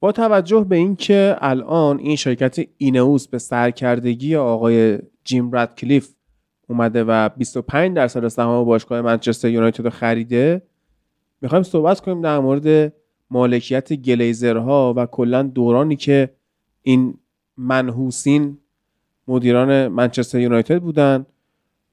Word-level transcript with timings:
با 0.00 0.12
توجه 0.12 0.66
به 0.68 0.76
اینکه 0.76 1.36
الان 1.40 1.98
این 1.98 2.16
شرکت 2.16 2.58
اینوس 2.76 3.28
به 3.28 3.38
سرکردگی 3.38 4.36
آقای 4.36 4.98
جیم 5.24 5.66
کلیف 5.66 6.14
اومده 6.68 7.04
و 7.04 7.28
25 7.28 7.96
درصد 7.96 8.28
سهام 8.28 8.64
باشگاه 8.64 9.00
منچستر 9.00 9.48
یونایتد 9.48 9.84
رو 9.84 9.90
خریده 9.90 10.62
می‌خوایم 11.40 11.62
صحبت 11.62 12.00
کنیم 12.00 12.22
در 12.22 12.38
مورد 12.38 12.92
مالکیت 13.30 13.92
گلیزرها 13.92 14.94
و 14.96 15.06
کلا 15.06 15.42
دورانی 15.42 15.96
که 15.96 16.30
این 16.82 17.14
منحوسین 17.56 18.58
مدیران 19.28 19.88
منچستر 19.88 20.40
یونایتد 20.40 20.78
بودن 20.78 21.26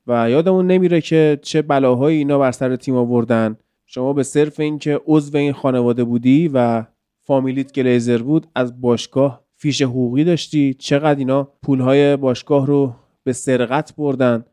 و 0.08 0.30
یادمون 0.30 0.68
نمیره 0.68 1.02
که 1.02 1.40
چه 1.42 1.62
بلاهایی 1.62 2.18
اینا 2.18 2.40
بر 2.40 2.52
سر 2.52 2.76
تیم 2.76 2.96
آوردن. 2.96 3.58
شما 3.86 4.14
به 4.14 4.24
صرف 4.24 4.60
اینکه 4.60 5.02
عضو 5.06 5.38
این 5.38 5.54
خانواده 5.54 6.04
بودی 6.04 6.52
و 6.54 6.86
فامیلیت 7.26 7.74
گلیزر 7.74 8.18
بود 8.18 8.48
از 8.56 8.82
باشگاه 8.82 9.42
فیش 9.56 9.82
حقوقی 9.82 10.24
داشتی. 10.24 10.74
چقدر 10.74 11.20
اینا 11.20 11.48
پولهای 11.64 12.18
باشگاه 12.18 12.68
رو 12.68 12.94
به 13.24 13.34
سرقت 13.34 13.96
بردن. 13.96 14.46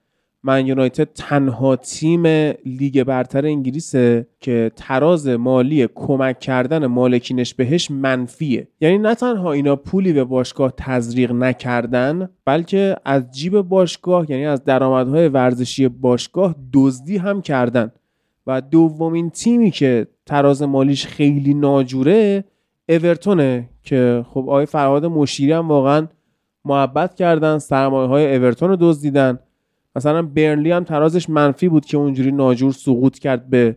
من 0.44 0.66
یونایتد 0.66 1.08
تنها 1.14 1.76
تیم 1.76 2.26
لیگ 2.66 3.02
برتر 3.02 3.46
انگلیسه 3.46 4.26
که 4.40 4.72
تراز 4.76 5.28
مالی 5.28 5.88
کمک 5.94 6.40
کردن 6.40 6.86
مالکینش 6.86 7.54
بهش 7.54 7.90
منفیه. 7.90 8.68
یعنی 8.80 8.98
نه 8.98 9.14
تنها 9.14 9.52
اینا 9.52 9.76
پولی 9.76 10.12
به 10.12 10.24
باشگاه 10.24 10.72
تزریق 10.76 11.32
نکردن 11.32 12.28
بلکه 12.44 12.96
از 13.04 13.30
جیب 13.30 13.60
باشگاه 13.60 14.30
یعنی 14.30 14.46
از 14.46 14.64
درآمدهای 14.64 15.28
ورزشی 15.28 15.88
باشگاه 15.88 16.54
دزدی 16.72 17.16
هم 17.16 17.42
کردن. 17.42 17.92
و 18.46 18.60
دومین 18.60 19.30
تیمی 19.30 19.70
که 19.70 20.06
تراز 20.26 20.62
مالیش 20.62 21.06
خیلی 21.06 21.54
ناجوره 21.54 22.44
اورتونه 22.88 23.68
که 23.82 24.24
خب 24.28 24.40
آقای 24.40 24.66
فرهاد 24.66 25.06
مشیری 25.06 25.52
هم 25.52 25.68
واقعا 25.68 26.08
محبت 26.64 27.14
کردن 27.14 27.58
سرمایه 27.58 28.08
های 28.08 28.36
اورتون 28.36 28.68
رو 28.68 28.76
دزدیدن. 28.80 29.38
مثلا 29.96 30.22
برنلی 30.22 30.70
هم 30.70 30.84
ترازش 30.84 31.28
منفی 31.28 31.68
بود 31.68 31.84
که 31.84 31.96
اونجوری 31.96 32.32
ناجور 32.32 32.72
سقوط 32.72 33.18
کرد 33.18 33.50
به 33.50 33.76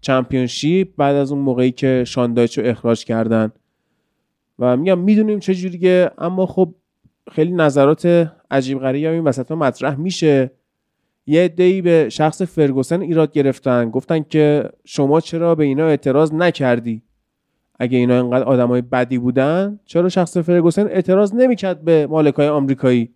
چمپیونشیپ 0.00 0.88
بعد 0.96 1.16
از 1.16 1.32
اون 1.32 1.40
موقعی 1.40 1.70
که 1.70 2.04
شاندایچ 2.06 2.58
رو 2.58 2.66
اخراج 2.66 3.04
کردن. 3.04 3.52
و 4.58 4.76
میگم 4.76 4.98
می‌دونیم 4.98 5.38
چه 5.38 5.54
جوریه 5.54 6.10
اما 6.18 6.46
خب 6.46 6.74
خیلی 7.32 7.52
نظرات 7.52 8.32
عجیب 8.50 8.78
غریبی 8.78 9.06
این 9.06 9.24
وسط 9.24 9.52
مطرح 9.52 9.96
میشه. 9.96 10.50
یه 11.26 11.44
عده‌ای 11.44 11.82
به 11.82 12.08
شخص 12.08 12.42
فرگوسن 12.42 13.00
ایراد 13.00 13.32
گرفتن. 13.32 13.90
گفتن 13.90 14.22
که 14.22 14.70
شما 14.84 15.20
چرا 15.20 15.54
به 15.54 15.64
اینا 15.64 15.86
اعتراض 15.86 16.32
نکردی؟ 16.32 17.02
اگه 17.78 17.98
اینا 17.98 18.14
اینقدر 18.14 18.44
آدمای 18.44 18.82
بدی 18.82 19.18
بودن 19.18 19.80
چرا 19.84 20.08
شخص 20.08 20.36
فرگوسن 20.38 20.86
اعتراض 20.86 21.34
نمی‌کرد 21.34 21.84
به 21.84 22.06
مالکای 22.06 22.48
آمریکایی؟ 22.48 23.14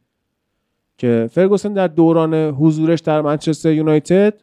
که 0.99 1.29
فرگوسن 1.33 1.73
در 1.73 1.87
دوران 1.89 2.35
حضورش 2.35 3.01
در 3.01 3.21
منچستر 3.21 3.73
یونایتد 3.73 4.35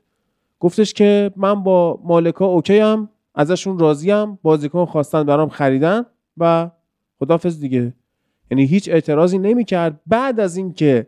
گفتش 0.59 0.93
که 0.93 1.31
من 1.35 1.63
با 1.63 1.99
مالکا 2.03 2.45
اوکی 2.45 2.79
هم 2.79 3.09
ازشون 3.35 3.79
راضیم 3.79 4.39
بازیکن 4.41 4.85
خواستن 4.85 5.23
برام 5.23 5.49
خریدن 5.49 6.05
و 6.37 6.71
خدافز 7.19 7.59
دیگه. 7.59 7.93
یعنی 8.51 8.65
هیچ 8.65 8.89
اعتراضی 8.89 9.37
نمی‌کرد. 9.37 9.99
بعد 10.07 10.39
از 10.39 10.57
اینکه 10.57 11.07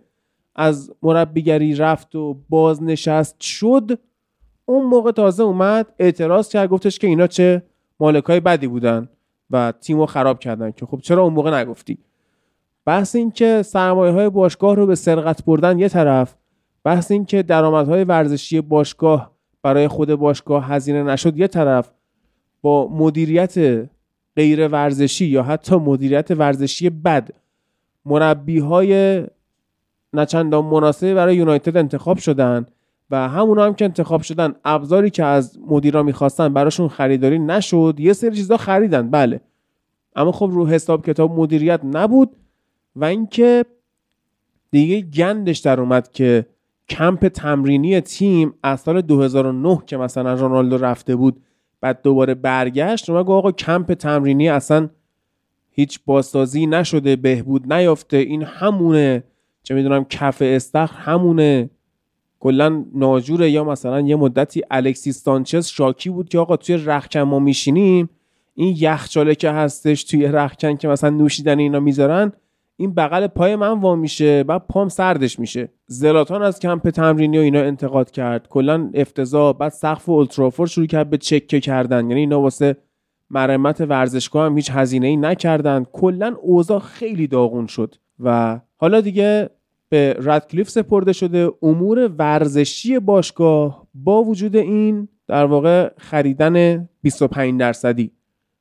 از 0.56 0.92
مربیگری 1.02 1.76
رفت 1.76 2.16
و 2.16 2.38
بازنشست 2.50 3.42
شد 3.42 4.00
اون 4.66 4.86
موقع 4.86 5.12
تازه 5.12 5.44
اومد 5.44 5.88
اعتراض 6.00 6.50
کرد 6.50 6.70
گفتش 6.70 7.00
که 7.00 7.08
اینا 7.08 7.28
چه 7.28 7.64
مالکای 8.00 8.40
بدی 8.40 8.68
بودن 8.68 9.10
و 9.52 9.74
تیمو 9.82 10.06
خراب 10.06 10.40
کردن 10.40 10.72
که 10.72 10.86
خب 10.86 11.00
چرا 11.00 11.24
اون 11.24 11.34
موقع 11.34 11.62
نگفتی؟ 11.62 11.98
بحث 12.86 13.16
این 13.16 13.32
که 13.32 13.62
سرمایه 13.62 14.14
های 14.14 14.30
باشگاه 14.30 14.76
رو 14.76 14.86
به 14.86 14.96
سرقت 14.96 15.46
بردن 15.46 15.80
یه 15.80 15.90
طرف 15.90 16.36
بحث 16.84 17.12
این 17.12 17.26
که 17.26 17.44
درآمدهای 17.44 18.04
ورزشی 18.04 18.62
باشگاه 18.62 19.32
برای 19.62 19.88
خود 19.88 20.16
باشگاه 20.16 20.66
هزینه 20.66 21.04
نشد 21.04 21.38
یه 21.38 21.48
طرف 21.48 21.92
با 22.62 22.88
مدیریت 22.88 23.88
غیر 24.36 24.68
ورزشی 24.68 25.26
یا 25.26 25.44
حتی 25.44 25.76
مدیریت 25.76 26.32
ورزشی 26.32 26.90
بد 26.90 27.30
مربی 28.06 28.60
های 28.60 29.24
نچندان 30.14 30.66
مناسبی 30.66 31.14
برای 31.14 31.36
یونایتد 31.36 31.78
انتخاب 31.78 32.18
شدن 32.18 32.66
و 33.12 33.30
همون 33.30 33.60
هم 33.60 33.74
که 33.74 33.86
انتخاب 33.86 34.22
شدن 34.22 34.54
ابزاری 34.66 35.10
که 35.10 35.24
از 35.24 35.60
مدیرا 35.68 36.04
می‌خواستن 36.04 36.54
براشون 36.54 36.88
خریداری 36.88 37.40
نشد 37.40 37.96
یه 37.98 38.14
سری 38.14 38.36
چیزا 38.36 38.58
خریدن 38.58 39.10
بله. 39.10 39.42
اما 40.16 40.32
خب 40.32 40.50
رو 40.54 40.68
حساب 40.68 41.06
کتاب 41.06 41.32
مدیریت 41.32 41.82
نبود 41.84 42.36
و 42.96 43.06
اینکه 43.06 43.66
دیگه 44.72 45.02
گندش 45.02 45.60
در 45.60 45.80
اومد 45.80 46.12
که 46.12 46.46
کمپ 46.90 47.28
تمرینی 47.28 48.02
تیم 48.02 48.54
از 48.64 48.80
سال 48.80 49.02
2009 49.02 49.80
که 49.86 49.98
مثلا 49.98 50.34
رونالدو 50.34 50.78
رفته 50.78 51.16
بود 51.16 51.42
بعد 51.82 52.02
دوباره 52.02 52.36
برگشت 52.36 53.10
و 53.10 53.14
گفت 53.14 53.30
آقا 53.30 53.52
کمپ 53.52 53.94
تمرینی 53.94 54.50
اصلا 54.50 54.90
هیچ 55.72 56.00
بازسازی 56.06 56.66
نشده 56.68 57.16
بهبود 57.16 57.74
نیافته 57.74 58.18
این 58.18 58.44
همونه 58.44 59.24
چه 59.64 59.76
می‌دونم 59.76 60.06
کف 60.06 60.38
استخر 60.42 60.98
همونه. 60.98 61.70
کلا 62.40 62.86
ناجوره 62.94 63.52
یا 63.52 63.64
مثلا 63.64 64.02
یه 64.02 64.16
مدتی 64.16 64.62
الکسی 64.72 65.12
سانچز 65.12 65.68
شاکی 65.68 66.10
بود 66.10 66.30
که 66.30 66.40
آقا 66.40 66.58
توی 66.58 66.78
رخکن 66.78 67.22
ما 67.22 67.40
میشینیم 67.40 68.10
این 68.56 68.76
یخچاله 68.80 69.36
که 69.36 69.52
هستش 69.52 70.04
توی 70.04 70.26
رخکن 70.26 70.76
که 70.76 70.88
مثلا 70.88 71.10
نوشیدن 71.10 71.60
اینا 71.60 71.80
می‌ذارن 71.80 72.32
این 72.78 72.94
بغل 72.94 73.28
پای 73.28 73.56
من 73.56 73.80
وا 73.80 73.96
میشه 73.96 74.44
بعد 74.44 74.68
پام 74.70 74.90
سردش 74.90 75.40
میشه. 75.40 75.70
زلاتان 75.88 76.42
از 76.42 76.60
کمپ 76.60 76.90
تمرینی 76.90 77.38
و 77.38 77.42
اینا 77.42 77.60
انتقاد 77.60 78.12
کرد. 78.12 78.48
کلا 78.48 78.90
افتضاح 78.94 79.54
بعد 79.54 79.72
سقف 79.72 80.10
اولترافور 80.10 80.68
شروع 80.68 80.86
کرد 80.88 81.10
به 81.10 81.18
چکه 81.18 81.60
کردن. 81.60 82.10
یعنی 82.10 82.20
اینا 82.20 82.42
واسه 82.42 82.76
مرمت 83.30 83.82
ورزشگاه 83.82 84.46
هم 84.46 84.56
هیچ 84.56 84.72
هزینه 84.74 85.08
ای 85.08 85.18
نکردن. 85.18 85.86
کلا 85.94 86.36
اوضاع 86.42 86.80
خیلی 86.80 87.28
داغون 87.28 87.68
شد. 87.68 87.96
و 88.20 88.60
حالا 88.78 89.02
دیگه 89.02 89.50
به 89.90 90.16
ردکلیف 90.20 90.70
سپرده 90.70 91.14
شده. 91.14 91.52
امور 91.62 92.12
ورزشی 92.18 93.00
باشگاه 93.00 93.88
با 93.94 94.24
وجود 94.24 94.56
این 94.56 95.08
در 95.28 95.46
واقع 95.46 95.92
خریدن 95.98 96.90
25 97.02 97.60
درصدی. 97.60 98.12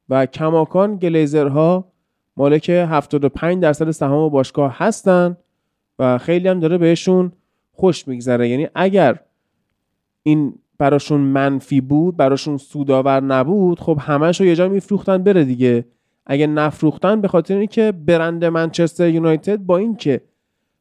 و 0.09 0.27
کماکان 0.27 0.97
گلیزرها 0.97 1.93
مالک 2.37 2.71
75 2.71 3.63
درصد 3.63 3.91
سهام 3.91 4.29
باشگاه 4.29 4.79
هستن 4.79 5.37
و 5.99 6.19
خیلی 6.19 6.49
هم 6.49 6.61
داره 6.61 6.79
بهشون 6.79 7.33
خوش 7.73 8.09
میگذره. 8.09 8.49
یعنی 8.49 8.69
اگر 8.75 9.21
این 10.23 10.55
براشون 10.79 11.21
منفی 11.21 11.81
بود 11.81 12.17
براشون 12.17 12.57
سودآور 12.57 13.21
نبود 13.21 13.81
خب 13.81 13.99
همش 14.01 14.41
رو 14.41 14.47
یه 14.47 14.57
جا 14.57 14.69
میفروختن 14.69 15.23
بره 15.23 15.45
دیگه. 15.45 15.85
اگه 16.27 16.47
نفروختن 16.47 17.21
به 17.21 17.29
خاطر 17.29 17.57
اینکه 17.57 17.93
برند 17.93 18.45
منچستر 18.45 19.09
یونایتد 19.09 19.57
با 19.57 19.77
اینکه 19.77 20.21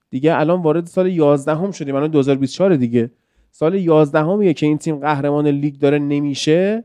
دیگه 0.10 0.40
الان 0.40 0.62
وارد 0.62 0.86
سال 0.86 1.08
11 1.08 1.56
هم 1.56 1.72
شدیم 1.72 1.96
الان 1.96 2.12
2024 2.12 2.76
دیگه. 2.76 3.12
سال 3.52 3.76
11 3.76 4.20
همیه 4.20 4.54
که 4.54 4.66
این 4.66 4.78
تیم 4.78 4.96
قهرمان 4.96 5.48
لیگ 5.48 5.76
داره 5.76 6.00
نمیشه. 6.00 6.84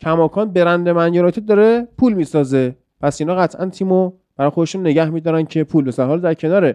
کماکان 0.00 0.52
برند 0.52 0.88
من 0.88 1.14
یونایتد 1.14 1.44
داره 1.44 1.88
پول 1.98 2.12
می‌سازه. 2.12 2.76
پس 3.00 3.20
اینا 3.20 3.34
قطعا 3.34 3.66
تیمو 3.66 4.12
برای 4.36 4.50
خودشون 4.50 4.80
نگه 4.80 5.10
میدارن 5.10 5.44
که 5.44 5.64
پول 5.64 5.84
بسازن. 5.84 6.08
حالا 6.08 6.20
در 6.20 6.34
کنار 6.34 6.74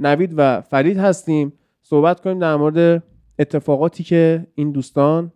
نوید 0.00 0.34
و 0.36 0.60
فرید 0.60 0.98
هستیم. 0.98 1.52
صحبت 1.82 2.20
کنیم 2.20 2.38
در 2.38 2.56
مورد 2.56 3.02
اتفاقاتی 3.38 4.04
که 4.04 4.46
این 4.54 4.72
دوستان 4.72 5.32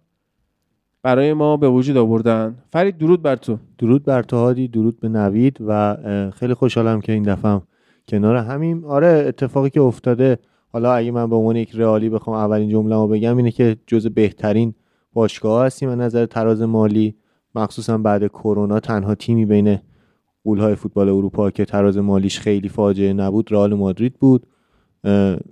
برای 1.03 1.33
ما 1.33 1.57
به 1.57 1.69
وجود 1.69 1.97
آوردن. 1.97 2.55
فرید 2.71 2.99
درود 2.99 3.23
بر 3.23 3.37
تو. 3.37 3.59
درود 3.79 4.05
بر 4.05 4.23
تو 4.23 4.37
هادی 4.37 4.69
درود 4.69 5.01
به 5.01 5.09
نوید 5.09 5.59
و 5.67 5.97
خیلی 6.31 6.55
خوشحالم 6.55 7.01
که 7.01 7.13
این 7.13 7.23
دفعه 7.23 7.61
کنار 8.09 8.37
همین. 8.37 8.85
آره 8.85 9.25
اتفاقی 9.29 9.71
که 9.71 9.81
افتاده 9.81 10.39
حالا 10.73 10.95
اگه 10.95 11.11
من 11.11 11.31
به 11.31 11.37
عنوان 11.37 11.57
یک 11.57 11.71
رئالی 11.75 12.09
بخوام 12.09 12.37
اولین 12.37 12.71
جمله 12.71 13.07
بگم 13.07 13.37
اینه 13.37 13.51
که 13.51 13.77
جز 13.87 14.07
بهترین 14.07 14.75
باشگاه 15.13 15.67
هستیم 15.67 15.89
از 15.89 15.99
نظر 15.99 16.27
تراز 16.27 16.63
مالی. 16.63 17.15
مخصوصا 17.55 17.99
بعد 17.99 18.27
کرونا 18.27 18.81
تنها 18.81 19.15
تیمی 19.15 19.47
بین 19.47 19.79
قولهای 20.45 20.75
فوتبال 20.75 21.09
اروپا 21.09 21.51
که 21.51 21.65
تراز 21.65 21.99
مالیش 21.99 22.41
خیلی 22.41 22.69
فاجعه 22.69 23.13
نبود 23.13 23.53
رئال 23.53 23.75
مادرید 23.75 24.15
بود. 24.15 24.47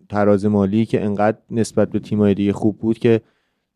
تراز 0.08 0.46
مالی 0.46 0.86
که 0.86 1.04
انقدر 1.04 1.38
نسبت 1.50 1.90
به 1.90 1.98
تیمای 1.98 2.34
دیگه 2.34 2.52
خوب 2.52 2.78
بود 2.78 2.98
که 2.98 3.20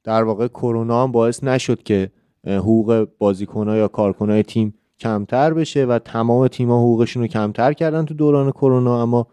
در 0.05 0.23
واقع 0.23 0.49
کرونا 0.49 1.03
هم 1.03 1.13
باعث 1.13 1.45
نشد 1.45 1.83
که 1.83 2.11
حقوق 2.47 3.09
بازیکنها 3.19 3.77
یا 3.77 3.89
کارکنای 3.89 4.43
تیم 4.43 4.75
کمتر 5.01 5.55
بشه 5.55 5.85
و 5.85 5.99
تمام 5.99 6.49
تیم‌ها 6.49 6.79
حقوقشون 6.79 7.23
رو 7.23 7.29
کمتر 7.29 7.73
کردن 7.73 8.05
تو 8.05 8.15
دوران 8.15 8.51
کرونا 8.51 9.03
اما 9.03 9.27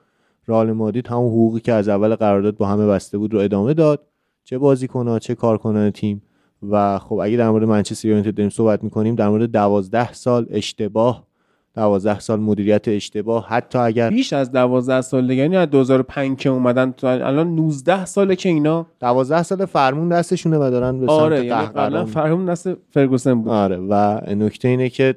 رئال 0.48 0.72
مادرید 0.72 1.08
همون 1.08 1.28
حقوقی 1.28 1.60
که 1.60 1.74
از 1.74 1.90
اول 1.90 2.16
قرارداد 2.16 2.58
با 2.58 2.68
همه 2.68 2.88
بسته 2.88 3.18
بود 3.18 3.34
رو 3.34 3.40
ادامه 3.40 3.74
داد. 3.74 4.08
چه 4.44 4.58
بازیکن‌ها 4.58 5.20
چه 5.20 5.36
کارکنان 5.36 5.92
تیم. 5.92 6.22
و 6.70 7.00
خب 7.00 7.16
اگه 7.16 7.38
در 7.38 7.50
مورد 7.50 7.64
منچستر 7.64 8.08
یونایتد 8.08 8.36
داریم 8.36 8.50
صحبت 8.50 8.84
می‌کنیم 8.84 9.16
در 9.16 9.30
مورد 9.30 9.52
دوازده 9.52 10.14
سال 10.14 10.48
اشتباه 10.50 11.28
دوازده 11.76 12.20
سال 12.20 12.40
مدیریت 12.40 12.88
اشتباه 12.88 13.48
حتی 13.48 13.78
اگر 13.78 14.10
بیش 14.10 14.34
از 14.34 14.52
دوازده 14.52 15.02
سال 15.02 15.28
دیگه 15.28 15.42
یعنی 15.42 15.58
از 15.58 15.70
2005 15.70 16.38
که 16.38 16.50
اومدن 16.50 16.94
الان 17.04 17.56
19 17.56 18.06
ساله 18.06 18.36
که 18.36 18.50
اینا 18.50 18.86
دوازده 19.00 19.44
سال 19.44 19.66
فرمون 19.66 20.10
دستشونه 20.10 20.58
و 20.58 20.70
دارن 20.70 21.00
به 21.00 21.12
آره 21.12 21.50
سمت 21.50 21.76
یعنی 21.76 22.06
فرمون 22.06 22.46
دست 22.46 22.74
فرگوسن 22.74 23.42
بود. 23.42 23.52
آره 23.52 23.78
و 23.78 24.22
نکته 24.28 24.68
اینه 24.68 24.90
که 24.90 25.16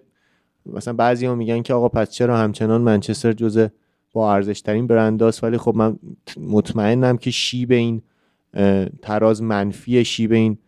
مثلا 0.74 0.94
بعضی 0.94 1.26
ها 1.26 1.34
میگن 1.34 1.62
که 1.62 1.74
آقا 1.74 1.88
پس 1.88 2.10
چرا 2.10 2.36
همچنان 2.36 2.80
منچستر 2.80 3.32
جزء 3.32 3.66
با 4.12 4.34
ارزش 4.34 4.60
ترین 4.60 4.86
برنداست 4.86 5.44
ولی 5.44 5.58
خب 5.58 5.74
من 5.76 5.98
مطمئنم 6.40 7.16
که 7.16 7.30
شیب 7.30 7.72
این 7.72 8.02
تراز 9.02 9.42
منفی 9.42 10.04
شیب 10.04 10.32
این 10.32 10.58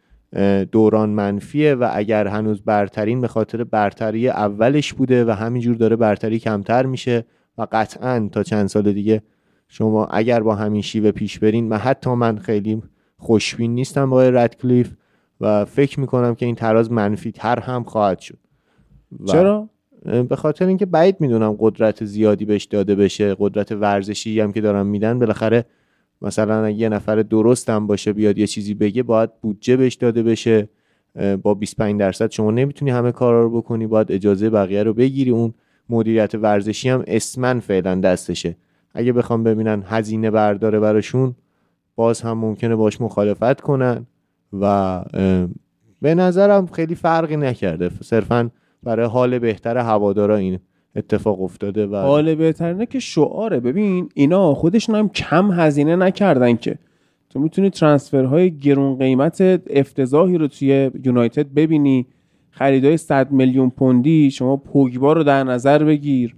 دوران 0.72 1.10
منفیه 1.10 1.74
و 1.74 1.90
اگر 1.92 2.26
هنوز 2.26 2.62
برترین 2.62 3.20
به 3.20 3.28
خاطر 3.28 3.64
برتری 3.64 4.28
اولش 4.28 4.92
بوده 4.92 5.24
و 5.24 5.30
همینجور 5.30 5.76
داره 5.76 5.96
برتری 5.96 6.38
کمتر 6.38 6.86
میشه 6.86 7.24
و 7.58 7.66
قطعا 7.72 8.28
تا 8.32 8.42
چند 8.42 8.66
سال 8.66 8.92
دیگه 8.92 9.22
شما 9.68 10.06
اگر 10.06 10.40
با 10.40 10.54
همین 10.54 10.82
شیوه 10.82 11.10
پیش 11.10 11.38
برین 11.38 11.68
من 11.68 11.76
حتی 11.76 12.10
من 12.10 12.38
خیلی 12.38 12.82
خوشبین 13.18 13.74
نیستم 13.74 14.10
با 14.10 14.22
ردکلیف 14.22 14.92
و 15.40 15.64
فکر 15.64 16.00
می‌کنم 16.00 16.34
که 16.34 16.46
این 16.46 16.54
تراز 16.54 16.92
منفی 16.92 17.32
تر 17.32 17.60
هم 17.60 17.84
خواهد 17.84 18.18
شد 18.18 18.38
چرا؟ 19.26 19.68
به 20.04 20.36
خاطر 20.36 20.66
اینکه 20.66 20.86
بعید 20.86 21.16
می‌دونم 21.20 21.56
قدرت 21.58 22.04
زیادی 22.04 22.44
بهش 22.44 22.64
داده 22.64 22.94
بشه 22.94 23.36
قدرت 23.38 23.72
ورزشی 23.72 24.40
هم 24.40 24.52
که 24.52 24.60
دارن 24.60 24.86
میدن 24.86 25.18
بالاخره 25.18 25.64
مثلا 26.22 26.70
یه 26.70 26.88
نفر 26.88 27.16
درست 27.22 27.70
هم 27.70 27.86
باشه 27.86 28.12
بیاد 28.12 28.38
یه 28.38 28.46
چیزی 28.46 28.74
بگه 28.74 29.02
باید 29.02 29.30
بودجه 29.42 29.76
بهش 29.76 29.94
داده 29.94 30.22
بشه. 30.22 30.68
با 31.42 31.54
25 31.54 32.00
درصد 32.00 32.30
شما 32.30 32.50
نمی‌تونی 32.50 32.90
همه 32.90 33.12
کارا 33.12 33.42
رو 33.42 33.60
بکنی 33.60 33.86
باید 33.86 34.12
اجازه 34.12 34.50
بقیه 34.50 34.82
رو 34.82 34.94
بگیری. 34.94 35.30
اون 35.30 35.54
مدیریت 35.88 36.34
ورزشی 36.34 36.88
هم 36.88 37.04
اسمن 37.06 37.60
فعلا 37.60 37.94
دستشه. 37.94 38.56
اگه 38.94 39.12
بخوام 39.12 39.44
ببینن 39.44 39.82
هزینه 39.86 40.30
برداره 40.30 40.80
براشون 40.80 41.34
باز 41.96 42.20
هم 42.20 42.38
ممکنه 42.38 42.76
باش 42.76 43.00
مخالفت 43.00 43.60
کنن 43.60 44.06
و 44.60 45.04
به 46.02 46.14
نظرم 46.14 46.66
خیلی 46.66 46.94
فرقی 46.94 47.36
نکرده. 47.36 47.90
صرفا 48.02 48.50
برای 48.82 49.06
حال 49.06 49.38
بهتر 49.38 49.76
هوادارا 49.76 50.36
این 50.36 50.58
اتفاق 50.96 51.42
افتاده 51.42 51.86
و 51.86 51.96
حال 51.96 52.34
بهتر 52.34 52.84
که 52.84 52.98
شعاره. 52.98 53.60
ببین 53.60 54.08
اینا 54.14 54.54
خودشون 54.54 54.94
هم 54.94 55.08
کم 55.08 55.52
هزینه 55.52 55.96
نکردن 55.96 56.56
که. 56.56 56.78
تو 57.30 57.40
می‌تونی 57.40 57.70
ترانسفرهای 57.70 58.50
گرون 58.50 58.98
قیمت 58.98 59.40
افتضاحی 59.70 60.38
رو 60.38 60.48
توی 60.48 60.90
یونایتد 61.04 61.46
ببینی. 61.54 62.06
خریدای 62.50 62.96
100 62.96 63.30
میلیون 63.30 63.70
پوندی 63.70 64.30
شما 64.30 64.56
پوگبا 64.56 65.12
رو 65.12 65.24
در 65.24 65.44
نظر 65.44 65.84
بگیر. 65.84 66.34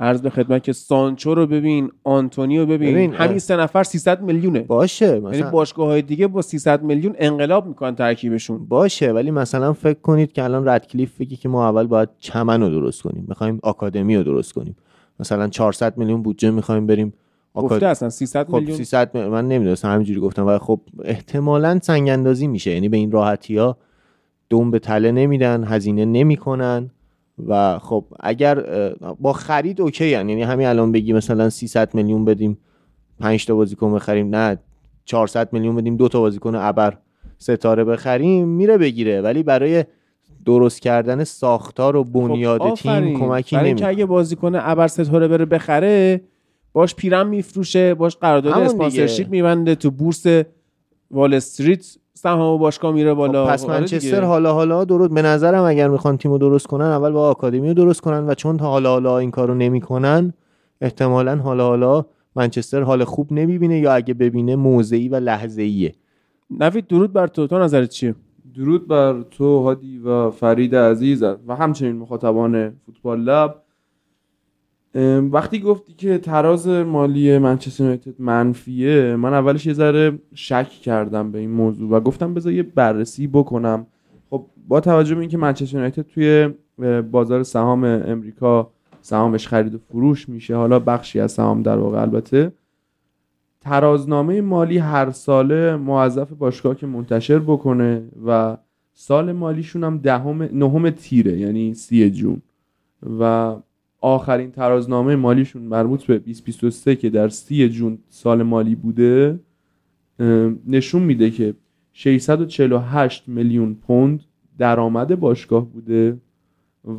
عرض 0.00 0.20
به 0.22 0.30
خدمت 0.30 0.62
که 0.62 0.72
سانچو 0.72 1.34
رو 1.34 1.46
ببین 1.46 1.90
آنتونی 2.04 2.58
رو 2.58 2.66
ببین, 2.66 2.94
ببین، 2.94 3.12
همین 3.14 3.38
سه 3.38 3.56
نفر 3.56 3.82
300 3.82 4.22
میلیونه. 4.22 4.60
باشه 4.60 5.06
یعنی 5.06 5.20
مثلا 5.20 5.50
باشگاه 5.50 5.86
های 5.86 6.02
دیگه 6.02 6.26
با 6.26 6.42
300 6.42 6.82
میلیون 6.82 7.14
انقلاب 7.18 7.66
می‌کنن 7.66 7.94
ترکیبشون. 7.94 8.66
باشه 8.66 9.12
ولی 9.12 9.30
مثلا 9.30 9.72
فکر 9.72 10.00
کنید 10.00 10.32
که 10.32 10.44
الان 10.44 10.68
ردکلیف 10.68 11.20
بگی 11.20 11.36
که 11.36 11.48
ما 11.48 11.68
اول 11.68 11.86
باید 11.86 12.08
چمن 12.18 12.62
رو 12.62 12.70
درست 12.70 13.02
کنیم. 13.02 13.24
می‌خوایم 13.28 13.60
آکادمی 13.62 14.16
رو 14.16 14.22
درست 14.22 14.52
کنیم. 14.52 14.76
مثلا 15.20 15.48
400 15.48 15.98
میلیون 15.98 16.22
بودجه 16.22 16.50
می‌خوایم 16.50 16.86
بریم. 16.86 17.12
گفته 17.54 17.86
اصلا 17.86 18.10
300 18.10 18.46
خب 18.46 18.54
میلیون. 18.54 18.76
300 18.76 19.14
می- 19.14 19.24
من 19.24 19.48
نمی‌دونستم 19.48 19.92
همینجوری 19.92 20.20
گفتم 20.20 20.46
ولی 20.46 20.58
خب 20.58 20.80
احتمالا 21.04 21.78
سنگ 21.82 22.08
اندازی 22.08 22.46
میشه. 22.46 22.70
یعنی 22.70 22.88
به 22.88 22.96
این 22.96 23.10
راحتی 23.10 23.56
ها 23.56 23.76
دوم 24.48 24.70
به 24.70 24.78
تله 24.78 25.12
نمیدن 25.12 25.64
هزینه 25.64 26.04
نمی‌کنن. 26.04 26.90
و 27.46 27.78
خب 27.78 28.04
اگر 28.20 28.64
با 29.20 29.32
خرید 29.32 29.80
اوکی 29.80 30.14
هن. 30.14 30.28
یعنی 30.28 30.42
همین 30.42 30.66
الان 30.66 30.92
بگی 30.92 31.12
مثلا 31.12 31.50
300 31.50 31.94
میلیون 31.94 32.24
بدیم 32.24 32.58
5 33.20 33.46
تا 33.46 33.54
بازیکن 33.54 33.94
بخریم 33.94 34.34
نه 34.34 34.58
400 35.04 35.52
میلیون 35.52 35.76
بدیم 35.76 35.96
دو 35.96 36.08
تا 36.08 36.20
بازیکن 36.20 36.54
ابر 36.54 36.98
ستاره 37.38 37.84
بخریم 37.84 38.48
میره 38.48 38.78
بگیره 38.78 39.20
ولی 39.20 39.42
برای 39.42 39.84
درست 40.44 40.80
کردن 40.80 41.24
ساختار 41.24 41.96
و 41.96 42.04
بنیاد 42.04 42.60
خب. 42.60 42.74
تیم 42.74 43.18
کمکی 43.18 43.56
برای 43.56 43.70
نمی‌کنه 43.70 43.88
اگه 43.88 44.06
بازیکن 44.06 44.54
ابر 44.54 44.88
ستاره 44.88 45.28
بره 45.28 45.44
بخره 45.44 46.20
باش 46.72 46.94
پیرم 46.94 47.28
میفروشه 47.28 47.94
باش 47.94 48.16
قرارداد 48.16 48.54
اسپانسرشیپ. 48.54 49.28
میبنده 49.28 49.74
تو 49.74 49.90
بورس 49.90 50.26
وال 51.10 51.34
استریت 51.34 51.96
سهام 52.18 52.58
باشگاه 52.58 52.92
میره 52.92 53.14
بالا. 53.14 53.46
خب 53.46 53.52
پس 53.52 53.64
آره 53.64 53.80
منچستر. 53.80 54.24
حالا 54.24 54.52
حالا 54.52 54.84
درست 54.84 55.14
به 55.14 55.22
نظرم 55.22 55.64
اگر 55.64 55.88
می‌خوان 55.88 56.16
تیمو 56.16 56.38
درست 56.38 56.66
کنن 56.66 56.84
اول 56.84 57.10
با 57.10 57.28
آکادمی 57.28 57.68
رو 57.68 57.74
درست 57.74 58.00
کنن 58.00 58.26
و 58.26 58.34
چون 58.34 58.56
تا 58.56 58.66
حالا 58.66 58.90
حالا 58.90 59.18
این 59.18 59.30
کارو 59.30 59.54
نمی‌کنن 59.54 60.32
احتمالا 60.80 61.36
حالا 61.36 61.66
حالا 61.66 62.04
منچستر 62.36 62.82
حال 62.82 63.04
خوب 63.04 63.32
نمی‌بینه 63.32 63.78
یا 63.78 63.92
اگه 63.92 64.14
ببینه 64.14 64.56
موضعی 64.56 65.08
و 65.08 65.16
لحظه 65.16 65.62
ایه 65.62 65.94
نوید 66.50 66.86
درود 66.86 67.12
بر 67.12 67.26
تو. 67.26 67.46
تو 67.46 67.58
نظرت 67.58 67.88
چیه؟ 67.88 68.14
درود 68.56 68.88
بر 68.88 69.22
تو 69.30 69.62
هادی 69.62 69.98
و 69.98 70.30
فرید 70.30 70.76
عزیز 70.76 71.22
و 71.22 71.56
همچنین 71.58 71.96
مخاطبان 71.96 72.72
فوتبال 72.86 73.20
لب. 73.20 73.62
وقتی 75.32 75.60
گفتی 75.60 75.92
که 75.92 76.18
تراز 76.18 76.68
مالی 76.68 77.38
منچستر 77.38 77.84
یونایتد 77.84 78.14
منفیه 78.18 79.16
من 79.16 79.34
اولش 79.34 79.66
یه 79.66 79.72
ذره 79.72 80.18
شک 80.34 80.68
کردم 80.68 81.32
به 81.32 81.38
این 81.38 81.50
موضوع 81.50 81.90
و 81.90 82.00
گفتم 82.00 82.34
بذار 82.34 82.52
یه 82.52 82.62
بررسی 82.62 83.26
بکنم. 83.26 83.86
خب 84.30 84.46
با 84.68 84.80
توجه 84.80 85.14
به 85.14 85.20
اینکه 85.20 85.38
منچستر 85.38 85.74
یونایتد 85.74 86.02
توی 86.02 86.48
بازار 87.10 87.42
سهام 87.42 87.84
امریکا 87.84 88.70
سهامش 89.00 89.48
خرید 89.48 89.74
و 89.74 89.78
فروش 89.78 90.28
میشه 90.28 90.56
حالا 90.56 90.78
بخشی 90.78 91.20
از 91.20 91.32
سهام 91.32 91.62
در 91.62 91.78
واقع 91.78 92.00
البته 92.00 92.52
ترازنامه 93.60 94.40
مالی 94.40 94.78
هر 94.78 95.10
ساله 95.10 95.76
موظف 95.76 96.32
باشگاه 96.32 96.74
که 96.74 96.86
منتشر 96.86 97.38
بکنه 97.38 98.02
و 98.26 98.56
سال 98.92 99.32
مالیشون 99.32 99.84
هم 99.84 99.98
دهم 99.98 100.42
نهم 100.42 100.90
تیره 100.90 101.38
یعنی 101.38 101.74
سی 101.74 102.10
جون. 102.10 102.42
و 103.20 103.54
آخرین 104.00 104.50
ترازنامه 104.50 105.16
مالیشون 105.16 105.62
مربوط 105.62 106.04
به 106.04 106.18
2023 106.18 106.96
که 106.96 107.10
در 107.10 107.28
سی 107.28 107.68
جون 107.68 107.98
سال 108.08 108.42
مالی 108.42 108.74
بوده 108.74 109.40
نشون 110.66 111.02
میده 111.02 111.30
که 111.30 111.54
648 111.92 113.28
میلیون 113.28 113.74
پوند 113.74 114.20
درآمد 114.58 115.20
باشگاه 115.20 115.72
بوده 115.72 116.16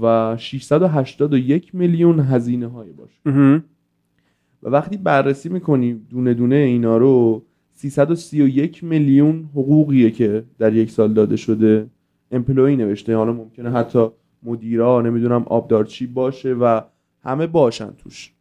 و 0.01 0.38
681 0.38 1.75
میلیون 1.75 2.20
هزینه 2.20 2.68
های 2.68 2.89
باشگاه 2.91 3.34
و 4.63 4.70
وقتی 4.70 4.98
بررسی 4.98 5.50
می‌کنی 5.50 5.94
دونه 5.94 6.34
دونه 6.34 6.56
اینا 6.56 6.98
رو 6.98 7.44
331 7.74 8.84
میلیون 8.84 9.50
حقوقیه 9.53 10.12
که 10.12 10.44
در 10.60 10.74
یک 10.74 10.91
سال 10.91 11.13
داده 11.13 11.36
شده 11.36 11.88
امپلوی 12.32 12.75
نوشته 12.75 13.15
حالا 13.15 13.34
ممکنه 13.34 13.72
حتی 13.72 14.08
مدیرا 14.43 15.01
نمی‌دونم 15.01 15.43
آبدارچی 15.48 16.08
باشه 16.08 16.53
و 16.53 16.81
همه 17.24 17.48
باشن 17.48 17.91
توش. 17.91 18.34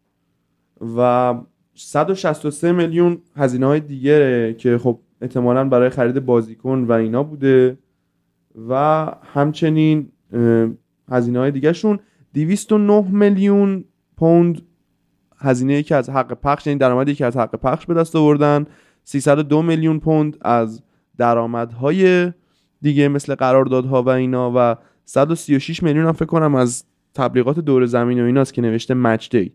و 0.96 1.34
163 1.74 2.72
میلیون 2.72 3.18
هزینه 3.36 3.66
های 3.66 3.80
دیگه 3.80 4.54
که 4.54 4.78
خب 4.78 4.98
احتمالا 5.20 5.68
برای 5.68 5.90
خرید 5.90 6.26
بازیکن 6.26 6.84
و 6.88 6.92
اینا 6.92 7.22
بوده 7.22 7.78
و 8.68 9.06
همچنین 9.34 10.08
هزینه 11.08 11.38
های 11.38 11.50
دیگه 11.50 11.72
شون 11.72 11.98
209 12.34 13.08
میلیون 13.10 13.84
پوند 14.16 14.62
هزینه 15.38 15.82
که 15.82 15.96
از 15.96 16.10
حق 16.10 16.32
پخش 16.32 16.66
یعنی 16.66 16.78
درآمدی 16.78 17.14
که 17.14 17.26
از 17.26 17.36
حق 17.36 17.56
پخش 17.56 17.86
به 17.86 17.94
دست 17.94 18.16
آوردن 18.16 18.66
302 19.04 19.62
میلیون 19.62 20.00
پوند 20.00 20.36
از 20.40 20.82
درآمدهای 21.16 22.32
دیگه 22.82 23.08
مثل 23.08 23.34
قراردادها 23.34 24.02
و 24.02 24.08
اینا 24.08 24.52
و 24.56 24.76
136 25.08 25.82
میلیون 25.82 26.06
هم 26.06 26.12
فکر 26.12 26.24
کنم 26.24 26.54
از 26.54 26.84
تبلیغات 27.14 27.58
دور 27.58 27.86
زمین 27.86 28.22
و 28.22 28.24
ایناست 28.24 28.54
که 28.54 28.62
نوشته 28.62 28.94
مچ 28.94 29.30
دی 29.30 29.52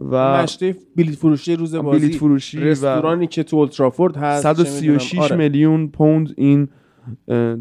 و 0.00 0.42
مشته 0.42 0.76
بلیت 0.96 1.14
فروشی 1.14 1.56
روز 1.56 1.74
بازی 1.74 2.06
بلیت 2.06 2.18
فروشی 2.18 2.58
و 2.58 2.64
رستورانی 2.64 3.26
که 3.26 3.42
تو 3.42 3.56
اولترافورد 3.56 4.16
هست 4.16 4.42
چه 4.42 4.54
136 4.54 5.12
می‌دونم. 5.12 5.24
آره. 5.24 5.36
میلیون 5.36 5.88
پوند 5.88 6.34
این 6.36 6.68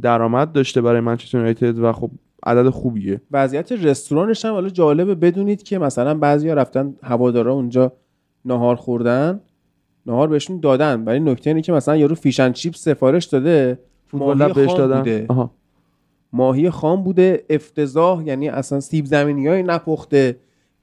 درآمد 0.02 0.52
داشته 0.52 0.82
برای 0.82 1.00
منچستر 1.00 1.38
یونایتد 1.38 1.80
و 1.80 1.92
خب 1.92 2.12
عدد 2.46 2.70
خوبیه 2.70 3.22
وضعیت 3.32 3.72
رستورانش 3.72 4.46
هم 4.46 4.54
حالا 4.54 4.70
جالبه 4.70 5.16
بدونید 5.16 5.64
که 5.64 5.80
مثلا 5.80 6.14
بعضیا 6.14 6.54
رفتن 6.54 6.96
هوادارا 7.04 7.54
اونجا 7.54 7.94
نهار 8.46 8.76
خوردن 8.76 9.42
نهار 10.06 10.28
بهشون 10.28 10.60
دادن 10.60 11.04
ولی 11.04 11.20
نکته 11.20 11.50
اینه 11.50 11.62
که 11.62 11.72
مثلا 11.72 11.98
یارو 11.98 12.16
فیشن 12.16 12.52
چیپ 12.52 12.76
سفارش 12.76 13.26
داده 13.26 13.80
فوتبال 14.08 14.54
بهش 14.54 14.72
دادن 14.72 15.00
بوده. 15.00 15.26
آها. 15.30 15.52
ماهی 16.34 16.70
خام 16.70 17.04
بوده 17.04 17.46
افتضاح 17.50 18.24
یعنی 18.28 18.50
اصلا 18.50 18.80
سیب 18.80 19.06
زمینی 19.06 19.48
های 19.48 19.64
نپخته 19.64 20.38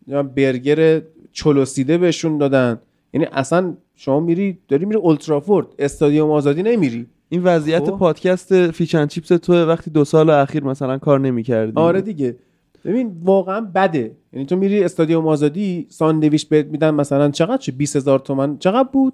یا 0.07 0.23
برگر 0.23 1.03
چلوسیده 1.33 1.99
بهشون 1.99 2.39
دادن. 2.39 2.81
یعنی 3.13 3.27
اصلا 3.33 3.75
شما 3.95 4.21
میری 4.21 4.59
داری 4.69 4.85
میری 4.85 4.99
اولترافورد 4.99 5.67
استادیوم 5.79 6.31
آزادی 6.31 6.63
نمیری. 6.63 7.07
این 7.29 7.43
وضعیت 7.45 7.85
خب. 7.85 7.97
پادکست 7.97 8.71
فیشن 8.71 9.07
چیپس 9.07 9.29
تو 9.29 9.67
وقتی 9.67 9.91
دو 9.91 10.05
سال 10.05 10.31
اخیر 10.31 10.65
مثلا 10.65 10.99
کار 10.99 11.21
نمی‌کردی. 11.21 11.73
آره 11.75 12.01
دیگه. 12.01 12.37
ببین 12.85 13.17
واقعا 13.23 13.61
بده. 13.75 14.17
یعنی 14.33 14.47
تو 14.47 14.57
میری 14.57 14.85
استادیوم 14.85 15.29
آزادی 15.29 15.87
ساندویچ 15.89 16.49
بهت 16.49 16.67
میدن 16.67 16.91
مثلا 16.91 17.31
چقدر؟ 17.31 17.57
چه 17.57 17.73
20000 17.73 18.19
تومن؟ 18.19 18.59
چقدر 18.59 18.89
بود؟ 18.93 19.13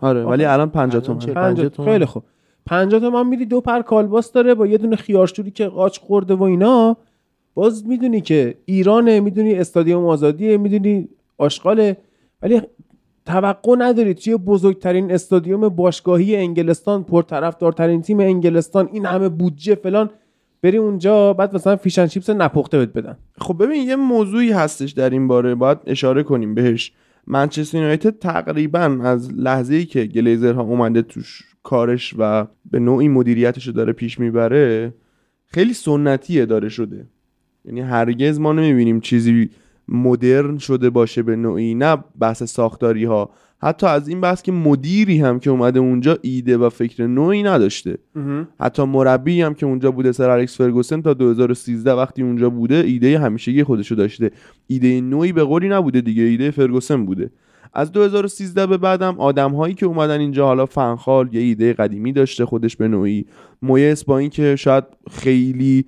آره 0.00 0.24
ولی 0.24 0.44
الان 0.44 0.70
50 0.70 0.94
الان 0.94 1.06
تومن. 1.06 1.18
چه؟ 1.18 1.32
50 1.32 1.54
50 1.54 1.68
تومن. 1.68 1.88
خیلی 1.88 2.04
خوب. 2.04 2.22
50 2.66 3.00
تومن 3.00 3.26
میری 3.26 3.46
دو 3.46 3.60
پر 3.60 3.82
کالباس 3.82 4.32
داره 4.32 4.54
با 4.54 4.66
یه 4.66 4.78
دونه 4.78 4.96
خیارشوری 4.96 5.50
که 5.50 5.66
قاچ 5.66 5.98
خورده 5.98 6.34
و 6.34 6.42
اینا. 6.42 6.96
باز 7.54 7.86
می‌دونی 7.86 8.20
که 8.20 8.54
ایرانه 8.64 9.20
می‌دونی 9.20 9.54
استادیوم 9.54 10.06
آزادیه 10.06 10.56
می‌دونی 10.56 11.08
آشغاله. 11.38 11.96
ولی 12.42 12.60
توقع 13.26 13.76
نداری 13.78 14.14
توی 14.14 14.36
بزرگترین 14.36 15.12
استادیوم 15.12 15.68
باشگاهی 15.68 16.36
انگلستان 16.36 17.04
پرطرفدارترین 17.04 18.02
تیم 18.02 18.20
انگلستان 18.20 18.88
این 18.92 19.06
همه 19.06 19.28
بودجه 19.28 19.74
فلان 19.74 20.10
بری 20.62 20.76
اونجا 20.76 21.32
بعد 21.32 21.54
مثلا 21.54 21.76
فیشن 21.76 22.06
چیپس 22.06 22.30
نپخته 22.30 22.78
بهت 22.78 22.92
بدن. 22.92 23.16
خب 23.38 23.62
ببین 23.64 23.88
یه 23.88 23.96
موضوعی 23.96 24.52
هستش 24.52 24.90
در 24.90 25.10
این 25.10 25.28
باره 25.28 25.54
باید 25.54 25.78
اشاره 25.86 26.22
کنیم 26.22 26.54
بهش. 26.54 26.92
منچستر 27.26 27.78
یونایتد 27.78 28.18
تقریبا 28.18 28.98
از 29.02 29.32
لحظه 29.32 29.74
ای 29.74 29.84
که 29.84 30.04
گلیزرها 30.04 30.62
اومده 30.62 31.02
توش 31.02 31.42
کارش 31.62 32.14
و 32.18 32.46
به 32.70 32.78
نوعی 32.78 33.08
مدیریتش 33.08 33.66
رو 33.66 33.72
داره 33.72 33.92
پیش 33.92 34.20
می‌بره 34.20 34.94
خیلی 35.46 35.72
سنتی 35.72 36.46
داره 36.46 36.68
شده. 36.68 37.06
یعنی 37.64 37.80
هرگز 37.80 38.40
ما 38.40 38.52
نمی‌بینیم 38.52 39.00
چیزی 39.00 39.50
مدرن 39.88 40.58
شده 40.58 40.90
باشه 40.90 41.22
به 41.22 41.36
نوعی 41.36 41.74
نه 41.74 41.96
بحث 42.18 42.42
ساختاری 42.42 43.04
ها 43.04 43.30
حتی 43.62 43.86
از 43.86 44.08
این 44.08 44.20
بحث 44.20 44.42
که 44.42 44.52
مدیری 44.52 45.18
هم 45.18 45.38
که 45.40 45.50
اومده 45.50 45.80
اونجا 45.80 46.18
ایده 46.22 46.56
و 46.56 46.68
فکر 46.68 47.06
نوعی 47.06 47.42
نداشته. 47.42 47.98
حتی 48.60 48.84
مربی 48.84 49.42
هم 49.42 49.54
که 49.54 49.66
اونجا 49.66 49.90
بوده 49.90 50.12
سر 50.12 50.30
الکس 50.30 50.56
فرگوسن 50.56 51.02
تا 51.02 51.14
2013 51.14 51.92
وقتی 51.92 52.22
اونجا 52.22 52.50
بوده 52.50 52.74
ایده 52.74 53.18
همیشگی 53.18 53.64
خودشو 53.64 53.94
داشته. 53.94 54.30
ایده 54.66 55.00
نوعی 55.00 55.32
به 55.32 55.44
قولی 55.44 55.68
نبوده 55.68 56.00
دیگه 56.00 56.22
ایده 56.22 56.50
فرگوسن 56.50 57.06
بوده. 57.06 57.30
از 57.74 57.92
2013 57.92 58.66
به 58.66 58.78
بعدم 58.78 59.20
آدم 59.20 59.54
هایی 59.54 59.74
که 59.74 59.86
اومدن 59.86 60.20
اینجا 60.20 60.46
حالا 60.46 60.66
فنخال 60.66 61.34
یه 61.34 61.40
ایده 61.40 61.72
قدیمی 61.72 62.12
داشته 62.12 62.44
خودش 62.44 62.76
به 62.76 62.88
نوعی 62.88 63.26
مویس 63.62 64.04
با 64.04 64.18
اینکه 64.18 64.56
شاید 64.56 64.84
خیلی 65.10 65.84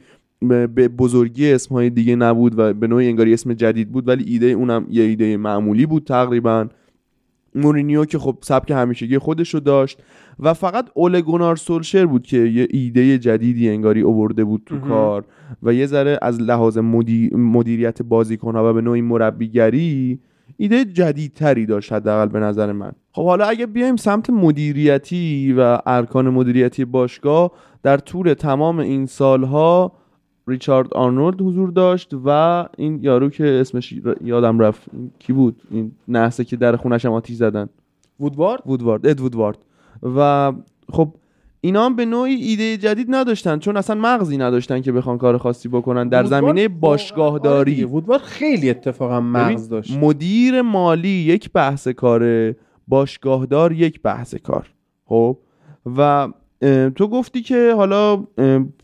به 0.49 0.89
بزرگی 0.89 1.53
اسمهای 1.53 1.91
دیگه 1.91 2.17
نبود 2.17 2.59
و 2.59 2.73
به 2.75 2.87
نوعی 2.87 3.09
انگاری 3.09 3.33
اسم 3.33 3.55
جدید 3.55 3.93
بود 3.93 4.09
ولی 4.09 4.25
ایده 4.33 4.47
اونم 4.47 4.87
یه 4.91 5.03
ایده 5.03 5.37
معمولی 5.37 5.87
بود 5.87 6.05
تقریبا 6.05 6.69
مورینیو 7.55 8.05
که 8.05 8.19
خب 8.19 8.39
سبک 8.41 8.71
همیشگی 8.71 9.19
خودش 9.19 9.55
رو 9.55 9.61
داشت 9.61 10.03
و 10.41 10.55
فقط 10.55 10.91
اول 10.95 11.21
گونار 11.21 11.57
سولشر 11.57 12.07
بود 12.07 12.23
که 12.23 12.39
یه 12.39 12.69
ایده 12.71 13.19
جدیدی 13.19 13.69
انگاری 13.69 14.01
اوورده 14.01 14.45
بود 14.45 14.63
تو. 14.67 14.79
کار 14.79 15.25
و 15.63 15.75
یه 15.75 15.87
ذره 15.87 16.19
از 16.23 16.41
لحاظ 16.41 16.79
مدی... 16.79 17.31
مدیریت 17.33 18.03
بازیکنها 18.03 18.71
و 18.71 18.73
به 18.73 18.81
نوعی 18.81 19.01
مربیگری 19.01 20.19
ایده 20.57 20.85
جدیدتری 20.85 21.67
داشت 21.67 21.93
حداقل 21.93 22.29
به 22.29 22.41
نظر 22.41 22.73
من. 22.73 22.93
خب 23.13 23.25
حالا 23.25 23.45
اگه 23.47 23.67
بیایم 23.67 23.97
سمت 23.97 24.31
مدیریتی 24.31 25.55
و 25.59 25.79
ارکان 25.87 26.29
مدیریتی 26.29 26.85
باشگاه 26.85 27.51
در 27.83 27.97
طول 27.97 28.35
تمام 28.35 28.79
این 28.79 29.07
سالها 29.07 29.93
ریچارد 30.49 30.95
آرنولد 30.95 31.43
حضور 31.43 31.71
داشت 31.71 32.15
و 32.25 32.29
این 32.79 32.99
یارو 33.03 33.31
که 33.31 33.45
اسمش 33.45 33.95
یادم 34.25 34.59
رفت 34.59 34.83
کی 35.19 35.33
بود؟ 35.33 35.63
این 35.71 35.93
نحسه 36.09 36.45
که 36.45 36.57
در 36.57 36.77
خونش 36.77 37.05
هم 37.05 37.13
آتیش 37.13 37.37
زدن. 37.37 37.69
وودوارد؟ 38.21 38.63
وودوارد 38.67 39.07
اد 39.07 39.21
وودوارد 39.21 39.59
و 40.03 40.53
خب 40.93 41.15
اینا 41.65 41.87
هم 41.87 41.97
به 41.97 42.05
نوعی 42.05 42.35
ایده 42.35 42.77
جدید 42.77 43.07
نداشتن 43.11 43.59
چون 43.59 43.77
اصلا 43.77 44.01
مغزی 44.01 44.39
نداشتن 44.39 44.81
که 44.81 44.93
بخوان 44.93 45.19
کار 45.19 45.39
خاصی 45.39 45.69
بکنن 45.69 46.09
در 46.09 46.25
زمینه 46.25 46.69
باشگاهداری. 46.69 47.77
آره 47.77 47.85
وودوارد 47.85 48.23
خیلی 48.23 48.71
اتفاقا 48.71 49.21
مغز 49.21 49.69
داشت. 49.69 49.99
مدیر 49.99 50.63
مالی 50.63 51.09
یک 51.09 51.51
بحث 51.53 51.89
کاره 51.89 52.57
باشگاهدار 52.89 53.73
یک 53.73 54.03
بحث 54.03 54.35
کار 54.35 54.67
خب؟ 55.05 55.39
و 55.97 56.29
تو 56.97 57.09
گفتی 57.09 57.43
که 57.43 57.75
حالا 57.77 58.17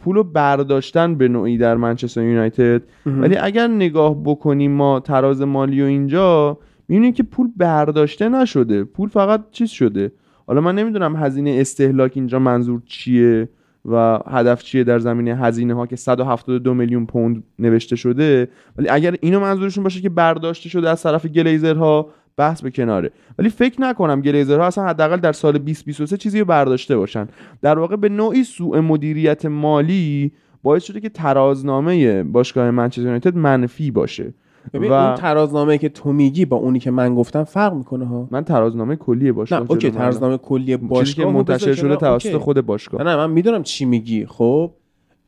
پولو 0.00 0.22
برداشتن 0.22 1.14
به 1.14 1.28
نوعی 1.28 1.58
در 1.58 1.76
منچستر 1.76 2.22
یونایتد. 2.22 2.82
ولی 3.06 3.36
اگر 3.36 3.66
نگاه 3.66 4.22
بکنیم 4.24 4.72
ما 4.72 5.00
تراز 5.00 5.42
مالی 5.42 5.82
و 5.82 5.84
اینجا 5.84 6.58
می‌بینیم 6.88 7.12
که 7.12 7.22
پول 7.22 7.48
برداشته 7.56 8.28
نشده. 8.28 8.84
پول 8.84 9.08
فقط 9.08 9.40
چیز 9.50 9.70
شده. 9.70 10.12
حالا 10.50 10.60
من 10.60 10.74
نمی‌دونم 10.74 11.16
هزینه 11.16 11.56
استهلاک 11.60 12.12
اینجا 12.14 12.38
منظور 12.38 12.82
چیه 12.86 13.48
و 13.84 14.18
هدف 14.26 14.62
چیه 14.62 14.84
در 14.84 14.98
زمینه 14.98 15.36
هزینه 15.36 15.74
ها 15.74 15.86
که 15.86 15.96
172 15.96 16.74
میلیون 16.74 17.06
پوند 17.06 17.42
نوشته 17.58 17.96
شده. 17.96 18.48
ولی 18.76 18.88
اگر 18.88 19.16
اینو 19.20 19.40
منظورشون 19.40 19.84
باشه 19.84 20.00
که 20.00 20.08
برداشته 20.08 20.68
شده 20.68 20.90
از 20.90 21.02
طرف 21.02 21.26
گلیزرها 21.26 22.10
بحث 22.36 22.62
به 22.62 22.70
کناره. 22.70 23.10
ولی 23.38 23.48
فکر 23.48 23.80
نکنم 23.80 24.20
گلیزرها 24.20 24.66
اصلا 24.66 24.84
حداقل 24.84 25.16
در 25.16 25.32
سال 25.32 25.58
2023 25.58 26.16
چیزی 26.16 26.40
رو 26.40 26.44
برداشته 26.44 26.96
باشن. 26.96 27.28
در 27.62 27.78
واقع 27.78 27.96
به 27.96 28.08
نوعی 28.08 28.44
سوء 28.44 28.80
مدیریت 28.80 29.46
مالی 29.46 30.32
باعث 30.62 30.84
شده 30.84 31.00
که 31.00 31.08
ترازنامه 31.08 32.22
باشگاه 32.22 32.70
منچستر 32.70 33.02
یونایتد 33.02 33.36
منفی 33.36 33.90
باشه. 33.90 34.34
ببین 34.72 34.90
و- 34.90 34.94
اون 34.94 35.14
ترازنامه 35.14 35.78
که 35.78 35.88
تو 35.88 36.12
میگی 36.12 36.44
با 36.44 36.56
اونی 36.56 36.78
که 36.78 36.90
من 36.90 37.14
گفتم 37.14 37.44
فرق 37.44 37.74
می‌کنه 37.74 38.04
ها. 38.06 38.28
من 38.30 38.44
ترازنامه 38.44 38.96
کلی 38.96 39.32
باشگاه 39.32 39.60
نه 39.60 39.66
اوکی. 39.70 39.90
ترازنامه 39.90 40.38
کلی 40.38 40.64
چیزی 40.64 40.78
که 40.78 40.86
باشگاه 40.86 41.24
رو 41.24 41.32
منتشر 41.32 41.74
شده 41.74 41.96
توسط. 41.96 42.36
خود 42.36 42.60
باشگاه. 42.60 43.02
نه 43.02 43.10
نه 43.10 43.16
من 43.16 43.30
می‌دونم 43.30 43.62
چی 43.62 43.84
میگی. 43.84 44.26
خب 44.26 44.70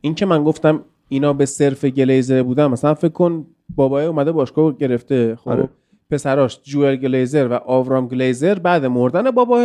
این 0.01 0.15
که 0.15 0.25
من 0.25 0.43
گفتم 0.43 0.79
اینا 1.09 1.33
به 1.33 1.45
صرف 1.45 1.85
گلیزر 1.85 2.43
بودن 2.43 2.67
مثلا 2.67 2.93
فکر 2.93 3.11
کن 3.11 3.45
بابای 3.75 4.05
اومده 4.05 4.31
باشگاه 4.31 4.77
گرفته. 4.77 5.35
خب 5.35 5.49
آره. 5.49 5.69
پسراش 6.11 6.59
جوئل 6.63 6.95
گلیزر 6.95 7.47
و 7.47 7.53
آورام 7.53 8.07
گلیزر 8.07 8.59
بعد 8.59 8.85
مردن 8.85 9.31
باباه. 9.31 9.61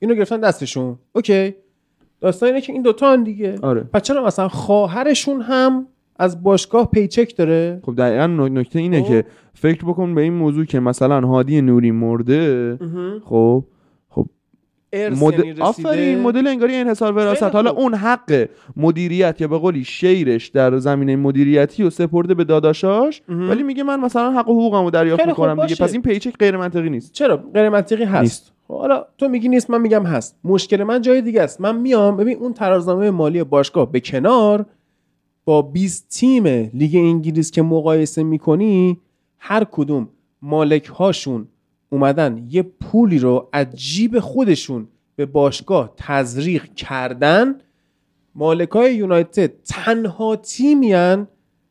اینو 0.00 0.14
گرفتن 0.14 0.40
دستشون. 0.40 0.98
اوکی. 1.12 1.54
داستان 2.20 2.46
اینه 2.48 2.60
که 2.60 2.72
این 2.72 2.82
دوتا 2.82 3.12
هن 3.12 3.22
دیگه. 3.22 3.58
آره. 3.62 3.80
پس 3.80 4.02
چرا 4.02 4.24
مثلا 4.26 4.48
خواهرشون 4.48 5.40
هم 5.42 5.86
از 6.18 6.42
باشگاه 6.42 6.90
پیچک 6.90 7.36
داره 7.36 7.80
خب 7.86 7.94
دقیقا 7.96 8.26
نک- 8.26 8.52
نکته 8.52 8.78
اینه 8.78 9.02
خب. 9.02 9.08
که 9.08 9.24
فکر 9.54 9.84
بکن 9.84 10.14
به 10.14 10.22
این 10.22 10.32
موضوع 10.32 10.64
که 10.64 10.80
مثلا 10.80 11.20
هادی 11.20 11.62
نوری 11.62 11.90
مرده 11.90 12.78
خب 13.24 13.64
ارث 14.92 15.22
مد... 15.22 15.44
یعنی. 15.44 15.60
آفرین 15.60 16.20
مدل 16.20 16.46
انگاری 16.46 16.74
انحصار 16.74 17.12
وراثت 17.12 17.54
حالا. 17.54 17.70
اون 17.70 17.94
حق 17.94 18.48
مدیریت 18.76 19.40
یا 19.40 19.48
به 19.48 19.58
قولی 19.58 19.84
شیرش 19.84 20.48
در 20.48 20.78
زمینه 20.78 21.16
مدیریتی 21.16 21.82
و 21.82 21.90
سپرده 21.90 22.34
به 22.34 22.44
داداشاش. 22.44 23.22
ولی 23.28 23.62
میگه 23.62 23.82
من 23.82 24.00
مثلا 24.00 24.32
حق 24.32 24.48
و 24.48 24.52
حقوقم 24.52 24.84
رو 24.84 24.90
دریافت 24.90 25.26
می‌کنم 25.26 25.66
دیگه. 25.66 25.84
پس 25.84 25.92
این 25.92 26.02
پیچک 26.02 26.36
غیر 26.38 26.56
منطقی 26.56 26.90
نیست 26.90 27.12
چرا 27.12 27.36
غیر 27.54 27.68
منطقی 27.68 28.04
هست 28.04 28.22
نیست. 28.22 28.52
خب 28.68 28.78
حالا 28.78 29.04
تو 29.18 29.28
میگی 29.28 29.48
نیست 29.48 29.70
من 29.70 29.80
میگم 29.80 30.06
هست 30.06 30.36
مشکل 30.44 30.82
من 30.82 31.00
جای 31.00 31.22
دیگه 31.22 31.42
است 31.42 31.60
من 31.60 31.76
میام 31.76 32.16
ببین 32.16 32.36
اون 32.38 32.52
ترازنامه 32.52 33.10
مالی 33.10 33.44
باشگاه 33.44 33.92
به 33.92 34.00
کنار 34.00 34.66
با 35.48 35.62
20 35.62 36.08
تیم 36.08 36.46
لیگ 36.46 36.96
انگلیس 36.96 37.50
که 37.50 37.62
مقایسه 37.62 38.22
می‌کنی 38.22 38.98
هر 39.38 39.64
کدوم 39.64 40.08
مالک 40.42 40.86
هاشون 40.86 41.48
اومدن 41.90 42.46
یه 42.50 42.62
پولی 42.62 43.18
رو 43.18 43.48
از 43.52 43.66
جیب 43.74 44.20
خودشون 44.20 44.88
به 45.16 45.26
باشگاه 45.26 45.92
تزریق 45.96 46.74
کردن. 46.74 47.54
مالک 48.34 48.70
های 48.70 48.94
یونایتد 48.94 49.52
تنها 49.64 50.36
تیمیان 50.36 51.28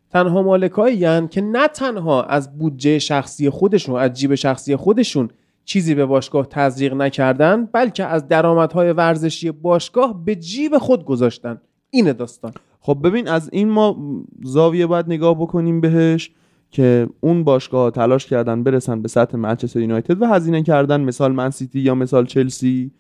تنها 0.10 0.42
مالکایی 0.42 1.28
که 1.28 1.42
نه 1.42 1.68
تنها 1.68 2.24
از 2.24 2.58
بودجه 2.58 3.00
شخصی 3.00 3.50
خودشون 3.50 4.00
از 4.00 4.14
جیب 4.14 4.36
شخصی 4.36 4.76
خودشون 4.76 5.30
چیزی 5.66 5.96
به 5.96 6.06
باشگاه 6.06 6.46
تزریق 6.46 6.94
نکردن 6.94 7.66
بلکه 7.66 8.06
از 8.06 8.28
درآمدهای 8.28 8.92
ورزشی 8.92 9.52
باشگاه 9.52 10.26
به 10.26 10.36
جیب 10.36 10.78
خود 10.78 11.06
گذاشتن. 11.06 11.62
اینه 11.90 12.14
داستان. 12.14 12.54
خب 12.88 13.00
ببین 13.04 13.28
از 13.28 13.50
این 13.54 13.70
ما 13.70 13.98
زاویه 14.44 14.86
باید 14.86 15.06
نگاه 15.06 15.36
بکنیم 15.36 15.82
بهش 15.82 16.32
که 16.72 17.10
اون 17.20 17.44
باشگاه 17.44 17.92
تلاش 17.92 18.26
کردن 18.26 18.64
برسن 18.64 19.02
به 19.02 19.08
سطح 19.08 19.38
منچستر 19.38 19.80
یونایتد 19.80 20.22
و 20.22 20.26
هزینه 20.26 20.64
کردن 20.64 21.02
مثال 21.02 21.32
من 21.32 21.50
سیتی 21.50 21.80
یا 21.80 21.96
مثال 21.96 22.26
چلسی 22.26 22.92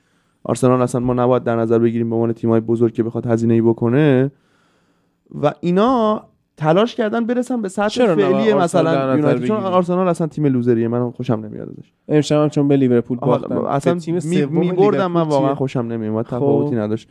آرسنال 0.43 0.81
اصلا 0.81 1.01
ما 1.01 1.13
نباید 1.13 1.43
در 1.43 1.55
نظر 1.55 1.79
بگیریم 1.79 2.09
به 2.09 2.15
عنوان 2.15 2.33
تیمای 2.33 2.59
بزرگ 2.59 2.93
که 2.93 3.03
بخواد 3.03 3.25
هزینه 3.27 3.53
ای 3.53 3.61
بکنه 3.61 4.31
و 5.41 5.53
اینا 5.61 6.23
تلاش 6.57 6.95
کردن 6.95 7.25
برسن 7.25 7.61
به 7.61 7.69
سطح؟ 7.69 8.15
فعلی 8.15 8.53
مثلا 8.53 9.15
یونایتد 9.15 9.45
چون. 9.45 9.57
آرسنال 9.57 10.07
اصلا 10.07 10.27
تیم 10.27 10.45
لوزریه 10.45 10.87
من 10.87 11.11
خوشم 11.11 11.33
نمیاد 11.33 11.69
ازش 11.69 11.91
امشب 12.07 12.35
هم 12.35 12.49
چون 12.49 12.67
به 12.67 12.77
لیورپول 12.77 13.17
باختن 13.17 13.55
اصلا 13.57 13.99
تیم 13.99 14.13
می 14.13 14.21
سوم 14.21 14.59
میبردم 14.59 15.11
من 15.11 15.21
واقعا؟ 15.21 15.55
خوشم 15.55 15.79
نمیومد 15.79 16.25
خب. 16.25 16.37
تفاوتی 16.37 16.75
نداشت 16.75 17.09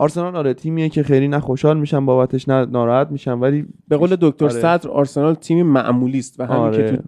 آرسنال 0.00 0.36
آره 0.36 0.54
تیمیه 0.54 0.88
که 0.88 1.02
خیلی 1.02 1.28
نه 1.28 1.40
خوشحال 1.40 1.78
میشن 1.78 2.06
بابتش 2.06 2.48
نه 2.48 2.64
ناراحت 2.64 3.10
میشن 3.10 3.32
ولی 3.32 3.66
به 3.88 3.96
قول 3.96 4.16
دکتر 4.20 4.44
آره. 4.44 4.54
صدر 4.54 4.90
آرسنال 4.90 5.34
تیم 5.34 5.66
معمولی 5.66 6.18
است 6.18 6.40
و 6.40 6.46
همین 6.46 6.58
آره. 6.58 6.90
که 6.90 6.96
تو 6.96 7.02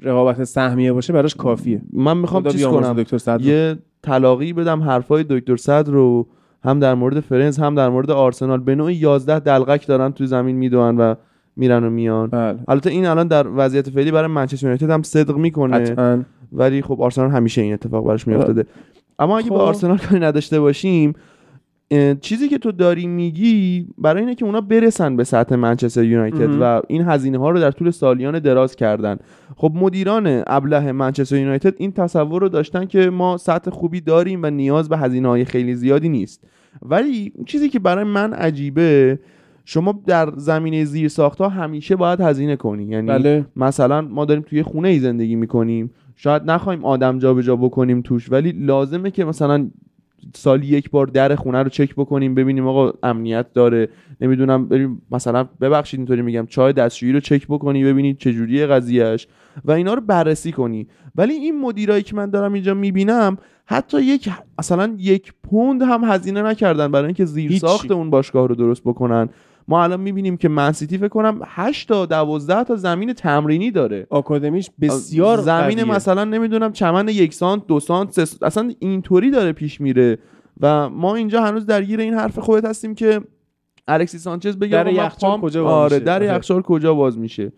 رقابت 0.00 0.44
سهمیه 0.44 0.92
باشه 0.92 1.12
براش 1.12 1.34
کافیه. 1.34 1.82
من 1.92 2.16
می‌خوام 2.16 2.48
چیز 2.48 2.66
کنم؟ 2.66 2.92
دکتر 2.92 3.18
صدر. 3.18 3.40
یه 3.40 3.78
طلاقی 4.02 4.52
بدم 4.52 4.82
حرفای 4.82 5.24
دکتر 5.30 5.56
صدر 5.56 5.92
رو 5.92 6.26
هم 6.64 6.80
در 6.80 6.94
مورد 6.94 7.20
فرنز 7.20 7.58
هم 7.58 7.74
در 7.74 7.88
مورد 7.88 8.10
آرسنال. 8.10 8.60
به 8.60 8.74
نوعی 8.74 8.94
11 8.94 9.38
دلغک 9.38 9.86
دارن 9.86 10.12
توی 10.12 10.26
زمین 10.26 10.56
میدوئن 10.56 10.96
و 10.96 11.14
میرن 11.56 11.84
و 11.84 11.90
میان. 11.90 12.30
بله. 12.30 12.58
البته 12.68 12.90
این 12.90 13.06
الان 13.06 13.28
در 13.28 13.46
وضعیت 13.56 13.90
فعلی 13.90 14.10
برای 14.10 14.28
منچستر 14.28 14.66
یونایتد 14.66 14.90
هم 14.90 15.02
صدق 15.02 15.36
می‌کنه. 15.36 15.78
قطعا 15.78 16.22
ولی 16.52 16.82
خب 16.82 17.02
آرسنال 17.02 17.30
همیشه 17.30 17.62
این 17.62 17.72
اتفاق 17.72 18.06
براش 18.06 18.26
میافتاده. 18.26 18.66
اما 19.18 19.38
اگه 19.38 19.48
خب. 19.48 19.54
به 19.54 19.60
آرسنال 19.60 19.98
کاری 19.98 20.20
نداشته 20.20 20.60
باشیم 20.60 21.12
چیزی 22.20 22.48
که 22.48 22.58
تو 22.58 22.72
داری 22.72 23.06
میگی 23.06 23.86
برای 23.98 24.22
اینه 24.22 24.34
که 24.34 24.44
اونا 24.44 24.60
برسن 24.60 25.16
به 25.16 25.24
سطح 25.24 25.54
منچستر 25.54 26.04
یونایتد. 26.04 26.60
و 26.60 26.82
این 26.88 27.02
هزینه 27.02 27.38
ها 27.38 27.50
رو 27.50 27.60
در 27.60 27.70
طول 27.70 27.90
سالیان 27.90 28.38
دراز 28.38 28.76
کردن. 28.76 29.16
خب 29.56 29.72
مدیران 29.74 30.42
ابله 30.46 30.92
منچستر 30.92 31.36
یونایتد 31.36 31.74
این 31.76 31.92
تصور 31.92 32.40
رو 32.40 32.48
داشتن 32.48 32.86
که 32.86 33.10
ما 33.10 33.36
سطح 33.36 33.70
خوبی 33.70 34.00
داریم 34.00 34.40
و 34.42 34.50
نیاز 34.50 34.88
به 34.88 34.98
هزینه 34.98 35.28
های 35.28 35.44
خیلی 35.44 35.74
زیادی 35.74 36.08
نیست. 36.08 36.44
ولی 36.82 37.32
چیزی 37.46 37.68
که 37.68 37.78
برای 37.78 38.04
من 38.04 38.32
عجیبه 38.32 39.18
شما 39.64 40.02
در 40.06 40.32
زمینه 40.36 40.84
زیر 40.84 41.12
ها 41.38 41.48
همیشه 41.48 41.96
باید 41.96 42.20
هزینه 42.20 42.56
کنی. 42.56 42.84
یعنی 42.84 43.08
بله. 43.08 43.46
مثلا 43.56 44.00
ما 44.00 44.24
داریم 44.24 44.42
توی 44.42 44.62
خونه 44.62 44.88
ای 44.88 44.98
زندگی 44.98 45.36
می‌کنیم. 45.36 45.90
شاید 46.16 46.42
نخوایم 46.50 46.84
آدم 46.84 47.18
جابجا 47.18 47.56
بکنیم 47.56 48.00
توش 48.00 48.32
ولی 48.32 48.52
لازمه 48.52 49.10
که 49.10 49.24
مثلا 49.24 49.70
سالی 50.34 50.66
یک 50.66 50.90
بار 50.90 51.06
در 51.06 51.34
خونه 51.34 51.62
رو 51.62 51.68
چک 51.68 51.94
بکنیم 51.94 52.34
ببینیم 52.34 52.66
آقا 52.66 52.92
امنیت 53.02 53.52
داره. 53.52 53.88
نمی‌دونم 54.20 54.68
بریم 54.68 55.02
مثلا 55.10 55.44
ببخشید 55.60 56.00
اینطوری 56.00 56.22
میگم 56.22 56.46
چای 56.46 56.72
دستشویی 56.72 57.12
رو 57.12 57.20
چک 57.20 57.46
بکنی 57.46 57.84
ببینید 57.84 58.18
چجوریه 58.18 58.66
قضیهش 58.66 59.26
و 59.64 59.72
اینا 59.72 59.94
رو 59.94 60.00
بررسی 60.00 60.52
کنی. 60.52 60.86
ولی 61.16 61.32
این 61.32 61.60
مدیرایی 61.60 62.02
که 62.02 62.16
من 62.16 62.30
دارم 62.30 62.52
اینجا 62.52 62.74
می‌بینم 62.74 63.36
حتی 63.66 64.02
یک 64.02 64.30
مثلا 64.58 64.94
یک 64.98 65.32
پوند 65.44 65.82
هم 65.82 66.04
هزینه 66.04 66.42
نکردن 66.42 66.92
برای 66.92 67.06
اینکه 67.06 67.24
زیر. 67.24 67.58
ساخت 67.58 67.90
اون 67.90 68.10
باشگاه 68.10 68.48
رو 68.48 68.54
درست 68.54 68.82
بکنن. 68.84 69.28
ما 69.68 69.82
الان 69.82 70.00
می‌بینیم 70.00 70.36
که 70.36 70.48
منسیتی 70.48 70.98
فکر 70.98 71.08
کنم 71.08 71.40
8 71.44 71.88
تا 71.88 72.06
12 72.06 72.64
تا 72.64 72.76
زمین 72.76 73.12
تمرینی 73.12 73.70
داره 73.70 74.06
آکادمیش 74.10 74.70
بسیار 74.80 75.38
زمین 75.38 75.78
قویه. 75.78 75.94
مثلا 75.94 76.24
نمی‌دونم 76.24 76.72
چمن 76.72 77.08
یک 77.08 77.34
سانت 77.34 77.66
دو 77.66 77.80
سانت 77.80 78.10
سه 78.10 78.24
سانت، 78.24 78.42
اصلا 78.42 78.72
اینطوری 78.78 79.30
داره 79.30 79.52
پیش 79.52 79.80
میره 79.80 80.18
و 80.60 80.88
ما 80.88 81.14
اینجا 81.14 81.42
هنوز 81.42 81.66
درگیر 81.66 82.00
این 82.00 82.14
حرف 82.14 82.38
خودت 82.38 82.64
هستیم 82.64 82.94
که 82.94 83.20
الکسی 83.88 84.18
سانچز 84.18 84.56
بگه 84.58 84.84
در 84.84 84.92
یخچال 84.92 85.30
پام- 85.30 85.40
کجا 85.40 85.64
باز 85.64 85.72
آره 85.72 85.96
میشه؟ 85.96 86.04
در. 86.04 86.36
یخچال 86.36 86.62
کجا 86.62 86.94
باز 86.94 87.18
میشه 87.18 87.52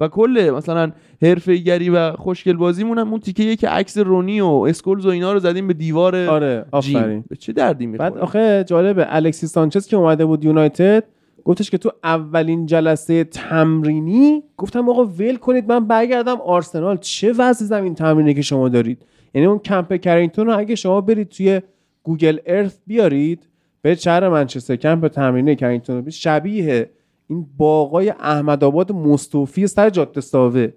و 0.00 0.08
کل 0.08 0.50
مثلا 0.56 0.92
حرفه 1.22 1.56
گری 1.56 1.90
و 1.90 2.12
خوشگل 2.12 2.56
بازیمون 2.56 2.98
هم 2.98 3.10
اون 3.10 3.20
تیکه 3.20 3.56
که 3.56 3.68
عکس 3.68 3.98
رونی 3.98 4.40
و 4.40 4.46
اسکولز 4.46 5.06
و 5.06 5.08
اینا 5.08 5.32
رو 5.32 5.38
زدیم 5.38 5.66
به 5.66 5.74
دیوار 5.74 6.16
آره 6.16 6.64
آفرین 6.72 7.24
به 7.28 7.36
چه 7.36 7.52
دردی 7.52 7.86
می‌خوره 7.86 8.10
بعد 8.10 8.18
آخه 8.18 8.64
جالبه 8.68 9.06
الکسیس 9.08 9.46
سانچز 9.46 9.86
که 9.86 9.96
اومده 9.96 10.26
بود 10.26 10.44
یونایتد 10.44 11.04
گفتش 11.44 11.70
که 11.70 11.78
تو 11.78 11.92
اولین 12.04 12.66
جلسه 12.66 13.24
تمرینی 13.24 14.42
گفتم 14.56 14.88
آقا 14.88 15.04
ول 15.04 15.36
کنید 15.36 15.68
من 15.68 15.86
برگردم 15.86 16.40
آرسنال. 16.40 16.96
چه 16.96 17.32
وضع 17.32 17.64
زمین 17.64 17.94
تمرینی 17.94 18.34
که 18.34 18.42
شما 18.42 18.68
دارید؟ 18.68 19.02
یعنی 19.34 19.46
اون 19.46 19.58
کمپ 19.58 19.94
کرینگتون 19.94 20.46
رو 20.46 20.58
اگه 20.58 20.74
شما 20.74 21.00
برید 21.00 21.28
توی 21.28 21.60
Google 22.02 22.38
Earth 22.46 22.78
بیارید 22.86 23.48
به 23.82 23.94
شهر 23.94 24.28
منچستر 24.28 24.76
کمپ 24.76 25.08
تمرینی 25.08 25.56
کرینگتون 25.56 26.04
رو 26.04 26.10
شبیه 26.10 26.90
این 27.28 27.46
باقای 27.56 28.10
احمد 28.10 28.64
آباد 28.64 28.92
مستوفی 28.92 29.66
سر 29.66 29.90
جاده 29.90 30.20
ساوه. 30.20 30.68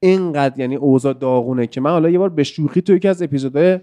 اینقدر 0.00 0.60
یعنی 0.60 0.76
اوضاع 0.76 1.12
داغونه 1.12 1.66
که 1.66 1.80
من 1.80 1.90
حالا 1.90 2.10
یه 2.10 2.18
بار 2.18 2.28
به 2.28 2.42
شوخی 2.42 2.80
تو 2.80 2.94
یکی 2.94 3.08
از 3.08 3.22
اپیزودهای 3.22 3.80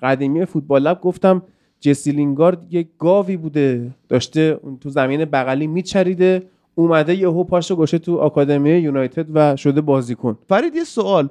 قدیمی 0.00 0.44
فوتبال 0.44 0.82
لب 0.82 1.00
گفتم 1.00 1.42
جسی 1.80 2.12
لینگارد 2.12 2.74
یه 2.74 2.88
گاوی 2.98 3.36
بوده 3.36 3.90
داشته 4.08 4.60
اون 4.62 4.78
تو 4.78 4.90
زمین 4.90 5.24
بغلی 5.24 5.66
میچریده 5.66 6.42
اومده 6.74 7.14
یهو 7.14 7.44
پاشو 7.44 7.76
گوشه 7.76 7.98
تو 7.98 8.18
آکادمی 8.18 8.70
یونایتد 8.70 9.26
و 9.34 9.56
شده 9.56 9.80
بازیکن. 9.80 10.38
فرید 10.48 10.74
یه 10.74 10.84
سوال. 10.84 11.28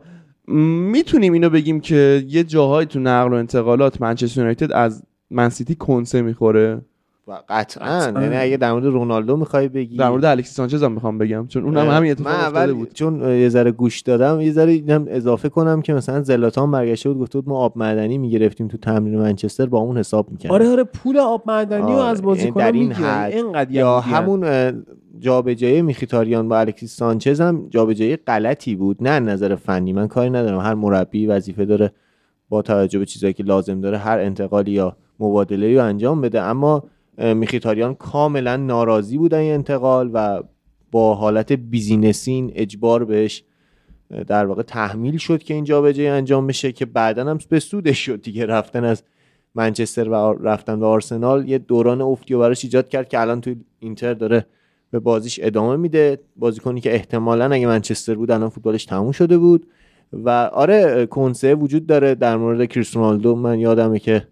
می‌تونیم 0.48 1.34
اینو 1.34 1.50
بگیم 1.50 1.80
که 1.80 2.24
یه 2.28 2.44
جاهایی 2.44 2.88
تو 2.88 3.00
نقل 3.00 3.34
و 3.34 3.36
انتقالات 3.36 4.02
منچستر 4.02 4.40
یونایتد 4.40 4.72
از 4.72 5.04
منسیتی 5.32 5.76
کنسه 5.76 6.22
می‌خوره؟ 6.22 6.82
قطعا. 7.50 8.22
یعنی 8.22 8.36
اگه 8.36 8.58
در 8.58 8.72
مورد 8.72 8.86
رونالدو 8.86 9.38
می‌خوای 9.38 9.68
بگی 9.68 9.98
در 9.98 10.10
مورد 10.10 10.26
الکسی 10.26 10.54
سانچز 10.54 10.84
هم 10.84 10.92
می‌خوام 10.92 11.18
بگم 11.18 11.48
چون 11.48 11.64
اونم 11.64 11.90
همین 11.90 12.12
اتفاق 12.12 12.34
افتاده 12.34 12.74
بود 12.74 12.94
چون 12.94 13.22
یه 13.22 13.50
ذره 13.50 13.72
گوش 13.72 14.02
دادم 14.02 14.42
یه 14.42 14.52
ذره 14.52 14.72
اینم 14.72 15.06
اضافه 15.08 15.50
کنم 15.50 15.82
که 15.82 15.94
مثلا 15.94 16.22
زلاتان 16.22 16.72
برگشته 16.72 17.10
بود 17.10 17.22
گفته 17.22 17.40
بود 17.40 17.50
ما 17.50 17.58
آب 17.58 17.78
معدنی 17.78 18.18
می‌گرفتیم 18.18 18.68
تو 18.68 18.78
تمرین 18.78 19.20
منچستر 19.20 19.66
با 19.66 19.80
اون 19.80 19.98
حساب 19.98 20.32
می‌کردیم 20.32 20.52
آره 20.56 20.70
آره 20.70 20.84
پول 20.84 21.18
آب 21.18 21.44
معدنی 21.46 21.82
رو 21.82 21.98
از 21.98 22.18
یعنی 22.18 22.26
بازیکن 22.26 22.60
در 22.60 22.72
این 22.72 22.88
می‌گیرن 22.88 23.10
حد. 23.10 23.32
اینقدر 23.32 23.72
یا 23.72 23.80
یهودی‌ان. 23.80 24.24
همون 24.24 24.84
جابجایی 25.20 25.82
میخیتاریان 25.82 26.50
با 26.50 26.60
الکسیس 26.60 26.96
سانچز 26.96 27.42
هم 27.42 27.68
جابجایی 27.70 28.16
غلطی 28.16 28.76
بود 28.76 28.98
نه 29.02 29.20
نظر 29.20 29.56
فنی 29.56 29.94
من 29.94 30.08
کاری 30.08 30.30
ندارم 30.30 30.60
هر 30.60 30.74
مربی 30.74 31.28
وظیفه 31.28 31.66
داره 31.66 31.92
با 32.50 32.62
توجه 32.62 33.00
به 33.00 33.06
چیزایی 33.06 33.34
که 33.34 33.44
لازم 33.44 33.82
داره 33.82 33.98
هر 33.98 34.20
انتقالی 34.20 34.72
یا 34.72 34.96
مبادله 35.20 35.76
رو 35.76 35.84
انجام 35.84 36.22
بده 36.22 36.42
اما 36.42 36.84
میخیتاریان 37.20 37.96
کاملا 37.96 38.58
ناراضی 38.58 39.18
بودن 39.18 39.38
این 39.38 39.54
انتقال 39.54 40.10
و 40.14 40.44
با 40.92 41.16
حالت 41.16 41.52
بیزینسین 41.52 42.52
اجبار 42.56 43.06
بهش 43.06 43.44
در 44.28 44.46
واقع 44.46 44.64
تحمیل 44.64 45.18
شد 45.18 45.44
که 45.44 45.54
این 45.54 45.64
جابجایی 45.64 46.08
انجام 46.08 46.48
بشه 46.48 46.72
که 46.72 46.86
بعدا 46.86 47.26
هم 47.26 47.40
به 47.50 47.60
سودش 47.60 48.06
شد 48.06 48.22
دیگه. 48.22 48.46
رفتن 48.46 48.84
از 48.84 49.04
منچستر 49.56 50.10
و 50.10 50.14
رفتن 50.44 50.80
به 50.80 50.86
آرسنال 50.86 51.50
یه 51.50 51.58
دوران 51.58 52.02
افتی 52.02 52.34
رو 52.34 52.40
براش 52.40 52.64
ایجاد 52.64 52.90
کرد 52.90 53.10
که 53.10 53.20
الان 53.20 53.42
توی 53.42 53.56
اینتر 53.80 54.14
داره 54.14 54.46
به 54.92 55.00
بازیش 55.00 55.40
ادامه 55.44 55.76
میده. 55.76 56.20
بازیکنی 56.36 56.82
که 56.82 56.94
احتمالا 56.94 57.46
اگه 57.52 57.68
منچستر 57.68 58.16
بود 58.16 58.32
الان 58.32 58.50
فوتبالش 58.50 58.86
تموم 58.86 59.12
شده 59.12 59.38
بود. 59.38 59.68
و 60.14 60.30
آره 60.54 61.06
کنسه 61.06 61.56
وجود 61.56 61.86
داره 61.86 62.16
در 62.16 62.38
مورد 62.38 62.66
کریستیانو 62.66 63.08
رونالدو. 63.08 63.36
من 63.36 63.60
یادمه 63.60 64.00
که 64.00 64.28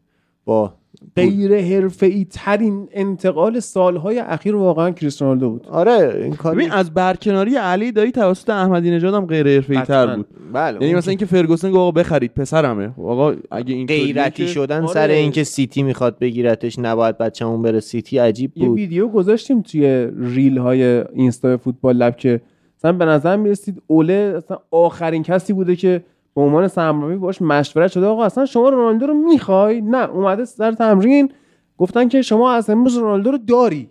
با 0.46 0.74
غیر 1.16 1.58
حرفه‌ای 1.58 2.26
ترین 2.32 2.88
انتقال 2.92 3.60
سالهای 3.60 4.20
اخیر 4.20 4.56
واقعا 4.56 4.92
کریستیانو 4.92 5.50
بود. 5.50 5.68
آره 5.68 6.22
این 6.24 6.34
کاری 6.34 6.56
ببین 6.56 6.72
از 6.72 6.94
برکناری 6.94 7.56
علی 7.56 7.92
دایی 7.92 8.12
توسط 8.12 8.50
احمدی 8.50 8.92
نژاد 8.92 9.14
هم 9.14 9.26
غیر 9.26 9.48
حرفه‌ای 9.48 9.82
تر. 9.82 10.16
بود. 10.16 10.28
بله 10.54 10.78
یعنی 10.82 10.96
مثلا 10.96 11.10
اینکه 11.10 11.26
فرگوسن 11.26 11.70
گفت 11.70 11.78
آقا 11.78 11.92
بخرید 11.92 12.34
پسرمه. 12.34 12.94
آقا 12.98 13.36
اگه 13.52 13.74
این 13.74 13.88
غیرتی 13.88 14.48
شدن 14.48 14.84
آره. 14.84 14.94
سر 14.94 15.08
اینکه 15.08 15.44
سیتی 15.44 15.84
می‌خواد 15.84 16.20
بگیرتش 16.20 16.80
نباید 16.80 17.18
بچه‌مون 17.18 17.62
بره 17.62 17.80
سیتی 17.80 18.18
عجیب 18.18 18.52
یه 18.56 18.68
بود. 18.68 18.78
ویدیو 18.78 19.08
گذاشتیم 19.08 19.62
توی 19.62 20.08
ریل 20.20 20.58
های 20.58 21.04
اینستا 21.14 21.58
فوتبال 21.58 21.96
لب 21.96 22.18
که 22.18 22.42
مثلا 22.80 22.94
به 22.94 23.06
نظر 23.06 23.36
می‌رسید 23.36 23.82
اوله 23.88 24.34
اصلا 24.38 24.58
آخرین 24.72 25.24
کسی 25.24 25.54
بوده 25.54 25.76
که 25.76 26.04
به 26.38 26.44
عنوان 26.44 26.68
سرمربی 26.68 27.16
باش 27.16 27.42
مشورت 27.42 27.92
شده. 27.92 28.06
آقا 28.06 28.24
اصلا 28.24 28.46
شما 28.46 28.70
رونالدو 28.70 29.08
رو 29.08 29.14
می‌خوای؟ 29.14 29.82
نه 29.82 30.10
اومده 30.10 30.46
سر 30.46 30.72
تمرین. 30.72 31.32
گفتن 31.78 32.08
که 32.08 32.22
شما 32.22 32.52
از 32.52 32.70
امروز 32.70 32.98
رونالدو 32.98 33.32
رو 33.32 33.38
داری. 33.38 33.90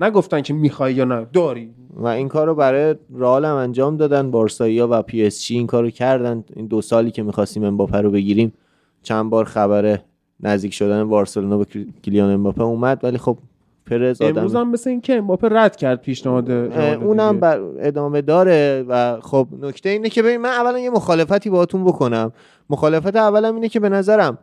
نگفتن 0.00 0.40
که 0.40 0.54
می‌خوای 0.54 0.94
یا 0.94 1.04
نه 1.04 1.26
داری. 1.32 1.70
و 1.96 2.06
این 2.06 2.28
کار 2.28 2.46
رو 2.46 2.54
برای 2.54 2.94
رئال 3.14 3.44
هم 3.44 3.54
انجام 3.54 3.96
دادن 3.96 4.30
بارسا 4.30 4.88
و 4.90 5.02
پی 5.02 5.26
اس 5.26 5.44
جی 5.44 5.54
این 5.54 5.66
کارو 5.66 5.90
کردن. 5.90 6.44
این 6.56 6.66
دو 6.66 6.80
سالی 6.80 7.10
که 7.10 7.22
می‌خواستیم 7.22 7.64
امباپه 7.64 8.00
رو 8.00 8.10
بگیریم 8.10 8.52
چند 9.02 9.30
بار 9.30 9.44
خبر 9.44 9.98
نزدیک 10.40 10.74
شدن 10.74 11.08
بارسلونا 11.08 11.58
به 11.58 11.64
کیلیان 12.02 12.30
امباپه 12.30 12.62
اومد. 12.62 13.00
ولی 13.02 13.18
خب 13.18 13.38
پرز 13.90 14.22
امروز 14.22 14.54
آدم 14.54 14.60
هم 14.60 14.70
مثل 14.70 14.90
این 14.90 15.00
که 15.00 15.16
امباپه 15.16 15.48
رد 15.50 15.76
کرد 15.76 16.00
پیشنهاد 16.00 16.50
اونم. 16.50 17.40
بر 17.40 17.60
ادامه 17.78 18.22
داره 18.22 18.84
و 18.88 19.20
خب 19.20 19.48
نکته 19.60 19.88
اینه 19.88 20.08
که 20.08 20.22
ببین 20.22 20.36
من 20.36 20.48
اولا 20.48 20.78
یه 20.78 20.90
مخالفتی 20.90 21.50
باهاتون 21.50 21.84
بکنم. 21.84 22.32
مخالفت 22.70 23.16
اولم 23.16 23.54
اینه 23.54 23.68
که 23.68 23.80
به 23.80 23.88
نظرم 23.88 24.38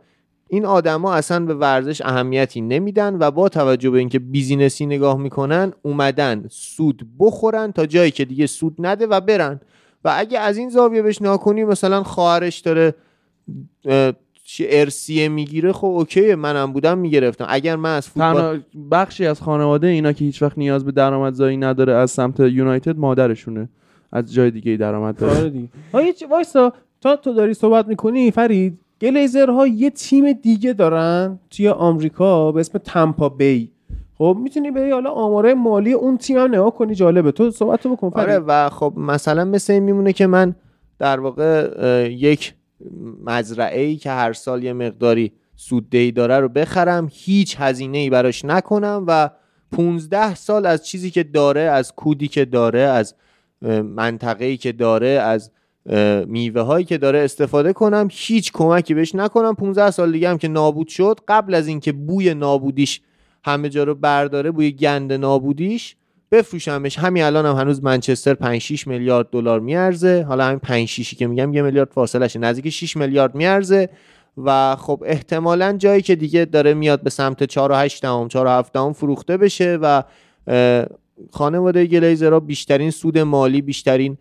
این 0.48 0.66
آدما 0.66 1.14
اصلا 1.14 1.46
به 1.46 1.54
ورزش 1.54 2.00
اهمیتی 2.00 2.60
نمیدن 2.60 3.16
و 3.20 3.30
با 3.30 3.48
توجه 3.48 3.90
به 3.90 3.98
اینکه 3.98 4.18
business 4.18 4.78
ی 4.78 4.86
نگاه 4.86 5.18
می‌کنن 5.18 5.72
اومدن 5.82 6.44
سود 6.50 7.06
بخورن 7.18 7.72
تا 7.72 7.86
جایی 7.86 8.10
که 8.10 8.24
دیگه 8.24 8.46
سود 8.46 8.74
نده 8.78 9.06
و 9.06 9.20
برن. 9.20 9.60
و 10.04 10.12
اگه 10.16 10.38
از 10.38 10.56
این 10.56 10.70
زاویه 10.70 11.02
بهش 11.02 11.22
نگا 11.22 11.36
کنی 11.36 11.64
مثلا 11.64 12.02
خواهرش 12.02 12.58
داره 12.58 12.94
چه 14.48 14.66
ارثیه 14.70 15.28
می‌گیره 15.28 15.72
خب 15.72 15.86
OK 15.86 16.34
منم 16.34 16.72
بودم 16.72 16.98
می‌گرفتم. 16.98 17.46
اگر 17.48 17.76
من 17.76 17.96
از 17.96 18.08
فوتبال 18.08 18.60
بخشی 18.90 19.26
از 19.26 19.40
خانواده 19.40 19.86
اینا 19.86 20.12
که 20.12 20.24
هیچ 20.24 20.42
وقت 20.42 20.58
نیاز 20.58 20.84
به 20.84 20.92
درآمدزایی 20.92 21.56
نداره 21.56 21.92
از 21.92 22.10
سمت 22.10 22.40
یونایتد 22.40 22.98
مادرشونه. 22.98 23.68
از 24.12 24.34
جای 24.34 24.50
دیگه 24.50 24.70
ای 24.70 24.76
درآمد 24.76 25.16
داره. 25.16 25.68
آره 25.92 26.14
وایسا 26.30 26.72
تا 27.00 27.16
تو 27.16 27.32
داری 27.32 27.54
صحبت 27.54 27.88
می‌کنی 27.88 28.30
فرید 28.30 28.78
گلیزرها 29.00 29.66
یه 29.66 29.90
تیم 29.90 30.32
دیگه 30.32 30.72
دارن 30.72 31.38
توی 31.50 31.68
آمریکا 31.68 32.52
به 32.52 32.60
اسم 32.60 32.78
تمپا 32.78 33.28
بی. 33.28 33.70
خب 34.18 34.38
می‌تونی 34.42 34.70
بری 34.70 34.90
حالا 34.90 35.10
آماره 35.10 35.54
مالی 35.54 35.92
اون 35.92 36.16
تیم 36.16 36.38
هم 36.38 36.48
نگاه 36.48 36.74
کنی 36.74 36.94
جالبه. 36.94 37.32
تو 37.32 37.50
صحبت 37.50 37.86
رو 37.86 37.96
بکن 37.96 38.10
فرید. 38.10 38.28
آره 38.28 38.38
و 38.38 38.68
خب 38.68 38.92
مثلا 38.96 39.44
مثل 39.44 39.72
این 39.72 39.82
میمونه 39.82 40.12
که 40.12 40.26
من 40.26 40.54
در 40.98 41.20
واقع 41.20 41.70
یک 42.12 42.54
مزرعه 43.24 43.80
ای 43.80 43.96
که 43.96 44.10
هر 44.10 44.32
سال 44.32 44.64
یه 44.64 44.72
مقداری 44.72 45.32
سوددهی 45.56 46.12
داره 46.12 46.40
رو 46.40 46.48
بخرم 46.48 47.08
هیچ 47.12 47.56
هزینه 47.58 47.98
ای 47.98 48.10
براش 48.10 48.44
نکنم 48.44 49.04
و 49.06 49.30
15 49.72 50.34
سال 50.34 50.66
از 50.66 50.86
چیزی 50.86 51.10
که 51.10 51.22
داره 51.22 51.60
از 51.60 51.92
کودی 51.92 52.28
که 52.28 52.44
داره 52.44 52.80
از 52.80 53.14
منطقه 53.82 54.44
ای 54.44 54.56
که 54.56 54.72
داره 54.72 55.08
از 55.08 55.50
میوه 56.26 56.60
هایی 56.60 56.84
که 56.84 56.98
داره 56.98 57.18
استفاده 57.18 57.72
کنم 57.72 58.08
هیچ 58.10 58.52
کمکی 58.52 58.94
بهش 58.94 59.14
نکنم. 59.14 59.54
15 59.54 59.90
سال 59.90 60.12
دیگه 60.12 60.28
هم 60.28 60.38
که 60.38 60.48
نابود 60.48 60.88
شد 60.88 61.20
قبل 61.28 61.54
از 61.54 61.66
اینکه 61.66 61.92
بوی 61.92 62.34
نابودیش 62.34 63.00
همه 63.44 63.68
جا 63.68 63.84
رو 63.84 63.94
برداره 63.94 64.50
بوی 64.50 64.72
گند 64.72 65.12
نابودیش 65.12 65.96
بفروشمش. 66.30 66.98
همین 66.98 67.22
الان 67.22 67.46
هم 67.46 67.56
هنوز 67.56 67.84
منچستر 67.84 68.34
5 68.34 68.60
6 68.60 68.86
میلیارد 68.86 69.30
دلار 69.30 69.60
میارزه. 69.60 70.22
حالا 70.28 70.44
همین 70.44 70.58
5 70.58 70.88
6 70.88 71.14
که 71.14 71.26
میگم 71.26 71.54
یه 71.54 71.62
میلیارد 71.62 71.90
فاصله 71.90 72.28
شه 72.28 72.38
نزدیک 72.38 72.68
6 72.68 72.96
میلیارد 72.96 73.34
میارزه. 73.34 73.88
و 74.44 74.76
خب 74.76 75.02
احتمالا 75.06 75.76
جایی 75.78 76.02
که 76.02 76.16
دیگه 76.16 76.44
داره 76.44 76.74
میاد 76.74 77.02
به 77.02 77.10
سمت 77.10 77.44
4 77.44 77.72
و 77.72 77.74
8 77.74 78.02
دهم 78.02 78.28
4 78.28 78.46
و 78.46 78.48
7 78.48 78.72
دهم 78.72 78.92
فروخته 78.92 79.36
بشه 79.36 79.78
و 79.82 80.02
خانواده 81.32 81.86
گلیزرها 81.86 82.40
بیشترین 82.40 82.90
سود 82.90 83.18
مالی 83.18 83.62
بیشترین 83.62 84.18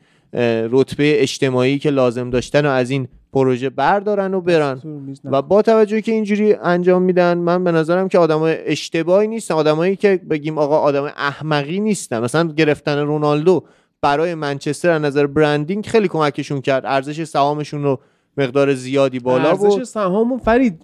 رتبه 0.71 1.21
اجتماعی 1.21 1.79
که 1.79 1.89
لازم 1.89 2.29
داشتن 2.29 2.65
و 2.65 2.69
از 2.69 2.89
این 2.89 3.07
پروژه 3.35 3.69
بردارن 3.69 4.33
و 4.33 4.41
برن. 4.41 4.81
و 5.23 5.41
با 5.41 5.61
توجه 5.61 6.01
که 6.01 6.11
اینجوری 6.11 6.53
انجام 6.53 7.01
میدن 7.01 7.37
من 7.37 7.63
به 7.63 7.71
نظرم 7.71 8.07
که 8.07 8.19
آدمای 8.19 8.57
اشتباهی 8.65 9.27
نیستن. 9.27 9.53
آدمایی 9.53 9.95
که 9.95 10.21
بگیم 10.29 10.57
آقا 10.57 10.77
آدم 10.77 11.03
احمقی 11.03 11.79
نیستن. 11.79 12.19
مثلا 12.19 12.47
گرفتن 12.47 12.97
رونالدو 12.97 13.63
برای 14.01 14.35
منچستر 14.35 14.89
از 14.89 15.01
نظر 15.01 15.27
برندینگ 15.27 15.85
خیلی 15.85 16.07
کمکشون 16.07 16.61
کرد. 16.61 16.85
ارزش 16.85 17.23
سهامشون 17.23 17.83
رو 17.83 17.99
مقدار 18.37 18.73
زیادی 18.73 19.19
بالا 19.19 19.49
ارزش 19.49 19.75
بود 19.75 19.83
سهامون 19.83 20.37
فرید 20.37 20.81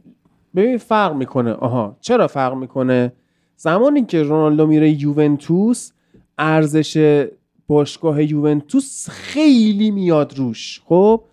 ببین 0.56 0.78
فرق 0.78 1.16
می‌کنه. 1.16 1.54
آها 1.54 1.98
چرا 2.02 2.28
فرق 2.28 2.54
می‌کنه؟ 2.54 3.14
زمانی 3.56 4.06
که 4.06 4.24
رونالدو 4.24 4.68
میره 4.68 4.90
یوونتوس 4.90 5.92
ارزش 6.38 7.26
باشگاه 7.68 8.24
یوونتوس 8.24 9.10
خیلی 9.10 9.92
میاد 9.92 10.38
روش. 10.38 10.82
خب؟ 10.86 11.24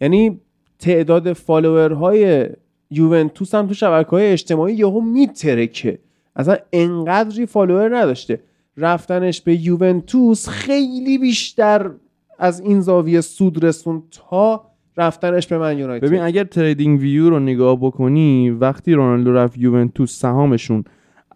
یعنی 0.00 0.40
تعداد 0.84 1.32
follower 1.32 2.25
های 2.25 2.48
یوونتوس 2.90 3.54
هم 3.54 3.66
تو 3.66 3.74
شبکه 3.74 4.10
های 4.10 4.26
اجتماعی 4.26 4.74
یهو 4.74 5.00
میترکه. 5.00 5.98
اصلا 6.36 6.56
انقدری 6.72 7.46
follower 7.46 7.96
نداشته. 7.98 8.40
رفتنش 8.76 9.40
به 9.40 9.54
یوونتوس 9.54 10.48
خیلی 10.48 11.18
بیشتر 11.18 11.90
از 12.38 12.60
این 12.60 12.80
زاویه 12.80 13.20
سود 13.20 13.64
رسون 13.64 14.02
تا 14.10 14.64
رفتنش 14.96 15.46
به 15.46 15.58
من 15.58 15.78
یونایتد. 15.78 16.06
ببین 16.06 16.20
اگر 16.20 16.44
TradingView 16.44 17.30
رو 17.30 17.38
نگاه 17.38 17.76
بکنی 17.76 18.50
وقتی 18.50 18.92
رونالدو 18.92 19.32
رفت 19.32 19.58
یوونتوس 19.58 20.20
سهامشون 20.20 20.84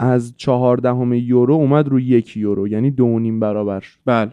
از 0.00 0.34
چهاردهم 0.36 1.12
یورو 1.12 1.54
اومد 1.54 1.88
رو 1.88 2.00
یک 2.00 2.36
یورو 2.36 2.68
یعنی 2.68 2.90
دو 2.90 3.18
نیم 3.18 3.40
برابر 3.40 3.80
شد. 3.80 3.98
بله. 4.04 4.32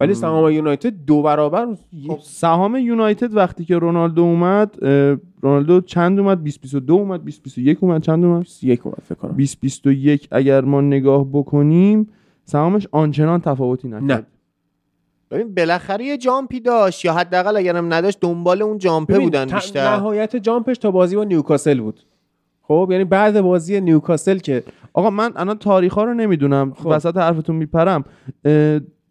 ولی 0.00 0.14
سهام 0.14 0.50
یونایتد 0.50 1.04
دو 1.06 1.22
برابر 1.22 1.68
خب 2.08 2.18
سهام 2.22 2.76
یونایتد 2.76 3.36
وقتی 3.36 3.64
که 3.64 3.78
رونالدو 3.78 4.22
اومد 4.22 4.76
رونالدو 5.42 5.80
چند 5.80 6.18
اومد؟ 6.18 6.38
2022 6.38 6.94
اومد 6.94 7.20
2021 7.20 7.78
اومد. 7.80 8.02
چند 8.02 8.24
اومد؟ 8.24 8.46
یک 8.62 8.86
اومد 8.86 9.02
فکر 9.04 9.14
کنم. 9.14 9.30
2021 9.30 10.28
اگر 10.30 10.60
ما 10.60 10.80
نگاه 10.80 11.26
بکنیم 11.32 12.08
سهامش 12.44 12.88
آنچنان 12.92 13.40
تفاوتی 13.40 13.88
نکرد. 13.88 14.04
نه. 14.04 14.26
ببین 15.30 15.54
بالاخره 15.54 16.04
یه 16.04 16.16
جامپی 16.16 16.60
داشت 16.60 17.04
یا 17.04 17.12
حداقل 17.12 17.56
اگرم 17.56 17.94
نداشت 17.94 18.20
دنبال 18.20 18.62
اون 18.62 18.78
جامپه 18.78 19.18
بودن 19.18 19.46
بیشتر. 19.46 19.96
نهایت 19.96 20.36
جامپش 20.36 20.78
تا 20.78 20.90
بازی 20.90 21.16
با 21.16 21.24
نیوکاسل 21.24 21.80
بود. 21.80 22.00
خب 22.62 22.88
یعنی 22.90 23.04
بعد 23.04 23.40
بازی 23.40 23.80
نیوکاسل 23.80 24.38
که 24.38 24.62
آقا 24.92 25.10
من 25.10 25.32
الان 25.36 25.58
تاریخ 25.58 25.94
ها 25.94 26.04
رو 26.04 26.14
نمی‌دونم 26.14 26.72
خب. 26.72 26.86
وسط 26.86 27.16
حرفتون 27.16 27.56
میپرم. 27.56 28.04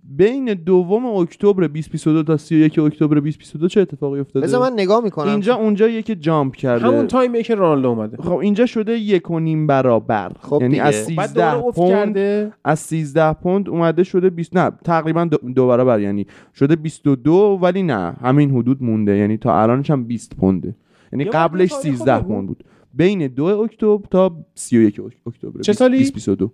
بین 0.10 0.46
دوم 0.46 1.06
اکتبر 1.06 1.68
2022 1.68 2.24
تا 2.24 2.38
31 2.38 2.80
اکتبر 2.80 3.16
2022 3.16 3.68
چه 3.68 3.82
اتفاقی 3.82 4.20
افتاده؟ 4.20 4.46
بذار 4.46 4.70
من 4.70 4.74
نگاه 4.74 5.04
می‌کنم. 5.04 5.28
اینجا 5.28 5.56
اونجا 5.56 5.90
یکی 5.90 6.16
جامپ 6.16 6.56
کرده. 6.56 6.86
همون 6.86 7.08
تایمی 7.08 7.44
که 7.44 7.56
رونالدو 7.56 7.88
اومده. 7.88 8.18
خب 8.18 8.36
اینجا 8.36 8.66
شده 8.66 8.98
یک 8.98 9.32
و 9.32 9.40
نیم 9.40 9.68
برابر. 9.68 10.32
خب 10.40 10.58
یعنی 10.62 10.74
دیگه. 10.74 10.84
از 10.84 11.16
بعد 11.16 11.34
دوباره 11.34 11.52
13 11.52 11.66
افت 11.66 11.78
پوند 11.78 12.18
از 12.64 12.80
13 12.80 13.34
پوند 13.34 13.70
اومده 13.70 14.04
شده 14.04 14.30
20 14.30 14.58
نه 14.58 14.72
تقریبا 14.84 15.26
دو, 15.26 15.38
دو 15.38 15.68
برابر. 15.68 16.00
یعنی 16.00 16.28
شده 16.54 16.76
22 16.76 17.60
ولی 17.62 17.84
نه 17.84 18.14
همین 18.22 18.52
حدود 18.52 18.84
مونده. 18.84 19.18
یعنی 19.18 19.38
تا 19.38 19.62
الانش 19.62 19.92
هم 19.92 20.04
20 20.04 20.36
پونده. 20.36 20.76
یعنی 21.12 21.26
قبلش 21.26 21.72
وقتی 21.72 21.84
تاریخو 21.84 21.98
13 21.98 22.20
بگو. 22.20 22.28
پوند 22.28 22.48
بود. 22.48 22.64
بین 22.94 23.28
2 23.28 23.46
اکتبر 23.46 24.08
تا 24.12 24.46
31 24.56 25.00
اکتبر. 25.28 25.62
چه 25.62 25.74
سالی؟ 25.74 25.98
2022 25.98 26.52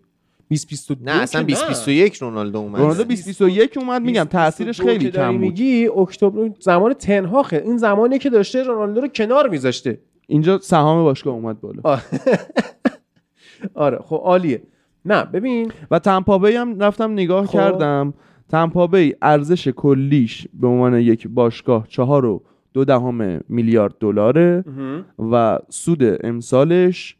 2022 0.50 0.96
نه 1.06 1.12
اصلا 1.12 1.42
که 1.42 1.48
2021 1.48 2.16
رونالدو 2.16 2.60
اومد. 2.60 2.80
رونالدو 2.80 3.04
2021 3.04 3.78
اومد 3.78 4.02
میگم 4.02 4.24
2022 4.24 4.32
تاثیرش 4.32 4.82
خیلی 4.82 5.12
کم 5.12 5.32
بود. 5.32 5.42
میگی 5.42 5.88
اکتبر 5.88 6.52
زمان 6.60 6.94
تنهاخه 6.94 7.62
این 7.66 7.78
زمانی 7.78 8.20
که 8.20 8.30
داشته 8.30 8.64
رونالدو 8.64 9.02
رو 9.02 9.08
کنار 9.08 9.50
میذاشته. 9.50 10.00
اینجا 10.28 10.60
سهام 10.60 11.04
باشگاه 11.04 11.34
اومد 11.34 11.62
بالا. 11.62 11.82
آره 13.74 14.00
خب 14.04 14.22
عالیه. 14.24 14.64
نه 15.06 15.24
ببین. 15.24 15.72
و 15.92 16.00
تمپابی 16.00 16.52
هم 16.52 16.80
رفتم 16.80 17.12
نگاه 17.12 17.46
خب. 17.46 17.54
کردم. 17.54 18.14
تمپابی 18.50 19.16
ارزش 19.22 19.68
کلیش 19.68 20.48
به 20.54 20.68
عنوان 20.68 20.94
یک 20.94 21.28
باشگاه 21.28 21.88
چهار 21.88 22.26
و 22.26 22.44
دو 22.74 22.86
دهم 22.86 23.42
میلیارد 23.50 23.96
دلاره 24.00 24.64
و 25.32 25.60
سود 25.70 26.26
امسالش 26.26 27.16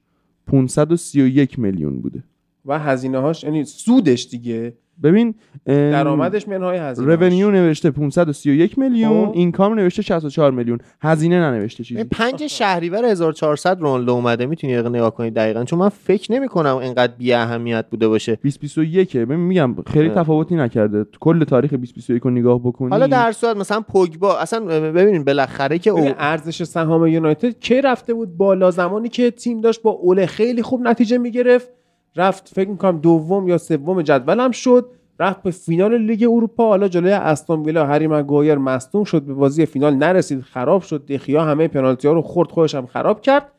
531 0.48 1.60
میلیون 1.60 2.02
بوده. 2.02 2.24
و 2.70 2.80
هزینه 2.80 3.18
هاش 3.18 3.44
یعنی 3.44 3.66
سودش 3.66 4.28
دیگه. 4.28 4.74
ببین 5.04 5.36
درآمدش 5.66 6.48
منهای 6.48 6.78
هزینه 6.78 7.16
رونیو 7.16 7.52
نوشته 7.52 7.92
531 7.92 8.78
میلیون 8.78 9.26
خب. 9.26 9.32
اینکام 9.36 9.74
نوشته 9.74 10.02
64 10.02 10.52
میلیون. 10.52 10.80
هزینه 11.02 11.40
ننوشته 11.40 11.84
چیزی. 11.84 12.00
این 12.00 12.10
پنج 12.10 12.48
شهریور 12.48 13.06
1400 13.06 13.82
رونالدو 13.82 14.12
اومده 14.12 14.46
می‌تونی 14.46 14.78
نگاه 14.78 15.16
کنید 15.16 15.34
دقیقا. 15.34 15.64
چون 15.64 15.80
من 15.80 15.90
فکر 15.90 16.32
نمی 16.32 16.48
کنم 16.48 16.78
اینقدر 16.78 17.14
بی 17.18 17.34
اهمیت 17.34 17.86
بوده 17.92 18.08
باشه. 18.08 18.36
2021 18.36 19.18
ببین 19.18 19.36
میگم 19.36 19.76
خیلی. 19.94 20.10
تفاوتی 20.10 20.56
نکرده. 20.56 21.06
کل 21.20 21.44
تاریخ 21.44 21.72
2021 21.72 22.24
رو 22.24 22.30
نگاه 22.30 22.60
بکنی. 22.60 22.90
حالا 22.90 23.08
در 23.08 23.32
صورت 23.32 23.58
مثلا 23.58 23.82
پوگبا 23.82 24.38
اصلا 24.38 24.66
ببینید 24.92 25.26
بالاخره 25.26 25.80
که 25.80 25.90
او 25.90 26.10
ارزش 26.18 26.64
سهام 26.64 27.08
یونایتد 27.08 27.60
کی 27.60 27.82
رفته 27.82 28.14
بود 28.14 28.38
بالا؟ 28.38 28.72
زمانی 28.72 29.10
که 29.10 29.32
تیم 29.32 29.62
داشت 29.62 29.82
با 29.82 29.92
اوله 29.92 30.26
خیلی 30.26 30.62
خوب 30.62 30.82
نتیجه 30.82 31.18
می‌گرفت. 31.18 31.79
رفت 32.16 32.48
فکر 32.56 32.70
می‌کنم 32.70 32.98
دوم 33.00 33.48
یا 33.48 33.58
سوم 33.58 34.02
جدول 34.02 34.40
هم 34.40 34.52
شد. 34.52 34.90
رفت 35.20 35.44
به 35.44 35.52
فینال 35.52 35.98
لیگ 35.98 36.24
اروپا. 36.32 36.68
حالا 36.68 36.88
جلوی 36.88 37.12
استون 37.12 37.64
ویلا 37.64 37.86
هری 37.86 38.08
مگوایر 38.08 38.56
مصدوم 38.58 39.04
شد 39.04 39.22
به 39.22 39.34
بازی 39.34 39.66
فینال 39.66 39.96
نرسید. 39.96 40.42
خراب 40.42 40.82
شد. 40.82 41.06
دخیا 41.06 41.44
همه 41.44 41.68
پنالتی 41.68 42.08
ها 42.08 42.14
رو 42.14 42.22
خورد 42.22 42.52
خودش 42.52 42.76
هم 42.76 42.86
خراب 42.86 43.22
کرد. 43.22 43.52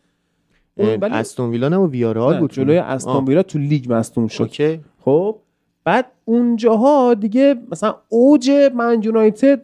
ولی- 0.76 1.14
استون 1.14 1.50
ویلا 1.50 1.68
نه 1.68 1.76
و 1.76 1.86
ویارال 1.90 2.40
بود 2.40 2.52
جلوی 2.52 2.78
استون 2.78 3.24
ویلا 3.24 3.42
تو 3.42 3.58
لیگ 3.58 3.92
مصدوم 3.92 4.26
شد. 4.28 4.42
OK. 4.42 4.80
خب 5.00 5.36
بعد 5.84 6.06
اونجاها 6.24 7.14
دیگه 7.14 7.54
مثلا 7.70 7.94
اوج 8.08 8.50
من 8.74 9.00
یونایتد 9.02 9.60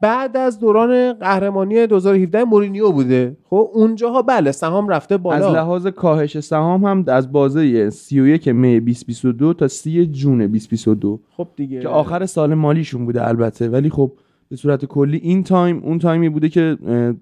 بعد 0.00 0.36
از 0.36 0.58
دوران 0.58 1.12
قهرمانی 1.12 1.86
2017 1.86 2.44
مورینیو 2.44 2.92
بوده. 2.92 3.36
خب 3.44 3.70
اونجاها 3.74 4.22
بله 4.22 4.52
سهام 4.52 4.88
رفته 4.88 5.14
از 5.14 5.22
بالا 5.22 5.52
لحاظ 5.52 5.86
کاهش 5.86 6.40
سهام 6.40 6.84
هم 6.84 7.04
از 7.06 7.32
بازه 7.32 7.90
31 7.90 8.48
May 8.48 8.80
2022 8.80 9.54
تا 9.54 9.68
30 9.68 10.06
June 10.06 10.38
2022 10.38 11.20
خب 11.36 11.48
دیگه. 11.56 11.80
که 11.80 11.88
آخر 11.88 12.26
سال 12.26 12.54
مالیشون 12.54 13.04
بوده 13.04 13.28
البته. 13.28 13.68
ولی 13.68 13.90
خب 13.90 14.12
به 14.48 14.56
صورت 14.56 14.84
کلی 14.84 15.16
این 15.16 15.44
time 15.44 15.82
اون 15.84 15.98
time 15.98 16.22
ی 16.22 16.28
بوده 16.28 16.48
که 16.48 16.76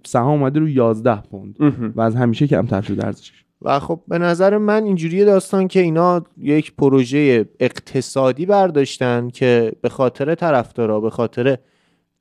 سهام 0.07 0.41
اومده 0.41 0.61
رو 0.61 0.69
11 0.69 1.23
پوند. 1.23 1.57
و 1.97 2.01
از 2.01 2.15
همیشه 2.15 2.47
کمتر 2.47 2.81
شده 2.81 3.07
ارزشش. 3.07 3.45
و 3.63 3.79
خب 3.81 4.01
به 4.09 4.19
نظر 4.19 4.59
من 4.59 4.85
اینجوری 4.85 5.25
داستان 5.25 5.69
که 5.69 5.81
اینا 5.81 6.23
یک 6.39 6.77
پروژه 6.77 7.45
اقتصادی 7.61 8.47
برداشتن 8.47 9.29
که 9.29 9.73
به 9.81 9.89
خاطر 9.89 10.35
طرفدارا 10.35 11.01
به 11.01 11.11
خاطر 11.11 11.59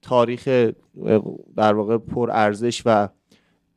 تاریخ 0.02 0.48
در 1.56 1.74
واقع 1.74 1.98
پر 1.98 2.32
ارزش 2.32 2.82
و 2.86 3.10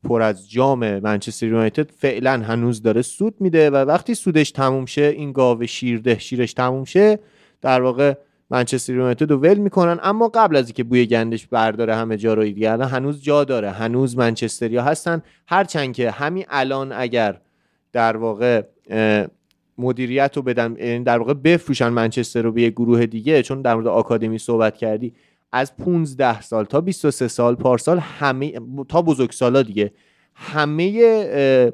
پر 0.03 0.21
از 0.21 0.49
جام 0.49 0.99
منچستر 0.99 1.47
یونایتد 1.47 1.91
فعلا 1.91 2.31
هنوز 2.31 2.81
داره 2.81 3.01
سود 3.01 3.35
میده 3.39 3.69
و 3.69 3.75
وقتی 3.75 4.15
سودش 4.15 4.51
تموم 4.51 4.85
شه 4.85 5.01
این 5.01 5.31
گاو 5.31 5.65
شیرده 5.65 6.19
شیرش 6.19 6.53
تموم 6.53 6.83
شه 6.83 7.19
در 7.61 7.81
واقع 7.81 8.13
منچستر 8.49 8.93
یونایتد 8.93 9.31
رو 9.31 9.37
ول 9.37 9.57
می‌کنن. 9.57 9.99
اما 10.03 10.27
قبل 10.27 10.55
از 10.55 10.65
اینکه 10.65 10.83
بوی 10.83 11.05
گندش 11.05 11.47
برداره 11.47 11.95
همه 11.95 12.17
جا 12.17 12.33
رو 12.33 12.43
دیگه 12.43 12.71
الان 12.71 12.87
هنوز 12.89 13.21
جا 13.21 13.43
داره. 13.43 13.69
هنوز 13.69 14.17
منچستریا 14.17 14.83
هستن. 14.83 15.21
هرچند 15.47 15.93
که 15.93 16.11
همین 16.11 16.45
الان 16.49 16.91
اگر 16.91 17.41
در 17.93 18.17
واقع 18.17 18.63
مدیریت 19.77 20.31
رو 20.35 20.41
بدن 20.41 20.75
یعنی 20.79 21.03
در 21.03 21.17
واقع 21.17 21.33
بفروشن 21.33 21.89
منچستر 21.89 22.41
رو 22.41 22.51
به 22.51 22.61
یه 22.61 22.69
گروه 22.69 23.05
دیگه 23.05 23.43
چون 23.43 23.61
در 23.61 23.75
مورد 23.75 23.87
آکادمی 23.87 24.37
صحبت 24.37 24.77
کردی 24.77 25.13
از 25.51 25.77
15 25.77 26.41
سال 26.41 26.65
تا 26.65 26.81
23 26.81 27.27
سال 27.27 27.55
پارسال 27.55 27.99
همه 27.99 28.53
تا 28.89 29.01
بزرگسالا 29.01 29.61
دیگه 29.61 29.91
همه 30.35 31.71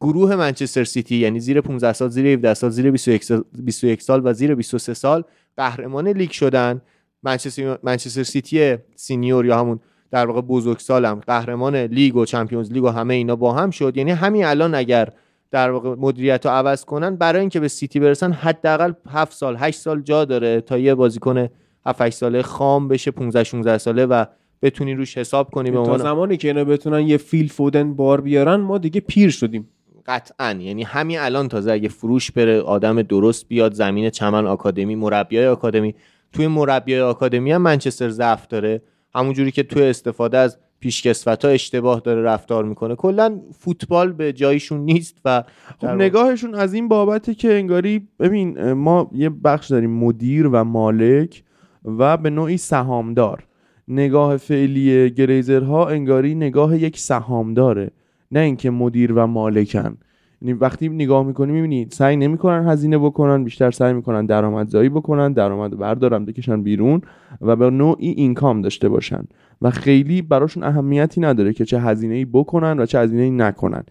گروه 0.00 0.36
منچستر 0.36 0.84
سیتی 0.84 1.16
یعنی 1.16 1.40
زیر 1.40 1.60
15 1.60 1.92
سال 1.92 2.08
زیر 2.08 2.26
17 2.26 2.54
سال 2.54 2.70
زیر 2.70 2.90
21 2.90 3.24
سال, 3.24 3.44
21 3.58 4.02
سال 4.02 4.20
و 4.24 4.32
زیر 4.32 4.54
23 4.54 4.94
سال 4.94 5.24
قهرمان 5.56 6.08
لیگ 6.08 6.30
شدن. 6.30 6.80
منچستر 7.22 7.78
منچستر 7.82 8.22
سیتی 8.22 8.76
senior 8.96 9.46
یا 9.46 9.58
همون 9.58 9.80
در 10.10 10.26
واقع 10.26 10.40
بزرگسالم 10.40 11.14
قهرمان 11.14 11.76
لیگ 11.76 12.16
و 12.16 12.24
Champions 12.24 12.72
League 12.72 12.84
و 12.84 12.88
همه 12.88 13.14
اینا 13.14 13.36
با 13.36 13.52
هم 13.52 13.70
شد. 13.70 13.96
یعنی 13.96 14.10
همین 14.10 14.44
الان 14.44 14.74
اگر 14.74 15.08
در 15.50 15.70
واقع 15.70 15.94
مدیریت 15.98 16.46
رو 16.46 16.52
عوض 16.52 16.84
کنن 16.84 17.16
برای 17.16 17.40
اینکه 17.40 17.60
به 17.60 17.68
سیتی 17.68 18.00
برسن 18.00 18.32
حداقل 18.32 18.92
7 19.10 19.32
سال 19.32 19.56
8 19.56 19.80
سال 19.80 20.02
جا 20.02 20.24
داره 20.24 20.60
تا 20.60 20.78
یه 20.78 20.94
بازیکن 20.94 21.48
7 21.86 22.02
8 22.02 22.16
ساله 22.16 22.42
خام 22.42 22.88
بشه 22.88 23.10
15 23.10 23.44
16 23.44 23.78
ساله 23.78 24.06
و 24.06 24.24
بتونی 24.62 24.94
روش 24.94 25.18
حساب 25.18 25.50
کنی 25.50 25.70
به 25.70 25.76
تا 25.76 25.98
زمانی 25.98 26.36
که 26.36 26.48
اینا 26.48 26.64
بتونن 26.64 27.00
یه 27.00 27.16
فیل 27.16 27.48
فودن 27.48 27.94
بار 27.94 28.20
بیارن 28.20 28.56
ما 28.56 28.78
دیگه 28.78 29.00
پیر 29.00 29.30
شدیم. 29.30 29.68
قطعا. 30.06 30.58
یعنی 30.60 30.82
همین 30.82 31.18
الان 31.18 31.48
تازه 31.48 31.72
اگه 31.72 31.88
فروش 31.88 32.30
بره 32.30 32.60
آدم 32.60 33.02
درست 33.02 33.48
بیاد 33.48 33.72
زمین 33.72 34.10
چمن 34.10 34.46
آکادمی 34.46 34.94
مربیای 34.94 35.46
آکادمی. 35.46 35.94
توی 36.32 36.46
مربیای 36.46 37.00
آکادمی 37.00 37.52
هم 37.52 37.62
منچستر 37.62 38.08
ضعف 38.08 38.46
داره. 38.46 38.82
همونجوری 39.14 39.50
که 39.50 39.62
توی 39.62 39.82
استفاده 39.82 40.38
از 40.38 40.58
پیشکسوت 40.80 41.44
ها 41.44 41.50
اشتباه 41.50 42.00
داره 42.00 42.22
رفتار 42.22 42.64
می‌کنه. 42.64 42.94
کلا 42.94 43.40
فوتبال 43.58 44.12
به 44.12 44.32
جایشون 44.32 44.80
نیست 44.80 45.16
و 45.24 45.44
خب 45.80 45.86
نگاهشون 45.86 46.54
از 46.54 46.74
این 46.74 46.88
بابته 46.88 47.34
که 47.34 47.54
انگاری 47.54 48.08
ببین 48.20 48.72
ما 48.72 49.10
یه 49.12 49.28
بخش 49.30 49.70
داریم 49.70 49.90
مدیر 49.90 50.46
و 50.46 50.64
مالک. 50.64 51.42
و 51.86 52.16
به 52.16 52.30
نوعی 52.30 52.56
سهامدار. 52.56 53.46
نگاه 53.88 54.36
فعلی 54.36 55.10
گریزرها 55.10 55.88
انگاری 55.88 56.34
نگاه 56.34 56.78
یک 56.78 56.98
سهامداره 56.98 57.90
نه 58.30 58.40
اینکه 58.40 58.70
مدیر 58.70 59.12
و 59.12 59.26
مالکن. 59.26 59.96
یعنی 60.42 60.52
وقتی 60.52 60.88
نگاه 60.88 61.26
می‌کنی 61.26 61.52
می‌بینی 61.52 61.86
سعی 61.90 62.16
نمی‌کنن 62.16 62.68
هزینه 62.68 62.98
بکنن 62.98 63.44
بیشتر 63.44 63.70
سعی 63.70 63.92
می‌کنن 63.92 64.26
درآمدزایی 64.26 64.88
بکنن 64.88 65.32
درآمد 65.32 65.78
بردارن 65.78 66.24
بکشن 66.24 66.62
بیرون 66.62 67.02
و 67.40 67.56
به 67.56 67.70
نوعی 67.70 68.08
اینکام 68.08 68.62
داشته 68.62 68.88
باشن. 68.88 69.24
و 69.62 69.70
خیلی 69.70 70.22
براشون 70.22 70.62
اهمیتی 70.62 71.20
نداره 71.20 71.52
که 71.52 71.64
چه 71.64 71.80
هزینه 71.80 72.14
ای 72.14 72.24
بکنن 72.24 72.80
و 72.80 72.86
چه 72.86 72.98
هزینه 72.98 73.22
ای 73.22 73.30
نکنن. 73.30 73.82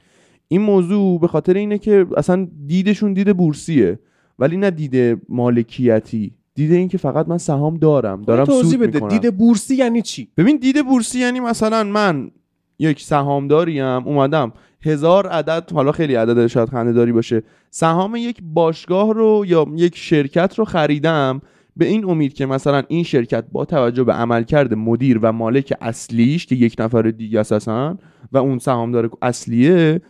این 0.47 0.61
موضوع 0.61 1.19
به 1.19 1.27
خاطر 1.27 1.53
اینه 1.53 1.77
که 1.77 2.05
اصلا 2.17 2.47
دیدشون 2.67 3.13
دید 3.13 3.37
بورسیه 3.37 3.99
ولی 4.39 4.57
نه 4.57 4.71
دید 4.71 5.21
مالکیتی. 5.29 6.33
دید 6.55 6.71
این 6.71 6.87
که 6.87 6.97
فقط 6.97 7.27
من 7.27 7.37
سهام 7.37 7.77
دارم 7.77 8.21
دارم 8.21 8.45
سود 8.45 8.79
بده. 8.79 8.99
می‌کنم. 8.99 9.19
دید 9.19 9.37
بورسی 9.37 9.75
یعنی 9.75 10.01
چی؟ 10.01 10.27
ببین 10.37 10.57
دید 10.57 10.85
بورسی 10.85 11.19
یعنی 11.19 11.39
مثلا 11.39 11.83
من 11.83 12.31
یک 12.79 13.01
سهامداریم 13.01 13.85
اومدم 13.85 14.53
هزار 14.81 15.27
عدد 15.27 15.71
حالا 15.71 15.91
خیلی 15.91 16.15
عدد 16.15 16.47
شاید 16.47 16.69
خنده 16.69 16.93
داری 16.93 17.11
باشه 17.11 17.43
سهام 17.69 18.15
یک 18.15 18.37
باشگاه 18.43 19.13
رو 19.13 19.43
یا 19.47 19.65
یک 19.75 19.97
شرکت 19.97 20.59
رو 20.59 20.65
خریدم 20.65 21.41
به 21.77 21.85
این 21.85 22.09
امید 22.09 22.33
که 22.33 22.45
مثلا 22.45 22.83
این 22.87 23.03
شرکت 23.03 23.45
با 23.51 23.65
توجه 23.65 24.03
به 24.03 24.13
عملکرد 24.13 24.73
مدیر 24.73 25.19
و 25.21 25.31
مالک 25.31 25.73
اصلیش 25.81 26.45
که 26.45 26.55
یک 26.55 26.75
نفر 26.79 27.01
دیگه 27.01 27.39
اساسا 27.39 27.97
و 28.31 28.37
اون 28.37 28.59
سهامدار 28.59 29.09
اصلیه 29.21 30.01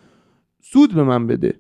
سود 0.62 0.94
به 0.94 1.04
من 1.04 1.28
بده. 1.28 1.54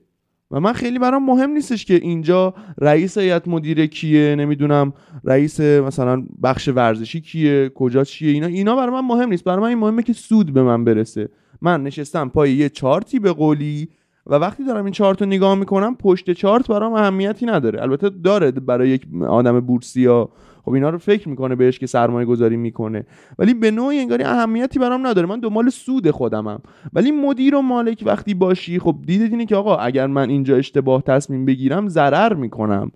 و 0.55 0.59
من 0.59 0.73
خیلی 0.73 0.99
برام 0.99 1.25
مهم 1.25 1.49
نیستش 1.49 1.85
که 1.85 1.93
اینجا 1.93 2.53
رئیس 2.77 3.17
هیئت 3.17 3.47
مدیره 3.47 3.87
کیه 3.87 4.35
نمی‌دونم 4.35 4.93
رئیس 5.23 5.59
مثلا 5.59 6.23
بخش 6.43 6.67
ورزشی 6.67 7.21
کیه 7.21 7.69
کجا 7.69 8.03
چیه 8.03 8.31
اینا. 8.31 8.47
اینا 8.47 8.75
برای 8.75 8.91
من 8.91 9.07
مهم 9.07 9.29
نیست. 9.29 9.43
برای 9.43 9.61
من 9.61 9.67
این 9.67 9.77
مهمه 9.77 10.03
که 10.03 10.13
سود 10.13 10.53
به 10.53 10.63
من 10.63 10.83
برسه. 10.83 11.29
من 11.61 11.83
نشستم 11.83 12.29
پای 12.29 12.53
یه 12.53 12.69
چارتی 12.69 13.19
به 13.19 13.31
قولی 13.31 13.87
و 14.27 14.35
وقتی 14.35 14.63
دارم 14.63 14.85
این 14.85 14.93
چارت 14.93 15.21
رو 15.21 15.27
نگاه 15.27 15.55
می‌کنم 15.55 15.95
پشت 15.95 16.31
چارت 16.31 16.67
برام 16.67 16.93
اهمیتی 16.93 17.45
نداره. 17.45 17.81
البته 17.81 18.09
داره 18.09 18.51
برای 18.51 18.89
یک 18.89 19.07
آدم 19.27 19.59
بورسی 19.59 20.01
یا 20.01 20.29
خب 20.65 20.71
اینا 20.71 20.89
رو 20.89 20.97
فکر 20.97 21.29
می‌کنه 21.29 21.55
بهش 21.55 21.79
که 21.79 21.87
سرمایه 21.87 22.25
گذاری 22.25 22.57
می‌کنه. 22.57 23.05
ولی 23.39 23.53
به 23.53 23.71
نوعی 23.71 23.99
انگاری 23.99 24.23
اهمیتی 24.23 24.79
برام 24.79 25.07
نداره. 25.07 25.27
من 25.27 25.39
دنبال 25.39 25.69
سود 25.69 26.11
خودمم. 26.11 26.59
ولی 26.93 27.11
مدیر 27.11 27.55
و 27.55 27.61
مالک 27.61 28.03
وقتی 28.05 28.33
باشی 28.33 28.79
خب 28.79 28.95
دیدید 29.05 29.31
اینه 29.31 29.45
که 29.45 29.55
آقا 29.55 29.75
اگر 29.75 30.07
من 30.07 30.29
اینجا 30.29 30.55
اشتباه 30.55 31.01
تصمیم 31.01 31.45
بگیرم 31.45 31.87
ضرر 31.87 32.33
می‌کنم. 32.33 32.91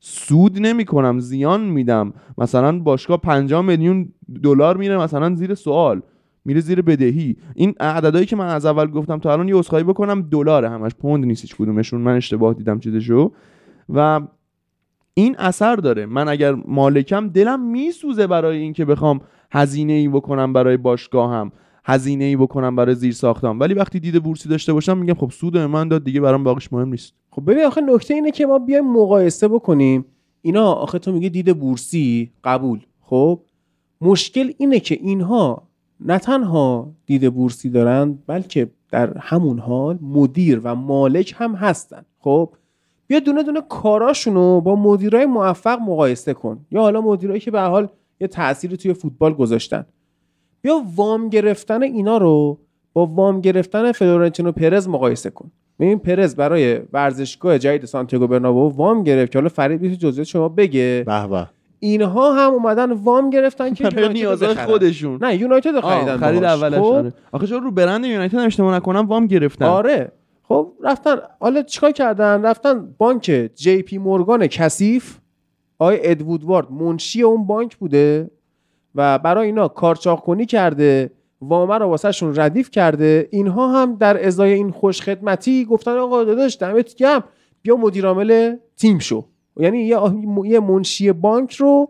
سود 0.00 0.58
نمی‌کنم 0.58 1.18
زیان 1.18 1.60
میدم. 1.60 2.12
مثلا 2.38 2.78
باشگاه 2.78 3.20
5 3.20 3.54
میلیون 3.54 4.08
دلار 4.42 4.76
میره 4.76 4.98
مثلا 4.98 5.34
زیر 5.34 5.54
سوال. 5.54 6.02
میره 6.44 6.60
زیر 6.60 6.82
بدهی. 6.82 7.36
این 7.54 7.74
عددهایی 7.80 8.26
که 8.26 8.36
من 8.36 8.46
از 8.46 8.66
اول 8.66 8.86
گفتم 8.86 9.18
تا 9.18 9.32
الان 9.32 9.48
یه 9.48 9.58
اسخایی 9.58 9.84
بکنم 9.84 10.22
دلار 10.22 10.64
همش. 10.64 10.92
پوند 10.94 11.24
نیست 11.24 11.42
هیچ 11.42 11.56
کدومشون. 11.56 12.00
من 12.00 12.16
اشتباه 12.16 12.54
دیدم 12.54 12.78
چیزشو. 12.78 13.32
و 13.88 14.20
این 15.18 15.36
اثر 15.38 15.76
داره. 15.76 16.06
من 16.06 16.28
اگر 16.28 16.54
مالکم 16.54 17.28
دلم 17.28 17.60
میسوزه 17.60 18.26
برای 18.26 18.58
اینکه 18.58 18.84
بخوام 18.84 19.20
هزینه 19.50 19.92
ای 19.92 20.08
بکنم 20.08 20.52
برای 20.52 20.76
باشگاهم 20.76 21.52
هزینه 21.84 22.24
ای 22.24 22.36
بکنم 22.36 22.76
برای 22.76 22.94
زیر 22.94 23.12
ساختم 23.12 23.60
ولی 23.60 23.74
وقتی 23.74 24.00
دید 24.00 24.22
بورسی 24.22 24.48
داشته 24.48 24.72
باشم 24.72 24.98
میگم 24.98 25.14
خب 25.14 25.30
سود 25.30 25.56
من 25.56 25.88
داد 25.88 26.04
دیگه 26.04 26.20
برام 26.20 26.44
باقیش 26.44 26.72
مهم 26.72 26.88
نیست. 26.88 27.14
خب 27.30 27.42
ببین 27.50 27.64
آخه 27.64 27.80
نکته 27.80 28.14
اینه 28.14 28.30
که 28.30 28.46
ما 28.46 28.58
بیایم 28.58 28.92
مقایسه 28.92 29.48
بکنیم. 29.48 30.04
اینا 30.42 30.72
آخه 30.72 30.98
تو 30.98 31.12
میگه 31.12 31.28
دید 31.28 31.58
بورسی 31.58 32.32
قبول. 32.44 32.80
خب 33.00 33.40
مشکل 34.00 34.52
اینه 34.58 34.80
که 34.80 34.98
اینها 35.02 35.68
نه 36.00 36.18
تنها 36.18 36.92
دید 37.06 37.34
بورسی 37.34 37.70
دارن 37.70 38.18
بلکه 38.26 38.70
در 38.90 39.18
همون 39.18 39.58
حال 39.58 39.98
مدیر 40.02 40.60
و 40.64 40.74
مالک 40.74 41.34
هم 41.38 41.54
هستن. 41.54 42.02
خب 42.18 42.52
بیا 43.08 43.18
دونه 43.20 43.42
دونه 43.42 43.60
کاراشونو 43.68 44.60
با 44.60 44.76
مدیرای 44.76 45.26
موفق 45.26 45.78
مقایسه 45.80 46.34
کن. 46.34 46.58
یا 46.70 46.80
حالا 46.80 47.00
مدیرایی 47.00 47.40
که 47.40 47.50
به 47.50 47.60
حال 47.60 47.88
یه 48.20 48.26
تأثیری 48.28 48.76
توی 48.76 48.92
فوتبال 48.94 49.34
گذاشتن. 49.34 49.86
بیا 50.62 50.82
وام 50.96 51.28
گرفتن 51.28 51.82
اینا 51.82 52.18
رو 52.18 52.58
با 52.92 53.06
وام 53.06 53.40
گرفتن 53.40 53.92
فلورنتینو 53.92 54.52
پرز 54.52 54.88
مقایسه 54.88 55.30
کن. 55.30 55.50
ببین 55.80 55.98
پرز 55.98 56.36
برای 56.36 56.80
ورزشگاه 56.92 57.58
جدید 57.58 57.84
سانتیاگو 57.84 58.26
برنابو 58.26 58.76
وام 58.76 59.02
گرفت 59.02 59.32
که 59.32 59.38
حالا 59.38 59.48
فرید 59.48 59.80
بیاد 59.80 59.98
جزئیات 59.98 60.26
شما 60.26 60.48
بگه. 60.48 61.02
به 61.06 61.46
اینها 61.80 62.32
هم 62.34 62.52
اومدن 62.52 62.92
وام 62.92 63.30
گرفتن 63.30 63.74
که 63.74 63.84
برای 63.90 64.08
نیازهای 64.08 64.54
خودشون. 64.54 65.18
نه 65.22 65.36
یونایتد 65.36 65.80
خریدن 65.80 66.16
خرید 66.16 66.44
اولش 66.44 66.78
خب؟ 66.78 66.84
آره. 66.84 67.12
آخه 67.32 67.46
چرا 67.46 67.58
رو 67.58 67.70
برند 67.70 68.04
یونایتد 68.04 68.38
اشتباه 68.38 68.74
نکنم؟ 68.74 69.06
وام 69.06 69.26
گرفتن. 69.26 69.64
آره. 69.64 70.12
خب 70.48 70.72
رفتن 70.82 71.16
حالا 71.40 71.62
چیکار 71.62 71.92
کردن؟ 71.92 72.42
رفتن 72.42 72.94
بانک 72.98 73.50
JP 73.54 73.98
Morgan 73.98 74.46
کثیف 74.46 75.18
آقای 75.78 75.98
ادوودوارد 76.02 76.72
منشی 76.72 77.22
اون 77.22 77.46
بانک 77.46 77.76
بوده 77.76 78.30
و 78.94 79.18
برای 79.18 79.46
اینا 79.46 79.68
کارچاق 79.68 80.20
کنی 80.20 80.46
کرده 80.46 81.10
وامه 81.40 81.78
رو 81.78 81.86
واسهشون 81.86 82.36
ردیف 82.36 82.70
کرده. 82.70 83.28
اینها 83.30 83.82
هم 83.82 83.94
در 83.94 84.26
ازای 84.26 84.52
این 84.52 84.70
خوش 84.70 85.02
خدمتی 85.02 85.64
گفتن 85.64 85.96
آقا 85.96 86.24
داداش 86.24 86.58
دمت 86.60 86.94
گرم 86.94 87.24
بیا 87.62 87.76
مدیر 87.76 88.06
عامل 88.06 88.56
تیم 88.76 88.98
شو. 88.98 89.24
یعنی 89.56 89.92
یه 90.44 90.60
منشی 90.60 91.12
بانک 91.12 91.54
رو 91.54 91.88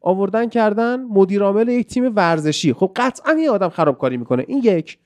آوردن 0.00 0.48
کردن 0.48 1.02
مدیر 1.02 1.42
عامل 1.42 1.68
یک 1.68 1.86
تیم 1.86 2.12
ورزشی. 2.16 2.72
خب 2.72 2.92
قطعا 2.96 3.34
یه 3.34 3.50
آدم 3.50 3.68
خرابکاری 3.68 4.16
می‌کنه. 4.16 4.44
این 4.48 4.60
یک. 4.64 4.98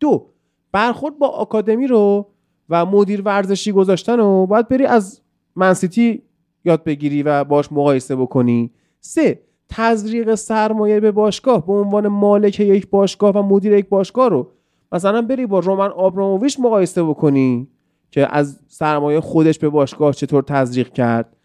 دو 0.00 0.26
برخورد 0.72 1.18
با 1.18 1.28
آکادمی 1.28 1.86
رو 1.86 2.26
و 2.70 2.86
مدیر 2.86 3.22
ورزشی 3.22 3.72
گذاشتن 3.72 4.20
و 4.20 4.46
باید 4.46 4.68
بری 4.68 4.86
از 4.86 5.20
منسیتی 5.56 6.22
یاد 6.64 6.84
بگیری 6.84 7.22
و 7.22 7.44
باش 7.44 7.72
مقایسه 7.72 8.16
بکنی. 8.16 8.70
سه 9.00 9.40
تزریق 9.68 10.34
سرمایه 10.34 11.00
به 11.00 11.10
باشگاه 11.10 11.66
به 11.66 11.72
عنوان 11.72 12.08
مالک 12.08 12.60
یک 12.60 12.90
باشگاه 12.90 13.32
و 13.34 13.42
مدیر 13.42 13.72
یک 13.72 13.88
باشگاه 13.88 14.28
رو. 14.28 14.50
مثلا 14.92 15.22
بری 15.22 15.46
با 15.46 15.58
رومن 15.58 15.88
آبراموویچ 15.88 16.60
مقایسه 16.60 17.02
بکنی 17.02 17.68
که 18.10 18.36
از 18.36 18.60
سرمایه 18.68 19.20
خودش 19.20 19.58
به 19.58 19.68
باشگاه 19.68 20.12
چطور 20.12 20.42
تزریق 20.42 20.92
کرد 20.92 21.36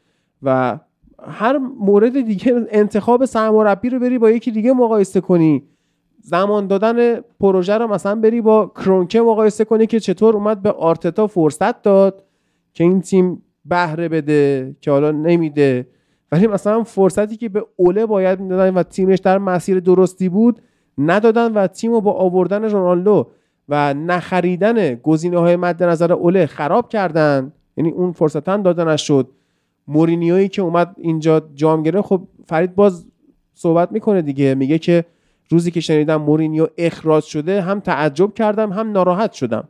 و 0.43 0.79
هر 1.27 1.57
مورد 1.57 2.21
دیگه 2.21 2.65
انتخاب 2.69 3.25
سرمربی 3.25 3.89
رو 3.89 3.99
بری 3.99 4.17
با 4.17 4.31
یکی 4.31 4.51
دیگه 4.51 4.73
مقایسه 4.73 5.21
کنی. 5.21 5.63
زمان 6.27 6.67
دادن 6.67 7.19
پروژه 7.39 7.73
رو 7.77 7.87
مثلا 7.87 8.15
بری 8.15 8.41
با 8.41 8.65
کرونکه 8.65 9.21
مقایسه 9.21 9.65
کنی 9.65 9.87
که 9.87 9.99
چطور 9.99 10.35
اومد 10.35 10.61
به 10.61 10.71
آرتتا 10.71 11.27
فرصت 11.27 11.81
داد 11.81 12.23
که 12.73 12.83
این 12.83 13.01
تیم 13.01 13.41
بهره 13.65 14.09
بده 14.09 14.75
که 14.81 14.91
حالا 14.91 15.11
نمیده. 15.11 15.87
ولی 16.31 16.47
مثلا 16.47 16.83
فرصتی 16.83 17.37
که 17.37 17.49
به 17.49 17.65
اوله 17.75 18.05
باید 18.05 18.39
می‌دادن 18.39 18.73
و 18.73 18.83
تیمش 18.83 19.19
در 19.19 19.37
مسیر 19.37 19.79
درستی 19.79 20.29
بود 20.29 20.61
ندادن 20.97 21.53
و 21.53 21.67
تیم 21.67 21.91
رو 21.91 22.01
با 22.01 22.13
آوردن 22.13 22.63
رونالدو 22.63 23.27
و 23.69 23.93
نخریدن 23.93 24.95
گزینه 24.95 25.37
های 25.37 25.55
مد 25.55 25.83
نظر 25.83 26.13
اوله 26.13 26.45
خراب 26.45 26.89
کردن. 26.89 27.51
یعنی 27.77 27.91
اون 27.91 28.11
فرصت 28.11 28.49
هم 28.49 28.61
دادنش 28.61 29.07
شد. 29.07 29.29
مورینیویی 29.87 30.47
که 30.47 30.61
اومد 30.61 30.95
اینجا 30.97 31.41
جام 31.53 31.83
گرفت 31.83 32.07
خب 32.07 32.21
فرید 32.45 32.75
باز 32.75 33.05
صحبت 33.53 33.91
می‌کنه 33.91 34.21
دیگه. 34.21 34.55
میگه 34.55 34.79
که 34.79 35.05
روزی 35.49 35.71
که 35.71 35.79
شنیدم 35.79 36.15
مورینیو 36.15 36.67
اخراج 36.77 37.23
شده 37.23 37.61
هم 37.61 37.79
تعجب 37.79 38.33
کردم 38.33 38.71
هم 38.71 38.91
ناراحت 38.91 39.33
شدم. 39.33 39.67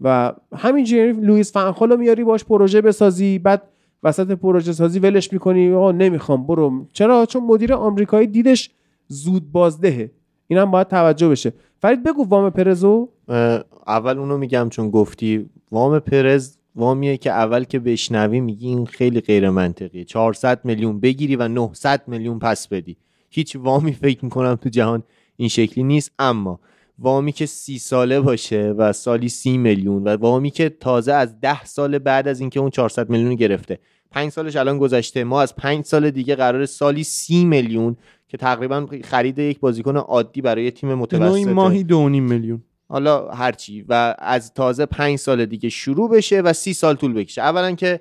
و 0.00 0.32
همینجوری 0.56 1.12
لوئیس 1.12 1.52
فنخالو 1.52 1.96
میاری 1.96 2.24
باش 2.24 2.44
پروژه 2.44 2.80
بسازی 2.80 3.38
بعد 3.38 3.62
وسط 4.02 4.30
پروژه 4.30 4.72
سازی 4.72 4.98
ولش 4.98 5.32
می‌کنی 5.32 5.72
آقا 5.72 5.92
نمی‌خوام 5.92 6.46
برو. 6.46 6.86
چرا؟ 6.92 7.26
چون 7.26 7.44
مدیر 7.44 7.74
آمریکایی 7.74 8.26
دیدش 8.26 8.70
زود 9.08 9.52
بازدهه. 9.52 10.10
اینم 10.48 10.70
باید 10.70 10.88
توجه 10.88 11.28
بشه. 11.28 11.52
فرید 11.78 12.02
بگو 12.02 12.28
وام 12.28 12.50
پرزو. 12.50 13.08
اول 13.86 14.18
اونو 14.18 14.38
میگم 14.38 14.68
چون 14.68 14.90
گفتی 14.90 15.50
وام 15.72 15.98
پرز 15.98 16.56
وامیه 16.76 17.16
که 17.16 17.30
اول 17.30 17.64
که 17.64 17.78
بشنوی 17.78 18.40
میگی 18.40 18.68
این 18.68 18.86
خیلی 18.86 19.20
غیر 19.20 19.50
منطقیه 19.50 20.04
400 20.04 20.60
میلیون 20.64 21.00
بگیری 21.00 21.36
و 21.36 21.48
900 21.48 22.02
میلیون 22.06 22.38
پس 22.38 22.68
بدی. 22.68 22.96
هیچ 23.36 23.56
وامی 23.56 23.92
فکر 23.92 24.24
می‌کنم 24.24 24.54
تو 24.54 24.68
جهان 24.68 25.02
این 25.36 25.48
شکلی 25.48 25.84
نیست. 25.84 26.12
اما 26.18 26.60
وامی 26.98 27.32
که 27.32 27.46
سی 27.46 27.78
ساله 27.78 28.20
باشه 28.20 28.74
و 28.78 28.92
سالی 28.92 29.28
سی 29.28 29.58
میلیون 29.58 30.04
و 30.04 30.08
وامی 30.08 30.50
که 30.50 30.68
تازه 30.68 31.12
از 31.12 31.40
ده 31.40 31.64
سال 31.64 31.98
بعد 31.98 32.28
از 32.28 32.40
اینکه 32.40 32.60
اون 32.60 32.70
400 32.70 33.10
میلیون 33.10 33.34
گرفته 33.34 33.78
پنج 34.10 34.32
سالش 34.32 34.56
الان 34.56 34.78
گذشته 34.78 35.24
ما 35.24 35.42
از 35.42 35.56
پنج 35.56 35.84
سال 35.84 36.10
دیگه 36.10 36.34
قرار 36.36 36.66
سالی 36.66 37.04
سی 37.04 37.44
میلیون 37.44 37.96
که 38.28 38.36
تقریبا 38.36 38.86
خرید 39.04 39.38
یک 39.38 39.60
بازیکن 39.60 39.96
عادی 39.96 40.40
برای 40.40 40.70
تیم 40.70 40.94
متوسط 40.94 41.48
ماهی 41.48 41.84
دو 41.84 42.08
میلیون. 42.08 42.62
حالا 42.88 43.28
هرچی 43.28 43.84
و 43.88 44.14
از 44.18 44.54
تازه 44.54 44.86
پنج 44.86 45.18
سال 45.18 45.46
دیگه 45.46 45.68
شروع 45.68 46.10
بشه 46.10 46.40
و 46.40 46.52
سی 46.52 46.72
سال 46.72 46.94
طول 46.94 47.12
بکشه. 47.12 47.42
اولا 47.42 47.72
که 47.72 48.00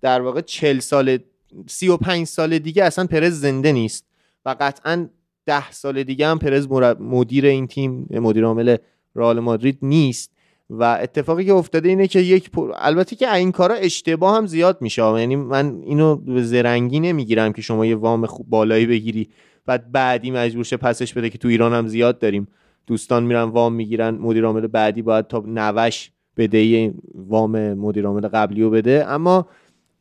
در 0.00 0.20
واقع 0.20 0.40
چل 0.40 0.78
سال 0.78 1.18
سی 1.66 1.88
و 1.88 1.96
پنج 1.96 2.26
سال 2.26 2.58
دیگه 2.58 2.84
اصلا 2.84 3.06
پرز 3.06 3.40
زنده 3.40 3.72
نیست. 3.72 4.11
و 4.46 4.56
قطعا 4.60 5.08
ده 5.46 5.70
سال 5.70 6.02
دیگه 6.02 6.26
هم 6.26 6.38
پرز 6.38 6.68
مدیر 7.00 7.46
این 7.46 7.66
تیم 7.66 8.06
مدیر 8.10 8.44
عامل 8.44 8.76
رئال 9.14 9.40
مادرید 9.40 9.78
نیست. 9.82 10.32
و 10.70 10.98
اتفاقی 11.02 11.44
که 11.44 11.52
افتاده 11.52 11.88
اینه 11.88 12.06
که 12.06 12.20
یک 12.20 12.50
البته 12.76 13.16
که 13.16 13.34
این 13.34 13.52
کارا 13.52 13.74
اشتباه 13.74 14.36
هم 14.36 14.46
زیاد 14.46 14.78
میشه. 14.80 15.02
یعنی 15.02 15.36
من 15.36 15.82
اینو 15.82 16.16
به 16.16 16.42
زرنگی 16.42 17.00
نمی‌گیرم 17.00 17.52
که 17.52 17.62
شما 17.62 17.86
یه 17.86 17.96
وام 17.96 18.26
خوب 18.26 18.46
بالایی 18.48 18.86
بگیری 18.86 19.28
بعد 19.66 19.92
بعدی 19.92 20.30
مجبور 20.30 20.64
شه 20.64 20.76
پسش 20.76 21.14
بده 21.14 21.30
که 21.30 21.38
تو 21.38 21.48
ایران 21.48 21.72
هم 21.72 21.86
زیاد 21.86 22.18
داریم. 22.18 22.48
دوستان 22.86 23.24
میرن 23.24 23.42
وام 23.42 23.72
می‌گیرن 23.72 24.14
مدیر 24.14 24.44
عامل 24.44 24.66
بعدی 24.66 25.02
باید 25.02 25.26
تا 25.26 25.44
نوش 25.46 26.10
بده 26.36 26.94
وام 27.14 27.74
مدیر 27.74 28.06
عامل 28.06 28.28
قبلی 28.28 28.62
رو 28.62 28.70
بده. 28.70 29.04
اما 29.08 29.46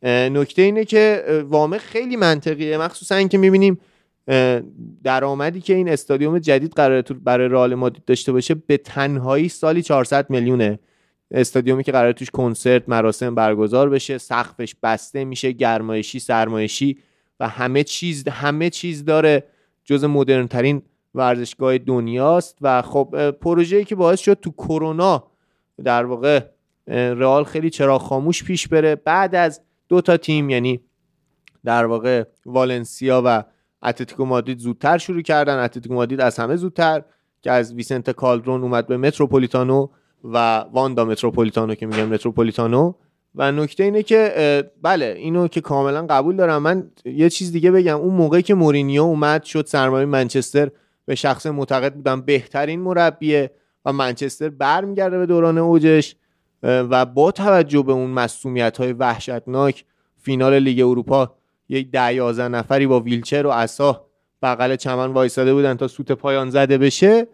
نکته 0.04 0.62
اینه 0.62 0.86
که 0.86 1.24
وام 1.50 1.78
خیلی 1.78 2.16
منطقیه. 2.16 2.78
مخصوصا 2.78 3.16
اینکه 3.16 3.38
می‌بینیم 3.38 3.80
درآمدی 5.04 5.62
که 5.62 5.74
این 5.74 5.90
استادیوم 5.90 6.40
جدید 6.40 6.74
قراره 6.74 7.02
برای 7.02 7.48
رئال 7.48 7.76
مادرید 7.76 8.06
داشته 8.06 8.32
باشه 8.32 8.56
به 8.56 8.78
تنهایی 8.78 9.50
سالی 9.50 9.82
400 9.82 10.30
میلیونه. 10.30 10.80
استادیومی 11.32 11.84
که 11.84 11.92
قرار 11.92 12.12
توش 12.12 12.30
کنسرت 12.30 12.90
مراسم 12.90 13.36
برگزار 13.36 13.90
بشه 13.90 14.18
سقفش 14.18 14.76
بسته 14.84 15.26
میشه 15.26 15.52
گرمایشی 15.52 16.20
سرمایشی 16.20 16.98
و 17.40 17.48
همه 17.48 17.84
چیز 17.84 18.28
همه 18.28 18.70
چیز 18.70 19.06
داره. 19.06 19.44
جز 19.84 20.04
مدرن 20.04 20.48
ترین 20.48 20.82
ورزشگاه 21.16 21.78
دنیاست 21.78 22.58
و 22.62 22.82
خب 22.82 23.32
پروژه‌ای 23.32 23.86
که 23.86 23.96
باعث 23.96 24.20
شد 24.20 24.40
تو 24.42 24.52
کرونا 24.52 25.28
در 25.84 26.06
واقع 26.06 26.46
رئال 26.88 27.44
خیلی 27.44 27.70
چرا 27.70 28.00
خاموش 28.00 28.44
پیش 28.44 28.68
بره. 28.68 28.96
بعد 28.96 29.36
از 29.36 29.62
دو 29.90 30.02
تا 30.02 30.18
تیم 30.18 30.50
یعنی 30.50 30.80
در 31.66 31.86
واقع 31.86 32.24
والنسیا 32.46 33.22
و 33.26 33.44
اتلتیکو 33.84 34.26
مادرید 34.26 34.60
زودتر 34.60 34.98
شروع 34.98 35.22
کردن. 35.22 35.64
اتلتیکو 35.64 35.96
مادرید 35.96 36.22
از 36.22 36.40
همه 36.40 36.56
زودتر 36.56 37.02
که 37.42 37.52
از 37.52 37.74
ویسنت 37.74 38.10
کالدرون 38.10 38.62
اومد 38.62 38.88
به 38.88 38.98
متروپولیتانو 38.98 39.88
و 40.24 40.58
واندا 40.74 41.06
متروپولیتانو 41.06 41.76
که 41.76 41.86
میگم 41.86 42.06
متروپولیتانو. 42.06 42.94
و 43.36 43.52
نکته 43.52 43.84
اینه 43.84 44.04
که 44.04 44.72
بله 44.82 45.06
اینو 45.18 45.48
که 45.48 45.62
کاملا 45.62 46.06
قبول 46.10 46.36
دارم. 46.36 46.62
من 46.62 46.92
یه 47.06 47.30
چیز 47.30 47.52
دیگه 47.52 47.72
بگم. 47.72 47.98
اون 47.98 48.14
موقعی 48.14 48.42
که 48.42 48.54
مورینیو 48.54 49.04
اومد 49.04 49.44
شد 49.44 49.66
سرمایه 49.66 50.06
منچستر. 50.06 50.70
به 51.06 51.16
شخص 51.16 51.46
معتقد 51.46 51.94
بودم 51.94 52.22
بهترین 52.22 52.82
مربیه 52.82 53.52
و 53.86 53.94
منچستر 53.94 54.50
برمیگرده 54.50 55.18
به 55.18 55.26
دوران 55.26 55.58
اوجش. 55.58 56.16
و 56.64 57.06
با 57.06 57.32
توجه 57.32 57.82
به 57.82 57.92
اون 57.92 58.10
مسئولیت 58.10 58.78
های 58.78 58.94
وحشتناک 58.94 59.86
فینال 60.18 60.60
لیگ 60.60 60.80
اروپا 60.80 61.36
یک 61.72 61.92
ده 61.92 62.48
نفری 62.48 62.88
با 62.88 63.00
ویلچر 63.00 63.46
و 63.46 63.50
اسا 63.50 64.06
بغل 64.42 64.76
چمن 64.76 65.14
وایساده 65.14 65.54
بودن 65.54 65.74
تا 65.74 65.88
سوت 65.88 66.12
پایان 66.12 66.50
زده 66.50 66.78
بشه. 66.78 67.28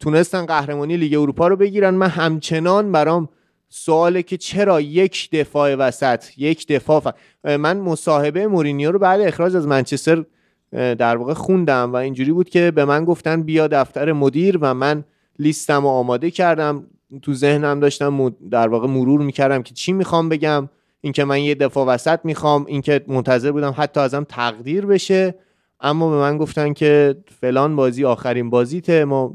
تونستن 0.00 0.46
قهرمانی 0.46 0.96
لیگ 0.96 1.14
اروپا 1.14 1.48
رو 1.48 1.56
بگیرن. 1.56 1.94
من 1.94 2.08
همچنان 2.08 2.92
برام 2.92 3.28
سواله 3.68 4.22
که 4.22 4.36
چرا 4.36 4.80
یک 4.80 5.30
دفاع 5.32 5.74
وسط 5.74 6.24
یک 6.36 6.66
دفاع 6.68 7.14
من 7.44 7.80
مصاحبه 7.80 8.46
مورینیو 8.46 8.92
رو 8.92 8.98
بعد 8.98 9.20
اخراج 9.20 9.56
از 9.56 9.66
منچستر 9.66 10.24
در 10.72 11.16
واقع 11.16 11.34
خوندم 11.34 11.92
و 11.92 11.96
اینجوری 11.96 12.32
بود 12.32 12.48
که 12.48 12.70
به 12.70 12.84
من 12.84 13.04
گفتن 13.04 13.42
بیا 13.42 13.66
دفتر 13.66 14.12
مدیر 14.12 14.58
و 14.60 14.74
من 14.74 15.04
لیستم 15.38 15.82
رو 15.82 15.88
آماده 15.88 16.30
کردم. 16.30 16.86
تو 17.22 17.34
ذهنم 17.34 17.80
داشتم 17.80 18.28
در 18.50 18.68
واقع 18.68 18.86
مرور 18.86 19.20
می‌کردم 19.20 19.62
که 19.62 19.74
چی 19.74 19.92
می‌خوام 19.92 20.28
بگم. 20.28 20.68
اینکه 21.04 21.24
من 21.24 21.40
یه 21.40 21.54
دفاع 21.54 21.86
وسط 21.86 22.20
می‌خوام 22.24 22.66
اینکه 22.66 23.04
منتظر 23.06 23.52
بودم 23.52 23.74
حتی 23.76 24.00
ازم 24.00 24.24
تقدیر 24.28 24.86
بشه. 24.86 25.34
اما 25.80 26.10
به 26.10 26.16
من 26.16 26.38
گفتن 26.38 26.72
که 26.72 27.16
فلان 27.40 27.76
بازی 27.76 28.04
آخرین 28.04 28.50
بازیته 28.50 29.04
ما 29.04 29.34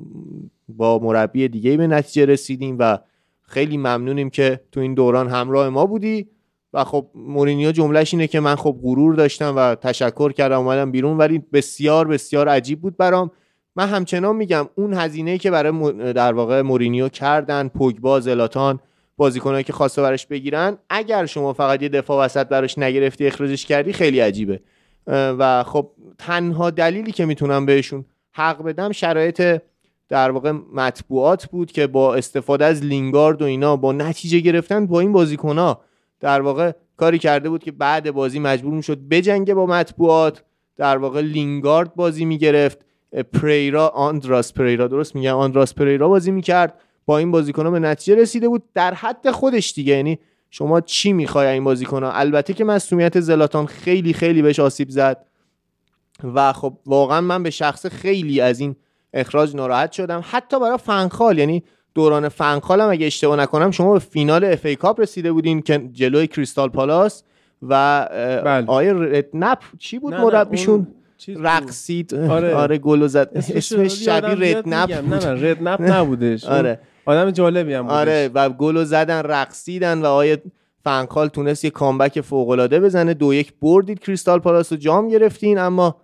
با 0.70 1.00
مربی 1.00 1.48
دیگه 1.48 1.78
به 1.78 1.88
نتیجه 1.88 2.26
رسیدیم 2.26 2.76
و 2.80 3.00
خیلی 3.42 3.78
ممنونیم 3.78 4.30
که 4.30 4.62
تو 4.72 4.80
این 4.80 4.94
دوران 4.94 5.30
همراه 5.30 5.70
ما 5.70 5.86
بودی. 5.86 6.28
و 6.74 6.84
خب 6.84 7.08
مورینیو 7.16 7.72
جملهش 7.72 8.14
اینه 8.14 8.28
که 8.28 8.40
من 8.40 8.56
خب 8.56 8.80
غرور 8.82 9.16
داشتم 9.16 9.54
و 9.56 9.76
تشکر 9.76 10.32
کردم 10.32 10.60
اومدم 10.60 10.92
بیرون 10.92 11.18
ولی 11.18 11.40
بسیار 11.54 12.08
بسیار 12.08 12.50
عجیب 12.50 12.82
بود 12.82 12.98
برام. 12.98 13.32
من 13.76 13.88
همچنان 13.88 14.36
میگم 14.36 14.70
اون 14.76 14.94
هزینه 14.94 15.38
که 15.38 15.52
برای 15.52 16.14
در 16.14 16.34
واقع 16.34 16.62
مورینیو 16.62 17.10
کردن 17.10 17.68
پوگبا 17.68 18.20
زلاتان 18.20 18.80
بازیکنایی 19.18 19.64
که 19.64 19.74
خواسته 19.74 20.02
براش 20.02 20.26
بگیرن 20.26 20.78
اگر 20.90 21.26
شما 21.26 21.54
فقط 21.54 21.84
یه 21.84 21.90
دفاع 21.90 22.26
وسط 22.26 22.48
براش 22.48 22.78
نگرفتی 22.78 23.28
اخراجش 23.28 23.66
کردی 23.66 23.94
خیلی 23.94 24.20
عجیبه. 24.20 24.60
و 25.08 25.64
خب 25.64 25.92
تنها 26.18 26.70
دلیلی 26.70 27.12
که 27.12 27.26
می‌تونم 27.26 27.66
بهشون 27.66 28.06
حق 28.32 28.64
بدم 28.64 28.92
شرایط 28.92 29.62
در 30.10 30.32
واقع 30.32 30.52
مطبوعات 30.74 31.46
بود 31.46 31.72
که 31.72 31.88
با 31.88 32.16
استفاده 32.16 32.66
از 32.66 32.84
لینگارد 32.84 33.42
و 33.42 33.46
اینا 33.46 33.76
با 33.76 33.92
نتیجه 33.92 34.40
گرفتن 34.40 34.86
با 34.86 35.00
این 35.00 35.12
بازیکنها 35.12 35.82
در 36.20 36.42
واقع 36.42 36.72
کاری 36.98 37.20
کرده 37.20 37.50
بود 37.50 37.64
که 37.64 37.72
بعد 37.72 38.12
بازی 38.12 38.40
مجبور 38.40 38.74
می‌شد 38.74 39.00
بجنگه 39.10 39.54
با 39.54 39.66
مطبوعات. 39.66 40.44
در 40.78 40.98
واقع 40.98 41.22
لینگارد 41.22 41.96
بازی 41.96 42.26
می‌گرفت. 42.26 42.80
پریرا 43.34 43.88
آندراس 43.88 44.54
پریرا 44.54 44.88
درست 44.88 45.16
میگم؟ 45.16 45.36
آندراس 45.36 45.74
پریرا 45.74 46.08
بازی 46.08 46.32
می‌کرد. 46.32 46.74
با 47.08 47.18
این 47.18 47.32
بازیکن 47.32 47.72
به 47.72 47.80
نتیجه 47.80 48.22
رسیده 48.22 48.48
بود. 48.48 48.64
در 48.74 48.94
حد 48.94 49.32
خودش 49.32 49.74
دیگه 49.74 49.96
یعنی 49.96 50.20
شما 50.50 50.82
چی 50.82 51.14
می‌خوای 51.14 51.48
این 51.48 51.64
بازیکن 51.64 52.04
البته 52.04 52.54
که 52.54 52.64
مسئولیت 52.64 53.20
زلاتان 53.20 53.66
خیلی 53.66 54.14
خیلی 54.14 54.42
بهش 54.42 54.60
آسیب 54.60 54.90
زد. 54.90 55.26
و 56.24 56.54
خب 56.54 56.78
واقعا 56.86 57.22
من 57.22 57.44
به 57.44 57.50
شخص 57.50 57.86
خیلی 57.86 58.42
از 58.42 58.60
این 58.60 58.76
اخراج 59.14 59.56
ناراحت 59.56 59.92
شدم. 59.92 60.24
حتی 60.30 60.60
برای 60.60 60.78
فنخال 60.78 61.38
یعنی 61.38 61.64
دوران 61.96 62.30
فنخال 62.30 62.82
هم 62.82 62.90
اگه 62.90 63.06
اشتباه 63.06 63.40
نکنم 63.40 63.72
شما 63.72 63.94
به 63.94 64.00
فینال 64.00 64.44
FA 64.44 64.66
Cup 64.66 65.00
رسیده 65.00 65.32
بودین 65.32 65.62
که 65.62 65.90
جلوی 65.94 66.28
کریستال 66.28 66.70
پالاس 66.70 67.24
و 67.62 68.08
بله. 68.46 68.68
آقای 68.68 68.94
ردنپ 68.94 69.60
چی 69.80 70.00
بود 70.00 70.14
مربیشون؟ 70.14 70.88
رقصید. 71.28 72.16
آره, 72.16 72.56
آره 72.56 72.78
گل 72.78 73.08
زد. 73.08 73.30
اسمش 73.36 74.06
شبیه 74.06 74.58
ردنپ 74.58 74.92
نه 74.92 75.16
نه 75.16 75.52
ردنپ 75.52 75.82
نبودش. 75.82 76.46
آره. 76.58 76.80
آدم 77.08 77.32
جالبی 77.32 77.74
هم 77.74 77.82
بودش. 77.82 77.96
آره 77.96 78.30
و 78.34 78.50
گل 78.50 78.84
زدن 78.84 79.20
رقصیدن 79.20 80.02
و 80.02 80.06
آقای 80.06 80.42
فنخال 80.84 81.28
تونست 81.28 81.66
یه 81.66 81.72
comeback 81.72 82.22
فوق 82.22 82.50
العاده 82.50 82.80
بزنه. 82.80 83.14
دو 83.14 83.34
یک 83.34 83.54
بردید 83.62 84.00
کریستال 84.00 84.40
پالاس 84.40 84.72
رو 84.72 84.78
جام 84.78 85.08
گرفتین. 85.08 85.58
اما 85.58 85.96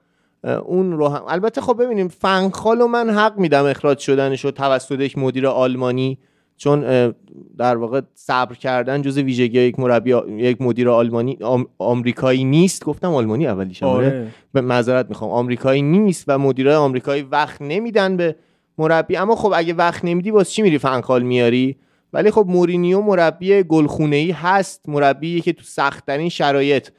اون 0.66 0.92
رو 0.92 1.08
هم 1.08 1.24
البته 1.28 1.62
خب 1.62 1.84
ببینیم 1.84 2.08
فنخال 2.08 2.82
و 2.82 2.88
من 2.88 3.10
حق 3.10 3.38
میدم 3.38 3.66
اخراج 3.66 4.00
شدنش 4.00 4.42
توسط 4.42 5.00
یک 5.00 5.18
مدیر 5.18 5.48
آلمانی 5.48 6.18
چون 6.58 7.14
در 7.58 7.78
واقع 7.78 8.02
صبر 8.14 8.56
کردن 8.56 9.02
جز 9.02 9.18
ویژگی 9.18 9.60
یک 9.60 9.80
مربی 9.80 10.16
یک 10.38 10.62
مدیر 10.62 10.90
آلمانی 10.90 11.38
آمریکایی 11.80 12.44
نیست. 12.44 12.86
گفتم 12.86 13.14
آلمانی 13.14 13.48
اولیش 13.48 13.84
آره. 13.84 14.28
به 14.54 14.62
معذرت 14.62 15.10
می‌خوام. 15.10 15.32
آمریکایی 15.32 15.82
نیست 15.82 16.26
و 16.28 16.38
مدیرای 16.38 16.76
آمریکایی 16.76 17.22
وقت 17.22 17.62
نمیدن 17.62 18.18
به 18.18 18.36
مربی. 18.78 19.18
اما 19.18 19.36
خب 19.36 19.54
اگه 19.56 19.74
وقت 19.74 20.06
نمیدی 20.06 20.32
باز 20.32 20.52
چی 20.52 20.62
میری 20.62 20.78
فنخال 20.78 21.24
میاری؟ 21.24 21.76
ولی 22.14 22.32
خب 22.32 22.46
مورینیو 22.48 23.02
مربی 23.02 23.64
گلخونه 23.64 24.16
ای 24.16 24.32
هست. 24.32 24.90
مربی 24.90 25.42
که 25.42 25.54
تو 25.54 25.64
سختترین 25.64 26.30
شرایط. 26.30 26.90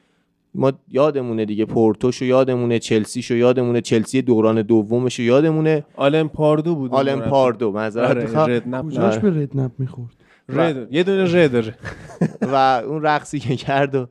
ما 0.55 0.73
یادمونه 0.89 1.45
دیگه 1.45 1.65
پورتوش 1.65 2.23
و 2.23 2.25
یادمونه 2.25 2.79
چلسیش 2.79 3.31
و 3.31 3.35
یادمونه 3.35 3.81
چلسی 3.81 4.23
دوران 4.23 4.63
دومش 4.63 5.21
و 5.21 5.23
یادمونه 5.23 5.85
آلم 5.97 6.29
پاردو 6.29 6.75
بود 6.75 6.95
آلم 6.95 7.21
پاردو 7.21 7.73
معذرت 7.73 8.37
آره 8.37 8.61
کجاش 8.61 9.19
به 9.19 9.31
ردنپ 9.31 9.73
می‌خورد؟ 9.79 10.15
رد 10.49 10.93
یه 10.93 11.03
دونه 11.03 11.45
رد 11.45 11.53
داره. 11.53 11.75
و 12.53 12.83
اون 12.87 13.03
رقصی 13.03 13.39
که 13.39 13.57
کرد 13.57 13.95
و 13.95 14.07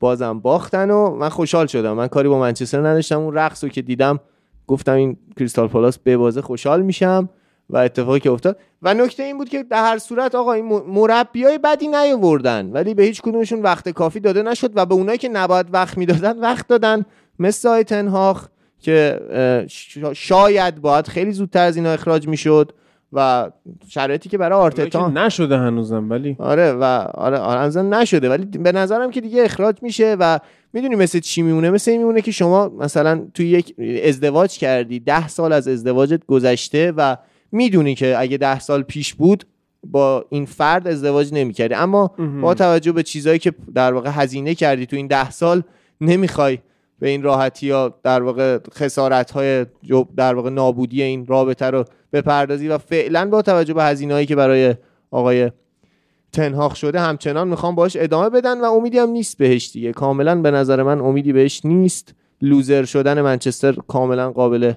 بازم 0.00 0.40
باختن 0.40 0.90
و 0.90 1.16
من 1.16 1.28
خوشحال 1.28 1.66
شدم. 1.66 1.92
من 1.92 2.06
کاری 2.06 2.28
با 2.28 2.38
منچستر 2.38 2.78
نداشتم. 2.78 3.20
اون 3.20 3.34
رقص 3.34 3.64
رو 3.64 3.70
که 3.70 3.82
دیدم 3.82 4.20
گفتم 4.66 4.92
این 4.92 5.16
کریستال 5.36 5.68
پالاس 5.68 5.98
به 5.98 6.16
بازه 6.16 6.42
خوشحال 6.42 6.82
میشم 6.82 7.28
و 7.70 7.76
اتفاقی 7.76 8.20
که 8.20 8.30
افتاد. 8.30 8.58
و 8.82 8.94
نکته 8.94 9.22
این 9.22 9.38
بود 9.38 9.48
که 9.48 9.62
در 9.62 9.82
هر 9.82 9.98
صورت 9.98 10.34
آقا 10.34 10.52
این 10.52 10.82
های 11.34 11.58
بدی 11.64 11.88
نیاوردن 11.88 12.70
ولی 12.72 12.94
به 12.94 13.02
هیچ 13.02 13.22
کدومشون 13.22 13.62
وقت 13.62 13.88
کافی 13.88 14.20
داده 14.20 14.42
نشد 14.42 14.70
و 14.74 14.86
به 14.86 14.94
اونایی 14.94 15.18
که 15.18 15.28
نباید 15.28 15.66
وقت 15.72 15.98
می‌دادن 15.98 16.38
وقت 16.38 16.68
دادن. 16.68 17.04
مثل 17.38 17.68
آیتنهاخ 17.68 18.48
که 18.80 19.20
شاید 20.14 20.80
باید 20.80 21.06
خیلی 21.06 21.32
زودتر 21.32 21.64
از 21.64 21.76
اینا 21.76 21.90
اخراج 21.90 22.28
می‌شد 22.28 22.72
و 23.12 23.50
شرایطی 23.88 24.28
که 24.28 24.38
برای 24.38 24.58
آرتتا 24.58 25.08
نشده 25.08 25.58
هنوزم 25.58 26.10
ولی 26.10 26.36
آره 26.38 26.72
و 26.72 26.84
آره 27.14 27.38
آره 27.38 27.82
نشده 27.82 28.28
ولی 28.28 28.44
به 28.44 28.72
نظرم 28.72 29.10
که 29.10 29.20
دیگه 29.20 29.44
اخراج 29.44 29.76
میشه 29.82 30.16
و 30.20 30.38
می‌دونی 30.72 30.96
مثل 30.96 31.18
چی 31.18 31.42
میمونه؟ 31.42 31.70
مثل 31.70 31.90
این 31.90 32.00
میمونه 32.00 32.20
که 32.20 32.30
شما 32.30 32.68
مثلا 32.68 33.26
توی 33.34 33.48
یک 33.48 33.74
ازدواج 34.04 34.58
کردی 34.58 35.00
ده 35.00 35.28
سال 35.28 35.52
از 35.52 35.68
ازدواجت 35.68 36.26
گذشته 36.26 36.92
و 36.96 37.16
می‌دونی 37.52 37.94
که 37.94 38.14
اگه 38.18 38.36
ده 38.36 38.60
سال 38.60 38.82
پیش 38.82 39.14
بود 39.14 39.44
با 39.86 40.24
این 40.30 40.46
فرد 40.46 40.88
ازدواج 40.88 41.32
نمی‌کردی. 41.32 41.74
اما 41.74 42.14
با 42.42 42.54
توجه 42.54 42.92
به 42.92 43.02
چیزهایی 43.02 43.38
که 43.38 43.52
در 43.74 43.92
واقع 43.92 44.10
هزینه 44.12 44.54
کردی 44.54 44.86
تو 44.86 44.96
این 44.96 45.06
ده 45.06 45.30
سال 45.30 45.62
نمی‌خوای 46.00 46.58
به 46.98 47.08
این 47.08 47.22
راحتی 47.22 47.66
یا 47.66 47.94
در 48.02 48.22
واقع 48.22 48.58
خسارت 48.74 49.30
های 49.30 49.66
در 50.16 50.34
واقع 50.34 50.50
نابودی 50.50 51.02
این 51.02 51.26
رابطه 51.26 51.66
رو 51.66 51.84
بپردازی 52.12 52.68
و 52.68 52.78
فعلا 52.78 53.28
با 53.28 53.42
توجه 53.42 53.74
به 53.74 53.84
هزینه 53.84 54.14
هایی 54.14 54.26
که 54.26 54.36
برای 54.36 54.74
آقای 55.10 55.50
تنهاخ 56.32 56.76
شده 56.76 57.00
همچنان 57.00 57.48
می‌خوام 57.48 57.74
باش 57.74 57.96
ادامه 58.00 58.28
بدن 58.28 58.60
و 58.60 58.64
امیدی 58.64 58.98
هم 58.98 59.08
نیست 59.08 59.38
بهش 59.38 59.70
دیگه. 59.72 59.92
کاملا 59.92 60.42
به 60.42 60.50
نظر 60.50 60.82
من 60.82 61.00
امیدی 61.00 61.32
بهش 61.32 61.60
نیست. 61.64 62.14
لوزر 62.42 62.84
شدن 62.84 63.20
منچستر 63.20 63.72
کاملا 63.88 64.30
قابل 64.30 64.72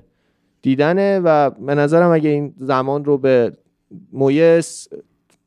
دیدنه 0.62 1.20
و 1.20 1.50
به 1.50 1.76
نظرم 1.76 2.12
اگه 2.12 2.30
این 2.30 2.54
زمان 2.60 3.06
رو 3.06 3.18
به 3.18 3.54
مویس 4.14 4.88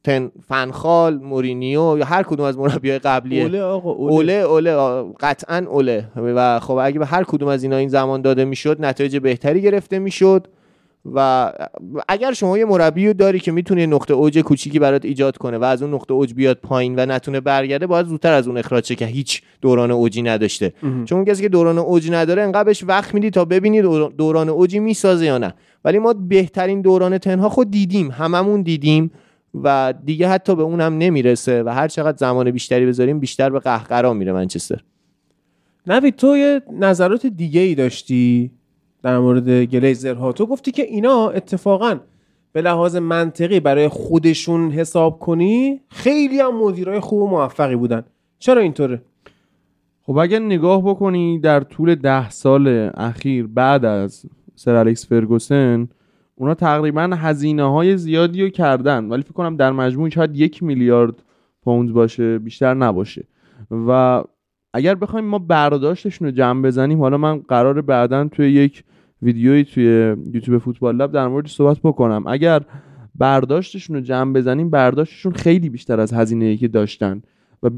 تن 0.05 0.31
فنخال 0.49 1.19
مورینیو 1.19 1.99
یا 1.99 2.05
هر 2.05 2.23
کدوم 2.23 2.47
از 2.47 2.59
مربیای 2.59 2.99
قبلی 2.99 3.43
اوله 3.43 3.63
آقا 3.63 3.91
اوله 3.91 4.33
اوله, 4.33 5.05
قطعا 5.21 5.67
اوله. 5.69 6.09
و 6.17 6.61
خب 6.61 6.79
اگه 6.83 6.99
به 6.99 7.07
هر 7.07 7.25
کدوم 7.25 7.49
از 7.49 7.63
اینا 7.63 7.77
این 7.77 7.89
زمان 7.89 8.23
داده 8.23 8.45
می‌شد 8.45 8.85
نتایج 8.85 9.17
بهتری 9.17 9.63
گرفته 9.63 9.99
می‌شد. 9.99 10.49
و 11.15 11.53
اگر 12.09 12.33
شما 12.33 12.59
یه 12.59 12.65
مربی 12.65 13.15
داری 13.15 13.39
که 13.39 13.53
می‌تونه 13.53 13.87
نقطه 13.87 14.15
اوج 14.15 14.39
کوچیکی 14.39 14.79
برات 14.79 15.05
ایجاد 15.05 15.37
کنه 15.37 15.59
و 15.59 15.65
از 15.65 15.83
اون 15.83 15.95
نقطه 15.95 16.15
اوج 16.15 16.35
بیاد 16.35 16.59
پایین 16.63 16.95
و 16.99 17.07
نتونه 17.07 17.41
برگرده 17.41 17.87
باید 17.87 18.07
زودتر 18.07 18.33
از 18.33 18.49
اون 18.49 18.59
اخراج 18.59 18.87
شه 18.87 18.95
که 18.95 19.07
هیچ 19.07 19.43
دوران 19.61 19.91
اوجی 19.91 20.23
نداشته. 20.23 20.73
چون 21.05 21.25
کسی 21.25 21.43
که 21.43 21.49
دوران 21.49 21.79
اوج 21.79 22.11
نداره 22.11 22.43
انقدر 22.43 22.65
بهش 22.65 22.85
وقت 22.85 23.15
میدی 23.15 23.31
تا 23.31 23.45
ببینید 23.45 23.85
دوران 24.17 24.49
اوجی 24.49 24.79
می‌سازه 24.79 25.25
یا 25.25 25.39
نه. 25.39 25.55
ولی 25.85 25.99
ما 25.99 26.13
بهترین 26.13 26.81
دوران 26.81 27.19
تنها 27.19 27.49
خود 27.49 27.71
دیدیم 27.71 28.11
هممون 28.11 28.63
دیدیم 28.63 29.11
و 29.63 29.95
دیگه 30.05 30.29
حتی 30.29 30.57
به 30.57 30.63
اونم 30.63 30.99
نمی‌رسه 30.99 31.63
و 31.63 31.69
هر 31.69 31.89
چقدر 31.89 32.17
زمان 32.17 32.51
بیشتری 32.51 32.87
بذاریم 32.87 33.21
بیشتر 33.21 33.51
به 33.51 33.59
قهقرا 33.59 34.15
میره 34.15 34.33
منچستر. 34.33 34.81
نوید 35.87 36.17
تو 36.17 36.37
یه 36.37 36.63
نظرات 36.73 37.27
دیگه 37.27 37.61
ای 37.61 37.75
داشتی؟ 37.75 38.51
در 39.03 39.19
مورد 39.19 39.63
گلیزرها 39.63 40.33
تو 40.33 40.47
گفتی 40.47 40.71
که 40.71 40.83
اینا 40.83 41.29
اتفاقا 41.29 41.97
به 42.53 42.63
لحاظ 42.63 42.97
منطقی 42.97 43.61
برای 43.61 43.89
خودشون 43.89 44.71
حساب 44.71 45.19
کنی 45.19 45.81
خیلی 45.89 46.41
هم 46.41 46.57
مدیرای 46.57 47.01
خوب 47.01 47.23
و 47.23 47.27
موفقی 47.27 47.77
بودن. 47.77 48.05
چرا 48.39 48.61
اینطوره؟ 48.61 49.03
خب 50.03 50.17
اگر 50.17 50.39
نگاه 50.39 50.83
بکنی 50.83 51.39
در 51.39 51.61
طول 51.61 51.95
ده 51.95 52.31
سال 52.31 52.91
اخیر 52.95 53.47
بعد 53.47 53.85
از 53.85 54.27
سر 54.55 54.75
الکس 54.75 55.07
فرگوسن 55.07 55.89
اونا 56.35 56.55
تقریبا 56.55 57.03
هزینه 57.03 57.71
های 57.73 57.97
زیادی 57.97 58.43
رو 58.43 58.49
کردن. 58.49 59.05
ولی 59.05 59.23
فکر 59.23 59.33
کنم 59.33 59.57
در 59.57 59.73
مجموع 59.73 60.09
شاید 60.09 60.37
یک 60.37 60.63
میلیارد 60.63 61.15
پوند 61.65 61.93
باشه 61.93 62.39
بیشتر 62.39 62.75
نباشه. 62.75 63.25
و 63.71 64.23
اگر 64.75 64.95
بخوایم 64.95 65.25
ما 65.25 65.39
برداشتشون 65.39 66.29
رو 66.29 66.35
جمع 66.35 66.63
بزنیم 66.63 67.01
حالا 67.01 67.17
من 67.17 67.39
قرار 67.39 67.81
بعدا 67.81 68.29
توی 68.29 68.53
یک 68.53 68.85
ویدیویی 69.23 69.65
توی 69.65 70.17
یوتیوب 70.33 70.59
فوتبال 70.59 70.97
لب 70.97 71.13
در 71.13 71.29
مورد 71.29 71.47
صحبت 71.47 71.79
بکنم. 71.79 72.27
اگر 72.27 72.63
برداشتشون 73.15 73.97
رو 73.97 74.03
جمع 74.03 74.33
بزنیم 74.33 74.71
برداشتشون 74.71 75.33
خیلی 75.33 75.69
بیشتر 75.69 76.01
از 76.01 76.13
هزینه 76.13 76.57
که 76.57 76.69
داشتن. 76.69 77.23
و 77.63 77.71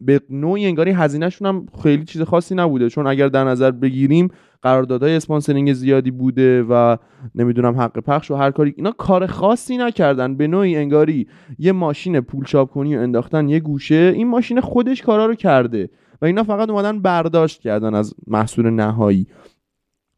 به 0.00 0.20
نوعی 0.30 0.66
انگاری 0.66 0.90
هزینهشون 0.90 1.48
هم 1.48 1.66
خیلی 1.82 2.04
چیز 2.04 2.22
خاصی 2.22 2.54
نبوده. 2.54 2.88
چون 2.88 3.06
اگر 3.06 3.28
در 3.28 3.44
نظر 3.44 3.70
بگیریم 3.70 4.28
قراردادهای 4.62 5.16
اسپانسرینگ 5.16 5.72
زیادی 5.72 6.10
بوده 6.10 6.62
و 6.62 6.96
نمی‌دونم 7.34 7.80
حق 7.80 7.98
پخش 7.98 8.30
و 8.30 8.34
هر 8.34 8.50
کاری. 8.50 8.74
اینا 8.76 8.90
کار 8.90 9.26
خاصی 9.26 9.76
نکردن. 9.76 10.36
به 10.36 10.46
نوعی 10.46 10.76
انگاری 10.76 11.26
یه 11.58 11.72
ماشین 11.72 12.20
پول 12.20 12.44
چاپ 12.44 12.70
کنی 12.70 12.96
و 12.96 13.00
انداختن 13.00 13.48
یه 13.48 13.60
گوشه 13.60 14.12
این 14.16 14.28
ماشین 14.28 14.60
خودش 14.60 15.02
کارا 15.02 15.26
رو 15.26 15.34
کرده. 15.34 15.90
و 16.22 16.24
اینا 16.24 16.42
فقط 16.42 16.70
اومدن 16.70 17.00
برداشت 17.02 17.60
کردن 17.60 17.94
از 17.94 18.14
محصول 18.26 18.70
نهایی. 18.70 19.26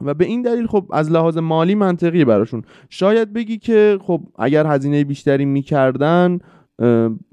و 0.07 0.15
به 0.15 0.25
این 0.25 0.43
دلیل 0.43 0.67
خب 0.67 0.87
از 0.93 1.11
لحاظ 1.11 1.39
مالی 1.39 1.75
منطقی 1.75 2.25
براشون. 2.25 2.63
شاید 2.89 3.33
بگی 3.33 3.59
که 3.59 3.99
خب 4.01 4.21
اگر 4.39 4.67
هزینه 4.67 5.05
بیشتری 5.05 5.45
می‌کردن 5.45 6.39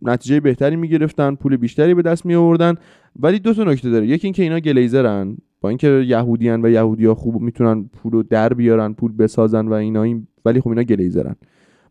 نتیجه 0.02 0.40
بهتری 0.40 0.76
می‌گرفتن 0.76 1.36
پول 1.36 1.58
بیشتری 1.58 1.94
به 1.94 2.02
دست 2.02 2.26
می 2.26 2.36
آوردن 2.36 2.76
ولی 3.20 3.40
دو 3.40 3.54
تا 3.54 3.64
نکته 3.64 3.90
داره. 3.90 4.08
یکی 4.08 4.28
اینکه 4.28 4.44
اینا 4.44 4.60
گلیزرن. 4.60 5.38
با 5.62 5.70
اینکه 5.70 5.88
یهودیان 5.88 6.66
و 6.66 6.70
یهودیا 6.70 7.16
خوب 7.16 7.42
می‌تونن 7.42 7.90
پول 7.94 8.12
رو 8.12 8.24
در 8.24 8.54
بیارن 8.54 8.94
پول 8.94 9.12
بسازن 9.18 9.68
و 9.68 9.74
اینا 9.74 10.04
این 10.04 10.28
ولی 10.46 10.62
خب 10.62 10.70
اینا 10.70 10.84
گلیزرن. 10.84 11.36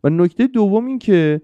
و 0.03 0.09
نکته 0.09 0.47
دوم 0.47 0.85
این 0.85 0.99
که 0.99 1.41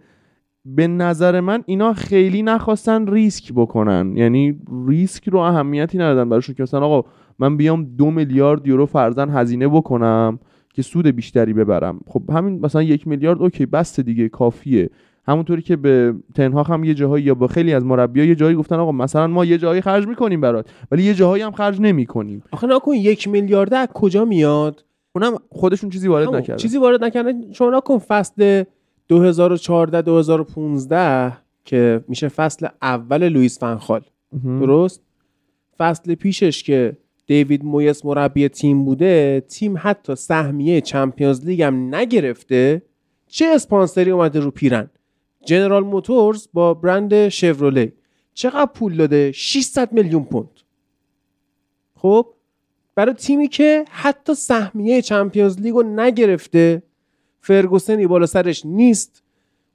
به 0.65 0.87
نظر 0.87 1.39
من 1.39 1.63
اینا 1.65 1.93
خیلی 1.93 2.43
نخواستن 2.43 3.07
ریسک 3.07 3.53
بکنن. 3.53 4.17
یعنی 4.17 4.59
ریسک 4.87 5.29
رو 5.29 5.39
اهمیتی 5.39 5.97
ندادن 5.97 6.29
براشون 6.29 6.55
که 6.55 6.63
مثلا 6.63 6.81
آقا 6.81 7.09
من 7.39 7.57
بیام 7.57 7.83
دو 7.83 8.11
میلیارد 8.11 8.67
یورو 8.67 8.85
فرزن 8.85 9.29
هزینه 9.29 9.67
بکنم 9.67 10.39
که 10.73 10.81
سود 10.81 11.07
بیشتری 11.07 11.53
ببرم. 11.53 11.99
خب 12.07 12.21
همین 12.31 12.59
مثلا 12.59 12.83
یک 12.83 13.07
میلیارد 13.07 13.41
اوکی 13.41 13.65
بسته 13.65 14.03
دیگه 14.03 14.29
کافیه. 14.29 14.89
همونطوری 15.27 15.61
که 15.61 15.75
به 15.75 16.15
تنها 16.35 16.63
هم 16.63 16.83
یه 16.83 16.93
جاهایی 16.93 17.23
یا 17.25 17.35
با 17.35 17.47
خیلی 17.47 17.73
از 17.73 17.85
مربی‌ها 17.85 18.25
یه 18.25 18.35
جایی 18.35 18.55
گفتن 18.55 18.75
آقا 18.75 18.91
مثلا 18.91 19.27
ما 19.27 19.45
یه 19.45 19.57
جایی 19.57 19.81
خرج 19.81 20.07
می‌کنیم 20.07 20.41
برات 20.41 20.69
ولی 20.91 21.03
یه 21.03 21.13
جاهایی 21.13 21.43
هم 21.43 21.51
خرج 21.51 21.81
نمی‌کنیم. 21.81 22.43
آخه 22.51 22.67
نکن 22.67 22.93
یک 22.93 23.27
میلیارد 23.27 23.73
از 23.73 23.87
کجا 23.93 24.25
میاد؟ 24.25 24.85
اونم 25.15 25.33
خودشون 25.49 25.89
چیزی 25.89 26.07
وارد 26.07 26.35
نکردن. 26.35 26.55
چیزی 26.55 26.77
وارد 26.77 27.03
نکردن. 27.03 27.51
شما 27.51 27.77
نکن 27.77 27.97
فصل 27.97 28.63
2014 29.07 30.01
2015 30.01 31.37
که 31.65 32.03
میشه 32.07 32.27
فصل 32.27 32.67
اول 32.81 33.29
لوئیس 33.29 33.59
فنخال 33.59 34.01
درست؟ 34.43 35.01
فصل 35.77 36.15
پیشش 36.15 36.63
که 36.63 36.97
دیوید 37.25 37.65
مویس 37.65 38.05
مربی 38.05 38.49
تیم 38.49 38.85
بوده 38.85 39.43
تیم 39.47 39.75
حتی 39.77 40.15
سهمیه 40.15 40.81
چمپیونز 40.81 41.45
لیگ 41.45 41.61
هم 41.61 41.95
نگرفته 41.95 42.81
چه 43.27 43.45
اسپانسری 43.45 44.11
اومده 44.11 44.39
رو 44.39 44.51
پیرن؟ 44.51 44.89
جنرال 45.45 45.83
موتورز 45.83 46.47
با 46.53 46.73
برند 46.73 47.29
شفروله 47.29 47.93
چقدر 48.33 48.71
پول 48.73 48.97
داده؟ 48.97 49.31
600 49.31 49.91
میلیون 49.91 50.23
پوند. 50.23 50.49
خب 51.95 52.27
برای 52.95 53.13
تیمی 53.13 53.47
که 53.47 53.85
حتی 53.89 54.33
سهمیه 54.33 55.01
چمپیونز 55.01 55.59
لیگ 55.59 55.73
رو 55.73 55.83
نگرفته 55.83 56.83
فرگوسنی 57.41 58.07
بالا 58.07 58.25
سرش 58.25 58.65
نیست. 58.65 59.23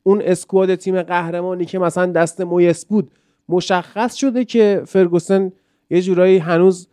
اون 0.03 0.23
اسکواد 0.23 0.75
تیم 0.75 1.03
قهرمانی 1.03 1.65
که 1.65 1.79
مثلا 1.79 2.07
دست 2.07 2.41
مویس 2.41 2.85
بود 2.85 3.11
مشخص 3.49 4.15
شده 4.15 4.45
که 4.45 4.83
فرگوسن 4.87 5.53
یه 5.91 6.03
جورایی 6.03 6.39
هنوز 6.39 6.89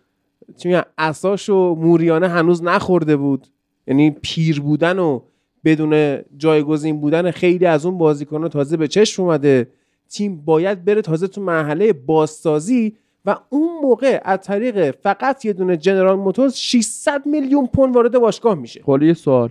چی 0.56 0.68
میگن 0.68 0.82
اساش 0.98 1.50
و 1.50 1.76
موریانه 1.76 2.28
هنوز 2.28 2.64
نخورده 2.64 3.18
بود. 3.18 3.48
یعنی 3.88 4.12
پیر 4.22 4.62
بودن 4.62 5.00
و 5.00 5.22
بدون 5.66 6.20
جایگزین 6.38 7.02
بودن 7.02 7.32
خیلی 7.32 7.66
از 7.66 7.86
اون 7.86 7.98
بازیکنان 7.98 8.50
تازه 8.50 8.78
به 8.78 8.88
چشم 8.88 9.24
اومده. 9.24 9.68
تیم 10.10 10.41
باید 10.45 10.86
بره 10.86 11.02
تازه 11.02 11.28
تو 11.28 11.41
مرحله 11.41 11.93
بازسازی 11.93 12.95
و 13.26 13.36
اون 13.50 13.70
موقع 13.82 14.22
از 14.26 14.39
طریق 14.41 14.91
فقط 14.91 15.45
یه 15.45 15.54
دونه 15.54 15.78
جنرال 15.78 16.18
موتورز 16.18 16.56
600 16.56 17.26
میلیون 17.26 17.68
پوند 17.68 17.95
وارد 17.95 18.20
باشگاه 18.20 18.56
میشه. 18.56 18.82
حالا 18.86 19.06
یه 19.06 19.14
سوال. 19.14 19.50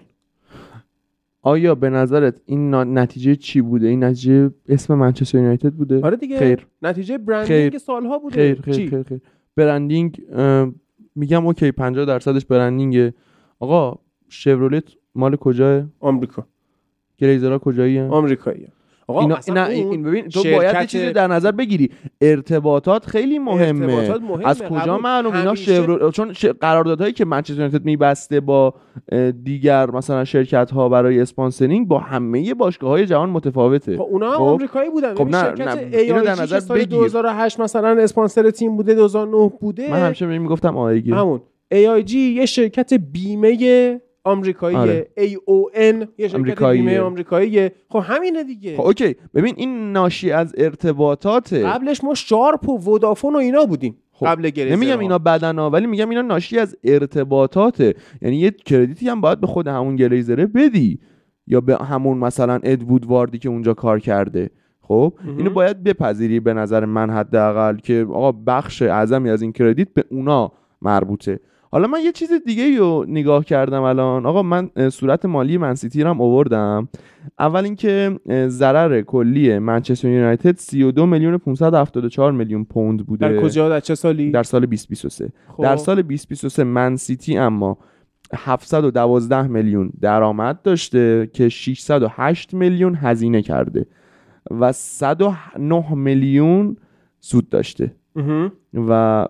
آیا 1.42 1.74
به 1.74 1.90
نظرت 1.90 2.40
این 2.47 2.74
نتیجه 2.74 3.36
چی 3.36 3.61
بوده؟ 3.61 3.88
این 3.88 4.05
نتیجه 4.05 4.51
اسم 4.68 4.94
منچستر 4.94 5.38
یونایتد 5.38 5.72
بوده؟ 5.72 6.01
آره 6.03 6.16
دیگه. 6.16 6.38
خیر. 6.38 6.66
نتیجه 6.82 7.18
برندینگ 7.18 7.70
خیر. 7.70 7.78
سالها 7.78 8.18
بوده. 8.18 8.34
خیر 8.34 8.61
خیر 8.61 8.74
چی؟ 8.74 8.88
خیر, 8.88 9.03
خیر. 9.03 9.20
برندینگ 9.57 10.22
میگم 11.16 11.46
اوکی 11.46 11.72
50 11.72 12.04
درصدش 12.04 12.44
برندینگه. 12.44 13.14
آقا 13.60 13.98
شورولت 14.28 14.84
مال 15.14 15.36
کجاه؟ 15.36 15.84
آمریکا. 16.00 16.46
گلیزرها 17.18 17.58
کجایی 17.58 18.00
آمریکایی 18.00 18.68
آقا 19.09 19.20
اینا 19.20 19.38
اینا 19.46 19.64
این 19.64 20.02
ببین 20.02 20.28
تو 20.28 20.40
شرکت- 20.40 20.57
باید 20.57 20.74
یه 20.80 20.86
چیزی 20.86 21.12
در 21.12 21.26
نظر 21.26 21.52
بگیری 21.52 21.90
ارتباطات 22.20 23.07
خیلی 23.07 23.38
مهمه 23.38 23.94
ارتباطات 23.94 24.22
مهمه. 24.22 24.48
از 24.48 24.62
کجا. 24.62 24.98
معلوم 24.98 25.36
اینا 25.36 25.54
شورول 25.54 26.11
چون 26.11 26.32
ش... 26.32 26.44
قراردادهایی 26.44 27.12
که 27.12 27.24
منچستر 27.24 27.54
یونایتد 27.54 27.84
میبسته 27.84 28.40
با 28.40 28.74
دیگر 29.44 29.90
مثلا 29.90 30.24
شرکت 30.24 30.70
ها 30.70 30.88
برای 30.88 31.20
اسپانسرینگ 31.20 31.88
با 31.88 31.98
همه 31.98 32.54
باشگاه 32.54 32.90
های 32.90 33.07
جهان 33.07 33.30
متفاوته 33.30 33.96
خب 33.96 34.02
اونا 34.02 34.30
هم 34.30 34.36
خب. 34.36 34.42
آمریکایی 34.42 34.90
بودن 34.90 35.14
خب 35.14 35.28
نه، 35.28 35.40
شرکت 35.40 35.68
نه، 35.68 35.96
اینو 35.98 36.22
در 36.22 36.42
نظر 36.42 36.74
بگیر. 36.74 36.86
2008 36.86 37.61
مثلا 37.61 37.88
اسپانسر 38.02 38.50
تیم 38.50 38.76
بوده 38.76 38.94
2009 38.94 39.52
بوده 39.61 39.90
من 39.90 40.00
همیشه 40.07 40.26
می‌گفتم 40.26 40.76
آیگی 40.76 41.12
همون 41.12 41.40
AIG 41.74 42.14
یه 42.14 42.46
شرکت 42.46 42.94
بیمه 42.94 44.00
آمریکایی 44.26 44.76
آره. 44.76 45.08
AON 45.18 46.06
یه 46.18 46.28
شرکت. 46.28 46.62
بیمه 46.62 47.00
آمریکاییه 47.00 47.72
خب 47.88 48.02
همینه 48.04 48.44
دیگه. 48.44 48.76
خب 48.76 48.82
OK. 48.82 49.16
ببین 49.34 49.54
این 49.56 49.92
ناشی 49.92 50.30
از 50.30 50.54
ارتباطاته. 50.58 51.62
قبلش 51.62 52.04
ما 52.04 52.14
شارپ 52.14 52.68
و 52.68 52.78
ودافون 52.90 53.34
و 53.34 53.38
اینا 53.38 53.64
بودیم 53.64 53.96
خب، 54.12 54.26
قبل 54.26 54.50
گلیزر 54.50 54.76
نمیگم 54.76 54.98
اینا 54.98 55.18
بودن 55.18 55.59
ها 55.58 55.70
ولی 55.70 55.86
میگم 55.86 56.08
اینا 56.08 56.22
ناشی 56.22 56.58
از 56.58 56.76
ارتباطاته. 56.84 57.94
یعنی 58.22 58.36
یه 58.36 58.50
credit 58.50 59.00
ی 59.00 59.09
هم 59.08 59.20
باید 59.20 59.40
به 59.40 59.46
خود 59.46 59.68
همون 59.68 59.96
گلیزره 59.96 60.46
بدی. 60.46 61.00
یا 61.46 61.60
به 61.60 61.76
همون 61.76 62.18
مثلا 62.18 62.60
اد 62.62 63.07
وودواردی 63.07 63.38
که 63.38 63.48
اونجا 63.48 63.74
کار 63.74 64.00
کرده. 64.00 64.50
خب. 64.80 65.12
اینو 65.38 65.50
باید 65.50 65.82
بپذیری 65.82 66.40
به 66.40 66.54
نظر 66.54 66.84
من 66.84 67.10
حداقل 67.10 67.76
که 67.76 68.06
آقا 68.10 68.32
بخش 68.32 68.82
اعظمی 68.82 69.30
از 69.30 69.42
این 69.42 69.52
credit 69.52 69.88
به 69.94 70.04
اونا 70.10 70.52
مربوطه. 70.82 71.40
حالا 71.70 71.88
من 71.88 72.00
یه 72.04 72.12
چیز 72.12 72.28
دیگه 72.46 72.78
رو 72.78 73.04
نگاه 73.08 73.44
کردم 73.44 73.82
الان. 73.82 74.26
آقا 74.26 74.42
من 74.42 74.70
صورت 74.90 75.24
مالی 75.24 75.58
منسیتی 75.58 76.02
رو 76.02 76.10
هم 76.10 76.20
آوردم 76.20 76.88
اول 77.38 77.64
اینکه 77.64 78.20
ضرر 78.48 79.02
کلی 79.02 79.58
منچستر 79.58 80.08
یونایتد 80.08 80.58
32 80.58 81.06
میلیون 81.06 81.38
574 81.38 82.32
میلیون 82.32 82.64
پوند 82.64 83.06
بوده. 83.06 83.28
در 83.28 83.42
کجا؟ 83.42 83.68
در 83.68 83.80
چه 83.80 83.94
سالی؟ 83.94 84.30
در 84.30 84.42
سال 84.42 84.60
2023 84.60 85.32
خب. 85.48 85.62
در 85.62 85.76
سال 85.76 86.02
2023 86.02 86.64
من 86.64 86.96
سیتی 86.96 87.36
اما 87.36 87.78
712 88.34 89.42
میلیون 89.42 89.90
درآمد 90.00 90.62
داشته 90.62 91.30
که 91.32 91.48
608 91.48 92.54
میلیون 92.54 92.94
هزینه 92.94 93.42
کرده 93.42 93.86
و 94.50 94.72
109 94.72 95.94
میلیون 95.94 96.76
سود 97.20 97.48
داشته. 97.48 97.94
و 98.74 99.26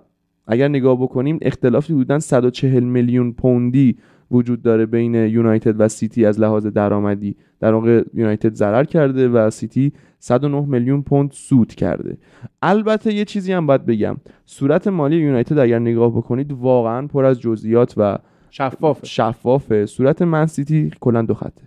اگر 0.47 0.69
نگاه 0.69 1.03
بکنیم 1.03 1.39
اختلافی 1.43 1.93
بودن 1.93 2.19
140 2.19 2.85
میلیون 2.85 3.33
پوندی 3.33 3.97
وجود 4.31 4.63
داره 4.63 4.87
بین 4.87 5.15
یونایتد 5.15 5.81
و 5.81 5.89
سیتی 5.89 6.27
از 6.27 6.41
لحاظ 6.41 6.67
درآمدی. 6.67 7.37
در 7.61 7.75
واقع 7.75 8.05
یونایتد 8.15 8.55
ضرر 8.55 8.85
کرده 8.85 9.29
و 9.29 9.51
سیتی 9.51 9.93
109 10.19 10.67
میلیون 10.67 11.03
پوند 11.03 11.31
سود 11.33 11.75
کرده. 11.75 12.19
البته 12.63 13.15
یه 13.15 13.25
چیزی 13.25 13.53
هم 13.53 13.67
باید 13.67 13.87
بگم. 13.87 14.17
صورت 14.45 14.89
مالی 14.89 15.17
یونایتد 15.17 15.59
اگر 15.59 15.79
نگاه 15.79 16.17
بکنید 16.17 16.53
واقعا 16.53 17.07
پر 17.07 17.25
از 17.25 17.41
جزئیات 17.41 17.95
و 17.97 18.19
شفافه. 18.51 19.07
شفافه. 19.07 19.87
صورت 19.87 20.23
منسیتی 20.23 20.91
کلا 21.01 21.23
دو 21.23 21.35
خطه. 21.35 21.63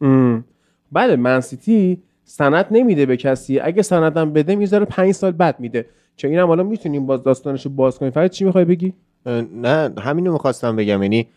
ام. 0.00 0.44
بله 0.92 1.16
منسیتی 1.16 2.02
سند 2.28 2.66
نمیده 2.70 3.06
به 3.06 3.16
کسی. 3.16 3.60
اگه 3.60 3.82
سندم 3.82 4.32
بده 4.32 4.56
می‌ذاره 4.56 4.84
پنج 4.84 5.12
سال 5.12 5.32
بعد 5.32 5.60
میده. 5.60 5.86
چه 6.16 6.28
اینم 6.28 6.46
حالا 6.46 6.62
می‌تونیم 6.62 7.06
باز 7.06 7.22
داستانشو 7.22 7.70
باز 7.70 7.98
کنیم. 7.98 8.10
فرید 8.10 8.30
چی 8.30 8.44
می‌خوای 8.44 8.64
بگی؟ 8.64 8.92
نه 9.56 9.90
همینو 9.98 10.32
می‌خواستم 10.32 10.76
بگم. 10.76 11.02
یعنی 11.02 11.28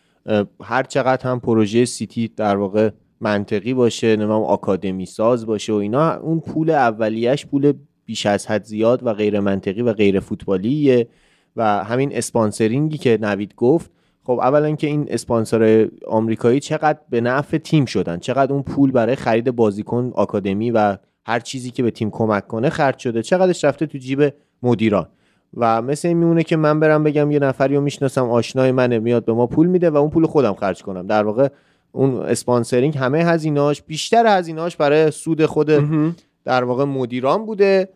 هر 0.63 0.83
چقدر 0.83 1.29
هم 1.29 1.39
پروژه 1.39 1.85
سیتی 1.85 2.27
در 2.27 2.57
واقع 2.57 2.89
منطقی 3.21 3.73
باشه 3.73 4.15
نمیم 4.15 4.31
آکادمی 4.31 5.05
ساز 5.05 5.45
باشه 5.45 5.73
و 5.73 5.75
اینا 5.75 6.13
اون 6.13 6.39
پول 6.39 6.69
اولیش 6.69 7.45
پول 7.45 7.73
بیش 8.05 8.25
از 8.25 8.47
حد 8.47 8.63
زیاد 8.63 9.05
و 9.05 9.13
غیر 9.13 9.39
منطقی 9.39 9.81
و 9.81 9.93
غیر 9.93 10.19
فوتبالیه. 10.19 11.07
و 11.55 11.83
همین 11.83 12.15
اسپانسرینگی 12.15 12.97
که 12.97 13.17
نوید 13.21 13.55
گفت 13.55 13.91
خب 14.29 14.39
اولا 14.39 14.75
که 14.75 14.87
این 14.87 15.05
اسپانسر 15.09 15.89
آمریکایی 16.07 16.59
چقدر 16.59 16.99
به 17.09 17.21
نفع 17.21 17.57
تیم 17.57 17.85
شدن 17.85 18.17
چقدر 18.17 18.53
اون 18.53 18.63
پول 18.63 18.91
برای 18.91 19.15
خرید 19.15 19.51
بازیکن 19.51 20.11
آکادمی 20.15 20.71
و 20.71 20.97
هر 21.25 21.39
چیزی 21.39 21.71
که 21.71 21.83
به 21.83 21.91
تیم 21.91 22.09
کمک 22.11 22.47
کنه 22.47 22.69
خرج 22.69 22.97
شده 22.97 23.21
چقدرش 23.21 23.63
رفته 23.63 23.85
تو 23.85 23.97
جیب 23.97 24.33
مدیران. 24.63 25.07
و 25.57 25.81
مثل 25.81 26.07
این 26.07 26.17
میمونه 26.17 26.43
که 26.43 26.55
من 26.55 26.79
برم 26.79 27.03
بگم 27.03 27.31
یه 27.31 27.39
نفری 27.39 27.75
رو 27.75 27.81
می‌شناسم 27.81 28.29
آشنای 28.29 28.71
منه 28.71 28.99
میاد 28.99 29.25
به 29.25 29.33
ما 29.33 29.47
پول 29.47 29.67
میده 29.67 29.89
و 29.89 29.97
اون 29.97 30.09
پول 30.09 30.25
خودم 30.25 30.53
خرج 30.53 30.83
کنم. 30.83 31.07
در 31.07 31.23
واقع 31.23 31.47
اون 31.91 32.15
sponsoring 32.15 32.97
همه 32.97 33.23
هزینه‌اش 33.23 33.81
بیشتر 33.81 34.37
هزینه‌اش 34.37 34.75
برای 34.75 35.11
سود 35.11 35.45
خود 35.45 35.71
در 36.45 36.63
واقع 36.63 36.83
مدیران 36.83 37.45
بوده. 37.45 37.89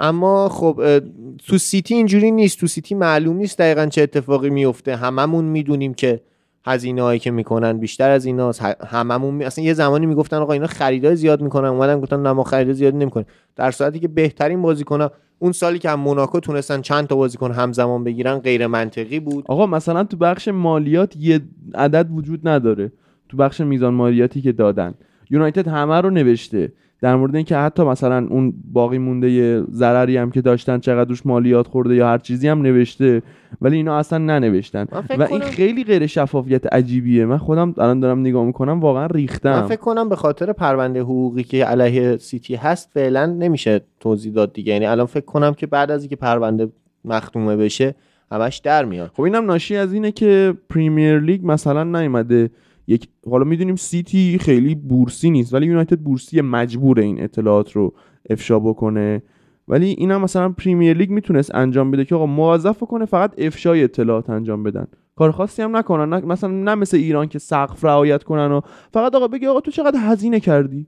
اما 0.00 0.48
خب 0.48 1.00
تو 1.46 1.58
سیتی 1.58 1.94
اینجوری 1.94 2.30
نیست. 2.30 2.60
تو 2.60 2.66
سیتی 2.66 2.94
معلوم 2.94 3.36
نیست 3.36 3.58
دقیقا 3.58 3.86
چه 3.86 4.02
اتفاقی 4.02 4.50
میفته. 4.50 4.96
هممون 4.96 5.44
می‌دونیم 5.44 5.94
که 5.94 6.20
هزینه 6.64 7.02
هایی 7.02 7.18
که 7.18 7.30
می‌کنن 7.30 7.78
بیشتر 7.78 8.10
از 8.10 8.24
ایناست. 8.24 8.62
ه- 8.62 8.86
هممون 8.86 9.34
می... 9.34 9.44
اصلا 9.44 9.64
یه 9.64 9.74
زمانی 9.74 10.06
می‌گفتن 10.06 10.36
آقا 10.36 10.52
اینا 10.52 10.66
خریدای 10.66 11.16
زیاد 11.16 11.42
می‌کنن. 11.42 11.68
اومدن 11.68 12.00
گفتن 12.00 12.22
نه 12.22 12.32
ما 12.32 12.44
خریدای 12.44 12.74
زیاد 12.74 12.94
نمی‌کنیم. 12.94 13.26
در 13.56 13.70
صورتی 13.70 13.98
که 13.98 14.08
بهترین 14.08 14.62
بازیکن 14.62 15.08
اون 15.38 15.52
سالی 15.52 15.78
که 15.78 15.90
هم 15.90 16.00
موناکو 16.00 16.40
تونستن 16.40 16.80
چند 16.80 17.06
تا 17.06 17.16
بازیکن 17.16 17.52
همزمان 17.52 18.04
بگیرن 18.04 18.38
غیر 18.38 18.66
منطقی 18.66 19.20
بود. 19.20 19.44
آقا 19.48 19.66
مثلا 19.66 20.04
تو 20.04 20.16
بخش 20.16 20.48
مالیات 20.48 21.16
یه 21.16 21.40
عدد 21.74 22.08
وجود 22.14 22.48
نداره. 22.48 22.92
تو 23.28 23.36
بخش 23.36 23.60
میزان 23.60 23.94
مالیاتی 23.94 24.40
که 24.40 24.52
دادن. 24.52 24.94
یونایتد 25.30 25.68
همه 25.68 26.00
رو 26.00 26.10
نوشته. 26.10 26.72
در 27.02 27.16
مورد 27.16 27.36
اینکه 27.36 27.56
حتی 27.56 27.82
مثلا 27.82 28.26
اون 28.30 28.54
باقی 28.72 28.98
مونده 28.98 29.62
ضرری 29.62 30.16
هم 30.16 30.30
که 30.30 30.40
داشتن 30.40 30.78
چقدر 30.78 31.08
روش 31.08 31.26
مالیات 31.26 31.66
خورده 31.66 31.94
یا 31.94 32.08
هر 32.08 32.18
چیزی 32.18 32.48
هم 32.48 32.62
نوشته 32.62 33.22
ولی 33.60 33.76
اینا 33.76 33.98
اصلا 33.98 34.18
ننوشتن. 34.18 34.86
من 34.92 35.16
و 35.18 35.22
این 35.22 35.40
خیلی 35.40 35.84
غیر 35.84 36.06
شفافیت 36.06 36.74
عجیبیه. 36.74 37.26
من 37.26 37.38
خودم 37.38 37.74
الان 37.78 38.00
دارم 38.00 38.20
نگاه 38.20 38.44
می‌کنم 38.44 38.80
واقعا 38.80 39.02
من 39.02 39.08
ریختم 39.08 39.66
فکر 39.66 39.76
کنم 39.76 40.08
به 40.08 40.16
خاطر 40.16 40.52
پرونده 40.52 41.00
حقوقی 41.00 41.42
که 41.42 41.64
علیه 41.64 42.16
سیتی 42.16 42.54
هست 42.54 42.90
فعلا 42.94 43.26
نمیشه 43.26 43.80
توضیح 44.00 44.32
داد 44.32 44.52
دیگه. 44.52 44.72
یعنی 44.72 44.86
الان 44.86 45.06
فکر 45.06 45.24
کنم 45.24 45.54
که 45.54 45.66
بعد 45.66 45.90
از 45.90 46.02
اینکه 46.02 46.16
پرونده 46.16 46.68
مختومه 47.04 47.56
بشه 47.56 47.94
همش 48.32 48.58
در 48.58 48.84
میاد. 48.84 49.10
خب 49.14 49.22
اینم 49.22 49.44
ناشی 49.44 49.76
از 49.76 49.92
اینه 49.92 50.12
که 50.12 50.54
پریمیر 50.70 51.20
لیگ 51.20 51.40
مثلا 51.44 51.84
نیومده. 51.84 52.50
یک 52.90 53.08
حالا 53.30 53.44
می‌دونیم 53.44 53.76
سیتی 53.76 54.38
خیلی 54.38 54.74
بورسی 54.74 55.30
نیست 55.30 55.54
ولی 55.54 55.66
یونایتد 55.66 55.98
بورسی 55.98 56.40
مجبور 56.40 57.00
این 57.00 57.22
اطلاعات 57.22 57.72
رو 57.72 57.94
افشا 58.30 58.58
بکنه. 58.58 59.22
ولی 59.68 59.86
اینم 59.86 60.20
مثلا 60.20 60.48
پریمیر 60.48 60.96
لیگ 60.96 61.10
می‌تونست 61.10 61.54
انجام 61.54 61.90
بده 61.90 62.04
که 62.04 62.14
آقا 62.14 62.26
موظف 62.26 62.78
کنه 62.80 63.04
فقط 63.04 63.34
افشای 63.38 63.84
اطلاعات 63.84 64.30
انجام 64.30 64.62
بدن. 64.62 64.86
کار 65.16 65.30
خاصی 65.30 65.62
هم 65.62 65.76
نکنن 65.76 66.24
مثلا 66.24 66.50
نه 66.50 66.74
مثل 66.74 66.96
ایران 66.96 67.28
که 67.28 67.38
سقف 67.38 67.84
رعایت 67.84 68.22
کنن 68.22 68.52
و 68.52 68.60
فقط 68.92 69.14
آقا 69.14 69.28
بگی 69.28 69.46
آقا 69.46 69.60
تو 69.60 69.70
چقدر 69.70 69.98
هزینه 70.00 70.40
کردی؟ 70.40 70.86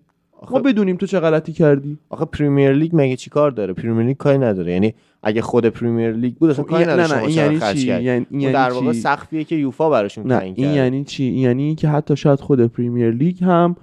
ما 0.51 0.59
آخه, 0.59 0.73
بدونیم 0.73 0.97
تو 0.97 1.07
چه 1.07 1.21
غلطی 1.21 1.53
کردی. 1.53 1.99
آخه 2.11 2.25
پریمیر 2.25 2.73
لیگ 2.73 2.91
مگه 2.95 3.17
چی 3.17 3.31
کار 3.31 3.51
داره؟ 3.51 3.73
پریمیر 3.73 4.07
لیگ 4.07 4.17
کاری 4.17 4.39
نداره. 4.39 4.73
یعنی 4.73 4.95
اگه 5.23 5.43
خود 5.43 5.67
پریمیر 5.67 6.13
لیگ 6.13 6.35
بود 6.35 6.51
اصلا 6.51 6.65
خب 6.65 6.71
کاری 6.71 6.85
نداره 6.85 7.19
نه 7.19 7.23
این 7.23 7.31
یعنی 7.31 7.61
چی. 7.75 7.87
یعنی 7.87 8.09
این 8.11 8.27
اون 8.31 8.41
یعنی 8.41 8.53
در 8.53 8.71
واقع 8.71 8.93
چی؟ 8.93 9.01
سقفیه 9.01 9.45
که 9.45 9.57
یوفا 9.57 9.91
براشون 9.91 10.27
نه 10.27 10.39
این 10.39 10.75
یعنی 10.75 11.05
چی؟ 11.05 11.25
این 11.25 11.39
یعنی 11.39 11.75
که 11.75 11.89
حتی 11.89 12.17
شاید 12.17 12.41
خود 12.41 12.67
پریمیر 12.67 13.11
لیگ 13.11 13.45
هم 13.45 13.77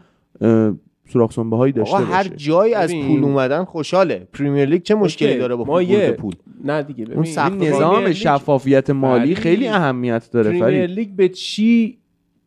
سوراخ 1.14 1.32
سنبه 1.32 1.57
هایی 1.57 1.74
داشته 1.74 1.95
آقا 1.95 2.05
هر 2.05 2.24
جایی 2.24 2.74
از. 2.74 2.95
پول 2.95 3.24
اومدن 3.24 3.64
خوشحاله. 3.64 4.28
پریمیر 4.34 4.66
لیگ 4.66 4.82
چه 4.82 4.95
مشکلی 4.95 5.38
داره 5.38 5.55
با 5.55 5.64
ما 5.64 5.74
پول 5.74 5.89
یه 5.89 6.12
پول؟ 6.12 6.34
نه 6.64 6.84
دیگه 6.84 7.05
ببین 7.05 7.39
اون 7.39 7.57
نظام 7.57 8.14
شفافیت 8.14 8.89
مالی 8.89 9.36
خیلی 9.36 9.68
اهمیت 9.68 10.30
داره 10.32 10.60
پریمیر 10.60 10.86
لیگ 10.86 11.10
به 11.10 11.30
چی 11.30 11.97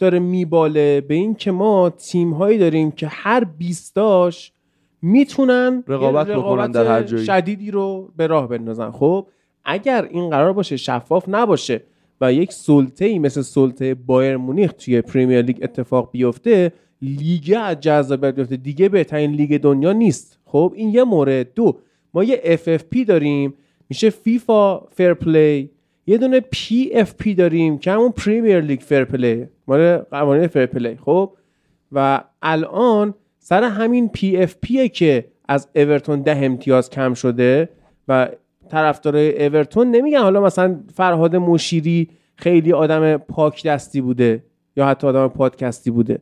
داره 0.03 0.19
میباله 0.19 1.01
به 1.01 1.15
این 1.15 1.35
که 1.35 1.51
ما 1.51 1.91
تیم 1.91 2.33
هایی 2.33 2.59
داریم 2.59 2.91
که 2.91 3.07
هر 3.07 3.45
20 3.45 3.95
تاش 3.95 4.53
می‌تونن 5.03 5.85
رقابت 5.89 6.27
بکنن 6.27 6.71
در 6.71 6.87
هر 6.87 7.03
جایی. 7.03 7.25
شدیدی 7.25 7.71
رو 7.71 8.11
به 8.17 8.27
راه 8.27 8.49
بندازن. 8.49 8.91
خب 8.91 9.27
اگر 9.65 10.09
این 10.11 10.31
قرار 10.31 10.53
باشه 10.53 10.77
شفاف 10.77 11.25
نباشه 11.29 11.83
و 12.21 12.33
یک 12.33 12.53
سلطه 12.53 13.05
ای 13.05 13.19
مثل 13.19 13.43
سلطه 13.43 13.95
بایر 13.95 14.37
مونیخ 14.37 14.73
توی 14.73 15.03
پریمیر 15.03 15.43
لیگ 15.43 15.59
اتفاق 15.63 16.09
بیفته 16.13 16.73
لیگ 17.03 17.57
از 17.61 17.81
جذابیت 17.81 18.35
بیفته. 18.35 18.57
دیگه 18.57 18.89
بهترین 18.89 19.31
لیگ 19.31 19.61
دنیا 19.61 19.93
نیست. 19.93 20.39
خب 20.45 20.73
این 20.77 20.89
یه 20.89 21.05
مورد. 21.05 21.55
دو 21.55 21.79
ما 22.15 22.25
یه 22.25 22.59
FFP 22.65 23.05
داریم. 23.07 23.55
میشه 23.89 24.11
فیفا 24.11 24.79
fair 24.79 25.15
play 25.15 25.71
یه 26.13 26.19
دونه 26.19 26.41
PFP 26.41 27.29
داریم 27.37 27.79
که 27.79 27.91
همون 27.93 28.11
پریمیر 28.11 28.61
لیگ 28.61 28.81
fair 28.81 29.05
play 29.05 29.47
مال 29.67 29.97
قوانین 29.97 30.47
fair 30.47 30.67
play 30.67 30.97
خب؟ 30.97 31.33
و 31.93 32.25
الان 32.43 33.15
سر 33.39 33.65
همین 33.65 34.11
PFP 34.17 34.91
که 34.93 35.25
از 35.49 35.69
اورتون 35.77 36.23
ده 36.23 36.45
امتیاز 36.45 36.91
کم 36.91 37.15
شده 37.15 37.69
و 38.09 38.29
طرفدارای 38.69 39.47
اورتون 39.47 39.91
نمیگن 39.91 40.19
حالا 40.19 40.41
مثلا 40.41 40.81
فرهاد 40.95 41.37
مشیری 41.37 42.09
خیلی 42.37 42.73
آدم 42.73 43.17
پاک 43.17 43.67
دستی 43.67 44.01
بوده 44.01 44.45
یا 44.77 44.87
حتی 44.87 45.07
آدم 45.07 45.29
پادکستی 45.29 45.91
بوده. 45.91 46.19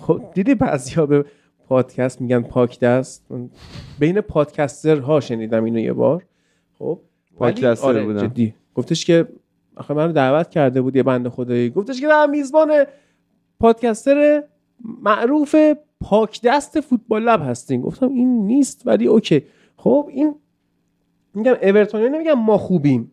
خب 0.00 0.22
دیدی 0.34 0.54
بعضیا 0.54 1.06
به 1.06 1.24
پادکست 1.68 2.20
میگن 2.20 2.42
پاک 2.42 2.80
دست؟ 2.80 3.26
بین 3.98 4.20
پادکستر 4.20 4.98
ها 4.98 5.20
شنیدم 5.20 5.64
اینو 5.64 5.78
یه 5.78 5.92
بار. 5.92 6.24
خب 6.78 7.00
پادکستر 7.36 7.86
آره 7.86 8.04
بودن. 8.04 8.28
جدی. 8.28 8.54
گفتش 8.74 9.04
که 9.04 9.28
آخه 9.76 9.94
منو 9.94 10.12
دعوت 10.12 10.50
کرده 10.50 10.82
بود 10.82 10.96
یه 10.96 11.02
بنده 11.02 11.30
خدایی. 11.30 11.70
گفتش 11.70 12.00
که 12.00 12.06
من 12.06 12.30
میزبان 12.30 12.84
پادکستر 13.60 14.42
معروف 15.02 15.56
پاک 16.00 16.40
دست 16.42 16.80
فوتبال 16.80 17.22
لب 17.22 17.42
هستیم 17.42 17.80
گفتم 17.80 18.08
این 18.12 18.46
نیست 18.46 18.82
ولی 18.86 19.06
اوکی. 19.06 19.42
خب 19.76 20.08
این 20.12 20.34
میگم 21.34 21.56
اورتونیا 21.62 22.08
نمیگم 22.08 22.32
ما 22.32 22.58
خوبیم. 22.58 23.12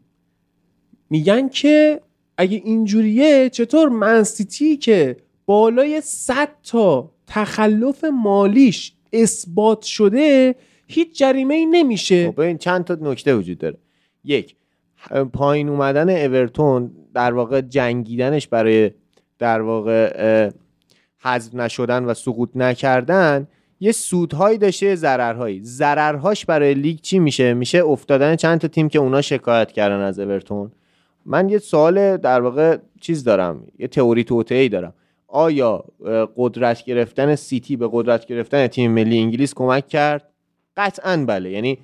میگن 1.10 1.50
که 1.50 2.02
اگه 2.38 2.62
اینجوریه 2.66 3.50
چطور 3.50 3.90
منسیتی 3.90 4.78
که 4.78 5.18
بالای 5.46 6.02
100 6.02 6.50
تا 6.64 7.12
تخلف 7.28 8.04
مالیش 8.04 8.94
اثبات 9.14 9.82
شده 9.82 10.56
هیچ 10.88 11.20
جریمه 11.20 11.54
ای 11.54 11.66
نمیشه. 11.66 12.32
خب 12.32 12.42
ببین 12.42 12.58
چند 12.58 12.84
تا 12.84 12.98
نکته 13.02 13.36
وجود 13.36 13.58
داره. 13.58 13.78
یک 14.24 14.56
پایین 15.34 15.70
اومدن 15.70 16.10
اورتون 16.10 16.92
در 17.14 17.34
واقع 17.34 17.62
جنگیدنش 17.62 18.48
برای 18.48 18.92
در 19.40 19.62
واقع 19.62 20.50
حذف 21.20 21.56
نشدن 21.56 22.06
و 22.06 22.14
سقوط 22.14 22.50
نکردن 22.56 23.48
یه 23.80 23.92
سودهایی 23.92 24.58
داشته 24.58 24.96
ضررهایی. 24.96 25.64
ضررهاش 25.64 26.46
برای 26.46 26.74
لیگ 26.74 27.00
چی 27.00 27.20
میشه؟ 27.20 27.54
میشه 27.54 27.86
افتادن 27.86 28.36
چند 28.36 28.60
تا 28.60 28.68
تیم 28.68 28.90
که 28.90 29.00
اونا 29.00 29.22
شکایت 29.22 29.72
کردن 29.72 30.00
از 30.02 30.20
اورتون. 30.20 30.72
من 31.26 31.50
یه 31.50 31.58
سوال 31.58 32.18
در 32.18 32.42
واقع 32.42 32.78
چیز 33.02 33.24
دارم 33.24 33.64
یه 33.80 33.88
تئوری 33.88 34.24
توطئه‌ای 34.24 34.70
دارم. 34.70 34.94
آیا 35.28 35.84
قدرت 36.38 36.86
گرفتن 36.86 37.36
سیتی 37.36 37.76
به 37.76 37.90
قدرت 37.92 38.26
گرفتن 38.26 38.68
تیم 38.68 38.92
ملی 38.92 39.20
انگلیس 39.20 39.54
کمک 39.54 39.88
کرد؟ 39.88 40.28
قطعا 40.78 41.26
بله. 41.28 41.52
یعنی 41.52 41.80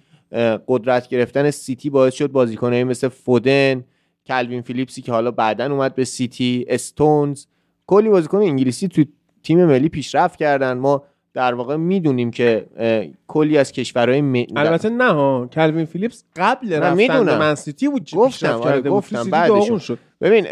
قدرت 0.68 1.10
گرفتن 1.10 1.52
سیتی 1.52 1.90
باعث 1.90 2.14
شد 2.14 2.32
بازیکنایی 2.32 2.84
مثل 2.84 3.08
فودن 3.08 3.84
کلوین 4.26 4.62
فیلیپسی 4.62 5.02
که 5.02 5.12
حالا 5.12 5.32
بعدا 5.32 5.66
اومد 5.72 5.96
به 5.96 6.06
سیتی 6.06 6.66
استونز 6.68 7.46
کلی 7.88 8.10
بازیکن 8.10 8.38
انگلیسی 8.38 8.88
تو 8.88 9.04
تیم 9.44 9.66
ملی 9.66 9.90
پیشرفت 9.90 10.40
کردن. 10.40 10.74
ما 10.74 11.04
در 11.38 11.54
واقع 11.54 11.76
می‌دونیم 11.76 12.32
که 12.32 12.66
کلی 13.28 13.58
از 13.58 13.72
کشورهای 13.72 14.22
م... 14.22 14.46
البته 14.56 14.90
نه 14.90 15.12
ها. 15.12 15.50
کلوین 15.54 15.86
فیلیپس 15.86 16.24
قبل 16.36 16.74
رفتن. 16.74 17.26
به 17.26 17.38
منسیتی 17.38 17.88
بود 17.88 18.10
گفتم، 18.16 18.48
آره، 18.48 18.64
کرده 18.64 18.90
بود. 18.90 18.98
گفتم، 18.98 19.18
تو 19.18 19.24
سیتی 19.24 19.32
بعدش 19.32 19.84
شد. 19.84 20.00
ببین 20.22 20.48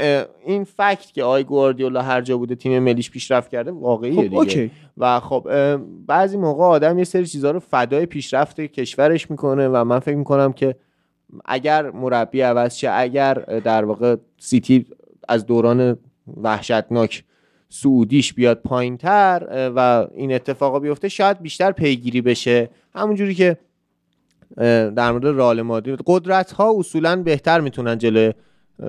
این 0.46 0.64
fact 0.64 1.14
که 1.14 1.24
آقای 1.24 1.44
گواردیولا 1.44 2.02
هر 2.02 2.22
جا 2.22 2.38
بوده 2.38 2.56
تیم 2.56 2.80
ملیش 2.80 3.12
پیشرفت 3.12 3.50
کرده 3.52 3.72
واقعیه 3.72 4.16
خب 4.16 4.22
دیگه. 4.22 4.38
OK. 4.38 4.72
و 4.98 5.20
خب 5.20 5.48
بعضی 6.08 6.38
موقع 6.38 6.64
آدم 6.64 6.98
یه 6.98 7.04
سری 7.04 7.26
چیزها 7.26 7.52
رو 7.52 7.60
فدای 7.60 8.06
پیشرفت 8.06 8.62
کشورش 8.62 9.32
می‌کنه 9.32 9.68
و 9.68 9.84
من 9.84 10.00
فکر 10.00 10.16
می‌کنم 10.16 10.54
که 10.54 10.76
اگر 11.46 11.92
مربی 11.92 12.42
عوض 12.42 12.76
شه 12.76 12.92
اگر 12.92 13.34
در 13.64 13.86
واقع 13.86 14.16
سیتی 14.38 14.86
از 15.30 15.46
دوران 15.46 15.98
وحشتناک 16.42 17.24
صعودیش 17.76 18.34
بیاد 18.34 18.62
پایین 18.62 18.98
تر 18.98 19.72
و 19.76 20.08
این 20.16 20.34
اتفاقا 20.34 20.80
بیفته 20.80 21.10
شاید 21.10 21.42
بیشتر 21.42 21.72
پیگیری 21.72 22.22
بشه. 22.22 22.70
همونجوری 22.96 23.36
که 23.36 23.58
در 24.96 25.12
مورد 25.12 25.26
رئال 25.26 25.62
مادرید 25.62 26.00
قدرت 26.06 26.52
ها 26.52 26.74
اصولا 26.78 27.16
بهتر 27.16 27.60
می‌تونن 27.60 27.98
جلوی 27.98 28.34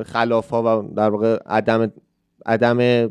خلاف 0.04 0.50
ها 0.50 0.78
و 0.78 0.94
در 0.94 1.10
واقع 1.10 1.38
عدم 1.46 1.92
عدم 2.46 3.08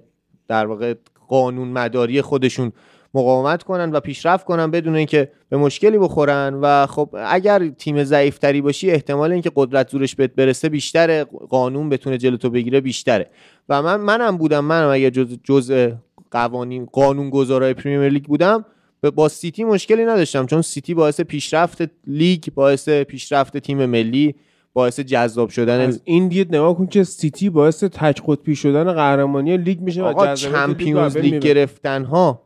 در 0.48 0.66
واقع 0.66 0.94
قانون 1.28 1.68
مداری 1.68 2.22
خودشون 2.22 2.72
مقاومت 3.16 3.64
کنن 3.64 3.92
و 3.92 4.00
پیشرفت 4.00 4.46
کنن 4.46 4.72
بدون 4.72 4.96
اینکه 4.96 5.32
به 5.50 5.58
مشکلی 5.58 5.98
بخورن. 5.98 6.60
و 6.62 6.86
خب 6.86 7.10
اگر 7.28 7.68
تیم 7.68 8.04
ضعیفتری 8.04 8.62
باشی 8.62 8.92
احتمال 8.92 9.32
اینکه 9.32 9.52
قدرت 9.56 9.90
زورش 9.90 10.16
بهت 10.16 10.36
برسه 10.36 10.70
بیشتره. 10.70 11.24
قانون 11.50 11.90
بتونه 11.90 12.18
جلو 12.18 12.38
تو 12.38 12.50
بگیره 12.50 12.82
بیشتره. 12.82 13.30
و 13.70 13.82
من 13.82 14.02
منم 14.02 14.38
بودم 14.38 14.66
منم 14.66 14.90
اگر 14.90 15.10
جز 15.10 15.38
جز 15.44 15.90
قوانین 16.32 16.86
قانون 16.86 17.30
گذارای 17.30 17.74
پریمیر 17.74 18.10
لیگ 18.10 18.24
بودم 18.24 18.66
به- 19.02 19.12
با 19.12 19.30
سیتی 19.30 19.64
مشکلی 19.64 20.06
نداشتم. 20.06 20.46
چون 20.46 20.62
سیتی 20.62 20.94
باعث 20.94 21.22
پیشرفت 21.22 21.82
لیگ 22.08 22.44
باعث 22.56 22.90
پیشرفت 22.90 23.58
تیم 23.58 23.86
ملی 23.86 24.36
باعث 24.74 25.00
جذاب 25.00 25.50
شدن 25.50 25.80
از 25.80 26.02
این 26.04 26.28
دید 26.28 26.56
نگاه 26.56 26.78
کن 26.78 26.88
که 26.88 27.04
سیتی 27.04 27.50
باعث 27.50 27.84
تک 27.84 28.22
قطبی 28.28 28.56
شدن 28.56 28.94
قهرمانی 28.94 29.58
لیگ 29.58 29.80
میشه 29.82 30.04
و 30.04 30.24
لیگ 30.26 30.34
چمپیونز 30.34 31.18
لیگ 31.18 31.34
می‌بره. 31.34 31.40
گرفتن 31.54 32.04
ها 32.04 32.45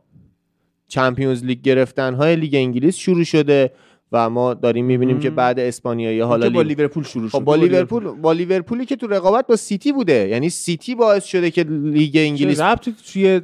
چمپیونز 0.90 1.44
لیگ 1.44 1.62
گرفتن 1.62 2.14
های 2.14 2.36
لیگ 2.36 2.54
انگلیس 2.54 2.96
شروع 2.96 3.24
شده 3.24 3.70
و 4.12 4.30
ما 4.30 4.54
داریم 4.54 4.84
می‌بینیم 4.84 5.16
مم. 5.16 5.22
که 5.22 5.30
بعد 5.30 5.58
اسپانیایی 5.58 6.20
حالا 6.20 6.48
که 6.48 6.54
با 6.54 6.62
لیورپول 6.62 7.04
شروع 7.04 7.28
شد. 7.28 7.38
خب 7.38 7.44
با 7.44 7.56
لیورپول. 7.56 8.04
با 8.04 8.32
لیورپولی 8.32 8.86
که 8.86 8.96
تو 8.96 9.06
رقابت 9.06 9.46
با 9.46 9.56
سیتی 9.56 9.92
بوده. 9.92 10.28
یعنی 10.28 10.50
سیتی 10.50 10.94
باعث 10.94 11.24
شده 11.24 11.50
که 11.50 11.62
لیگ 11.62 12.16
انگلیس 12.16 12.40
انگلیس 12.40 12.60
ربطی 12.60 12.94
توی 13.12 13.40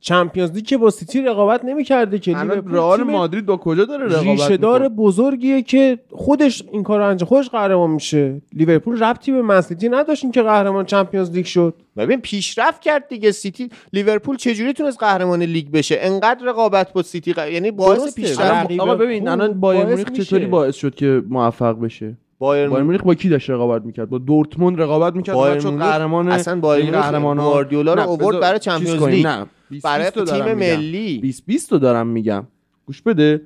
چمپیونز 0.00 0.50
لیگ 0.52 0.64
که 0.64 0.76
با 0.78 0.90
سیتی 0.90 1.22
رقابت 1.22 1.64
نمی‌کرده 1.64 2.18
که 2.18 2.36
رئال 2.66 3.02
مادرید 3.02 3.46
با 3.46 3.56
کجا 3.56 3.84
داره 3.84 4.06
رقابت 4.06 4.26
ریشه 4.26 4.56
دار؟ 4.56 4.88
بزرگیه 4.88 5.62
که 5.62 5.98
خودش 6.12 6.62
این 6.72 6.82
کار 6.82 7.00
انجام 7.00 7.28
خودش 7.28 7.48
قهرمان 7.48 7.90
میشه 7.90 8.42
لیورپول 8.52 9.02
ربطی 9.02 9.32
به 9.32 9.42
منسیتی 9.42 9.88
نداشت 9.88 10.32
که 10.32 10.42
قهرمان 10.42 10.84
چمپیونز 10.84 11.30
لیگ 11.30 11.44
شد 11.44 11.74
ببین 11.96 12.20
پیشرفت 12.20 12.80
کرد 12.82 13.08
دیگه 13.08 13.32
سیتی 13.32 13.68
لیورپول 13.92 14.36
چجوری 14.36 14.72
تونست 14.72 14.98
قهرمان 15.00 15.42
لیگ 15.42 15.70
بشه 15.70 15.96
انقدر 16.00 16.46
رقابت 16.46 16.92
با 16.92 17.02
سیتی 17.02 17.32
ق- 17.34 17.38
یعنی 17.38 17.70
باعث. 17.70 18.14
پیشرفت 18.14 18.70
آقا 18.80 18.94
ببین 18.94 19.28
الان 19.28 19.60
بایر 19.60 19.86
مونیخ. 19.86 20.12
چطوری 20.12 20.46
باعث 20.46 20.76
شد 20.76 20.94
که 20.94 21.22
موفق 21.28 21.80
بشه 21.80 22.16
بایر 22.38 22.68
بایر 22.68 22.82
مونیخ 22.84 23.00
با 23.02 23.14
کی 23.14 23.28
داشت 23.28 23.50
رقابت 23.50 23.82
می‌کرد 23.84 24.10
با 24.10 24.18
دورتموند 24.18 24.80
رقابت 24.80 25.16
می‌کرد 25.16 25.34
بایر 25.34 25.62
مونیخ 25.66 25.82
قهرمان 25.82 26.28
اصلا 26.28 26.60
بایر 26.60 26.84
مونیخ 26.84 27.00
قهرمان‌ها. 27.00 27.50
گواردیولا 27.50 27.94
رو 27.94 28.00
آورد 28.02 28.40
برای 28.40 28.58
چمپیونز. 28.58 29.02
لیگ. 29.02 29.26
نه 29.26 29.46
20 29.70 29.84
برای 29.84 30.04
20 30.04 30.14
تا 30.14 30.24
تیم 30.24 30.38
دارم 30.38 30.58
میگم. 30.58 30.76
ملی. 30.76 31.18
20 31.18 31.46
20 31.46 31.70
تا 31.70 31.78
دارم 31.78 32.06
میگم. 32.06 32.46
گوش 32.86 33.02
بده. 33.02 33.42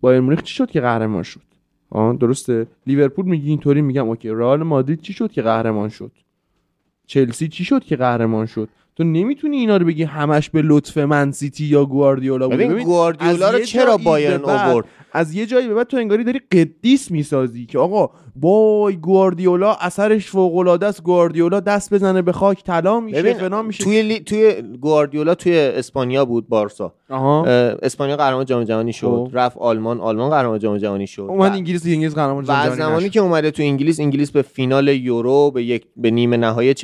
بایر 0.00 0.20
مونیخ 0.20 0.42
چی 0.42 0.54
شد 0.54 0.70
که 0.70 0.80
قهرمان 0.80 1.22
شد؟ 1.22 1.40
آه 1.90 2.16
درسته. 2.16 2.66
لیورپول 2.86 3.24
میگی 3.24 3.48
اینطوری 3.50 3.82
میگم. 3.82 4.08
OK 4.08 4.28
رئال 4.28 4.62
مادرید 4.62 5.00
چی 5.00 5.12
شد 5.12 5.32
که 5.32 5.42
قهرمان 5.42 5.88
شد؟ 5.88 6.12
چلسی 7.06 7.48
چی 7.48 7.64
شد 7.64 7.84
که 7.84 7.96
قهرمان 7.96 8.46
شد؟ 8.46 8.68
تو 8.96 9.04
نمی‌تونی 9.04 9.56
اینا 9.56 9.76
رو 9.76 9.86
بگی 9.86 10.02
همش 10.02 10.50
به 10.50 10.62
لطف 10.62 10.98
منسیتی 10.98 11.64
یا 11.64 11.84
گواردیولا 11.84 12.48
بوده 12.48 12.68
ببین 12.68 12.84
گواردیولا 12.84 13.50
رو 13.50 13.58
چرا 13.58 13.96
بایرن 13.96 14.44
آورد؟ 14.44 14.86
از 15.12 15.34
یه 15.34 15.46
جایی 15.46 15.68
به 15.68 15.74
بعد 15.74 15.86
تو 15.86 15.96
انگاری 15.96 16.24
داری 16.24 16.40
قدیس 16.52 17.10
می‌سازی 17.10 17.66
که 17.66 17.78
آقا 17.78 18.10
وای 18.40 18.96
گواردیولا 18.96 19.74
اثرش 19.80 20.26
فوق 20.26 20.56
العاده 20.56 20.86
است. 20.86 21.02
گواردیولا 21.02 21.60
دست 21.60 21.94
بزنه 21.94 22.22
به 22.22 22.32
خاک 22.32 22.64
طلا 22.64 23.00
میشه 23.00 23.34
فلان 23.34 23.66
میشه. 23.66 23.84
توی 23.84 24.02
لی... 24.02 24.20
توی 24.20 24.62
گواردیولا 24.80 25.34
توی 25.34 25.58
اسپانیا 25.58 26.24
بود 26.24 26.48
بارسا. 26.48 26.92
آها. 27.10 27.44
اسپانیا 27.82 28.16
قهرمان 28.16 28.44
جام 28.44 28.64
جهانی 28.64 28.92
شد. 28.92 29.06
خب. 29.06 29.28
رفت 29.32 29.56
آلمان 29.58 30.00
آلمان 30.00 30.30
قهرمان 30.30 30.58
جام 30.58 30.78
جهانی 30.78 31.06
شد. 31.06 31.22
اومد 31.22 31.50
و- 31.50 31.54
انگلیس 31.54 31.86
انگلیس 31.86 32.14
قهرمان 32.14 32.44
جام 32.44 32.56
جهانی 32.56 32.76
زمانی. 32.76 33.10
که 33.10 33.20
اومده 33.20 33.50
تو 33.50 33.62
انگلیس 33.62 34.00
انگلیس 34.00 34.30
به 34.30 34.42
فینال 34.42 34.88
یورو 34.88 35.50
به 35.50 35.64
یک 35.64 35.86
به 35.96 36.10
نیمه 36.10 36.36
نهایی 36.36 36.74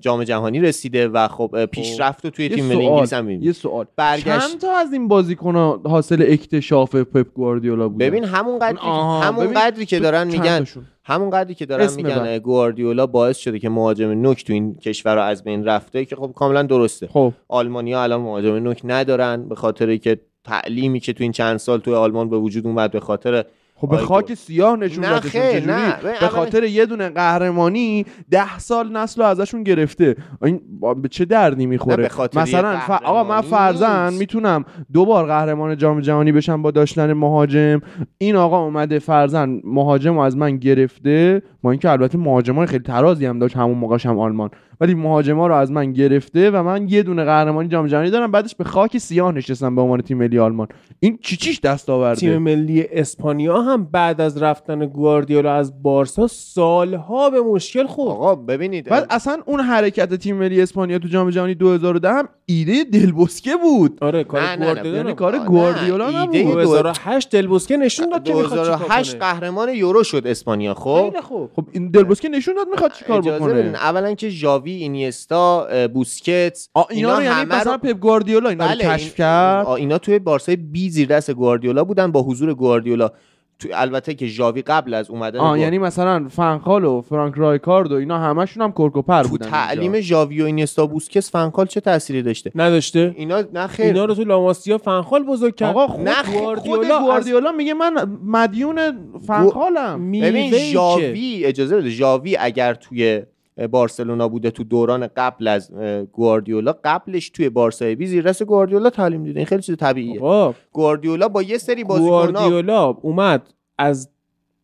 جام 0.00 0.24
جهانی 0.24 0.60
رسیده 0.60 1.08
و 1.08 1.28
خب 1.28 1.54
اه، 1.54 1.66
پیشرفت 1.66 2.26
توی 2.26 2.48
تیم 2.48 2.64
ملی 2.64 2.86
انگلیس 2.86 3.12
هم. 3.12 3.30
یه 3.30 3.52
سوال. 3.52 3.86
برگشت. 3.96 4.24
چند 4.26 4.60
تا 4.60 4.72
از 4.76 4.92
این 4.92 5.08
بازیکن‌ها 5.08 5.80
حاصل 5.84 6.24
اکتشاف 6.28 6.94
پپ 6.94 7.26
گواردیولا 7.34 7.88
بودن؟ 7.88 8.06
ببین 8.06 8.24
همون 8.24 8.58
قدری 8.58 8.78
همون 9.22 9.46
قدری 9.54 9.86
که 9.86 9.98
دارن 9.98 10.26
میگن؟ 10.26 10.66
همون 11.08 11.30
قدری 11.30 11.54
که 11.54 11.66
دارن 11.66 11.88
میگن 11.96 12.38
گواردیولا 12.38 13.06
باعث 13.06 13.38
شده 13.38 13.58
که 13.58 13.68
مهاجم 13.68 14.10
نوک 14.10 14.44
تو 14.44 14.52
این 14.52 14.74
کشور 14.74 15.18
از 15.18 15.44
بین 15.44 15.64
رفته 15.64 16.04
که 16.04 16.16
خب 16.16 16.32
کاملا 16.34 16.62
درسته. 16.62 17.06
خب. 17.06 17.32
آلمانیا 17.48 18.02
الان 18.02 18.20
مهاجم 18.20 18.54
نوک 18.54 18.80
ندارن 18.84 19.48
به 19.48 19.54
خاطر 19.54 19.96
که 19.96 20.20
تعلیمی 20.44 21.00
که 21.00 21.12
تو 21.12 21.22
این 21.22 21.32
چند 21.32 21.56
سال 21.56 21.80
توی 21.80 21.94
آلمان 21.94 22.30
به 22.30 22.38
وجود 22.38 22.66
اومد 22.66 22.90
به 22.90 23.00
خاطر 23.00 23.44
خب 23.78 23.88
به 23.88 23.96
خاک. 23.96 24.34
سیاه 24.34 24.76
نشون 24.76 25.04
نه 25.04 25.10
دادشون؟ 25.10 25.70
نه. 25.70 25.96
به 26.20 26.28
خاطر 26.28 26.64
یه 26.64 26.86
دونه 26.86 27.08
قهرمانی 27.08 28.06
ده 28.30 28.58
سال 28.58 28.92
نسل 28.92 29.22
رو 29.22 29.28
ازشون 29.28 29.62
گرفته 29.62 30.16
این 30.42 30.60
به 31.02 31.08
چه 31.08 31.24
دردی 31.24 31.66
می‌خوره 31.66 32.10
مثلا 32.34 32.76
ف... 32.76 32.90
آقا 32.90 33.24
من 33.24 33.40
فرزن. 33.40 34.12
می‌تونم 34.12 34.64
دو 34.92 35.04
بار 35.04 35.26
قهرمان 35.26 35.76
جام 35.76 36.00
جهانی 36.00 36.32
بشم 36.32 36.62
با 36.62 36.70
داشتن 36.70 37.12
مهاجم 37.12 37.80
این 38.18 38.36
آقا 38.36 38.64
اومده 38.64 38.98
فرزن 38.98 39.60
مهاجم 39.64 40.14
رو 40.14 40.20
از 40.20 40.36
من 40.36 40.56
گرفته 40.56 41.42
با 41.62 41.70
اینکه 41.70 41.90
البته 41.90 42.18
مهاجمان 42.18 42.66
خیلی 42.66 42.84
ترازی 42.84 43.26
هم 43.26 43.38
داشت 43.38 43.56
همون 43.56 43.78
موقعش 43.78 44.06
هم 44.06 44.18
آلمان 44.18 44.50
ولی 44.80 44.94
مهاجما 44.94 45.46
رو 45.46 45.54
از 45.54 45.70
من 45.70 45.92
گرفته 45.92 46.50
و 46.50 46.62
من 46.62 46.88
یه 46.88 47.02
دونه 47.02 47.24
قهرمانی 47.24 47.68
جام 47.68 47.86
جهانی 47.86 48.10
دارم. 48.10 48.30
بعدش 48.30 48.54
به 48.54 48.64
خاک 48.64 48.98
سیاه 48.98 49.32
نشستم 49.32 49.74
به 49.74 49.82
عنوان 49.82 50.00
تیم 50.00 50.18
ملی 50.18 50.38
آلمان. 50.38 50.68
این 51.00 51.18
چی 51.22 51.36
چیش 51.36 51.60
دست 51.60 51.90
آورده؟ 51.90 52.20
تیم 52.20 52.38
ملی 52.38 52.86
اسپانیا 52.92 53.62
هم 53.62 53.84
بعد 53.84 54.20
از 54.20 54.42
رفتن 54.42 54.86
گواردیولا 54.86 55.54
از 55.54 55.82
بارسا 55.82 56.26
سالها 56.26 57.30
به 57.30 57.40
مشکل 57.40 57.86
خورد. 57.86 58.10
آقا 58.10 58.34
ببینید. 58.34 58.88
بعد 58.88 59.06
اصلا 59.10 59.42
اون 59.46 59.60
حرکت 59.60 60.14
تیم 60.14 60.36
ملی 60.36 60.62
اسپانیا 60.62 60.98
تو 60.98 61.08
جام 61.08 61.30
جهانی 61.30 61.54
2010 61.54 62.08
هم 62.08 62.28
ایده 62.48 62.84
دلبسکه 62.84 63.50
بود. 63.56 63.98
آره 64.00 64.24
کار 64.24 64.40
نه، 64.42 64.56
نه، 64.56 64.56
نه، 64.56 64.64
گواردیولا 64.64 64.96
یعنی 64.96 65.08
نبود. 65.08 65.18
کار 65.18 65.36
نه، 65.38 65.44
گواردیولا 65.44 66.06
ایده 66.06 66.42
نبود. 66.42 66.62
2008 66.62 67.30
دلبوسکه 67.30 67.76
نشون 67.76 68.08
داد 68.10 68.24
که 68.24 68.34
می‌خواد 68.34 68.50
چیکار 68.50 68.66
2008 68.78 69.10
کنه. 69.12 69.20
قهرمان 69.20 69.68
یورو 69.74 70.04
شد 70.04 70.22
اسپانیا 70.26 70.74
خب؟ 70.74 71.08
خیلی 71.10 71.22
خوب. 71.22 71.50
خب 71.56 71.66
این 71.72 71.90
دلبسکه 71.90 72.28
نشون 72.28 72.54
داد 72.54 72.68
می‌خواد 72.68 72.92
چیکار 72.92 73.18
اجازه 73.18 73.36
بکنه. 73.38 73.54
بدین 73.54 73.74
اولا 73.74 74.14
که 74.14 74.28
ژاوی 74.28 74.72
اینیستا 74.72 75.68
بوسکتس 75.94 76.68
آ 76.74 76.82
اینا, 76.90 77.16
رو 77.18 77.24
یعنی 77.24 77.44
مثلا 77.44 77.72
رو- 77.72 77.78
پپ 77.78 77.92
گواردیولا 77.98 78.48
اینا 78.48 78.64
رو 78.64 78.70
بله، 78.70 78.84
کشف 78.84 79.02
این- 79.02 79.12
کرد؟ 79.18 79.68
اینا 79.68 79.98
توی 79.98 80.18
بارسای 80.18 80.56
بی 80.56 80.90
زیر 80.90 81.08
دست 81.08 81.30
گواردیولا 81.30 81.84
بودن 81.84 82.12
با 82.12 82.22
حضور 82.22 82.54
گواردیولا. 82.54 83.10
تو 83.58 83.68
البته 83.74 84.14
که 84.14 84.26
ژاوی 84.26 84.62
قبل 84.62 84.94
از 84.94 85.10
اومدن 85.10 85.38
آه 85.38 85.60
یعنی 85.60 85.78
مثلا 85.78 86.28
فنخال 86.28 86.84
و 86.84 87.00
فرانک 87.00 87.34
رایکارد 87.36 87.92
و 87.92 87.94
اینا 87.94 88.18
همشون 88.18 88.62
هم 88.62 88.72
کرکوپر 88.72 89.22
تو 89.22 89.28
بودن 89.28 89.50
تعلیم. 89.50 90.00
ژاوی 90.00 90.42
و 90.42 90.44
اینستا 90.44 90.86
بوسکتس 90.86 91.30
فنکال 91.30 91.66
چه 91.66 91.80
تأثیری 91.80 92.22
داشته؟ 92.22 92.52
نداشته. 92.54 93.14
اینا 93.16 93.42
نه 93.54 93.66
خیر 93.66 93.86
اینا 93.86 94.04
رو 94.04 94.14
تو 94.14 94.24
لاماسیا 94.24 94.78
فنخال 94.78 95.24
بزرگ 95.24 95.54
کرد. 95.56 95.76
آقا 95.76 95.86
خود 95.86 96.08
گواردیولا 96.32 96.98
گواردیولا 97.00 97.52
میگه 97.52 97.74
من 97.74 98.18
مدیون 98.24 98.78
فنخالم. 99.26 100.10
ببین 100.10 100.52
ژاوی 100.52 101.44
اجازه 101.44 101.76
بده. 101.76 101.90
ژاوی 101.90 102.36
اگر 102.36 102.74
توی 102.74 103.22
بارسلونا 103.70 104.28
بوده 104.28 104.50
تو 104.50 104.64
دوران 104.64 105.06
قبل 105.16 105.48
از 105.48 105.72
گواردیولا. 106.12 106.74
قبلش 106.84 107.30
توی 107.30 107.48
بارسای 107.48 107.94
بی 107.94 108.06
زیر 108.06 108.24
دست 108.24 108.42
گواردیولا 108.42 108.90
تعلیم 108.90 109.24
دیده 109.24 109.40
این 109.40 109.46
خیلی 109.46 109.62
چیز 109.62 109.76
طبیعیه. 109.76 110.20
آقا 110.20 110.54
گواردیولا 110.72 111.28
با 111.28 111.42
یه 111.42 111.58
سری 111.58 111.84
بازیکن‌ها 111.84 112.32
گواردیولا 112.32 112.86
اومد 112.86 113.54
از 113.78 114.10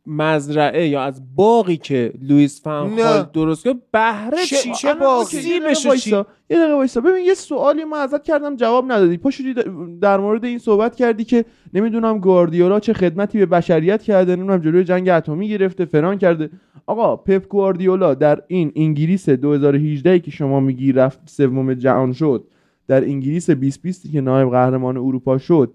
مزرعه 0.07 0.89
یا 0.89 1.03
از 1.03 1.23
باغی 1.37 1.77
که 1.77 2.13
لوئیس. 2.23 2.63
فنخال 2.63 3.27
درست 3.33 3.65
کرد 3.65 3.77
بهره 3.93 4.45
چی 4.47 4.73
چه 4.73 4.95
باغی؟ 4.95 5.37
OK، 5.89 6.11
یه 6.51 6.59
دقیقه 6.59 6.75
وایسا. 6.75 7.01
ببین 7.01 7.25
یه 7.25 7.35
سوالی 7.35 7.85
ما 7.85 7.97
ازت 7.97 8.23
کردم 8.23 8.57
جواب 8.57 8.93
ندادی 8.93 9.17
پا 9.17 9.31
شدی 9.31 9.55
در 10.01 10.19
مورد 10.19 10.45
این 10.45 10.59
صحبت 10.59 10.97
کردی 10.97 11.25
که 11.25 11.45
نمی‌دونم 11.75 12.19
گواردیولا 12.19 12.81
چه 12.81 12.93
خدمتی 12.93 13.39
به 13.39 13.47
بشریت 13.47 14.03
کرده 14.03 14.37
نمی‌دونم 14.37 14.61
جلوی 14.61 14.85
جنگ 14.85 15.09
اتمی 15.09 15.49
گرفته 15.49 15.85
فلان 15.85 16.19
کرده 16.19 16.51
آقا 16.87 17.17
پپ 17.17 17.49
گواردیولا 17.49 18.15
در 18.15 18.43
این 18.47 18.73
انگلیس 18.77 19.29
2018 19.29 20.19
که 20.19 20.31
شما 20.31 20.61
میگی 20.61 20.93
رفت 20.93 21.21
سوم 21.27 21.75
جهان 21.75 22.13
شد 22.13 22.45
در 22.87 23.05
انگلیس 23.05 23.51
2020 23.51 24.13
که 24.13 24.21
نایب 24.21 24.51
قهرمان 24.51 24.97
اروپا 24.97 25.39
شد 25.39 25.75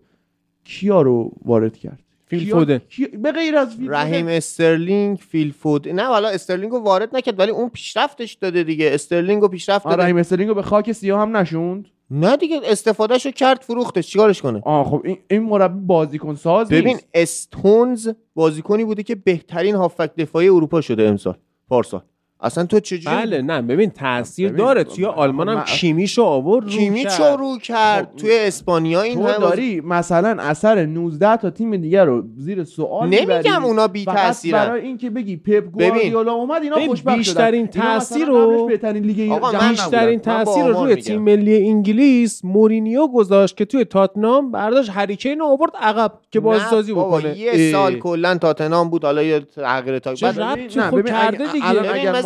کیا 0.64 1.02
رو 1.02 1.32
وارد 1.46 1.78
کرد 1.78 2.07
فیل 2.28 2.50
فودن. 2.52 2.82
به 3.22 3.32
غیر 3.32 3.58
از 3.58 3.76
فیل 3.76 3.92
رحیم 3.92 4.22
فودن. 4.22 4.36
استرلینگ 4.38 5.18
فیل 5.18 5.52
فود. 5.52 5.90
نه 5.90 6.04
حالا 6.04 6.28
استرلینگ 6.28 6.72
رو 6.72 6.80
وارد 6.80 7.16
نکرد 7.16 7.40
ولی 7.40 7.52
اون 7.52 7.70
پیشرفتش 7.70 8.34
داده 8.34 8.64
دیگه. 8.64 8.90
استرلینگ 8.94 9.42
رو 9.42 9.48
پیشرفت 9.48 9.86
آه، 9.86 9.92
داده. 9.92 10.04
رحیم 10.04 10.18
استرلینگ 10.18 10.50
رو 10.50 10.56
به 10.56 10.62
خاک 10.62 10.92
سیاه 10.92 11.22
هم 11.22 11.38
نشوند. 11.38 11.88
نه 12.12 12.38
دیگه 12.38 12.60
استفادهش 12.64 13.26
رو 13.26 13.32
کرد 13.32 13.62
فروختش. 13.62 14.08
چیکارش 14.08 14.42
کنه؟ 14.42 14.62
آه 14.66 14.86
خب 14.90 15.02
این, 15.06 15.18
این 15.30 15.44
مربی 15.44 15.80
بازیکن 15.80 16.36
ساز 16.36 16.70
ببین 16.70 16.88
نیست. 16.88 17.08
استونز 17.14 18.10
بازیکنی 18.36 18.84
بوده 18.86 19.04
که 19.04 19.16
بهترین 19.16 19.76
هافبک 19.76 20.16
دفاعی 20.16 20.48
اروپا 20.50 20.82
شده 20.82 21.04
امسال 21.08 21.38
پارسال. 21.70 22.02
اصلا 22.42 22.66
تو 22.66 22.80
چجوری 22.80 23.16
بله 23.16 23.42
نه 23.42 23.62
ببین 23.62 23.90
تاثیر 23.90 24.52
داره 24.52 24.84
توی 24.84 25.06
آلمان 25.06 25.50
هم 25.50 25.64
کیمیشو 25.64 26.24
آورد 26.24 26.66
رو 26.66 26.72
کیمی 26.72 27.04
کرد. 27.04 27.18
چو 27.18 27.24
رو 27.24 27.58
کرد 27.58 28.06
خب، 28.12 28.16
توی 28.16 28.38
اسپانیا 28.42 29.02
این 29.02 29.16
تو 29.26 29.40
داری 29.42 29.82
مثلا 29.82 30.38
اثر 30.44 30.86
19 30.86 31.38
تا 31.38 31.50
تیم 31.50 31.78
دیگر 31.78 32.06
رو 32.06 32.24
زیر 32.38 32.64
سوال 32.64 33.10
نمیگم. 33.10 33.66
اونا 33.66 33.88
بی 33.88 34.06
تاثیرن 34.06 34.60
برای 34.66 34.82
اینکه 34.82 35.10
بگی 35.10 35.38
پپ 35.38 35.64
گواردیولا 35.72 36.32
اومد 36.34 36.64
اینا 36.64 36.76
خوشبخت 36.88 37.18
بیشترین 37.18 37.66
شدن. 37.66 37.80
مثلا 37.82 37.94
تأثیر 38.00 38.26
رو- 38.28 38.66
بهترین 38.68 39.04
لیگ 39.04 39.40
بیشترین 39.70 40.20
تاثیر 40.20 40.66
رو 40.66 40.84
روی. 40.84 40.96
تیم 40.96 41.22
ملی 41.22 41.68
انگلیس 41.70 42.46
مورینیو 42.46 43.08
گذاشت 43.08 43.58
که 43.58 43.66
توی 43.66 43.86
تاتنام 43.86 44.52
برداشت 44.52 44.90
هریکین 44.94 45.40
رو 45.40 45.46
آورد 45.46 45.72
عقب 45.82 46.12
که 46.32 46.40
بازسازی 46.40 46.94
بکنه 46.94 47.38
یه. 47.40 47.72
سال 47.72 48.00
کلا 48.00 48.38
تاتنهام 48.38 48.90
بود 48.90 49.04
حالا 49.06 49.24
یه 49.24 49.40
تغییر 49.40 50.00
تا 50.00 50.14
چه 50.16 50.26
بعد 50.26 50.40
ربطی 50.42 50.80
نه، 50.80 50.92
ببین، 50.92 51.04
کرده 51.14 51.52
دیگه 51.52 51.66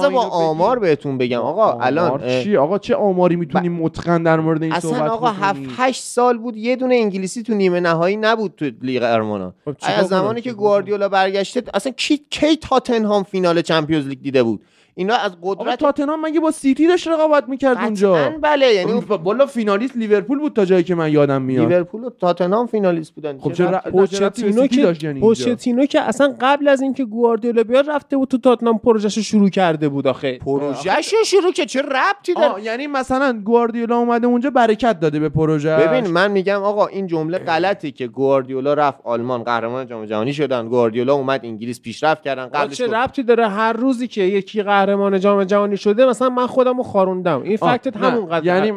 بذار 0.02 0.12
با 0.12 0.22
آمار 0.22 0.80
بهتون 0.80 1.18
بگم. 1.18 1.40
آقا 1.40 1.80
الان 1.80 2.44
چی؟ 2.44 2.58
آقا 2.58 2.78
چه 2.78 2.96
آماری 2.96 3.36
می‌تونیم 3.36 3.74
متقن 3.74 4.24
در 4.24 4.40
مورد 4.40 4.64
این 4.64 4.74
اصلا 4.74 4.92
صحبت 4.92 5.10
آقا 5.10 5.32
بکنی؟ 5.32 5.66
7 5.66 5.76
8 5.78 6.04
سال 6.04 6.38
بود 6.38 6.58
یه 6.58 6.76
دونه 6.76 6.96
انگلیسی 6.96 7.44
تو 7.44 7.54
نیمه 7.54 7.80
نهایی 7.80 8.18
نبود 8.18 8.54
تو 8.58 8.66
لیگ 8.82 9.00
قهرمانان 9.00 9.54
خب 9.66 9.76
از 9.82 10.08
زمانی؟ 10.08 10.42
که 10.42 10.54
گواردیولا 10.54 11.10
برگشته 11.10 11.64
اصلا 11.74 11.92
کی 11.92 12.18
کی 12.30 12.56
تاتنهام 12.56 13.24
فینال 13.24 13.62
Champions 13.62 14.08
League 14.08 14.22
دیده 14.22 14.44
بود؟ 14.44 14.62
اینا 14.96 15.16
از 15.16 15.32
قدرت 15.44 15.80
تاتنهام 15.80 16.22
مگه 16.22 16.40
با 16.40 16.52
سیتی 16.52 16.88
داشت 16.88 17.08
رقابت 17.08 17.50
می‌کرد 17.50 17.78
اونجا؟ 17.78 18.32
بله 18.42 18.74
یعنی 18.74 18.92
اون 18.92 19.02
بالا 19.02 19.46
فینالیست 19.46 19.98
لیورپول 19.98 20.40
بود 20.40 20.54
تا 20.54 20.66
جایی 20.66 20.84
که 20.84 20.96
من 20.96 21.12
یادم 21.12 21.42
میاد. 21.42 21.68
لیورپول 21.68 22.04
و 22.04 22.10
تاتنهام 22.10 22.68
فینالیست 22.68 23.16
بودن. 23.16 23.38
خب 23.38 23.54
به 23.58 23.92
پوچتینو 23.92 24.68
که 24.68 24.82
داشت 24.82 25.04
یعنی؟ 25.04 25.20
پوچتینو 25.20 25.86
که 25.86 26.02
اصلا 26.02 26.36
قبل 26.42 26.68
از 26.68 26.82
اینکه 26.82 27.06
گواردیولا 27.06 27.64
بیاد 27.64 27.90
رفته 27.90 28.18
بود 28.18 28.28
تو 28.28 28.38
تاتنام 28.38 28.80
پروژهش 28.80 29.18
رو 29.18 29.24
شروع 29.24 29.50
کرده 29.50 29.90
بود 29.90 30.08
آخه. 30.08 30.38
پروژهش 30.38 31.14
رو 31.14 31.24
شروع 31.26 31.52
که 31.52 31.66
چه 31.66 31.82
ربطی 31.82 32.34
داره؟ 32.34 32.64
یعنی 32.64 32.88
مثلا 32.88 33.42
گواردیولا 33.46 33.98
اومده 33.98 34.28
اونجا 34.28 34.50
برکت 34.50 35.00
داده 35.00 35.20
به 35.20 35.30
پروژه 35.30 35.78
ببین 35.78 36.08
من 36.08 36.32
میگم 36.32 36.64
آقا 36.64 36.88
این 36.88 37.08
جمله 37.08 37.38
غلطی 37.38 37.92
که 37.92 38.08
گواردیولا 38.08 38.74
رفت 38.74 39.00
آلمان 39.04 39.44
قهرمان 39.44 39.88
جام 39.88 40.06
جهانی 40.06 40.34
شدن. 40.34 40.68
گواردیولا 40.68 41.14
اومد 41.14 41.42
انگلیس 41.44 41.82
پیشرفت 41.82 42.24
کردن. 42.24 42.46
قبلش 42.48 42.78
چه 42.78 42.88
ربطی 42.88 43.24
داره 43.24 43.48
هر 43.48 43.74
روزی 43.74 44.08
که 44.08 44.22
یکی 44.22 44.62
قهرمان 44.86 45.20
جام 45.20 45.44
جهانی 45.44 45.78
شده 45.78 46.06
مثلا 46.06 46.30
من 46.30 46.48
خودم 46.48 46.78
رو 46.78 46.84
خاروندم. 46.84 47.42
این 47.42 47.58
آه، 47.62 47.78
فکتت 47.78 47.98
نه، 47.98 48.08
همونقدر 48.08 48.46
یعنی 48.46 48.74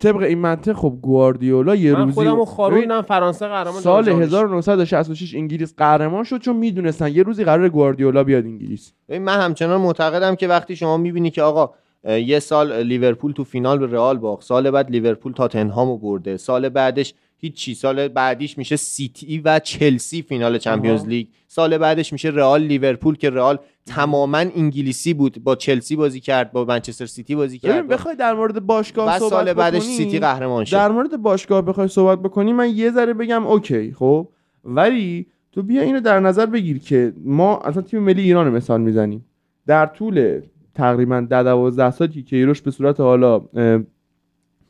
طبق 0.00 0.22
این 0.22 0.38
منطق 0.38 0.72
خب 0.72 0.98
گواردیولا 1.02 1.74
یه 1.74 1.92
من 1.92 2.00
روزی 2.00 2.12
خودم 2.12 2.36
رو 2.36 2.44
خاروندم 2.44 3.02
فرانسه 3.02 3.48
قهرمان 3.48 3.80
سال 3.80 4.04
جام 4.04 4.14
جهانی 4.14 4.26
شد. 4.26 4.34
1966 4.34 5.34
انگلیس 5.34 5.74
قهرمان 5.76 6.24
شد 6.24 6.38
چون 6.38 6.56
می‌دونستن 6.56 7.12
یه 7.12 7.22
روزی 7.22 7.44
قراره 7.44 7.68
گواردیولا 7.68 8.24
بیاد 8.24 8.44
انگلیس. 8.44 8.92
من 9.08 9.40
همچنان 9.40 9.80
معتقدم 9.80 10.34
که 10.34 10.48
وقتی 10.48 10.76
شما 10.76 10.96
می‌بینی 10.96 11.30
که 11.30 11.42
آقا 11.42 11.70
یه 12.04 12.38
سال 12.38 12.82
لیورپول 12.82 13.32
تو 13.32 13.44
فینال 13.44 13.78
به 13.78 13.86
رئال 13.86 14.18
باخت. 14.18 14.42
سال 14.42 14.70
بعد 14.70 14.90
لیورپول 14.90 15.32
تاتنهامو 15.32 15.98
برده. 15.98 16.36
سال 16.36 16.68
بعدش 16.68 17.14
هیچی. 17.36 17.74
سال 17.74 18.08
بعدیش 18.08 18.58
میشه 18.58 18.76
سیتی 18.76 19.38
و 19.38 19.58
چلسی 19.58 20.22
فینال 20.22 20.58
Champions. 20.58 21.06
League. 21.06 21.26
سال 21.46 21.78
بعدش 21.78 22.12
میشه 22.12 22.28
رئال 22.28 22.62
لیورپول 22.62 23.16
که 23.16 23.30
رئال 23.30 23.58
تماما 23.86 24.38
انگلیسی 24.38 25.14
بود. 25.14 25.44
با 25.44 25.56
چلسی 25.56 25.96
بازی 25.96 26.20
کرد 26.20 26.52
با 26.52 26.64
منچستر 26.64 27.06
سیتی 27.06 27.34
بازی 27.34 27.58
کرد. 27.58 27.88
بخوای 27.88 28.16
در 28.16 28.34
مورد 28.34 28.66
باشگاه 28.66 29.06
بعد 29.06 29.18
صحبت 29.18 29.30
سال 29.30 29.52
بعدش 29.52 29.82
بکنی، 29.82 29.96
سیتی 29.96 30.18
قهرمان 30.18 30.64
شد 30.64 30.72
در 30.72 30.88
مورد 30.92 31.22
باشگاه 31.22 31.62
بخوای 31.62 31.88
صحبت 31.88 32.18
بکنی 32.18 32.52
من 32.52 32.76
یه 32.76 32.90
ذره 32.90 33.14
بگم 33.14 33.46
اوکی 33.46 33.92
خب؟ 33.92 34.28
ولی 34.64 35.26
تو 35.52 35.62
بیا 35.62 35.82
اینو 35.82 36.00
در 36.00 36.20
نظر 36.20 36.46
بگیر 36.46 36.78
که 36.78 37.12
ما 37.24 37.58
اصلا 37.58 37.82
تیم 37.82 38.02
ملی 38.02 38.22
ایران 38.22 38.48
مثال 38.48 38.80
می‌زنیم. 38.80 39.24
در 39.66 39.86
طول 39.86 40.40
تقریبا 40.78 41.26
ده 41.30 41.42
دوازده 41.42 41.90
سالی 41.90 42.12
که 42.12 42.22
کیروش 42.22 42.62
به 42.62 42.70
صورت 42.70 43.00
حالا 43.00 43.40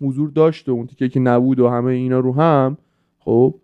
حضور 0.01 0.31
داشت 0.31 0.69
و 0.69 0.73
اون 0.73 0.87
تیکه 0.87 1.09
که 1.09 1.21
نبود 1.21 1.61
و 1.61 1.69
همه 1.69 1.93
اینا 1.93 2.19
رو 2.19 2.35
هم 2.35 2.77
خب 3.19 3.55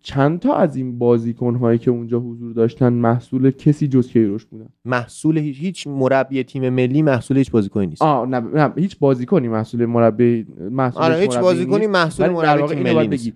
چند 0.00 0.38
تا 0.38 0.54
از 0.54 0.76
این 0.76 0.98
بازیکن 0.98 1.54
هایی 1.54 1.78
که 1.78 1.90
اونجا 1.90 2.20
حضور 2.20 2.52
داشتن 2.52 2.92
محصول 2.92 3.50
کسی 3.50 3.88
جز 3.88 4.08
کیروش 4.08 4.44
بودن؟ 4.44 4.68
محصول 4.84 5.38
هیچ, 5.38 5.58
هیچ 5.58 5.86
مربی 5.86 6.42
تیم 6.42 6.68
ملی 6.68 7.02
محصول 7.02 7.36
هیچ 7.36 7.50
بازیکنی 7.50 7.86
نیست. 7.86 8.02
آه 8.02 8.28
نه, 8.28 8.40
نه 8.40 8.72
هیچ 8.76 8.98
بازیکنی 8.98 9.48
محصول 9.48 9.86
مربی 9.86 10.46
محصول 10.70 11.02
آره 11.02 11.16
هیچ 11.16 11.38
بازیکنی. 11.38 11.86
محصول 11.86 12.26
در 12.26 12.32
مربی 12.32 12.74
تیم 12.74 12.82
ملی 12.82 13.08
نیست. 13.08 13.32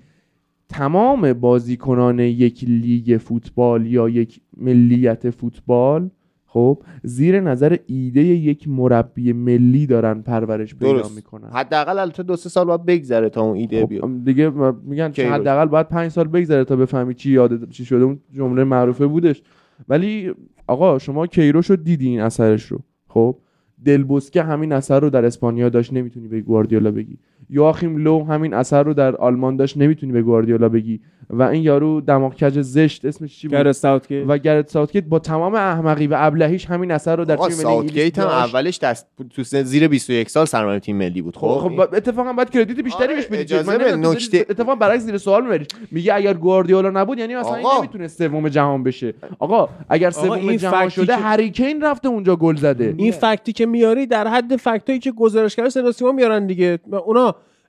تمام 0.69 1.33
بازیکنان 1.33 2.19
یک 2.19 2.65
لیگ 2.65 3.17
فوتبال 3.17 3.87
یا 3.87 4.09
یک 4.09 4.41
ملیت 4.57 5.31
فوتبال 5.31 6.11
خب 6.59 6.83
زیر 7.03 7.41
نظر 7.41 7.77
ایده 7.87 8.21
یک 8.21 8.69
مربی 8.69 9.33
ملی 9.33 9.87
دارن 9.87 10.23
پرورش 10.23 10.75
پیدا. 10.75 11.09
می‌کنن. 11.17 11.49
حداقل 11.53 11.99
البته 11.99 12.23
دو 12.23 12.37
سه 12.37 12.49
سال 12.49 12.67
باید 12.67 12.85
بگذره 12.85 13.29
تا 13.29 13.43
اون 13.43 13.57
ایده 13.57 13.83
خب 13.83 13.89
بیاد. 13.89 14.25
دیگه 14.25 14.51
میگن. 14.85 15.13
حداقل 15.13 15.67
باید 15.67 15.89
پنج 15.89 16.11
سال 16.11 16.29
بگذره 16.29 16.65
تا 16.65 16.77
بفهمی 16.77 17.15
چی 17.15 17.31
یاد 17.33 17.71
چی 17.71 17.85
شده 17.85 18.05
اون 18.05 18.21
جمله 18.33 18.65
معروفه 18.65 19.07
بودش. 19.07 19.43
ولی 19.89 20.33
آقا 20.67 20.99
شما 20.99 21.27
کیروش 21.27 21.71
رو 21.71 21.77
دیدی 21.77 22.09
این 22.09 22.21
اثرش 22.21 22.65
رو. 22.65 22.79
خب 23.09 23.39
دلبوسکه 23.85 24.43
همین 24.43 24.73
اثر 24.73 25.01
رو 25.01 25.11
در 25.11 25.25
اسپانیا 25.25 25.69
داشت 25.69 25.93
نمی‌تونی 25.93 26.29
به 26.29 26.41
گواردیولا 26.41 26.91
بگی. 26.91 27.19
یواخیم 27.51 27.97
لو 27.97 28.25
همین 28.25 28.55
اثر 28.55 28.83
رو 28.83 28.95
در 28.95 29.17
آلمان 29.17 29.57
داشت 29.57 29.77
نمی‌تونی 29.77 30.13
به 30.13 30.23
گواردیولا 30.23 30.69
بگی. 30.69 31.01
و 31.31 31.43
این 31.43 31.63
یارو 31.63 32.01
دماغ 32.01 32.35
کج 32.35 32.61
زشت 32.61 33.05
اسمش 33.05 33.39
چی 33.39 33.49
بود؟ 33.49 33.59
گرت 33.59 33.73
ساوتگیت. 33.73 34.25
و 34.29 34.39
گرت 34.39 34.69
ساوتگیت 34.71 35.05
با 35.05 35.19
تمام 35.19 35.55
احمقی 35.55 36.07
و 36.07 36.15
ابلهیش 36.19 36.67
همین 36.67 36.91
اثر 36.91 37.17
رو 37.17 37.25
در 37.25 37.37
تیم 37.37 37.45
ملی 37.45 37.53
انگلیس 37.53 37.63
ساوتگیت 37.63 38.19
هم. 38.19 38.27
اولش 38.27 38.79
دست 38.79 39.07
تو 39.31 39.45
سن- 39.45 39.63
زیر 39.63 39.89
21 39.89 40.31
سال 40.31 40.45
سرمربی 40.47 40.81
تیم 40.81 40.97
ملی 40.97 41.23
بود 41.23 41.37
خب؟ 41.37 41.59
خب 41.63 41.69
با- 41.69 41.85
اتفاقا 41.85 42.33
باید 42.33 42.51
credit 42.51 42.81
بیشتری 42.81 43.05
آره، 43.07 43.15
بهش 43.17 43.27
بدی 43.27 43.37
اجازه 43.39 43.69
من 43.73 43.75
بده. 43.79 43.85
نمی‌دونم 43.93 44.13
تو 44.15 44.19
نکته- 44.21 44.47
اتفاقا 44.51 44.75
برعکس 44.75 45.03
زیر 45.03 45.19
سوال 45.19 45.43
می‌بری. 45.43 45.67
میگه 45.91 46.15
اگر 46.15 46.35
گواردیولا 46.35 46.91
نبود 46.91 47.19
یعنی 47.19 47.35
مثلا 47.37 47.55
این 47.55 47.67
آقا. 47.67 47.79
نمی‌تونه 47.79 48.09
سوم 48.09 48.49
جهان 48.49 48.83
بشه. 48.83 49.15
آقا 49.39 49.69
اگر 49.89 50.11
سوم 50.11 50.31
این 50.31 50.57
جهان 50.57 50.89
شده 50.89 51.07
که- 51.07 51.13
هری 51.17 51.51
کین 51.51 51.83
رفته 51.83 52.09
اونجا 52.09 52.37
گل 52.37 52.57
زده. 52.57 52.95
این 52.99 53.13
فکتی 53.13 53.53
که 53.53 53.67
میاری 53.67 54.07
در 54.07 54.29
حد 54.29 54.57
فکتایی 54.57 54.99
که 54.99 55.13
گزارشگر 55.13 55.69
سلاسیما 55.69 56.13
میارن 56.13 56.47
دیگه. 56.47 56.79
و 56.91 56.95
اونا 56.97 57.28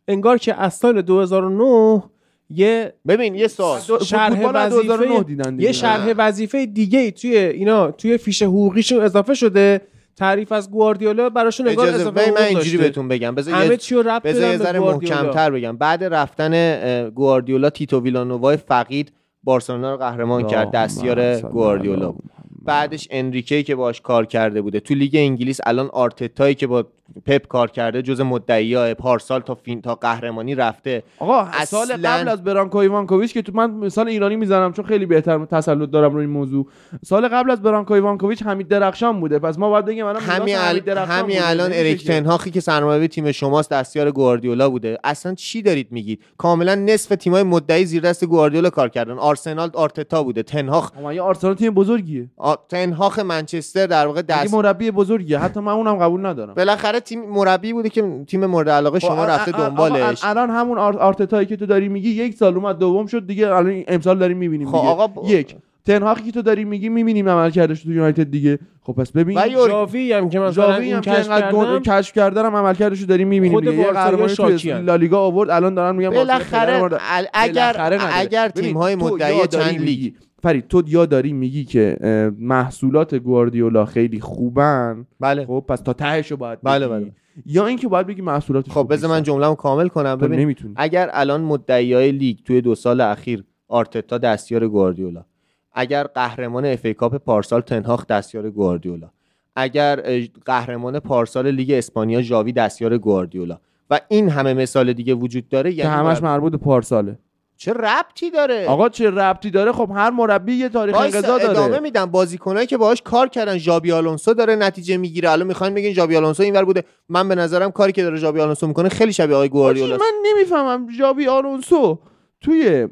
انگار 0.09 0.37
که 0.37 0.55
از 0.55 0.73
سال 0.73 1.01
2009 1.01 2.03
یه 2.49 2.93
ببین 3.07 3.35
یه 3.35 3.47
سوال 3.47 3.79
دو- 3.87 3.99
شرح 3.99 4.29
فوتبال 4.35 4.55
از 4.55 4.71
2009 4.73 5.05
وظیفه 5.11 5.23
دیدن 5.23 5.55
دیگه. 5.55 5.63
یه 5.67 5.71
شرح 5.71 6.13
وظیفه 6.17 6.65
دیگه 6.65 6.99
ای 6.99 7.11
توی 7.11 7.37
اینا 7.37 7.91
توی 7.91 8.17
فیش 8.17 8.43
حقوقیشون 8.43 9.01
اضافه 9.01 9.33
شده. 9.33 9.81
تعریف 10.15 10.51
از 10.51 10.71
گواردیولا 10.71 11.29
براشون 11.29 11.67
انگار 11.67 11.87
اجازه 11.87 12.01
اضافه 12.01 12.31
من 12.31 12.37
اینجوری. 12.43 12.77
بهتون 12.77 13.07
بگم. 13.07 13.35
بذار 13.35 13.53
همه 13.53 13.65
یه 13.67 13.77
چی 13.77 13.95
رو 13.95 14.01
ربط 14.01 14.23
بذار 14.23 14.51
یه 14.51 14.57
ذره. 14.57 14.79
محکمتر 14.79 15.51
بگم. 15.51 15.77
بعد 15.77 16.03
رفتن 16.03 17.09
گواردیولا 17.09 17.69
تیتو 17.69 17.99
ویلانووا 18.01 18.57
فقید 18.57 19.11
بارسلونا 19.43 19.91
رو 19.91 19.97
قهرمان 19.97 20.47
کرد. 20.47 20.71
دستیار 20.71 21.39
گواردیولا. 21.41 22.11
بود 22.11 22.23
بعدش 22.65 23.07
انریکه 23.11 23.63
که 23.63 23.75
باش 23.75 24.01
کار 24.01 24.25
کرده 24.25 24.61
بوده. 24.61 24.79
تو 24.79 24.93
لیگ 24.93 25.15
انگلیس 25.15 25.59
الان 25.65 25.89
آرتتایی 25.93 26.55
که 26.55 26.67
با 26.67 26.85
پپ 27.25 27.47
کار 27.47 27.71
کرده 27.71 28.01
جز 28.01 28.21
مدعیای 28.21 28.93
پارسال 28.93 29.41
تا 29.41 29.55
فین 29.55 29.81
تا 29.81 29.95
قهرمانی 29.95 30.55
رفته. 30.55 31.03
آقا 31.19 31.47
سال 31.65 31.87
اصلاً- 31.87 32.05
قبل 32.05 32.27
از 32.27 32.43
برانکو 32.43 32.77
ایوانکوویچ 32.77 33.33
که 33.33 33.41
تو 33.41 33.51
من 33.55 33.71
مثال 33.71 34.07
ایرانی 34.07 34.35
می‌زنم 34.35 34.73
چون 34.73 34.85
خیلی 34.85 35.05
بهتر 35.05 35.45
تسلط 35.45 35.89
دارم 35.89 36.13
روی 36.13 36.21
این 36.21 36.33
موضوع. 36.33 36.67
سال 37.05 37.27
قبل 37.27 37.51
از 37.51 37.61
برانکو 37.61 37.93
ایوانکوویچ 37.93 38.43
حمید 38.43 38.67
درخشان 38.67 39.19
بوده. 39.19 39.39
پس 39.39 39.57
ما 39.57 39.69
باید 39.69 39.85
بگیم 39.85 40.05
الان 40.05 40.21
همین, 40.21 40.57
ال... 40.57 40.79
بوده. 40.79 41.49
الان 41.49 41.71
اریک 41.73 42.07
تنهاخی 42.07 42.51
که 42.51 42.59
سرمربی 42.59 43.07
تیم 43.07 43.31
شماست 43.31 43.71
دستیار 43.71 44.11
گواردیولا 44.11 44.69
بوده. 44.69 44.97
اصلا 45.03 45.33
چی 45.35 45.61
دارید 45.61 45.87
میگید؟ 45.91 46.21
کاملا 46.37 46.75
نصف 46.75 47.15
تیمای 47.15 47.43
مدعی 47.43 47.85
زیر 47.85 48.01
دست 48.01 48.25
گواردیولا 48.25 48.69
کار 48.69 48.89
کردن. 48.89 49.17
آرسنال 49.17 49.69
آرتتا 49.73 50.23
بوده. 50.23 50.43
تنهاخ 50.43 50.91
آرسنال 51.21 51.53
تیم 51.53 51.73
بزرگیه. 51.73 52.29
آ... 52.37 52.55
تنهاخ 52.69 53.19
منچستر 53.19 53.85
در 53.87 54.07
واقع. 54.07 54.21
دست 54.21 54.53
مربی 54.53 54.91
بزرگیه. 54.91 55.39
حتی 55.39 55.59
من 55.59 55.71
اونم 55.71 55.95
قبول 55.95 56.25
ندارم. 56.25 56.53
بالاخره 56.53 56.98
تیم 57.03 57.29
مربی 57.29 57.73
بوده 57.73 57.89
که 57.89 58.23
تیم 58.27 58.45
مورد 58.45 58.69
علاقه 58.69 58.99
شما 58.99 59.23
خب، 59.25 59.29
رفته 59.29 59.55
ا- 59.57 59.61
ا- 59.65 59.69
دنبالش 59.69 60.23
الان 60.23 60.49
همون 60.49 60.77
آر- 60.77 60.97
آرتتایی 60.97 61.47
که 61.47 61.57
تو 61.57 61.65
داری 61.65 61.89
میگی 61.89 62.09
یک 62.09 62.35
سال 62.35 62.55
اومد 62.55 62.77
دوم 62.77 63.05
شد 63.05 63.27
دیگه 63.27 63.47
الان 63.47 63.83
امسال 63.87 64.17
داریم 64.19 64.37
می‌بینیم 64.37 64.67
خب. 64.67 64.75
آقا 64.75 65.07
ب- 65.07 65.29
یک 65.29 65.55
تنهاخی 65.89 66.23
که 66.23 66.31
تو 66.31 66.41
داری 66.41 66.65
میگی 66.65 66.89
می‌بینیم 66.89 67.29
عمل 67.29 67.49
کردش 67.49 67.83
تو 67.83 67.91
یونایتد 67.91 68.31
دیگه. 68.31 68.59
خب 68.81 68.93
پس 68.93 69.11
ببین 69.11 69.37
و 69.37 69.67
جاوی 69.67 70.13
هم 70.13 70.29
که 70.29 70.39
مثلا 70.39 70.73
جاوی 70.73 70.91
هم 70.91 71.01
که 71.01 71.11
گل- 71.11 71.23
کردم 71.23 71.79
کشف 71.79 72.13
کردن 72.13 72.45
هم 72.45 72.55
عمل 72.55 72.73
کردش 72.73 72.99
رو 72.99 73.05
داریم 73.05 73.27
می‌بینیم 73.27 73.57
خود 73.59 73.69
دیگه. 73.69 73.91
قهرمانی 73.91 74.71
هن. 74.71 74.81
لالیگا 74.81 75.19
آورد 75.19 75.49
الان 75.49 75.73
دارن 75.75 75.95
میگن 75.95 76.09
بالاخره 76.09 76.99
اگر. 77.33 77.75
اگر 78.13 78.49
تیم 78.49 78.77
های 78.77 78.95
تو 78.95 79.05
مدعی 79.05 79.35
یا 79.37 79.45
داری 79.45 79.65
چند 79.65 79.79
لیگ. 79.79 79.81
میگی- 79.89 80.13
فرید 80.43 80.67
تو 80.67 80.83
یا 80.87 81.05
داری 81.05 81.33
میگی 81.33 81.65
که 81.65 81.97
محصولات 82.39 83.15
گواردیولا 83.15 83.85
خیلی 83.85 84.19
خوبن؟ 84.19 85.05
بله. 85.19 85.45
خب 85.45 85.65
پس 85.67 85.81
تا 85.81 85.93
تهشو 85.93 86.37
باید 86.37 86.59
بله، 86.63 86.87
بگی. 86.87 87.03
بله. 87.05 87.11
یا 87.45 87.65
اینکه 87.67 87.87
باید 87.87 88.07
بگی 88.07 88.21
محصولاتش 88.21 88.71
خب 88.71 88.87
بذار 88.89 89.09
من 89.09 89.23
جمله‌مو 89.23 89.55
کامل 89.55 89.87
کنم. 89.87 90.15
تو 90.15 90.25
ببین 90.25 90.39
نمی‌تونی. 90.39 90.73
اگر 90.77 91.09
الان 91.13 91.41
مدعیای 91.41 92.11
لیگ 92.11 92.37
توی 92.45 92.61
دو 92.61 92.75
سال 92.75 93.01
اخیر 93.01 93.43
آرتتا 93.67 94.17
دستیار 94.17 94.67
گواردیولا 94.67 95.25
اگر 95.73 96.03
قهرمان 96.03 96.65
FA 96.65 96.85
Cup 96.85 97.15
پارسال 97.15 97.61
تنهاخ 97.61 98.07
دستیار 98.07 98.49
گواردیولا. 98.49 99.09
اگر 99.55 100.21
قهرمان 100.45 100.99
پارسال 100.99 101.51
لیگ 101.51 101.71
اسپانیا 101.71 102.21
ژاوی 102.21 102.51
دستیار 102.51 102.97
گواردیولا. 102.97 103.59
و 103.89 103.99
این 104.07 104.29
همه 104.29 104.53
مثال 104.53 104.93
دیگه 104.93 105.13
وجود 105.13 105.49
داره 105.49 105.73
یعنی 105.73 105.91
همش 105.91 106.23
مربوط 106.23 106.51
به 106.51 106.57
پارساله. 106.57 107.19
چه 107.57 107.73
ربطی 107.73 108.31
داره؟ 108.31 108.65
آقا 108.67 108.89
چه 108.89 109.09
ربطی 109.09 109.49
داره؟ 109.49 109.71
خب 109.71 109.91
هر 109.95 110.09
مربی 110.09 110.53
یه 110.53 110.69
تاریخ 110.69 110.97
انقضا 110.97 111.35
ادامه 111.35 111.53
داره 111.53 111.79
میدم. 111.79 112.05
بازیکنایی 112.05 112.67
که 112.67 112.77
باهاش 112.77 113.01
کار 113.01 113.27
کردن 113.27 113.57
ژابی 113.57 113.91
آلونسو 113.91 114.33
داره 114.33 114.55
نتیجه 114.55 114.97
می‌گیره. 114.97 115.31
الان 115.31 115.47
می‌خواین 115.47 115.73
بگین 115.73 115.93
ژابی 115.93 116.15
آلونسو 116.15 116.43
اینور 116.43 116.65
بوده. 116.65 116.83
من 117.09 117.29
به 117.29 117.35
نظرم 117.35 117.71
کاری 117.71 117.91
که 117.91 118.03
داره 118.03 118.17
ژابی 118.17 118.39
آلونسو 118.39 118.67
می‌کنه 118.67 118.89
خیلی 118.89 119.13
شبیه 119.13 119.35
آقای 119.35 119.49
گواردیولا 119.49 119.97
من 119.97 120.13
نمی‌فهمم. 120.25 120.87
ژابی 120.97 121.27
آلونسو 121.27 121.99
توی 122.41 122.87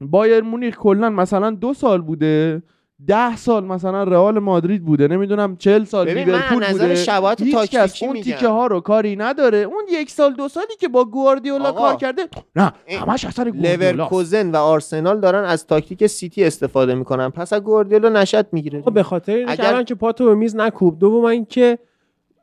بایر 0.00 0.40
مونیخ 0.42 0.76
کلا 0.76 1.10
مثلا 1.10 1.50
دو 1.50 1.74
سال 1.74 2.00
بوده 2.02 2.62
ده 3.06 3.36
سال 3.36 3.64
مثلا 3.64 4.04
رئال 4.04 4.38
مادرید 4.38 4.84
بوده 4.84 5.08
نمی‌دونم 5.08 5.56
چل 5.56 5.84
سال 5.84 6.06
ببین 6.06 6.30
من 6.30 6.34
لیورپول 6.34 6.72
بوده. 6.72 6.94
شباهت 6.94 7.42
هیچ 7.42 7.56
کس 7.56 8.02
اون 8.02 8.12
میگم. 8.12 8.24
تیکه 8.24 8.48
ها 8.48 8.66
رو 8.66 8.80
کاری 8.80 9.16
نداره. 9.16 9.58
اون 9.58 9.84
یک 9.92 10.10
سال 10.10 10.34
دو 10.34 10.48
سالی 10.48 10.76
که 10.80 10.88
با 10.88 11.04
گواردیولا 11.04 11.68
آقا، 11.68 11.80
کار 11.80 11.96
کرده 11.96 12.22
نه 12.56 12.72
همش 13.00 13.24
اثر 13.24 13.50
گواردیولا 13.50 13.90
لورکوزن 13.90 14.50
و 14.50 14.56
آرسنال 14.56 15.20
دارن 15.20 15.44
از 15.44 15.66
تاکتیک 15.66 16.06
سیتی 16.06 16.44
استفاده 16.44 16.94
می‌کنن. 16.94 17.28
پس 17.28 17.52
از 17.52 17.62
گواردیولا 17.62 18.08
نشد 18.08 18.46
می‌گیره. 18.52 18.82
خب 18.82 18.92
به 18.92 19.02
خاطر 19.02 19.44
اگر- 19.48 19.66
الان 19.66 19.84
که 19.84 19.94
پاتو 19.94 20.24
به 20.26 20.34
میز 20.34 20.56
نکوب 20.56 20.98
دوم 20.98 21.24
اینکه 21.24 21.78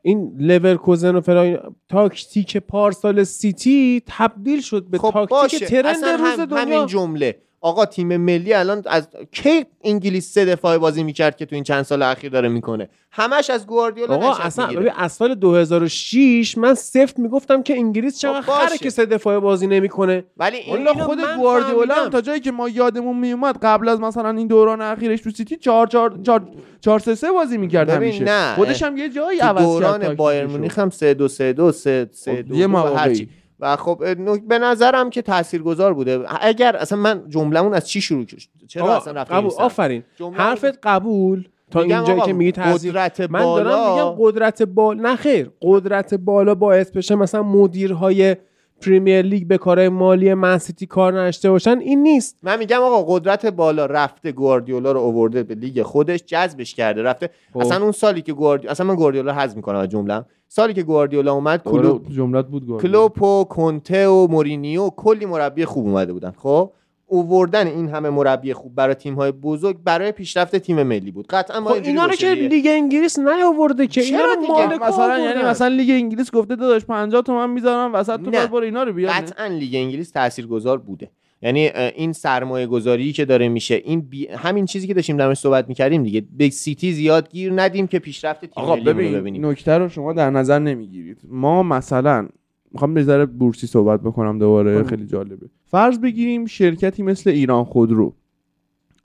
این 0.06 0.36
لورکوزن 0.38 1.16
و 1.16 1.20
فلان 1.20 1.58
تاکتیک 1.88 2.56
پارسال 2.56 3.24
سیتی 3.24 4.02
تبدیل 4.06 4.60
شد 4.60 4.84
به 4.84 4.98
خب 4.98 5.10
تاکتیک 5.10 5.60
باشه. 5.60 5.66
trend 5.66 5.86
اصلا 5.86 6.10
روز 6.10 6.38
هم 6.38 6.44
دنیا. 6.44 6.62
همین 6.62 6.86
جمله. 6.86 7.36
آقا 7.66 7.86
تیم 7.86 8.16
ملی 8.16 8.54
الان 8.54 8.82
از 8.86 9.08
کی 9.32 9.64
انگلیس 9.84 10.32
سه 10.32 10.44
دفاعه 10.44 10.78
بازی 10.78 11.02
می‌کرد 11.02 11.36
که 11.36 11.46
تو 11.46 11.54
این 11.54 11.64
چند 11.64 11.82
سال 11.82 12.02
اخیر 12.02 12.30
داره 12.30 12.48
می‌کنه 12.48 12.88
همش 13.10 13.50
از 13.50 13.66
گواردیولا 13.66 14.14
آقا 14.14 14.34
اصلا. 14.34 14.66
ببین 14.66 14.92
از 14.96 15.12
سال 15.12 15.34
2006 15.34 16.58
من 16.58 16.74
سفت 16.74 17.18
می‌گفتم 17.18 17.62
که 17.62 17.74
انگلیس 17.74 18.18
چقدر 18.18 18.40
خب 18.40 18.46
باشه. 18.46 18.66
خره 18.66 18.78
که 18.78 18.90
سه 18.90 19.06
دفاعه 19.06 19.38
بازی 19.38 19.66
نمی‌کنه 19.66 20.24
ولی 20.36 20.56
این 20.56 20.86
خود 20.86 21.18
گواردیولا 21.36 21.94
هم. 21.94 22.08
تا 22.10 22.20
جایی 22.20 22.40
که 22.40 22.52
ما 22.52 22.68
یادمون 22.68 23.16
میومد 23.16 23.58
قبل 23.62 23.88
از 23.88 24.00
مثلا 24.00 24.30
این 24.30 24.46
دوران 24.46 24.80
اخیرش 24.80 25.20
تو 25.20 25.30
سیتی 25.30 25.56
4 25.56 25.86
4 25.86 26.18
4 26.22 26.42
4 26.80 26.98
3 26.98 27.14
3 27.14 27.32
بازی 27.32 27.58
می‌کرد 27.58 27.90
همیشه 27.90 28.24
نه. 28.24 28.54
خودش 28.54 28.82
هم 28.82 28.96
یه 28.96 29.08
جایی 29.08 29.38
تو 29.38 29.46
عوض 29.46 29.80
کرد 29.80 30.00
دوران. 30.00 30.14
بایر 30.14 30.46
مونیخ 30.46 30.78
هم 30.78 30.90
3 30.90 31.14
2 31.14 31.28
3 31.28 31.52
2 31.52 31.72
3 31.72 32.08
3 32.12 32.36
خب، 32.36 32.42
2 32.42 32.56
یه 32.56 32.66
و 32.66 32.68
مواقعی. 32.68 32.96
هرچی 32.96 33.28
و 33.60 33.76
خب 33.76 34.16
به 34.48 34.58
نظرم 34.58 35.10
که 35.10 35.22
تاثیرگذار 35.22 35.94
بوده. 35.94 36.24
اگر 36.40 36.76
اصلا 36.76 36.98
من 36.98 37.22
جملهمون 37.28 37.74
از 37.74 37.88
چی 37.88 38.00
شروع 38.00 38.24
چرا 38.68 38.96
اصلا 38.96 39.24
قبول؟ 39.24 39.50
آفرین. 39.58 40.02
حرفت 40.34 40.78
قبول 40.82 41.48
تا 41.70 41.80
اینجایی 41.80 42.20
که 42.20 42.32
میگی 42.32 42.52
قدرت 42.52 43.20
من 43.20 43.42
بالا. 43.42 43.64
دارم 43.64 43.92
میگم 43.92 44.24
قدرت 44.24 44.62
بالا 44.62 45.02
نه 45.10 45.16
خیر. 45.16 45.50
قدرت 45.62 46.14
بالا 46.14 46.54
باعث 46.54 46.90
بشه 46.90 47.14
مثلا 47.14 47.42
مدیرهای 47.42 48.36
Premier 48.80 49.22
League 49.22 49.46
به 49.46 49.58
کارهای 49.58 49.88
مالی 49.88 50.34
منسیتی 50.34 50.86
کار 50.86 51.22
نداشته 51.22 51.50
باشن 51.50 51.78
این 51.78 52.02
نیست. 52.02 52.38
من 52.42 52.58
میگم 52.58 52.80
آقا 52.82 53.14
قدرت 53.14 53.46
بالا 53.46 53.86
رفته 53.86 54.32
گواردیولا 54.32 54.92
رو 54.92 55.00
آورده 55.00 55.42
به 55.42 55.54
لیگ 55.54 55.82
خودش 55.82 56.24
جذبش 56.26 56.74
کرده 56.74 57.02
رفته. 57.02 57.30
خب. 57.52 57.58
اصلا 57.58 57.82
اون 57.82 57.92
سالی 57.92 58.22
که 58.22 58.32
گواردیولا 58.32 58.70
اصلا 58.70 58.86
من 58.86 58.94
گواردیولا 58.94 59.32
حذف 59.32 59.56
می‌کنم 59.56 59.78
از 59.78 59.88
جمله‌ام. 59.88 60.26
سالی 60.48 60.74
که 60.74 60.82
گواردیولا 60.82 61.32
اومد 61.32 61.62
آره، 61.64 61.78
کلوب 61.78 62.08
جملت 62.08 62.46
بود 62.46 62.66
گواردیولا. 62.66 62.98
کلوپ 62.98 63.22
و 63.22 63.44
کنته 63.44 64.08
و 64.08 64.26
مورینیو 64.30 64.90
کلی 64.90 65.26
مربی 65.26 65.64
خوب 65.64 65.86
اومده 65.86 66.12
بودن 66.12 66.30
خب؟ 66.30 66.70
اووردن 67.08 67.66
این 67.66 67.88
همه 67.88 68.10
مربی 68.10 68.52
خوب 68.52 68.74
برای 68.74 68.94
تیم 68.94 69.14
های 69.14 69.32
بزرگ 69.32 69.76
برای 69.84 70.12
پیشرفت 70.12 70.56
تیم 70.56 70.82
ملی 70.82 71.10
بود. 71.10 71.26
قطعا 71.26 71.60
ما 71.60 71.70
خب 71.70 71.82
اینا 71.84 72.06
رو 72.06 72.12
که. 72.12 72.30
لیگ 72.30 72.66
انگلیس 72.66 73.18
نیاورده 73.18 73.86
که 73.86 74.00
اینا 74.00 74.18
چرا 74.18 74.34
رو 74.34 74.84
مثلا 74.84 75.18
یعنی. 75.18 75.42
مثلا 75.42 75.68
لیگ 75.68 75.90
انگلیس 75.90 76.30
گفته 76.30 76.56
داداش 76.56 76.84
50 76.84 77.22
تومن 77.22 77.50
می‌ذارم 77.50 77.94
وسط 77.94 78.20
تو. 78.20 78.30
بعد 78.30 78.50
برو 78.50 78.64
اینا 78.64 78.82
رو 78.82 78.92
بیار. 78.92 79.12
قطعا 79.12 79.46
لیگ 79.46 79.74
انگلیس 79.74 80.10
تاثیرگذار 80.10 80.78
بوده. 80.78 81.10
یعنی 81.42 81.68
این 81.68 82.12
سرمایه 82.12 82.66
گذاری 82.66 83.12
که 83.12 83.24
داره 83.24 83.48
میشه 83.48 83.74
این 83.74 84.00
بی... 84.00 84.26
همین 84.26 84.66
چیزی 84.66 84.86
که 84.86 84.94
داشتیم 84.94 85.16
درمش 85.16 85.38
صحبت 85.38 85.68
می‌کردیم 85.68 86.02
دیگه. 86.02 86.22
به 86.36 86.50
سیتی 86.50 86.92
زیاد 86.92 87.30
گیر 87.30 87.52
ندیم 87.56 87.86
که 87.86 87.98
پیشرفت 87.98 88.40
تیم 88.40 88.52
آقا 88.54 88.76
ملیمون 88.76 88.94
رو 88.94 88.98
ببین 88.98 89.20
ببینیم. 89.20 89.46
نکته 89.46 89.78
رو 89.78 89.88
شما 89.88 90.12
در 90.12 90.30
نظر 90.30 90.58
نمی‌گیرید. 90.58 91.18
ما 91.28 91.62
مثلا 91.62 92.28
می‌خوام 92.72 92.94
یه 92.94 93.02
ذره 93.02 93.26
بورسی 93.26 93.66
صحبت 93.66 94.00
بکنم 94.00 94.38
دوباره. 94.38 94.82
خیلی 94.82 95.06
جالبه. 95.06 95.46
فرض 95.64 95.98
بگیریم 95.98 96.46
شرکتی 96.46 97.02
مثل 97.02 97.30
ایران 97.30 97.64
خودرو 97.64 98.14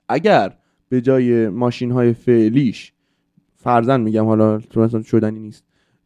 اگر 0.08 0.56
به 0.88 1.00
جای 1.00 1.48
ماشین 1.48 1.90
های 1.90 2.12
فعلیش 2.12 2.92
فرزن 3.56 4.00
میگم 4.00 4.24
حالا 4.24 4.54
اصلا 4.76 5.02
شدنی 5.02 5.40
نیست 5.40 5.64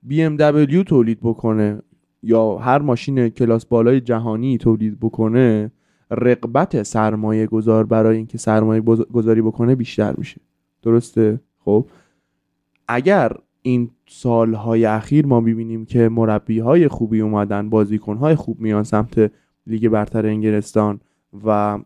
BMW 0.09 0.85
تولید 0.87 1.19
بکنه 1.23 1.83
یا 2.23 2.57
هر 2.57 2.79
ماشین 2.79 3.29
کلاس 3.29 3.67
بالای 3.67 4.01
جهانی 4.01 4.59
تولید 4.59 5.01
بکنه 5.01 5.71
رقبت 6.11 6.83
سرمایه 6.83 7.47
گذار 7.47 7.87
برای 7.87 8.17
اینکه 8.17 8.39
سرمایه 8.39 8.83
گذ- 8.83 9.13
گذاری 9.13 9.43
بکنه 9.43 9.75
بیشتر 9.75 10.15
میشه. 10.19 10.41
درسته؟ 10.83 11.41
خب. 11.59 11.87
اگر 12.89 13.33
این 13.67 13.91
سالهای 14.09 14.85
اخیر 14.85 15.27
ما 15.27 15.41
ببینیم 15.41 15.85
که 15.85 16.09
مربی 16.09 16.59
های 16.59 16.89
خوبی 16.89 17.21
اومدن 17.21 17.71
بازیکن 17.71 18.17
های 18.17 18.35
خوب 18.35 18.61
میان 18.61 18.83
سمت 18.83 19.33
لیگ 19.67 19.89
برتر 19.89 20.27
انگلستان 20.27 21.01
و 21.47 21.79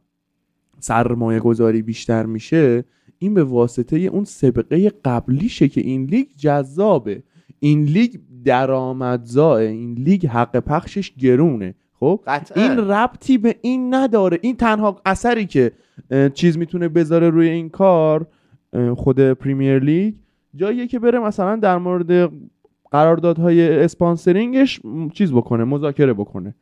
سرمایه 0.78 1.40
گذاری 1.40 1.82
بیشتر 1.82 2.26
میشه. 2.26 2.84
این 3.18 3.34
به 3.34 3.44
واسطه 3.44 3.96
اون 3.96 4.24
سابقه 4.24 4.92
قبلیشه 5.04 5.68
که 5.68 5.80
این 5.80 6.04
لیگ 6.04 6.26
جذابه. 6.36 7.22
این 7.60 7.84
لیگ 7.84 8.16
درآمدزائه 8.44 9.56
این 9.60 9.94
لیگ 9.94 10.26
حق 10.26 10.56
پخشش 10.56 11.12
گرونه. 11.14 11.74
خب؟ 11.92 12.20
قطعا. 12.26 12.62
این 12.62 12.78
ربطی 12.78 13.38
به 13.38 13.56
این 13.62 13.94
نداره. 13.94 14.38
این 14.42 14.56
تنها 14.56 15.00
اثری 15.04 15.46
که 15.46 15.72
چیز 16.34 16.58
می‌تونه 16.58 16.88
بذاره 16.88 17.30
روی 17.30 17.48
این 17.48 17.68
کار 17.68 18.26
خود 18.96 19.32
Premier 19.32 19.78
League 19.78 20.14
جاییه 20.54 20.86
که 20.86 20.98
بره 20.98 21.18
مثلا 21.18 21.56
در 21.56 21.78
مورد 21.78 22.32
قراردادهای 22.90 23.78
اسپانسرینگش 23.84 24.80
چیز 25.14 25.32
بکنه 25.32 25.64
مذاکره 25.64 26.12
بکنه. 26.12 26.54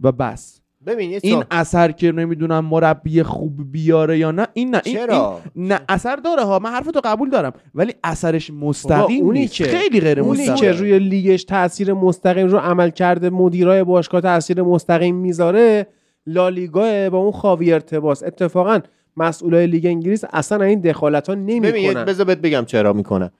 و 0.00 0.12
بس. 0.12 0.60
ببین 0.86 1.18
این. 1.22 1.44
اثر 1.50 1.90
که 1.92 2.12
نمی‌دونم 2.12 2.64
مربی 2.64 3.22
خوب 3.22 3.72
بیاره 3.72 4.18
یا 4.18 4.30
نه 4.30 4.46
این 4.52 4.70
نه 4.74 4.80
این, 4.84 4.94
چرا؟ 4.96 5.40
این 5.54 5.66
نه 5.66 5.80
اثر 5.88 6.16
داره 6.16 6.42
ها 6.42 6.58
من 6.58 6.70
حرفتو 6.70 7.00
قبول 7.04 7.30
دارم 7.30 7.52
ولی 7.74 7.92
اثرش 8.04 8.50
مستقیم 8.50 9.24
اونی 9.24 9.40
نیست. 9.40 9.54
که- 9.54 9.64
خیلی 9.64 10.00
غیر 10.00 10.20
اونی 10.20 10.40
مستقیم. 10.42 10.56
که 10.56 10.72
روی 10.72 10.98
لیگش 10.98 11.44
تاثیر 11.44 11.92
مستقیم 11.92 12.46
رو 12.46 12.58
عمل 12.58 12.90
کرده 12.90 13.30
مدیرای 13.30 13.84
باشگاه 13.84 14.20
تاثیر 14.20 14.62
مستقیم 14.62 15.14
می‌ذاره 15.16 15.86
لالیگا 16.26 17.10
با 17.10 17.18
اون 17.18 17.32
خاوی 17.32 17.72
ارتباس. 17.72 18.22
اتفاقا 18.22 18.80
مسئولای 19.16 19.66
لیگ 19.66 19.86
انگلیس 19.86 20.24
اصلا 20.32 20.64
این 20.64 20.80
دخالت 20.80 21.28
ها 21.28 21.34
نمی‌کنن. 21.34 22.04
بذار 22.04 22.26
بهت 22.26 22.38
بگم 22.38 22.64
چرا 22.64 22.92
می‌کنن. 22.92 23.30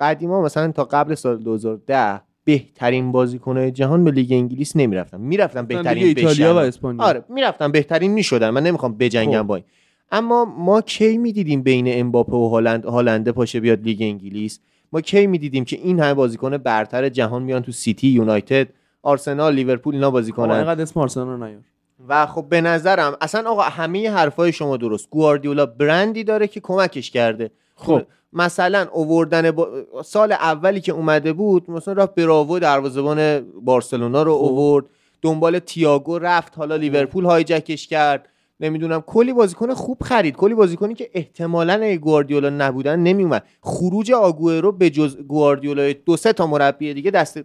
قدیما 0.00 0.42
مثلا 0.42 0.72
تا 0.72 0.84
قبل 0.84 1.14
سال 1.14 1.38
2010 1.38 2.20
بهترین 2.44 3.12
بازیکنهای 3.12 3.70
جهان 3.70 4.04
به 4.04 4.10
لیگ 4.10 4.32
انگلیس 4.32 4.76
نمی‌رفتن. 4.76 5.20
می‌رفتن 5.20 5.66
بهترین 5.66 6.04
ایتالیا 6.04 6.54
و. 6.54 6.58
اسپانیا. 6.58 7.02
آره 7.04 7.24
می‌رفتن 7.28 7.72
بهترین 7.72 8.12
می‌شدن. 8.12 8.50
من 8.50 8.62
نمی‌خوام 8.62 8.96
بجنگم 8.98 9.42
خب. 9.42 9.46
با 9.46 9.56
این. 9.56 9.64
اما 10.12 10.44
ما 10.44 10.80
کی 10.80 11.18
می‌دیدیم 11.18 11.62
بین 11.62 11.84
امباپه 11.88 12.36
و 12.36 12.48
هالند 12.48 12.84
هالنده 12.84 13.32
پاشه 13.32 13.60
بیاد 13.60 13.82
لیگ 13.82 14.02
انگلیس؟ 14.02 14.60
ما 14.92 15.00
کی 15.00 15.26
می‌دیدیم 15.26 15.64
که 15.64 15.76
این 15.76 16.00
همه 16.00 16.14
بازیکن 16.14 16.56
برتر 16.56 17.08
جهان 17.08 17.42
میان 17.42 17.62
تو 17.62 17.72
سیتی 17.72 18.08
یونایتد 18.08 18.68
آرسنال 19.02 19.54
لیورپول 19.54 19.94
اینا 19.94 20.10
بازی 20.10 20.32
آقا 20.32 20.46
کنن؟ 20.46 20.56
اینقدر 20.56 20.82
اسم 20.82 21.00
آرسنال 21.00 21.36
نیار. 21.36 21.60
و 22.08 22.26
خب 22.26 22.46
به 22.48 22.60
نظرم 22.60 23.16
اصلا 23.20 23.50
آقا 23.50 23.62
همه 23.62 24.10
حرفای 24.10 24.52
شما 24.52 24.76
درست. 24.76 25.10
گواردیولا 25.10 25.66
برندی 25.66 26.24
داره 26.24 26.46
که 26.46 26.60
کمکش 26.60 27.10
کرده. 27.10 27.50
خب. 27.74 28.02
مثلا 28.32 28.88
اووردن 28.92 29.50
با... 29.50 29.68
سال 30.04 30.32
اولی 30.32 30.80
که 30.80 30.92
اومده 30.92 31.32
بود 31.32 31.70
مثلا 31.70 31.94
رفت 31.94 32.14
براوو 32.14 32.58
دروازه‌بان 32.58 33.40
بارسلونا 33.40 34.22
رو 34.22 34.32
اوورد 34.32 34.84
دنبال 35.22 35.58
تییاگو 35.58 36.18
رفت. 36.18 36.58
حالا 36.58 36.76
لیورپول 36.76 37.24
هایجکش 37.24 37.86
کرد. 37.86 38.28
نمی‌دونم. 38.60 39.00
کلی 39.00 39.32
بازیکن 39.32 39.74
خوب 39.74 40.02
خرید. 40.02 40.36
کلی 40.36 40.54
بازیکنی 40.54 40.94
که 40.94 41.10
احتمالاً 41.14 41.72
اگه 41.72 41.96
گواردیولا 41.96 42.50
نبودن 42.50 42.98
نمیومد 42.98 43.44
خروج 43.60 44.12
آگوئرو 44.12 44.72
به 44.72 44.90
جز 44.90 45.16
گواردیولا 45.16 45.92
دو 46.06 46.16
سه 46.16 46.32
تا 46.32 46.46
مربی 46.46 46.94
دیگه 46.94 47.10
دست 47.10 47.40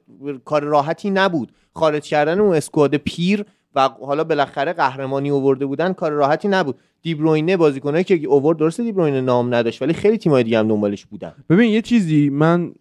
کار 0.46 0.64
راحتی 0.64 1.10
نبود. 1.10 1.52
خارج 1.74 2.10
کردن 2.10 2.40
اون 2.40 2.56
اسکواد 2.56 2.96
پیر 2.96 3.46
و 3.76 3.90
حالا 3.90 4.24
بالاخره 4.24 4.74
قهرمانی 4.74 5.32
آورده 5.32 5.66
بودن 5.66 5.94
کار 5.94 6.12
راحتی 6.12 6.48
نبود. 6.48 6.76
دیبروینه 7.02 7.58
بازیکنایی 7.58 8.04
که 8.04 8.16
اوورد 8.28 8.58
درسته 8.58 8.84
دیبروینه 8.84 9.22
نام 9.22 9.54
نداشت 9.54 9.82
ولی 9.82 9.94
خیلی 9.94 10.18
تیمای 10.18 10.44
دیگه 10.44 10.60
هم 10.60 10.68
دنبالش 10.68 11.06
بودن. 11.06 11.34
ببین 11.50 11.72
یه 11.72 11.82
چیزی 11.82 12.30
من 12.30 12.74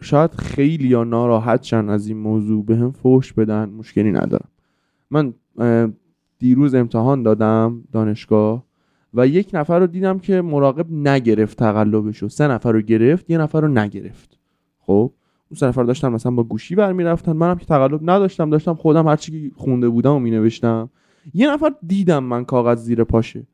شاید 0.00 0.34
خیلی 0.34 0.88
یا 0.88 1.04
ناراحت 1.04 1.62
شن 1.62 1.88
از 1.88 2.06
این 2.06 2.16
موضوع 2.16 2.64
به 2.64 2.76
هم 2.76 2.92
فوش 2.92 3.32
بدن 3.32 3.68
مشکلی 3.68 4.12
ندارم. 4.12 4.48
من 5.10 5.34
دیروز 6.38 6.74
امتحان 6.74 7.22
دادم 7.22 7.84
دانشگاه 7.92 8.64
و 9.14 9.26
یک 9.26 9.50
نفر 9.52 9.78
رو 9.78 9.86
دیدم 9.86 10.18
که 10.18 10.42
مراقب 10.42 10.92
نگرفت 10.92 11.58
تقلبشو. 11.58 12.28
سه 12.28 12.48
نفر 12.48 12.72
رو 12.72 12.80
گرفت 12.80 13.30
یه 13.30 13.38
نفر 13.38 13.60
رو 13.60 13.68
نگرفت. 13.68 14.38
خب؟ 14.78 15.12
اون 15.52 15.58
سه 15.58 15.66
نفر 15.66 15.84
داشتن 15.84 16.08
مثلا 16.08 16.32
با 16.32 16.44
گوشی 16.44 16.74
برمیرفتن. 16.74 17.32
منم 17.32 17.58
که 17.58 17.66
تقلب 17.66 18.10
نداشتم 18.10 18.50
داشتم 18.50 18.74
خودم 18.74 19.08
هرچی 19.08 19.32
که 19.32 19.54
خونده 19.56 19.88
بودم 19.88 20.12
و 20.12 20.18
مینوشتم. 20.18 20.90
یه 21.34 21.50
نفر 21.50 21.72
دیدم 21.86 22.24
من 22.24 22.44
کاغذ 22.44 22.78
زیر 22.78 23.04
پاشه. 23.04 23.46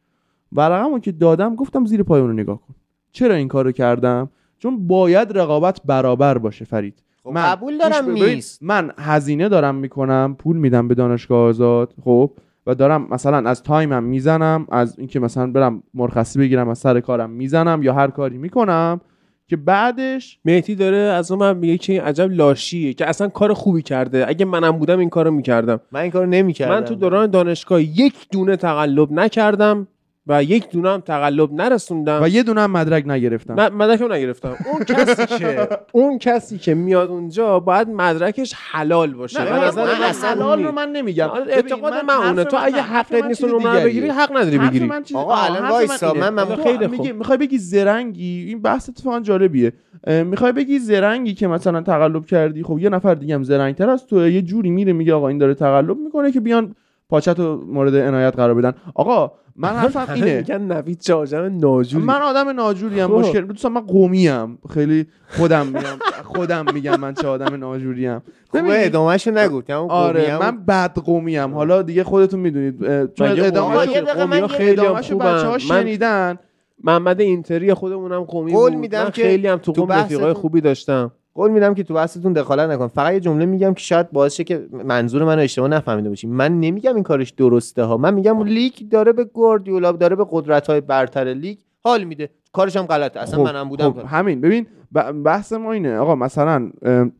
ورقمو 0.52 0.98
که 0.98 1.12
دادم 1.12 1.54
گفتم 1.54 1.84
زیر 1.84 2.02
پای 2.02 2.20
اون 2.20 2.30
رو 2.30 2.36
نگاه 2.36 2.60
کن. 2.60 2.74
چرا 3.12 3.34
این 3.34 3.48
کارو 3.48 3.72
کردم؟ 3.72 4.30
چون 4.58 4.86
باید 4.86 5.38
رقابت 5.38 5.80
برابر 5.84 6.38
باشه 6.38 6.64
فرید. 6.64 7.02
خب 7.24 7.30
من 7.30 7.42
قبول 7.42 7.78
دارم 7.78 8.10
نیست. 8.10 8.62
من 8.62 8.92
هزینه 8.98 9.48
دارم 9.48 9.74
می‌کنم 9.74 10.36
پول 10.38 10.56
میدم 10.56 10.88
به 10.88 10.94
دانشگاه 10.94 11.48
آزاد 11.48 11.94
خب؟ 12.04 12.30
و 12.66 12.74
دارم 12.74 13.06
مثلا 13.10 13.50
از 13.50 13.62
تایمم 13.62 14.04
می‌زنم 14.04 14.66
از 14.70 14.98
اینکه 14.98 15.20
مثلا 15.20 15.46
برم 15.52 15.82
مرخصی 15.94 16.38
بگیرم 16.38 16.68
از 16.68 16.78
سر 16.78 17.00
کارم 17.00 17.30
می‌زنم 17.30 17.82
یا 17.82 17.94
هر 17.94 18.08
کاری 18.08 18.38
می‌کنم. 18.38 19.00
که 19.48 19.56
بعدش 19.56 20.38
مهدی 20.44 20.74
داره 20.74 20.96
از 20.96 21.30
اون 21.30 21.40
من 21.40 21.56
میگه 21.56 21.78
که 21.78 21.92
این 21.92 22.02
عجب 22.02 22.30
لاشیه 22.30 22.92
که 22.92 23.08
اصلا 23.08 23.28
کار 23.28 23.54
خوبی 23.54 23.82
کرده. 23.82 24.28
اگه 24.28 24.44
منم 24.44 24.78
بودم 24.78 24.98
این 24.98 25.08
کارو 25.08 25.30
می‌کردم. 25.30 25.80
من 25.92 26.00
این 26.00 26.10
کارو 26.10 26.26
نمی‌کردم. 26.26 26.74
من 26.74 26.84
تو 26.84 26.94
دوران 26.94 27.30
دانشگاه 27.30 27.82
یک 27.82 28.14
دونه 28.32 28.56
تقلب 28.56 29.12
نکردم. 29.12 29.88
و 30.28 30.42
یک 30.42 30.70
دونه 30.70 30.90
هم 30.90 31.00
تقلب 31.00 31.52
نرسوندم. 31.52 32.22
و 32.22 32.28
یه 32.28 32.42
دونه 32.42 32.60
هم 32.60 32.70
مدرک 32.70 33.04
نگرفتم. 33.06 33.54
من 33.54 33.72
مدرکم 33.72 34.12
نگرفتم. 34.12 34.56
اون 34.72 34.84
کسی 34.84 35.26
که 35.26 35.68
اون 35.92 36.18
کسی 36.18 36.58
که 36.58 36.74
میاد 36.74 37.08
اونجا 37.08 37.60
باید 37.60 37.88
مدرکش 37.88 38.54
حلال 38.56 39.14
باشه. 39.14 39.44
نه 39.44 39.50
من 39.50 39.58
من 39.58 39.82
من 39.82 40.02
اصلا 40.02 40.30
حلال 40.30 40.64
رو. 40.64 40.72
من 40.72 40.92
نمیگم. 40.92 41.28
آره، 41.28 41.52
اعتقاد 41.52 41.92
من 41.92 42.14
حرف 42.14 42.26
اونه. 42.26 42.44
تو 42.44 42.56
من- 42.56 42.62
اگه 42.64 42.82
حقت 42.82 43.12
من 43.22 43.28
نیست 43.28 43.44
اون 43.44 43.52
رو 43.52 43.58
دیگریه. 43.58 43.84
بگیری 43.84 44.08
حق 44.08 44.36
نداری 44.36 44.58
بگیری. 44.58 44.86
من 44.86 45.04
آقا 45.14 45.34
الان 45.36 45.68
وایسا،. 45.70 46.14
من- 46.14 46.28
من- 46.34 46.56
خیلی 46.56 46.86
خوب. 46.86 47.00
میگه 47.00 47.12
می‌خوای 47.12 47.38
بگی 47.38 47.58
زرنگی؟ 47.58 48.44
این 48.48 48.62
بحث 48.62 48.88
اتفاقا 48.88 49.20
جالبیه. 49.20 49.72
می‌خوای 50.06 50.52
بگی 50.52 50.78
زرنگی 50.78 51.34
که 51.34 51.46
مثلا 51.46 51.80
تقلب 51.82 52.26
کردی؟ 52.26 52.62
خب 52.62 52.78
یه 52.78 52.88
نفر 52.88 53.14
دیگه 53.14 53.34
هم 53.34 53.42
زرنگتر 53.42 53.90
از 53.90 54.06
تو 54.06 54.28
یه 54.28 54.42
جوری 54.42 54.70
میره 54.70 54.92
میگه 54.92 55.14
آقا 55.14 55.28
این 55.28 55.38
داره 55.38 55.54
تقلب 55.54 55.96
می‌کنه 55.98 56.32
که 56.32 56.40
بیان 56.40 56.74
پاچتو 57.08 57.64
مورد 57.66 57.94
عنایت 57.96 58.36
قرار 58.36 58.54
بدن. 58.54 58.72
آقا 58.94 59.32
من 59.60 59.68
حرفم 59.68 60.14
اینه. 60.14 60.36
میگن 60.36 60.72
نوید 60.72 61.00
چاجم 61.00 61.58
ناجوری 61.58 62.04
من 62.04 62.22
آدم 62.22 62.48
ناجوری 62.48 63.00
هم 63.00 63.08
خب. 63.08 63.14
مشکل 63.14 63.40
دوستان 63.40 63.72
من 63.72 63.80
قومی 63.80 64.28
ام 64.28 64.58
خیلی 64.74 65.06
خودم 65.28 65.66
میگم. 65.66 65.98
خودم 66.24 66.64
میگم 66.74 67.00
من 67.00 67.14
چه 67.14 67.28
آدم 67.28 67.54
ناجوری 67.54 68.06
ام 68.06 68.22
خوبه 68.48 68.86
ادامهشو 68.86 69.30
نگو. 69.30 69.62
آره 69.88 70.38
من 70.38 70.64
بد 70.64 70.98
قومی 70.98 71.38
ام 71.38 71.54
حالا 71.54 71.82
دیگه 71.82 72.04
خودتون 72.04 72.40
می‌دونید. 72.40 72.78
چون 73.14 73.32
مگه 73.32 73.44
ادامه 73.44 73.74
آقا، 73.74 73.84
قومی 73.84 73.94
یه 73.94 74.00
دقیقه 74.00 74.24
من 74.26 74.38
یه 74.38 74.46
خیلی 74.46 74.80
هم 74.80 74.84
ادامهشو 74.84 75.12
خوبن. 75.14 75.34
بچه 75.34 75.46
ها 75.46 75.52
من 75.52 75.58
شنیدن. 75.58 76.38
محمد 76.84 77.20
اینتری 77.20 77.74
خودمونم 77.74 78.20
قومی 78.22 78.52
بود. 78.52 78.74
میدم 78.74 79.04
من 79.04 79.10
خیلی 79.10 79.46
هم 79.46 79.58
تو 79.58 79.72
قوم 79.72 79.92
رفیقای 79.92 80.32
خوبی 80.32 80.60
داشتم. 80.60 81.12
قول 81.38 81.50
میدم 81.50 81.74
که 81.74 81.82
تو 81.82 81.94
بحثتون 81.94 82.32
دخالت 82.32 82.70
نکن. 82.70 82.86
فقط 82.86 83.12
یه 83.12 83.20
جمله 83.20 83.46
میگم 83.46 83.74
که 83.74 83.80
شاید 83.80 84.10
باعث 84.10 84.34
شه 84.34 84.44
که 84.44 84.66
منظور 84.72 85.24
منو 85.24 85.40
اشتباه 85.42 85.68
نفهمیده 85.68 86.08
باشی 86.08 86.26
من 86.26 86.60
نمیگم 86.60 86.94
این 86.94 87.04
کارش 87.04 87.30
درسته 87.30 87.82
ها 87.84 87.96
من 87.96 88.14
میگم 88.14 88.42
لیگ 88.42 88.72
داره 88.90 89.12
به 89.12 89.24
گواردیولا 89.24 89.92
داره 89.92 90.16
به 90.16 90.26
قدرت 90.30 90.66
های 90.66 90.80
برتر 90.80 91.24
لیگ 91.24 91.58
حال 91.84 92.04
میده. 92.04 92.30
کارش 92.52 92.76
هم 92.76 92.86
غلطه. 92.86 93.20
اصلا 93.20 93.38
خب، 93.38 93.44
منم 93.52 93.68
بودم 93.68 93.92
خب 93.92 93.98
همین. 94.06 94.40
ببین 94.40 94.66
ب- 94.94 95.12
بحث 95.12 95.52
ما 95.52 95.72
اینه. 95.72 95.96
آقا 95.96 96.14
مثلا 96.14 96.70
ام، 96.82 97.12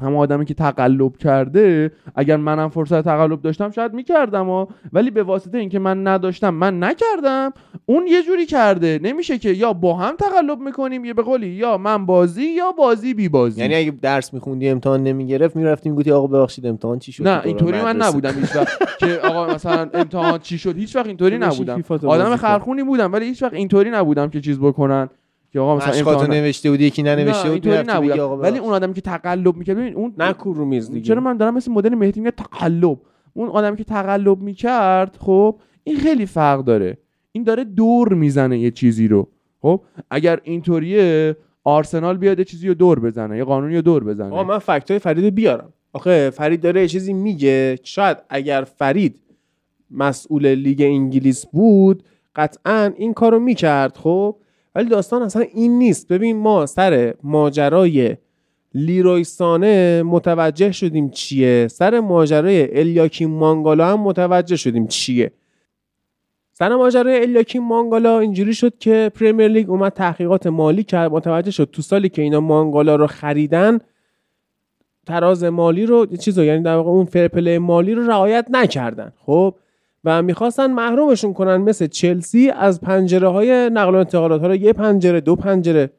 همه 0.00 0.18
آدمی 0.18 0.44
که 0.44 0.54
تقلب 0.54 1.16
کرده 1.16 1.92
اگر 2.14 2.36
منم 2.36 2.68
فرصت 2.68 3.04
تقلب 3.04 3.42
داشتم 3.42 3.70
شاید 3.70 3.92
می‌کردم 3.92 4.46
ها. 4.46 4.68
ولی 4.92 5.10
به 5.10 5.22
واسطه 5.22 5.58
اینکه 5.58 5.78
من 5.78 6.06
نداشتم 6.06 6.54
من 6.54 6.82
نکردم 6.82 7.52
اون 7.86 8.06
یه 8.06 8.22
جوری 8.22 8.46
کرده. 8.46 9.00
نمیشه 9.02 9.38
که 9.38 9.50
یا 9.50 9.72
با 9.72 9.94
هم 9.94 10.16
تقلب 10.16 10.60
می‌کنیم 10.60 11.04
یه 11.04 11.14
به 11.14 11.22
قولی 11.22 11.46
یا 11.46 11.78
من 11.78 12.06
بازی 12.06 12.44
یا 12.44 12.72
بازی 12.72 13.14
بی 13.14 13.28
بازی. 13.28 13.60
یعنی 13.60 13.74
اگه 13.74 13.90
درس 13.90 14.34
میخوندی 14.34 14.68
امتحان 14.68 15.02
نمی‌گرفت 15.02 15.56
می‌رفتی 15.56 15.90
می‌گفتی 15.90 16.10
آقا 16.10 16.26
ببخشید 16.26 16.66
امتحان 16.66 16.98
چی 16.98 17.12
شد؟ 17.12 17.28
نه 17.28 17.40
اینطوری 17.44 17.82
من؟ 17.82 18.02
نبودم 18.02 18.32
هیچ 18.40 18.56
وقت. 18.56 18.78
که 19.00 19.18
آقا 19.18 19.54
مثلا 19.54 19.90
امتحان 19.94 20.38
چی 20.38 20.58
شد؟ 20.58 20.76
هیچ 20.76 20.96
وقت 20.96 21.06
اینطوری 21.06 21.38
نبودم. 21.38 21.82
آدم. 22.06 22.36
خرخونی 22.36 22.82
بودم 22.82 23.12
ولی 23.12 23.24
هیچ 23.26 23.42
وقت 23.42 23.54
اینطوری 23.54 23.90
نبودم 23.90 24.30
که 24.30 24.40
چیز 24.40 24.58
بکنن. 24.58 25.08
که 25.54 25.60
آقا 25.60 25.76
مثلا 25.76 25.92
امتحان 25.92 26.30
نوشته 26.30 26.70
بودی 26.70 26.84
یکی 26.84 27.02
ننوشته 27.02 27.50
بود 27.50 27.68
آقا 27.68 28.36
ولی. 28.36 28.58
اون 28.58 28.72
آدمی 28.72 28.94
که 28.94 29.00
تقلب 29.00 29.56
می‌کرد 29.56 29.76
ببین 29.76 29.94
اون 29.94 30.14
نکو 30.18 30.52
رو 30.52 30.64
میز 30.64 30.90
دیگه. 30.90 31.06
چرا 31.06 31.20
من 31.20 31.36
دارم 31.36 31.54
مثل 31.54 31.72
مدل 31.72 31.94
مهدی 31.94 32.20
میگه 32.20 32.30
تقلب؟ 32.30 32.98
اون 33.34 33.48
آدمی 33.48 33.76
که 33.76 33.84
تقلب 33.84 34.40
می‌کرد 34.40 35.16
خب 35.20 35.56
این 35.84 35.96
خیلی 35.96 36.26
فرق 36.26 36.64
داره. 36.64 36.98
این 37.32 37.44
داره 37.44 37.64
دور 37.64 38.14
می‌زنه 38.14 38.58
یه 38.58 38.70
چیزی 38.70 39.08
رو. 39.08 39.28
خب 39.62 39.80
اگر 40.10 40.40
اینطوریه 40.42 41.36
آرسنال 41.64 42.16
بیاد 42.16 42.38
یه 42.38 42.44
چیزی 42.44 42.68
رو 42.68 42.74
دور 42.74 43.00
بزنه 43.00 43.36
یه 43.36 43.44
قانونی 43.44 43.76
رو 43.76 43.82
دور 43.82 44.04
بزنه. 44.04 44.32
آقا 44.32 44.44
من 44.44 44.58
فکت 44.58 44.90
های 44.90 44.98
فرید 44.98 45.34
بیارم. 45.34 45.72
آخه 45.92 46.30
فرید 46.30 46.60
داره 46.60 46.80
یه 46.80 46.88
چیزی 46.88 47.12
میگه. 47.12 47.78
شاید 47.82 48.16
اگر 48.28 48.64
فرید 48.76 49.20
مسئول 49.90 50.46
لیگ 50.46 50.82
انگلیس 50.82 51.46
بود 51.46 52.02
قطعا 52.36 52.92
این 52.96 53.12
کارو 53.12 53.40
می‌کرد 53.40 53.96
خب؟ 53.96 54.36
ولی 54.74 54.88
داستان 54.88 55.22
اصلا 55.22 55.42
این 55.42 55.78
نیست. 55.78 56.08
ببین 56.08 56.36
ما 56.36 56.66
سر 56.66 57.14
ماجرای 57.22 58.16
لیرویسانه 58.74 60.02
متوجه 60.02 60.72
شدیم 60.72 61.10
چیه. 61.10 61.68
سر 61.68 62.00
ماجرای 62.00 62.78
الیاکیم 62.78 63.30
مانگالا 63.30 63.86
هم 63.86 64.00
متوجه 64.00 64.56
شدیم 64.56 64.86
چیه. 64.86 65.32
سر 66.52 66.74
ماجرای 66.76 67.22
الیاکیم 67.22 67.62
مانگالا 67.62 68.18
اینجوری 68.18 68.54
شد 68.54 68.78
که 68.78 69.10
پریمیر 69.14 69.48
لیگ 69.48 69.70
اومد 69.70 69.92
تحقیقات 69.92 70.46
مالی 70.46 70.82
کرد 70.82 71.10
متوجه 71.10 71.50
شد 71.50 71.68
تو 71.72 71.82
سالی 71.82 72.08
که 72.08 72.22
اینا 72.22 72.40
مانگالا 72.40 72.96
رو 72.96 73.06
خریدن 73.06 73.78
تراز 75.06 75.44
مالی 75.44 75.86
رو 75.86 76.06
چیزو 76.06 76.44
یعنی 76.44 76.62
در 76.62 76.76
واقع 76.76 76.90
اون 76.90 77.04
فرپله 77.04 77.58
مالی 77.58 77.94
رو 77.94 78.06
رعایت 78.06 78.46
نکردن. 78.50 79.12
خب 79.16 79.54
و 80.04 80.22
می‌خواستن 80.22 80.66
محرومشون 80.66 81.34
کنن 81.34 81.56
مثل 81.56 81.86
چلسی 81.86 82.50
از 82.50 82.80
پنجره 82.80 83.28
های 83.28 83.70
نقل 83.70 83.94
و 83.94 83.98
انتقالات 83.98 84.42
ها 84.42 84.54
یه 84.54 84.72
پنجره 84.72 85.20
دو 85.20 85.36
پنجره 85.36 85.90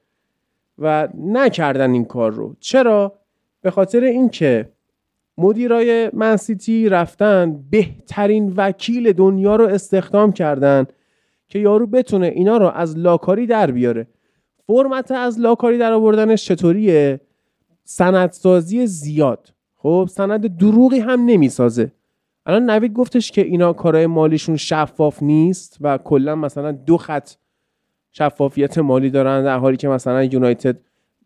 و 0.80 1.08
نکردن 1.18 1.92
این 1.92 2.06
کار 2.06 2.32
رو. 2.32 2.56
چرا؟ 2.60 3.14
به 3.62 3.72
خاطر 3.72 4.04
اینکه 4.04 4.70
مدیرای 5.38 6.10
منسیتی 6.14 6.90
رفتن 6.90 7.64
بهترین 7.70 8.54
وکیل 8.58 9.14
دنیا 9.14 9.56
رو 9.56 9.66
استخدام 9.68 10.32
کردن 10.32 10.86
که 11.48 11.60
یارو 11.60 11.88
بتونه 11.88 12.28
اینا 12.28 12.58
رو 12.58 12.66
از 12.68 12.98
لاکاری 12.98 13.48
در 13.48 13.72
بیاره. 13.72 14.08
فرمت 14.68 15.12
از 15.12 15.40
لاکاری 15.40 15.78
در 15.78 15.92
آوردنش 15.92 16.46
چطوریه؟ 16.46 17.20
سندسازی 17.84 18.88
زیاد. 18.88 19.54
خب 19.76 20.10
سند 20.12 20.58
دروغی 20.58 21.00
هم 21.00 21.26
نمی‌سازه. 21.26 21.92
الان 22.46 22.70
نوید 22.70 22.94
گفتش 22.94 23.32
که 23.32 23.42
اینا 23.42 23.74
کارهای 23.74 24.08
مالیشون 24.08 24.56
شفاف 24.56 25.24
نیست 25.24 25.78
و 25.82 25.98
کلا 25.98 26.36
مثلا 26.36 26.72
دو 26.72 26.98
خط 26.98 27.30
شفافیت 28.12 28.78
مالی 28.78 29.10
دارن 29.10 29.44
در 29.44 29.58
حالی 29.58 29.78
که 29.78 29.88
مثلا 29.88 30.24
یونایتد 30.24 30.78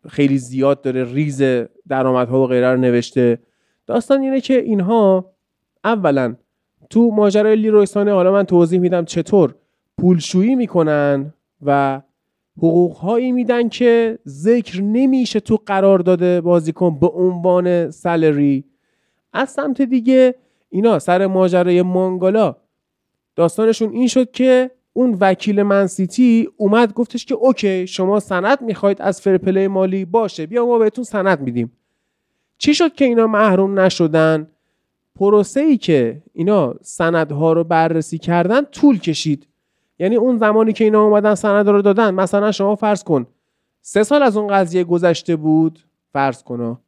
خیلی 0.08 0.38
زیاد 0.38 0.82
داره 0.82 1.04
ریز 1.04 1.42
درآمدها 1.88 2.42
و 2.42 2.46
غیره 2.46 2.72
رو 2.72 2.80
نوشته. 2.80 3.38
داستان 3.86 4.20
اینه 4.20 4.40
که 4.40 4.58
اینها 4.58 5.32
اولا 5.84 6.36
تو 6.90 7.10
ماجرای 7.10 7.56
لیرویسانه 7.56 8.12
حالا 8.12 8.32
من 8.32 8.44
توضیح 8.44 8.80
میدم 8.80 9.04
چطور 9.04 9.54
پولشویی 9.98 10.54
می‌کنن 10.54 11.34
و 11.62 12.02
حقوقهایی 12.56 13.32
میدن 13.32 13.68
که 13.68 14.18
ذکر 14.28 14.82
نمیشه 14.82 15.40
تو 15.40 15.58
قرار 15.66 15.98
داده 15.98 16.40
بازیکن 16.40 16.98
به 16.98 17.08
عنوان 17.08 17.90
سالری. 17.90 18.64
از 19.32 19.50
سمت 19.50 19.82
دیگه 19.82 20.34
اینا 20.70 20.98
سر 20.98 21.26
ماجرای 21.26 21.82
مانگالا. 21.82 22.56
داستانشون 23.36 23.92
این 23.92 24.08
شد 24.08 24.30
که 24.30 24.70
اون 24.92 25.16
وکیل 25.20 25.62
من 25.62 25.91
سیتی 25.91 26.48
اومد 26.56 26.92
گفتش 26.92 27.26
که 27.26 27.34
okay 27.34 27.86
شما 27.86 28.20
سند 28.20 28.62
می‌خواید 28.62 29.02
از 29.02 29.20
fair 29.20 29.44
play 29.44 29.68
مالی 29.68 30.04
باشه 30.04 30.46
بیا 30.46 30.66
ما 30.66 30.78
بهتون 30.78 31.04
سند 31.04 31.40
میدیم. 31.40 31.72
چی 32.58 32.74
شد 32.74 32.94
که 32.94 33.04
اینا 33.04 33.26
محروم 33.26 33.80
نشدن؟ 33.80 34.50
پروسه 35.16 35.60
ای 35.60 35.76
که 35.76 36.22
اینا 36.32 36.74
سندها 36.82 37.52
رو 37.52 37.64
بررسی 37.64 38.18
کردن 38.18 38.64
طول 38.64 38.98
کشید. 38.98 39.46
یعنی 39.98 40.16
اون 40.16 40.38
زمانی 40.38 40.72
که 40.72 40.84
اینا 40.84 41.02
اومدن 41.02 41.34
سند 41.34 41.68
رو 41.68 41.82
دادن 41.82 42.14
مثلا 42.14 42.52
شما 42.52 42.74
فرض 42.74 43.04
کن 43.04 43.26
سه 43.82 44.02
سال 44.02 44.22
از 44.22 44.36
اون 44.36 44.46
قضیه 44.46 44.84
گذشته 44.84 45.36
بود 45.36 45.78
فرض 46.12 46.42
کن 46.42 46.78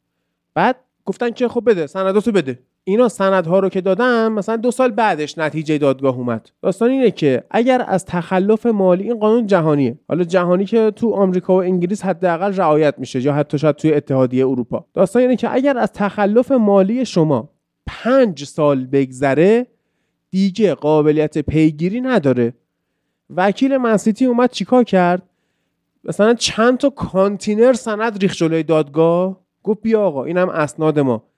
بعد 0.54 0.76
گفتن 1.04 1.30
که 1.30 1.48
خب 1.48 1.70
بده 1.70 1.86
سنداتو 1.86 2.32
بده. 2.32 2.58
اینا 2.84 3.08
سندها 3.08 3.58
رو 3.58 3.68
که 3.68 3.80
دادن 3.80 4.28
مثلا 4.28 4.56
دو 4.56 4.70
سال 4.70 4.90
بعدش 4.90 5.38
نتیجه 5.38 5.78
دادگاه 5.78 6.16
اومد. 6.16 6.50
داستان 6.62 6.90
اینه 6.90 7.10
که 7.10 7.44
اگر 7.50 7.84
از 7.88 8.04
تخلف 8.04 8.66
مالی 8.66 9.04
این 9.04 9.18
قانون 9.18 9.46
جهانیه. 9.46 9.98
حالا 10.08 10.24
جهانی 10.24 10.64
که 10.64 10.90
تو 10.96 11.14
آمریکا 11.14 11.54
و 11.54 11.62
انگلیس 11.62 12.04
حداقل 12.04 12.54
رعایت 12.54 12.94
میشه 12.98 13.20
یا 13.20 13.32
حتی 13.32 13.58
شاید 13.58 13.76
توی 13.76 13.94
اتحادیه 13.94 14.46
اروپا. 14.46 14.86
داستان 14.94 15.22
اینه 15.22 15.36
که 15.36 15.54
اگر 15.54 15.78
از 15.78 15.92
تخلف 15.92 16.52
مالی 16.52 17.04
شما 17.04 17.48
پنج 17.86 18.44
سال 18.44 18.86
بگذره 18.86 19.66
دیگه 20.30 20.74
قابلیت 20.74 21.38
پیگیری 21.38 22.00
نداره. 22.00 22.54
وکیل 23.30 23.76
منسیتی 23.76 24.26
اومد 24.26 24.50
چیکار 24.50 24.84
کرد؟ 24.84 25.22
مثلا 26.04 26.34
چند 26.34 26.78
تا 26.78 26.90
کانتینر 26.90 27.72
سند 27.72 28.18
ریخت 28.22 28.34
جلوی 28.34 28.62
دادگاه. 28.62 29.40
گفت 29.62 29.82
بیا 29.82 30.02
آقا 30.02 30.24
اینم 30.24 30.48
اسناد 30.48 30.98
ما. 30.98 31.31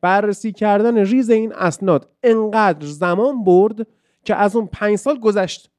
بررسی 0.00 0.52
کردن 0.52 0.98
ریز 0.98 1.30
این 1.30 1.52
اسناد 1.52 2.08
انقدر 2.22 2.86
زمان 2.86 3.44
برد 3.44 3.86
که 4.24 4.34
از 4.34 4.56
اون 4.56 4.66
پنج 4.72 4.96
سال 4.96 5.18
گذشت 5.18 5.70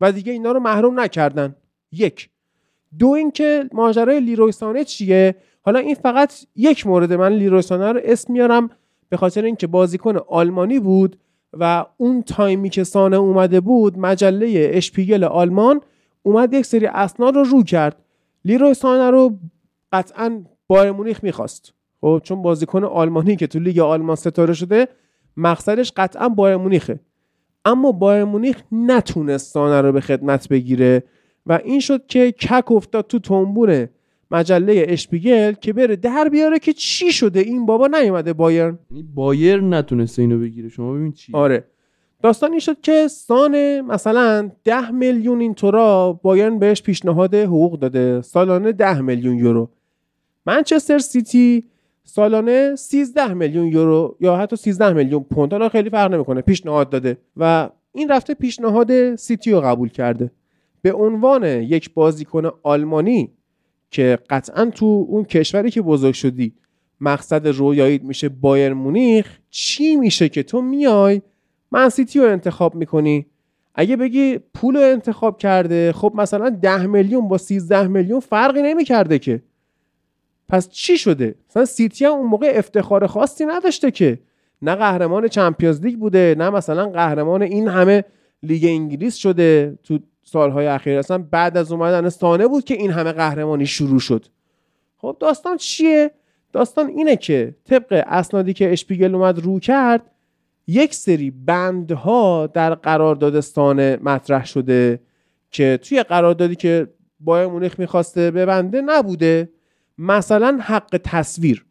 و 0.00 0.12
دیگه 0.12 0.32
اینا 0.32 0.52
رو 0.52 0.60
محروم 0.60 1.00
نکردن. 1.00 1.56
یک. 1.92 2.30
دو 2.98 3.08
اینکه 3.08 3.68
ماجرای 3.72 4.20
لیروی 4.20 4.60
سانه 4.60 4.84
چیه؟ 4.84 5.36
حالا 5.62 5.78
این 5.78 5.94
فقط 5.94 6.32
یک 6.56 6.86
مورد 6.86 7.12
من 7.12 7.32
لیروی 7.32 7.70
سانه 7.70 7.92
رو 7.92 8.00
اسم 8.04 8.32
میارم 8.32 8.70
به 9.08 9.16
خاطر 9.16 9.44
اینکه 9.44 9.66
بازیکن 9.66 10.16
آلمانی 10.16 10.80
بود 10.80 11.18
و 11.52 11.86
اون 11.96 12.22
تایمی 12.22 12.70
که 12.70 12.84
سانه 12.84 13.16
اومده 13.16 13.60
بود 13.60 13.98
مجله 13.98 14.70
اشپیگل 14.72 15.24
آلمان 15.24 15.80
اومد 16.22 16.54
یک 16.54 16.66
سری 16.66 16.86
اسناد 16.86 17.34
رو 17.34 17.44
رو 17.44 17.62
کرد. 17.62 17.96
لیرویسانه 18.44 19.10
رو 19.10 19.38
قطعا 19.92 20.44
بایر 20.66 20.92
مونیخ 20.92 21.24
می‌خواست. 21.24 21.72
خب 22.00 22.20
چون 22.24 22.42
بازیکن 22.42 22.84
آلمانی 22.84 23.36
که 23.36 23.46
تو 23.46 23.58
لیگ 23.58 23.78
آلمان 23.78 24.16
ستاره 24.16 24.54
شده 24.54 24.88
مقصدش 25.36 25.92
قطعا 25.96 26.28
بایر 26.28 26.56
مونیخه. 26.56 27.00
اما 27.64 27.92
بایر 27.92 28.24
مونیخ 28.24 28.62
نتونست 28.72 29.52
سانه 29.52 29.80
رو 29.80 29.92
به 29.92 30.00
خدمت 30.00 30.48
بگیره 30.48 31.02
و 31.46 31.60
این 31.64 31.80
شد 31.80 32.06
که 32.06 32.32
کک 32.32 32.72
افتاد 32.72 33.06
تو 33.06 33.18
تنبون 33.18 33.88
مجله 34.30 34.84
اشپیگل 34.88 35.52
که 35.52 35.72
بره 35.72 35.96
در 35.96 36.28
بیاره 36.28 36.58
که 36.58 36.72
چی 36.72 37.12
شده؟ 37.12 37.40
این 37.40 37.66
بابا 37.66 37.86
نیومده 37.86 38.32
بایرن. 38.32 38.78
یعنی 38.90 39.02
بایر 39.14 39.60
نتونسته 39.60 40.22
اینو 40.22 40.38
بگیره. 40.38 40.68
شما 40.68 40.92
ببین 40.92 41.12
چی. 41.12 41.32
آره. 41.34 41.64
داستان 42.22 42.50
این 42.50 42.60
شد 42.60 42.80
که 42.80 43.08
سان 43.08 43.80
مثلا 43.80 44.50
ده 44.64 44.90
میلیون 44.90 45.40
این 45.40 45.54
تورا 45.54 46.20
بایرن 46.22 46.58
بهش 46.58 46.82
پیشنهاد 46.82 47.34
حقوق 47.34 47.78
داده. 47.78 48.22
سالانه 48.22 48.72
ده 48.72 49.00
میلیون 49.00 49.38
یورو. 49.38 49.70
منچستر 50.46 50.98
سیتی 50.98 51.64
سالانه 52.08 52.76
13 52.76 53.34
میلیون 53.34 53.66
یورو 53.66 54.16
یا 54.20 54.36
حتی 54.36 54.56
13 54.56 54.92
میلیون 54.92 55.24
پوند. 55.30 55.52
حالا 55.52 55.68
خیلی 55.68 55.90
فرق 55.90 56.14
نمی‌کنه. 56.14 56.40
پیشنهاد 56.40 56.90
داده 56.90 57.18
و 57.36 57.70
این 57.92 58.08
رفته 58.08 58.34
پیشنهاد 58.34 59.14
سیتی 59.14 59.52
رو 59.52 59.60
قبول 59.60 59.88
کرده. 59.88 60.30
به 60.82 60.92
عنوان 60.92 61.44
یک 61.44 61.94
بازیکن 61.94 62.50
آلمانی 62.62 63.30
که 63.90 64.18
قطعا 64.30 64.64
تو 64.64 65.06
اون 65.08 65.24
کشوری 65.24 65.70
که 65.70 65.82
بزرگ 65.82 66.14
شدی 66.14 66.52
مقصد 67.00 67.46
رویاییت 67.48 68.02
میشه 68.02 68.28
بایر 68.28 68.72
مونیخ 68.72 69.38
چی 69.50 69.96
میشه 69.96 70.28
که 70.28 70.42
تو 70.42 70.60
میای؟ 70.62 71.22
من 71.70 71.88
سیتی 71.88 72.18
رو 72.18 72.26
انتخاب 72.26 72.74
می‌کنی. 72.74 73.26
اگه 73.74 73.96
بگی 73.96 74.38
پول 74.54 74.76
رو 74.76 74.82
انتخاب 74.82 75.38
کرده 75.38 75.92
خب 75.92 76.12
مثلا 76.14 76.50
10 76.50 76.86
میلیون 76.86 77.28
با 77.28 77.38
13 77.38 77.86
میلیون 77.86 78.20
فرقی 78.20 78.62
نمی‌کرده 78.62 79.18
که. 79.18 79.42
پس 80.48 80.68
چی 80.68 80.98
شده؟ 80.98 81.34
مثلا 81.50 81.64
سیتی 81.64 82.04
هم 82.04 82.12
اون 82.12 82.26
موقع 82.26 82.52
افتخار 82.54 83.06
خاصی 83.06 83.46
نداشته 83.46 83.90
که. 83.90 84.18
نه 84.62 84.74
قهرمان 84.74 85.28
Champions 85.28 85.80
League 85.80 85.98
بوده 85.98 86.34
نه 86.38 86.50
مثلا 86.50 86.88
قهرمان 86.88 87.42
این 87.42 87.68
همه 87.68 88.04
لیگ 88.42 88.64
انگلیس 88.64 89.16
شده 89.16 89.78
تو 89.82 89.98
سالهای 90.22 90.66
اخیر. 90.66 90.98
اصلا 90.98 91.18
بعد 91.18 91.56
از 91.56 91.72
اومدن 91.72 92.08
سانه 92.08 92.46
بود 92.46 92.64
که 92.64 92.74
این 92.74 92.90
همه 92.90 93.12
قهرمانی 93.12 93.66
شروع 93.66 94.00
شد. 94.00 94.26
خب 94.96 95.16
داستان 95.20 95.56
چیه؟ 95.56 96.10
داستان 96.52 96.86
اینه 96.86 97.16
که 97.16 97.54
طبق 97.64 98.04
اسنادی 98.06 98.52
که 98.52 98.72
اشپیگل 98.72 99.14
اومد 99.14 99.38
رو 99.38 99.60
کرد 99.60 100.10
یک 100.66 100.94
سری 100.94 101.30
بندها 101.30 102.46
در 102.46 102.74
قرارداد 102.74 103.40
سانه 103.40 103.98
مطرح 104.02 104.46
شده 104.46 105.00
که 105.50 105.78
توی 105.82 106.02
قراردادی 106.02 106.56
که 106.56 106.86
بایر 107.20 107.46
مونیخ 107.46 107.78
می‌خواسته 107.80 108.30
ببنده 108.30 108.80
نبوده. 108.80 109.48
مثلا 109.98 110.58
حق 110.62 111.00
تصویر. 111.04 111.64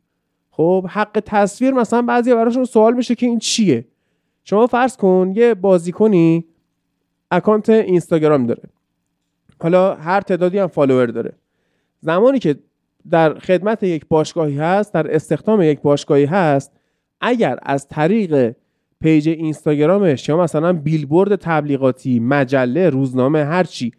خب 0.51 0.85
حق 0.89 1.23
تصویر 1.25 1.73
مثلا 1.73 2.01
بعضی 2.01 2.33
براشون 2.33 2.65
سوال 2.65 2.93
میشه 2.93 3.15
که 3.15 3.25
این 3.25 3.39
چیه؟ 3.39 3.85
شما 4.43 4.67
فرض 4.67 4.97
کن 4.97 5.33
یه 5.35 5.53
بازیکنی 5.53 6.45
اکانت 7.31 7.69
اینستاگرام 7.69 8.45
داره. 8.45 8.63
حالا 9.61 9.95
هر 9.95 10.21
تعدادی 10.21 10.57
هم 10.57 10.67
فالوور 10.67 11.05
داره. 11.05 11.33
زمانی 12.01 12.39
که 12.39 12.55
در 13.09 13.39
خدمت 13.39 13.83
یک 13.83 14.05
باشگاهی 14.07 14.57
هست 14.57 14.93
در 14.93 15.15
استخدام 15.15 15.61
یک 15.61 15.81
باشگاهی 15.81 16.25
هست 16.25 16.71
اگر 17.21 17.59
از 17.63 17.87
طریق 17.87 18.55
پیج 19.01 19.29
اینستاگرامش 19.29 20.29
یا 20.29 20.37
مثلا 20.37 20.73
بیلبورد 20.73 21.35
تبلیغاتی 21.35 22.19
مجله 22.19 22.89
روزنامه 22.89 23.43
هرچی 23.43 23.91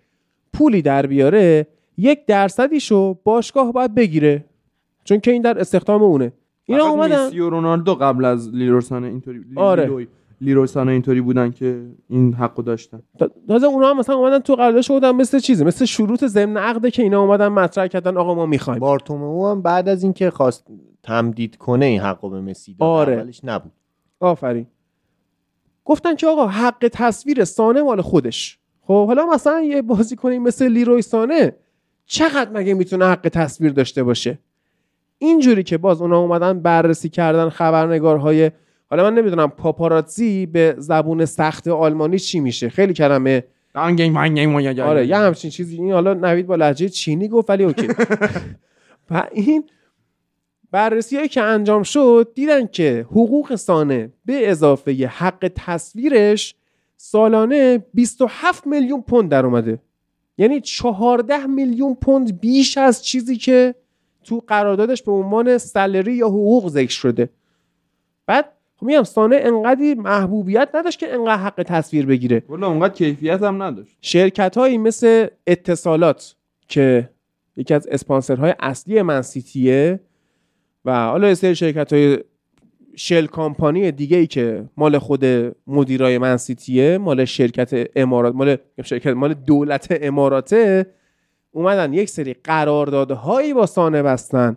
پولی 0.52 0.82
در 0.82 1.06
بیاره 1.06 1.66
یک 1.98 2.26
درصدیشو 2.26 3.14
باشگاه 3.24 3.72
باید 3.72 3.94
بگیره. 3.94 4.44
چون 5.04 5.20
که 5.20 5.30
این 5.30 5.42
در 5.42 5.58
استخدام 5.60 6.02
اونه. 6.02 6.32
اینا 6.64 6.84
اومدن. 6.86 7.26
مسی 7.26 7.40
و 7.40 7.50
رونالدو 7.50 7.94
قبل 7.94 8.24
از 8.24 8.54
لیروسانه 8.54 9.06
اینطوری 9.06 9.38
لی- 9.38 9.44
آره. 9.56 10.06
لیروسانه 10.40 10.92
اینطوری 10.92 11.20
بودن 11.20 11.50
که 11.50 11.86
این 12.08 12.34
حقو 12.34 12.62
داشتن. 12.62 13.02
تا- 13.18 13.30
تازه 13.48 13.66
اونا 13.66 13.90
هم 13.90 13.98
مثلا 13.98 14.16
اومدن 14.16 14.38
تو 14.38 14.54
قراردادش 14.54 14.90
بودن 14.90 15.10
مثل 15.12 15.38
چیزه 15.38 15.64
مثل 15.64 15.84
شروط 15.84 16.24
ضمن 16.24 16.56
عقده 16.56 16.90
که 16.90 17.02
اینا 17.02 17.20
اومدن 17.22 17.48
مطرح 17.48 17.86
کردن 17.86 18.16
آقا 18.16 18.34
ما 18.34 18.46
می‌خوایم. 18.46 18.78
بارتومئو 18.80 19.46
هم 19.46 19.62
بعد 19.62 19.88
از 19.88 20.02
اینکه 20.02 20.30
خواست 20.30 20.66
تمدید 21.02 21.56
کنه 21.56 21.84
این 21.86 22.00
حقو 22.00 22.30
به 22.30 22.40
مسی 22.40 22.74
داد 22.74 22.88
آره. 22.88 23.12
اولش 23.14 23.40
نبود. 23.44 23.72
آفرین. 24.20 24.66
گفتن 25.84 26.14
که 26.16 26.26
آقا 26.26 26.46
حق 26.46 26.88
تصویر 26.92 27.44
سانه 27.44 27.82
مال 27.82 28.00
خودش. 28.00 28.58
خب 28.80 29.06
حالا 29.06 29.26
مثلا 29.26 29.60
یه 29.60 29.82
بازیکنی 29.82 30.38
مثل 30.38 30.68
لیروی 30.68 31.02
سانه. 31.02 31.56
چقدر 32.08 32.50
مگه 32.52 32.74
می‌تونه 32.74 33.06
حق 33.06 33.28
تصویر 33.32 33.72
داشته 33.72 34.02
باشه؟ 34.02 34.38
اینجوری 35.18 35.62
که 35.62 35.78
باز 35.78 36.02
اونا 36.02 36.18
اومدن 36.18 36.60
بررسی 36.60 37.08
کردن 37.08 37.48
خبرنگارهای 37.48 38.50
حالا 38.90 39.02
من 39.02 39.14
نمی‌دونم 39.14 39.48
پاپاراتزی 39.50 40.46
به 40.46 40.74
زبون 40.78 41.24
سخت 41.24 41.68
آلمانی 41.68 42.18
چی 42.18 42.40
میشه؟ 42.40 42.68
خیلی 42.68 42.92
کلمه. 42.92 43.44
آره 44.90 45.06
یه 45.06 45.16
همچین 45.16 45.50
چیزی. 45.50 45.76
این 45.76 45.92
حالا 45.92 46.14
نوید 46.14 46.46
با 46.46 46.54
لهجه 46.54 46.88
چینی 46.88 47.28
گفت 47.28 47.50
ولی 47.50 47.64
اوکی. 47.64 47.88
و 49.10 49.28
این 49.32 49.64
بررسی 50.70 51.16
هایی 51.16 51.28
که 51.28 51.42
انجام 51.42 51.82
شد 51.82 52.32
دیدن 52.34 52.66
که 52.66 53.06
حقوق 53.10 53.54
سانه 53.54 54.12
به 54.24 54.50
اضافه 54.50 55.06
حق 55.06 55.52
تصویرش 55.56 56.54
سالانه 56.96 57.84
27 57.94 58.66
میلیون 58.66 59.02
پوند 59.02 59.30
در 59.30 59.46
اومده. 59.46 59.78
یعنی 60.38 60.60
14 60.60 61.46
میلیون 61.46 61.94
پوند 61.94 62.40
بیش 62.40 62.78
از 62.78 63.04
چیزی 63.04 63.36
که 63.36 63.74
تو 64.24 64.42
قراردادش 64.46 65.02
به 65.02 65.12
عنوان 65.12 65.58
سالری 65.58 66.14
یا 66.14 66.28
حقوق 66.28 66.68
ذکر 66.68 66.90
شده. 66.90 67.28
بعد 68.26 68.52
خب 68.76 68.86
میگم 68.86 69.02
سانه 69.02 69.40
انقدری 69.42 69.94
محبوبیت 69.94 70.68
نداشت 70.74 70.98
که 70.98 71.14
انقدر 71.14 71.36
حق 71.36 71.62
تصویر 71.62 72.06
بگیره. 72.06 72.42
والا 72.48 72.66
اونقدر 72.66 72.94
کیفیت 72.94 73.42
هم 73.42 73.62
نداشت. 73.62 73.96
شرکت 74.00 74.58
هایی 74.58 74.78
مثل 74.78 75.26
اتصالات 75.46 76.34
که 76.68 77.10
یکی 77.56 77.74
از 77.74 77.86
اسپانسرهای 77.86 78.54
اصلی 78.60 79.02
منسیتیه 79.02 80.00
و 80.84 81.04
حالا 81.04 81.28
یه 81.28 81.34
سری 81.34 81.54
شرکت 81.54 81.92
های 81.92 82.18
شل 82.98 83.26
کامپانی 83.26 83.92
دیگه 83.92 84.16
ای 84.16 84.26
که 84.26 84.68
مال 84.76 84.98
خود 84.98 85.24
مدیرای 85.66 86.18
منسیتیه 86.18 86.98
مال 86.98 87.24
شرکت 87.24 87.90
امارات 87.96 88.34
مال 88.34 88.56
شرکت 88.84 89.06
مال 89.06 89.34
دولت 89.34 89.86
اماراته 89.90 90.86
اومدن 91.50 91.92
یک 91.92 92.08
سری 92.08 92.34
قراردادهایی 92.44 93.54
با 93.54 93.66
سانه 93.66 94.02
بستن 94.02 94.56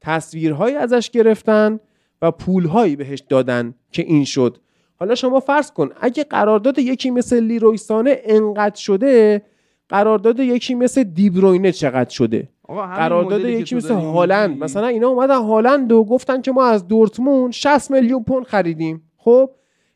تصویرهایی 0.00 0.76
ازش 0.76 1.10
گرفتن 1.10 1.80
و 2.22 2.30
پولهایی 2.30 2.96
بهش 2.96 3.20
دادن 3.28 3.74
که 3.92 4.02
این 4.02 4.24
شد. 4.24 4.58
حالا 4.96 5.14
شما 5.14 5.40
فرض 5.40 5.70
کن 5.70 5.90
اگه 6.00 6.24
قرارداد 6.24 6.78
یکی 6.78 7.10
مثل 7.10 7.40
لیروی 7.40 7.76
سانه 7.76 8.20
انقدر 8.24 8.76
شده 8.76 9.42
قرارداد 9.94 10.40
یکی 10.40 10.74
مثل 10.74 11.02
دیبروینه 11.04 11.72
چقدر 11.72 12.10
شده؟ 12.10 12.48
قرارداد 12.68 13.40
یکی 13.40 13.74
مثل 13.74 13.94
هالند. 13.94 14.58
مثلا 14.58 14.86
اینا 14.86 15.08
اومدن 15.08 15.36
هالند 15.38 15.92
و 15.92 16.04
گفتن 16.04 16.40
که 16.40 16.52
ما 16.52 16.66
از 16.66 16.88
دورتموند 16.88 17.52
60 17.52 17.90
میلیون 17.90 18.24
پوند 18.24 18.44
خریدیم. 18.44 19.02
خب 19.16 19.50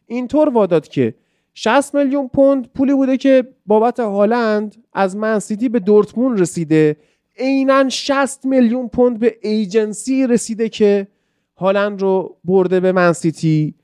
اینطور 0.07 0.49
واداد 0.49 0.89
که 0.89 1.15
60 1.55 1.95
میلیون 1.95 2.29
پوند 2.29 2.69
پولی 2.75 2.95
بوده 2.95 3.17
که 3.17 3.45
بابت 3.67 4.01
هالند 4.01 4.77
از 4.93 5.17
منسیتی 5.17 5.69
به 5.69 5.79
دورتموند 5.79 6.41
رسیده. 6.41 6.97
عینا 7.39 7.89
60 7.89 8.47
میلیون 8.47 8.89
پوند 8.89 9.19
به 9.19 9.37
ایجنسی 9.43 10.27
رسیده 10.27 10.69
که 10.69 11.09
هالند 11.57 12.03
رو 12.03 12.37
برده 12.45 12.81
به 12.81 12.93
منسیتی 12.93 13.75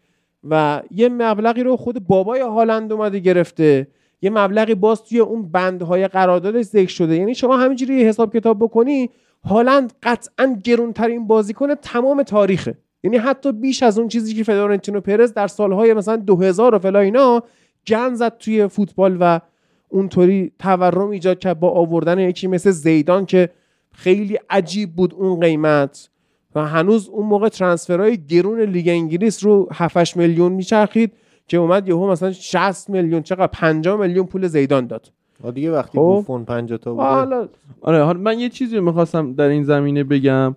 و 0.51 0.83
یه 0.91 1.09
مبلغی 1.09 1.63
رو 1.63 1.77
خود 1.77 2.07
بابای 2.07 2.41
هالند 2.41 2.93
اومده 2.93 3.19
گرفته. 3.19 3.87
یه 4.23 4.31
مبلغی 4.31 4.75
باز 4.75 5.03
توی 5.03 5.19
اون 5.19 5.51
بندهای 5.51 6.09
قراردادش 6.09 6.65
ذکر 6.65 6.91
شده. 6.91 7.17
یعنی 7.17 7.35
شما 7.35 7.57
همینجوری 7.57 8.05
حساب 8.05 8.37
کتاب 8.37 8.59
بکنی 8.59 9.11
هالند 9.45 9.93
قطعا 10.03 10.61
گرونترین 10.65 11.27
بازیکن 11.27 11.75
تمام 11.75 12.23
تاریخه. 12.23 12.79
یعنی 13.03 13.17
حتی 13.17 13.53
بیش 13.53 13.83
از 13.83 13.99
اون 13.99 14.09
چیزی 14.09 14.35
که 14.35 14.43
فلورنتینو 14.43 15.01
پرز 15.01 15.33
در 15.33 15.47
سالهای 15.47 15.95
مثلا 15.95 16.17
2000 16.17 16.75
و 16.75 16.79
فلا 16.79 16.99
اینا 16.99 17.43
گن 17.87 18.15
زد 18.15 18.39
توی 18.39 18.69
فوتبال 18.69 19.17
و 19.21 19.41
اونطوری 19.89 20.53
تورم 20.59 21.11
ایجاد 21.11 21.39
کرد 21.39 21.61
با 21.61 21.71
آوردن 21.71 22.19
یکی 22.19 22.47
مثل 22.47 22.71
زیدان 22.71 23.27
که 23.27 23.49
خیلی 23.93 24.39
عجیب 24.51 24.97
بود 24.97 25.15
اون 25.15 25.41
قیمت. 25.41 26.11
و 26.55 26.67
هنوز 26.67 27.09
اون 27.09 27.27
موقع 27.27 27.49
ترانسفرهای 27.49 28.27
گرون 28.27 28.61
لیگ 28.61 28.89
انگلیس 28.89 29.45
رو 29.45 29.69
7 29.73 30.17
میلیون 30.17 30.53
میچرخید. 30.53 31.13
که 31.49 31.57
اومد 31.57 31.89
یهو 31.89 32.11
مثلا 32.11 32.33
60 32.33 32.91
میلیون 32.91 33.23
چقدر 33.23 33.47
50 33.47 34.01
میلیون 34.01 34.27
پول 34.27 34.47
زیدان 34.47 34.87
داد. 34.87 35.13
دیگه 35.55 35.73
وقتی 35.73 35.99
خب. 35.99 36.05
بوفون 36.05 36.45
50 36.45 36.79
تا 36.79 36.95
بوده. 36.95 37.07
حالا 37.07 37.49
آره 37.81 38.05
حالا 38.05 38.21
من 38.21 38.39
یه 38.39 38.49
چیزی 38.49 38.81
می‌خواستم 38.81 39.33
در 39.33 39.49
این 39.49 39.65
زمینه 39.65 40.05
بگم. 40.05 40.57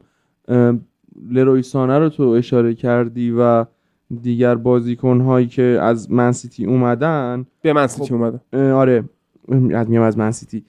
لروی 1.32 1.62
سانه 1.62 2.00
رو 2.00 2.10
تو 2.10 2.24
اشاره 2.24 2.74
کردی 2.74 3.32
و 3.40 3.66
دیگر 4.22 4.56
بازیکن 4.56 5.22
هایی 5.22 5.48
که 5.48 5.64
از 5.82 6.12
منسیتی 6.12 6.66
اومدن. 6.66 7.46
به 7.62 7.74
منسیتی 7.74 8.08
خب. 8.08 8.14
اومده 8.14 8.40
اه، 8.54 8.72
آره 8.72 9.04
از 9.74 9.90
میام 9.90 10.04
از 10.04 10.18
منسیتی 10.18 10.64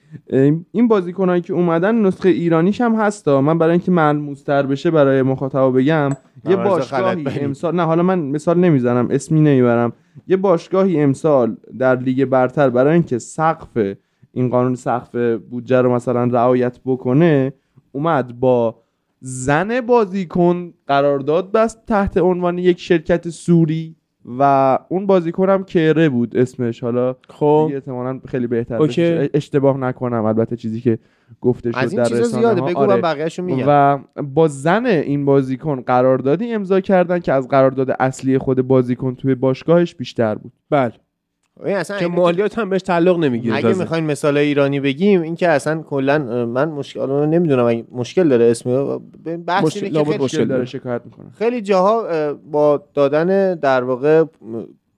این 0.71 0.87
بازیکن 0.87 1.29
هایی 1.29 1.41
که 1.41 1.53
اومدن 1.53 1.95
نسخه 1.95 2.29
ایرانیش 2.29 2.81
هم 2.81 2.95
هستا 2.95 3.41
من 3.41 3.57
برای 3.57 3.71
اینکه 3.71 3.91
ملموستر 3.91 4.65
بشه 4.65 4.91
برای 4.91 5.21
مخاطب 5.21 5.77
بگم 5.77 6.09
یه 6.49 6.55
باشگاهی. 6.55 7.25
امسال 7.39 7.75
نه 7.75 7.83
حالا 7.83 8.03
من 8.03 8.19
مثال 8.19 8.57
نمی‌زنم 8.57 9.07
اسمی 9.11 9.41
نمی‌برم. 9.41 9.93
یه 10.27 10.37
باشگاهی 10.37 11.01
امسال 11.01 11.57
در 11.79 11.99
لیگ 11.99 12.25
برتر 12.25 12.69
برای 12.69 12.93
اینکه 12.93 13.19
سقف 13.19 13.95
این 14.33 14.49
قانون 14.49 14.75
سقف 14.75 15.15
بودجه 15.49 15.81
رو 15.81 15.95
مثلا 15.95 16.23
رعایت 16.23 16.79
بکنه 16.85 17.53
اومد 17.91 18.39
با 18.39 18.81
زن 19.21 19.81
بازیکن 19.81 20.73
قرارداد 20.87 21.51
بست 21.51 21.85
تحت 21.85 22.17
عنوان 22.17 22.57
یک 22.57 22.79
شرکت 22.79 23.29
سوری. 23.29 23.95
و 24.25 24.79
اون 24.89 25.07
بازیکن 25.07 25.49
هم 25.49 25.63
کره 25.63 26.09
بود 26.09 26.37
اسمش 26.37 26.83
حالا 26.83 27.15
خب 27.29 27.71
احتمالاً 27.73 28.19
خیلی 28.27 28.47
بهتر. 28.47 28.77
اشتباه 29.33 29.77
نکنم 29.77 30.25
البته 30.25 30.55
چیزی 30.55 30.81
که 30.81 30.99
گفته 31.41 31.71
شد 31.71 31.77
از 31.77 31.93
این 31.93 32.03
در 32.03 32.09
چیزا 32.09 32.23
زیاده. 32.23 32.61
بگو 32.61 32.79
آره. 32.79 33.01
بقیه‌شو 33.01 33.43
میگم 33.43 33.65
و 33.67 33.99
با 34.23 34.47
زن 34.47 34.85
این 34.85 35.25
بازیکن 35.25 35.81
قراردادی 35.81 36.53
امضا 36.53 36.79
کردن 36.79 37.19
که 37.19 37.33
از 37.33 37.47
قرارداد 37.47 37.95
اصلی 37.99 38.37
خود 38.37 38.61
بازیکن 38.61 39.15
توی 39.15 39.35
باشگاهش 39.35 39.95
بیشتر 39.95 40.35
بود 40.35 40.51
بله 40.69 40.93
این 41.65 41.75
اصلا 41.75 41.97
که 41.99 42.07
مالیات 42.07 42.59
هم 42.59 42.69
بهش 42.69 42.81
تعلق 42.81 43.17
نمی‌گیره 43.17 43.55
اگه. 43.55 43.73
می‌خواین 43.73 44.03
مثال 44.03 44.37
ایرانی 44.37 44.79
بگیم 44.79 45.21
این 45.21 45.35
که 45.35 45.49
اصلا 45.49 45.81
کلا 45.81 46.45
من 46.45 46.69
مشکل 46.69 46.99
رو 46.99 47.25
نمی‌دونم 47.25 47.65
اگه 47.65 47.85
مشکل 47.91 48.29
داره 48.29 48.45
اسم 48.45 48.99
بحث 49.47 49.63
مشکل- 49.63 49.85
اینه 49.85 49.99
که 50.03 50.11
خیلی, 50.11 50.23
مشکل 50.23 50.45
داره. 50.45 50.65
شکایت 50.65 51.01
می‌کنه 51.05 51.25
خیلی 51.37 51.61
جاها 51.61 52.07
اه، 52.07 52.33
با 52.33 52.83
دادن 52.93 53.55
در 53.55 53.83
واقع 53.83 54.23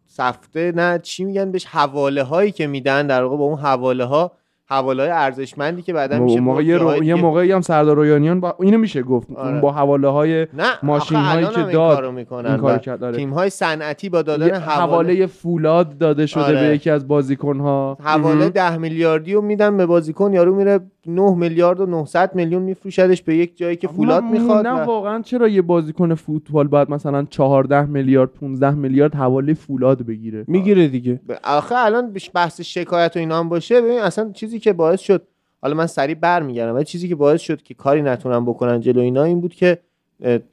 سفته 0.08 0.72
نه 0.76 1.00
چی 1.04 1.24
میگن 1.24 1.52
بهش 1.52 1.66
حواله 1.66 2.24
هایی 2.24 2.52
که 2.52 2.68
میدن 2.68 3.08
در 3.08 3.24
واقع 3.24 3.38
با 3.38 3.44
اون 3.44 3.60
حواله 3.60 4.06
ها 4.06 4.32
حواله 4.72 5.03
ارزشمندی 5.03 5.81
که 5.81 5.93
بعدا 5.93 6.19
میشه 6.19 6.39
موقع 6.39 6.64
یه, 6.64 6.77
رو... 6.77 7.03
یه. 7.03 7.15
موقعی 7.15 7.52
هم 7.52 7.61
سردار 7.61 7.95
رویانیان 7.95 8.39
با... 8.39 8.56
اینو 8.60 8.77
میشه 8.77 9.02
گفت 9.03 9.31
آره. 9.35 9.61
با 9.61 9.72
حواله 9.72 10.07
های 10.07 10.48
نه 10.53 10.72
ماشین 10.84 11.18
هایی 11.18 11.45
که 11.45 11.57
این 11.57 11.72
داد 11.72 11.95
کارو 11.95 12.11
می‌کنن 12.11 12.52
این 12.52 12.57
کار 12.57 12.76
و 12.76 12.77
کرد 12.77 13.03
آره. 13.03 13.18
تیم 13.18 13.30
های 13.30 13.49
صنعتی 13.49 14.10
با 14.10 14.22
دادن 14.22 14.60
حواله 14.60 14.91
حواله 14.91 15.26
فولاد 15.26 15.98
داده 15.98 16.26
شده 16.26 16.43
آره. 16.43 16.68
به 16.68 16.76
یکی 16.76 16.89
از 16.89 17.07
بازیکن 17.07 17.60
ها 17.60 17.98
حواله 18.03 18.49
ده 18.49 18.77
میلیاردی 18.77 19.34
رو 19.34 19.41
میدن 19.41 19.77
به 19.77 19.85
بازیکن 19.85 20.34
یارو 20.34 20.56
میره 20.56 20.80
9 21.07 21.36
میلیارد 21.36 21.80
و 21.80 21.86
900 21.86 22.36
میلیون 22.36 22.61
میفروشدش 22.61 23.22
به 23.22 23.36
یک 23.36 23.57
جایی 23.57 23.76
که 23.76 23.88
فولاد 23.88 24.23
می‌خواد 24.23 24.68
نه 24.68 24.73
و- 24.82 24.86
واقعا 24.86 25.22
چرا 25.22 25.48
یه 25.48 25.61
بازیکن 25.61 26.15
فوتبال 26.15 26.68
باید 26.68 26.90
مثلا 26.90 27.23
14 27.30 27.86
میلیارد 27.86 28.30
15 28.34 28.72
میلیارد 28.72 29.15
حواله 29.15 29.53
فولاد 29.53 30.02
بگیره؟ 30.06 30.45
می‌گیره 30.48 30.88
دیگه. 30.88 31.19
آخه 31.44 31.76
الان 31.78 32.14
بحث 32.34 32.61
شکایت 32.61 33.11
و 33.15 33.19
اینا 33.19 33.40
هم 33.40 33.49
باشه. 33.49 33.82
ببین 33.82 33.99
اصلا 33.99 34.32
چیزی 34.34 34.60
که 34.60 34.73
باعث 34.73 34.99
شد 34.99 35.28
حالا 35.61 35.76
من 35.76 35.88
سریع 35.88 36.15
برمیگردم 36.15 36.76
ولی 36.76 36.84
چیزی 36.86 37.07
که 37.10 37.15
باعث 37.15 37.41
شد 37.41 37.61
که 37.61 37.73
کاری 37.73 38.02
نتونن 38.02 38.45
بکنن 38.45 38.80
جلو 38.80 39.02
اینا 39.02 39.23
این 39.23 39.41
بود 39.41 39.53
که 39.53 39.78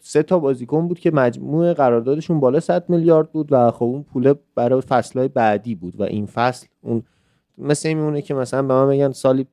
سه 0.02 0.22
تا 0.22 0.38
بازیکن 0.38 0.88
بود 0.88 0.98
که 0.98 1.10
مجموع 1.10 1.72
قراردادشون 1.72 2.40
بالا 2.40 2.60
100 2.60 2.90
میلیارد 2.90 3.32
بود 3.32 3.48
و 3.52 3.70
خب 3.70 3.82
اون 3.84 4.02
پول 4.02 4.34
برای 4.54 4.80
فصلهای 4.80 5.28
بعدی 5.28 5.74
بود 5.74 6.00
و 6.00 6.02
این 6.02 6.26
فصل 6.26 6.66
اون 6.82 7.02
مثل 7.58 7.88
این 7.88 7.98
میمونه 7.98 8.22
که 8.22 8.34
مثلا 8.34 8.62
به 8.62 8.74
من 8.74 8.88
بگن 8.88 9.12
سالی 9.12 9.46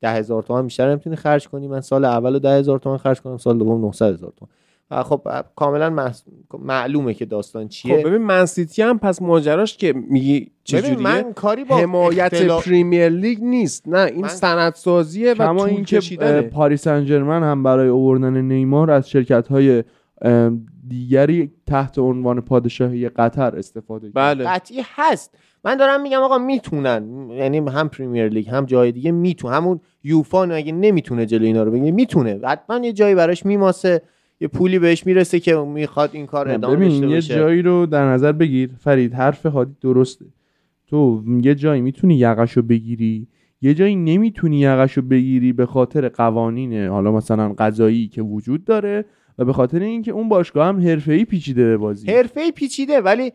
ده 0.00 0.10
هزار 0.10 0.42
تومن 0.42 0.62
بیشتر 0.62 0.90
نمی‌تونی 0.90 1.16
خرج 1.16 1.48
کنی. 1.48 1.68
من 1.68 1.80
سال 1.80 2.04
اول 2.04 2.38
ده 2.38 2.58
هزار 2.58 2.78
تومن 2.78 2.96
خرج 2.96 3.20
کنم 3.20 3.36
سال 3.36 3.58
دوم 3.58 3.80
900 3.80 4.12
هزار 4.14 4.32
تومن 4.36 4.50
و 4.90 5.02
خب 5.02 5.28
کاملا 5.56 5.90
محس- 5.90 6.24
معلومه 6.58 7.14
که 7.14 7.24
داستان 7.24 7.62
خب 7.64 7.68
چیه 7.68 7.96
ببین 8.04 8.22
منسیتی 8.22 8.82
هم 8.82 8.98
پس 8.98 9.22
ماجراش 9.22 9.76
که 9.76 9.92
میگی 9.92 10.40
ببین 10.40 10.50
چجوریه 10.64 10.96
من 10.98 11.32
کاری 11.32 11.64
با 11.64 11.76
حمایت 11.76 12.34
اختلاف- 12.34 12.64
پریمیر 12.68 13.08
لیگ 13.08 13.38
نیست. 13.42 13.88
نه 13.88 13.98
این 14.00 14.20
من- 14.22 14.28
سندسازیه 14.28 15.32
و 15.32 15.34
کما 15.34 15.60
طول 15.60 15.68
اینکه 15.74 15.96
اه، 15.96 16.00
کشیدنه. 16.02 16.40
پاریس 16.42 16.82
سن 16.82 17.04
ژرمن 17.04 17.42
هم 17.42 17.62
برای 17.62 17.88
آوردن 17.88 18.36
نیمار 18.40 18.90
از 18.90 19.10
شرکت 19.10 19.48
های 19.48 19.84
دیگری 20.88 21.50
تحت 21.66 21.98
عنوان 21.98 22.40
پادشاهی 22.40 23.08
قطر 23.08 23.56
استفاده 23.56 24.06
کرد. 24.06 24.14
بله. 24.14 24.44
قطعی 24.44 24.82
هست. 24.94 25.34
من 25.64 25.76
دارم 25.76 26.02
میگم 26.02 26.20
آقا 26.20 26.38
می‌تونن. 26.38 27.30
یعنی 27.30 27.58
هم 27.58 27.88
پریمیر 27.88 28.28
لیگ 28.28 28.48
هم 28.48 28.64
جای 28.64 28.92
دیگه 28.92 29.10
میتون 29.12 29.52
همون 29.52 29.80
یوفا 30.04 30.44
اگه 30.44 30.72
نمی‌تونه 30.72 31.26
جلوی 31.26 31.46
اینا 31.46 31.62
رو 31.62 31.70
بگیره 31.70 31.90
می‌تونه. 31.90 32.40
حتما 32.44 32.78
یه 32.78 32.92
جایی 32.92 33.14
براش 33.14 33.46
میماسه. 33.46 34.02
یه 34.40 34.48
پولی 34.48 34.78
بهش 34.78 35.06
می‌رسه 35.06 35.40
که 35.40 35.56
می‌خواد 35.56 36.10
این 36.12 36.26
کار 36.26 36.48
ادامه 36.48 36.76
ببین 36.76 37.02
یه 37.02 37.14
باشه. 37.14 37.34
جایی 37.34 37.62
رو 37.62 37.86
در 37.86 38.04
نظر 38.04 38.32
بگیر. 38.32 38.70
فرید 38.78 39.14
حرف 39.14 39.46
هادی 39.46 39.76
درسته. 39.80 40.24
تو 40.86 41.22
یه 41.42 41.54
جایی 41.54 41.80
می‌تونی 41.80 42.16
یقشو 42.16 42.62
بگیری. 42.62 43.28
یه 43.62 43.74
جایی 43.74 43.96
نمی‌تونی 43.96 44.60
یقشو 44.60 45.02
بگیری 45.02 45.52
به 45.52 45.66
خاطر 45.66 46.08
قوانین 46.08 46.86
حالا 46.88 47.12
مثلا 47.12 47.54
قضایی 47.58 48.08
که 48.08 48.22
وجود 48.22 48.64
داره 48.64 49.04
و 49.38 49.44
به 49.44 49.52
خاطر 49.52 49.80
اینکه 49.80 50.10
اون 50.10 50.28
باشگاه 50.28 50.68
هم 50.68 50.80
حرفه‌ای 50.80 51.24
پیچیده 51.24 51.64
به 51.64 51.76
بازی. 51.76 52.12
حرفه 52.12 52.50
پیچیده 52.50 53.00
ولی 53.00 53.32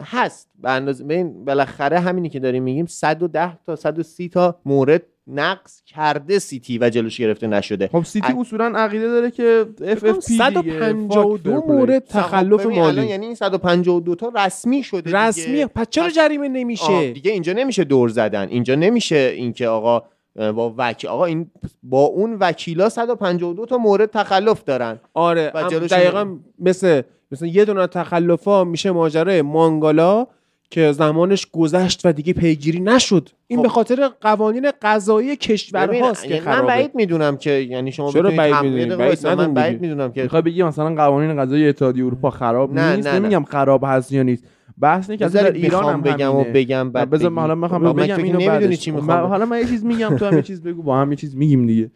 هست. 0.00 0.48
به 0.62 0.70
اندازه 0.70 1.04
ببین 1.04 1.44
بالاخره 1.44 2.00
همینی 2.00 2.28
که 2.28 2.40
داریم 2.40 2.62
میگیم 2.62 2.86
110 2.86 3.58
تا 3.66 3.76
130 3.76 4.28
تا 4.28 4.58
مورد 4.64 5.02
نقض 5.26 5.82
کرده 5.86 6.38
سیتی 6.38 6.78
و 6.78 6.90
جلوش 6.90 7.20
گرفته 7.20 7.46
نشده. 7.46 7.88
خب 7.88 8.04
سیتی 8.04 8.32
ا- 8.32 8.40
اصولا 8.40 8.64
عقیده 8.76 9.08
داره 9.08 9.30
که 9.30 9.66
FFP 9.84 10.34
152 10.34 11.64
مورد 11.68 12.04
تخلف 12.04 12.66
مالی. 12.66 13.06
یعنی 13.06 13.26
این 13.26 13.34
152 13.34 14.14
تا 14.14 14.32
رسمی 14.36 14.82
شده. 14.82 15.18
رسمی. 15.18 15.66
پس 15.66 15.86
چرا 15.90 16.08
جریمه 16.10 16.48
نمیشه؟ 16.48 17.12
دیگه 17.12 17.30
اینجا 17.30 17.52
نمیشه 17.52 17.84
دور 17.84 18.08
زدن. 18.08 18.48
اینجا 18.48 18.74
نمیشه 18.74 19.16
اینکه 19.16 19.68
آقا 19.68 20.02
با 20.36 20.74
وکیل 20.78 21.10
آقا 21.10 21.24
این 21.24 21.50
با 21.82 22.02
اون 22.04 22.36
وکیلا 22.40 22.88
152 22.88 23.66
تا 23.66 23.78
مورد 23.78 24.10
تخلف 24.10 24.64
دارن. 24.64 25.00
آره 25.14 25.52
و 25.54 25.68
دقیقا 25.68 26.36
مثل 26.58 27.02
مثل 27.32 27.46
یه 27.46 27.64
دونه 27.64 27.86
تخلفا 27.86 28.64
میشه 28.64 28.90
ماجرای 28.90 29.42
مانگالا 29.42 30.26
که 30.70 30.92
زمانش 30.92 31.46
گذشت 31.52 32.00
و 32.04 32.12
دیگه 32.12 32.32
پیگیری 32.32 32.80
نشد 32.80 33.28
این 33.46 33.58
خب. 33.58 33.62
به 33.62 33.68
خاطر 33.68 34.08
قوانین 34.20 34.70
قضایی 34.82 35.26
ببین، 35.26 35.36
کشورهاست 35.36 36.22
که 36.24 36.28
یعنی 36.28 36.46
من 36.46 36.52
خرابه 36.52 36.66
بعید 36.66 36.94
می‌دونم 36.94 37.36
که 37.36 37.50
یعنی 37.50 37.92
شما 37.92 38.12
چرا 38.12 38.30
بعید 38.30 38.54
هم- 38.54 38.64
می‌دونی؟ 38.64 38.80
یه 38.80 38.86
دقیقه 38.86 38.96
بعید 38.96 39.24
وایسا، 39.24 39.34
من 39.36 39.54
بعید. 39.54 39.80
می‌دونم 39.80 40.12
که 40.12 40.22
می‌خوای 40.22 40.42
بگی 40.42 40.62
مثلا 40.62 40.94
قوانین 40.94 41.36
قضایی 41.40 41.68
اتحادیه 41.68 42.04
اروپا 42.06 42.30
خراب 42.30 42.74
نه، 42.74 42.96
نیست 42.96 43.08
نه، 43.08 43.14
نه. 43.14 43.18
نمیگم 43.18 43.44
خراب 43.44 43.84
هست 43.86 44.12
یا 44.12 44.22
نیست 44.22 44.44
بحث 44.80 45.10
اینه 45.10 45.18
که 45.18 45.24
بذارید 45.24 45.64
ایران 45.64 45.84
هم 45.84 46.02
بگم 46.02 46.34
و. 46.36 46.44
بگم 46.44 46.90
بعد 46.90 47.10
بذار. 47.10 47.32
حالا 47.32 47.54
می‌خوام 47.54 47.82
من 47.82 47.92
بگم 47.92 48.16
اینو 48.22 48.38
نمی‌دونی. 48.38 48.76
چی 48.76 48.90
من- 48.90 48.96
می‌خوام 49.00 49.26
حالا 49.26 49.46
من 49.46 49.58
یه 49.58 49.66
چیز 49.66 49.84
میگم 49.84 50.16
تو 50.16 50.24
هم 50.26 50.36
یه 50.36 50.42
چیز 50.42 50.62
بگو 50.62 50.82
با 50.82 50.98
هم 50.98 51.10
یه 51.10 51.16
چیز 51.16 51.36
میگیم 51.36 51.66
دیگه 51.66 51.90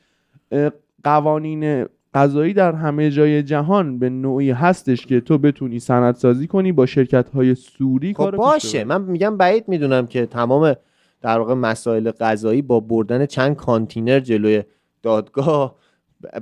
قوانین 1.05 1.87
قضایی 2.17 2.53
در 2.53 2.73
همه 2.73 3.11
جای 3.11 3.43
جهان 3.43 3.99
به 3.99 4.09
نوعی 4.11 4.51
هستش 4.51 5.07
که 5.07 5.21
تو 5.21 5.39
بتونی 5.39 5.79
سندسازی 5.79 6.47
کنی 6.47 6.73
با 6.73 6.87
شرکت 6.87 7.29
های 7.29 7.55
سوری 7.55 8.13
خب 8.13 8.17
کارو 8.17 8.39
باشه. 8.39 8.85
من 8.85 9.03
میگم 9.03 9.37
بعید 9.37 9.69
می‌دونم 9.69 10.07
که 10.07 10.27
تمام 10.27 10.75
در 11.23 11.39
واقع 11.39 11.55
مسائل 11.55 12.11
قضایی 12.21 12.63
با 12.63 12.81
بردن 12.81 13.27
چند 13.27 13.57
کانتینر 13.57 14.21
جلوی 14.21 14.63
دادگاه 15.03 15.77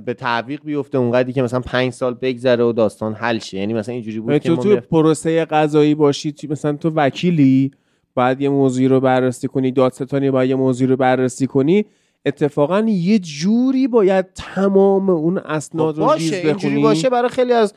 به 0.05 0.13
تعویق 0.13 0.61
بیفته 0.63 0.97
اونقدری 0.97 1.33
که 1.33 1.41
مثلا 1.41 1.59
پنج 1.59 1.93
سال 1.93 2.13
بگذره 2.13 2.63
و 2.63 2.71
داستان 2.71 3.13
حل 3.13 3.39
شه. 3.39 3.57
یعنی 3.57 3.73
مثلا 3.73 3.93
اینجوری 3.93 4.19
بود 4.19 4.39
که 4.39 4.49
تو 4.49 4.55
تو 4.55 4.75
پروسه 4.75 5.45
قضایی 5.45 5.95
باشی 5.95 6.33
مثلا 6.49 6.73
تو 6.73 6.89
وکیلی 6.89 7.71
باید 8.13 8.41
یه 8.41 8.49
موضوعی 8.49 8.87
رو 8.87 8.99
بررسی 8.99 9.47
کنی 9.47 9.71
دادستانی 9.71 10.31
باید 10.31 10.49
یه 10.49 10.55
موضوعی 10.55 10.89
رو 10.89 10.97
بررسی 10.97 11.47
کنی. 11.47 11.85
اتفاقا 12.25 12.79
یه 12.87 13.19
جوری 13.19 13.87
باید 13.87 14.25
تمام 14.35 15.09
اون 15.09 15.37
اسناد 15.37 15.95
خب 15.95 16.01
رو 16.01 16.11
ریز 16.11 16.31
باشه 16.31 16.35
اینجوری 16.35 16.53
بخونی. 16.53 16.81
باشه 16.81 17.09
برای 17.09 17.29
خیلی 17.29 17.53
از 17.53 17.73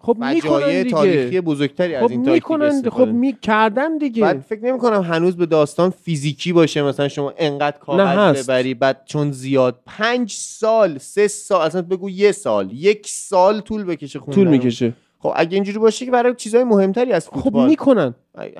خب 0.00 0.16
می‌کنن 0.18 0.66
دیگه. 0.66 0.90
تاریخی 0.90 1.40
بزرگتری 1.40 1.94
از 1.94 2.04
خب 2.04 2.10
این 2.10 2.24
تاکتیک 2.24 2.42
می‌کنن 2.42 2.70
خب 2.70 2.76
استفاده 2.76 3.12
می 3.12 3.36
کردن 3.42 3.98
دیگه. 3.98 4.22
بعد 4.22 4.40
فکر 4.40 4.64
نمی 4.64 4.78
کنم 4.78 5.02
هنوز 5.02 5.36
به 5.36 5.46
داستان 5.46 5.90
فیزیکی 5.90 6.52
باشه 6.52 6.82
مثلا 6.82 7.08
شما 7.08 7.32
انقدر 7.38 7.78
کاغذ. 7.78 8.44
ببری 8.44 8.74
بعد 8.74 9.02
چون 9.06 9.32
زیاد 9.32 9.80
پنج 9.86 10.32
سال 10.32 10.98
سه 10.98 11.28
سال 11.28 11.60
اصلا 11.60 11.82
بگو 11.82 12.10
یه 12.10 12.32
سال 12.32 12.72
یک 12.72 13.06
سال 13.06 13.60
طول 13.60 13.84
بکشه 13.84 14.18
خوندن 14.18 14.34
طول. 14.34 14.48
می‌کشه. 14.48 14.92
خب 15.18 15.32
اگه 15.36 15.54
اینجوری 15.54 15.78
باشه 15.78 16.04
که 16.04 16.10
برای 16.10 16.34
چیزای 16.34 16.64
مهمتری 16.64 17.12
از 17.12 17.28
خب 17.28 17.40
فوتبال. 17.40 17.68
می‌کنن. 17.68 18.14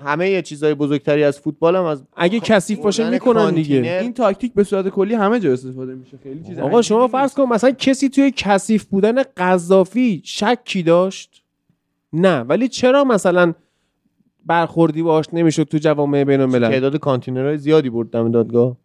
همه 0.04 0.30
یه 0.30 0.42
چیزای 0.42 0.74
بزرگتری 0.74 1.24
از 1.24 1.40
فوتبال 1.40 1.76
هم 1.76 1.84
از 1.84 2.02
اگه 2.16 2.40
کثیف 2.40 2.78
باشه 2.78 3.10
می‌کنن 3.10 3.54
دیگه. 3.54 3.98
این 4.02 4.12
تاکتیک 4.12 4.54
به 4.54 4.64
صورت 4.64 4.88
کلی 4.88 5.14
همه 5.14 5.40
جا 5.40 5.52
استفاده 5.52 5.94
میشه. 5.94 6.18
خیلی 6.22 6.44
چیز 6.44 6.58
آقا 6.58 6.82
شما. 6.82 7.08
فرض 7.08 7.34
کن 7.34 7.42
مثلا 7.42 7.70
کسی 7.70 8.08
توی 8.08 8.32
کثیف 8.36 8.84
بودن 8.84 9.22
قذافی 9.22 10.22
شکی 10.24 10.82
داشت؟ 10.82 11.42
نه. 12.12 12.40
ولی 12.40 12.68
چرا 12.68 13.04
مثلا 13.04 13.52
برخوردی 14.46 15.02
باش 15.02 15.24
نمی‌شد 15.32 15.62
تو 15.62 15.78
جوامع 15.78 16.24
بین 16.24 16.40
الملل 16.40 16.70
تعداد 16.70 16.96
کانتینرهای 16.96 17.58
زیادی 17.58 17.90
برد 17.90 18.10
دم 18.10 18.30
دادگاه. 18.30 18.76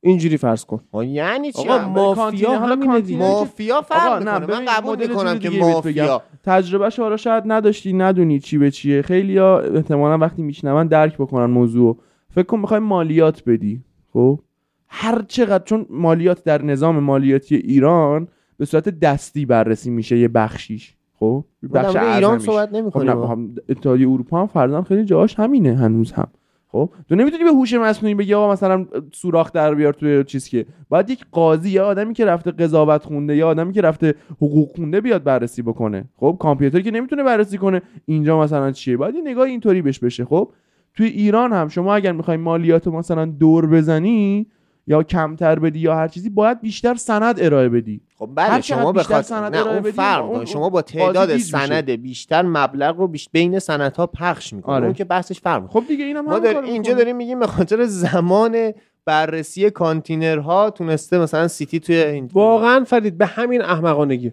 اینجوری 0.00 0.36
فرض 0.36 0.64
کن. 0.64 0.80
یعنی 1.06 1.52
چی؟ 1.52 1.68
آقا؟ 1.68 1.88
مافیا 1.88 2.58
حالا 2.58 2.76
مافیا 3.18 3.82
فرق 3.82 4.22
نه، 4.22 4.38
من 4.38 4.64
قبول 4.64 5.08
می‌کنم 5.08 5.38
که. 5.38 5.50
مافیا. 5.50 6.22
تجربه 6.44 6.90
حالا 6.98 7.16
شاید 7.16 7.42
نداشتی 7.46 7.92
ندونی 7.92 8.38
چی 8.40 8.58
به 8.58 8.70
چیه. 8.70 9.02
خیلی 9.02 9.38
ها 9.38 9.58
احتمالا 9.58 10.18
وقتی 10.18 10.42
میشنون 10.42 10.86
درک 10.86 11.14
بکنن 11.14 11.44
موضوع 11.44 11.98
فکر 12.30 12.46
کن 12.46 12.58
می‌خوای 12.60 12.80
مالیات 12.80 13.42
بدی 13.46 13.82
خب؟ 14.12 14.40
هر 14.88 15.22
چقدر 15.28 15.64
چون 15.64 15.86
مالیات 15.90 16.44
در 16.44 16.62
نظام 16.62 16.98
مالیاتی 16.98 17.56
ایران 17.56 18.28
به 18.58 18.64
صورت 18.64 18.88
دستی 18.88 19.46
بررسی 19.46 19.90
میشه 19.90 20.18
یه 20.18 20.28
بخشیش 20.28 20.94
خب؟ 21.20 21.44
بخش 21.74 21.96
ایران. 21.96 22.38
صحبت 22.38 22.68
خب 22.68 22.74
نه 22.74 22.80
نمی‌کنیم 22.80 23.10
هم- 23.22 23.54
اتحادیه 23.68 24.08
اروپا 24.08 24.40
هم 24.40 24.46
فرضاً 24.46 24.82
خیلی 24.82 25.04
جاهاش 25.04 25.34
همینه 25.38 25.76
هنوز 25.76 26.12
هم. 26.12 26.26
خب؟ 26.72 26.90
تو 27.08 27.14
نمی‌تونی 27.14 27.44
به 27.44 27.50
هوش 27.50 27.74
مصنوعی 27.74 28.14
بگی 28.14 28.34
آقا 28.34 28.52
مثلا 28.52 28.86
سوراخ 29.12 29.52
در 29.52 29.74
بیار 29.74 29.92
توی 29.92 30.24
چیز 30.24 30.48
که. 30.48 30.66
باید 30.88 31.10
یک 31.10 31.24
قاضی 31.32 31.70
یا 31.70 31.86
آدمی 31.86 32.14
که 32.14 32.24
رفته 32.24 32.50
قضاوت 32.50 33.04
خونده 33.04 33.36
یا 33.36 33.48
آدمی 33.48 33.72
که 33.72 33.80
رفته 33.80 34.14
حقوق 34.36 34.68
خونده 34.76 35.00
بیاد 35.00 35.24
بررسی 35.24 35.62
بکنه. 35.62 36.04
خب؟ 36.16 36.36
کامپیوتر 36.40 36.80
که 36.80 36.90
نمی‌تونه 36.90 37.22
بررسی 37.22 37.58
کنه 37.58 37.82
اینجا 38.06 38.40
مثلا 38.40 38.72
چیه. 38.72 38.96
باید 38.96 39.14
یه 39.14 39.20
نگاه 39.20 39.46
اینطوری 39.46 39.82
بهش 39.82 39.98
بشه. 39.98 40.24
خب؟ 40.24 40.52
توی 40.94 41.06
ایران 41.06 41.52
هم 41.52 41.68
شما 41.68 41.94
اگر 41.94 42.12
می‌خوای 42.12 42.36
مالیات 42.36 42.88
مثلا 42.88 43.24
دور 43.24 43.66
بزنی 43.66 44.46
یا 44.88 45.02
کمتر 45.02 45.58
بدی 45.58 45.78
یا 45.78 45.94
هر 45.94 46.08
چیزی 46.08 46.30
باید 46.30 46.60
بیشتر 46.60 46.94
سند 46.94 47.40
ارائه 47.42 47.68
بدی 47.68 48.00
خب 48.18 48.30
بله 48.34 48.60
شما 48.60 48.92
خاطر 48.92 49.22
سند 49.22 49.56
نه 49.56 49.60
ارائه 49.60 49.78
اون 49.82 49.90
فرق 49.90 50.24
اون- 50.30 50.44
شما 50.44 50.70
با 50.70 50.82
تعداد. 50.82 51.36
سند 51.36 51.90
بیشتر 51.90 52.42
مبلغ 52.42 52.96
رو 52.96 53.08
بیش... 53.08 53.28
بین 53.32 53.58
سندها 53.58 54.06
پخش 54.06 54.52
می‌کنه 54.52 54.74
آره. 54.74 54.84
اون 54.84 54.94
که 54.94 55.04
بحثش 55.04 55.40
فرق 55.40 55.70
خب 55.70 55.84
دیگه 55.88 56.04
اینم 56.04 56.24
ما 56.24 56.38
در 56.38 56.60
اینجا. 56.60 56.92
داریم 56.94 57.16
میگیم 57.16 57.40
به 57.40 57.46
خاطر 57.46 57.84
زمان 57.84 58.72
بررسی 59.04 59.70
کانتینرها 59.70 60.70
تونسته 60.70 61.18
مثلا 61.18 61.48
سیتی 61.48 61.80
توی 61.80 61.96
این 61.96 62.30
واقعا 62.32 62.84
فرید 62.84 63.18
به 63.18 63.26
همین 63.26 63.62
احمقانگی 63.62 64.32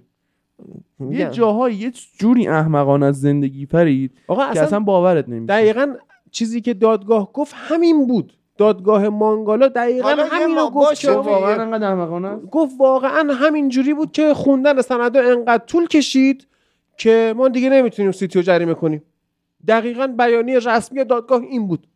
میگم. 0.99 1.19
یه 1.19 1.29
جاهایی 1.29 1.75
یه 1.75 1.91
جوری 2.17 2.47
احمقانه 2.47 3.05
از 3.05 3.21
زندگی 3.21 3.65
فرید 3.65 4.11
آقا 4.27 4.43
که 4.43 4.49
اصلا 4.49 4.63
اصلا 4.63 4.79
باورت 4.79 5.29
نمیشه 5.29 5.45
دقیقا 5.53 5.93
چیزی 6.31 6.61
که 6.61 6.73
دادگاه 6.73 7.33
گفت 7.33 7.53
همین 7.57 8.07
بود 8.07 8.33
دادگاه 8.57 9.09
مانگالا 9.09 9.67
دقیقا 9.67 10.07
حالا 10.07 10.23
یه 10.23 10.29
همین 10.29 10.55
ما 10.55 10.61
رو 10.61 10.69
گفت 10.69 10.99
که. 10.99 11.11
واقعا 11.11 11.61
انقدر 11.61 11.87
احمقانه 11.87 12.35
گفت 12.51 12.75
واقعا 12.79 13.33
همین 13.33 13.69
جوری 13.69 13.93
بود 13.93 14.11
که 14.11 14.33
خوندن 14.33 14.81
سندا 14.81 15.21
انقدر 15.21 15.65
طول 15.65 15.87
کشید 15.87 16.47
که 16.97 17.33
ما 17.37 17.47
دیگه 17.47 17.69
نمی‌تونیم 17.69 18.11
سیتی 18.11 18.39
رو 18.39 18.43
جریمه 18.43 18.73
کنیم. 18.73 19.03
دقیقا 19.67 20.07
بیانیه 20.07 20.59
رسمی 20.59 21.03
دادگاه 21.03 21.41
این 21.41 21.67
بود. 21.67 21.87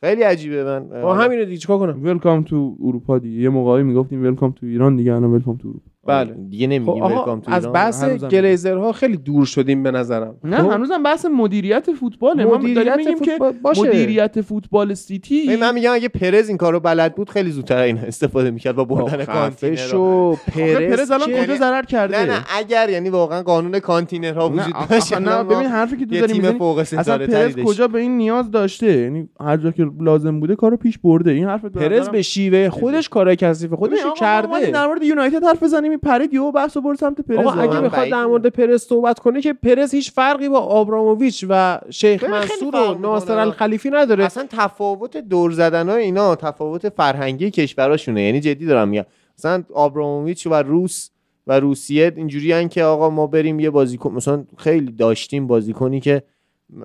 خیلی 0.00 0.22
عجیبه 0.22 0.64
من. 0.64 1.02
با 1.02 1.14
همین 1.14 1.44
دیگه 1.44 1.56
چیکار 1.56 1.78
کنم؟ 1.78 2.04
welcome 2.04 2.42
to 2.42 2.76
اروپا 2.84 3.18
دیگه. 3.18 3.42
یه 3.42 3.48
موقعی 3.48 3.82
می‌گفتیم 3.82 4.22
welcome 4.22 4.52
to 4.52 4.66
ایران 4.66 4.96
دیگه 4.96 5.14
الان 5.14 5.30
welcome 5.30 5.56
to 5.56 5.68
اروپا. 5.68 5.93
بله. 6.06 6.34
دیگه 6.50 6.66
خب 6.66 6.72
نمیگیم 6.72 7.02
welcome 7.02 7.40
to 7.40 7.52
از. 7.52 7.72
بحث 7.72 8.04
گلیزرها 8.04 8.92
خیلی 8.92 9.16
دور 9.16 9.46
شدیم 9.46 9.82
به 9.82 9.90
نظرم. 9.90 10.36
نه 10.44 10.56
خب؟ 10.56 10.70
هنوزم 10.70 11.02
بحث 11.02 11.26
مدیریت 11.26 11.92
فوتباله. 11.92 12.44
ما 12.44 12.56
داریم 12.56 12.70
مدیریت 12.70 12.96
میگیم 12.96 13.18
که 13.18 13.30
فوتبال 13.30 13.52
باشه. 13.52 13.80
مدیریت 13.80 14.40
فوتبال 14.40 14.94
سیتی 14.94 15.46
ببین، 15.46 15.60
من 15.60 15.74
میگم 15.74 15.92
اگه 15.92 16.08
پرز 16.08 16.48
این 16.48 16.58
کارو 16.58 16.80
بلد 16.80 17.14
بود 17.14 17.30
خیلی 17.30 17.50
زودتر 17.50 17.78
این 17.78 17.98
استفاده 17.98 18.50
می‌کرد 18.50 18.76
با 18.76 18.84
بردن 18.84 19.24
کانتینر 19.24 19.96
آخه 19.96 20.50
پرز 20.52 20.98
پرز 20.98 21.10
الان 21.10 21.44
کجا 21.44 21.56
ضرر 21.56 21.82
کرده؟ 21.82 22.24
نه 22.24 22.32
نه 22.32 22.44
اگر 22.58 22.90
یعنی 22.90 23.08
واقعا 23.08 23.42
قانون 23.42 23.78
کانتینرها 23.78 24.48
نه 24.48 24.62
وجود 24.62 24.74
داشت 24.90 25.12
نه 25.12 25.32
الان 25.32 25.46
ما 25.46 25.54
ببین 25.54 25.66
حرفی 25.66 25.96
که 25.96 26.06
تو 26.06 26.20
داری 26.20 26.32
می‌زنی 26.32 26.98
اصلا 26.98 27.18
پرز 27.18 27.56
کجا 27.56 27.88
به 27.88 27.98
این 27.98 28.16
نیاز 28.16 28.50
داشته؟ 28.50 29.00
یعنی 29.00 29.28
هر 29.40 29.56
جا 29.56 29.70
که 29.70 29.86
لازم 30.00 30.40
بوده 30.40 30.56
کارو 30.56 30.76
پیش 30.76 30.98
برده. 30.98 31.30
این 31.30 31.44
حرف 31.44 31.64
پرز 31.64 32.08
به 32.08 32.22
شیوه 32.22 32.68
خودش 32.68 33.08
کارای 33.08 33.36
کثیف 33.36 33.72
خودش 33.72 34.00
رو 34.00 34.10
در 34.10 34.16
کرده. 34.16 34.86
مورد 34.86 35.02
یونایتد 35.02 35.44
حرف 35.44 35.62
بزنیم. 35.62 35.93
نمی 35.94 36.00
پرید 36.00 36.34
یهو 36.34 36.52
بحثو 36.52 36.80
برد 36.80 36.98
سمت 36.98 37.20
پرز 37.20 37.38
آقا 37.38 37.50
اگه 37.50 37.80
بخواد 37.80 38.08
در 38.08 38.26
مورد 38.26 38.46
پرز 38.46 38.82
صحبت 38.82 39.18
کنه 39.18 39.40
که 39.40 39.52
پرز 39.52 39.94
هیچ 39.94 40.12
فرقی 40.12 40.48
با 40.48 40.58
آبراموویچ 40.58 41.44
و 41.48 41.80
شیخ 41.90 42.24
منصور 42.24 42.76
و 42.76 42.98
ناصر. 42.98 43.38
الخلیفی 43.38 43.90
نداره. 43.90 44.24
اصلا 44.24 44.46
تفاوت 44.50 45.16
دور 45.16 45.50
زدن 45.50 45.88
های 45.88 46.02
اینا 46.02 46.36
تفاوت 46.36 46.88
فرهنگی 46.88 47.50
کشوراشونه. 47.50 48.22
یعنی 48.22 48.40
جدی 48.40 48.66
دارم 48.66 48.88
میگم. 48.88 49.04
مثلا 49.38 49.64
آبراموویچ 49.74 50.46
و 50.46 50.54
روس 50.54 51.10
و 51.46 51.60
روسیه 51.60 52.12
اینجوری 52.16 52.68
که 52.68 52.84
آقا 52.84 53.10
ما 53.10 53.26
بریم 53.26 53.60
یه 53.60 53.70
بازیکن 53.70 54.12
مثلا 54.12 54.44
خیلی 54.56 54.92
داشتیم 54.92 55.46
بازیکنی 55.46 56.00
که 56.00 56.22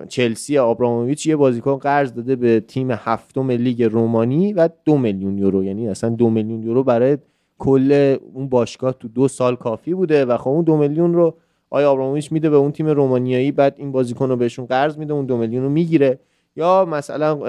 چلسی 0.10 0.58
آبراموویچ 0.58 1.28
یه 1.28 1.36
بازیکن 1.36 1.76
قرض 1.76 2.14
داده 2.14 2.36
به 2.36 2.60
تیم 2.60 2.92
هفتم 2.92 3.52
لیگ 3.52 3.84
رومانی 3.84 4.54
و 4.54 4.70
دو 4.86 4.98
میلیون 4.98 5.38
یورو. 5.38 5.64
یعنی 5.64 5.90
اصلا 5.90 6.10
دو 6.10 6.30
میلیون 6.30 6.64
یورو 6.64 6.84
برای 6.84 7.18
کل 7.60 8.18
اون 8.34 8.50
باشگاه 8.50 8.94
تو 9.00 9.08
دو 9.08 9.28
سال 9.28 9.56
کافی 9.56 9.94
بوده 9.94 10.26
و 10.26 10.38
خب 10.38 10.50
اون 10.50 10.64
دو 10.64 10.78
میلیون 10.78 11.14
رو 11.14 11.34
آیا 11.70 11.92
آبراموویچ 11.92 12.32
میده 12.32 12.50
به 12.50 12.56
اون 12.56 12.72
تیم 12.72 12.88
رومانیایی 12.88 13.52
بعد 13.52 13.76
این 13.78 13.92
بازیکن 13.92 14.30
رو 14.30 14.36
بهشون 14.36 14.66
قرض 14.66 14.98
میده 14.98 15.14
اون 15.14 15.26
دو 15.26 15.38
میلیون 15.38 15.64
رو 15.64 15.70
می‌گیره. 15.70 16.20
یا 16.56 16.86
مثلا 16.86 17.40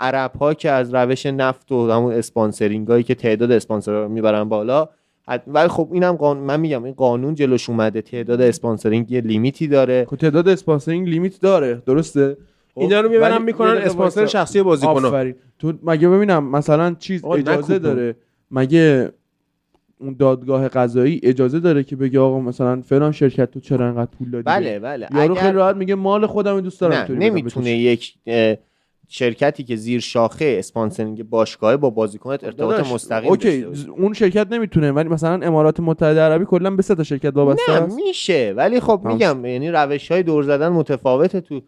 عرب 0.00 0.36
ها 0.36 0.54
که 0.54 0.70
از 0.70 0.94
روش 0.94 1.26
نفت 1.26 1.72
و 1.72 1.90
همون 1.90 2.12
sponsoring 2.12 2.88
هایی 2.88 3.02
که 3.02 3.14
تعداد 3.14 3.52
اسپانسر 3.52 3.92
رو 3.92 4.08
می‌برن 4.08 4.44
بالا 4.44 4.88
ولی 5.46 5.68
خب 5.68 5.88
اینم 5.92 6.12
قانون 6.12 6.44
من 6.44 6.60
میگم 6.60 6.84
این 6.84 6.94
قانون 6.94 7.34
جلوش 7.34 7.70
اومده 7.70 8.02
تعداد 8.02 8.40
sponsoring 8.40 9.10
یه 9.10 9.20
limit 9.20 9.60
ی 9.60 9.68
داره. 9.68 10.06
خب 10.10 10.16
تعداد 10.16 10.48
sponsoring 10.48 11.08
limit 11.08 11.40
داره 11.40 11.82
درسته؟ 11.86 12.36
خب، 12.74 12.80
اینا 12.80 13.00
رو 13.00 13.08
می‌برن 13.08 13.32
ولی 13.34 13.44
می‌کنن 13.44 13.76
اسپانسر. 13.76 14.26
شخصی 14.26 14.60
آفرین. 14.60 15.34
تو 15.58 15.72
مگه 15.82 16.08
ببینم 16.08 16.50
مثلا 16.50 16.96
چیز 16.98 17.24
اجازه. 17.24 17.78
داره؟ 17.78 18.16
مگه 18.50 19.12
اون 20.02 20.16
دادگاه 20.18 20.68
قضایی 20.68 21.20
اجازه 21.22 21.60
داره 21.60 21.84
که 21.84 21.96
بگه 21.96 22.20
آقا 22.20 22.40
مثلا 22.40 22.80
فلان 22.80 23.12
شرکت 23.12 23.50
تو 23.50 23.60
چرا 23.60 23.86
انقدر 23.88 24.10
پول 24.18 24.30
دادی؟ 24.30 24.44
بله 24.44 24.78
بله. 24.78 25.08
یارو 25.14 25.32
اگر- 25.32 25.40
خیلی 25.40 25.52
راحت 25.52 25.76
میگه 25.76 25.94
مال 25.94 26.26
خودم 26.26 26.60
دوست 26.60 26.80
دارم 26.80 26.94
نه 26.94 27.14
نمی‌تونه 27.14 27.64
تو. 27.66 27.80
یک 27.80 28.14
شرکتی 29.08 29.64
که 29.64 29.76
زیر 29.76 30.00
شاخه 30.00 30.56
sponsoring 30.58 31.22
باشگاه 31.22 31.76
با 31.76 31.90
بازیکنت 31.90 32.44
ارتباط 32.44 32.92
مستقیم 32.92 33.30
okay 33.30 33.60
داشته 33.62 33.68
باشه. 33.90 34.00
اون 34.02 34.12
شرکت 34.12 34.46
نمی‌تونه 34.52 34.92
ولی 34.92 35.08
مثلا 35.08 35.46
امارات 35.46 35.80
متحده 35.80 36.20
عربی 36.20 36.44
کلا 36.44 36.70
به 36.70 36.82
سه 36.82 36.94
تا 36.94 37.02
شرکت 37.02 37.36
وابسته 37.36 37.80
نه 37.80 37.94
میشه. 37.94 38.54
ولی 38.56 38.80
خب 38.80 39.00
میگم 39.04 39.44
یعنی 39.44 39.70
روش 39.70 40.12
های 40.12 40.22
دور 40.22 40.42
زدن 40.42 40.68
متفاوته 40.68 41.40
تو 41.40 41.60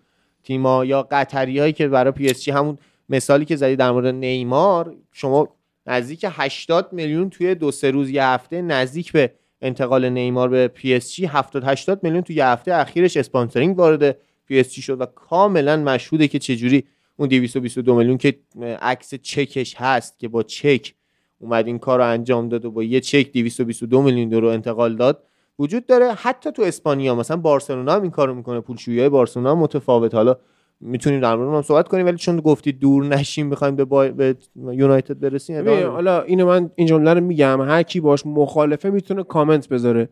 تیما 0.43 0.85
یا 0.85 1.03
قطری 1.11 1.59
هایی 1.59 1.73
که 1.73 1.89
برای 1.89 2.13
پی 2.13 2.27
اس 2.27 2.43
جی 2.43 2.51
همون 2.51 2.79
مثالی 3.09 3.45
که 3.45 3.57
زدی 3.57 3.77
در 3.77 3.91
مورد 3.91 4.15
نیمار 4.15 4.95
شما 5.13 5.49
نزدیک 5.87 6.27
80 6.29 6.93
میلیون 6.93 7.31
توی 7.31 7.55
دو 7.55 7.71
سه 7.71 7.91
روز 7.91 8.11
یه 8.11 8.25
هفته 8.25 8.63
نزدیک 8.63 9.13
به 9.13 9.33
انتقال 9.63 10.09
نیمار 10.09 10.49
به 10.49 10.69
پی 10.69 10.95
اس 10.95 11.13
جی 11.13 11.27
70 11.27 11.65
80 11.65 12.01
میلیون 12.03 12.23
توی 12.23 12.37
یه 12.37 12.47
هفته 12.47 12.75
اخیرش 12.75 13.17
sponsoring 13.17 13.79
وارد 13.79 14.17
پی 14.47 14.61
اس 14.61 14.73
جی 14.73 14.83
شد 14.83 15.01
و 15.01 15.07
کاملا 15.07 15.77
مشهوده 15.77 16.29
که 16.29 16.39
چجوری 16.39 16.85
اون 17.17 17.29
222 17.29 17.95
میلیون 17.95 18.19
که 18.19 18.39
عکس 18.83 19.15
چکش 19.15 19.75
هست 19.79 20.19
که 20.19 20.29
با 20.29 20.43
چک 20.43 20.95
اومد 21.39 21.67
این 21.67 21.79
کار 21.79 21.99
رو 21.99 22.09
انجام 22.09 22.49
داد 22.49 22.65
و 22.65 22.71
با 22.71 22.83
یه 22.83 23.01
چک 23.01 23.33
222 23.33 24.03
میلیون 24.03 24.33
یورو 24.33 24.49
انتقال 24.49 24.97
داد 24.97 25.23
وجود 25.59 25.87
داره 25.87 26.13
حتی 26.13 26.53
تو 26.53 26.63
اسپانیا 26.63 27.15
مثلا 27.15 27.37
بارسلونا 27.37 27.93
هم 27.93 28.03
این 28.03 28.11
کارو 28.11 28.35
می‌کنه 28.35 28.61
پولشویی 28.61 29.01
های 29.01 29.09
بارسلونا 29.09 29.55
متفاوت. 29.55 30.15
حالا 30.15 30.37
می‌تونیم 30.81 31.21
در 31.21 31.37
مورد 31.37 31.55
هم 31.55 31.63
صحبت 31.63 31.89
کنیم 31.89 32.07
ولی 32.07 32.17
چون 32.17 32.41
گفتی 32.41 32.73
دور 32.73 33.05
نشیم 33.05 33.51
بخوایم 33.51 33.77
به, 33.77 33.85
با... 33.85 34.09
به 34.09 34.37
یونایتد 34.57 35.21
برسیم. 35.21 35.69
حالا 35.69 36.23
اینو 36.23 36.47
من 36.47 36.71
این 36.75 36.87
جمله 36.87 37.15
رو 37.15 37.21
میگم 37.21 37.61
هر 37.61 37.83
کی 37.83 38.01
باش 38.01 38.27
مخالفه 38.27 38.91
می‌تونه 38.91 39.23
کامنت 39.23 39.69
بذاره 39.69 40.09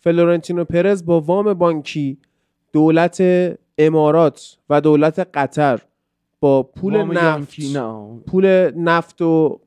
فلورنتینو 0.00 0.64
پرز 0.64 1.04
با 1.04 1.20
وام 1.20 1.54
بانکی 1.54 2.18
دولت 2.72 3.22
امارات 3.78 4.58
و 4.70 4.80
دولت 4.80 5.28
قطر 5.34 5.80
با 6.40 6.62
پول 6.62 6.96
نفت 6.96 7.76
نه 7.76 8.20
پول 8.26 8.72
نفت 8.76 9.22
و 9.22 9.60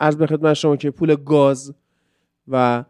از 0.00 0.18
به 0.18 0.26
خدمت 0.26 0.54
شما 0.54 0.76
که 0.76 0.90
پول 0.90 1.16
گاز 1.16 1.74
و 2.48 2.84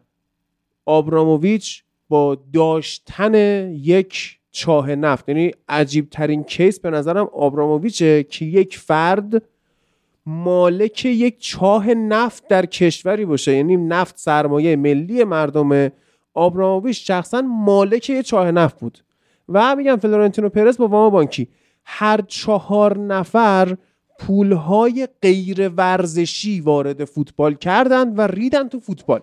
آبراموویچ 0.85 1.83
با 2.09 2.37
داشتن 2.53 3.33
یک 3.73 4.39
چاه 4.51 4.95
نفت. 4.95 5.29
یعنی 5.29 5.51
عجیب 5.69 6.09
ترین 6.09 6.43
case 6.43 6.79
به 6.79 6.89
نظرم 6.89 7.29
آبراموویچه 7.33 8.23
که 8.23 8.45
یک 8.45 8.77
فرد 8.77 9.43
مالک 10.25 11.05
یک 11.05 11.39
چاه 11.39 11.93
نفت 11.93 12.47
در 12.47 12.65
کشوری 12.65 13.25
باشه. 13.25 13.55
یعنی 13.55 13.77
نفت 13.77 14.17
سرمایه 14.17 14.75
ملی 14.75 15.23
مردم 15.23 15.91
آبراموویچ 16.33 17.07
شخصا 17.07 17.41
مالک 17.41 18.09
یک 18.09 18.25
چاه 18.25 18.51
نفت 18.51 18.79
بود. 18.79 18.97
و 19.49 19.75
میگم 19.75 19.95
فلورنتینو 19.95 20.49
پرز 20.49 20.77
با 20.77 20.87
وام 20.87 21.09
بانکی 21.09 21.47
هر 21.85 22.21
چهار 22.27 22.97
نفر 22.97 23.77
پولهای 24.19 25.07
غیر 25.21 25.69
ورزشی 25.69 26.61
وارد 26.61 27.05
فوتبال 27.05 27.53
کردند 27.53 28.19
و 28.19 28.21
ریدن 28.21 28.67
تو 28.67 28.79
فوتبال. 28.79 29.21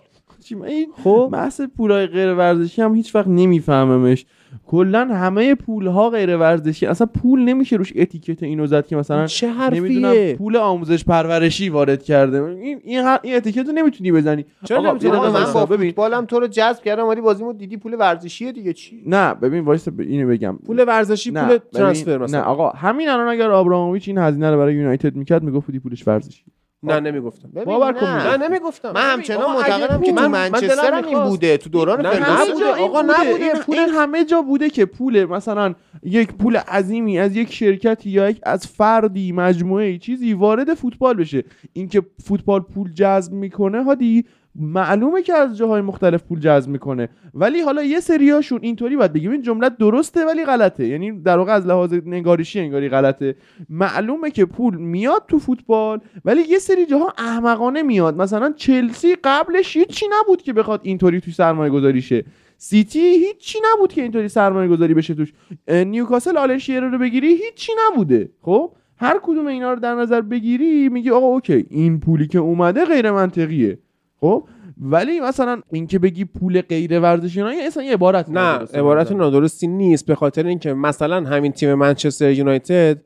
خب؟ 1.03 1.29
بحث 1.33 1.61
پولای 1.61 2.07
غیر 2.07 2.33
ورزشی 2.33 2.81
هم 2.81 2.95
هیچ 2.95 3.15
وقت 3.15 3.27
نمیفهممش. 3.27 4.25
کلا 4.67 5.05
همه 5.05 5.55
پولها 5.55 6.09
غیر 6.09 6.37
ورزشی 6.37 6.85
اصلا 6.85 7.07
پول 7.07 7.39
نمیشه 7.41 7.75
روش 7.75 7.93
اتیکت 7.95 8.43
اینو 8.43 8.67
زد 8.67 8.87
که 8.87 8.95
مثلا 8.95 9.25
چه 9.27 9.47
نمی‌دونم 9.71 10.05
حرفیه 10.07 10.35
پول 10.35 10.57
آموزش 10.57 11.03
پرورشی 11.03 11.69
وارد 11.69 12.03
کرده. 12.03 12.43
این 12.43 12.79
این, 12.83 12.99
هر- 12.99 13.19
این 13.23 13.35
اتیکت 13.35 13.65
رو 13.67 13.71
نمی‌تونی 13.73 14.11
بزنی. 14.11 14.45
چرا 14.65 14.81
نمی‌تونی 14.81 15.17
من 15.17 15.53
با 15.53 15.65
ببین. 15.65 15.89
فوتبالم 15.89 16.25
تو 16.25 16.39
رو 16.39 16.47
جذب 16.47 16.83
کردم 16.83 17.07
ولی 17.07 17.21
بازیمو 17.21 17.53
دیدی 17.53 17.77
پول 17.77 17.93
ورزشیه 17.99 18.51
دیگه 18.51 18.73
چی؟ 18.73 19.03
نه 19.05 19.33
ببین 19.33 19.65
وایسا 19.65 19.91
ب- 19.91 19.99
اینو 19.99 20.27
بگم. 20.27 20.57
پول 20.65 20.83
ورزشی 20.87 21.31
نه 21.31 21.47
پول 21.47 21.57
ترانسفر 21.73 22.17
مثلا. 22.17 22.39
نه 22.39 22.45
آقا 22.45 22.69
همین 22.69 23.09
الان 23.09 23.27
اگر 23.27 23.51
آبراموویچ 23.51 24.07
این 24.07 24.17
هزینه 24.17 24.51
رو 24.51 24.57
برای 24.57 24.75
یونایتد 24.75 25.15
می‌کرد 25.15 25.43
می‌گفت 25.43 25.71
پولش 25.71 26.07
ورزشی 26.07 26.43
نه 26.83 26.99
نمی‌گفتم 26.99 27.49
ببین، 27.49 27.63
باور 27.65 27.93
کن 27.93 28.05
نه. 28.05 28.37
نه 28.37 28.47
نمی‌گفتم 28.47 28.91
من 28.91 29.01
همچنان 29.13 29.51
معتقدم 29.55 29.97
پول- 29.97 30.05
که 30.05 30.11
تو 30.11 30.15
من- 30.21 30.27
من 30.27 30.49
منچستر 30.51 30.93
هم 30.93 31.05
این. 31.05 31.23
بوده 31.23 31.57
تو 31.57 31.69
دوران 31.69 32.03
فرگوسن 32.11 32.63
این 32.63 32.83
آقا 32.83 33.01
بوده. 33.01 33.21
نبوده. 33.21 33.43
این, 33.45 33.53
پول- 33.53 33.77
این 33.79 33.89
همه 33.89 34.25
جا 34.25 34.41
بوده 34.41 34.69
که 34.69 34.85
پول 34.85 35.25
مثلا 35.25 35.73
یک 36.03 36.33
پول 36.33 36.57
عظیمی 36.57 37.19
از 37.19 37.35
یک 37.35 37.53
شرکتی 37.53 38.09
یا 38.09 38.29
یک 38.29 38.39
از 38.43 38.67
فردی 38.67 39.31
مجموعه 39.31 39.97
چیزی 39.97 40.33
وارد 40.33 40.73
فوتبال 40.73 41.13
بشه 41.17 41.43
اینکه 41.73 42.01
فوتبال 42.23 42.59
پول 42.61 42.93
جذب 42.93 43.33
می‌کنه 43.33 43.83
هادی 43.83 44.25
معلومه 44.55 45.21
که 45.21 45.33
از 45.33 45.57
جاهای 45.57 45.81
مختلف 45.81 46.23
پول 46.23 46.39
جذب 46.39 46.69
می‌کنه. 46.69 47.09
ولی 47.33 47.61
حالا 47.61 47.83
یه 47.83 47.99
سریاشون 47.99 48.59
اینطوری 48.61 48.97
باید 48.97 49.13
بگیم 49.13 49.31
این 49.31 49.41
جمله 49.41 49.69
درسته 49.69 50.25
ولی 50.25 50.45
غلطه. 50.45 50.87
یعنی 50.87 51.11
در 51.11 51.37
واقع 51.37 51.51
از 51.51 51.65
لحاظ 51.65 51.93
نگارشی 52.05 52.59
انگاری 52.59 52.89
غلطه. 52.89 53.35
معلومه 53.69 54.31
که 54.31 54.45
پول 54.45 54.75
میاد 54.75 55.23
تو 55.27 55.39
فوتبال 55.39 55.99
ولی 56.25 56.41
یه 56.41 56.59
سری 56.59 56.85
جاها 56.85 57.13
احمقانه 57.17 57.83
میاد. 57.83 58.17
مثلا 58.17 58.53
چلسی 58.55 59.15
قبلش 59.23 59.77
هیچی 59.77 60.05
نبود 60.19 60.41
که 60.41 60.53
بخواد 60.53 60.79
اینطوری 60.83 61.21
توی 61.21 61.33
سرمایه 61.33 61.71
گذاری 61.71 62.01
شه. 62.01 62.25
سیتی 62.57 62.99
هیچی 62.99 63.59
نبود 63.73 63.93
که 63.93 64.01
اینطوری 64.01 64.27
سرمایه 64.27 64.69
گذاری 64.69 64.93
بشه 64.93 65.13
توش. 65.13 65.33
نیوکاسل 65.67 66.37
الان 66.37 66.59
رو 66.91 66.97
بگیری 66.97 67.27
هیچی 67.27 67.71
نبوده. 67.87 68.29
خب؟ 68.41 68.71
هر 68.97 69.19
کدوم 69.23 69.47
اینا 69.47 69.73
رو 69.73 69.79
در 69.79 69.95
نظر 69.95 70.21
بگیری 70.21 70.89
میگی 70.89 71.09
آقا 71.09 71.27
اوکی 71.27 71.65
این 71.69 71.99
پولی 71.99 72.27
که 72.27 72.39
اومده 72.39 72.85
غیر 72.85 73.11
منطقیه. 73.11 73.79
خب؟ 74.21 74.43
ولی 74.81 75.19
مثلا 75.19 75.61
اینکه 75.71 75.99
بگی 75.99 76.25
پول 76.25 76.61
غیر 76.61 76.99
ورزشی 76.99 77.41
اینا 77.41 77.63
اصلا 77.67 77.83
یه 77.83 77.93
عبارت 77.93 78.29
نه 78.29 78.57
عبارت. 78.73 79.11
نادرستی 79.11 79.67
نیست 79.67 80.05
به 80.05 80.15
خاطر 80.15 80.45
اینکه 80.47 80.73
مثلا 80.73 81.15
همین 81.29 81.51
تیم 81.51 81.73
منچستر 81.73 82.31
یونایتد 82.31 82.97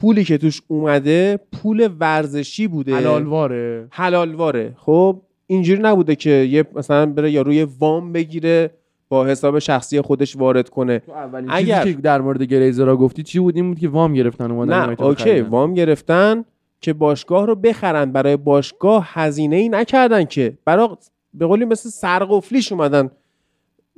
پولی 0.00 0.24
که 0.24 0.38
توش 0.38 0.62
اومده 0.68 1.38
پول 1.52 1.88
ورزشی 2.00 2.66
بوده. 2.68 2.94
حلالواره. 2.94 3.86
حلالواره. 3.90 4.72
خب 4.76 5.22
اینجوری 5.46 5.82
نبوده 5.82 6.14
که 6.16 6.30
یه 6.30 6.64
مثلا 6.74 7.06
بره 7.06 7.30
یا 7.30 7.42
روی 7.42 7.66
وام 7.78 8.12
بگیره 8.12 8.70
با 9.08 9.26
حساب 9.26 9.58
شخصی 9.58 10.00
خودش 10.00 10.36
وارد 10.36 10.68
کنه. 10.68 11.02
اگر- 11.48 11.82
چیزی 11.82 11.94
که 11.94 12.00
در 12.02 12.20
مورد 12.20 12.42
گلیزرها 12.42 12.96
گفتی 12.96 13.22
چی 13.22 13.38
بود؟ 13.38 13.56
این 13.56 13.68
بود 13.68 13.78
که 13.78 13.88
وام 13.88 14.14
گرفتن 14.14 14.50
اومدن 14.50 14.90
نه 14.90 15.02
اوکی 15.02 15.22
خریدن. 15.24 15.48
وام 15.48 15.74
گرفتن. 15.74 16.44
که 16.82 16.92
باشگاه 16.92 17.46
رو 17.46 17.54
بخرن. 17.54 18.12
برای 18.12 18.36
باشگاه 18.36 19.08
هزینه 19.12 19.56
ای 19.56 19.68
نکردن 19.68 20.24
که. 20.24 20.58
برای 20.64 20.88
به 21.34 21.46
قولی 21.46 21.64
مثل 21.64 21.88
سرقفلیش 21.90 22.72
اومدن 22.72 23.10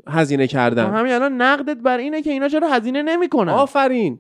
هزینه 0.08 0.46
کردن. 0.46 0.90
همین 0.94 1.12
الان 1.12 1.42
نقدت 1.42 1.76
بر 1.76 1.98
اینه 1.98 2.22
که 2.22 2.30
اینا 2.30 2.48
چرا 2.48 2.68
هزینه 2.68 3.02
نمی‌کنن؟ 3.02 3.52
آفرین. 3.52 4.18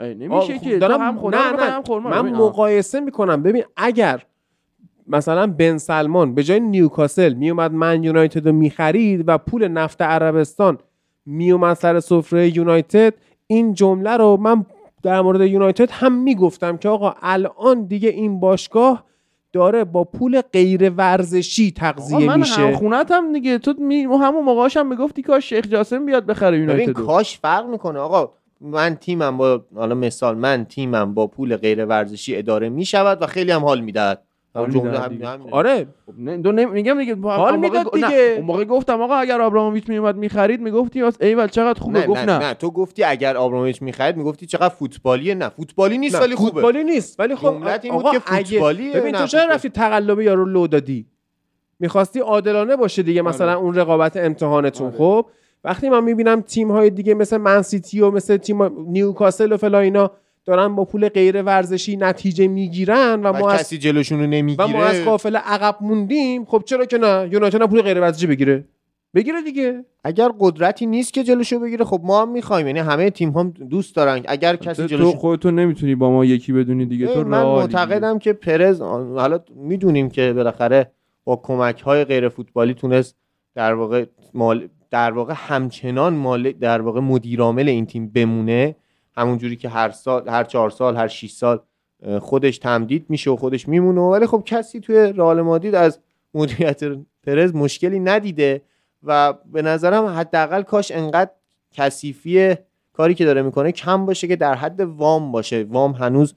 نمیشه 0.00 0.34
آه، 0.34 0.46
که. 0.46 0.70
خب 0.70 0.78
دارم 0.78 1.00
هم 1.00 1.18
خدا 1.18 1.38
نه 1.38 1.52
نه. 1.52 1.62
هم 1.62 1.82
خورما. 1.82 2.22
من. 2.22 2.32
مقایسه 2.32 3.00
می‌کنم. 3.00 3.42
ببین 3.42 3.64
اگر 3.76 4.22
مثلا 5.06 5.46
بن 5.46 5.78
سلمان 5.78 6.34
به 6.34 6.42
جای 6.42 6.60
نیوکاسل 6.60 7.32
میومد 7.32 7.72
من 7.72 8.04
یونایتد 8.04 8.46
رو 8.46 8.52
می‌خرید 8.52 9.24
و 9.26 9.38
پول 9.38 9.68
نفت 9.68 10.02
عربستان 10.02 10.78
میومد 11.26 11.74
سر 11.74 12.00
سفره 12.00 12.56
یونایتد 12.56 13.14
این 13.46 13.74
جمله 13.74 14.16
رو 14.16 14.36
من 14.36 14.66
در 15.06 15.20
مورد 15.20 15.40
یونایتد 15.40 15.90
هم 15.90 16.12
می‌گفتم 16.12 16.76
که 16.76 16.88
آقا 16.88 17.14
الان 17.22 17.84
دیگه 17.86 18.08
این 18.08 18.40
باشگاه 18.40 19.04
داره 19.52 19.84
با 19.84 20.04
پول 20.04 20.40
غیر 20.40 20.90
ورزشی 20.90 21.70
آقا 21.70 21.92
تغذیه 21.92 22.26
من 22.26 22.38
میشه. 22.38 22.76
خونتم 22.76 23.32
دیگه. 23.32 23.58
تو 23.58 23.74
می... 23.78 24.02
همون 24.02 24.44
موقعش 24.44 24.76
هم 24.76 24.86
می‌گفتی 24.86 25.22
کاش 25.22 25.48
شیخ 25.48 25.66
جاسم 25.66 26.06
بیاد 26.06 26.26
بخره 26.26 26.56
ببین 26.56 26.68
یونایتد 26.68 26.92
کاش 26.92 27.38
فرق 27.38 27.66
می‌کنه. 27.66 27.98
آقا 27.98 28.32
من 28.60 28.94
تیمم 28.94 29.36
با 29.36 29.64
حالا 29.74 29.94
مثال 29.94 30.36
من 30.36 30.64
تیمم 30.64 31.14
با 31.14 31.26
پول 31.26 31.56
غیر 31.56 31.84
ورزشی 31.84 32.36
اداره 32.36 32.68
می‌شود 32.68 33.22
و 33.22 33.26
خیلی 33.26 33.50
هم 33.50 33.64
حال 33.64 33.80
می‌دهد. 33.80 34.22
جمله 34.64 34.98
هم- 34.98 35.08
دیگه. 35.08 35.28
آره 35.50 35.86
نه 36.18 36.36
دو 36.36 36.52
نمی... 36.52 36.70
میگم 36.70 36.98
دیگه 36.98 37.16
حال 37.16 37.56
می‌داد 37.58 37.86
گ- 37.86 37.94
نه، 37.98 38.08
دیگه. 38.08 38.34
اون 38.36 38.46
موقع 38.46 38.64
گفتم 38.64 39.02
آقا 39.02 39.14
اگر 39.14 39.40
آبراموویچ 39.40 39.88
میومد 39.88 40.16
می‌خرید 40.16 40.60
می‌گفتی 40.60 41.02
واس 41.02 41.16
ایول 41.20 41.46
چقدر 41.46 41.80
خوبه 41.80 41.98
نه, 41.98 42.06
گفت 42.06 42.20
نه, 42.20 42.38
نه, 42.38 42.44
نه 42.44 42.54
تو 42.54 42.70
گفتی 42.70 43.04
اگر 43.04 43.36
آبراموویچ 43.36 43.82
می‌خرید 43.82 44.16
می‌گفتی 44.16 44.46
چقدر 44.46 44.68
فوتبالیه 44.68 45.34
نه 45.34 45.48
فوتبالی 45.48 45.98
نیست 45.98 46.14
نه، 46.16 46.20
ولی 46.22 46.34
خوبه 46.34 46.50
فوتبالی 46.50 46.84
نیست 46.84 47.20
ولی 47.20 47.34
خب 47.36 47.48
جملت 47.50 47.84
این 47.84 47.94
آقا 47.94 48.02
بود 48.02 48.12
که 48.12 48.18
فوتبالیه 48.18 48.92
ببین 49.00 49.12
تو 49.14 49.26
چرا. 49.26 49.44
رفتی 49.50 49.68
تقلب 49.68 50.20
یارو 50.20 50.44
لو 50.44 50.66
دادی 50.66 51.06
می‌خواستی 51.80 52.20
عادلانه 52.20 52.76
باشه 52.76 53.02
دیگه 53.02 53.22
مثلا 53.22 53.50
آره. 53.50 53.58
اون 53.58 53.74
رقابت 53.74 54.16
امتحانتون 54.16 54.86
آره. 54.86 54.96
خب 54.96 55.26
وقتی 55.64 55.88
من 55.88 56.04
می‌بینم 56.04 56.40
تیم 56.40 56.70
های 56.70 56.90
دیگه 56.90 57.14
مثل 57.14 57.36
منسیتی 57.36 58.00
و 58.00 58.10
مثل 58.10 58.36
تیم 58.36 58.90
نیوکاسل 58.90 59.52
و 59.52 59.56
فلا 59.56 59.78
اینا 59.78 60.10
دارن 60.46 60.76
با 60.76 60.84
پول 60.84 61.08
غیر 61.08 61.42
ورزشی 61.42 61.96
نتیجه 61.96 62.48
می‌گیرن 62.48 63.22
و 63.22 63.28
و 63.28 63.38
ما 63.38 63.50
از 63.50 63.60
کسی 63.60 63.78
جلوشون 63.78 64.18
رو 64.18 64.24
و 64.24 64.28
نمی‌گیره 64.28 64.72
ما 64.72 64.84
از 64.84 65.04
قافله 65.04 65.38
عقب 65.38 65.76
موندیم. 65.80 66.44
خب 66.44 66.62
چرا 66.66 66.84
که 66.84 66.98
نه؟ 66.98 67.28
یونایتد 67.32 67.66
پول 67.66 67.82
غیر 67.82 68.00
ورزشی 68.00 68.26
بگیره؟ 68.26 68.64
بگیره 69.14 69.42
دیگه. 69.42 69.84
اگر 70.04 70.30
قدرتی 70.40 70.86
نیست 70.86 71.12
که 71.12 71.24
جلوشو 71.24 71.58
بگیره 71.58 71.84
خب 71.84 72.00
ما 72.04 72.22
هم 72.22 72.32
می‌خوایم. 72.32 72.66
یعنی 72.66 72.78
همه 72.78 73.10
تیم 73.10 73.30
هم 73.30 73.50
دوست 73.50 73.96
دارن. 73.96 74.22
اگر 74.28 74.56
کسی 74.56 74.82
تو 74.82 74.88
جلوش 74.88 75.14
خودتو 75.14 75.50
نمی‌تونی 75.50 75.94
با 75.94 76.10
ما 76.10 76.24
یکی 76.24 76.52
بدونی 76.52 76.86
دیگه. 76.86 77.06
تو 77.06 77.24
من 77.24 77.42
معتقدم 77.42 78.18
که 78.18 78.32
پرز 78.32 78.80
حالا 78.80 79.40
می‌دونیم 79.56 80.10
که 80.10 80.32
بالاخره 80.32 80.90
با 81.24 81.36
کمک 81.36 81.80
های 81.80 82.04
غیر 82.04 82.28
فوتبالی 82.28 82.74
تونست 82.74 83.16
در 83.54 83.74
واقع 83.74 84.04
مال 84.34 84.68
در 84.90 85.12
واقع 85.12 85.34
همچنان 85.36 86.14
مال 86.14 86.52
در 86.52 86.80
واقع 86.80 87.00
مدیرعامل 87.00 87.68
این 87.68 87.86
تیم 87.86 88.08
بمونه. 88.08 88.76
همون 89.16 89.38
جوری 89.38 89.56
که 89.56 89.68
هر 89.68 89.90
سال 89.90 90.28
هر 90.28 90.44
چهار 90.44 90.70
سال 90.70 90.96
هر 90.96 91.08
6 91.08 91.30
سال 91.30 91.60
خودش 92.20 92.58
تمدید 92.58 93.06
میشه 93.08 93.30
و 93.30 93.36
خودش 93.36 93.68
میمونه. 93.68 94.00
ولی 94.00 94.26
خب 94.26 94.42
کسی 94.46 94.80
توی 94.80 94.96
رئال 94.96 95.40
مادرید 95.40 95.74
از 95.74 95.98
مدیریت 96.34 96.80
پرز 97.22 97.54
مشکلی 97.54 98.00
ندیده 98.00 98.62
و 99.02 99.32
به 99.32 99.62
نظرم 99.62 100.04
حداقل 100.04 100.62
کاش 100.62 100.90
انقدر 100.90 101.30
کثیفی 101.74 102.54
کاری 102.92 103.14
که 103.14 103.24
داره 103.24 103.42
می‌کنه 103.42 103.72
کم 103.72 104.06
باشه 104.06 104.28
که 104.28 104.36
در 104.36 104.54
حد 104.54 104.80
وام 104.80 105.32
باشه. 105.32 105.66
وام 105.68 105.92
هنوز 105.92 106.34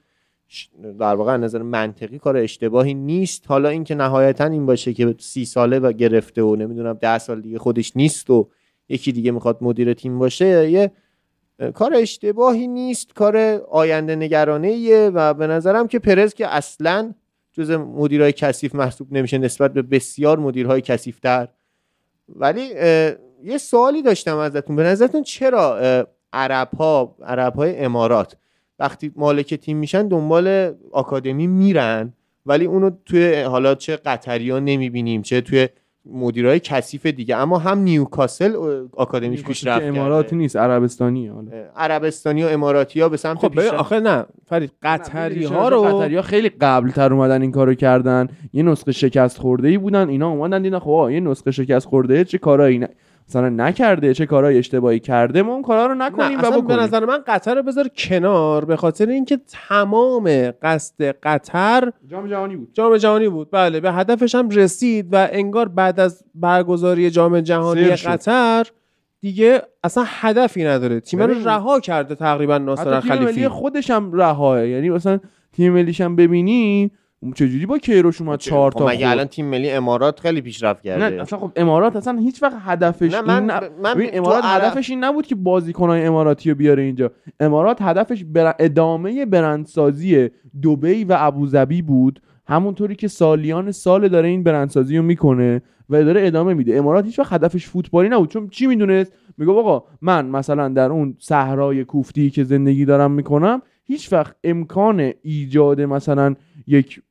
در 0.99 1.15
واقع 1.15 1.37
نظر 1.37 1.61
منطقی 1.61 2.19
کار 2.19 2.37
اشتباهی 2.37 2.93
نیست. 2.93 3.43
حالا 3.47 3.69
اینکه 3.69 3.95
نهایتا 3.95 4.45
این 4.45 4.65
باشه 4.65 4.93
که 4.93 5.15
سی 5.19 5.45
ساله 5.45 5.79
و 5.79 5.91
گرفته 5.91 6.41
و 6.41 6.55
نمی‌دونم 6.55 6.93
ده 6.93 7.17
سال 7.17 7.41
دیگه 7.41 7.59
خودش 7.59 7.91
نیست 7.95 8.29
و 8.29 8.49
یکی 8.89 9.11
دیگه 9.11 9.31
می‌خواد 9.31 9.57
مدیر 9.61 9.93
تیم 9.93 10.19
باشه 10.19 10.71
یه 10.71 10.91
کار 11.73 11.93
اشتباهی 11.95 12.67
نیست 12.67 13.13
کار 13.13 13.37
آینده 13.69 14.15
نگرانه 14.15 15.09
و 15.09 15.33
به 15.33 15.47
نظرم 15.47 15.87
که 15.87 15.99
پرز 15.99 16.33
که 16.33 16.47
اصلا 16.47 17.13
جز 17.51 17.71
مدیرای 17.71 18.31
کثیف 18.31 18.75
محسوب 18.75 19.13
نمیشه 19.13 19.37
نسبت 19.37 19.73
به 19.73 19.81
بسیار 19.81 20.39
مدیرهای 20.39 20.81
کثیفتر. 20.81 21.47
ولی 22.29 22.61
یه 23.43 23.57
سوالی 23.57 24.01
داشتم 24.01 24.37
ازتون. 24.37 24.75
به 24.75 24.83
نظرتون 24.83 25.23
چرا 25.23 25.79
عرب 26.33 26.69
ها 26.77 27.15
عرب 27.23 27.55
های 27.55 27.79
امارات 27.79 28.35
وقتی 28.79 29.11
مالک 29.15 29.53
تیم 29.53 29.77
میشن 29.77 30.07
دنبال 30.07 30.75
آکادمی 30.91 31.47
میرن 31.47 32.13
ولی 32.45 32.65
اونو 32.65 32.91
توی 33.05 33.41
حالا 33.41 33.75
چه 33.75 33.95
قطری 33.95 34.49
ها 34.49 34.59
نمی‌بینیم 34.59 35.21
چه 35.21 35.41
توی 35.41 35.69
مدیرای 36.05 36.59
کثیف 36.59 37.05
دیگه. 37.05 37.35
اما 37.35 37.57
هم 37.57 37.79
نیوکاسل 37.79 38.55
آکادمیش 38.93 39.43
پیشرفت 39.43 39.79
که 39.79 39.85
کرده. 39.85 39.99
اماراتی 39.99 40.35
نیست 40.35 40.55
عربستانیه 40.55 41.31
حالا. 41.31 41.51
عربستانی 41.75 42.43
و 42.43 42.47
اماراتی 42.47 43.01
ها 43.01 43.09
به 43.09 43.17
سمت 43.17 43.37
خب 43.37 43.47
پیشرفت. 43.49 43.73
آخه 43.73 43.99
نه 43.99 44.25
فرید 44.45 44.71
قطری 44.83 45.45
ها 45.45 45.69
قطری 45.69 46.15
رو 46.15 46.21
ها 46.21 46.21
خیلی 46.21 46.49
قبل 46.49 46.91
تر 46.91 47.13
اومدن 47.13 47.41
این 47.41 47.51
کارو 47.51 47.73
کردن. 47.73 48.27
یه 48.53 48.63
نسخه 48.63 48.91
شکست 48.91 49.37
خورده 49.37 49.67
ای 49.67 49.77
بودن 49.77 50.09
اینا 50.09 50.29
اومدن 50.29 50.61
دیدن 50.61 50.79
خب 50.79 50.89
آقا، 50.89 51.11
یه 51.11 51.19
نسخه 51.19 51.51
شکست 51.51 51.87
خورده 51.87 52.23
چه 52.23 52.37
کارایی 52.37 52.79
ن... 52.79 52.87
مثلا 53.29 53.49
نکرده 53.49 54.13
چه 54.13 54.25
کارهای 54.25 54.57
اشتباهی 54.57 54.99
کرده 54.99 55.41
ما 55.41 55.53
اون 55.53 55.61
کارا 55.61 55.85
رو 55.85 55.95
نکنیم 55.95 56.39
و 56.39 56.41
به 56.41 56.57
بکنیم. 56.57 56.79
نظر 56.79 57.05
من 57.05 57.17
قطر 57.27 57.55
رو 57.55 57.63
بذار 57.63 57.87
کنار 57.87 58.65
به 58.65 58.75
خاطر 58.75 59.09
اینکه 59.09 59.39
تمام 59.69 60.51
قصد 60.61 61.03
قطر 61.23 61.91
جام 62.07 62.27
جهانی 62.27 62.55
بود. 62.55 62.69
جام 62.73 62.97
جهانی 62.97 63.29
بود. 63.29 63.51
بله 63.51 63.79
به 63.79 63.91
هدفش 63.91 64.35
هم 64.35 64.49
رسید 64.49 65.13
و 65.13 65.27
انگار 65.31 65.67
بعد 65.67 65.99
از 65.99 66.23
برگزاری 66.35 67.09
جام 67.09 67.41
جهانی. 67.41 67.89
قطر 67.89 68.67
دیگه 69.21 69.61
اصلا 69.83 70.03
هدفی 70.07 70.63
نداره. 70.63 70.99
تیم 70.99 71.21
رو 71.21 71.47
رها 71.47 71.79
کرده 71.79 72.15
تقریبا 72.15 72.57
ناصر 72.57 72.99
خلیفی. 72.99 73.47
خودش 73.47 73.89
هم 73.89 74.13
رهاه 74.13 74.67
یعنی 74.67 74.89
مثلا 74.89 75.19
تیم 75.53 75.73
ملیش 75.73 76.01
هم 76.01 76.15
ببینی 76.15 76.91
اون 77.21 77.33
چجوری 77.33 77.65
با 77.65 77.77
کیروش 77.77 78.21
اومد 78.21 78.39
چهار 78.39 78.71
تا 78.71 78.79
خب 78.79 78.85
مگه 78.89 78.97
خورد؟ 78.97 79.11
الان 79.11 79.25
تیم 79.25 79.45
ملی 79.45 79.71
امارات 79.71 80.19
خیلی 80.19 80.41
پیشرفت 80.41 80.83
کرده؟ 80.83 81.09
نه 81.15 81.21
اصلا 81.21 81.39
خب 81.39 81.51
امارات 81.55 81.95
اصلا 81.95 82.17
هیچ 82.19 82.43
وقت 82.43 82.55
هدفش 82.59 83.13
نه، 83.13 83.21
من- 83.21 83.51
این. 83.51 83.61
من 83.83 83.93
ببین 83.93 84.09
امارات 84.13 84.43
عرب- 84.43 84.63
هدفش 84.63 84.89
این 84.89 85.03
نبود 85.03 85.27
که 85.27 85.35
بازیکنای 85.35 86.05
اماراتی 86.05 86.49
رو 86.49 86.55
بیاره 86.55 86.83
اینجا. 86.83 87.11
امارات 87.39 87.81
هدفش 87.81 88.23
بر... 88.23 88.55
ادامه 88.59 89.25
برندسازی 89.25 90.29
دبی 90.63 91.03
و 91.03 91.15
ابوظبی 91.19 91.81
بود. 91.81 92.21
همونطوری 92.47 92.95
که 92.95 93.07
سالیان 93.07 93.71
سال 93.71 94.07
داره 94.07 94.27
این 94.27 94.43
برندسازی 94.43 94.97
رو 94.97 95.03
می‌کنه 95.03 95.61
و 95.89 96.03
داره 96.03 96.27
ادامه 96.27 96.53
میده. 96.53 96.77
امارات 96.77 97.05
هیچ 97.05 97.19
وقت 97.19 97.33
هدفش 97.33 97.67
فوتبالی 97.67 98.09
نبود. 98.09 98.29
چون 98.29 98.47
چی 98.49 98.67
می‌دونست؟ 98.67 99.13
میگه 99.37 99.51
آقا 99.51 99.83
من 100.01 100.25
مثلا 100.25 100.69
در 100.69 100.89
اون 100.91 101.15
صحرای 101.19 101.83
کوفتی 101.85 102.29
که 102.29 102.43
زندگی 102.43 102.85
دارم 102.85 103.11
می‌کنم 103.11 103.61
هیچ 103.85 104.13
وقت 104.13 104.35
امکان 104.43 105.11
ایجاد 105.21 105.81
مثلا 105.81 106.35
یک 106.67 107.01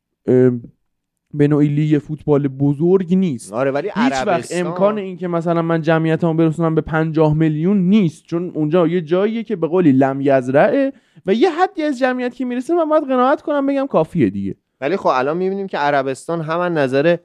به 1.35 1.49
نوعی 1.49 1.69
لیگ 1.69 1.99
فوتبال 1.99 2.49
بزرگ 2.49 3.15
نیست. 3.15 3.53
آره 3.53 3.71
ولی 3.71 3.89
هیچ 3.89 3.97
وقت 3.97 4.29
عربستان. 4.29 4.67
امکان 4.67 4.99
این 4.99 5.17
که 5.17 5.29
مثلا 5.29 5.63
من 5.63 5.83
جمعیتمو 5.83 6.35
برسونم 6.35 6.75
به 6.75 6.81
50 6.81 7.35
میلیون 7.35 7.79
نیست 7.79 8.25
چون 8.25 8.53
اونجا 8.55 8.87
یه 8.87 9.01
جاییه 9.01 9.43
که 9.43 9.57
به 9.57 9.67
قولی 9.67 9.93
لم 9.93 10.21
یزرعه 10.21 10.93
و 11.27 11.35
یه 11.35 11.51
حدی 11.51 11.83
از 11.83 11.99
جمعیت 11.99 12.35
که 12.35 12.45
می‌رسه 12.45 12.75
من 12.75 12.89
باید 12.89 13.05
قناعت 13.05 13.43
کنم 13.43 13.67
بگم 13.67 13.87
کافیه 13.87 14.31
دیگه. 14.31 14.55
ولی 14.81 14.97
خب 14.97 15.07
الان 15.07 15.37
می‌بینیم 15.37 15.67
که 15.67 15.79
عربستان 15.79 16.41
هم 16.41 16.61
از 16.61 16.73
نظر 16.73 17.17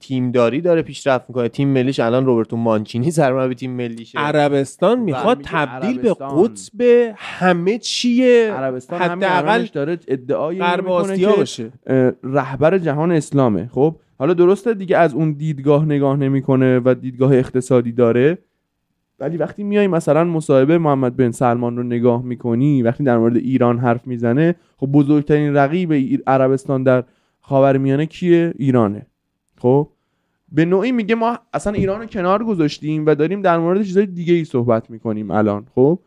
تیمداری 0.00 0.60
داره 0.60 0.82
پیشرفت 0.82 1.24
می‌کنه. 1.28 1.48
تیم 1.48 1.68
ملیش 1.68 2.00
الان 2.00 2.26
روبرتو 2.26 2.56
مانچینی 2.56 3.10
سرمربی 3.10 3.54
تیم 3.54 3.70
ملیشه. 3.70 4.18
عربستان 4.18 5.00
می‌خواد 5.00 5.40
تبدیل 5.44 5.98
به 5.98 6.08
عربستان. 6.08 6.44
قطب 6.44 6.80
همه 7.16 7.78
چیه. 7.78 8.52
عربستان 8.52 9.00
حداقل 9.00 9.66
داره 9.72 9.98
ادعای 10.08 10.56
می‌کنه 10.56 11.26
باشه. 11.26 11.72
رهبر 12.24 12.78
جهان 12.78 13.12
اسلامه. 13.12 13.68
خب؟ 13.72 13.96
حالا 14.18 14.34
درسته 14.34 14.74
دیگه 14.74 14.96
از 14.96 15.14
اون 15.14 15.32
دیدگاه 15.32 15.84
نگاه 15.84 16.16
نمی‌کنه 16.16 16.80
و 16.84 16.94
دیدگاه 17.00 17.32
اقتصادی 17.32 17.92
داره. 17.92 18.38
ولی 19.18 19.36
وقتی 19.36 19.64
میای 19.64 19.86
مثلا 19.86 20.24
مصاحبه 20.24 20.78
محمد 20.78 21.16
بن 21.16 21.30
سلمان 21.30 21.76
رو 21.76 21.82
نگاه 21.82 22.22
می‌کنی 22.22 22.82
وقتی 22.82 23.04
در 23.04 23.18
مورد 23.18 23.36
ایران 23.36 23.78
حرف 23.78 24.06
می‌زنه 24.06 24.54
خب 24.76 24.86
بزرگترین 24.86 25.54
رقیب 25.54 26.22
عربستان 26.26 26.82
در 26.82 27.04
خاورمیانه 27.40 28.06
کیه؟ 28.06 28.52
ایرانه. 28.58 29.06
خب؟ 29.60 29.88
به 30.52 30.64
نوعی 30.64 30.92
میگه 30.92 31.14
ما 31.14 31.38
اصلا 31.52 31.72
ایران 31.72 32.00
رو 32.00 32.06
کنار 32.06 32.44
گذاشتیم 32.44 33.06
و 33.06 33.14
داریم 33.14 33.42
در 33.42 33.58
مورد 33.58 33.82
چیزای 33.82 34.06
دیگه 34.06 34.34
ای 34.34 34.44
صحبت 34.44 34.90
می‌کنیم 34.90 35.30
الان 35.30 35.66
خب؟ 35.74 35.98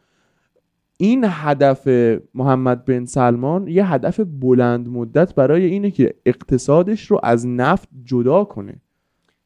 این 0.97 1.25
هدف 1.27 1.87
محمد 2.33 2.85
بن 2.85 3.05
سلمان 3.05 3.67
یه 3.67 3.85
هدف 3.85 4.19
بلند 4.39 4.87
مدت 4.87 5.35
برای 5.35 5.65
اینه 5.65 5.91
که 5.91 6.13
اقتصادش 6.25 7.11
رو 7.11 7.19
از 7.23 7.47
نفت 7.47 7.89
جدا 8.03 8.43
کنه. 8.43 8.81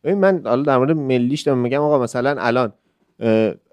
ببین 0.03 0.17
من 0.17 0.41
حالا 0.45 0.61
در 0.61 0.77
مورد 0.77 0.91
ملیش 0.91 1.41
دارم 1.41 1.57
میگم 1.57 1.81
آقا 1.81 2.03
مثلا 2.03 2.35
الان 2.39 2.73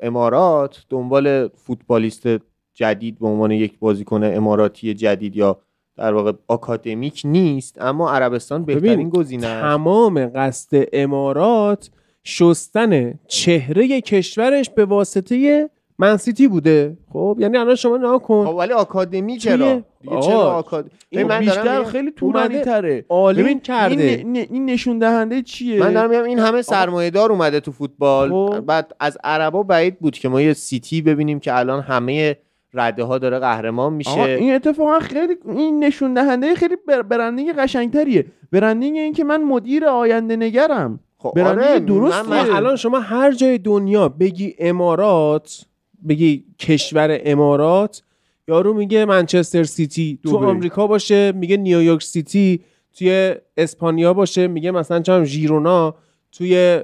امارات 0.00 0.84
دنبال 0.90 1.48
فوتبالیست 1.48 2.28
جدید 2.74 3.18
به 3.18 3.26
عنوان 3.26 3.50
یک 3.50 3.78
بازیکن 3.78 4.24
اماراتی 4.24 4.94
جدید 4.94 5.36
یا 5.36 5.60
در 5.96 6.14
واقع 6.14 6.32
آکادمیک 6.48 7.22
نیست 7.24 7.80
اما 7.80 8.10
عربستان 8.10 8.64
بهترین 8.64 8.92
ببین 8.92 9.08
گزینه 9.08 9.46
است. 9.46 9.62
تمام 9.62 10.26
قصد 10.26 10.84
امارات 10.92 11.90
شستن 12.24 13.14
چهره 13.28 14.00
کشورش 14.00 14.70
به 14.70 14.84
واسطه 14.84 15.70
منسیتی 15.98 16.48
بوده. 16.48 16.96
خب 17.12 17.36
یعنی 17.40 17.56
الان 17.56 17.74
شما 17.74 17.96
نها 17.96 18.18
کن. 18.18 18.46
خب 18.46 18.54
ولی 18.54 18.72
آکادمی 18.72 19.38
چرا؟ 19.38 19.82
دیگه 20.02 20.20
چرا 20.20 20.40
آکاد... 20.40 20.90
این 21.10 21.26
من 21.26 21.38
بیشتر 21.38 21.84
خیلی 21.84 22.10
طولانی 22.10 22.60
تره. 22.60 23.04
عالی 23.08 23.42
ببین 23.42 23.60
کرده. 23.60 24.02
این, 24.02 24.36
این 24.36 24.64
نشون 24.64 24.98
دهنده 24.98 25.42
چیه؟ 25.42 25.80
من 25.80 25.92
دارم 25.92 26.10
میگم 26.10 26.22
این 26.22 26.38
همه 26.38 26.62
سرمایه 26.62 27.10
دار 27.10 27.32
اومده 27.32 27.60
تو 27.60 27.72
فوتبال. 27.72 28.30
خب. 28.30 28.60
بعد 28.60 28.94
از 29.00 29.18
عربا 29.24 29.62
بعید 29.62 29.98
بود 29.98 30.18
که 30.18 30.28
ما 30.28 30.40
یه 30.40 30.52
سیتی 30.52 31.02
ببینیم 31.02 31.40
که 31.40 31.58
الان 31.58 31.80
همه 31.80 32.36
رده 32.74 33.04
ها 33.04 33.18
داره 33.18 33.38
قهرمان 33.38 33.92
میشه 33.92 34.20
این 34.20 34.54
اتفاقا 34.54 34.98
خیلی 34.98 35.34
این 35.48 35.84
نشون 35.84 36.14
دهنده 36.14 36.54
خیلی 36.54 36.76
بر- 36.88 37.02
برندینگ 37.02 37.52
قشنگتریه 37.52 38.24
برندینگ 38.52 38.96
این 38.96 39.12
که 39.12 39.24
من 39.24 39.42
مدیر 39.42 39.84
آینده 39.86 40.36
نگرم 40.36 41.00
خب 41.18 41.38
آره، 41.38 41.78
درستیه. 41.80 42.22
من- 42.30 42.50
الان 42.50 42.76
شما 42.76 43.00
هر 43.00 43.32
جای 43.32 43.58
دنیا 43.58 44.08
بگی 44.08 44.54
امارات 44.58 45.64
بگی 46.08 46.44
کشور 46.58 47.20
امارات 47.24 48.02
یارو 48.48 48.74
میگه 48.74 49.04
منچستر 49.04 49.64
سیتی 49.64 50.18
تو. 50.24 50.36
آمریکا 50.36 50.86
باشه 50.86 51.32
میگه 51.32 51.56
نیویورک 51.56 52.02
سیتی 52.02 52.60
توی 52.98 53.34
اسپانیا 53.56 54.14
باشه 54.14 54.46
میگه 54.48 54.70
مثلا 54.70 55.00
چم 55.00 55.24
ژیرونا 55.24 55.94
توی 56.32 56.80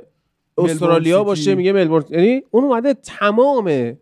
استرالیا. 0.59 1.25
باشه 1.25 1.55
میگه 1.55 1.73
ملبورن 1.73 2.05
یعنی 2.11 2.43
اون 2.51 2.65
اومده 2.65 2.95
تمام 2.95 3.97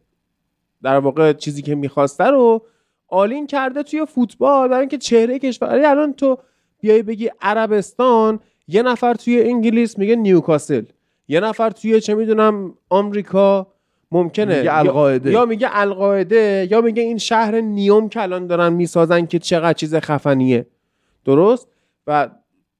در 0.83 0.99
واقع 0.99 1.33
چیزی 1.33 1.63
که 1.63 1.75
می‌خواسته 1.75 2.25
رو 2.25 2.63
align 3.09 3.47
کرده 3.47 3.83
توی 3.83 4.07
فوتبال. 4.07 4.69
برای 4.69 4.81
اینکه 4.81 4.99
چهره 4.99 5.39
کشور 5.39 5.69
الان 5.85 6.13
تو 6.13 6.39
بیای 6.81 7.03
بگی 7.03 7.31
عربستان 7.41 8.41
یه 8.69 8.83
نفر 8.83 9.15
توی 9.15 9.43
انگلیس 9.43 9.99
میگه 9.99 10.17
نیوکاسل. 10.17 10.83
یه 11.29 11.41
نفر 11.41 11.71
توی 11.71 12.01
چه 12.01 12.15
می‌دونم 12.15 12.75
آمریکا 12.91 13.67
ممکنه. 14.13 14.47
میگه 14.47 14.65
یا- 14.65 14.75
القاعده. 14.75 15.33
یا 15.33 15.45
میگه 15.45 15.69
القاعده 15.73 16.69
یا 16.71 16.81
میگه 16.81 17.03
این 17.03 17.19
شهر 17.19 17.61
نیوم 17.61 18.09
که 18.09 18.23
الان 18.23 18.47
دارن 18.47 18.73
می‌سازن 18.73 19.27
که 19.27 19.39
چقدر 19.39 19.73
چیز 19.73 19.95
خفنیه. 19.95 20.67
درست؟ 21.25 21.69
و 22.07 22.29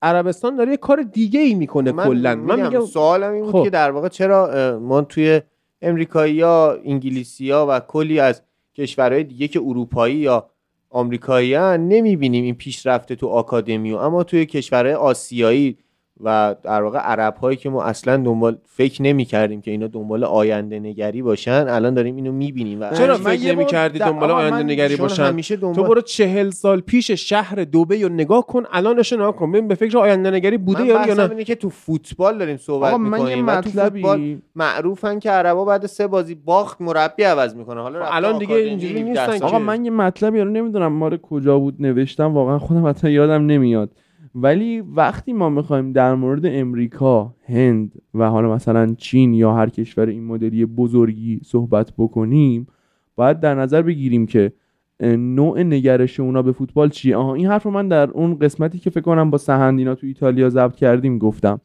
عربستان 0.03 0.57
داره 0.57 0.71
یه 0.71 0.77
کار 0.77 1.03
دیگه 1.03 1.41
ای 1.41 1.55
می‌کنه 1.55 1.93
کلا. 1.93 2.35
من 2.35 2.63
میگم 2.63 2.85
سوالم 2.87 3.33
این 3.33 3.45
بود 3.45 3.53
خب. 3.53 3.65
که 3.65 3.71
در 3.71 3.91
واقع 3.91 4.09
چرا 4.09 4.79
ما 4.83 5.03
توی 5.03 5.41
امریکایی 5.83 6.35
یا 6.35 6.81
انگلیسی 6.85 7.51
ها 7.51 7.67
و 7.71 7.81
کلی 7.81 8.21
از 8.21 8.43
کشورهای 8.75 9.25
دیگه 9.25 9.49
که 9.49 9.61
اروپایی 9.61 10.17
یا 10.17 10.51
آمریکایی 10.91 11.57
نمی‌بینیم 11.59 12.45
این 12.45 12.55
پیشرفته 12.55 13.15
تو 13.15 13.29
آکادمی 13.29 13.93
اما 13.93 14.25
توی 14.25 14.47
کشورهای 14.47 14.95
آسیایی 14.95 15.79
و 16.25 16.55
در 16.63 16.83
واقع 16.83 16.99
عرب 16.99 17.37
هایی 17.37 17.57
که 17.57 17.71
ما 17.71 17.83
اصلا 17.83 18.17
دنبال 18.17 18.59
فکر 18.67 19.03
نمی 19.03 19.25
کردیم 19.25 19.61
که 19.61 19.71
اینا 19.71 19.87
دنبال 19.87 20.25
آینده 20.25 20.79
نگری 20.79 21.23
باشن 21.23 21.69
الان 21.69 21.95
داریم 21.95 22.17
اینو 22.17 22.33
می‌بینیم 22.33 22.81
و 22.81 22.91
چرا؟ 22.95 23.19
من 23.19 23.25
فکر 23.25 23.53
نمی 23.55 23.67
کردی 23.67 23.99
دنبال 23.99 24.31
آینده 24.31 24.57
من 24.57 24.71
نگری 24.71 24.97
باشن. 24.97 25.25
همیشه 25.25 25.57
تو 25.57 25.61
دنبال 25.61 25.89
برو 25.89 26.01
چهل 26.01 26.51
سال 26.51 26.81
پیش 26.81 27.11
شهر 27.11 27.65
دوبه 27.65 28.03
رو 28.03 28.09
نگاه 28.09 28.47
کن 28.47 28.63
الانش 28.73 29.13
رو 29.13 29.19
نگاه 29.19 29.37
کن. 29.37 29.53
ببین 29.53 29.69
به 29.69 29.75
فکر 29.75 29.99
آینده 29.99 30.31
نگری 30.31 30.59
بوده 30.59 30.81
من 30.81 30.87
یا 30.87 31.07
یا 31.07 31.15
نه؟ 31.15 31.31
اینه 31.31 31.45
که 31.45 31.55
تو 31.55 31.69
فوتبال 31.69 32.39
داریم 32.39 32.57
صحبت 32.57 32.95
من 32.95 33.11
می‌کنیم 33.11 33.47
و 33.47 33.61
تو 33.61 33.71
فوتبال 33.71 34.21
مطلبی 34.21 34.43
معروفن 34.57 35.19
که 35.19 35.31
عربا 35.31 35.65
بعد 35.65 35.87
سه 35.87 36.07
بازی 36.07 36.35
باخت 36.35 36.81
مربی 36.81 37.23
عوض 37.23 37.57
می‌کنه. 37.57 37.81
حالا 37.81 38.07
الان 38.07 38.39
دیگه 38.39 38.55
اینجوری 38.55 39.01
17 39.01 39.31
نیستن 39.31 39.47
آقا 39.47 39.59
من 39.59 39.85
یه 39.85 39.91
مطلبی 39.91 40.41
رو 40.41 40.51
نمی‌دونم 40.51 40.93
مال 40.93 41.17
کجا 41.17 41.59
بود 41.59 41.75
نوشتم 41.81 42.35
واقعا 42.35 42.59
خودم 42.59 42.87
حتی 42.87 43.11
یادم 43.11 43.47
نمیاد. 43.47 43.91
ولی 44.43 44.81
وقتی 44.81 45.33
ما 45.33 45.49
می‌خوایم 45.49 45.93
در 45.93 46.15
مورد 46.15 46.41
امریکا 46.45 47.35
هند 47.49 47.93
و 48.15 48.31
حالا 48.31 48.55
مثلا 48.55 48.95
چین 48.99 49.35
یا 49.35 49.55
هر 49.55 49.69
کشور 49.69 50.07
این 50.07 50.25
مدلی 50.25 50.67
بزرگی 50.67 51.41
صحبت 51.45 51.93
بکنیم 51.99 52.67
باید 53.17 53.41
در 53.41 53.55
نظر 53.55 53.83
بگیریم 53.83 54.27
که 54.27 54.53
نوع 55.01 55.63
نگرش 55.63 56.21
اونا 56.21 56.43
به 56.43 56.53
فوتبال 56.53 56.89
چیه؟ 56.89 57.17
آها 57.17 57.35
این 57.35 57.47
حرف 57.47 57.63
رو 57.63 57.71
من 57.71 57.89
در 57.89 58.11
اون 58.11 58.39
قسمتی 58.39 58.79
که 58.79 58.91
فکر 58.91 59.01
کنم 59.01 59.31
با 59.31 59.39
سهندینا 59.39 59.95
تو 59.95 60.07
ایتالیا 60.07 60.49
ضبط 60.49 60.77
کردیم 60.77 61.19
گفتم. 61.19 61.61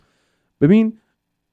ببین 0.62 0.94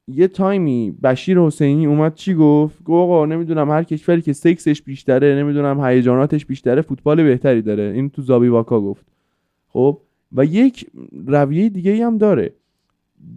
یه 0.09 0.29
تایمی 0.29 0.95
بشیر 1.03 1.39
حسینی 1.39 1.87
اومد 1.87 2.15
چی 2.15 2.35
گفت؟ 2.35 2.85
گفت 2.85 2.91
آقا 2.91 3.27
نمی‌دونم 3.27 3.71
هر 3.71 3.83
کشوری 3.83 4.23
که 4.23 4.33
سکسش 4.33 4.83
بیشتره 4.83 5.35
نمی‌دونم 5.35 5.85
هیجاناتش 5.85 6.47
بیشتره 6.47 6.83
فوتبال 6.83 7.23
بهتری 7.23 7.63
داره. 7.63 7.93
این 7.95 8.11
تو 8.11 8.23
زابی 8.23 8.49
واکا 8.49 8.81
گفت. 8.81 9.07
خب 9.69 9.99
و 10.32 10.44
یک 10.44 10.90
رویه 11.27 11.69
دیگه 11.69 12.07
هم 12.07 12.19
داره. 12.19 12.55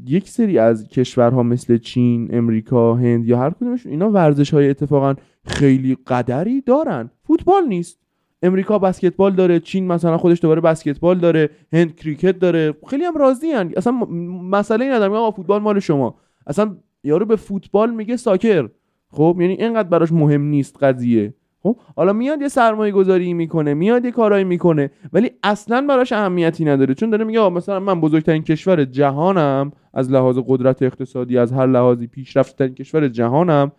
یک 0.07 0.29
سری 0.29 0.57
از 0.57 0.87
کشورها 0.87 1.43
مثل 1.43 1.77
چین، 1.77 2.35
امریکا، 2.35 2.95
هند 2.95 3.27
یا 3.27 3.37
هر 3.37 3.49
کدومشون 3.49 3.91
اینا 3.91 4.09
ورزش 4.09 4.53
های 4.53 4.69
اتفاقا 4.69 5.15
خیلی 5.45 5.97
قدری 6.07 6.61
دارن. 6.61 7.09
فوتبال 7.23 7.67
نیست. 7.67 7.99
امریکا 8.43 8.79
بسکتبال 8.79 9.35
داره 9.35 9.59
چین 9.59 9.87
مثلا 9.87 10.17
خودش 10.17 10.41
دوباره 10.41 10.61
بسکتبال 10.61 11.19
داره 11.19 11.49
هند 11.73 11.95
کریکت 11.95 12.39
داره. 12.39 12.73
خیلی 12.87 13.03
هم 13.03 13.17
راضی 13.17 13.51
هن. 13.51 13.71
اصلا 13.77 13.93
مسئله 13.93 14.85
ندارم. 14.85 15.13
آقا 15.13 15.31
فوتبال 15.31 15.61
مال 15.61 15.79
شما. 15.79 16.15
اصلا 16.47 16.77
یارو 17.03 17.25
به 17.25 17.35
فوتبال 17.35 17.93
میگه 17.93 18.17
ساکر. 18.17 18.69
خب 19.07 19.37
یعنی 19.39 19.53
اینقدر 19.53 19.89
براش 19.89 20.11
مهم 20.11 20.41
نیست 20.41 20.83
قضیه. 20.83 21.33
خب 21.63 21.77
حالا 21.95 22.13
میاد 22.13 22.41
یه 22.41 22.47
سرمایه 22.47 22.91
گذاری 22.91 23.33
می‌کنه 23.33 23.73
میاد 23.73 24.05
یه 24.05 24.11
کارایی 24.11 24.43
می‌کنه 24.43 24.91
ولی 25.13 25.31
اصلا 25.43 25.85
براش 25.89 26.11
اهمیتی 26.11 26.65
نداره. 26.65 26.93
چون 26.93 27.09
داره 27.09 27.25
میگه 27.25 27.49
مثلا 27.49 27.79
من 27.79 28.01
بزرگترین 28.01 28.43
کشور 28.43 28.85
جهانم 28.85 29.71
از 29.93 30.11
لحاظ 30.11 30.39
قدرت 30.47 30.81
اقتصادی 30.81 31.37
از 31.37 31.51
هر 31.51 31.67
لحاظی 31.67 32.07
پیشرفته‌ترین 32.07 32.73
کشور 32.73 33.07
جهانم. 33.07 33.71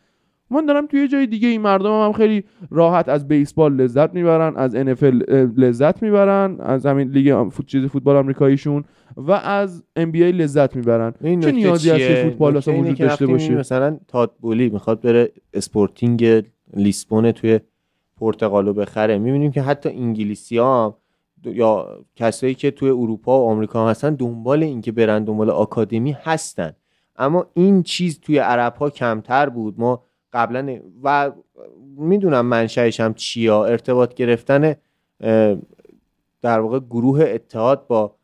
من 0.50 0.66
دارم 0.66 0.86
توی 0.86 1.00
یه 1.00 1.08
جای 1.08 1.26
دیگه 1.26 1.48
این 1.48 1.60
مردم 1.60 2.04
هم 2.04 2.12
خیلی 2.12 2.44
راحت 2.70 3.08
از 3.08 3.28
بیسبال 3.28 3.76
لذت 3.76 4.14
می‌برن 4.14 4.56
از 4.56 4.76
NFL 4.76 5.14
لذت 5.56 6.02
می‌برن 6.02 6.56
از 6.60 6.86
همین 6.86 7.08
لیگ 7.08 7.48
فوت 7.48 7.66
چیز 7.66 7.84
فوتبال 7.84 8.16
آمریکاییشون 8.16 8.84
و 9.16 9.32
از 9.32 9.84
NBA 9.98 10.22
لذت 10.22 10.76
می‌برن. 10.76 11.14
این 11.20 11.40
چه 11.40 11.52
نیازی 11.52 11.90
هست؟ 11.90 11.98
که 11.98 12.14
فوتبال 12.24 12.56
اصلا 12.56 12.74
وجود 12.74 12.98
داشته 12.98 13.26
باشه؟ 13.26 13.54
مثلا 13.54 13.98
تاد 14.08 14.34
بولی 14.40 14.68
می‌خواد 14.68 15.00
بره 15.00 15.32
اسپورتینگ 15.54 16.42
لیسبون 16.76 17.32
توی 17.32 17.60
پرتغالو 18.16 18.72
بخره. 18.72 19.18
می‌بینیم 19.18 19.52
که 19.52 19.62
حتی 19.62 19.88
انگلیسی 19.88 20.58
ها 20.58 20.98
یا 21.44 22.04
کسایی 22.16 22.54
که 22.54 22.70
توی 22.70 22.90
اروپا 22.90 23.40
و 23.40 23.48
آمریکا 23.50 23.88
هستن 23.88 24.14
دنبال 24.14 24.62
این 24.62 24.80
که 24.80 24.92
برن 24.92 25.24
دنبال 25.24 25.50
آکادمی 25.50 26.12
هستن. 26.12 26.72
اما 27.16 27.46
این 27.54 27.82
چیز 27.82 28.20
توی 28.20 28.38
عرب 28.38 28.76
ها 28.76 28.90
کمتر 28.90 29.48
بود. 29.48 29.74
ما 29.80 30.02
قبلا 30.32 30.78
و 31.02 31.32
می‌دونم 31.96 32.46
منشأش 32.46 33.00
هم 33.00 33.14
چیا 33.14 33.64
ارتباط 33.64 34.14
گرفتن 34.14 34.74
در 36.42 36.60
واقع 36.60 36.80
گروه 36.80 37.20
اتحاد 37.24 37.86
با 37.86 38.14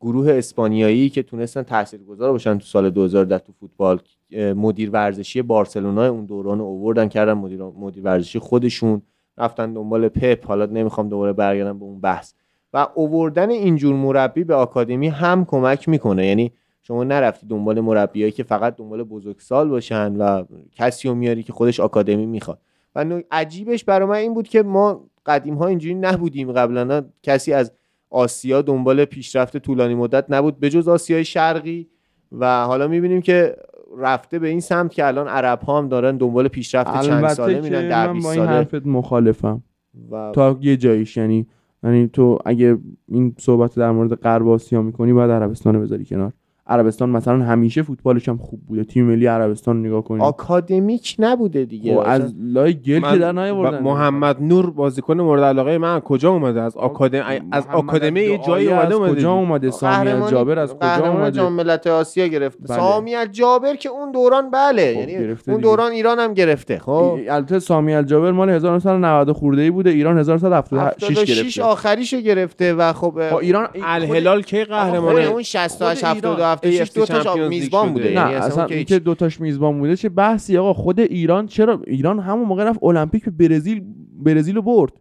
گروه 0.00 0.32
اسپانیایی 0.32 1.10
که 1.10 1.22
تونستن 1.22 1.62
تاثیرگذار 1.62 2.32
باشن 2.32 2.58
تو 2.58 2.64
سال 2.64 2.90
2010 2.90 3.38
تو 3.38 3.52
فوتبال. 3.52 4.00
مدیر 4.32 4.90
ورزشی 4.90 5.42
بارسلونا 5.42 6.06
اون 6.06 6.24
دوران 6.24 6.60
اووردن 6.60 7.08
کردن 7.08 7.32
مدیر 7.32 7.62
مدیر 7.62 8.04
ورزشی 8.04 8.38
خودشون. 8.38 9.02
رفتن 9.38 9.72
دنبال 9.72 10.08
پپ 10.08 10.46
حالا 10.46 10.66
نمی‌خوام 10.66 11.08
دوباره 11.08 11.32
برگردم 11.32 11.78
به 11.78 11.84
اون 11.84 12.00
بحث. 12.00 12.32
و 12.72 12.86
اووردن 12.94 13.50
اینجور 13.50 13.94
مربی 13.94 14.44
به 14.44 14.54
آکادمی 14.54 15.08
هم 15.08 15.44
کمک 15.44 15.88
می‌کنه. 15.88 16.26
یعنی 16.26 16.52
شما 16.82 17.04
نرفتی 17.04 17.46
دنبال 17.46 17.80
مربیایی 17.80 18.32
که 18.32 18.42
فقط 18.42 18.76
دنبال 18.76 19.02
بزرگسال 19.02 19.68
باشن 19.68 20.16
و 20.16 20.44
کسی 20.72 21.08
رو 21.08 21.14
میاری 21.14 21.42
که 21.42 21.52
خودش 21.52 21.80
آکادمی 21.80 22.26
می‌خواد. 22.26 22.58
و 22.94 23.20
عجیبش 23.30 23.84
برای 23.84 24.08
من 24.08 24.14
این 24.14 24.34
بود 24.34 24.48
که 24.48 24.62
ما 24.62 25.04
قدیم 25.26 25.54
ها 25.54 25.66
اینجوری 25.66 25.94
نبودیم 25.94 26.52
قبلا. 26.52 27.04
کسی 27.22 27.52
از 27.52 27.72
آسیا 28.10 28.62
دنبال 28.62 29.04
پیشرفت 29.04 29.56
طولانی 29.56 29.94
مدت 29.94 30.24
نبود 30.28 30.60
به 30.60 30.70
جز 30.70 30.88
آسیای 30.88 31.24
شرقی. 31.24 31.88
و 32.32 32.64
حالا 32.64 32.88
می‌بینیم 32.88 33.22
که 33.22 33.56
رفته 33.96 34.38
به 34.38 34.48
این 34.48 34.60
سمت 34.60 34.92
که 34.92 35.06
الان 35.06 35.28
عرب 35.28 35.60
ها 35.60 35.78
هم 35.78 35.88
دارن 35.88 36.16
دنبال 36.16 36.48
پیشرفت 36.48 37.00
چند 37.00 37.28
ساله 37.28 37.60
میرن 37.60 38.06
من 38.06 38.12
20 38.12 38.26
با 38.26 38.32
این 38.32 38.44
ساله. 38.44 38.56
حرفت 38.56 38.86
مخالفم. 38.86 39.62
و 40.10 40.32
تا 40.34 40.58
یه 40.60 40.76
جاییش 40.76 41.16
یعنی 41.16 41.46
یعنی 41.82 42.08
تو 42.08 42.38
اگه 42.44 42.78
این 43.08 43.34
صحبت 43.38 43.74
در 43.74 43.90
مورد 43.90 44.14
غرب 44.14 44.48
آسیا 44.48 44.82
می‌کنی 44.82 45.12
باید 45.12 45.30
عربستان 45.30 45.80
بذاری 45.80 46.04
کنار. 46.04 46.32
عربستان 46.68 47.10
مثلا 47.10 47.44
همیشه 47.44 47.82
فوتبالش 47.82 48.28
هم 48.28 48.36
خوب 48.38 48.60
بوده. 48.68 48.84
تیم 48.84 49.04
ملی 49.04 49.26
عربستان 49.26 49.86
نگاه 49.86 50.04
کنی 50.04 50.20
آکادمیک 50.20 51.16
نبوده 51.18 51.64
دیگه. 51.64 51.94
خب 51.94 52.02
از 52.06 52.34
لای 52.40 52.74
گل 52.74 53.00
که 53.00 53.18
در 53.18 53.32
نیاوردن. 53.32 53.82
محمد 53.82 54.42
نور 54.42 54.70
بازیکن 54.70 55.20
مورد 55.20 55.42
علاقه 55.42 55.78
من 55.78 56.00
کجا 56.00 56.30
اومده؟ 56.30 56.62
از 56.62 56.76
آکادمی 56.76 57.40
از 57.52 57.66
آکادمی 57.72 58.20
یه 58.20 58.38
جایی 58.46 58.68
از 58.68 58.92
اومده 58.92 58.94
اومده 58.94 59.14
کجا. 59.14 59.32
اومده؟ 59.32 59.70
سامی 59.70 60.08
الجابر 60.08 60.58
از 60.58 60.70
کجا 60.70 60.78
قهرمان 60.78 61.16
اومده؟ 61.16 61.36
جام 61.36 61.52
ملت 61.52 61.86
آسیا 61.86 62.26
گرفته. 62.26 62.64
بله. 62.68 62.76
سامی 62.76 63.14
الجابر 63.14 63.74
که 63.74 63.88
اون 63.88 64.12
دوران 64.12 64.50
بله 64.50 64.94
خب، 64.94 65.08
یعنی 65.08 65.36
اون. 65.48 65.60
دوران 65.60 65.92
ایران 65.92 66.18
هم 66.18 66.34
گرفته. 66.34 66.78
خب. 66.78 67.18
البته 67.28 67.58
سامی 67.58 67.94
الجابر 67.94 68.30
مال 68.30 68.50
1990 68.50 69.32
خورده 69.32 69.62
ای 69.62 69.70
بوده. 69.70 69.90
ایران 69.90 70.18
1976 70.18 71.04
76 71.04 71.42
گرفته. 71.42 71.62
آخریشو 71.62 72.20
گرفته 72.20 72.74
و 72.74 72.92
خب 72.92 73.18
ایران 73.40 73.68
الهلال 73.84 74.42
کی 74.42 74.64
قهرمانه؟ 74.64 75.20
اون 75.20 75.42
68 75.42 76.04
خود 76.04 76.16
72 76.16 76.55
ایران. 76.62 76.82
76 76.82 76.94
دو 76.94 77.06
تاش 77.06 77.48
میزبان. 77.48 77.92
بوده 77.92 78.04
نه 78.04 78.10
یعنی 78.14 78.34
اصلا 78.34 78.46
اصلا 78.46 78.66
که 78.66 78.74
اینکه 78.74 78.98
دو 78.98 79.14
تاش 79.14 79.40
میزبان 79.40 79.78
بوده 79.78 79.96
چه 79.96 80.08
بحثی 80.08 80.56
آقا 80.58 80.72
خود 80.72 81.00
ایران 81.00 81.46
چرا 81.46 81.82
ایران 81.86 82.18
همون 82.20 82.48
موقع 82.48 82.64
رفت 82.64 82.84
المپیک 82.84 83.24
به 83.24 83.48
برزیل 83.48 83.84
برزیل 84.18 84.54
رو 84.56 84.62
برد 84.62 84.92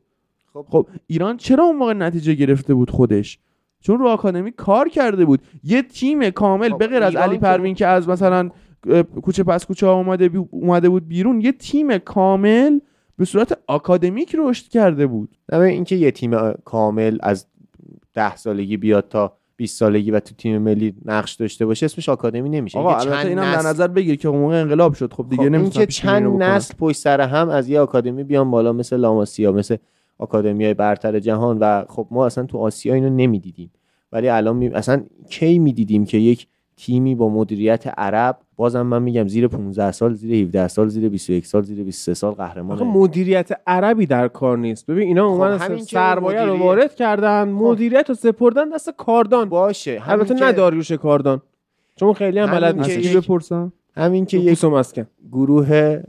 خب. 0.53 0.65
خب 0.69 0.88
ایران 1.07 1.38
چرا 1.38 1.64
اون 1.64 1.76
موقع 1.76 1.94
نتیجه 1.94 2.34
گرفته 2.34 2.73
بود 2.73 2.90
خودش 2.90 3.40
چون 3.80 3.99
رو 3.99 4.07
آکادمی 4.07 4.52
کار 4.52 4.90
کرده 4.90 5.26
بود 5.26 5.41
یه 5.64 5.82
تیم 5.82 6.30
کامل 6.30 6.69
خب، 6.69 6.77
به 6.77 6.88
غیر 6.88 7.03
از 7.03 7.15
علی 7.15 7.38
پروین 7.38 7.76
که 7.76 7.88
از 7.88 8.10
مثلا 8.10 8.49
کوچه 9.22 9.44
پس 9.44 9.65
کوچه 9.65 9.88
ها 9.88 9.94
اومده 9.94 10.30
بی- 10.30 10.48
اومده 10.52 10.90
بود 10.90 11.07
بیرون 11.07 11.41
یه 11.41 11.52
تیم 11.52 11.98
کامل 11.98 12.80
به 13.18 13.26
صورت 13.26 13.60
آکادمیک 13.68 14.36
رشد 14.40 14.68
کرده 14.68 15.07
بود 15.07 15.38
نه 15.52 15.60
اینکه 15.60 15.95
یه 15.95 16.11
تیم 16.11 16.52
کامل 16.52 17.18
از 17.22 17.48
ده 18.14 18.36
سالگی 18.36 18.77
بیاد 18.77 19.07
تا 19.10 19.38
20 19.57 19.80
سالگی 19.80 20.11
و 20.11 20.19
تو 20.19 20.36
تیم 20.36 20.57
ملی 20.57 20.95
نقش 21.06 21.34
داشته 21.34 21.65
باشه 21.65 21.86
اسمش 21.86 22.10
آکادمی 22.10 22.49
نمیشه. 22.49 22.80
آقا 22.80 22.95
البته 22.95 23.27
اینم 23.27 23.41
در 23.41 23.69
نظر 23.69 23.88
بگیر 23.88 24.15
که 24.15 24.27
اون 24.27 24.40
موقع 24.40 24.61
انقلاب 24.61 24.94
شد. 24.94 25.14
خب 25.14 25.26
دیگه 25.30 25.44
خب 25.44 25.49
نمی‌تونن 25.49 25.64
اینکه 25.64 25.86
چند 25.86 26.44
نسل 26.44 26.73
پشت 26.80 26.98
سر 26.98 27.22
هم 27.22 27.49
از 27.49 27.69
یه 27.69 27.80
آکادمی 27.80 28.23
بیان 28.23 28.52
بالا 28.52 28.73
مثل 28.73 28.98
لاماسیا 28.98 29.52
مثل 29.52 29.77
آکادمی 30.18 30.64
های 30.64 30.73
برتر 30.73 31.19
جهان 31.19 31.57
و 31.60 31.86
خب 31.90 32.07
ما 32.11 32.26
اصلا 32.26 32.44
تو 32.44 32.57
آسیا 32.57 32.94
اینو 32.94 33.10
نمی‌دیدیم. 33.10 33.72
ولی 34.11 34.30
الان 34.30 34.56
می... 34.56 34.68
اصلا 34.68 35.03
کی 35.30 35.60
می‌دیدیم 35.60 36.06
که 36.06 36.18
یک 36.18 36.48
تیمی 36.77 37.15
با 37.15 37.30
مدیریت 37.30 37.88
عرب 37.98 38.38
بازم 38.56 38.82
من 38.82 39.02
میگم 39.02 39.27
زیر 39.27 39.48
15 39.48 39.91
سال 39.91 40.14
زیر 40.14 40.36
17 40.45 40.68
سال 40.68 40.88
زیر 40.88 41.10
21 41.10 41.45
سال 41.45 41.64
زیر 41.64 41.84
23 41.84 42.14
سال 42.14 42.34
قهرمان 42.34 42.84
مدیریت 42.84 43.49
عربی 43.68 44.06
در 44.06 44.27
کار 44.27 44.57
نیست. 44.57 44.86
ببین 44.86 45.07
اینا 45.07 45.27
اومدن 45.27 45.57
خب 45.57 45.77
سرمایه 45.77 46.45
رو 46.45 46.57
وارد 46.57 46.95
کردن 46.95 47.45
خب. 47.45 47.52
مدیریت 47.52 48.10
رو 48.10 48.15
سپردن 48.15 48.69
دست 48.69 48.90
کاردان. 48.98 49.49
باشه 49.49 50.02
البته 50.07 50.34
نه 50.34 50.52
داریوش 50.52 50.91
کاردان. 50.91 51.41
چون 51.95 52.14
خیلی 52.14 52.40
هم 52.40 52.52
بلد 52.52 52.80
نیست 52.80 53.18
بپرسم؟ 53.18 53.73
همین 53.95 54.26
که 54.26 54.38
یک 54.38 54.65
گروه 55.32 56.02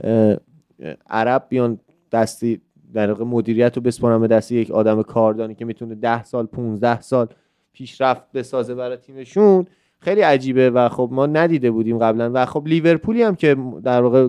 عرب 1.11 1.47
بیان 1.49 1.79
دستی 2.13 2.61
در 2.95 3.09
واقع 3.09 3.25
مدیریت 3.25 3.77
رو 3.77 3.83
بسپارن 3.83 4.21
به 4.21 4.27
دست 4.27 4.53
یک 4.53 4.71
آدم 4.71 5.03
کاردانی 5.03 5.55
که 5.55 5.65
می‌تونه 5.65 5.95
10 5.95 6.25
سال 6.25 6.47
15 6.47 7.01
سال 7.01 7.27
پیشرفت 7.73 8.33
بسازه 8.35 8.75
برای 8.75 8.97
تیمشون. 8.97 9.67
خیلی 9.99 10.21
عجیبه 10.21 10.71
و 10.71 10.89
خب 10.89 11.09
ما 11.13 11.27
ندیده 11.27 11.71
بودیم 11.71 11.99
قبلا. 11.99 12.31
و 12.35 12.47
خب 12.47 12.67
لیورپولی 12.67 13.23
هم 13.23 13.35
که 13.35 13.57
در 13.85 14.03
واقع 14.03 14.29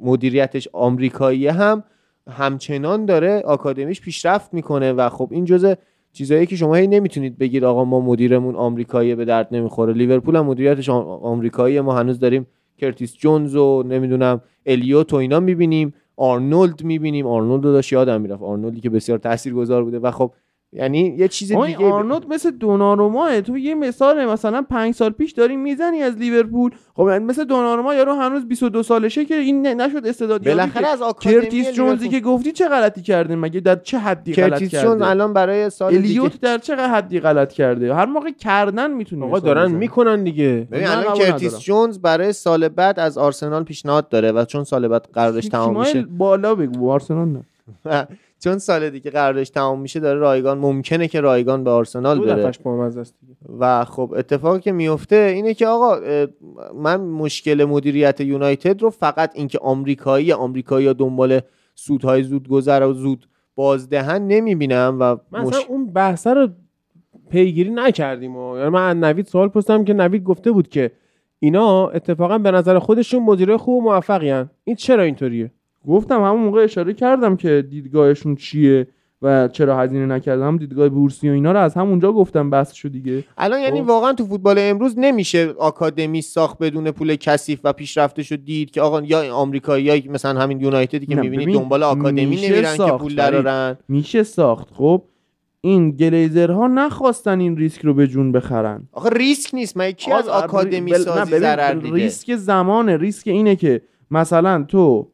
مدیریتش 0.00 0.68
آمریکایی 0.72 1.46
هم 1.46 1.84
همچنان 2.30 3.04
داره 3.06 3.42
آکادمیش 3.44 4.00
پیشرفت 4.00 4.54
می‌کنه 4.54 4.92
و 4.92 5.08
خب 5.08 5.28
این 5.30 5.44
جزء 5.44 5.74
چیزایی 6.12 6.46
که 6.46 6.56
شما 6.56 6.74
هی 6.74 6.86
نمی‌تونید 6.86 7.38
بگید 7.38 7.64
آقا 7.64 7.84
ما 7.84 8.00
مدیرمون 8.00 8.56
آمریکایی 8.56 9.14
به 9.14 9.24
درد 9.24 9.48
نمی‌خوره. 9.52 9.92
لیورپول 9.92 10.36
هم 10.36 10.46
مدیریتش 10.46 10.88
آمریکایی 10.88 11.80
ما 11.80 11.94
هنوز 11.94 12.18
داریم 12.18 12.46
کرتیس 12.78 13.16
جونز 13.16 13.56
و 13.56 13.82
نمی‌دونم 13.82 14.40
الیوت 14.66 15.12
و 15.12 15.16
اینا 15.16 15.40
می‌بینیم 15.40 15.94
آرنولد 16.16 16.84
می‌بینیم. 16.84 17.26
آرنولد 17.26 17.64
رو 17.64 17.72
داشت 17.72 17.92
یادم 17.92 18.20
می‌رفت. 18.20 18.42
آرنولدی 18.42 18.80
که 18.80 18.90
بسیار 18.90 19.18
تاثیرگذار 19.18 19.84
بوده 19.84 19.98
و 19.98 20.10
خب 20.10 20.32
یعنی 20.72 21.14
یه 21.18 21.28
چیز 21.28 21.52
دیگه 21.52 21.76
آرنولد 21.76 22.26
مثل 22.28 22.50
دوناروما 22.50 23.40
تو 23.40 23.58
یه 23.58 23.74
مثال 23.74 24.26
مثلا 24.26 24.62
پنج 24.62 24.94
سال 24.94 25.10
پیش 25.10 25.32
داری 25.32 25.56
می‌زنی 25.56 26.02
از 26.02 26.16
لیورپول. 26.16 26.70
خب 26.94 27.02
مثل 27.02 27.44
دوناروما 27.44 27.94
یارو 27.94 28.14
هنوز 28.14 28.48
22 28.48 28.82
سالشه 28.82 29.24
که 29.24 29.34
این 29.34 29.66
نشد 29.66 30.06
استعدادی 30.06 30.48
بالاخره 30.48 30.86
از 30.88 31.02
کرتیس 31.20 31.72
جونزی 31.72 32.08
که 32.08 32.20
گفتی 32.20 32.52
چه 32.52 32.68
غلطی 32.68 33.02
کرده؟ 33.02 33.36
مگه 33.36 33.60
در 33.60 33.76
چه 33.76 33.98
حدی 33.98 34.34
غلط 34.34 34.50
کرده؟ 34.50 34.66
کرتیس 34.66 34.80
جونز 34.80 35.02
الان 35.02 35.32
برای 35.32 35.70
سال 35.70 35.94
الیوت 35.94 36.40
در 36.40 36.58
چه 36.58 36.76
حدی 36.76 37.20
غلط 37.20 37.52
کرده؟ 37.52 37.94
هر 37.94 38.06
موقع 38.06 38.30
کردن 38.30 38.90
می‌تونه 38.90 39.26
آقا 39.26 39.38
دارن 39.38 39.70
می‌کنن 39.70 40.24
دیگه. 40.24 40.68
ببین 40.70 40.86
الان 40.86 41.14
کرتیس 41.14 41.58
جونز 41.58 41.98
برای 41.98 42.32
سال 42.32 42.68
بعد 42.68 43.00
از 43.00 43.18
آرسنال 43.18 43.64
پیشنهاد 43.64 44.08
داره 44.08 44.32
و 44.32 44.44
چون 44.44 44.64
سال 44.64 44.88
بعد 44.88 45.08
قراردادش 45.12 45.48
تمام 45.48 45.78
میشه. 45.78 46.02
بالا 46.02 46.54
بگو 46.54 46.90
آرسنال 46.90 47.28
نه. 47.28 47.42
چون 48.40 48.58
سال 48.58 48.90
دیگه 48.90 49.10
قراردادش 49.10 49.50
تمام 49.50 49.80
میشه 49.80 50.00
داره 50.00 50.18
رایگان 50.18 50.58
ممکنه 50.58 51.08
که 51.08 51.20
رایگان 51.20 51.64
به 51.64 51.70
آرسنال 51.70 52.20
بره. 52.20 52.52
و 53.58 53.84
خب 53.84 54.14
اتفاقی 54.16 54.60
که 54.60 54.72
میفته 54.72 55.16
اینه 55.16 55.54
که 55.54 55.66
آقا 55.66 56.00
من 56.74 57.00
مشکل 57.00 57.64
مدیریت 57.64 58.20
یونایتد 58.20 58.82
رو 58.82 58.90
فقط 58.90 59.30
اینکه 59.34 59.58
آمریکایی 59.58 60.32
آمریکایی 60.32 60.94
دنبال 60.94 61.40
سودهای 61.74 62.22
زود 62.22 62.48
گذر 62.48 62.86
و 62.86 62.92
زود 62.92 63.28
بازدهن 63.54 64.26
نمی‌بینم 64.26 64.96
و 65.00 65.16
من 65.30 65.40
مش... 65.40 65.54
اون 65.68 65.86
بحثه 65.92 66.34
رو 66.34 66.48
پیگیری 67.30 67.70
نکردیم 67.70 68.36
و. 68.36 68.56
یعنی 68.58 68.68
من 68.68 69.00
نوید 69.04 69.26
سوال 69.26 69.48
پرسیدم 69.48 69.84
که 69.84 69.92
نوید 69.94 70.24
گفته 70.24 70.52
بود 70.52 70.68
که 70.68 70.90
اینا 71.40 71.88
اتفاقا 71.88 72.38
به 72.38 72.50
نظر 72.50 72.78
خودشون 72.78 73.22
مدیره 73.22 73.56
خوب 73.56 73.84
و 73.84 73.90
موفقی 73.90 74.30
هن. 74.30 74.50
این 74.64 74.76
چرا 74.76 75.02
اینطوریه؟ 75.02 75.50
گفتم 75.88 76.22
همون 76.22 76.40
موقع 76.40 76.64
اشاره 76.64 76.94
کردم 76.94 77.36
که 77.36 77.66
دیدگاهشون 77.70 78.34
چیه 78.34 78.86
و 79.22 79.48
چرا 79.48 79.78
هزینه 79.78 80.06
نکردم 80.06 80.56
دیدگاه 80.56 80.88
بورسی 80.88 81.28
و 81.28 81.32
اینا 81.32 81.52
رو 81.52 81.60
از 81.60 81.74
همونجا 81.74 82.12
گفتم 82.12 82.50
بحثشو 82.50 82.88
دیگه. 82.88 83.24
الان 83.38 83.60
یعنی 83.60 83.82
خب. 83.82 83.88
واقعا 83.88 84.12
تو 84.12 84.26
فوتبال 84.26 84.56
امروز 84.58 84.94
نمیشه 84.98 85.54
آکادمی 85.58 86.22
ساخت 86.22 86.58
بدون 86.58 86.90
پول 86.90 87.16
کثیف 87.16 87.60
و 87.64 87.72
پیشرفتشو 87.72 88.36
دید 88.36 88.70
که 88.70 88.80
آقا 88.80 89.00
یا 89.00 89.34
آمریکایی 89.34 89.84
یا 89.84 90.12
مثلا 90.12 90.40
همین 90.40 90.60
یونایتدی 90.60 91.06
که 91.06 91.16
می‌بینی 91.16 91.52
دنبال 91.52 91.82
آکادمی 91.82 92.24
نمیرن 92.24 92.76
که 92.76 92.92
پول 92.92 93.14
درارن 93.14 93.76
میشه 93.88 94.22
ساخت. 94.22 94.68
خب 94.74 95.02
این 95.60 95.90
گلیزرها 95.90 96.66
نخواستن 96.66 97.40
این 97.40 97.56
ریسک 97.56 97.84
رو 97.84 97.94
به 97.94 98.06
جون 98.06 98.32
بخرن. 98.32 98.88
آخه 98.92 99.08
ریسک 99.10 99.54
نیست. 99.54 99.76
من 99.76 99.90
کی 99.90 100.12
از 100.12 100.28
آکادمی 100.28 100.94
سازی 100.94 101.38
ضرر 101.38 101.74
دیده؟ 101.74 101.94
ریسک 101.94 102.36
زمانه. 102.36 102.96
ریسک 102.96 103.28
اینه 103.28 103.56
که 103.56 103.80
مثلا 104.10 104.64
تو 104.68 105.08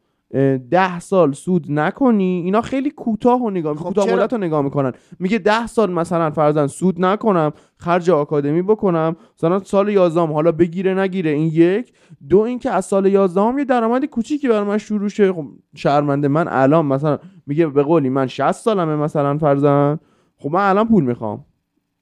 ده 0.70 1.00
سال 1.00 1.32
سود 1.32 1.66
نکنی 1.68 2.42
اینا 2.44 2.60
خیلی 2.60 2.90
کوتاه 2.90 3.42
و 3.42 3.50
نگاه 3.50 3.74
خب 3.74 3.84
کوتاه 3.84 4.12
مدت 4.12 4.32
رو 4.32 4.38
نگاه 4.38 4.62
می‌کنن. 4.62 4.92
میگه 5.18 5.38
ده 5.38 5.66
سال 5.66 5.92
مثلا 5.92 6.30
فرزن 6.30 6.66
سود 6.66 7.04
نکنم 7.04 7.52
خرج 7.76 8.10
آکادمی 8.10 8.62
بکنم 8.62 9.16
مثلا 9.38 9.58
سال 9.58 9.88
11 9.88 10.20
حالا 10.20 10.52
بگیره 10.52 10.94
نگیره 10.94 11.30
این 11.30 11.50
یک. 11.52 11.92
دو 12.28 12.38
اینکه 12.38 12.70
از 12.70 12.84
سال 12.84 13.06
11 13.06 13.40
هم 13.40 13.58
یه 13.58 13.64
درآمد 13.64 14.04
کوچیکی 14.04 14.48
برای 14.48 14.64
من 14.64 14.78
شروع 14.78 15.08
شه. 15.08 15.32
خب 15.32 15.46
شرمنده 15.74 16.28
من 16.28 16.48
الان 16.48 16.86
مثلا 16.86 17.18
میگه 17.46 17.66
به 17.66 17.82
قولی 17.82 18.08
من 18.08 18.26
60 18.26 18.52
سالمه 18.52 18.96
مثلا 18.96 19.38
فرزن 19.38 19.98
خب 20.36 20.50
من 20.50 20.68
الان 20.68 20.88
پول 20.88 21.04
می‌خوام. 21.04 21.44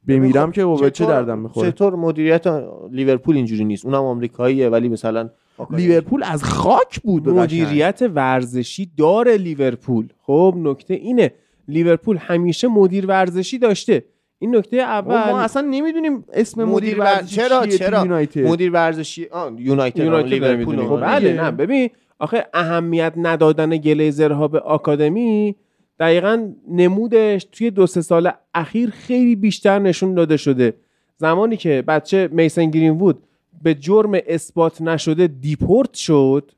بمیرم 0.09 0.47
خب 0.47 0.53
که 0.53 0.65
به 0.65 0.91
چه 0.91 1.07
دردم 1.07 1.39
می‌خوره؟ 1.39 1.71
چطور 1.71 1.97
مدیریت 1.97 2.47
لیورپول 2.91 3.37
اینجوری 3.37 3.65
نیست؟ 3.65 3.87
اونم 3.87 4.03
آمریکاییه 4.03 4.69
ولی 4.69 4.89
مثلا 4.89 5.31
لیورپول 5.70 6.23
از 6.24 6.45
خاک 6.45 7.01
بود 7.01 7.29
مدیریت 7.29 8.03
ورزشی 8.15 8.91
داره 8.97 9.37
لیورپول. 9.37 10.09
خب 10.23 10.55
نکته 10.59 10.95
اینه. 10.95 11.33
لیورپول 11.69 12.16
همیشه 12.16 12.69
مدیر 12.69 13.07
ورزشی 13.07 13.59
داشته. 13.59 14.05
این 14.39 14.57
نکته 14.57 14.77
اول 14.77 15.15
ما 15.15 15.41
اصلا 15.41 15.62
نمی‌دونیم 15.70 16.24
اسم 16.33 16.65
مدیر, 16.65 17.01
ورزشی 17.01 17.37
چرا 17.37 17.66
چرا؟ 17.66 18.05
مدیر 18.37 18.73
ورزشی 18.73 19.29
یونایتد, 19.59 20.01
لیورپول 20.01 20.87
خب 20.87 21.01
بله 21.01 21.33
نه 21.33 21.51
ببین 21.51 21.91
آخه 22.19 22.47
اهمیت 22.55 23.12
ندادن 23.16 23.77
گلیزرها 23.77 24.49
به 24.49 24.61
آکادمی 24.61 25.57
دقیقا 26.01 26.53
نمودش 26.69 27.47
توی 27.53 27.70
دو 27.70 27.87
سه 27.87 28.01
سال 28.01 28.31
اخیر 28.55 28.91
خیلی 28.91 29.37
بیشتر 29.37 29.79
نشون 29.79 30.15
داده 30.15 30.37
شده. 30.37 30.74
زمانی 31.16 31.57
که 31.57 31.85
بچه 31.89 32.29
میسن 32.33 32.70
گرین 32.70 32.91
وود 32.91 33.23
به 33.63 33.75
جرم 33.75 34.13
اثبات 34.27 34.83
نشده 34.83 35.27
دیپورت 35.27 35.95
شد 35.95 36.51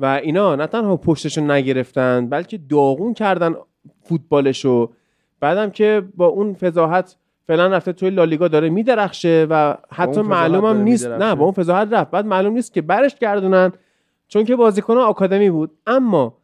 و 0.00 0.06
اینا 0.06 0.56
نه 0.56 0.66
تنها 0.66 0.96
پشتشون 0.96 1.50
نگرفتن 1.50 2.28
بلکه 2.28 2.58
داغون 2.58 3.14
کردن 3.14 3.54
فوتبالشو. 4.02 4.90
بعدم 5.40 5.70
که 5.70 6.02
با 6.16 6.26
اون 6.26 6.54
فضاحت 6.54 7.16
فعلا 7.46 7.66
رفته 7.66 7.92
توی 7.92 8.10
لالیگا 8.10 8.48
داره 8.48 8.68
میدرخشه 8.68 9.46
و 9.50 9.74
حتی 9.90 10.20
معلوم 10.20 10.64
هم 10.64 10.76
نیست. 10.82 11.06
نه 11.06 11.34
با 11.34 11.44
اون 11.44 11.52
فضاحت 11.52 11.92
رفت. 11.92 12.10
بعد 12.10 12.26
معلوم 12.26 12.52
نیست 12.52 12.74
که 12.74 12.82
برش 12.82 13.14
گردونن 13.14 13.72
چون 14.28 14.44
که 14.44 14.56
بازیکن 14.56 14.96
آکادمی 14.96 15.50
بود. 15.50 15.70
اما 15.86 16.34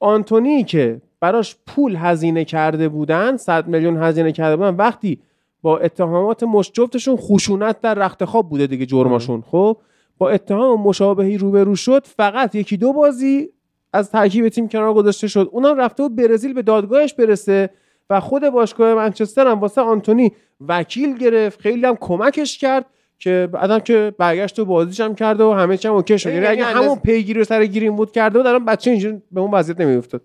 آنتونی 0.00 0.64
که 0.64 1.00
براش 1.20 1.56
پول 1.66 1.96
هزینه 1.96 2.44
کرده 2.44 2.88
بودن 2.88 3.36
100 3.36 3.68
میلیون 3.68 4.02
هزینه 4.02 4.32
کرده 4.32 4.56
بودن 4.56 4.74
وقتی 4.74 5.18
با 5.62 5.78
اتهامات 5.78 6.42
مشجفتشون 6.42 7.16
خشونت 7.16 7.80
در 7.80 7.94
رخت 7.94 8.24
خواب 8.24 8.48
بوده 8.48 8.66
دیگه 8.66 8.86
جرماشون. 8.86 9.42
خب 9.50 9.76
با 10.18 10.30
اتهام 10.30 10.80
مشابهی 10.80 11.38
روبرو 11.38 11.76
شد 11.76 12.06
فقط 12.06 12.54
یکی 12.54 12.76
دو 12.76 12.92
بازی 12.92 13.48
از 13.92 14.10
ترکیب 14.10 14.48
تیم 14.48 14.68
کنار 14.68 14.94
گذاشته 14.94 15.28
شد. 15.28 15.48
اونم 15.52 15.76
رفته 15.76 16.02
بود 16.02 16.16
برزیل 16.16 16.52
به 16.52 16.62
دادگاهش 16.62 17.14
برسه 17.14 17.70
و 18.10 18.20
خود 18.20 18.48
باشگاه 18.48 18.94
منچستر 18.94 19.46
هم 19.46 19.60
واسه 19.60 19.80
آنتونی 19.80 20.32
وکیل 20.68 21.18
گرفت. 21.18 21.60
خیلی 21.60 21.86
هم 21.86 21.96
کمکش 22.00 22.58
کرد 22.58 22.86
که 23.18 23.48
بعدم 23.52 23.78
که 23.78 24.14
برگشت 24.18 24.58
و 24.58 24.64
بازیش 24.64 25.00
هم 25.00 25.14
کرده 25.14 25.44
و 25.44 25.52
همه 25.52 25.76
چی 25.76 25.88
هم 25.88 25.94
اوکی 25.94 26.18
شد. 26.18 26.32
یعنی 26.32 26.46
اگه 26.46 26.64
همون 26.64 26.98
پیگیری 26.98 27.38
رو 27.38 27.44
سر 27.44 27.66
گیریم 27.66 27.96
بود 27.96 28.12
کرده 28.12 28.38
بود 28.38 28.46
الان 28.46 28.64
بچه 28.64 28.90
اینجوری 28.90 29.22
به 29.32 29.40
اون 29.40 29.50
وضعیت 29.50 29.80
نمیافتاد. 29.80 30.22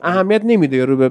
اهمیت 0.00 0.44
نمیده 0.44 0.84
رو 0.84 0.96
به 0.96 1.10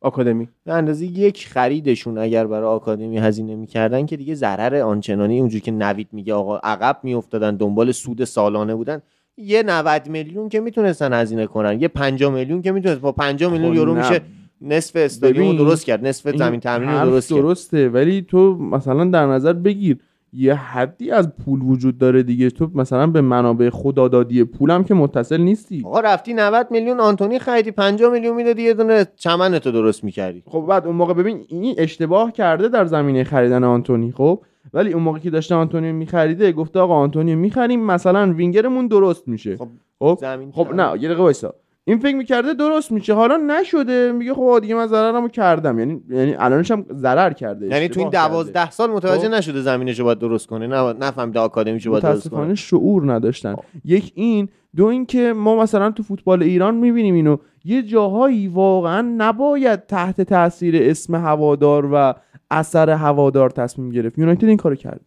آکادمی. 0.00 0.48
به 0.64 0.72
اندازه 0.72 1.06
یک 1.06 1.48
خریدشون 1.48 2.18
اگر 2.18 2.46
برای 2.46 2.68
آکادمی 2.68 3.18
هزینه 3.18 3.56
می‌کردن 3.56 4.06
که 4.06 4.16
دیگه 4.16 4.34
ضرر 4.34 4.76
آنچنانی 4.76 5.40
اونجوری 5.40 5.60
که 5.60 5.70
نوید 5.70 6.08
میگه 6.12 6.34
آقا 6.34 6.58
عقب 6.58 6.98
میافتادن 7.02 7.56
دنبال 7.56 7.92
سود 7.92 8.24
سالانه 8.24 8.74
بودن 8.74 9.02
یه 9.36 9.62
90 9.62 10.08
میلیون 10.08 10.48
که 10.48 10.60
می‌تونستن 10.60 11.12
هزینه 11.12 11.46
کنن 11.46 11.80
یه 11.80 11.88
50 11.88 12.32
میلیون 12.32 12.62
که 12.62 12.72
می‌تونست 12.72 13.00
با 13.00 13.12
50 13.12 13.52
میلیون 13.52 13.74
یورو 13.74 13.94
میشه 13.94 14.20
نصف 14.60 14.96
استادیوم 14.96 15.56
درست 15.56 15.84
کرد 15.84 16.06
نصف 16.06 16.36
زمین 16.36 16.60
تمرین 16.60 17.04
درست 17.04 17.30
درسته 17.30 17.88
ولی 17.88 18.22
تو 18.22 18.54
مثلا 18.54 19.04
در 19.04 19.26
نظر 19.26 19.52
بگیر. 19.52 19.98
یه 20.32 20.54
حدی 20.54 21.10
از 21.10 21.28
پول 21.44 21.62
وجود 21.62 21.98
داره 21.98 22.22
دیگه. 22.22 22.50
تو 22.50 22.70
مثلا 22.74 23.06
به 23.06 23.20
منابع 23.20 23.70
خدادادی 23.70 24.44
پولم 24.44 24.84
که 24.84 24.94
متصل 24.94 25.40
نیستی. 25.40 25.82
آقا 25.84 26.00
رفتی 26.00 26.34
90 26.34 26.66
میلیون 26.70 27.00
آنتونی 27.00 27.38
خریدی 27.38 27.70
50 27.70 28.12
میلیون 28.12 28.36
می‌دادی 28.36 28.62
یه 28.62 28.74
دونه 28.74 29.06
چمن 29.16 29.58
تو 29.58 29.72
درست 29.72 30.04
می‌کردی. 30.04 30.42
خب 30.46 30.64
بعد 30.68 30.86
اون 30.86 30.96
موقع 30.96 31.14
ببین 31.14 31.44
این 31.48 31.74
اشتباه 31.78 32.32
کرده 32.32 32.68
در 32.68 32.84
زمینه 32.84 33.24
خریدن 33.24 33.64
آنتونی 33.64 34.12
خب؟ 34.12 34.40
ولی 34.74 34.92
اون 34.92 35.02
موقع 35.02 35.18
که 35.18 35.30
داشته 35.30 35.54
آنتونی 35.54 35.92
میخریده 35.92 36.52
گفته 36.52 36.78
آقا 36.78 36.94
آنتونی 36.94 37.34
می‌خریم 37.34 37.80
مثلا 37.80 38.32
وینگرمون 38.32 38.86
درست 38.86 39.28
میشه. 39.28 39.56
خب 39.56 39.68
خب؟ 39.98 40.18
خب 40.52 40.74
نه 40.74 40.92
یه 41.02 41.08
دقیقه 41.08 41.22
وایسا. 41.22 41.54
این 41.88 41.98
فکر 41.98 42.16
می‌کرده 42.16 42.54
درست 42.54 42.92
میشه. 42.92 43.14
حالا 43.14 43.36
نشده. 43.36 44.12
میگه 44.12 44.34
خب 44.34 44.58
دیگه 44.62 44.74
من 44.74 44.86
ضررمو 44.86 45.28
کردم. 45.28 45.78
یعنی 45.78 46.00
یعنی 46.10 46.34
الانش 46.34 46.70
هم 46.70 46.86
ضرر 46.92 47.32
کرده. 47.32 47.66
یعنی 47.66 47.88
تو 47.88 48.00
این 48.00 48.08
اشتباه 48.08 48.22
کرده. 48.22 48.28
دوازده 48.28 48.70
سال 48.70 48.90
متوجه 48.90 49.28
خب. 49.28 49.34
نشده 49.34 49.60
زمینشو 49.60 50.04
باید 50.04 50.18
درست 50.18 50.46
کنه. 50.46 50.66
نه 50.66 50.92
نفهمیده 50.92 51.40
آکادمیشو 51.40 51.90
باید 51.90 52.02
درست 52.02 52.28
کنه. 52.28 52.54
شعور 52.54 53.12
نداشتن. 53.12 53.54
یک 53.84 54.12
این 54.14 54.48
دو 54.76 54.84
اینکه 54.86 55.32
ما 55.32 55.56
مثلا 55.56 55.90
تو 55.90 56.02
فوتبال 56.02 56.42
ایران 56.42 56.74
می‌بینیم 56.74 57.14
اینو. 57.14 57.36
یه 57.64 57.82
جاهایی 57.82 58.48
واقعا 58.48 59.14
نباید 59.18 59.86
تحت 59.86 60.20
تاثیر 60.20 60.82
اسم 60.82 61.14
هوادار 61.14 61.88
و 61.92 62.14
اثر 62.50 62.90
هوادار 62.90 63.50
تصمیم 63.50 63.90
گرفت. 63.90 64.18
یونایتد 64.18 64.44
این 64.44 64.56
کارو 64.56 64.74
کرده 64.74 65.00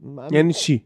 من- 0.00 0.28
یعنی 0.30 0.52
چی؟ 0.52 0.84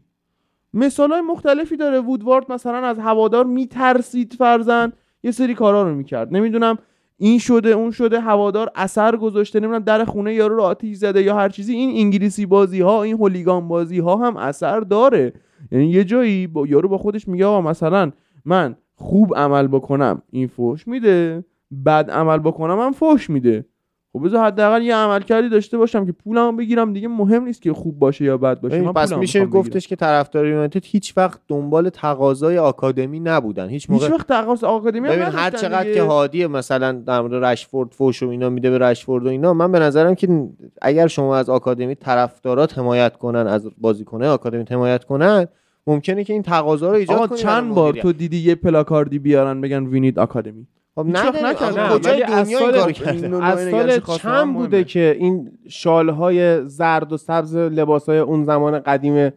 مثال 0.73 1.11
های 1.11 1.21
مختلفی 1.21 1.77
داره. 1.77 1.99
وودوارد 1.99 2.51
مثلا 2.51 2.77
از 2.77 2.99
هوادار 2.99 3.45
میترسید 3.45 4.33
فرزن. 4.33 4.91
یه 5.23 5.31
سری 5.31 5.53
کارا 5.53 5.83
رو 5.83 5.95
می‌کرد. 5.95 6.33
نمی‌دونم 6.35 6.77
این 7.17 7.39
شده 7.39 7.69
اون 7.69 7.91
شده 7.91 8.19
هوادار 8.19 8.71
اثر 8.75 9.15
گذاشته 9.15 9.59
نمی‌دونم 9.59 9.83
در 9.83 10.05
خونه 10.05 10.33
یارو 10.33 10.55
رو 10.55 10.61
آتیش 10.61 10.97
زده 10.97 11.21
یا 11.21 11.35
هر 11.35 11.49
چیزی. 11.49 11.73
این 11.73 12.05
انگلیسی 12.05 12.45
بازی 12.45 12.81
ها 12.81 13.03
این 13.03 13.15
هولیگان 13.15 13.67
بازی 13.67 13.99
ها 13.99 14.15
هم 14.15 14.37
اثر 14.37 14.79
داره. 14.79 15.33
یعنی 15.71 15.85
یه 15.85 16.03
جایی 16.03 16.47
با 16.47 16.67
یارو 16.67 16.89
با 16.89 16.97
خودش 16.97 17.27
میگه 17.27 17.45
آقا 17.45 17.61
مثلا 17.61 18.11
من 18.45 18.75
خوب 18.95 19.35
عمل 19.35 19.67
بکنم 19.67 20.21
این 20.31 20.47
فوش 20.47 20.87
میده. 20.87 21.45
بد 21.85 22.11
عمل 22.11 22.37
بکنم 22.37 22.79
هم 22.79 22.91
فوش 22.91 23.29
میده. 23.29 23.65
خب 24.13 24.25
بذار 24.25 24.45
حداقل 24.45 24.81
یه 24.81 24.95
عمل 24.95 25.21
کردی 25.21 25.49
داشته 25.49 25.77
باشم 25.77 26.05
که 26.05 26.11
پولمو 26.11 26.57
بگیرم 26.57 26.93
دیگه 26.93 27.07
مهم 27.07 27.43
نیست 27.43 27.61
که 27.61 27.73
خوب 27.73 27.99
باشه 27.99 28.25
یا 28.25 28.37
بد 28.37 28.61
باشه 28.61 28.81
من 28.81 28.93
پس 28.93 29.13
میشه 29.13 29.39
می‌خوام 29.39 29.61
بگیرم. 29.61 29.69
گفتش 29.69 29.87
که 29.87 29.95
طرفدار 29.95 30.47
یونایتد 30.47 30.85
هیچ 30.85 31.17
وقت 31.17 31.39
دنبال 31.47 31.89
تقاضای 31.89 32.57
آکادمی 32.57 33.19
نبودن 33.19 33.69
هیچ 33.69 33.89
هیچ 33.89 33.89
موقع 33.89 34.15
وقت 34.15 34.27
تقاضا 34.27 34.67
آکادمی 34.67 35.07
ببین 35.07 35.21
هر 35.21 35.51
چقدر 35.51 35.83
دیگه. 35.83 35.95
که 35.95 36.01
هادی 36.01 36.47
مثلا 36.47 36.91
در 36.91 37.21
مورد 37.21 37.45
رشفورد 37.45 37.91
فوش 37.91 38.23
و 38.23 38.29
اینا 38.29 38.49
میده 38.49 38.69
به 38.69 38.77
رشفورد 38.77 39.25
و 39.25 39.29
اینا 39.29 39.53
من 39.53 39.71
به 39.71 39.79
نظرم 39.79 40.15
که 40.15 40.47
اگر 40.81 41.07
شما 41.07 41.37
از 41.37 41.49
آکادمی 41.49 41.95
طرفدارات 41.95 42.77
حمایت 42.77 43.17
کنن 43.17 43.47
از 43.47 43.69
بازیکنه 43.77 44.27
آکادمی 44.27 44.65
حمایت 44.69 45.03
کنن 45.03 45.47
ممکنه 45.87 46.23
که 46.23 46.33
این 46.33 46.41
تقاضا 46.41 46.91
رو 46.91 46.97
ایجاد 46.97 47.29
کنی 47.29 47.37
چند 47.37 47.63
برای 47.63 47.75
بار. 47.75 47.93
تو 47.93 48.13
دیدی 48.13 48.37
یه 48.37 48.55
پلاکاردی 48.55 49.19
بیارن 49.19 49.61
بگن 49.61 49.85
وینید 49.85 50.19
آکادمی 50.19 50.67
خب 50.95 51.05
نه، 51.05 51.53
کجای 51.53 52.13
ولی 52.13 52.23
از 52.23 52.45
دنیا 52.47 52.59
این 52.59 52.75
این 52.75 52.91
کرده 52.93 53.45
از 53.45 53.69
سال 53.71 53.99
چند 53.99 54.47
مهمه. 54.47 54.53
بوده 54.53 54.83
که 54.83 55.15
این 55.19 55.51
شالهای 55.69 56.67
زرد 56.67 57.13
و 57.13 57.17
سبز 57.17 57.55
لباسهای 57.55 58.19
اون 58.19 58.43
زمان 58.43 58.79
قدیم 58.79 59.29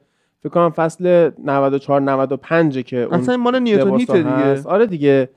فکر 0.43 0.49
کنم 0.49 0.71
فصل 0.71 1.31
94 1.45 2.01
95 2.01 2.85
که 2.85 2.97
اون 2.97 3.15
اصلا 3.15 3.37
مال 3.37 3.59
نیوتن 3.59 3.97
هیته 3.97 4.13
دیگه. 4.13 4.63
آره 4.65 4.87
دیگه. 4.87 5.29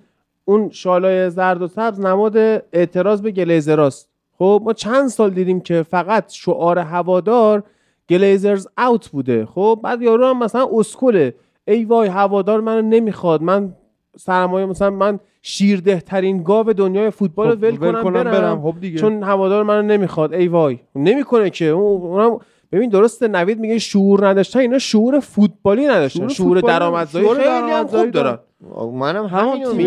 اون 0.46 0.70
شالای 0.70 1.30
زرد 1.30 1.62
و 1.62 1.68
سبز 1.68 2.00
نماد 2.00 2.38
اعتراض 2.74 3.22
به 3.22 3.32
گلیزراست. 3.32 4.10
خب 4.38 4.62
ما 4.66 4.74
چند 4.74 5.08
سال 5.08 5.30
دیدیم 5.30 5.62
که 5.62 5.84
فقط 5.84 6.32
شعار 6.32 6.80
هوادار 6.80 7.64
گلیزرز 8.10 8.68
اوت 8.78 9.10
بوده. 9.10 9.46
خب 9.46 9.80
بعد 9.84 10.02
یارو 10.02 10.26
هم 10.26 10.40
مثلا 10.40 10.68
اسکله. 10.74 11.36
ای 11.68 11.86
وای 11.86 12.08
هوادار 12.08 12.62
منو 12.62 12.82
نمی‌خواد. 12.82 13.41
من 13.41 13.74
سرمایه 14.20 14.66
مثلا 14.66 14.90
من 14.90 15.20
شیرده 15.41 16.00
ترین 16.00 16.44
گاو 16.44 16.74
دنیای 16.74 17.10
فوتبال 17.10 17.48
رو 17.48 17.56
خب، 17.56 17.64
ول 17.64 17.76
کنم, 18.04 18.24
برم, 18.24 18.62
خب 18.62 18.80
دیگه. 18.80 19.00
چون 19.00 19.24
هوادار 19.24 19.64
منو 19.64 19.82
نمی‌خواد. 19.82 20.34
ای 20.34 20.48
وای. 20.48 20.80
نمی‌کنه 20.96 21.50
که. 21.50 21.66
اون- 21.66 22.02
اونم 22.02 22.40
ببین 22.72 22.90
درسته 22.90 23.28
نوید 23.28 23.60
میگه 23.60 23.78
شعور 23.78 24.28
نداشتن 24.28 24.60
اینا 24.60 24.78
شعور 24.78 25.20
فوتبالی 25.20 25.88
نداشتن. 25.88 26.28
شعور 26.28 26.60
درآمدزایی 26.62 27.28
خیلی 27.28 27.72
هم 27.72 27.88
خوب 27.88 28.12
دارن. 28.12 28.38
منم 28.94 29.26
همون 29.26 29.64
تیم 29.64 29.80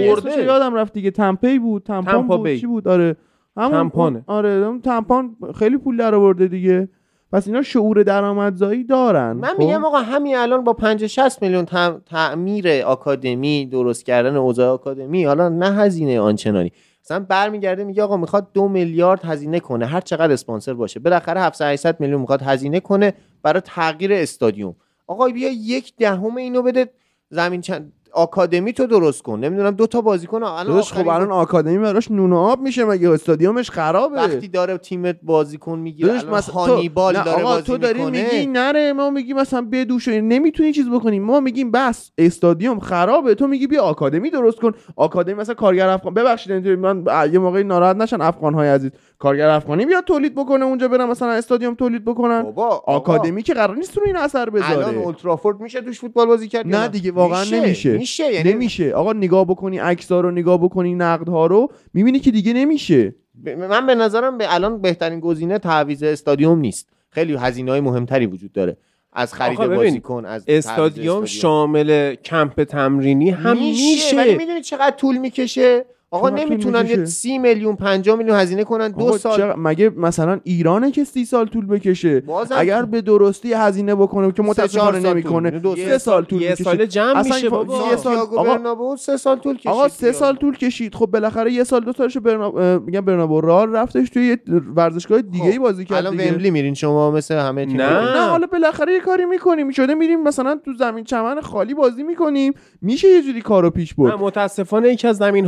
یادم 0.47 0.75
رفت 0.75 0.93
دیگه. 0.93 1.11
تمپی 1.11 1.59
بود. 1.59 1.83
تمپان 1.83 2.15
تمپا 2.15 2.37
بود. 2.37 2.47
بی. 2.47 2.61
چی 2.61 2.67
بود؟ 2.67 2.89
آره. 2.89 3.17
همون 3.57 3.71
تمپانه. 3.71 4.25
آره 4.27 4.49
اون 4.51 4.81
تمپان 4.81 5.37
خیلی 5.55 5.79
پول 5.79 5.97
در 5.97 6.15
آورده 6.15 6.49
دیگه. 6.49 6.89
پس 7.33 7.47
اینا 7.47 7.63
شعور 7.63 8.03
درآمدزایی 8.03 8.85
دارن 8.85 9.33
من 9.33 9.49
خب؟ 9.49 9.59
میگم 9.59 9.85
آقا 9.85 9.99
همین 9.99 10.37
الان 10.37 10.65
با 10.65 10.73
50 10.73 11.09
60 11.09 11.43
میلیون 11.43 11.65
تعمیر 12.07 12.83
آکادمی 12.83 13.67
درست 13.67 14.05
کردن 14.05 14.37
اوضاع 14.37 14.73
آکادمی 14.73 15.25
حالا 15.25 15.49
نه 15.49 15.75
هزینه 15.75 16.21
آنچنانی. 16.21 16.73
مثلا 17.05 17.21
برمیگرده 17.29 17.85
میگه 17.85 18.03
آقا 18.03 18.17
می‌خواد 18.17 18.53
دو 18.55 18.69
میلیارد 18.69 19.25
هزینه 19.25 19.61
کنه 19.61 19.87
هر 19.87 20.01
چقدر 20.01 20.33
اسپانسر 20.33 20.75
باشه. 20.75 21.01
بالاخره 21.01 21.41
700 21.41 21.65
800 21.65 22.01
میلیون 22.01 22.21
می‌خواد 22.21 22.43
هزینه 22.43 22.81
کنه 22.81 23.13
برای 23.43 23.61
تغییر 23.61 24.13
استادیوم. 24.13 24.77
آقا 25.07 25.29
بیا 25.29 25.51
یک 25.53 25.97
دهم 25.97 26.37
اینو 26.37 26.63
بده 26.63 26.91
زمین 27.31 27.61
چند 27.61 27.93
آکادمی 28.15 28.73
تو 28.73 28.87
درست 28.87 29.23
کن. 29.23 29.39
نمی‌دونم 29.39 29.71
دو 29.71 29.87
تا 29.87 30.01
بازیکن 30.01 30.43
الان 30.43 30.67
داداش 30.67 30.93
خب 30.93 31.09
الان 31.09 31.33
آکادمی 31.33 31.79
براش 31.79 32.11
نون 32.11 32.33
آب 32.33 32.61
میشه 32.61 32.85
مگه 32.85 33.11
استادیومش 33.11 33.71
خرابه؟ 33.71 34.17
وقتی 34.17 34.49
داره 34.49 34.79
تیمت 34.79 35.17
بازیکن 35.23 35.79
می‌گیره 35.79 36.13
الان 36.13 36.35
مثلا 36.35 36.55
هانیبال 36.55 37.15
تو... 37.15 37.25
داره 37.25 37.43
بازی 37.43 37.63
تو 37.63 37.79
داری 37.79 38.05
میگی 38.05 38.47
نره 38.47 38.93
ما 38.93 39.11
میگی 39.11 39.33
مثلا 39.33 39.69
بدوش 39.73 40.09
نمی‌تونی 40.09 40.73
چیز 40.73 40.91
بکنی. 40.91 41.19
ما 41.19 41.41
میگیم 41.41 41.71
بس 41.71 42.11
استادیوم 42.19 42.81
خرابه. 42.81 43.35
تو 43.35 43.47
میگی 43.47 43.67
بیا 43.67 43.83
آکادمی 43.83 44.31
درست 44.31 44.61
کن. 44.61 44.73
آکادمی 44.97 45.35
مثلا 45.35 45.55
کارگر 45.55 45.89
افغان 45.89 46.15
ببخشید 46.15 46.69
من 46.69 47.05
یه 47.33 47.39
موقعی 47.39 47.65
ناراحت 47.65 47.97
نشن 47.97 48.21
افغان 48.21 48.55
های 48.55 48.69
عزیز. 48.69 48.91
کارگر 49.23 49.49
افغانی 49.49 49.87
بیاد 49.87 50.05
تولید 50.05 50.35
بکنه 50.35 50.65
اونجا 50.65 50.89
برن 50.89 51.05
مثلا 51.05 51.31
استادیوم 51.31 51.75
تولید 51.75 52.05
بکنن؟ 52.05 52.43
بابا 52.43 52.83
آکادمی 52.87 53.43
که 53.43 53.55
قرار 53.55 53.77
نیست 53.77 53.97
رو 53.99 54.03
این 54.07 54.17
اثر 54.17 54.39
الان 54.39 54.53
بذاره. 54.53 54.99
اولترافورد 54.99 55.61
میشه 55.61 55.81
توش 55.81 56.01
فوتبال 56.01 56.27
بازی 56.27 56.49
کرد 56.49 56.67
نه 56.67 56.89
دیگه 56.89 57.13
واقعا 57.13 57.45
نمیشه. 57.45 57.93
میشه 57.97 58.33
یعنی 58.33 58.53
نمیشه. 58.53 58.93
آقا 58.93 59.13
نگاه 59.13 59.45
بکنی 59.45 59.79
عکس‌ها 59.79 60.21
رو 60.21 60.31
نگاه 60.31 60.63
بکنی 60.63 60.95
نقدها 60.95 61.47
رو 61.47 61.73
می‌بینی 61.95 62.21
که 62.21 62.31
دیگه 62.31 62.53
نمیشه. 62.53 63.15
ب- 63.45 63.49
من 63.49 63.87
به 63.87 63.95
نظرم 63.95 64.39
به 64.39 64.55
الان 64.55 64.81
بهترین 64.81 65.21
گزینه 65.21 65.59
تعویض 65.59 66.03
استادیوم 66.03 66.59
نیست. 66.59 66.89
خیلی 67.11 67.37
هزینه 67.37 67.71
های 67.71 67.81
مهمتری 67.81 68.27
وجود 68.27 68.53
داره. 68.53 68.77
از 69.13 69.35
خرید 69.35 69.59
بازیکن 69.59 70.25
از 70.25 70.45
تعویض 70.45 70.67
استادیوم 70.67 71.25
شامل 71.25 72.15
کمپ 72.15 72.65
تمرینی 72.65 73.31
هم 73.31 73.57
میشه 73.57 74.17
ولی 74.17 74.31
میشه 74.31 74.39
می‌دونی 74.39 74.61
چقدر 74.61 74.97
طول 74.97 75.17
می‌کشه؟ 75.19 75.85
آقا 76.13 76.31
نمی‌تونن 76.31 76.87
یه؟ 76.87 77.05
سی 77.05 77.39
میلیون 77.39 77.77
50 77.77 78.17
میلیون 78.17 78.37
هزینه 78.37 78.65
کنن. 78.65 78.89
دو 78.89 79.19
سال 79.19 79.37
چقدر- 79.37 79.55
مگه 79.59 79.91
مثلا 79.97 80.41
ایرانه 80.45 80.91
که 80.91 81.05
سی 81.05 81.25
سال 81.25 81.47
طول 81.47 81.67
بکشه؟ 81.67 82.21
بازم 82.21 82.55
اگر 82.59 82.83
به 82.85 83.01
درستی 83.01 83.53
هزینه 83.53 83.95
بکنه 83.95 84.33
که 84.33 84.67
سال 84.67 84.99
نمی‌کنه. 84.99 85.61
سه 85.77 85.99
سال 85.99 86.25
طول 86.25 86.43
یه 86.43 86.55
سال 86.55 86.87
جمع 86.87 87.19
اصلا 87.19 87.35
میشه 87.35 87.49
بابا. 87.51 87.89
یه 87.91 87.97
سال- 87.97 88.17
آقا- 88.17 88.97
سه 88.97 89.17
سال 89.17 89.39
طول 89.39 89.57
کشید 89.57 89.69
آقا 89.73 89.89
سه. 89.89 90.13
سال 90.13 90.37
طول 90.37 90.57
کشید. 90.57 90.95
خب 90.95 91.07
بالاخره 91.07 91.53
یه 91.53 91.65
سال 91.65 91.81
دو 91.81 91.93
برنا... 92.21 92.51
اه، 92.51 92.79
میگم 92.79 93.01
برنابو. 93.01 93.41
رال 93.41 93.73
رفتش 93.73 94.11
توی 94.11 94.27
یه 94.27 94.39
ورزشگاه 94.77 95.23
دیگه 95.23 95.45
ای 95.45 95.53
خب، 95.53 95.59
بازی 95.59 95.85
کرد 95.85 96.07
الان. 96.07 96.21
ومبلی 96.21 96.51
میرین 96.51 96.75
شما 96.75 97.11
مثل 97.11 97.35
همه 97.35 97.67
تیم 97.67 97.77
نه. 97.77 98.01
نه 98.15 98.21
حالا 98.31 98.47
بالاخره 98.47 98.93
یه 98.93 99.01
کاری 99.01 99.25
می‌کنیم. 99.25 99.71
شده 99.71 99.95
میریم 99.95 100.23
مثلا 100.23 100.61
تو 100.65 100.73
زمین 100.75 101.05
چمن 101.05 101.41
خالی 101.41 101.75
بازی 101.75 102.03
می‌کنیم. 102.03 102.53
میشه 102.83 103.09
یه 103.09 103.23
جوری 103.23 103.41
کارو 103.41 103.71
پیش 103.71 103.95
برد. 103.95 104.13
نه، 104.13 104.21
متاسفانه 104.21 104.89
یکی 104.89 105.09
از 105.09 105.17
زمین 105.17 105.47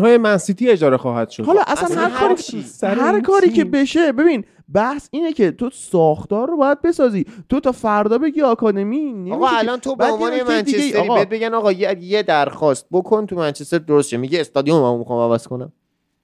منسیتی 0.54 0.70
اجاره 0.70 0.96
خواهد 0.96 1.30
شد. 1.30 1.44
حالا 1.44 1.60
اصلا, 1.66 1.84
اصلا 1.84 2.02
هر 2.02 2.10
هر 2.10 2.28
کاری 2.28 2.42
چی. 2.42 2.64
هر 2.82 3.20
کاری. 3.20 3.50
که 3.50 3.64
بشه 3.64 4.12
ببین 4.12 4.44
بحث 4.74 5.08
اینه 5.10 5.32
که 5.32 5.50
تو 5.50 5.70
ساختار 5.70 6.48
رو 6.48 6.56
باید 6.56 6.82
بسازی. 6.82 7.26
تو 7.48 7.60
تا 7.60 7.72
فردا 7.72 8.18
بگی 8.18 8.42
آکادمی 8.42 9.32
آقا 9.32 9.48
الان 9.48 9.80
تو 9.80 9.96
به 9.96 10.04
عنوان 10.04 10.42
منچستری 10.42 10.94
آقا، 10.96 11.14
بهت 11.14 11.28
بگن 11.28 11.54
آقا 11.54 11.72
یه, 11.72 11.98
یه 12.00 12.22
درخواست 12.22 12.86
بکن 12.92 13.26
تو 13.26 13.36
منچستر 13.36 13.78
درست 13.78 14.08
شه 14.08 14.16
میگه 14.16 14.40
استادیوم 14.40 14.92
هم 14.92 14.98
می‌خوام 14.98 15.30
عوض 15.30 15.46
کنم. 15.46 15.72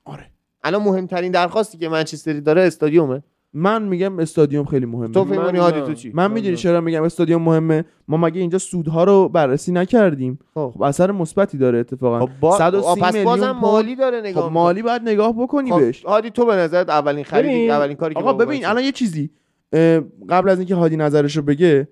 آره. 0.04 0.30
الان 0.62 0.82
مهمترین 0.82 1.32
درخواستی 1.32 1.78
که 1.78 1.88
منچستری 1.88 2.40
داره 2.40 2.62
استادیومه. 2.62 3.22
من 3.52 3.82
میگم 3.82 4.18
استادیوم 4.18 4.64
خیلی 4.64 4.86
مهمه 4.86 5.12
تو 5.12 5.24
فکر 5.24 5.56
هادی. 5.56 5.80
تو 5.80 5.94
چی 5.94 6.10
من 6.14 6.32
می‌دونی 6.32 6.56
چرا 6.56 6.80
میگم 6.80 7.02
استادیوم 7.02 7.42
مهمه 7.42 7.84
ما 8.08 8.16
مگه 8.16 8.40
اینجا 8.40 8.58
سودها 8.58 9.04
رو 9.04 9.28
بررسی 9.28 9.72
نکردیم 9.72 10.38
خب. 10.54 10.70
خب 10.74 10.82
اثر 10.82 11.10
مثبتی 11.10 11.58
داره 11.58 11.78
اتفاقا 11.78 12.26
خب 12.26 12.32
با... 12.40 12.58
130 12.58 12.86
آه، 12.86 12.96
پس 12.96 13.14
میلیون 13.14 13.24
بازم. 13.24 13.50
مالی 13.50 13.96
داره 13.96 14.20
نگاه 14.20 14.46
خب 14.46 14.52
مالی 14.52 14.82
باید 14.82 15.02
نگاه 15.02 15.32
بکنی 15.32 15.64
می‌کنه. 15.64 15.84
بهش 15.84 16.02
خب 16.02 16.08
هادی 16.08 16.30
تو 16.30 16.46
به 16.46 16.54
نظرت 16.54 16.88
اولین 16.88 17.24
خریدی 17.24 17.48
ببین، 17.48 17.70
اولین 17.70 17.96
کاری 17.96 18.14
که 18.14 18.20
آقا 18.20 18.32
ببین 18.32 18.66
الان 18.66 18.84
یه 18.84 18.92
چیزی 18.92 19.30
اه، 19.72 20.00
قبل 20.28 20.48
از 20.48 20.58
اینکه 20.58 20.74
هادی 20.74 20.96
نظرش 20.96 21.36
رو 21.36 21.42
بگه 21.42 21.88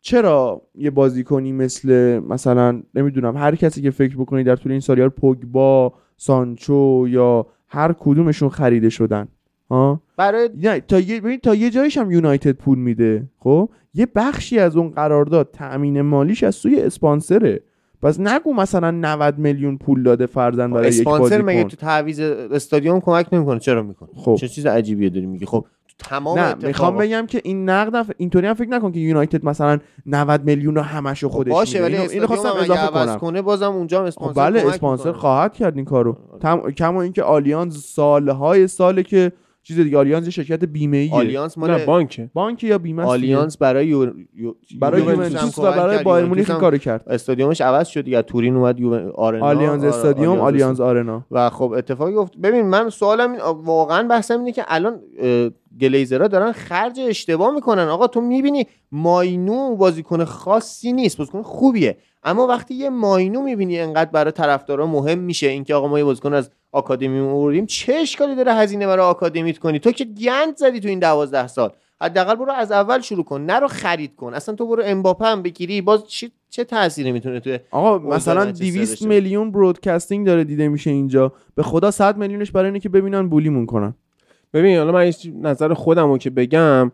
چرا 0.00 0.62
یه 0.74 0.90
بازیکنی 0.90 1.52
مثل 1.52 2.18
مثلا 2.28 2.82
نمی‌دونم 2.94 3.36
هر 3.36 3.56
کسی 3.56 3.82
که 3.82 3.90
فکر 3.90 4.16
بکنی 4.16 4.44
در 4.44 4.56
طول 4.56 4.72
این 4.72 4.80
سالیار 4.80 5.08
پوگبا 5.08 5.92
سانچو 6.16 7.06
یا 7.08 7.46
هر 7.68 7.94
کدومشون 7.98 8.48
خریده 8.48 8.88
شدن 8.88 9.28
برای 10.16 10.50
نه 10.62 10.80
تا 10.80 11.00
یه 11.00 11.20
ببین 11.20 11.38
تا 11.38 11.54
یه 11.54 11.70
جایش 11.70 11.98
هم 11.98 12.10
یونایتد 12.10 12.52
پول 12.52 12.78
میده. 12.78 13.28
خب؟ 13.38 13.68
یه 13.94 14.06
بخشی 14.14 14.58
از 14.58 14.76
اون 14.76 14.90
قرارداد 14.90 15.48
تأمین 15.52 16.00
مالیش 16.00 16.42
از 16.42 16.54
سوی 16.54 16.80
اسپانسره. 16.80 17.60
پس 18.02 18.20
نگو 18.20 18.54
مثلا 18.54 18.90
90 18.90 19.38
میلیون 19.38 19.78
پول 19.78 20.02
داده 20.02 20.26
فرزن 20.26 20.70
برای 20.70 20.88
یک 20.88 20.94
اسپانسر 21.08 21.42
مگه 21.42 21.64
تو 21.64 21.76
تعویض 21.76 22.20
استادیوم 22.20 23.00
کمک 23.00 23.26
نمی‌کنه؟ 23.32 23.58
چرا 23.58 23.82
می‌کنه؟ 23.82 24.08
خب. 24.16 24.34
چه 24.34 24.48
چیز 24.48 24.66
عجیبیه 24.66 25.08
داری 25.10 25.26
میگی؟ 25.26 25.46
خب 25.46 25.64
تو 25.88 25.94
تمام 26.08 26.38
نه 26.38 26.44
اتفاقا- 26.50 26.66
می‌خوام 26.66 26.96
بگم 26.96 27.26
که 27.26 27.40
این 27.44 27.68
نقد 27.68 27.94
هم- 27.94 28.06
اینطوری 28.16 28.46
هم 28.46 28.54
فکر 28.54 28.68
نکن 28.68 28.92
که 28.92 29.00
یونایتد 29.00 29.44
مثلا 29.44 29.78
90 30.06 30.44
میلیون 30.44 30.74
رو 30.74 30.82
همشو 30.82 31.28
خب 31.28 31.34
خودش 31.34 31.52
باشه 31.52 31.82
ولی 31.82 31.96
اینو, 31.96 32.26
خواستم 32.26 32.48
اضافه 32.60 32.86
کنم. 32.92 33.16
کنه 33.18 33.42
بازم 33.42 33.72
اونجا 33.72 33.98
هم 33.98 34.02
خب 34.10 34.22
اسپانسر 34.24 34.50
بله 34.50 34.66
اسپانسر. 34.68 35.12
خواهد 35.12 35.52
کرد 35.54 35.76
این 35.76 35.84
کارو. 35.84 36.16
تم... 36.40 36.70
کما 36.70 37.02
اینکه 37.02 37.22
آلیانز 37.22 37.76
سالهای 37.84 38.66
ساله 38.66 39.02
که 39.02 39.32
چیز 39.62 39.80
دیگه 39.80 39.98
آلیانز 39.98 40.24
یه 40.24 40.30
شرکت 40.30 40.64
بیمه 40.64 40.96
ایه 40.96 41.14
آلیانس 41.14 41.58
نه 41.58 41.66
مال 41.66 41.84
بانکه. 41.84 42.30
بانک 42.34 42.64
یا 42.64 42.78
بیمه. 42.78 43.02
آلیانس 43.02 43.56
برای 43.56 43.86
یو... 43.86 44.12
یو... 44.34 44.54
برای 44.80 45.02
یوونتوس 45.02 45.58
و 45.58 45.62
برای. 45.62 46.02
بایرن 46.02 46.26
مونیخ 46.26 46.50
کارو 46.50 46.78
کرد. 46.78 47.08
استادیومش 47.08 47.60
عوض 47.60 47.88
شد 47.88 48.00
دیگه 48.00 48.22
تورین 48.22 48.56
اومد 48.56 48.80
یو... 48.80 49.10
آرنا 49.14 49.46
آلیانز 49.46 49.84
استادیوم 49.84 50.40
آلیانز 50.40 50.80
آرنا. 50.80 51.26
و 51.30 51.50
خب 51.50 51.72
اتفاقی 51.76 52.12
گفت 52.12 52.36
ببین 52.36 52.66
من 52.66 52.90
سوالم 52.90 53.32
این 53.32 53.40
واقعا 53.40 54.08
بحثم 54.08 54.38
اینه 54.38 54.52
که 54.52 54.64
الان 54.68 55.00
گلیزرها 55.80 56.28
دارن 56.28 56.52
خرج 56.52 57.00
اشتباه 57.00 57.54
می‌کنن. 57.54 57.88
آقا 57.88 58.06
تو 58.06 58.20
می‌بینی 58.20 58.66
ماینو 58.92 59.76
بازیکن 59.76 60.24
خاصی 60.24 60.92
نیست 60.92 61.18
بازیکن 61.18 61.42
خوبیه. 61.42 61.96
اما 62.24 62.46
وقتی 62.46 62.74
یه 62.74 62.90
ماینو 62.90 63.42
می‌بینی 63.42 63.80
انقدر 63.80 64.10
برای 64.10 64.32
طرفدارا 64.32 64.86
مهم 64.86 65.18
میشه 65.18 65.46
اینکه 65.46 65.74
آقا 65.74 65.88
ما 65.88 65.98
یه 65.98 66.04
بازیکن 66.04 66.34
از 66.34 66.50
آکادمی 66.72 67.20
آوردیم. 67.20 67.66
چه 67.66 67.94
اشکالی 67.94 68.34
داره 68.34 68.54
هزینه 68.54 68.86
برای 68.86 69.06
آکادمیت 69.06 69.58
کنی؟ 69.58 69.78
تو 69.78 69.92
که 69.92 70.04
گند 70.04 70.56
زدی 70.56 70.80
تو 70.80 70.88
این 70.88 70.98
دوازده 70.98 71.46
سال. 71.46 71.72
حداقل 72.00 72.34
برو 72.34 72.52
از 72.52 72.72
اول 72.72 73.00
شروع 73.00 73.24
کن. 73.24 73.40
نرو 73.40 73.68
خرید 73.68 74.16
کن. 74.16 74.34
اصلا 74.34 74.54
تو 74.54 74.66
برو 74.66 74.82
امباپه 74.86 75.24
هم 75.24 75.42
بگیری. 75.42 75.80
باز 75.80 76.08
چه, 76.08 76.30
چه 76.50 76.64
تأثیری 76.64 77.12
می‌تونه 77.12 77.40
توی 77.40 77.58
آقا 77.70 77.98
مثلا 77.98 78.44
منچستر 78.44 78.64
200 78.64 78.90
داشته. 78.90 79.08
میلیون 79.08 79.50
برودکاستینگ 79.50 80.26
داره 80.26 80.44
دیده 80.44 80.68
میشه 80.68 80.90
اینجا. 80.90 81.32
به 81.54 81.62
خدا 81.62 81.90
100 81.90 82.16
میلیونش 82.16 82.50
برای 82.50 82.66
اینه 82.66 82.80
که 82.80 82.88
ببینن 82.88 83.28
بولیمون 83.28 83.66
کنن. 83.66 83.94
ببین 84.54 84.78
حالا 84.78 84.92
من 84.92 85.12
نظر 85.42 85.74
خودم 85.74 86.08
رو 86.08 86.18
که 86.18 86.30
بگم 86.30 86.92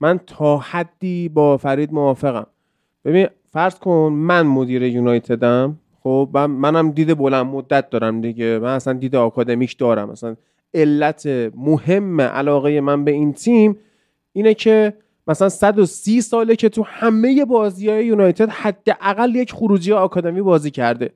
من 0.00 0.20
تا 0.26 0.58
حدی 0.58 1.28
با 1.28 1.56
فرید 1.56 1.92
موافقم. 1.92 2.46
ببین 3.04 3.28
فرض 3.52 3.74
کن 3.74 4.12
من 4.12 4.46
مدیر 4.46 4.82
یونایتدم. 4.82 5.78
خب 6.08 6.28
من- 6.32 6.46
منم 6.46 6.90
دید 6.90 7.18
بلند 7.18 7.46
مدت 7.46 7.90
دارم 7.90 8.20
دیگه. 8.20 8.58
من 8.58 8.74
اصلا 8.74 8.92
دید 8.92 9.16
آکادمیک 9.16 9.78
دارم. 9.78 10.10
مثلا 10.10 10.36
علت 10.74 11.26
مهم 11.56 12.20
علاقه 12.20 12.80
من 12.80 13.04
به 13.04 13.10
این 13.10 13.32
تیم 13.32 13.78
اینه 14.32 14.54
که 14.54 14.94
مثلا 15.26 15.48
130 15.48 16.20
ساله 16.20 16.56
که 16.56 16.68
تو 16.68 16.82
همه 16.86 17.44
بازی 17.44 17.88
های 17.90 18.06
یونایتد 18.06 18.48
حداقل 18.50 19.34
یک 19.34 19.52
خروجی 19.52 19.92
آکادمی 19.92 20.42
بازی 20.42 20.70
کرده. 20.70 21.10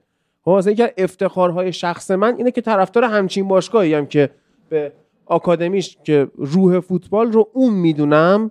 خب 0.45 0.51
مثلا 0.51 0.73
یکی 0.73 0.85
افتخارهای 0.99 1.73
شخص 1.73 2.11
من 2.11 2.35
اینه 2.37 2.51
که 2.51 2.61
طرفدار 2.61 3.05
همچین 3.05 3.49
باشگاهی 3.49 3.95
هم 3.95 4.07
که 4.07 4.31
به 4.69 4.93
آکادمیش 5.27 5.97
که 6.05 6.29
روح 6.37 6.81
فوتبال 6.81 7.33
رو 7.33 7.49
اون 7.53 7.75
می‌دونم 7.75 8.51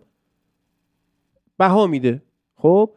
بها 1.58 1.88
میده. 1.88 2.22
خب 2.56 2.90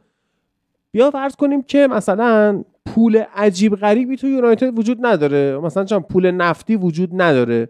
بیا 0.93 1.11
فرض 1.11 1.37
کنیم 1.37 1.63
که 1.63 1.87
مثلا 1.87 2.65
پول 2.87 3.23
عجیب 3.35 3.75
غریبی 3.75 4.17
تو 4.17 4.29
یونایتد 4.29 4.79
وجود 4.79 5.07
نداره. 5.07 5.59
مثلا 5.59 5.85
چون 5.85 6.01
پول 6.01 6.31
نفتی 6.31 6.77
وجود 6.77 7.11
نداره. 7.13 7.69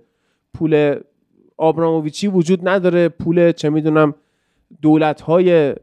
پول 0.55 1.01
آبراموویچی 1.57 2.29
وجود 2.29 2.69
نداره. 2.69 3.09
پول 3.09 3.53
چه 3.53 3.71
می‌دونم 3.71 4.15
دولت 4.83 5.21
های 5.21 5.75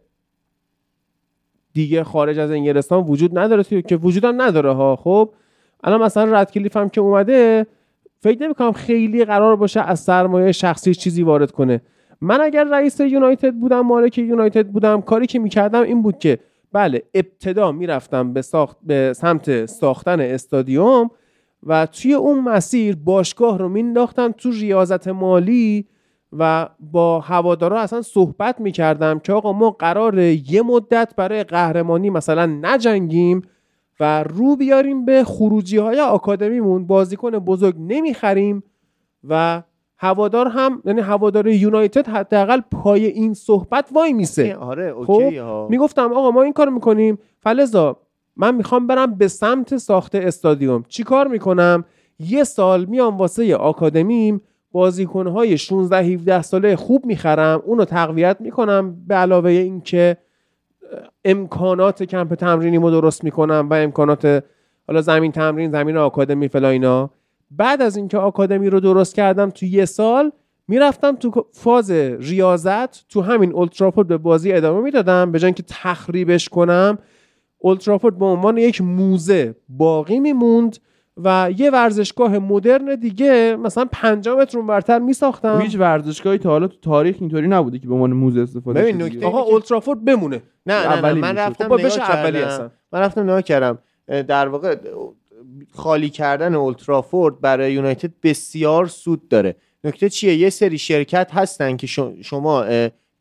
دیگه 1.73 2.03
خارج 2.03 2.39
از 2.39 2.51
انگلستان 2.51 3.03
وجود 3.03 3.39
نداره 3.39 3.63
توی 3.63 3.81
که 3.81 3.95
وجود 3.95 4.25
هم 4.25 4.41
نداره 4.41 4.71
ها. 4.71 4.95
خب 4.95 5.33
الان 5.83 6.01
مثلا 6.01 6.31
ردکلیف 6.31 6.77
هم 6.77 6.89
که 6.89 7.01
اومده 7.01 7.65
فکر 8.19 8.43
نمی‌کنم 8.43 8.71
خیلی 8.71 9.25
قرار 9.25 9.55
باشه 9.55 9.79
از 9.79 9.99
سرمایه 9.99 10.51
شخصی 10.51 10.95
چیزی 10.95 11.23
وارد 11.23 11.51
کنه. 11.51 11.81
من 12.21 12.41
اگر 12.41 12.63
رئیس 12.63 12.99
یونایتد 12.99 13.53
بودم 13.53 13.79
مالک 13.79 14.17
یونایتد 14.17 14.67
بودم 14.67 15.01
کاری 15.01 15.27
که 15.27 15.39
می‌کردم 15.39 15.81
این 15.81 16.01
بود 16.01 16.19
که 16.19 16.39
بله 16.71 17.03
ابتدا 17.13 17.71
می‌رفتم 17.71 18.33
به 18.33 18.41
ساخت 18.41 18.77
به 18.83 19.13
سمت 19.13 19.65
ساختن 19.65 20.19
استادیوم 20.19 21.09
و 21.63 21.85
توی 21.85 22.13
اون 22.13 22.39
مسیر 22.39 22.95
باشگاه 22.95 23.57
رو 23.57 23.69
مینداختم 23.69 24.31
تو 24.31 24.51
ریاضت 24.51 25.07
مالی 25.07 25.87
و 26.33 26.69
با 26.79 27.19
هوادارا 27.19 27.79
اصلا 27.79 28.01
صحبت 28.01 28.61
می‌کردم 28.61 29.19
که 29.19 29.33
آقا 29.33 29.53
ما 29.53 29.71
قرار 29.71 30.19
یه 30.19 30.61
مدت 30.61 31.13
برای 31.17 31.43
قهرمانی 31.43 32.09
مثلا 32.09 32.45
نجنگیم 32.61 33.41
و 33.99 34.23
رو 34.23 34.55
بیاریم 34.55 35.05
به 35.05 35.23
خروجی 35.23 35.77
های 35.77 35.99
آکادمیمون 35.99 36.87
بازیکن 36.87 37.31
بزرگ 37.31 37.75
نمی‌خریم 37.79 38.63
و 39.29 39.63
هوادار 40.03 40.47
هم 40.47 40.81
یعنی 40.85 41.01
هوادار 41.01 41.47
یونایتد 41.47 42.07
حداقل 42.07 42.61
پای 42.71 43.05
این 43.05 43.33
صحبت 43.33 43.89
وای 43.91 44.13
میسه. 44.13 44.55
آره 44.55 44.93
خب، 44.93 45.11
اوکی 45.11 45.37
ها 45.37 45.67
می‌گفتم 45.69 46.13
آقا 46.13 46.31
ما 46.31 46.41
این 46.41 46.53
کار 46.53 46.69
می‌کنیم. 46.69 47.19
فلزا 47.39 47.97
من 48.35 48.55
می‌خوام 48.55 48.87
برم 48.87 49.15
به 49.15 49.27
سمت 49.27 49.77
ساخت 49.77 50.15
استادیوم. 50.15 50.83
چی 50.87 51.03
کار 51.03 51.27
می‌کنم؟ 51.27 51.85
یه 52.19 52.43
سال 52.43 52.85
میام 52.85 53.17
واسه 53.17 53.55
آکادمیم 53.55 54.41
بازیکنهای 54.71 55.57
16 55.57 55.97
17 55.97 56.41
ساله 56.41 56.75
خوب 56.75 57.05
می‌خرم 57.05 57.61
اونو 57.65 57.85
تقویت 57.85 58.37
می‌کنم 58.39 58.95
به 59.07 59.15
علاوه 59.15 59.49
اینکه 59.49 60.17
امکانات 61.25 62.03
کمپ 62.03 62.33
تمرینیمو 62.33 62.91
درست 62.91 63.23
می‌کنم 63.23 63.67
و 63.69 63.73
امکانات 63.73 64.43
حالا 64.87 65.01
زمین 65.01 65.31
تمرین 65.31 65.71
زمین 65.71 65.97
آکادمی 65.97 66.47
فلا 66.47 66.69
اینا. 66.69 67.09
بعد 67.51 67.81
از 67.81 67.97
اینکه 67.97 68.17
آکادمی 68.17 68.69
رو 68.69 68.79
درست 68.79 69.15
کردم 69.15 69.49
تو 69.49 69.65
یه 69.65 69.85
سال 69.85 70.31
می‌رفتم 70.67 71.15
تو 71.15 71.45
فاز 71.51 71.91
ریاضت 71.91 73.07
تو 73.09 73.21
همین 73.21 73.53
اولترافورد 73.53 74.07
به 74.07 74.17
بازی 74.17 74.53
ادامه 74.53 74.81
می‌دادم 74.81 75.31
به 75.31 75.39
جای 75.39 75.47
اینکه 75.47 75.63
تخریبش 75.67 76.49
کنم 76.49 76.97
اولترافورد 77.57 78.17
به 78.17 78.25
عنوان 78.25 78.57
یک 78.57 78.81
موزه 78.81 79.55
باقی 79.69 80.19
میموند 80.19 80.77
و 81.17 81.49
یه 81.57 81.71
ورزشگاه 81.71 82.39
مدرن 82.39 82.95
دیگه 82.95 83.55
مثلا 83.63 83.85
5 83.91 84.29
متر 84.29 84.57
اونورتر 84.57 84.99
میساختم 84.99 85.61
هیچ 85.61 85.75
ورزشگاهی 85.79 86.37
تا 86.37 86.49
حالا 86.49 86.67
تو 86.67 86.77
تاریخ 86.81 87.15
اینطوری 87.19 87.47
نبوده 87.47 87.79
که 87.79 87.87
به 87.87 87.93
عنوان 87.93 88.13
موزه 88.13 88.41
استفاده 88.41 88.81
ببین 88.81 89.01
نکته. 89.01 89.25
آقا 89.25 89.43
که- 89.43 89.49
اولترافورد 89.51 90.05
بمونه 90.05 90.41
نه 90.65 90.87
نه, 90.87 91.01
نه 91.01 91.13
من. 91.13 91.37
رفتم 91.37 91.65
خب 91.67 91.73
نگاه 91.73 91.89
کردم 91.89 92.47
اصلا. 92.47 92.69
من 92.91 92.99
رفتم 92.99 93.21
نگاه 93.21 93.41
کردم 93.41 93.77
در 94.07 94.47
واقع 94.47 94.75
خالی 95.75 96.09
کردن 96.09 96.55
اولترافورد 96.55 97.41
برای 97.41 97.73
یونایتد 97.73 98.11
بسیار 98.23 98.87
سود 98.87 99.27
داره 99.27 99.55
نکته 99.83 100.09
چیه 100.09 100.35
یه 100.35 100.49
سری 100.49 100.77
شرکت 100.77 101.29
هستن 101.33 101.77
که 101.77 101.87
شما 102.21 102.65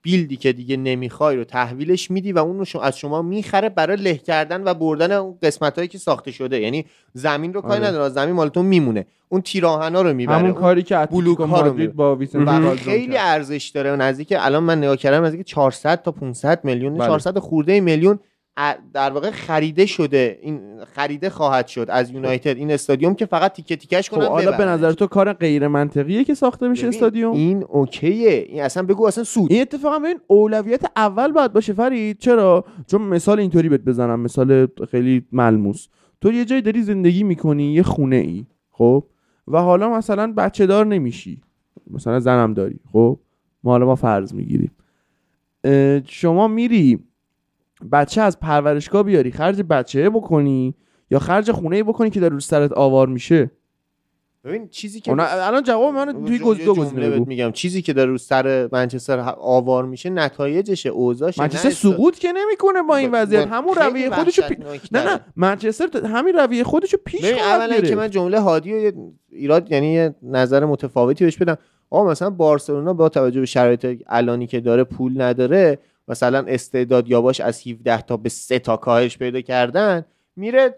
بیلدی 0.03 0.37
که 0.37 0.53
دیگه 0.53 0.77
نمی‌خوای 0.77 1.37
رو 1.37 1.45
تحویلش 1.45 2.11
میدی 2.11 2.33
و 2.33 2.39
اون 2.39 2.59
رو 2.59 2.65
شما- 2.65 2.83
از 2.83 2.99
شما 2.99 3.23
می‌خره 3.23 3.69
برای 3.69 3.97
له 3.97 4.15
کردن 4.17 4.63
و 4.65 4.75
بردن 4.75 5.13
اون 5.13 5.39
قسمت 5.43 5.77
هایی 5.77 5.89
که 5.89 5.99
ساخته 5.99 6.31
شده 6.31 6.61
یعنی 6.61 6.85
زمین 7.15 7.55
رو 7.55 7.61
کاری 7.61 7.81
آره. 7.81 7.89
نداره 7.89 8.09
زمین 8.09 8.35
مالتون 8.35 8.67
میمونه 8.67 9.07
اون 9.29 9.41
تیراهنا 9.41 10.03
رو 10.03 10.13
می‌بره 10.13 10.37
همون 10.37 10.53
کاری 10.53 10.83
که 10.83 11.09
بلوک 11.11 11.39
ها 11.39 11.61
رو. 11.61 11.89
با 11.93 12.15
خیلی. 12.77 13.17
ارزش 13.17 13.73
داره 13.75 13.97
نزدیک 13.97 14.35
الان 14.39 14.63
من 14.63 14.79
نگاه 14.79 14.97
کردم 14.97 15.25
نزدیک 15.25 15.47
400 15.47 16.03
تا 16.03 16.13
500 16.13 16.65
میلیون 16.65 16.95
بله. 16.95 17.07
400 17.07 17.39
خورده 17.39 17.81
میلیون 17.81 18.19
در 18.95 19.11
واقع 19.11 19.31
خریده 19.31 19.87
شده. 19.87 20.39
این 20.43 20.85
خریده 20.85 21.31
خواهد 21.31 21.67
شد 21.67 21.87
از 21.89 22.11
یونایتد. 22.11 22.57
این 22.57 22.71
استادیوم 22.71 23.15
که 23.15 23.27
فقط 23.27 23.53
تیکه 23.53 23.77
تیکش 23.77 24.11
خب 24.11 24.17
کنن 24.17 24.27
حالا 24.27 24.53
به. 24.53 24.65
نظر 24.65 24.93
تو 24.93 25.07
کار 25.07 25.33
غیر 25.33 25.69
منطقیه 25.69 26.25
که 26.25 26.35
ساخته 26.35 26.69
ببین، 26.69 26.87
استادیوم؟ 26.89 27.33
این, 27.33 27.49
این 27.49 27.65
اوکیه. 27.69 28.31
این 28.49 28.63
اصلا 28.63 28.83
بگو 28.83 29.07
اصلا 29.07 29.25
سود. 29.25 29.53
اتفاقا 29.53 29.99
ببین 29.99 30.21
اولویت 30.27 30.85
اول 30.97 31.33
باید 31.33 31.53
باشه 31.53 31.73
فرید. 31.73 32.19
چرا؟ 32.19 32.65
چون 32.87 33.03
مثال 33.03 33.41
اینطوری 33.41 33.69
بهت 33.69 33.81
بزنم. 33.81 34.21
مثال 34.21 34.69
خیلی 34.91 35.27
ملموس. 35.33 35.89
تو 36.21 36.33
یه 36.33 36.45
جای 36.45 36.61
داری 36.61 36.83
زندگی 36.83 37.23
می‌کنی 37.23 37.73
یه 37.73 37.83
خونه 37.83 38.17
ای 38.17 38.47
خب؟ 38.71 39.05
و 39.49 39.59
حالا 39.59 39.91
مثلا 39.91 40.33
بچه 40.33 40.67
دار 40.67 40.87
نمیشی. 40.87 41.41
مثلا 41.91 42.21
زنم 42.21 42.55
داری 42.55 42.81
خب؟ 42.93 43.19
ما 43.65 43.71
حالا 43.71 43.87
ما 43.87 43.95
فرض 43.95 44.35
می‌گیریم. 44.35 44.71
شما 46.07 46.49
میری 46.49 46.99
بچه 47.93 48.21
از 48.21 48.41
پرورشگاه 48.41 49.03
بیاری 49.03 49.31
خرج 49.31 49.63
بچه 49.63 50.11
بکنی 50.11 50.75
یا 51.11 51.19
خرج 51.19 51.53
خونه 51.53 51.83
بکنی 51.83 52.11
که 52.11 52.21
در 52.21 52.29
رو 52.29 52.41
سرت 52.41 52.73
آوار 52.73 53.09
میشه؟ 53.09 53.51
ببین 54.45 54.69
چیزی 54.69 55.01
که 55.01 55.13
الان 55.19 55.63
جواب 55.63 55.95
من 55.95 56.25
توی 56.27 56.39
گز 56.39 56.59
دو 56.59 56.75
گزینه 56.75 57.11
بگو 57.11 57.25
میگم. 57.25 57.53
چیزی 57.53 57.83
که 57.83 57.93
در 57.93 58.07
رو 58.07 58.19
سر 58.19 58.69
منچستر 58.73 59.35
آوار 59.39 59.85
میشه 59.85 60.11
نتایجشه 60.11 60.89
اوضاعشه 60.89 61.43
منچستر 61.43 61.71
سقوط 61.71 62.19
که 62.19 62.33
نمی‌کنه 62.33 62.83
با 62.83 62.97
این 62.97 63.11
وضعیت. 63.13 63.49
همون 63.49 63.75
رویه 63.75 64.11
خودشو 64.11 64.43
پی... 64.43 64.55
نه 64.55 64.79
داره. 64.93 65.11
نه 65.11 65.21
منچستر 65.37 66.07
همین 66.07 66.35
رویه 66.35 66.65
خودشو 66.65 66.97
پیش 67.05 67.25
ببین 67.25 67.39
خواهد 67.39 67.61
اولا 67.61 67.81
که. 67.81 67.97
من 67.97 68.11
جمله 68.11 68.41
هادی 68.41 68.75
و 68.75 68.93
ایراد 69.31 69.73
یعنی 69.73 69.93
یه 69.93 70.15
نظر 70.23 70.65
متفاوتی 70.65 71.25
بهش 71.25 71.37
بدم. 71.37 71.57
آقا 71.91 72.11
مثلا 72.11 72.31
بارسلونا 72.31 72.93
با 72.93 73.09
توجه 73.09 73.41
به 73.41 73.47
شرایط 73.47 74.03
الانی 74.07 74.47
که 74.47 74.61
داره 74.61 74.85
پول 74.85 75.23
نداره 75.23 75.79
مثلا 76.11 76.45
استعداد 76.49 77.09
یاباش 77.09 77.41
از 77.41 77.67
17 77.67 78.03
تا 78.03 78.17
به 78.17 78.29
3 78.29 78.59
تا 78.59 78.77
کاهش 78.77 79.19
پیدا 79.19 79.41
کردن 79.41 80.05
میره 80.37 80.75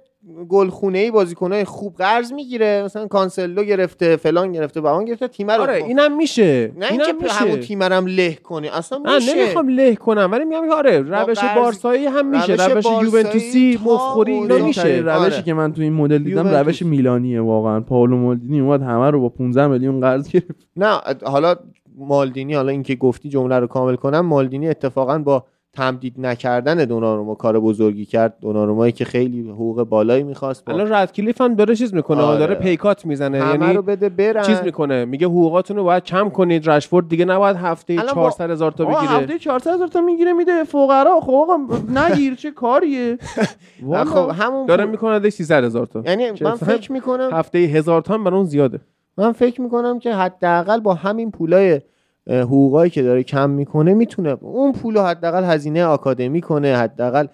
گلخونه 0.49 0.99
ای 0.99 1.11
بازیکنای 1.11 1.65
خوب 1.65 1.95
قرض 1.97 2.33
می‌گیره 2.33 2.83
مثلا 2.85 3.07
کانسلو 3.07 3.65
گرفته 3.65 4.17
فلان 4.17 4.53
گرفته 4.53 4.81
بهان 4.81 5.05
گرفته 5.05 5.29
تیم 5.29 5.51
رو 5.51 5.63
آره 5.63 5.75
اینم 5.75 6.17
میشه. 6.17 6.73
نه 6.77 6.93
اینم 6.93 7.07
اینکه 7.07 7.33
همون 7.33 7.61
تیم 7.61 7.83
رو 7.83 7.93
هم 7.93 8.07
له 8.07 8.35
کنی 8.35 8.69
اصلا 8.69 8.99
نه 8.99 9.15
میشه. 9.15 9.35
نمی‌خوام 9.35 9.69
له 9.69 9.95
کنم 9.95 10.29
ولی 10.33 10.45
میگم 10.45 10.69
که 10.69 10.75
آره 10.75 10.99
روش 11.01 11.39
بارسایی 11.57 12.07
هم 12.07 12.27
میشه 12.27 12.55
روش 12.55 12.85
یوونتوسی 12.85 13.81
مفخوری 13.85 14.33
اینا 14.33 14.59
میشه. 14.67 14.83
بهترین 14.83 15.07
روشی 15.07 15.35
آره. 15.35 15.43
که 15.43 15.55
من 15.55 15.73
تو 15.73 15.83
این 15.83 15.93
مدل 15.93 16.19
دیدم. 16.19 16.49
روش 16.49 16.83
میلانیه 16.83 17.41
واقعا. 17.41 17.81
پائولو 17.81 18.17
مالدینی 18.17 18.61
اومد 18.61 18.83
همه 18.83 19.11
رو 19.11 19.21
با 19.21 19.29
15 19.29 19.67
میلیون 19.67 20.01
قرض 20.01 20.29
گرفت. 20.29 20.69
نه 20.77 21.01
حالا 21.23 21.55
مالدینی 21.98 22.55
حالا 22.55 22.73
اینکه 22.73 22.94
گفتی 22.97 23.28
جمله 23.28 23.59
رو 23.59 23.66
کامل 23.66 23.94
کنم 23.97 24.20
مالدینی 24.20 24.69
اتفاقا 24.69 25.19
با 25.19 25.44
تمدید 25.74 26.14
نکردن 26.19 26.85
دوناروما 26.85 27.35
کار 27.35 27.60
بزرگی 27.60 28.05
کرد. 28.05 28.36
دونارومایی 28.40 28.93
که 28.93 29.05
خیلی 29.05 29.51
حقوق 29.51 29.82
بالایی 29.82 30.23
می‌خواست 30.23 30.64
با 30.64 30.73
الان 30.73 30.93
رد 30.93 31.40
هم 31.40 31.55
داره 31.55 31.77
چیز 31.77 31.94
می‌کنه 31.94 32.23
آره. 32.23 32.39
داره 32.39 32.55
پیکات 32.55 33.06
می‌زنه 33.06 33.40
همه 33.43 33.64
یعنی 33.64 33.77
رو 33.77 33.82
بده 33.82 34.09
برن. 34.09 34.43
چیز 34.43 34.60
می‌کنه 34.64 35.05
میگه 35.05 35.27
حقوقاتون 35.27 35.77
رو 35.77 35.85
باید 35.85 36.05
کم 36.05 36.28
کنید 36.31 36.70
رشفورد 36.70 37.09
دیگه 37.09 37.24
نباید 37.24 37.56
هفته 37.56 37.93
الان 37.93 38.14
با- 38.14 38.23
400 38.23 38.51
هزار 38.51 38.73
تا 38.73 38.85
بگیره. 38.85 39.02
هفته 39.02 39.39
400 39.39 39.70
هزار 39.74 39.89
تا 39.89 40.01
می‌گیره 40.01 40.32
میده 40.32 40.64
فقرا. 40.64 41.20
خب 41.20 41.32
آقا 41.32 41.59
نگیر 41.89 42.35
چه 42.35 42.51
کاریه. 42.51 43.19
خب 44.06 44.31
همون 44.31 44.66
داره 44.66 44.85
می‌کنه 44.85 45.31
300 45.31 45.64
هزار 45.64 45.86
تا. 45.86 46.02
یعنی 46.06 46.31
من 46.40 46.55
فکر 46.55 46.93
می‌کنم 46.93 47.31
هفته 47.32 47.59
هزار 47.59 48.02
تا 48.02 48.14
هم 48.14 48.24
برای 48.24 48.36
اون 48.36 48.47
زیاده. 48.47 48.81
من 49.19 49.33
فکر 49.33 49.61
می‌کنم 49.61 49.99
که 49.99 50.15
حداقل 50.15 50.81
با 50.81 50.95
همین 50.95 51.31
پولای 51.31 51.81
حقوقایی 52.27 52.91
که 52.91 53.03
داره 53.03 53.23
کم 53.23 53.51
می‌کنه 53.51 53.95
می‌تونه 53.95 54.37
اون 54.41 54.73
پول 54.73 54.99
حداقل 54.99 55.45
هزینه 55.45 55.85
آکادمی 55.85 56.41
کنه 56.41 56.77
حداقل 56.77 57.27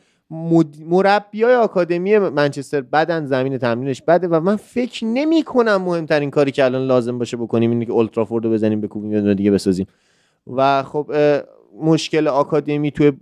مربی 0.87 1.43
های 1.43 1.55
آکادمی 1.55 2.19
منچستر 2.19 2.81
بدن 2.81 3.27
زمین 3.27 3.59
تمرینش 3.59 4.03
بده 4.03 4.29
و 4.29 4.41
من 4.41 4.57
فکر 4.57 5.05
نمی 5.05 5.43
کنم 5.43 5.77
مهمترین 5.77 6.31
کاری 6.31 6.51
که 6.51 6.65
الان 6.65 6.87
لازم 6.87 7.19
باشه 7.19 7.37
بکنیم 7.37 7.71
اینه 7.71 7.85
که 7.85 7.93
اولترافورد 7.93 8.45
رو 8.45 8.51
بزنیم 8.51 8.81
بکوبیم 8.81 9.13
یه 9.13 9.35
دیگه 9.35 9.51
بسازیم. 9.51 9.87
و 10.57 10.83
خب 10.83 11.13
مشکل 11.83 12.29
آکادمی 12.29 12.91
توی 12.91 13.13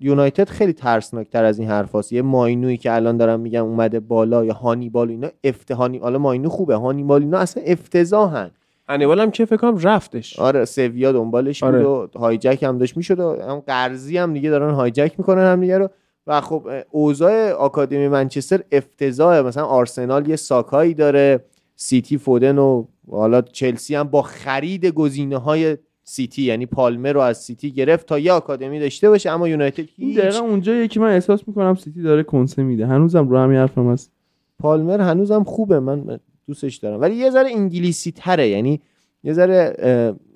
یونایتد 0.00 0.48
خیلی 0.48 0.72
ترسناک 0.72 1.30
تر 1.30 1.44
از 1.44 1.58
این 1.58 1.68
حرفاست. 1.68 2.12
یه 2.12 2.22
ماینویی 2.22 2.76
که 2.76 2.92
الان 2.92 3.16
دارم 3.16 3.40
میگم 3.40 3.64
اومده 3.64 4.00
بالا 4.00 4.44
یا 4.44 4.52
هانیبال 4.52 5.08
اینا 5.08 5.28
افتهانی 5.44 5.98
حالا 5.98 6.18
ماینو 6.18 6.48
خوبه. 6.48 6.76
هانیبال 6.76 7.22
اینا 7.22 7.38
اصلا 7.38 7.62
افتضاحن. 7.66 8.50
انیبال 8.88 9.20
هم 9.20 9.30
که 9.30 9.44
فکر 9.44 9.56
کنم 9.56 9.78
رفتش. 9.78 10.38
آره 10.38 10.64
سویا 10.64 11.12
دنبالش 11.12 11.62
آره. 11.62 11.84
بود 11.84 12.16
و 12.16 12.18
هایجک 12.18 12.62
هم 12.62 12.78
داشت 12.78 12.96
می‌شد 12.96 13.20
و 13.20 13.42
هم 13.42 13.60
قرضی 13.66 14.18
هم 14.18 14.32
دیگه 14.32 14.50
دارن 14.50 14.74
هایجک 14.74 15.14
می‌کنن 15.18 15.52
هم 15.52 15.60
دیگه 15.60 15.78
رو. 15.78 15.88
و 16.26 16.40
خب 16.40 16.68
اوضاع 16.90 17.50
آکادمی 17.50 18.08
منچستر 18.08 18.60
افتضاحه. 18.72 19.42
مثلا 19.42 19.64
آرسنال 19.64 20.28
یه 20.28 20.36
ساکایی 20.36 20.94
داره. 20.94 21.44
سیتی 21.80 22.18
فودن 22.18 22.58
و 22.58 22.84
حالا 23.10 23.42
چلسی 23.42 23.94
هم 23.94 24.04
با 24.04 24.22
خرید 24.22 24.86
گزینه 24.86 25.36
های 25.36 25.76
سیتی 26.08 26.42
یعنی 26.42 26.66
پالمر 26.66 27.12
رو 27.12 27.20
از 27.20 27.38
سیتی 27.42 27.72
گرفت 27.72 28.06
تا 28.06 28.18
یه 28.18 28.32
آکادمی 28.32 28.80
داشته 28.80 29.08
باشه 29.08 29.30
اما 29.30 29.48
یونایتد 29.48 29.84
هیچ 29.96 30.18
دقیقا 30.18 30.38
اونجاییه 30.38 30.88
که 30.88 31.00
من 31.00 31.10
احساس 31.10 31.48
می‌کنم 31.48 31.74
سیتی 31.74 32.02
داره 32.02 32.22
کنسه 32.22 32.62
میده 32.62 32.86
هنوزم 32.86 33.28
رو 33.28 33.38
همین 33.38 33.58
حرفم 33.58 33.90
هست 33.90 34.12
پالمر 34.58 35.00
هنوزم 35.00 35.44
خوبه 35.44 35.80
من 35.80 36.20
دوستش 36.46 36.76
دارم 36.76 37.00
ولی 37.00 37.14
یه 37.14 37.30
ذره 37.30 37.50
انگلیسی 37.50 38.12
تره 38.12 38.48
یعنی 38.48 38.80
یه 39.24 39.32
ذره 39.32 39.74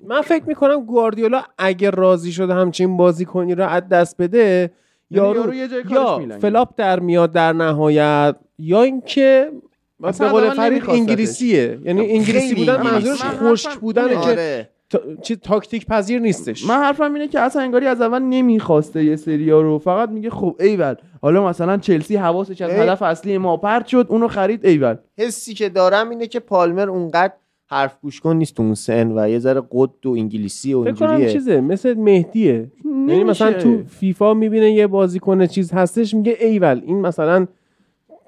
من 0.07 0.21
فکر 0.21 0.43
می‌کنم 0.47 0.85
گواردیولا 0.85 1.41
اگه 1.57 1.89
راضی 1.89 2.31
شده 2.31 2.53
همچین 2.53 2.97
بازیکنی 2.97 3.55
رو 3.55 3.67
از 3.67 3.87
دست 3.87 4.21
بده 4.21 4.71
یعنی 5.11 5.27
یارو 5.27 5.39
یارو 5.39 5.53
یه 5.53 5.67
جای 5.67 5.83
کارش 5.83 5.95
یا 5.95 6.17
میلنگه. 6.17 6.39
flop 6.39 6.69
در 6.77 6.99
میاد 6.99 7.31
در 7.31 7.53
نهایت 7.53 8.35
یا 8.57 8.83
اینکه 8.83 9.51
به 9.99 10.07
اصلا 10.07 10.29
قول 10.29 10.49
فرید. 10.49 10.83
انگلیسیه 10.87 11.79
یعنی 11.85 12.01
انگلیسی 12.01 12.31
خیلی 12.31 12.55
بودن 12.55 12.75
انگلیسی. 12.75 12.95
منظورش 12.95 13.25
من 13.25 13.49
خشک 13.49 13.79
بودنه 13.79 14.05
اینه. 14.05 14.21
که 14.21 14.29
آره 14.29 14.69
تا... 14.93 15.15
چی 15.21 15.35
تاکتیک 15.35 15.85
پذیر 15.85 16.19
نیستش. 16.19 16.67
من 16.67 16.75
حرفم 16.75 17.13
اینه 17.13 17.27
که 17.27 17.39
اصلا 17.39 17.61
انگاری 17.61 17.87
از 17.87 18.01
اول 18.01 18.19
نمی‌خواسته 18.19 19.03
یه 19.03 19.15
سریا 19.15 19.61
رو. 19.61 19.79
فقط 19.79 20.09
میگه 20.09 20.29
خب 20.29 20.55
ایول. 20.59 20.95
حالا 21.21 21.47
مثلا 21.47 21.77
چلسی 21.77 22.15
حواسش 22.15 22.61
از 22.61 22.71
ای. 22.71 22.75
هدف 22.75 23.01
اصلی 23.01 23.37
ما 23.37 23.57
پرت 23.57 23.87
شد 23.87 24.07
اونو 24.09 24.27
خرید 24.27 24.65
ایول. 24.65 24.95
حسی 25.17 25.53
که 25.53 25.69
دارم 25.69 26.09
اینه 26.09 26.27
که 26.27 26.39
پالمر 26.39 26.89
اونقدر 26.89 27.33
حرف 27.69 27.97
گوش 28.01 28.19
کن 28.19 28.35
نیست 28.35 28.55
تو 28.55 28.63
اون 28.63 28.73
سن 28.73 29.19
و 29.19 29.29
یه 29.29 29.39
ذره 29.39 29.61
قد 29.71 30.05
و 30.05 30.09
انگلیسی 30.09 30.73
و 30.73 30.83
فکر 30.83 30.93
کنم 30.93 31.09
اینجوریه. 31.09 31.33
چیزه 31.33 31.61
مثل 31.61 31.93
مهدیه. 31.93 32.71
یعنی 32.85 33.23
مثلا 33.23 33.53
تو 33.53 33.83
فیفا 33.87 34.33
می‌بینه 34.33 34.71
یه 34.71 34.87
بازیکن 34.87 35.45
چیز 35.45 35.71
هستش 35.71 36.13
میگه 36.13 36.37
ایول. 36.39 36.81
این 36.85 37.01
مثلا 37.01 37.47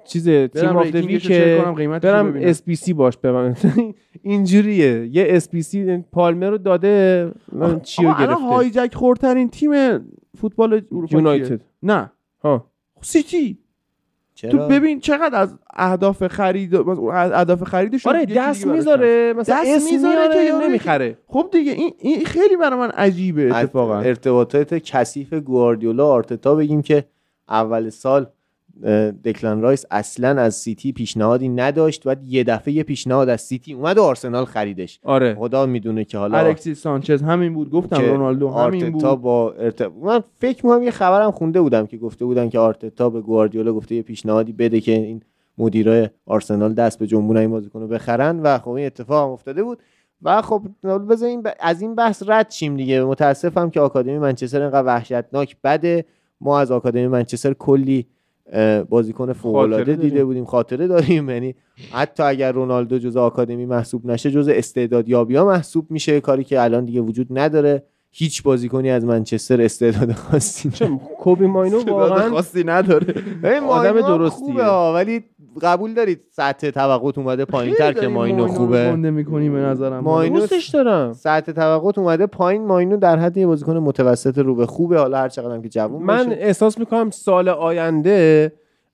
چیز 0.05 0.29
تیم 0.29 1.17
چک 1.17 1.63
کنم، 1.63 1.73
قیمتشو 1.73 2.07
برم. 2.13 2.33
SBC 2.41 2.93
باش 2.93 3.17
ببرم 3.17 3.55
اینجوریه. 4.23 5.07
یه 5.11 5.25
SBC 5.29 5.97
پالمر 6.11 6.49
رو 6.49 6.57
داده 6.57 7.31
من 7.51 7.79
چیو 7.79 8.07
آقا 8.09 8.17
الان 8.17 8.29
گرفته؟ 8.35 8.45
hijack 8.45 8.95
خوردترین 8.95 9.49
تیم 9.49 9.71
فوتبال 10.37 10.73
اروپا؟ 10.91 11.17
یونایتد. 11.17 11.61
نه. 11.83 12.11
ها. 12.43 12.71
سیتی. 13.01 13.57
تو 14.35 14.47
چرا؟ 14.49 14.67
ببین 14.67 14.99
چقدر 14.99 15.39
از 15.41 15.55
اهداف 15.73 16.27
خرید 16.27 16.75
از 16.75 17.31
اهداف 17.31 17.63
خریدش 17.63 18.07
آره 18.07 18.25
دست 18.25 18.67
می‌ذاره. 18.67 19.33
مثلا 19.33 19.63
دست 19.75 19.91
می‌ذاره 19.91 20.33
که 20.33 20.41
یارو 20.41 20.67
نمی‌خره. 20.67 21.17
خب 21.27 21.49
دیگه 21.51 21.71
این, 21.71 21.91
این 21.99 22.25
خیلی 22.25 22.57
برای 22.57 22.79
من 22.79 22.89
عجیبه 22.89 23.55
اتفاقا. 23.55 23.99
ارتباطات 23.99 24.73
کثیف 24.73 25.33
گواردیولا 25.33 26.07
آرتتا 26.07 26.55
بگیم 26.55 26.81
که 26.81 27.05
اول 27.49 27.89
سال 27.89 28.27
دکلان 29.25 29.61
رایس 29.61 29.85
اصلا 29.91 30.41
از 30.41 30.55
سیتی 30.55 30.91
پیشنهادی 30.91 31.49
نداشت. 31.49 32.01
و 32.05 32.15
یه 32.25 32.43
دفعه 32.43 32.73
یه 32.73 32.83
پیشنهاد 32.83 33.29
از 33.29 33.41
سیتی 33.41 33.73
اومد 33.73 33.97
و 33.97 34.03
آرسنال 34.03 34.45
خریدش. 34.45 34.99
آره. 35.03 35.35
خدا 35.35 35.65
می‌دونه 35.65 36.05
که 36.05 36.17
حالا 36.17 36.37
الکسیس 36.37 36.81
سانچز 36.81 37.21
همین 37.21 37.53
بود. 37.53 37.69
گفتم 37.69 38.01
رونالدو 38.01 38.49
همین 38.49 38.89
بود. 38.89 39.21
با 39.21 39.51
ارت... 39.51 39.81
من 39.81 40.23
فکر 40.37 40.65
می‌کنم 40.65 40.83
یه 40.83 40.91
خبرم 40.91 41.31
خونده 41.31 41.61
بودم 41.61 41.85
که 41.85 41.97
گفته 41.97 42.25
بودن 42.25 42.49
که 42.49 42.59
آرتتا 42.59 43.09
به 43.09 43.21
گواردیولا 43.21 43.73
گفته 43.73 43.95
یه 43.95 44.01
پیشنهادی 44.01 44.53
بده 44.53 44.81
که 44.81 44.91
این 44.91 45.21
مدیرای 45.57 46.09
آرسنال 46.25 46.73
دست 46.73 46.99
بجنبونن 46.99 47.37
این 47.37 47.51
بازیکن 47.51 47.81
رو 47.81 47.87
بخرن. 47.87 48.39
و 48.39 48.57
خب 48.57 48.69
این 48.69 48.85
اتفاق 48.85 49.27
هم 49.27 49.33
افتاده 49.33 49.63
بود. 49.63 49.79
و 50.21 50.41
خب 50.41 50.61
بذاریم 51.09 51.41
ب... 51.41 51.47
از 51.59 51.81
این 51.81 51.95
بحث 51.95 52.23
رد 52.27 52.51
شیم 52.51 52.77
دیگه. 52.77 53.03
متاسفم 53.03 53.69
که 53.69 53.79
آکادمی 53.79 54.17
منچستر 54.17 54.61
اینقدر 54.61 54.87
وحشتناک 54.87 55.57
بده. 55.63 56.05
ما 56.41 56.59
از 56.59 56.71
آکادمی 56.71 57.07
منچستر 57.07 57.53
کلی 57.53 58.07
بازیکن 58.89 59.33
فوق 59.33 59.55
العاده 59.55 59.95
دیده. 59.95 60.25
بودیم. 60.25 60.45
خاطره 60.45 60.87
داریم. 60.87 61.29
یعنی 61.29 61.55
حتی 61.91 62.23
اگر 62.23 62.51
رونالدو 62.51 62.97
جزء 62.97 63.19
آکادمی 63.19 63.65
محسوب 63.65 64.05
نشه 64.05 64.31
جزء 64.31 64.53
استعدادیابی 64.55 65.35
ها 65.35 65.45
محسوب 65.45 65.91
میشه. 65.91 66.21
کاری 66.21 66.43
که 66.43 66.61
الان 66.61 66.85
دیگه 66.85 67.01
وجود 67.01 67.27
نداره. 67.31 67.83
هیچ 68.17 68.43
بازیکنی 68.43 68.89
از 68.89 69.05
منچستر 69.05 69.61
استعداد 69.61 70.11
خاصی 70.11 70.69
چه 70.69 70.87
کوبی 71.19 71.47
ماینو 71.47 71.83
واقعا 71.83 72.29
خاصی 72.29 72.63
نداره. 72.63 73.13
آدم 73.69 74.01
درستیه. 74.01 74.63
ولی 74.65 75.23
قبول 75.61 75.93
دارید 75.93 76.21
سطح 76.31 76.69
توقعت 76.69 77.17
اومده 77.17 77.45
پایین 77.45 77.75
تر 77.75 77.93
که 77.93 78.07
ماینو 78.07 78.47
خوبه؟ 78.47 78.95
می‌کنی 78.95 79.49
به 79.49 79.59
نظرم. 79.59 80.03
ماینو 80.03 80.47
دارم. 80.73 81.13
سطح 81.13 81.51
توقعت 81.51 81.97
اومده 81.97 82.25
پایین 82.25 82.65
ماینو 82.65 82.97
در 82.97 83.19
حد 83.19 83.37
یه 83.37 83.47
بازیکن 83.47 83.77
متوسط 83.77 84.37
رو 84.37 84.55
به 84.55 84.65
خوبه. 84.65 84.99
حالا 84.99 85.17
هر 85.17 85.29
چقدر 85.29 85.55
هم 85.55 85.61
که 85.61 85.69
جوون 85.69 86.03
من 86.03 86.17
باشه. 86.17 86.41
احساس 86.41 86.77
می‌کنم 86.77 87.09
سال 87.09 87.49
آینده 87.49 88.51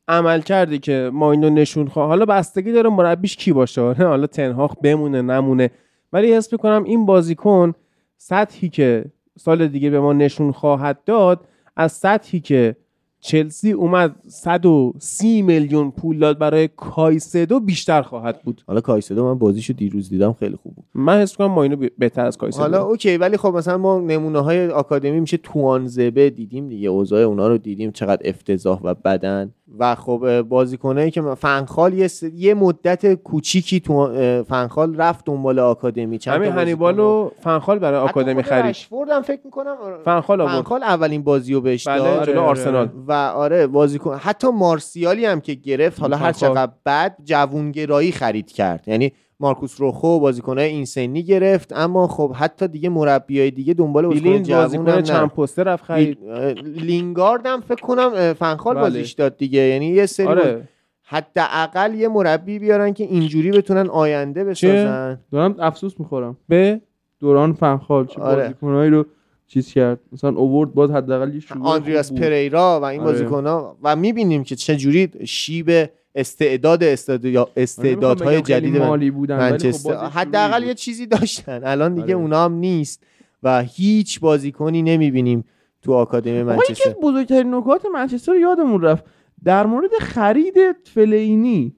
عمل 0.07 0.41
کردی 0.41 0.79
که 0.79 1.09
ماینو 1.13 1.49
نشون 1.49 1.87
خواه 1.87 2.07
حالا 2.07 2.25
بستگی 2.25 2.71
داره 2.71 2.89
مربیش 2.89 3.37
کی 3.37 3.53
باشه. 3.53 3.81
حالا 4.03 4.27
تنهاخ 4.27 4.73
بمونه 4.83 5.21
نمونه. 5.21 5.69
ولی 6.13 6.33
حس 6.33 6.53
می‌کنم 6.53 6.83
این 6.83 7.05
بازیکن 7.05 7.73
سطحی 8.17 8.69
که 8.69 9.05
سال 9.39 9.67
دیگه 9.67 9.89
به 9.89 9.99
ما 9.99 10.13
نشون 10.13 10.51
خواهد 10.51 11.03
داد 11.05 11.39
از 11.75 11.91
سطحی 11.91 12.39
که 12.39 12.75
چلسی 13.21 13.71
اومد 13.71 14.15
130 14.27 15.41
میلیون 15.41 15.91
پول 15.91 16.19
داد 16.19 16.39
برای 16.39 16.69
کایسدو 16.77 17.59
بیشتر 17.59 18.01
خواهد 18.01 18.41
بود. 18.41 18.63
حالا 18.67 18.81
کایسدو 18.81 19.25
من 19.25 19.37
بازیشو 19.39 19.73
دیروز 19.73 20.09
دیدم 20.09 20.33
خیلی 20.33 20.55
خوب 20.55 20.75
بود. 20.75 20.85
من 20.95 21.21
حس 21.21 21.31
می‌کنم 21.31 21.53
ماینو 21.55 21.87
بهتر 21.97 22.25
از 22.25 22.37
کایسدو. 22.37 22.61
حالا 22.61 22.83
اوکی 22.83 23.17
ولی 23.17 23.37
خب 23.37 23.53
مثلا 23.55 23.77
ما 23.77 23.99
نمونه 23.99 24.39
های 24.39 24.67
آکادمی 24.67 25.19
میشه 25.19 25.37
توانزبه 25.37 26.29
دیدیم 26.29 26.69
دیگه 26.69 26.89
اوضاع 26.89 27.21
اونا 27.21 27.47
رو 27.47 27.57
دیدیم 27.57 27.91
چقدر 27.91 28.21
افتضاح 28.29 28.79
و 28.83 28.93
بدن. 28.93 29.53
و 29.79 29.95
خب 29.95 30.41
بازیکنایی 30.41 31.11
که 31.11 31.21
فنخال 31.21 31.93
یه, 31.93 32.07
س- 32.07 32.23
یه 32.23 32.53
مدت 32.53 33.13
کوچیکی 33.13 33.79
تو 33.79 34.07
فنخال 34.43 34.95
رفت 34.95 35.25
دنبال 35.25 35.59
آکادمی. 35.59 36.17
چند 36.17 36.35
همین 36.35 36.51
هنیبال 36.51 36.99
و 36.99 37.31
فنخال 37.39 37.79
برای 37.79 37.99
آکادمی 37.99 38.43
خرید. 38.43 38.65
رشفورد 38.65 39.09
هم 39.09 39.21
فکر 39.21 39.39
می‌کنم 39.45 39.75
فنخال 40.05 40.41
آورد. 40.41 40.55
فنخال 40.55 40.83
اولین 40.83 41.23
بازی 41.23 41.53
رو 41.53 41.61
بهش 41.61 41.87
بله 41.87 41.97
داد. 41.97 42.29
آره، 42.29 42.39
آرسنال. 42.39 42.89
و 43.07 43.11
آره 43.13 43.67
بازیکن 43.67 44.15
حتی 44.15 44.47
مارسیالی 44.51 45.25
هم 45.25 45.41
که 45.41 45.53
گرفت 45.53 45.99
حالا 46.01 46.17
هر 46.17 46.31
فنخال. 46.31 46.49
چقدر 46.55 46.71
بعد 46.83 47.17
جوونگرایی 47.23 48.11
خرید 48.11 48.51
کرد. 48.51 48.87
یعنی 48.87 49.11
مارکوس 49.41 49.81
روخو 49.81 50.19
بازیکنای 50.19 50.69
این 50.69 50.85
سنی 50.85 51.23
گرفت 51.23 51.73
اما 51.73 52.07
خب 52.07 52.31
حتی 52.35 52.67
دیگه 52.67 52.89
مربیای 52.89 53.51
دیگه 53.51 53.73
دنبال 53.73 54.07
بازیکن 54.07 54.43
جوون 54.43 54.87
هم 54.87 55.01
چند. 55.01 55.29
پسته 55.29 55.63
رفت 55.63 55.83
خرید 55.83 56.17
لینگارد 56.63 57.45
هم 57.45 57.61
فکر 57.61 57.81
کنم 57.81 58.33
فنخال 58.33 58.75
بله. 58.75 58.83
بازیش 58.83 59.11
داد 59.11 59.37
دیگه 59.37 59.59
یعنی 59.59 59.87
یه 59.87 60.05
سری 60.05 60.27
آره 60.27 60.67
حداقل 61.03 61.93
یه 61.95 62.07
مربی 62.07 62.59
بیارن 62.59 62.93
که 62.93 63.03
اینجوری 63.03 63.51
بتونن 63.51 63.89
آینده 63.89 64.43
بسازن 64.43 65.19
دارم 65.31 65.55
افسوس 65.59 65.99
می‌خورم 65.99 66.37
به 66.49 66.81
دوران 67.19 67.53
فنخال 67.53 68.05
چه 68.05 68.21
آره. 68.21 68.41
بازیکنایی 68.41 68.91
رو 68.91 69.05
چیز 69.47 69.73
کرد 69.73 69.99
مثلا 70.11 70.29
اوورد 70.29 70.73
باز 70.73 70.91
حداقل 70.91 71.35
یه 71.35 71.41
آندریاس. 71.61 72.13
پریرا 72.13 72.79
و 72.79 72.85
این 72.85 73.01
آره. 73.01 73.11
بازیکن‌ها 73.11 73.77
و 73.83 73.95
می‌بینیم 73.95 74.43
که 74.43 74.55
چه 74.55 74.75
جوری 74.75 75.09
شیب 75.25 75.89
استعداد 76.15 76.83
استعداد- 76.83 77.49
استعدادهای 77.55 78.41
جدید 78.41 78.77
مالی 78.77 79.11
بودن 79.11 79.37
خب 79.37 79.51
منچستر 79.51 79.95
حداقل 80.05 80.63
یه. 80.63 80.73
چیزی 80.73 81.05
داشتن 81.05 81.61
الان 81.63 81.93
دیگه 81.95 82.05
آره. 82.05 82.13
اونا 82.13 82.45
هم 82.45 82.53
نیست 82.53 83.03
و 83.43 83.61
هیچ 83.61 84.19
بازیکنی 84.19 84.81
نمی‌بینیم 84.81 85.45
تو 85.81 85.93
آکادمی 85.93 86.39
آقا 86.41 86.53
یکی 86.53 86.57
منچستر 86.69 86.89
از 86.89 86.95
بزرگترین 87.03 87.55
نکات 87.55 87.85
منچستر 87.93 88.35
یادمون 88.35 88.81
رفت 88.81 89.03
در 89.43 89.65
مورد 89.65 89.91
خرید 89.99 90.55
فلینی 90.93 91.75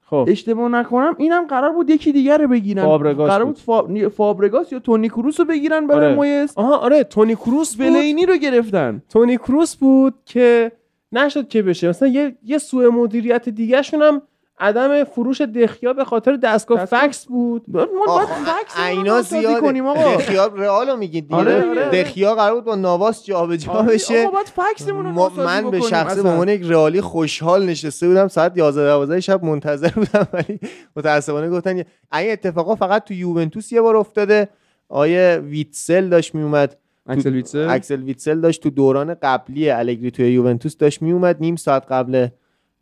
خب 0.00 0.24
اشتباه 0.28 0.68
نکنم 0.68 1.14
اینم 1.18 1.46
قرار 1.46 1.72
بود 1.72 1.90
یکی 1.90 2.12
دیگر 2.12 2.38
رو 2.38 2.48
بگیرن 2.48 2.82
فابرگاس 2.84 3.30
قرار 3.30 3.44
بود. 3.44 3.54
بود 3.54 3.62
فا... 3.62 3.86
نی- 3.88 4.08
فابرگاس 4.08 4.72
یا 4.72 4.78
تونی 4.78 5.08
کروس 5.08 5.40
رو 5.40 5.46
بگیرن 5.46 5.86
برای 5.86 6.06
آره. 6.06 6.14
مویس 6.14 6.52
آها 6.58 6.76
آره 6.76 7.04
تونی 7.04 7.34
کروس 7.34 7.76
فلینی 7.76 8.26
رو 8.26 8.36
گرفتن 8.36 9.02
تونی 9.08 9.36
کروس 9.36 9.76
بود 9.76 10.14
که 10.24 10.72
نشد 11.16 11.48
که 11.48 11.62
بشه. 11.62 11.88
مثلا 11.88 12.08
یه 12.08 12.36
یه 12.42 12.58
سوء 12.58 12.90
مدیریت 12.90 13.48
دیگه 13.48 13.82
هم 14.02 14.22
عدم 14.58 15.04
فروش 15.04 15.40
دخیا 15.40 15.92
به 15.92 16.04
خاطر 16.04 16.36
دستگاه 16.36 16.82
دستگاه- 16.82 17.00
فکس 17.06 17.26
بود. 17.26 17.64
ما 17.68 17.86
باید 18.06 18.28
فکس 18.28 18.80
اینا 18.80 19.22
زیاده. 19.22 19.60
کنیم 19.60 19.86
آقا. 19.86 20.14
دخیا 20.14 20.46
رئالو 20.46 20.96
میگید 20.96 21.24
دیگه. 21.28 21.36
آره، 21.36 21.68
آره. 21.70 22.02
دخیا 22.02 22.34
قرار 22.34 22.54
بود 22.54 22.64
با 22.64 22.74
ناواس 22.74 23.24
جابجا 23.24 23.72
آره، 23.72 23.92
بشه. 23.94 24.22
آقا 24.22 24.30
باید 24.30 24.46
فکسمون 24.46 25.04
رو 25.16 25.30
من 25.36 25.70
به 25.70 25.80
شخصه 25.80 26.22
به. 26.22 26.28
عنوان 26.28 26.48
یک 26.48 26.62
رئالی 26.64 27.00
خوشحال 27.00 27.66
نشسته 27.66 28.08
بودم. 28.08 28.28
ساعت 28.28 28.52
11 28.56 28.86
12 28.86 29.20
شب 29.20 29.44
منتظر 29.44 29.88
بودم 29.90 30.28
ولی 30.32 30.60
متاسفانه 30.96 31.50
گفتن 31.50 31.70
این 31.76 31.84
اتفاقا 32.32 32.74
فقط 32.74 33.04
تو 33.04 33.14
یوونتوس 33.14 33.72
یه 33.72 33.80
بار 33.80 33.96
افتاده. 33.96 34.48
آیه 34.88 35.36
ویتسل 35.44 36.08
داشت 36.08 36.34
میومد. 36.34 36.76
اکسل 37.08 37.32
ویتسل؟ 37.34 37.66
اکسل 37.70 38.02
ویتسل 38.02 38.40
داشت 38.40 38.62
تو 38.62 38.70
دوران 38.70 39.14
قبلی 39.22 39.70
الگری 39.70 40.10
توی 40.10 40.32
یوونتوس 40.32 40.76
داشت 40.76 41.02
میومد. 41.02 41.36
نیم 41.40 41.56
ساعت 41.56 41.86
قبل 41.92 42.26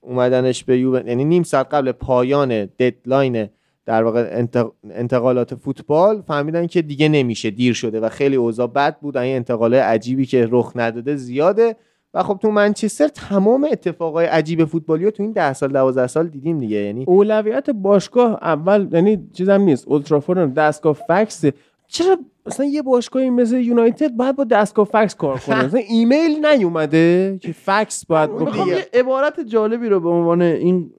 اومدنش 0.01 0.65
به 0.65 0.79
یوونتوس 0.79 1.09
یعنی 1.09 1.25
نیم 1.25 1.43
ساعت 1.43 1.75
قبل 1.75 1.93
پایان 1.93 2.65
deadline 2.65 3.49
در 3.87 4.03
واقع 4.03 4.29
انت- 4.33 4.73
انتقالات 4.91 5.55
فوتبال 5.55 6.23
فهمیدن 6.23 6.67
که 6.67 6.83
دیگه 6.83 7.09
نمیشه 7.09 7.51
دیر 7.51 7.73
شده 7.75 8.01
و 8.01 8.09
خیلی 8.09 8.37
اوضاع 8.37 8.67
بد 8.67 8.99
بود. 9.01 9.17
این 9.17 9.37
انتقالات 9.37 9.83
عجیبی 9.83 10.27
که 10.27 10.49
رخ 10.51 10.73
نداده 10.75 11.17
زیاده. 11.17 11.77
و 12.15 12.23
خب 12.23 12.39
تو 12.43 12.51
منچستر 12.51 13.09
تمام 13.09 13.69
اتفاقای 13.73 14.27
عجیب 14.27 14.65
فوتبالی 14.65 15.05
رو 15.05 15.11
تو 15.11 15.23
این 15.23 15.33
10 15.33 15.53
سال 15.53 15.73
12 15.73 16.07
سال 16.07 16.29
دیدیم 16.29 16.59
دیگه. 16.61 16.77
یعنی 16.77 17.05
اولویت 17.09 17.71
باشگاه 17.71 18.39
اول 18.43 18.89
یعنی 18.93 19.29
چیزم 19.33 19.61
نیست. 19.61 19.89
اولترافورد 19.89 20.55
دستگاه 20.55 20.93
فکس. 21.09 21.45
چرا 21.89 22.17
مثلا 22.47 22.67
یه 22.67 22.83
باشگاهی 22.83 23.31
مثل 23.31 23.57
یونایتد 23.57 24.11
باید 24.11 24.37
با 24.37 24.45
دستگاه 24.45 24.87
فکس 24.87 25.15
کار 25.15 25.39
کنه. 25.39 25.65
مثلا 25.67 25.81
ایمیل 25.89 26.47
نیومده 26.47 27.39
که 27.43 27.53
فکس 27.53 28.07
باید 28.07 28.31
می‌خوام 28.31 28.69
یه 28.69 28.87
عبارت 28.95 29.41
جالبی 29.41 29.89
رو 29.89 30.01
به 30.01 30.09
عنوان 30.09 30.43
این 30.43 30.91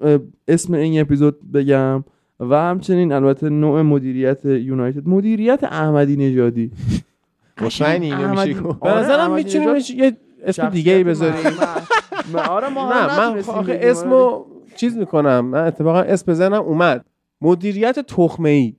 اسم 0.47 0.73
این 0.73 1.01
اپیزود 1.01 1.51
بگم 1.51 2.03
و 2.39 2.55
همچنین 2.55 3.11
البته 3.11 3.49
نوع 3.49 3.81
مدیریت 3.81 4.45
یونایتد. 4.45 5.07
مدیریت 5.07 5.63
احمدی 5.63 6.15
نژادی. 6.15 6.71
گفت. 7.61 8.79
به 8.79 8.89
آره، 8.89 8.99
نظرم 8.99 9.33
می‌تونیم 9.33 9.75
یه 9.95 10.17
اسم 10.45 10.69
دیگه 10.69 10.91
ای 10.93 11.03
بذاریم. 11.03 11.35
آره 12.49 12.69
ما 12.69 12.93
نه 12.93 13.19
من 13.19 13.43
اسمو 13.69 14.45
چیز 14.75 14.97
می‌کنم. 14.97 15.45
من 15.45 15.67
اتفاقا 15.67 15.99
اسم 15.99 16.31
بزنم 16.31 16.61
اومد. 16.61 17.05
مدیریت 17.41 17.99
تخمه 17.99 18.49
ای 18.49 18.73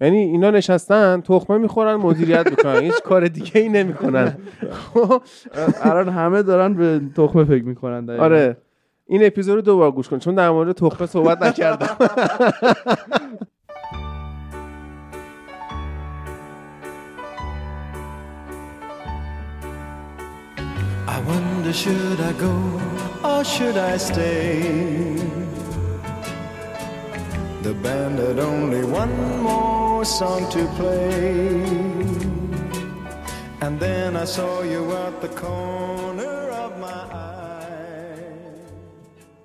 یعنی 0.00 0.16
اینا 0.18 0.50
نشستن 0.50 1.20
تخمه 1.20 1.58
می‌خورن 1.58 1.94
مدیریت 1.94 2.50
می‌کنن. 2.50 2.80
هیچ 2.80 3.02
کار 3.04 3.28
دیگه 3.28 3.60
ای 3.60 3.68
نمی‌کنن. 3.68 4.38
الان 5.82 6.08
همه 6.08 6.42
دارن 6.42 6.74
به 6.74 7.00
تخمه 7.16 7.44
فکر 7.44 7.64
می‌کنن 7.64 8.10
آره. 8.10 8.56
این 9.06 9.26
اپیزود 9.26 9.54
رو 9.54 9.60
دوبار 9.60 9.90
گوش 9.90 10.08
کن 10.08 10.18
چون 10.18 10.34
در 10.34 10.50
مورد 10.50 10.72
تخمه 10.72 11.06
صحبت 11.06 11.42
نکردم. 11.42 11.96
I 21.06 21.18
wonder 21.28 21.72
should 21.72 22.20
I 22.30 22.32
go 22.46 22.54
or 23.30 23.44
should 23.44 23.76
I 23.76 23.96
stay? 24.08 25.53
The 27.64 27.72
band 27.86 28.18
had 28.18 28.38
only 28.52 28.82
one 29.02 29.16
more 29.48 30.04
song 30.18 30.42
to 30.54 30.62
play. 30.76 31.64
And 33.64 33.80
then 33.80 34.10
I 34.24 34.26
saw 34.36 34.54
you 34.72 34.82
at 35.06 35.14
the 35.24 35.30
corner 35.42 36.40
of 36.64 36.70
my 36.84 37.00
eye. 37.12 37.34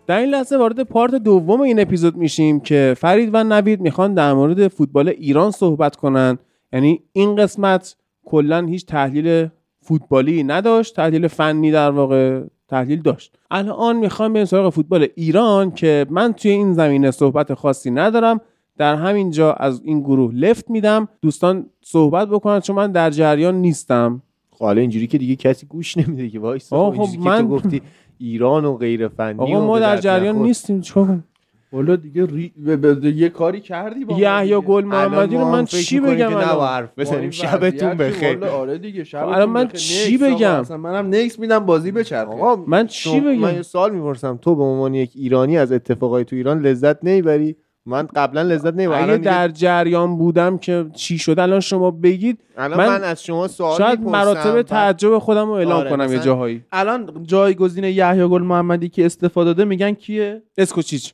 در 0.08 0.18
این 0.18 0.30
لحظه 0.30 0.58
وارد 0.58 0.84
پارت 0.84 1.16
دوم 1.16 1.62
این 1.62 1.80
اپیزود 1.80 2.16
میشیم 2.16 2.60
که 2.60 2.96
فرید 2.98 3.30
و 3.34 3.44
نوید 3.44 3.82
می‌خوان 3.82 4.14
در 4.14 4.34
مورد 4.34 4.68
فوتبال 4.68 5.10
ایران 5.10 5.52
صحبت 5.52 5.96
کنن 5.96 6.38
یعنی 6.74 7.04
این 7.14 7.36
قسمت 7.36 7.96
کلا 8.26 8.66
هیچ 8.66 8.86
تحلیل 8.86 9.48
فوتبالی 9.82 10.44
نداشت 10.44 10.96
تحلیل 10.96 11.28
فنی 11.28 11.72
در 11.72 11.92
واقع 11.92 12.44
تحلیل 12.70 13.02
داشت. 13.02 13.36
الان 13.52 13.96
می‌خوام 13.98 14.34
بریم 14.34 14.46
سراغ 14.46 14.74
فوتبال 14.74 15.08
ایران 15.16 15.72
که 15.72 16.06
من 16.10 16.34
توی 16.34 16.52
این 16.52 16.74
زمینه 16.74 17.12
صحبت 17.12 17.54
خاصی 17.54 17.92
ندارم. 17.92 18.42
در 18.78 18.96
همین 18.96 19.32
جا 19.32 19.54
از 19.54 19.82
این 19.84 20.00
گروه 20.00 20.34
لفت 20.34 20.70
میدم. 20.70 21.08
دوستان 21.22 21.66
صحبت 21.82 22.28
بکنن 22.30 22.60
چون 22.60 22.76
من 22.76 22.92
در 22.92 23.10
جریان 23.10 23.56
نیستم. 23.56 24.22
خب 24.52 24.66
حالا 24.66 24.82
اینجوری 24.82 25.08
که 25.08 25.18
دیگه 25.18 25.36
کسی 25.36 25.66
گوش 25.66 25.98
نمیده 25.98 26.30
که 26.30 26.40
وایس 26.40 26.70
خب 26.70 26.76
اینجوری 26.76 27.12
که 27.18 27.20
من- 27.20 27.42
تو 27.42 27.48
گفتی 27.48 27.82
ایران 28.18 28.66
و 28.66 28.78
غیر 28.78 29.08
فنی 29.08 29.40
آقا 29.40 29.66
ما 29.66 29.74
به 29.74 29.80
در 29.80 29.98
جریان 29.98 30.36
نخور. 30.36 30.48
نیستیم 30.48 30.82
چیکار 30.82 31.20
والا 31.74 31.96
دیگه 31.96 32.26
ری... 32.26 32.54
یه 33.16 33.30
کاری 33.30 33.62
کردی 33.62 34.06
با 34.06 34.20
یحیی. 34.20 34.62
گل 34.62 34.84
محمدی 34.84 35.38
رو 35.38 35.46
من 35.52 35.66
چی 35.66 36.00
بگم 36.00 36.30
که 36.30 36.36
نه 36.36 36.64
الان؟ 36.64 36.90
بزنیم 36.98 37.30
شبتون 37.30 37.94
بخیر 37.94 38.46
آره 38.46 38.78
دیگه 38.78 39.04
شبتون 39.04 39.34
الان 39.34 39.50
من. 39.50 39.68
چی. 39.68 40.18
بگم؟ 40.18 40.78
منم 40.78 41.16
نکس 41.16 41.40
میدم 41.40 41.60
بازی 41.60 41.92
بچرخه 41.92 42.32
آقا 42.32 42.64
من 42.68 42.88
چی 42.88 43.20
بگم؟ 43.20 43.40
من 43.40 43.56
یه 43.56 43.62
سوال 43.62 43.92
می‌پرسم 43.92 44.40
تو 44.42 44.56
به 44.56 44.64
عنوان 44.64 44.94
یک 44.94 45.12
ایرانی 45.16 45.58
از 45.58 45.72
اتفاقای 45.72 46.24
تو 46.24 46.36
ایران 46.36 46.62
لذت 46.62 47.04
نمی‌بری 47.04 47.56
من 47.86 48.08
قبلا 48.16 48.42
لذت 48.42 48.74
نمی‌برم 48.74 49.04
اگه 49.04 49.18
در 49.18 49.48
جریان 49.48 50.18
بودم 50.18 50.58
که 50.58 50.86
چی 50.94 51.18
شد 51.18 51.40
الان 51.40 51.60
شما 51.60 51.92
بگید 51.92 52.40
الان 52.58 52.78
من 52.78 52.88
من, 52.88 53.04
از 53.04 53.24
شما 53.24 53.48
سوال 53.48 53.78
شاید. 53.78 54.02
مراتب 54.02 54.62
تعجب 54.62 55.18
خودم 55.18 55.46
رو 55.48 55.52
اعلام 55.52 55.80
آره، 55.80 55.90
کنم 55.90 56.14
یه 56.14 56.20
جاهایی 56.20 56.64
الان 56.72 57.24
جایگزین 57.24 57.84
یحیی 57.84 58.28
گل 58.28 58.42
محمدی 58.42 58.90
که 58.90 59.06
استفاده 59.06 59.50
داده 59.50 59.66
میگن 59.66 59.92
کیه 59.92 60.44
اسکوچیچ 60.58 61.14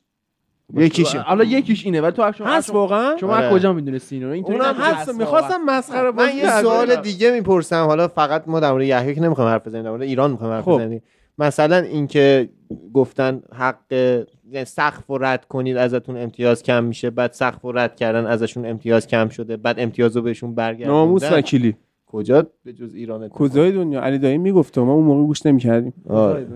یکیشه 0.73 1.19
حالا 1.19 1.43
یکیش 1.43 1.85
اینه 1.85 2.01
ولی 2.01 2.11
تو 2.11 2.31
شما 2.31 2.47
هست 2.47 2.67
شما, 2.67 2.79
واقعا 2.79 3.17
شما 3.17 3.35
آره. 3.35 3.45
از 3.45 3.53
کجا 3.53 3.73
می‌دونستی 3.73 4.15
اینو 4.15 4.29
اینطوری 4.29 4.59
اونم. 4.59 4.75
هست 4.75 5.09
می‌خواستم 5.09 5.63
مسخره 5.65 6.11
من 6.11 6.11
بازی 6.11 6.37
یه 6.37 6.43
در 6.43 6.61
سوال. 6.61 6.95
دیگه 6.95 7.31
می‌پرسم 7.31 7.85
حالا 7.85 8.07
فقط 8.07 8.43
ما 8.47 8.59
در 8.59 8.71
مورد 8.71 8.85
یحیی 8.85 9.15
که 9.15 9.21
نمی‌خوایم 9.21 9.49
حرف 9.49 9.67
بزنیم 9.67 9.83
در 9.83 9.89
مورد 9.89 10.01
ایران 10.01 10.31
می‌خوایم 10.31 10.53
حرف 10.53 10.63
خب. 10.63 10.71
بزنیم 10.71 11.01
مثلا 11.37 11.77
اینکه 11.77 12.49
گفتن 12.93 13.41
حق 13.53 13.91
یعنی 14.51 14.65
سقف 14.65 15.07
رو 15.07 15.17
رد 15.17 15.45
کنید 15.45 15.77
ازتون 15.77 16.17
امتیاز 16.17 16.63
کم 16.63 16.83
میشه 16.83 17.09
بعد 17.09 17.31
سقف 17.31 17.61
رو 17.61 17.77
رد 17.77 17.95
کردن 17.95 18.25
ازشون 18.25 18.65
امتیاز 18.65 19.07
کم 19.07 19.29
شده 19.29 19.57
بعد 19.57 19.79
امتیاز 19.79 20.15
رو 20.15 20.21
بهشون 20.21 20.55
برگردوندن 20.55 20.91
ناموس 20.91 21.31
وکیلی 21.31 21.75
کجا 22.15 22.47
به 22.63 22.73
جز 22.73 22.95
ایران 22.95 23.23
اتفاق؟ 23.23 23.37
کجای 23.37 23.71
دنیا؟ 23.71 24.01
علی 24.01 24.19
دایی 24.19 24.37
می‌گفت 24.37 24.77
ما 24.77 24.93
اون 24.93 25.03
موقع 25.03 25.23
گوش 25.23 25.45
نمی‌کردیم. 25.45 25.93
آره. 26.09 26.47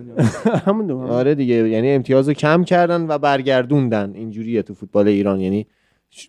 همون 0.65 0.87
دو 0.87 0.97
آره 0.97 1.35
دیگه 1.35 1.69
یعنی 1.69 1.91
امتیاز 1.91 2.27
رو 2.27 2.33
کم 2.33 2.63
کردن 2.63 3.07
و 3.07 3.17
برگردوندن. 3.17 4.11
اینجوریه 4.15 4.61
تو 4.61 4.73
فوتبال 4.73 5.07
ایران. 5.07 5.39
یعنی 5.39 5.67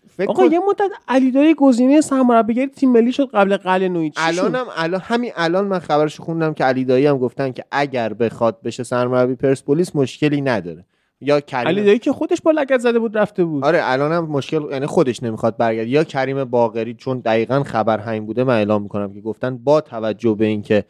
فکر 0.07 0.29
آقا 0.29 0.47
کن 0.47 0.53
یه 0.53 0.59
مدت 0.59 0.91
علی 1.07 1.31
دایی 1.31 1.53
گزینه 1.53 2.01
سرمربیگری 2.01 2.67
تیم 2.67 2.91
ملی 2.91 3.11
شد 3.11 3.29
قبل 3.33 3.57
قل 3.57 3.87
نوعی. 3.87 4.09
چی 4.09 4.21
شد؟ 4.21 4.39
الانم 4.39 4.65
الان 4.77 5.01
همین 5.03 5.31
الان 5.35 5.67
من 5.67 5.79
خبرش 5.79 6.19
خوندم 6.19 6.53
که 6.53 6.63
علی 6.63 6.85
دایی 6.85 7.05
هم 7.05 7.17
گفتن 7.17 7.51
که 7.51 7.63
اگر 7.71 8.13
بخواد 8.13 8.61
بشه 8.61 8.83
سرمربی 8.83 9.35
پرسپولیس 9.35 9.95
مشکلی 9.95 10.41
نداره. 10.41 10.85
یا 11.21 11.39
کریم 11.39 11.67
علی 11.67 11.83
دایی 11.83 11.99
که 11.99 12.11
خودش 12.11 12.41
با 12.41 12.51
لگت 12.51 12.79
زده 12.79 12.99
بود 12.99 13.17
رفته 13.17 13.43
بود. 13.43 13.65
آره 13.65 13.79
الان 13.83 14.11
هم 14.11 14.25
مشکل 14.25 14.61
یعنی 14.71 14.85
خودش 14.85 15.23
نمی‌خواد 15.23 15.57
برگرد 15.57 15.87
یا 15.87 16.03
کریم 16.03 16.43
باقری 16.43 16.93
چون 16.93 17.19
دقیقا 17.19 17.63
خبر 17.63 17.99
همین 17.99 18.25
بوده 18.25 18.43
من 18.43 18.55
اعلام 18.55 18.81
می‌کنم 18.83 19.13
که 19.13 19.21
گفتن 19.21 19.57
با 19.57 19.81
توجه 19.81 20.35
به 20.35 20.45
اینکه 20.45 20.85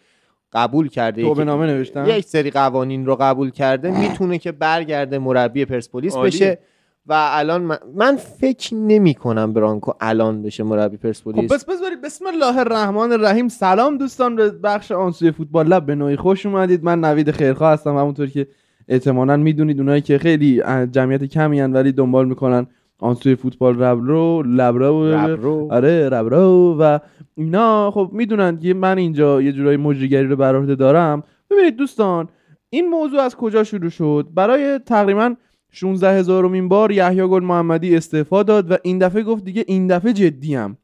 قبول 0.54 0.88
کرده 0.88 1.22
توبه 1.22 1.42
یک- 1.42 1.48
نامه 1.48 1.66
نوشتن؟ 1.66 2.06
یک 2.06 2.26
سری 2.26 2.52
قوانین 2.52 3.06
رو 3.06 3.16
قبول 3.16 3.50
کرده 3.50 4.00
می‌تونه 4.00 4.38
که 4.38 4.52
برگرده 4.52 5.20
مربی 5.20 5.66
پرسپولیس. 5.66 6.18
بشه 6.18 6.60
و 7.06 7.14
الان 7.32 7.62
من, 7.62 7.78
من 7.96 8.16
فکر 8.16 8.76
نمی 8.76 9.14
کنم 9.14 9.54
برانکو 9.54 9.92
الان 10.00 10.42
بشه 10.42 10.64
مربی 10.64 10.98
پرسپولیس. 10.98 11.50
خب 11.50 11.56
بس 11.56 11.66
بس 11.66 11.82
برید. 11.82 12.02
بسم 12.02 12.26
الله 12.28 12.58
الرحمن 12.58 13.12
الرحیم. 13.12 13.48
سلام 13.48 13.98
دوستان 13.98 14.36
به 14.36 14.50
بخش 14.50 14.92
آنسوی 14.92 15.32
فوتبال. 15.32 15.68
لب 15.68 15.86
به 15.86 15.96
نوعی 15.96 16.16
خوش 16.16 16.46
اومدید. 16.46 16.84
من 16.84 17.00
نوید 17.00 17.32
خیرخواه 17.32 17.74
هستم. 17.74 17.98
همونطور 17.98 18.28
که 18.28 18.48
احتمالا 18.88 19.38
می‌دونید 19.38 19.80
اونایی 19.80 20.02
که 20.02 20.18
خیلی 20.18 20.62
جمعیت 20.92 21.24
کمی 21.24 21.60
هن 21.60 21.74
ولی 21.74 21.92
دنبال 21.92 22.28
می‌کنن 22.28 22.68
آنسوی 23.00 23.36
فوتبال 23.36 23.82
ربرو 23.82 24.44
لبرو. 24.44 25.14
ربرو. 25.14 25.68
آره 25.72 26.10
ربرو 26.10 26.78
و 26.80 27.00
اینا. 27.36 27.92
خب 27.92 28.10
می‌دونن 28.14 28.60
که 28.60 28.74
من 28.74 28.98
اینجا 28.98 29.42
یه 29.42 29.52
جورایی 29.52 29.78
مجریگری 29.78 30.28
رو 30.28 30.36
بر 30.36 30.56
عهده 30.56 30.76
دارم. 30.76 31.24
ببینید 31.50 31.76
دوستان 31.76 32.28
این 32.70 32.90
موضوع 32.90 33.22
از 33.22 33.36
کجا 33.36 33.64
شروع 33.64 33.90
شد؟ 33.90 34.28
برای 34.36 34.80
تقریبا 34.86 35.36
16 35.72 36.20
هزارمین 36.20 36.68
بار 36.68 36.92
یحیی 36.92 37.28
گل 37.28 37.44
محمدی 37.44 37.96
استعفا 37.96 38.44
داد 38.44 38.72
و 38.72 38.76
این 38.84 38.98
دفعه 39.00 39.24
گفت 39.24 39.44
دیگه 39.44 39.64
این 39.68 39.88
دفعه 39.88 40.14
جدیم 40.14 40.78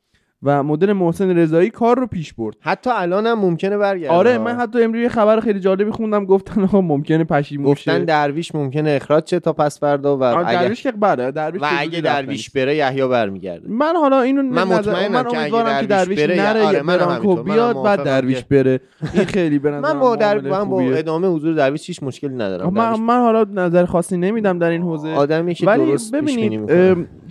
و 0.44 0.64
مدل 0.64 0.94
محسن 0.94 1.38
رضایی 1.38 1.70
کار 1.70 2.00
رو 2.00 2.08
پیش 2.08 2.34
برد 2.34 2.56
حتی 2.60 2.90
الان 2.94 3.28
هم 3.28 3.40
ممکنه 3.40 3.78
برگرده 3.78 4.14
آره. 4.14 4.38
من 4.38 4.56
حتی 4.56 4.84
امروز 4.84 5.02
یه 5.02 5.10
خبر 5.10 5.40
خیلی 5.40 5.60
جالبی 5.60 5.92
خوندم 5.92 6.26
گفتن 6.26 6.64
آقا 6.64 6.82
ممکنه 6.82 7.24
پشیمون 7.24 7.72
گفتن 7.72 8.00
شه 8.00 8.06
درویش 8.06 8.56
ممکنه 8.56 8.90
اخراج 8.90 9.30
شه 9.30 9.40
تا 9.40 9.54
پس 9.54 9.80
فردا 9.80 10.18
و 10.18 10.24
اگه, 10.24 10.62
درویش 10.62 10.84
که 10.84 10.92
بله 10.92 11.32
درویش 11.32 11.62
و 11.62 11.68
اگه 11.78 12.02
درویش. 12.02 12.50
بره 12.50 12.76
یحیی 12.76 13.08
برمیگرده 13.08 13.70
من 13.70 13.96
حالا 13.96 14.22
اینو 14.22 14.44
من 14.44 14.64
مطمئنم 14.64 15.12
من 15.12 15.28
امیدوارم 15.28 15.82
که 15.82 15.88
درویش 15.88 16.20
درویش 16.20 16.38
بره، 16.38 16.54
نره 16.54 16.62
آره،. 16.62 16.82
منم 16.82 17.44
بیاد 17.44 17.84
بعد 17.84 18.04
درویش 18.04 18.44
بره 18.44 18.80
این 19.14 19.26
خیلی 19.26 19.60
به 19.60 19.80
من 19.80 20.00
با 20.00 20.16
در 20.16 20.40
معامله 20.40 20.64
من 20.64 20.70
با. 20.70 20.82
ادامه 20.82 21.28
حضور 21.28 21.54
درویش 21.54 21.88
هیچ 21.88 22.04
مشکلی 22.04 22.36
ندارم 22.36 22.74
من, 22.74 22.86
درویش 22.86 23.00
من 23.00 23.20
حالا 23.20 23.46
نظر 23.54 23.86
خاصی 23.86 24.18
نمیدم 24.18 24.60
در 24.60 24.70
این 24.70 24.82
حوزه 24.82 25.10
آدمی 25.10 25.54
که 25.54 25.66
درست 25.66 26.16
ببینید 26.16 26.70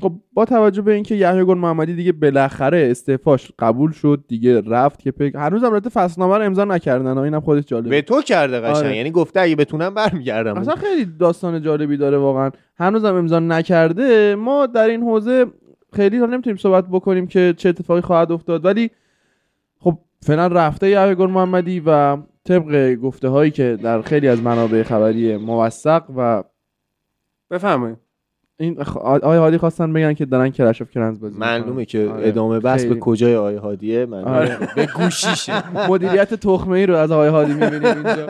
خب 0.01 0.13
با 0.35 0.45
توجه 0.45 0.83
به 0.83 0.93
اینکه 0.93 1.15
یحیی 1.15 1.45
گل 1.45 1.59
محمدی 1.59 1.95
دیگه 1.95 2.13
بالاخره 2.13 2.89
استعفاش 2.91 3.53
قبول 3.59 3.93
شد 3.93 4.25
دیگه 4.29 4.61
رفت 4.61 5.01
که 5.01 5.11
پک 5.11 5.35
هنوزم 5.35 5.67
البته 5.67 5.91
فصلنامه 5.91 6.37
رو 6.37 6.45
امضا 6.45 6.65
نکردن 6.65 7.19
اینم 7.19 7.41
خودش 7.41 7.65
جالبه. 7.67 7.91
به 7.91 8.03
تو 8.03 8.23
کرده 8.23 8.61
قشنگ. 8.61 8.87
آره. 8.87 8.97
یعنی 8.97 9.11
گفته 9.11 9.41
اگه 9.41 9.57
بتونم 9.57 9.95
برمیگردم. 9.95 10.57
اصلا 10.57 10.75
خیلی 10.75 11.05
داستان 11.05 11.63
جالبی 11.63 11.97
داره 11.97 12.17
واقعا. 12.17 12.51
هنوزم 12.77 13.15
امضا 13.15 13.39
نکرده. 13.39 14.35
ما 14.35 14.67
در 14.67 14.89
این 14.89 15.03
حوزه 15.03 15.47
خیلی 15.93 16.19
تا 16.19 16.27
نمی‌تونیم 16.27 16.57
صحبت 16.57 16.85
بکنیم 16.89 17.27
که 17.27 17.55
چه 17.57 17.69
اتفاقی 17.69 18.01
خواهد 18.01 18.33
افتاد. 18.33 18.65
ولی 18.65 18.91
خب 19.81 19.99
فعلا 20.21 20.47
رفته 20.47 20.91
یحیی 20.91 21.15
گل 21.15 21.31
محمدی 21.31 21.83
و 21.87 22.17
طبق 22.45 22.95
گفته 22.95 23.29
هایی 23.29 23.51
که 23.51 23.79
در 23.83 24.03
خیلی 24.03 24.29
از 24.29 24.43
منابع 24.43 24.83
خبری 24.83 25.37
موثق 25.37 26.05
و 26.17 26.45
بفرمایید. 27.51 28.06
این 28.61 28.75
خ- 28.85 28.97
آقای 28.97 29.39
هادی 29.39 29.59
خواستن 29.59 29.93
بگن 29.93 30.15
که 30.15 30.25
دارن 30.27 30.51
کرش 30.51 30.83
اف 30.83 30.91
کرنز 30.91 31.21
بازی 31.21 31.39
معلومه. 31.39 31.85
که 31.85 32.09
آره. 32.09 32.29
ادامه 32.29 32.61
بس 32.61 32.85
به. 32.85 32.95
کجای 32.95 33.37
آیه 33.37 33.59
هادیه 33.59 34.07
من 34.07 34.25
آره. 34.25 34.59
به 34.77 34.89
گوشیشه 34.97 35.89
مدیریت 35.91 36.35
تخمه 36.35 36.79
ای 36.79 36.87
رو 36.87 36.97
از 36.97 37.11
آقای 37.11 37.29
هادی 37.29 37.53
می‌بینیم 37.55 37.85
اینجا 37.97 38.27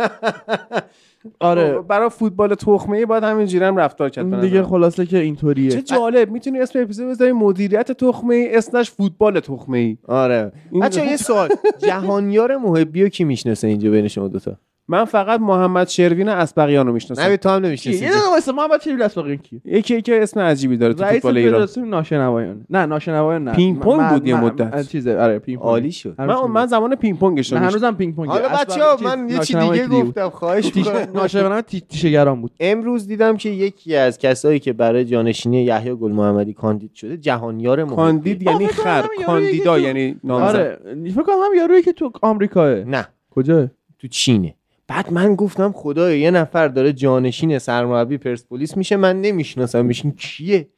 آره 1.40 1.74
خب، 1.74 1.86
برای 1.86 2.08
فوتبال 2.08 2.54
تخمه 2.54 2.96
ای 2.96 3.06
باید 3.06 3.24
همینجوری 3.24 3.64
هم 3.64 3.76
رفتار 3.76 4.08
کرد 4.08 4.40
دیگه. 4.40 4.62
خلاصه 4.62 5.06
که 5.06 5.18
اینطوریه 5.18 5.70
چه 5.70 5.82
جالب 5.82 6.30
می‌تونی 6.30 6.60
اسم 6.60 6.82
اپیزود 6.82 7.08
بذاری 7.10 7.32
مدیریت 7.32 7.92
تخمه 7.92 8.34
ای 8.34 8.56
اسمش 8.56 8.90
فوتبال 8.90 9.40
تخمه 9.40 9.78
ای 9.78 9.96
آره 10.08 10.52
بچه 10.82 11.06
یه 11.06 11.16
سوال 11.26 11.48
جهانیار 11.78 12.56
محبی 12.56 13.02
رو 13.02 13.08
کی 13.08 13.24
می‌شناسه 13.24 13.68
اینجا 13.68 13.90
بین 13.90 14.08
شما 14.08 14.28
دوتا 14.28 14.56
من 14.88 15.04
فقط 15.04 15.40
محمد 15.40 15.88
شروین 15.88 16.28
اسبقیان 16.28 16.86
رو 16.86 16.92
می‌شناسم. 16.92 17.22
نه 17.22 17.36
تو 17.36 17.48
هم؟ 17.48 17.64
نمی‌شناسی 17.64 18.04
یه 18.04 18.10
دقیقه 18.10 18.30
وایسا 18.30 18.52
محمد 18.52 18.80
چه 18.80 18.96
اسباقی 19.00 19.36
کیه 19.36 19.60
یکی 19.64 20.02
که 20.02 20.22
اسم 20.22 20.40
عجیبی 20.40 20.76
داره 20.76 20.94
تو 20.94 21.04
رئیس 21.04 21.14
فوتبال 21.14 21.36
ایران. 21.36 21.52
فدراسیون 21.52 21.88
ناشنوایان. 21.88 22.66
نه 22.70 22.86
ناشنوایان 22.86 23.44
نه. 23.44 23.52
پینگ 23.52 23.78
پونگ 23.78 24.08
بود 24.08 24.26
یه 24.26 24.40
مدت. 24.40 24.88
چیزه 24.88 25.18
آره 25.18 25.38
پینگ 25.38 25.58
پونگ. 25.58 25.68
عالی 25.70 25.92
شد. 25.92 26.14
من 26.18 26.34
من 26.34 26.66
زمان 26.66 26.94
پینگ 26.96 27.18
پونگش 27.18 27.52
رو 27.52 27.58
می‌شناسم. 27.58 27.78
هنوزم 27.78 27.96
پینگ 27.96 28.14
پونگ 28.14 28.30
حالا 28.30 28.48
بچه 28.48 28.84
ها 28.84 28.96
من 29.02 29.28
یه 29.28 29.38
چی 29.38 29.54
دیگه 29.54 29.86
گفتم 29.86 30.28
خواهش 30.28 30.76
می‌کنم. 30.76 31.08
ناشنوایان 31.14 31.60
تیشگران 31.60 32.40
بود. 32.40 32.50
امروز 32.60 33.06
دیدم 33.06 33.36
که 33.36 33.48
یکی 33.48 33.96
از 33.96 34.18
کسایی 34.18 34.58
که 34.58 34.72
برای 34.72 35.04
جانشینی 35.04 35.62
یحیی 35.62 35.94
گل 35.94 36.12
محمدی 36.12 36.52
کاندید 36.52 36.94
شده 36.94 37.16
جهانیار 37.16 37.84
کاندید 37.86 38.42
یعنی 38.42 38.66
خر. 38.66 39.04
کاندیدا 39.26 39.78
یکی 39.78 39.86
یعنی 39.86 40.16
نامزد. 40.24 40.56
آره 40.56 40.78
فکر 41.10 41.22
کنم 41.22 41.34
هم 41.34 41.58
یارویی 41.58 41.82
که 41.82 41.92
تو 41.92 42.12
آمریکاه. 42.22 42.74
نه. 42.74 43.08
کجا 43.30 43.70
تو 43.98 44.08
چینه. 44.08 44.54
بعد 44.88 45.12
من 45.12 45.34
گفتم 45.34 45.72
خدایا 45.72 46.16
یه 46.16 46.30
نفر 46.30 46.68
داره 46.68 46.92
جانشین 46.92 47.58
سرمربی 47.58 48.18
پرسپولیس 48.18 48.76
میشه 48.76 48.96
من 48.96 49.20
نمی‌شناسم 49.20 49.84
میشین 49.84 50.10
کیه 50.10 50.68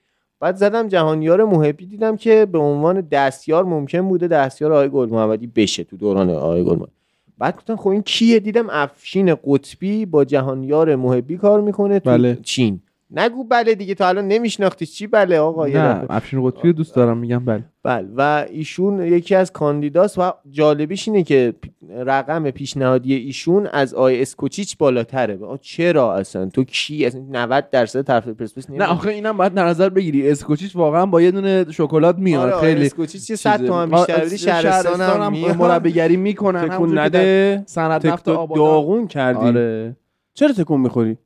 بعد 0.41 0.57
زدم 0.57 0.89
جهانیار 0.89 1.45
محبی 1.45 1.87
دیدم 1.87 2.17
که 2.17 2.47
به 2.47 2.59
عنوان 2.59 3.01
دستیار 3.01 3.65
ممکن 3.65 4.09
بوده 4.09 4.29
دستیار 4.29 4.73
آقای 4.73 4.89
گل 4.89 5.09
محمدی 5.09 5.47
بشه 5.47 5.85
تو 5.85 5.97
دوران 5.97 6.31
آقای 6.31 6.65
گل 6.65 6.77
محمدی 6.77 6.93
بعد 7.39 7.57
گفتم 7.57 7.77
خب 7.77 7.89
این 7.89 8.03
کیه؟ 8.03 8.41
دیدم 8.41 8.67
افشین 8.71 9.35
قطبی 9.45 10.07
با 10.07 10.25
جهانیار 10.25 10.97
محبی 10.97 11.37
کار 11.37 11.61
می‌کنه 11.61 12.01
تو 12.01 12.11
بله. 12.11 12.39
چین. 12.43 12.81
نگو 13.11 13.45
بله 13.45 13.75
دیگه 13.75 13.95
تا 13.95 14.09
الان 14.09 14.29
نمیشناختی 14.29 14.87
چی 14.87 15.07
بله 15.07 15.39
آقا؟ 15.39 15.69
یه 15.69 15.79
نه. 15.79 16.05
افشین 16.11 16.47
قطبی 16.47 16.73
دوست 16.73 16.95
دارم 16.95 17.19
میگم 17.19 17.45
بله. 17.45 17.65
بله 17.83 18.09
و 18.17 18.47
ایشون 18.51 19.03
یکی 19.03 19.35
از 19.35 19.53
کاندیداست 19.53 20.19
و 20.19 20.33
جالبیش 20.51 21.09
اینه 21.09 21.23
که 21.23 21.55
رقم 21.99 22.51
پیشنهادی 22.51 23.15
ایشون 23.15 23.67
از 23.67 23.95
آی 23.95 24.23
اسکوچیچ 24.23 24.77
بالاتره. 24.79 25.39
آه، 25.45 25.59
چرا 25.63 26.15
اصلا؟ 26.15 26.47
تو 26.47 26.65
کی؟ 26.65 27.07
اصلا 27.07 27.21
90 27.31 27.71
درصد 27.71 28.03
طرف 28.03 28.29
پرسپولیس 28.29 28.71
نه 28.71 28.85
آخه 28.85 29.11
اینم 29.11 29.37
باید 29.37 29.55
در 29.55 29.67
نظر 29.67 29.89
بگیری. 29.89 30.31
اسکوچیچ 30.31 30.77
واقعا 30.77 31.07
با 31.07 31.23
یه 31.23 31.31
دونه 31.31 31.67
شکلات 31.71 32.19
میاد. 32.19 32.53
آره 32.53 32.61
خیلی 32.61 32.87
اسکوچیچ 32.87 33.31
یه 33.31 33.37
100 33.37 33.57
چیزه. 33.57 33.69
تومن 33.69 33.91
بیشتر 33.91 34.25
بدی 34.25 34.39
شهرستان 34.39 35.01
هم 35.01 35.33
میاد. 35.33 35.57
مربیگری 35.57 36.17
می‌کنن 36.17 36.69
تکون 36.69 36.99
نده. 36.99 37.63
صنعت 37.67 38.07
نفت 38.07 38.25
داغون 38.25 39.07
کردی. 39.07 39.47
آره. 39.47 39.97
چرا 40.35 40.53
تکون 40.53 40.81
می‌خوری؟ 40.81 41.17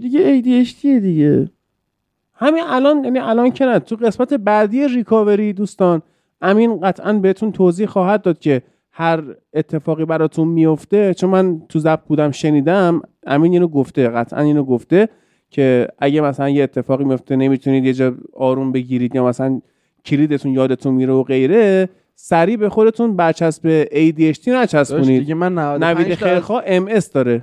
دیگه 0.00 0.42
ADHD 0.42 0.82
دیگه. 0.82 1.50
همین 2.34 2.62
الان 2.66 3.04
یعنی 3.04 3.18
الان 3.18 3.50
که 3.50 3.64
نه. 3.64 3.78
تو 3.78 3.96
قسمت 3.96 4.34
بعدی 4.34 4.88
ریکاوری 4.88 5.52
دوستان 5.52 6.02
امین 6.40 6.80
قطعا 6.80 7.12
بهتون 7.12 7.52
توضیح 7.52 7.86
خواهد 7.86 8.22
داد 8.22 8.38
که 8.38 8.62
هر 8.90 9.22
اتفاقی 9.54 10.04
براتون 10.04 10.48
میفته. 10.48 11.14
چون 11.14 11.30
من 11.30 11.62
تو 11.68 11.78
زب 11.78 12.00
بودم 12.06 12.30
شنیدم. 12.30 13.02
امین 13.26 13.52
اینو 13.52 13.68
گفته 13.68 14.08
قطعا 14.08 14.40
اینو 14.40 14.64
گفته 14.64 15.08
که 15.50 15.88
اگه 15.98 16.20
مثلا 16.20 16.48
یه 16.48 16.62
اتفاقی 16.62 17.04
میفته 17.04 17.36
نمی‌تونید 17.36 17.84
یه 17.84 17.92
جا 17.92 18.14
آروم 18.32 18.72
بگیرید 18.72 19.14
یا 19.14 19.26
مثلا 19.26 19.60
کلیدتون 20.04 20.52
یادتون 20.52 20.94
میره 20.94 21.12
و 21.12 21.22
غیره 21.22 21.88
سریع 22.22 22.56
به 22.56 22.68
خودتون 22.68 23.16
برچسب 23.16 23.84
ADHD 23.84 24.48
نچسبونید. 24.48 25.20
دیگه 25.20 25.34
من 25.34 25.52
95 25.54 26.06
نوید 26.06 26.14
خیرخواه 26.14 26.62
MS 26.80 27.12
داره. 27.12 27.42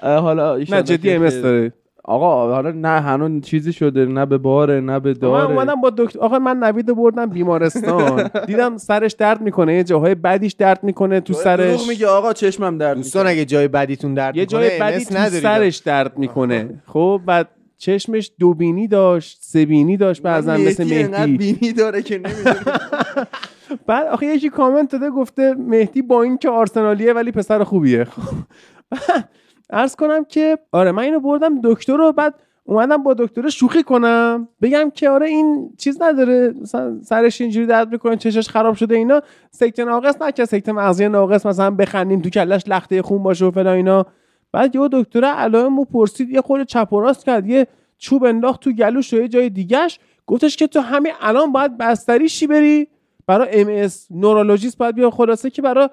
حالا 0.24 0.56
نه 0.56 0.82
جدی 0.82 1.30
MS 1.30 1.32
داره. 1.32 1.72
آقا 2.04 2.54
حالا 2.54 2.70
نه 2.70 2.88
هنوز 3.00 3.42
چیزی 3.42 3.72
شده 3.72 4.06
نه 4.06 4.26
به 4.26 4.38
باره 4.38 4.80
نه 4.80 5.00
به 5.00 5.08
من 5.10 5.18
داره. 5.18 5.44
اومدم 5.44 5.80
با 5.80 5.90
دکتر 5.90 6.18
آقا 6.18 6.38
من 6.38 6.56
نوید 6.56 6.96
بردم 6.96 7.26
بیمارستان. 7.26 8.30
دیدم 8.46 8.76
سرش 8.76 9.12
درد 9.12 9.40
می‌کنه 9.40 9.74
یه 9.74 9.84
جاهای 9.84 10.14
بدیش 10.14 10.52
درد 10.52 10.84
می‌کنه 10.84 11.20
تو 11.20 11.32
دروغ 11.32 11.44
سرش. 11.44 11.88
میگه 11.88 12.06
آقا 12.06 12.32
چشمم 12.32 12.78
درد 12.78 12.96
دوستان 12.96 13.26
اگه 13.26 13.44
جای 13.44 13.68
بدیتون 13.68 14.14
درد 14.14 14.36
یه 14.36 14.42
می‌کنه 14.42 14.60
جای 14.68 14.80
بدی 14.80 15.04
تو. 15.04 15.14
سرش 15.40 15.76
درد 15.76 16.18
می‌کنه. 16.18 16.82
خب 16.86 17.20
بعد 17.26 17.48
چشمش 17.82 18.32
دو 18.38 18.54
بینی 18.54 18.88
داشت 18.88 19.38
سه 19.40 19.66
بینی 19.66 19.96
داشت 19.96 20.22
بعضا 20.22 20.56
مثل 20.56 20.84
مهدی. 20.84 21.36
بینی 21.36 21.72
داره 21.72 22.02
که 22.02 22.20
بعد 23.86 24.06
آخه 24.06 24.26
یکی 24.26 24.48
کامنت 24.48 24.92
داده 24.92 25.10
گفته 25.10 25.54
مهدی 25.54 26.02
با 26.02 26.22
این 26.22 26.38
که 26.38 26.50
آرسنالیه 26.50 27.12
ولی 27.12 27.32
پسر 27.32 27.64
خوبیه. 27.64 28.06
عرض 29.70 29.96
کنم 29.96 30.24
که 30.24 30.58
آره 30.72 30.92
من 30.92 31.02
اینو 31.02 31.20
بردم 31.20 31.60
دکتر 31.64 31.96
رو 31.96 32.12
بعد 32.12 32.34
اومدم 32.64 33.02
با 33.02 33.14
دکتر 33.14 33.48
شوخی 33.48 33.82
کنم. 33.82 34.48
بگم 34.62 34.90
که 34.94 35.10
آره 35.10 35.26
این 35.26 35.70
چیز 35.78 36.02
نداره. 36.02 36.54
مثلا 36.62 37.00
سرش 37.00 37.40
اینجوری 37.40 37.66
درد 37.66 37.92
می‌کنه 37.92 38.16
چشش 38.16 38.48
خراب 38.48 38.74
شده 38.74 38.94
اینا 38.94 39.22
سکته 39.50 39.84
ناقص 39.84 40.22
نکرد 40.22 40.46
سکته 40.46 40.72
مغزی 40.72 41.08
ناقص 41.08 41.46
مثلا 41.46 41.70
بخندیم 41.70 42.20
تو 42.20 42.30
کلش 42.30 42.62
لخته 42.66 43.02
خون 43.02 43.22
باشه 43.22 43.44
و 43.44 43.50
فلان 43.50 43.76
اینا. 43.76 44.06
بعد 44.52 44.76
یه 44.76 44.88
دکتر 44.92 45.24
علائمو 45.24 45.84
پرسید 45.84 46.30
یه 46.30 46.40
خورده 46.40 46.64
چپ 46.64 46.92
و 46.92 47.00
راست 47.00 47.24
کرد 47.26 47.46
یه 47.46 47.66
چوب 47.98 48.24
انداخت 48.24 48.60
تو 48.60 48.72
گلوش 48.72 49.12
و 49.12 49.16
یه 49.16 49.28
جای 49.28 49.50
دیگهش. 49.50 49.98
گفتش 50.26 50.56
که 50.56 50.66
تو 50.66 50.80
همین 50.80 51.12
الان 51.20 51.52
باید 51.52 51.78
بستری 51.78 52.28
چی 52.28 52.46
بری؟ 52.46 52.88
برای 53.26 53.60
ام 53.60 53.68
اس 53.70 54.06
نورولوژیست 54.10 54.78
باید 54.78 54.94
بیا 54.94 55.10
خلاصه 55.10 55.50
که 55.50 55.62
برای 55.62 55.88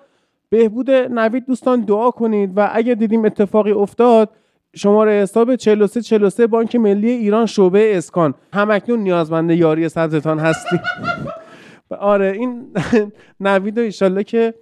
بهبود 0.50 0.92
نوید 0.92 1.46
دوستان 1.46 1.82
دعا 1.82 2.12
کنید 2.12 2.58
و 2.58 2.70
اگه 2.74 2.96
دیدیم 2.96 3.26
اتفاقی 3.26 3.72
افتاد 3.72 4.30
شماره 4.76 5.12
حساب 5.12 5.56
43 5.56 6.02
43 6.02 6.48
بانک 6.48 6.76
ملی 6.76 7.10
ایران 7.10 7.46
شعبه 7.46 7.98
اسکان. 7.98 8.34
همکنون 8.54 9.00
نیازمند 9.00 9.52
یاری 9.52 9.90
صدرتان 9.90 10.40
هستیم. 10.40 10.80
آره 12.00 12.32
این 12.32 12.74
نوید 13.40 13.78
و 13.78 13.82
ایشالله 13.82 14.24
که 14.24 14.54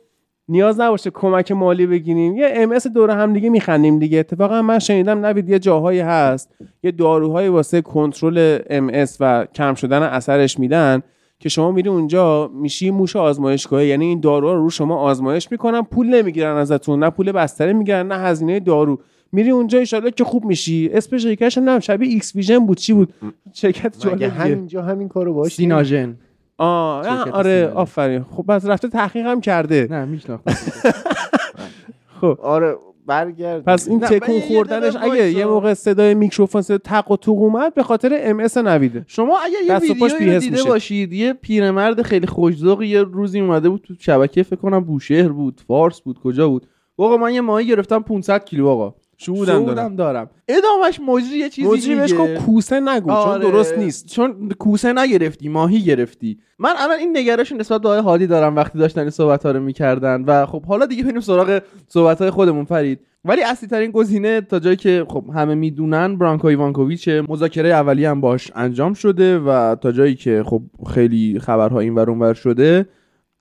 نیاز 0.50 0.80
نباشه 0.80 1.10
کمک 1.10 1.52
مالی 1.52 1.88
بگیریم. 1.88 2.38
یه 2.38 2.50
ام 2.56 2.72
اس 2.72 2.88
دور 2.88 3.10
هم 3.10 3.34
دیگه 3.34 3.50
میخندیم 3.50 4.00
دیگه. 4.00 4.20
اتفاقا 4.20 4.62
من 4.62 4.80
شنیدم 4.80 5.26
نوید 5.26 5.50
یه 5.50 5.60
جاهایی 5.60 6.00
هست 6.00 6.56
یه 6.84 6.92
داروهایی 6.92 7.50
واسه 7.50 7.82
کنترل 7.82 8.60
ام 8.70 8.90
اس 8.94 9.18
و 9.20 9.46
کم 9.56 9.74
شدن 9.74 10.04
اثرش 10.04 10.60
میدن 10.60 11.02
که 11.40 11.50
شما 11.50 11.72
میری 11.72 11.90
اونجا 11.90 12.48
میشی 12.54 12.92
موش 12.92 13.16
آزمایشگاهی. 13.16 13.88
یعنی 13.88 14.06
این 14.06 14.20
داروها 14.20 14.54
رو 14.54 14.64
رو 14.64 14.70
شما 14.70 14.98
آزمایش 14.98 15.52
می‌کنن 15.52 15.82
پول 15.82 16.08
نمی‌گیرن 16.08 16.58
ازتون 16.58 17.04
نه 17.04 17.10
پول 17.10 17.32
بستری 17.32 17.74
می‌گیرن 17.74 18.08
نه 18.08 18.16
هزینه 18.16 18.60
دارو. 18.60 19.00
میری 19.32 19.50
اونجا 19.50 19.80
ان 19.94 20.12
که 20.16 20.24
خوب 20.24 20.46
میشی. 20.46 20.90
اسم 20.94 21.18
شرکتش 21.18 21.58
هم 21.58 21.80
شبیه 21.80 22.10
ایکس 22.10 22.36
ویژن 22.36 22.60
بود. 22.60 22.78
چی 22.78 22.94
بود؟ 22.94 23.14
شرکت 23.54 24.00
جالبیه. 24.00 24.30
همینجا 24.30 24.82
همین 24.82 25.08
کارو 25.08 25.34
باش 25.34 25.54
سیناژن. 25.54 26.16
آه 26.58 27.30
آره. 27.32 27.72
آفرین. 27.76 28.26
خب 28.32 28.46
پس 28.48 28.66
رفته 28.66 28.88
تحقیق 28.88 29.26
هم 29.26 29.42
کرده. 29.42 29.88
نه 29.92 30.06
میشناختم. 30.06 30.54
خب. 32.22 32.38
آره 32.42 32.76
برگرد 33.06 33.64
پس 33.64 33.88
این 33.88 34.00
تکون 34.00 34.36
یه 34.36 34.42
خوردنش 34.42 34.96
اگه. 34.96 35.32
یه 35.32 35.46
موقع 35.46 35.74
صدای 35.74 36.14
میکروفون 36.16 36.62
صدای 36.62 36.78
تق 36.78 37.12
و 37.12 37.18
توق 37.18 37.42
اومد 37.42 37.74
به 37.74 37.84
خاطر 37.84 38.20
ام 38.22 38.40
اس 38.40 38.58
نویده. 38.58 39.04
شما 39.08 39.38
اگه 39.40 39.56
یه 39.68 39.80
ویدیو 39.80 40.08
رو 40.08 40.40
دیده 40.40 40.52
میشه. 40.58 40.70
باشید 40.70 41.14
یه 41.14 41.34
پیرمرد 41.34 42.02
خیلی 42.02 42.28
خوشذوق 42.28 42.82
یه 42.84 43.04
روزی 43.04 43.40
اومده 43.40 43.70
بود 43.70 43.82
تو 43.88 43.94
شبکه 44.00 44.44
فکر 44.44 44.56
کنم 44.56 44.80
بوشهر 44.80 45.30
بود 45.30 45.62
فارس 45.68 46.02
بود 46.02 46.20
کجا 46.20 46.50
بود؟ 46.50 46.68
آقا 46.98 47.18
من 47.18 47.34
یه 47.34 47.42
ماهی 47.42 47.68
گرفتم 47.68 48.00
500 48.00 48.46
کیلو 48.46 48.68
آقا. 48.68 48.96
شهودم 49.18 49.66
دارم. 49.66 49.96
دارم. 49.96 50.30
ادامش 50.48 51.00
مجری 51.08 51.38
یه 51.38 51.50
چیزی 51.50 51.68
موجی 51.68 51.96
بهش 51.96 52.14
کوسه 52.14 52.80
نگو 52.80 53.10
چون 53.10 53.16
آره، 53.16 53.52
درست 53.52 53.78
نیست. 53.78 54.06
چون 54.06 54.50
کوسه 54.60 54.94
نگرفتی 54.94 55.50
ماهی 55.50 55.82
گرفتی. 55.82 56.40
من 56.60 56.74
الان 56.78 57.00
این 57.00 57.18
نگرش 57.18 57.52
نسبت 57.52 57.82
به 57.82 57.90
هادی 57.90 58.28
دارم 58.28 58.56
وقتی 58.56 58.80
داشتن 58.80 59.02
این 59.02 59.10
صحبت 59.10 59.46
ها 59.46 59.52
رو 59.52 59.60
می‌کردن 59.60 60.24
و 60.28 60.46
خب 60.46 60.66
حالا 60.66 60.86
دیگه 60.86 61.04
بریم 61.04 61.20
سراغ 61.20 61.62
صحبت 61.88 62.22
های 62.22 62.30
خودمون 62.30 62.66
فرید. 62.66 63.00
ولی 63.26 63.44
اصلی 63.44 63.70
ترین 63.70 63.92
گزینه 63.92 64.42
تا 64.42 64.60
جایی 64.60 64.76
که 64.76 65.06
خب 65.10 65.24
همه 65.36 65.56
می‌دونن 65.56 66.18
برانکو 66.18 66.48
ایوانکوویچ 66.48 67.10
مذاکره 67.10 67.70
اولیه 67.70 68.10
هم 68.10 68.22
باش 68.22 68.52
انجام 68.56 68.94
شده 68.94 69.40
و 69.40 69.76
تا 69.76 69.92
جایی 69.92 70.16
که 70.16 70.44
خب 70.46 70.62
خیلی 70.94 71.40
خبرها 71.40 71.80
این 71.80 71.96
ور 71.96 72.10
اونور 72.10 72.34
شده 72.34 72.86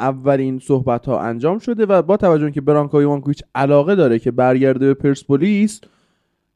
اولین 0.00 0.58
صحبت 0.58 1.06
ها 1.06 1.20
انجام 1.20 1.58
شده 1.58 1.86
و 1.86 2.02
با 2.02 2.16
توجه 2.16 2.50
که 2.50 2.60
برانکو 2.60 2.96
ایوانکوویچ 2.96 3.42
علاقه 3.54 3.94
داره 3.94 4.18
که 4.18 4.30
برگرده 4.30 4.86
به 4.86 4.94
پرسپولیس 4.94 5.80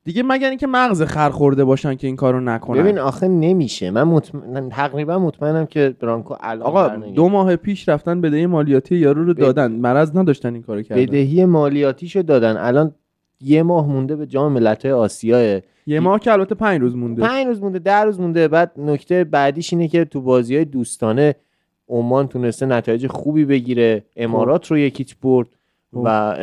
دیگه 0.04 0.22
مگر 0.22 0.48
اینکه 0.48 0.66
مغز 0.66 1.02
خر 1.02 1.30
خورده 1.30 1.64
باشن 1.64 1.94
که 1.94 2.06
این 2.06 2.16
کارو 2.16 2.40
نکنن. 2.40 2.82
ببین 2.82 2.98
آخه 2.98 3.28
نمیشه. 3.28 3.90
من 3.90 4.02
مطمئن... 4.02 4.68
تقریبا 4.68 5.18
مطمئنم 5.18 5.66
که 5.66 5.96
برانکو 6.00 6.34
الان 6.40 6.66
آقا. 6.66 6.88
دو 6.88 7.28
ماه 7.28 7.56
پیش 7.56 7.88
رفتن 7.88 8.20
بدهی 8.20 8.46
مالیاتی 8.46 8.96
یارو 8.96 9.24
رو 9.24 9.34
بد- 9.34 9.40
دادن. 9.40 9.72
مرض 9.72 10.16
نداشتن 10.16 10.54
این 10.54 10.62
کارو 10.62 10.82
کردن. 10.82 11.02
بدهی 11.02 11.44
مالیاتیشو 11.44 12.22
دادن. 12.22 12.56
الان 12.56 12.94
یه 13.40 13.62
ماه 13.62 13.88
مونده 13.88 14.16
به 14.16 14.26
جام 14.26 14.52
ملت‌های 14.52 14.92
آسیا 14.92 15.60
یه 15.86 16.00
ماه 16.00 16.20
که 16.20 16.32
البته 16.32 16.54
پنج 16.54 16.80
روز 16.80 16.96
مونده. 16.96 17.22
پنج 17.22 17.46
روز 17.46 17.62
مونده 17.62 17.78
ده 17.78 18.00
روز 18.00 18.20
مونده. 18.20 18.48
بعد 18.48 18.72
نکته 18.76 19.24
بعدیش 19.24 19.72
اینه 19.72 19.88
که 19.88 20.04
تو 20.04 20.20
بازی 20.20 20.56
های 20.56 20.64
دوستانه 20.64 21.34
عمان 21.90 22.28
تونسته 22.28 22.66
نتایج 22.66 23.06
خوبی 23.06 23.44
بگیره. 23.44 24.04
امارات 24.16 24.66
رو 24.66 24.78
یکیچ 24.78 25.16
برد 25.22 25.48
خب. 25.92 26.02
و 26.04 26.36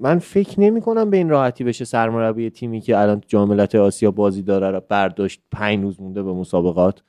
من 0.00 0.18
فکر 0.18 0.60
نمی 0.60 0.80
کنم 0.80 1.10
به 1.10 1.16
این 1.16 1.28
راحتی 1.28 1.64
بشه 1.64 1.84
سرمربی 1.84 2.50
تیمی 2.50 2.80
که 2.80 2.98
الان 2.98 3.20
تو 3.20 3.26
جام 3.28 3.48
ملت‌های 3.48 3.84
آسیا 3.84 4.10
بازی 4.10 4.42
داره 4.42 4.70
رو 4.70 4.80
برداشت 4.88 5.40
پنج 5.52 5.82
روز 5.82 6.00
مونده 6.00 6.22
به 6.22 6.32
مسابقات. 6.32 7.02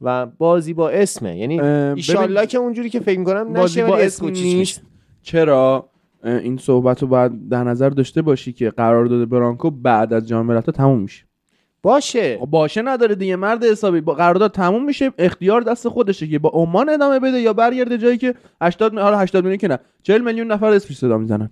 و 0.00 0.26
بازی 0.26 0.74
با 0.74 0.90
اسمه. 0.90 1.38
یعنی 1.38 1.60
ایشالله 1.60 2.46
که 2.46 2.58
اونجوری 2.58 2.90
که 2.90 3.00
فکر 3.00 3.24
کنم 3.24 3.52
بازی 3.52 3.80
نشه 3.80 3.90
با 3.90 3.98
اسم 3.98 4.28
نیست. 4.28 4.82
چرا؟ 5.22 5.88
این 6.24 6.56
صحبت 6.56 7.02
رو 7.02 7.08
باید 7.08 7.48
در 7.48 7.64
نظر 7.64 7.90
داشته 7.90 8.22
باشی 8.22 8.52
که 8.52 8.70
قرارداد 8.70 9.28
برانکو 9.28 9.70
بعد 9.70 10.12
از 10.12 10.28
جام 10.28 10.46
ملت‌ها 10.46 10.72
تموم 10.72 11.00
میشه. 11.00 11.24
باشه. 11.82 12.38
خب 12.40 12.46
باشه 12.46 12.82
نداره 12.82 13.14
دیگه 13.14 13.36
مرد 13.36 13.64
حسابی. 13.64 14.00
با 14.00 14.14
قرارداد 14.14 14.52
تموم 14.52 14.84
میشه 14.84 15.12
اختیار 15.18 15.60
دست 15.60 15.88
خودشه 15.88 16.26
که 16.26 16.38
با 16.38 16.48
عمان 16.48 16.88
ادامه 16.88 17.18
بده 17.18 17.40
یا 17.40 17.52
برگرده 17.52 17.98
جایی 17.98 18.18
که 18.18 18.34
80 18.62 18.98
حالا 18.98 19.18
80 19.18 19.44
میلیون 19.44 19.58
که 19.58 19.68
نه 19.68 19.78
40 20.02 20.22
میلیون 20.22 20.52
نفر 20.52 20.66
اسمش 20.66 20.96
صدا 20.96 21.18
می‌زنن. 21.18 21.50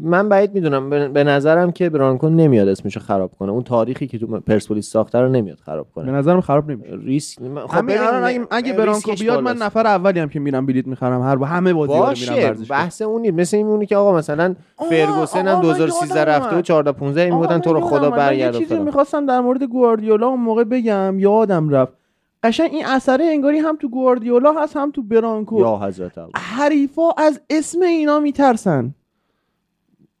من 0.00 0.28
بعید 0.28 0.54
می‌دونم 0.54 0.90
به 0.90 1.08
به 1.08 1.24
نظرم 1.24 1.72
که 1.72 1.90
برانکو 1.90 2.28
نمیاد 2.28 2.68
اسمشو 2.68 3.00
خراب 3.00 3.30
کنه. 3.38 3.52
اون 3.52 3.62
تاریخی 3.62 4.06
که 4.06 4.18
تو 4.18 4.26
پرسپولیس 4.40 4.90
ساخته 4.90 5.20
رو 5.20 5.28
نمیاد 5.28 5.58
خراب 5.58 5.86
به 5.86 6.02
کنه 6.02 6.12
نظرم 6.12 6.40
خراب 6.40 6.70
نمیشه. 6.70 6.90
ریسک 7.04 7.38
خب 7.38 7.74
همین 7.74 7.96
ببین، 7.96 8.08
الان 8.08 8.24
اگه, 8.24 8.46
اگه 8.50 8.72
برانکو 8.72 9.12
بیاد 9.12 9.40
من. 9.42 9.56
نفر 9.56 9.86
اولی 9.86 10.20
هم 10.20 10.28
که 10.28 10.40
میرم 10.40 10.66
بلیت 10.66 10.86
می‌خرم. 10.86 11.22
هر 11.22 11.44
همه 11.44 11.72
بازی 11.72 11.92
رو 11.92 11.98
میرم 11.98 12.04
باشه 12.04 12.32
ورزشگاه 12.48 12.78
بحث 12.78 13.02
اون 13.02 13.22
نیست 13.22 13.34
مثل 13.34 13.56
این 13.56 13.66
میمونه 13.66 13.86
که 13.86 13.96
آقا 13.96 14.16
مثلا 14.16 14.54
فرگوسن 14.90 15.48
هم 15.48 15.54
من 15.54 15.60
2013 15.60 16.18
یادم 16.18 16.30
رفته 16.30 16.48
و 16.48 16.52
اومد. 16.52 16.64
14 16.64 16.92
15 16.92 17.30
می‌گفتن 17.30 17.58
تو 17.58 17.72
رو 17.72 17.80
خدا. 17.80 18.10
برگرد 18.10 18.56
چیزی. 18.56 18.78
می‌خواستم 18.78 19.26
در 19.26 19.40
مورد 19.40 19.62
گواردیولا 19.62 20.26
اون 20.26 20.40
موقع 20.40 20.64
بگم. 20.64 21.18
یادم 21.18 21.68
رفت. 21.68 21.92
قشنگ 22.42 22.70
این 22.72 22.86
اثره 22.86 23.24
انگاری 23.24 23.58
هم 23.58 23.76
تو 23.76 23.88
گواردیولا 23.88 24.52
هست 24.52 24.76
هم 24.76 24.90
تو 24.90 25.02
برانکو. 25.02 25.60
یا 25.60 25.76
حضرت 25.82 26.12
حریفا 26.36 27.10
از 27.18 27.40
اسم 27.50 27.82
اینا 27.82 28.20
میترسن. 28.20 28.94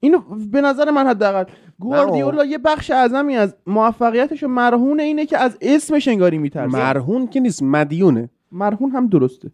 اینو 0.00 0.18
به 0.52 0.60
نظر 0.60 0.90
من 0.90 1.06
حداقل. 1.06 1.44
گواردیولا 1.78 2.44
یه 2.44 2.58
بخش 2.58 2.90
اعظمی 2.90 3.36
از 3.36 3.56
موفقیتش 3.66 4.42
و 4.42 4.48
مرهون 4.48 5.00
اینه 5.00 5.26
که 5.26 5.38
از 5.38 5.58
اسمش 5.60 6.08
انگاری 6.08 6.38
میترسه. 6.38 6.78
مرهون 6.78 7.26
که 7.26 7.40
نیست 7.40 7.62
مدیونه. 7.62 8.30
مرهون 8.52 8.90
هم 8.90 9.06
درسته. 9.06 9.50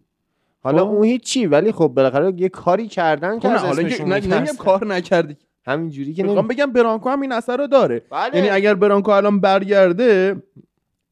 حالا 0.63 0.85
خب. 0.85 0.91
اون 0.91 1.03
هیچ 1.03 1.23
چی 1.23 1.45
ولی 1.45 1.71
خب 1.71 1.87
بالاخره 1.87 2.33
یه 2.37 2.49
کاری 2.49 2.87
کردن 2.87 3.39
که 3.39 3.49
خب 3.49 3.65
حالا 3.65 3.81
نمیگم. 3.81 4.45
کار 4.59 4.87
نکردی. 4.87 5.37
همینجوری 5.67 6.13
که 6.13 6.23
نمی... 6.23 6.41
بگم 6.41 6.71
برانکو 6.71 7.09
هم 7.09 7.21
این 7.21 7.31
اثر 7.31 7.57
رو 7.57 7.67
داره. 7.67 8.01
بله. 8.11 8.35
یعنی 8.35 8.49
اگر 8.49 8.73
برانکو 8.73 9.11
الان 9.11 9.39
برگرده 9.39 10.35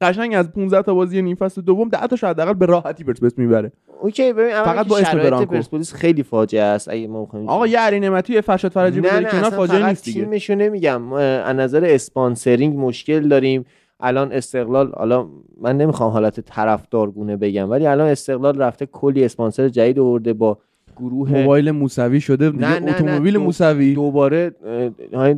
قشنگ 0.04 0.36
از 0.36 0.52
15 0.52 0.82
تا 0.82 0.94
بازی 0.94 1.22
نیم 1.22 1.36
فصل 1.36 1.62
دوم 1.62 1.90
10 1.90 2.08
تاش 2.08 2.24
حداقل 2.24 2.54
به 2.54 2.66
راحتی 2.66 3.04
پرسپولیس 3.04 3.38
می‌بره. 3.38 3.72
okay 4.02 4.34
ببین 4.34 4.64
فقط 4.64 4.84
که 4.84 4.90
با 4.90 4.98
اسم 4.98 5.18
برانکو. 5.18 5.46
پرسپولیس 5.46 5.94
خیلی 5.94 6.24
فاجعه 6.24 6.64
است 6.64 6.90
اگه 6.90 7.08
ما 7.08 7.26
بخوایم 7.26 7.50
آقا 7.50 7.68
یه 7.68 7.80
علی 7.80 8.00
نعمتی 8.00 8.42
فرشاد 8.42 8.72
فرجی 8.72 9.02
نه 9.02 9.08
بذاری 9.08 9.26
نه 9.26 9.32
کنار 9.32 9.50
فاجعه 9.50 9.88
نیست 9.90 10.06
دیگه. 10.06 10.22
تیمشو 10.22 10.56
نمیگم. 10.56 11.14
از 11.14 11.56
نظر 11.56 11.86
sponsoring 11.86 12.78
مشکل 12.78 13.28
داریم. 13.28 13.66
الان 14.00 14.32
استقلال 14.32 14.92
حالا 14.98 15.28
من 15.62 15.78
نمی‌خوام 15.78 16.12
حالت 16.12 16.40
طرفدارگونه 16.40 17.38
بگم 17.38 17.70
ولی 17.70 17.88
الان 17.88 18.08
استقلال 18.08 18.58
رفته 18.58 18.86
کلی 18.86 19.26
اسپانسر 19.26 19.70
جدید 19.70 20.00
آورده 20.00 20.34
با 20.34 20.58
گروه 20.96 21.32
موبایل 21.32 21.72
موسوی 21.72 22.22
شده 22.22 22.50
نه، 22.50 22.80
نه، 22.80 22.92
اتومبیل 22.92 23.38
موسوی. 23.38 23.94
دوباره 23.94 24.50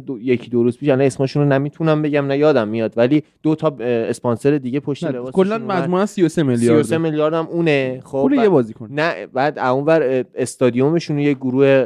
دو- 0.05 0.19
یکی 0.19 0.49
دو 0.49 0.63
روز 0.63 0.77
پیش 0.77 0.89
الان 0.89 1.01
اسمشون 1.05 1.43
رو 1.43 1.49
نمی‌تونم 1.49 2.01
بگم 2.01 2.25
نه 2.27 2.37
یادم 2.37 2.67
میاد. 2.67 2.93
ولی 2.97 3.23
دو 3.43 3.55
تا 3.55 3.75
اسپانسر 3.79 4.57
دیگه 4.57 4.79
پشت 4.79 5.03
لباسشون 5.03 5.31
کلا. 5.31 5.57
مجموعه 5.57 6.05
33 6.05 6.43
میلیارد. 6.43 6.81
33 6.81 6.97
میلیارد 6.97 7.33
هم 7.33 7.47
اونه. 7.51 8.01
خب 8.03 8.21
پول 8.21 8.33
یه 8.33 8.39
بعد- 8.39 8.49
بازی 8.49 8.73
کن 8.73 8.89
نه 8.91 9.27
بعد 9.27 9.59
اونور 9.59 10.25
استادیومشون 10.35 11.19
یه 11.19 11.33
گروه 11.33 11.85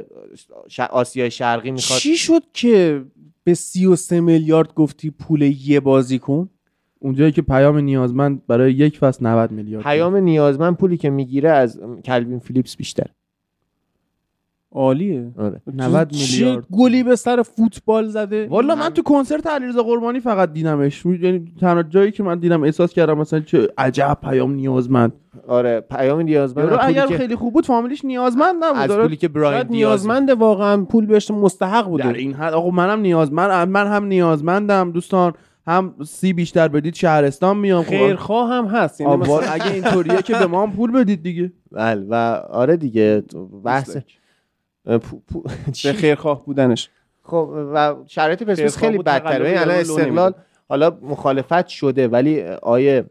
ش... 0.67 0.79
آسیای 0.79 1.31
شرقی 1.31 1.71
می‌خواد 1.71 1.99
چی 1.99 2.15
شد 2.17 2.41
که 2.53 3.01
به 3.43 3.53
33 3.53 4.21
میلیارد 4.21 4.73
گفتی 4.73 5.09
پول 5.09 5.41
یه 5.41 5.79
بازی 5.79 6.19
کن؟ 6.19 6.49
اونجایی 7.01 7.31
که 7.31 7.41
پیام 7.41 7.77
نیازمند 7.77 8.41
برای 8.47 8.73
یک 8.73 8.97
فصل 8.97 9.25
90 9.27 9.51
میلیارد. 9.51 9.83
پیام 9.83 10.15
نیازمند 10.15 10.77
پولی 10.77 10.97
که 10.97 11.09
می‌گیره 11.09 11.49
از 11.49 11.79
کلوین 12.05 12.39
فیلیپس 12.39 12.77
بیشتر. 12.77 13.05
عالیه. 14.71 15.31
آره. 15.37 15.61
90 15.73 16.11
چه 16.11 16.43
میلیارد. 16.43 16.65
گلی 16.71 17.03
به 17.03 17.15
سر 17.15 17.41
فوتبال 17.41 18.07
زده؟ 18.07 18.47
والا 18.47 18.75
من 18.75 18.89
تو 18.89 19.01
کنسرت 19.01 19.47
علیرضا 19.47 19.83
قربانی 19.83 20.19
فقط 20.19 20.53
دیدمش. 20.53 21.05
یعنی 21.05 21.53
تنها 21.61 21.83
جایی 21.83 22.11
که 22.11 22.23
من 22.23 22.39
دیدم 22.39 22.63
احساس 22.63 22.93
کردم 22.93 23.17
مثلا 23.17 23.39
چه 23.39 23.67
عجب 23.77 24.17
پیام 24.23 24.51
نیازمند. 24.53 25.13
آره 25.47 25.79
پیام 25.79 26.19
نیازمند. 26.19 26.77
اگر 26.81 27.07
که 27.07 27.17
خیلی 27.17 27.35
خوب 27.35 27.53
بود 27.53 27.65
فامیلیش 27.65 28.05
نیازمند 28.05 28.55
نبود. 28.63 28.91
از. 28.91 28.97
پولی 28.97 29.15
که 29.15 29.27
براین 29.27 29.67
نیازمند 29.69 30.29
واقعا. 30.29 30.85
پول 30.85 31.05
بهش 31.05 31.31
مستحق 31.31 31.83
در 31.83 31.89
بوده 31.89 32.07
این 32.07 32.33
حد 32.33 32.53
آقا 32.53 32.69
منم 32.69 32.99
نیازمند 32.99 33.67
من 33.67 33.87
هم 33.87 34.05
نیازمندم 34.05 34.91
دوستان. 34.91 35.33
هم 35.67 35.95
سی 36.05 36.33
بیشتر 36.33 36.67
بدید 36.67 36.93
شهرستان 36.93 37.57
میام. 37.57 37.83
خب. 37.83 37.89
خیرخواه 37.89 38.49
هم 38.49 38.65
هست. 38.65 39.01
یعنی 39.01 39.23
اگه 39.51 39.73
اینطوریه 39.73 40.21
که 40.21 40.33
به 40.33 40.47
ما 40.47 40.63
هم 40.63 40.71
پول 40.71 40.91
بدید 40.91 41.23
دیگه. 41.23 41.51
بله 41.71 42.05
و 42.09 42.13
آره 42.49 42.77
دیگه 42.77 43.23
بحث. 43.63 43.97
به؟ 44.89 44.99
خیرخواه 46.01 46.45
بودنش 46.45 46.89
خب 47.23 47.49
و 47.73 47.95
شرایط 48.07 48.43
پرسپولیس 48.43 48.77
خیلی 48.77 48.97
بدتره 48.97 49.49
الان 49.59 49.75
لو 49.75 49.81
استقلال. 49.81 50.33
حالا 50.69 50.97
مخالفت 51.01 51.67
شده 51.67 52.07
ولی 52.07 52.41
آیه 52.43 53.05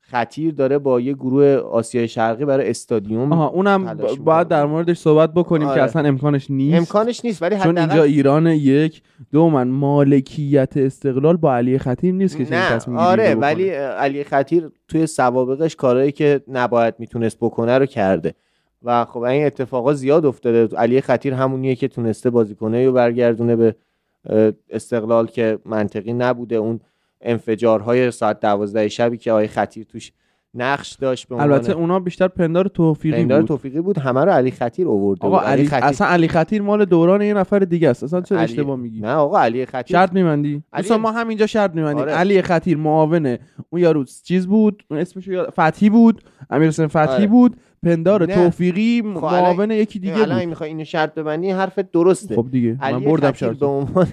خطیر 0.00 0.54
داره 0.54 0.78
با 0.78 1.00
یه 1.00 1.12
گروه 1.12 1.46
آسیای 1.54 2.08
شرقی 2.08 2.44
برای 2.44 2.70
استادیوم 2.70 3.32
آها 3.32 3.46
اونم. 3.46 3.94
باید 4.24 4.48
در 4.48 4.66
موردش 4.66 4.98
صحبت 4.98 5.34
بکنیم 5.34 5.68
آره. 5.68 5.76
که 5.76 5.82
اصلا 5.82 6.08
امکانش 6.08 6.50
نیست 6.50 6.76
امکانش 6.76 7.24
نیست 7.24 7.42
ولی 7.42 7.56
چون 7.56 7.78
اینجا 7.78 7.82
حداقل 7.82 8.08
ایران 8.08 8.46
یک 8.46 9.02
دو 9.32 9.50
من 9.50 9.68
مالکیت 9.68 10.76
استقلال 10.76 11.36
با 11.36 11.54
علی 11.56 11.78
خطیر 11.78 12.14
نیست 12.14 12.36
که 12.36 12.50
نه 12.50 12.68
تصمیم 12.68 12.96
آره. 12.96 13.34
ولی 13.34 13.70
علی 13.70 14.24
خطیر 14.24 14.70
توی 14.88 15.06
سوابقش 15.06 15.76
کارهایی 15.76 16.12
که 16.12 16.40
نباید 16.48 16.94
می‌تونست 16.98 17.36
بکنه 17.40 17.78
رو 17.78 17.86
کرده 17.86 18.34
و 18.84 19.04
خب 19.04 19.18
این 19.20 19.46
اتفاقا 19.46 19.92
زیاد 19.92 20.26
افتاده. 20.26 20.76
علی 20.76 21.00
خطیر 21.00 21.34
همونیه 21.34 21.74
که 21.74 21.88
تونسته 21.88 22.30
بازیکنه 22.30 22.86
رو 22.86 22.92
برگردونه 22.92 23.56
به 23.56 23.74
استقلال 24.70 25.26
که 25.26 25.58
منطقی 25.64 26.12
نبوده. 26.12 26.56
اون 26.56 26.80
انفجارهای 27.20 28.10
ساعت 28.10 28.40
دوازده 28.40 28.88
شبی 28.88 29.16
که 29.16 29.32
آقای 29.32 29.46
خطیر 29.48 29.84
توش 29.84 30.12
نقش 30.54 30.92
داشت 30.92 31.28
به 31.28 31.42
البته 31.42 31.72
اونا 31.72 32.00
بیشتر 32.00 32.28
پندار 32.28 32.68
توفیقی 32.68 33.16
پیندار 33.16 33.40
بود. 33.40 33.48
توفیقی 33.48 33.80
بود. 33.80 33.98
همه 33.98 34.24
رو 34.24 34.30
علی 34.32 34.50
خطیر 34.50 34.88
آورده 34.88 35.26
آقا. 35.26 35.40
علی 35.40 35.66
خطیر 35.66 35.84
اصلا 35.84 36.06
علی 36.06 36.28
خطیر 36.28 36.62
مال 36.62 36.84
دوران 36.84 37.22
یه 37.22 37.34
نفر 37.34 37.58
دیگه 37.58 37.88
است. 37.88 38.04
اصلا 38.04 38.20
چه 38.20 38.34
علی- 38.34 38.44
اشتباه 38.44 38.76
میگی؟ 38.76 39.00
نه 39.00 39.12
آقا 39.14 39.38
علی 39.40 39.66
خطیر 39.66 39.96
شرط 39.96 40.12
میبندی؟ 40.12 40.62
علی- 40.72 40.82
دوستان 40.82 41.00
ما 41.00 41.12
همینجا 41.12 41.46
شرط 41.46 41.74
میبندیم. 41.74 41.98
آره. 42.02 42.12
علی 42.12 42.42
خطیر 42.42 42.76
معاونه 42.76 43.38
اون 43.70 43.82
یارو 43.82 44.04
چیز 44.04 44.46
بود؟ 44.46 44.82
اون 44.90 45.00
اسمش 45.00 45.26
یاد- 45.26 45.50
فتحی 45.50 45.90
بود. 45.90 46.22
امیر 46.50 46.68
حسین 46.68 46.86
فتحی 46.86 47.06
آره. 47.06 47.26
بود. 47.26 47.56
پندار. 47.82 48.26
توفیقی 48.26 49.02
خب 49.02 49.06
معاون 49.06 49.70
یکی 49.70 49.98
دیگه 49.98 50.18
الان 50.18 50.38
بود 50.38 50.48
می‌خوای 50.48 50.68
اینو 50.68 50.84
شرط 50.84 51.14
ببندی 51.14 51.50
حرفت 51.50 51.90
درسته 51.90 52.36
خب 52.36 52.46
دیگه 52.50 52.76
من 52.80 53.00
بردم 53.00 53.32
شرط 53.32 53.58
به 53.58 53.66
عنوان 53.66 54.06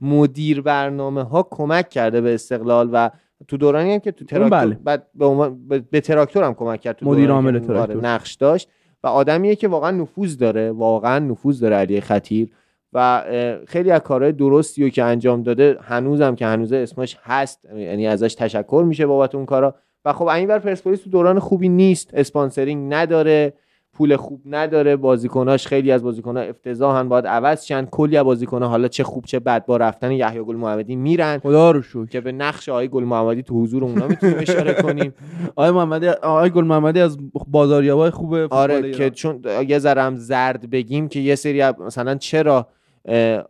مدیر 0.00 0.60
برنامه 0.60 1.22
ها 1.22 1.48
کمک 1.50 1.88
کرده 1.88 2.20
به 2.20 2.34
استقلال 2.34 2.90
و 2.92 3.10
تو 3.48 3.56
دورانی 3.56 3.92
هم 3.92 3.98
که 3.98 4.12
تو 4.12 4.24
تراکتور 4.24 4.60
بله. 4.60 4.74
بعد 4.84 5.06
به, 5.14 5.24
عنوان- 5.24 5.68
به, 5.90 6.00
تراکتور 6.00 6.44
هم 6.44 6.54
کمک 6.54 6.80
کرد 6.80 6.96
تو 6.96 7.06
مدیر 7.06 7.30
عامل 7.30 7.52
که 7.52 7.66
تراکتور. 7.66 7.96
آره، 7.96 8.06
نقش 8.06 8.34
داشت 8.34 8.68
و 9.02 9.06
آدمیه 9.06 9.56
که 9.56 9.68
واقعا 9.68 9.90
نفوذ 9.90 10.36
داره 10.36 10.70
واقعا 10.70 11.18
نفوذ 11.18 11.60
داره 11.60 11.76
علی 11.76 12.00
خطیر 12.00 12.48
و 12.92 13.24
خیلی 13.66 13.90
از 13.90 14.00
کارهای 14.00 14.32
درستی 14.32 14.82
رو 14.82 14.88
که 14.88 15.04
انجام 15.04 15.42
داده 15.42 15.78
هنوزم 15.82 16.34
که 16.34 16.46
هنوز 16.46 16.72
اسمش 16.72 17.18
هست 17.22 17.64
یعنی 17.76 18.06
ازش 18.06 18.34
تشکر 18.34 18.84
میشه 18.88 19.06
بابت 19.06 19.34
اون 19.34 19.46
کارا 19.46 19.74
و 20.06 20.12
خب 20.12 20.26
اینور 20.26 20.58
پرسپولیس 20.58 21.00
تو 21.00 21.10
دوران 21.10 21.38
خوبی 21.38 21.68
نیست 21.68 22.10
اسپانسرینگ 22.14 22.94
نداره 22.94 23.52
پول 23.92 24.16
خوب 24.16 24.40
نداره 24.46 24.96
بازیکناش 24.96 25.66
خیلی 25.66 25.92
از 25.92 26.02
بازیکنها 26.02 26.42
افتضاحن 26.42 27.08
باید 27.08 27.26
عوض 27.26 27.64
شن. 27.64 27.84
کلی 27.84 28.16
از 28.16 28.24
بازیکنها 28.24 28.68
حالا 28.68 28.88
چه 28.88 29.04
خوب 29.04 29.24
چه 29.24 29.38
بد 29.40 29.66
با 29.66 29.76
رفتن 29.76 30.12
یحیی 30.12 30.42
گل 30.44 30.56
محمدی 30.56 30.96
میرن. 30.96 31.38
خدا 31.38 31.70
رو 31.70 31.82
شکر. 31.82 32.06
که 32.06 32.20
به 32.20 32.32
نقش 32.32 32.68
آقای 32.68 32.88
گل 32.88 33.04
محمدی 33.04 33.42
تو 33.42 33.62
حضور 33.62 33.84
اونا 33.84 34.06
می‌تونیم 34.08 34.36
اشاره 34.38 34.72
کنیم. 34.82 35.14
آقای 35.56 35.70
محمدی 35.70 36.08
آقای 36.08 36.50
گل 36.50 36.64
محمدی 36.64 37.00
از 37.00 37.18
بازاریابای 37.48 38.10
خوب 38.10 38.30
فوتبال 38.30 38.70
آره. 38.70 38.90
که 38.90 39.10
چون 39.10 39.42
یه 39.68 39.78
ذره 39.78 40.02
هم 40.02 40.16
زرد 40.16 40.70
بگیم 40.70 41.08
که 41.08 41.20
یه 41.20 41.34
سری 41.34 41.62
مثلا 41.86 42.14
چرا 42.14 42.66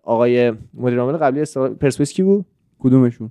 آقای 0.02 0.52
مدیر 0.74 0.98
عامل 1.00 1.16
قبلی 1.16 1.40
پرسپولیس 1.80 2.12
کی 2.12 2.22
بود؟ 2.22 2.44
کدومشون؟ 2.78 3.30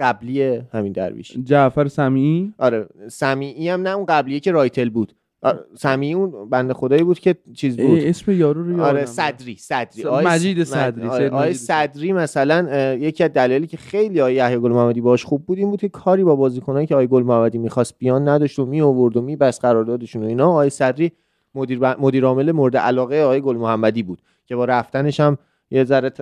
قبلی 0.00 0.60
همین 0.72 0.92
درویش. 0.92 1.32
جعفر 1.44 1.88
سمیعی؟ 1.88 2.52
آره 2.58 2.86
سمیعی 3.08 3.68
هم 3.68 3.82
نه 3.82 3.90
اون 3.90 4.04
قبلیه 4.06 4.40
که 4.40 4.52
رایتل 4.52 4.88
بود. 4.90 5.12
آره، 5.42 5.58
سمیعی 5.78 6.14
اون 6.14 6.50
بنده 6.50 6.74
خدایی 6.74 7.02
بود 7.02 7.18
که 7.18 7.34
چیز 7.54 7.76
بود. 7.76 7.98
اسم 8.00 8.32
یارو 8.32 8.62
رو 8.62 8.82
آره 8.82 9.04
صدری 9.06 9.56
صدری. 9.56 10.02
س- 10.02 10.06
آقای 10.06 10.24
مجید 10.26 10.64
صدری، 10.64 11.06
آره، 11.08 11.30
مجید 11.30 11.56
صدری. 11.56 12.12
مثلا 12.12 12.94
یکی 12.94 13.24
از 13.24 13.30
دلایلی 13.32 13.66
که 13.66 13.76
خیلی 13.76 14.20
آقای 14.20 14.34
یحیی 14.34 14.58
گل 14.58 14.72
محمدی 14.72 15.00
باش 15.00 15.24
خوب 15.24 15.46
بود 15.46 15.58
این 15.58 15.70
بود 15.70 15.80
که 15.80 15.88
کاری 15.88 16.24
با 16.24 16.36
بازیکنایی 16.36 16.86
که 16.86 16.94
آقای 16.94 17.06
گل 17.06 17.22
محمدی 17.22 17.58
می‌خواست 17.58 17.94
بیان 17.98 18.28
نداشت 18.28 18.58
و 18.58 18.66
می 18.66 18.80
آورد 18.80 19.16
و 19.16 19.22
میبست 19.22 19.60
قراردادشون 19.60 20.22
و 20.22 20.26
اینا. 20.26 20.48
آقای 20.50 20.70
صدری 20.70 21.12
مدیر 21.54 21.78
ب- 21.78 21.96
مدیر 22.00 22.24
عامل 22.24 22.52
مورد 22.52 22.76
علاقه 22.76 23.20
آقای 23.22 23.40
گل 23.40 23.56
محمدی 23.56 24.02
بود 24.02 24.22
که 24.46 24.56
با 24.56 24.64
رفتنش 24.64 25.20
هم 25.20 25.38
یه 25.70 25.84
ذره 25.84 26.12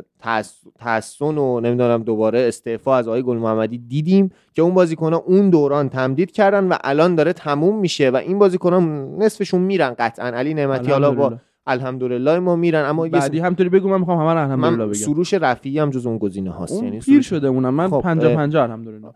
تحسن 0.78 1.38
و 1.38 1.60
نمی‌دونم 1.60 2.02
دوباره 2.02 2.38
استعفا 2.38 2.96
از 2.96 3.08
آقای 3.08 3.22
گل 3.22 3.36
محمدی 3.36 3.78
دیدیم 3.78 4.32
که 4.54 4.62
اون 4.62 4.74
بازیکن‌ها 4.74 5.18
اون 5.18 5.50
دوران 5.50 5.88
تمدید 5.88 6.32
کردن 6.32 6.68
و 6.68 6.76
الان 6.84 7.14
داره 7.14 7.32
تموم 7.32 7.78
میشه 7.78 8.10
و 8.10 8.16
این 8.16 8.38
بازیکن‌ها 8.38 8.80
نصفشون 9.18 9.60
میرن 9.60 9.94
قطعا 9.98 10.26
علی 10.26 10.54
نعمتی 10.54 10.90
حالا 10.90 11.10
با 11.10 11.38
الحمدلله. 11.66 12.38
ما 12.38 12.56
میرن 12.56 12.84
اما 12.84 13.06
یه 13.06 13.12
بعدی 13.12 13.38
همطوری 13.38 13.68
بگو 13.68 13.88
من 13.88 13.98
می‌خوام 13.98 14.18
همه 14.18 14.32
رو 14.32 14.38
الحمدلله 14.38 14.86
بگم 14.86 14.92
سروش 14.92 15.34
رفیعی 15.34 15.78
هم 15.78 15.90
جز 15.90 16.06
اون 16.06 16.18
گزینه 16.18 16.50
هاست 16.50 16.72
اون 16.72 16.84
یعنی 16.84 16.98
پیر 16.98 17.22
شده 17.22 17.48
اونم 17.48 17.74
من 17.74 17.90
خب، 17.90 18.00
پنجا 18.00 18.28
اه. 18.28 18.34
پنجا 18.34 18.62
الحمدلله 18.62 19.08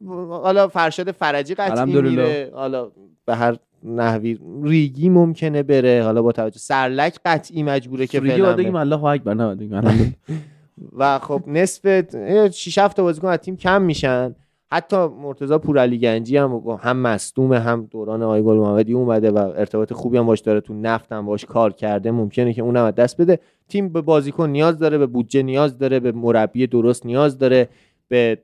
حالا 0.44 0.68
فرشاد 0.68 1.10
فرجی 1.10 1.54
قطعی. 1.54 2.02
میره 2.02 2.50
حالا 2.54 2.90
به 3.24 3.36
هر 3.36 3.56
نحوی 3.84 4.38
ریگی 4.62 5.08
ممکنه 5.08 5.62
بره. 5.62 6.02
حالا 6.04 6.22
با 6.22 6.32
توجه 6.32 6.58
سرلک 6.58 7.18
قطعی 7.24 7.62
مجبوره 7.62 8.06
که 8.06 8.20
باید 8.20 8.42
بره. 8.42 8.52
بگیم 8.52 8.76
الله 8.76 9.04
اکبر 9.04 9.30
الحمدلله. 9.30 10.14
و 10.98 11.18
خب 11.18 11.42
نصف 11.46 12.04
6 12.50 12.78
7 12.78 12.96
تا 12.96 13.02
بازیکن 13.02 13.28
از 13.28 13.38
تیم 13.38 13.56
کم 13.56 13.82
میشن. 13.82 14.34
حتی 14.72 14.96
مرتضی 14.96 15.58
پورعلی 15.58 15.98
گنجی 15.98 16.36
هم 16.36 16.62
هم 16.80 16.96
مصدومه 16.96 17.58
هم 17.58 17.88
دوران 17.90 18.22
آقای 18.22 18.42
گل 18.42 18.56
محمدی 18.56 18.92
اومده 18.92 19.30
و 19.30 19.38
ارتباط 19.38 19.92
خوبی 19.92 20.18
هم 20.18 20.26
باش 20.26 20.40
داره 20.40 20.60
تو 20.60 20.74
نفت 20.74 21.12
هم 21.12 21.26
باش 21.26 21.44
کار 21.44 21.72
کرده. 21.72 22.10
ممکنه 22.10 22.52
که 22.52 22.62
اونم 22.62 22.84
از 22.84 22.94
دست 22.94 23.20
بده. 23.20 23.38
تیم 23.68 23.88
به 23.88 24.00
بازیکن 24.00 24.50
نیاز 24.50 24.78
داره 24.78 24.98
به 24.98 25.06
بودجه 25.06 25.42
نیاز 25.42 25.78
داره 25.78 26.00
به 26.00 26.12
مربی 26.12 26.66
درست 26.66 27.06
نیاز 27.06 27.38
داره. 27.38 27.68
به 28.08 28.38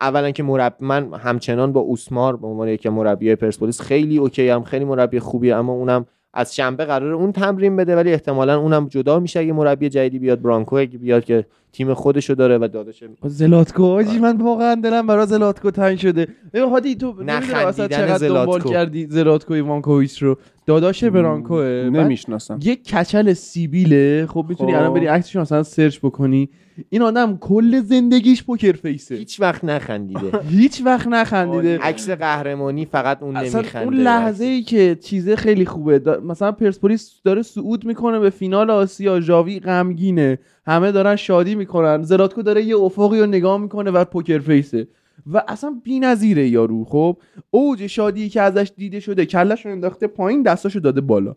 اولا 0.00 0.30
که 0.30 0.42
مربی 0.42 0.86
من 0.86 1.14
همچنان 1.14 1.72
با 1.72 1.80
اوسمار 1.80 2.36
به 2.36 2.46
عنوان 2.46 2.68
یکی 2.68 2.88
مربی 2.88 3.34
پرسپولیس 3.34 3.80
خیلی 3.80 4.18
okay 4.18 4.48
هم 4.48 4.64
خیلی 4.64 4.84
مربی 4.84 5.18
خوبیه 5.18 5.56
اما 5.56 5.72
اونم 5.72 6.06
از 6.34 6.56
شنبه 6.56 6.84
قراره 6.84 7.14
اون 7.14 7.32
تمرین 7.32 7.76
بده 7.76 7.96
ولی 7.96 8.12
احتمالا 8.12 8.60
اونم 8.60 8.88
جدا 8.88 9.20
میشه 9.20 9.40
اگه 9.40 9.52
مربی 9.52 9.88
جدیدی 9.88 10.18
بیاد 10.18 10.42
برانکو 10.42 10.76
اگه 10.76 10.98
بیاد 10.98 11.24
که 11.24 11.46
تیم 11.76 11.94
خودشو 11.94 12.34
داره 12.34 12.58
و 12.58 12.68
داداش 12.72 13.04
زلاتکو 13.24 13.84
آجی 13.84 14.18
من 14.18 14.36
واقعا 14.36 14.74
دلم 14.74 15.06
برای 15.06 15.26
زلاتکو 15.26 15.70
تنگ 15.70 15.98
شده. 15.98 16.28
ببین 16.52 16.68
هادی 16.68 16.94
تو 16.94 17.14
نخندیدن 17.22 17.88
چقدر 17.88 18.28
دنبال 18.28 18.46
زلاتکو. 18.46 18.70
کردی 18.70 19.06
زلاتکو 19.10 19.52
ایوانکوویچ 19.54 20.22
رو. 20.22 20.38
داداش 20.66 21.04
برانکوه. 21.04 21.90
بعد 21.90 21.96
نمی‌شناسم. 21.96 22.58
یه 22.62 22.76
کچل 22.76 23.32
سیبیله. 23.32 24.26
خب 24.26 24.46
می‌تونی 24.48 24.72
خب. 24.72 24.78
الان 24.78 24.94
بری 24.94 25.06
عکسش 25.06 25.36
مثلا 25.36 25.62
سرچ 25.62 25.98
بکنی. 25.98 26.48
این 26.90 27.02
آدم 27.02 27.36
کل 27.36 27.80
زندگیش 27.80 28.44
پوکر 28.44 28.72
فیسه. 28.72 29.14
هیچ 29.14 29.40
وقت 29.40 29.64
نخندیده. 29.64 30.40
هیچ 30.58 30.82
وقت 30.84 31.06
نخندیده. 31.06 31.78
عکس 31.78 32.10
قهرمانی 32.10 32.84
فقط 32.84 33.22
اون 33.22 33.36
اصلا 33.36 33.60
نمیخنده 33.60 33.84
اون 33.86 33.94
لحظه 33.96 34.44
ای 34.44 34.62
که 34.62 34.98
چیزه 35.02 35.36
خیلی 35.36 35.66
خوبه. 35.66 35.98
دا- 35.98 36.22
مثلا 36.22 36.52
پرسپولیس 36.52 37.20
داره 37.24 37.42
صعود 37.42 37.84
می‌کنه 37.84 38.18
به 38.18 38.30
فینال 38.30 38.70
آسیا. 38.70 39.20
ژاوی 39.20 39.60
غمگینه. 39.60 40.38
همه 40.66 40.92
دارن 40.92 41.16
شادی 41.16 41.54
می‌کنن. 41.54 42.02
زلاتکو 42.02 42.42
داره 42.42 42.62
یه 42.62 42.76
افقی 42.76 43.20
رو 43.20 43.26
نگاه 43.26 43.58
می‌کنه 43.58 43.90
و 43.90 44.04
پوکر 44.04 44.38
فیسه. 44.38 44.88
و 45.32 45.42
اصلا 45.48 45.80
بی‌نظیره 45.84 46.48
یارو 46.48 46.84
خب؟ 46.84 47.16
اوج 47.50 47.86
شادی 47.86 48.28
که 48.28 48.42
ازش 48.42 48.72
دیده 48.76 49.00
شده 49.00 49.26
کلش 49.26 49.66
رو 49.66 49.72
انداخته 49.72 50.06
پایین 50.06 50.42
دستاشو 50.42 50.78
داده 50.78 51.00
بالا. 51.00 51.36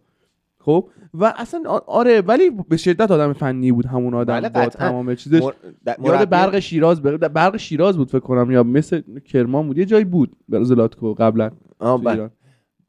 خب؟ 0.60 0.90
و 1.14 1.34
اصلا 1.38 1.64
آره 1.88 2.22
ولی 2.22 2.50
به 2.70 2.78
شدت 2.78 3.12
آدم 3.12 3.34
فنی 3.34 3.72
بود 3.72 3.86
همون 3.86 4.14
آدم 4.14 4.34
بله، 4.34 4.50
با. 4.50 4.66
تمام 4.66 5.16
چیزش. 5.16 5.42
مر... 5.42 5.52
یاد 6.04 6.30
برق 6.30 6.60
شیراز 6.60 7.02
بر... 7.02 7.18
برق 7.18 7.58
شیراز 7.58 7.98
بود 7.98 8.10
فکر 8.10 8.20
کنم 8.20 8.52
یا 8.52 8.64
مثل 8.64 9.02
کرمان 9.26 9.68
بود. 9.68 9.78
یه 9.78 9.86
جایی 9.86 10.06
بود 10.06 10.36
زلاتکو 10.50 11.14
قبلا 11.14 11.52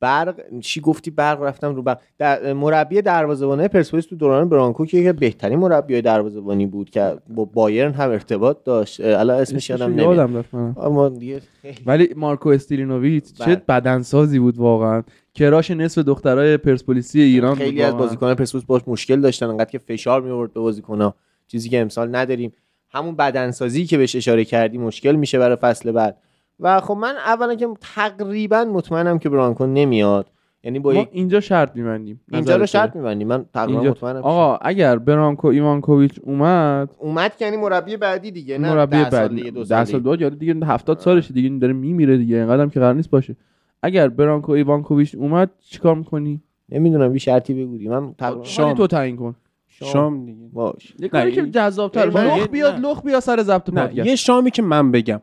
برق 0.00 0.34
چی 0.60 0.80
گفتی 0.80 1.10
برق 1.10 1.42
رفتم 1.42 1.74
رو 1.74 1.82
برق. 1.82 1.98
در... 2.18 2.52
مربی 2.52 3.02
دروازه‌بانی 3.02 3.68
پرسپولیس 3.68 4.06
تو 4.06 4.16
دوران 4.16 4.48
برانکو 4.48 4.86
که 4.86 4.98
یکی 4.98 5.12
بهترین 5.12 5.58
مربی 5.58 6.02
دروازه‌بانی 6.02 6.66
بود 6.66 6.90
که 6.90 7.16
با 7.28 7.44
بایرن 7.44 7.92
هم 7.92 8.10
ارتباط 8.10 8.64
داشت. 8.64 9.00
الان 9.00 9.40
اسمش 9.40 9.70
یادم 9.70 9.94
نمیاد. 9.94 11.18
دیگه 11.18 11.40
ولی 11.86 12.08
مارکو 12.16 12.48
استیلینوویچ 12.48 13.24
چه 13.32 13.44
بله. 13.44 13.56
بدنسازی 13.56 14.38
بود 14.38 14.58
واقعا. 14.58 15.02
کراش 15.34 15.70
نصف 15.70 15.98
دخترای 15.98 16.56
پرسپولیسی 16.56 17.20
ایران 17.20 17.54
خیلی 17.54 17.70
بود 17.70 17.80
از. 17.80 17.94
بازیکنان 17.94 18.34
پرسپولیس 18.34 18.66
باش 18.66 18.82
مشکل 18.86 19.20
داشتن 19.20 19.46
انقدر 19.46 19.70
که 19.70 19.78
فشار 19.78 20.22
می 20.22 20.30
آورد 20.30 20.52
به 20.52 20.60
بازیکن‌ها. 20.60 21.14
چیزی 21.46 21.68
که 21.68 21.80
امسال 21.80 22.16
نداریم. 22.16 22.52
همون 22.92 23.16
بدنسازی 23.16 23.86
که 23.86 23.98
بهش 23.98 24.16
اشاره 24.16 24.44
کردی 24.44 24.78
مشکل 24.78 25.16
میشه 25.16 25.38
برای 25.38 25.56
فصل 25.56 25.92
بعد. 25.92 26.16
و 26.60 26.80
خب 26.80 26.94
من 26.94 27.14
اولا 27.16 27.54
که 27.54 27.68
تقریبا 27.94 28.64
مطمئنم 28.64 29.18
که 29.18 29.28
برانکو 29.28 29.66
نمیاد. 29.66 30.26
یعنی 30.62 30.78
با 30.78 30.92
ما 30.92 31.06
اینجا 31.12 31.40
شرط 31.40 31.76
میبندیم 31.76 32.20
اینجا 32.32 32.56
رو 32.56 32.66
شرط 32.66 32.96
میبندیم. 32.96 33.28
من 33.28 33.44
تقریبا 33.54 33.80
اینجا... 33.80 33.90
مطمئنم 33.90 34.22
آقا 34.22 34.56
اگر 34.56 34.98
برانکو 34.98 35.48
ایوانکوویچ 35.48 36.20
اومد 36.22 36.90
اومد 36.98 37.36
که 37.36 37.44
یعنی 37.44 37.56
مربی 37.56 37.96
بعدی 37.96 38.30
دیگه 38.30 38.58
نه 38.58 38.74
مربی 38.74 38.96
ده 38.96 39.10
سال 39.10 39.20
بعد 39.20 39.30
دیگه 39.34 39.50
دو 39.50 39.64
ده 39.64 39.84
سال 39.84 39.84
دیگه. 39.84 39.98
دو 39.98 40.22
یا 40.22 40.28
دیگه 40.28 40.54
70 40.66 40.98
سالشه 40.98 41.34
دیگه 41.34 41.58
داره 41.58 41.72
میمیره 41.72 42.16
دیگه 42.16 42.36
اینقدرم 42.36 42.70
که 42.70 42.80
قرار 42.80 42.94
نیست 42.94 43.10
باشه. 43.10 43.36
اگر 43.82 44.08
برانکو 44.08 44.52
ایوانکوویچ 44.52 45.14
اومد 45.14 45.50
چیکار 45.60 45.94
می‌کنی؟ 45.94 46.42
نمی‌دونم 46.68 47.12
یه 47.12 47.18
شرطی 47.18 47.54
بگویی. 47.54 47.88
من 47.88 48.14
تقریبا 48.14 48.44
شام. 48.44 48.74
تو 48.74 48.86
تعیین 48.86 49.16
کن. 49.16 49.34
شام. 49.68 50.26
دیگه. 50.26 50.48
باش. 50.52 50.94
یه 50.98 51.08
کاری 51.08 51.32
که 51.32 51.46
جذاب‌تر 51.46 52.10
من- 52.10 52.26
لخ 52.26 52.48
بیاد. 52.48 52.80
لخ 52.80 53.02
بیا 53.02 53.20
سر 53.20 53.42
ضبط 53.42 53.70
پادکست. 53.70 54.06
یه 54.06 54.16
شامی 54.16 54.50
که 54.50 54.62
من 54.62 54.90
بگم. 54.90 55.20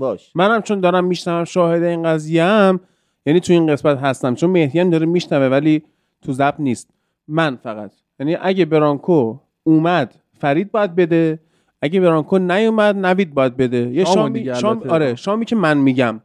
باش. 0.00 0.32
منم 0.34 0.62
چون 0.62 0.80
دارم 0.80 1.04
میشنوم 1.04 1.44
شاهد 1.44 1.82
این 1.82 2.02
قضیه 2.02 2.44
هم 2.44 2.80
یعنی 3.26 3.40
تو 3.40 3.52
این 3.52 3.66
قسمت 3.66 3.98
هستم. 3.98 4.34
چون 4.34 4.50
مهدی 4.50 4.80
هم 4.80 4.90
داره 4.90 5.06
میشنوه 5.06 5.46
ولی 5.46 5.82
تو 6.22 6.32
ضبط 6.32 6.54
نیست. 6.58 6.90
من 7.28 7.56
فقط. 7.56 7.92
یعنی 8.20 8.36
اگه 8.40 8.64
برانکو 8.64 9.38
اومد 9.64 10.14
فرید 10.38 10.72
باید 10.72 10.94
بده. 10.94 11.38
اگه 11.82 12.00
برانکو 12.00 12.38
نیومد 12.38 12.96
نوید 12.96 13.34
باید 13.34 13.56
بده. 13.56 13.90
یه 13.90 14.04
شامی 14.04 14.54
شام. 14.54 14.82
آره 14.88 15.14
شامی 15.14 15.44
که 15.44 15.56
من 15.56 15.78
میگم. 15.78 16.20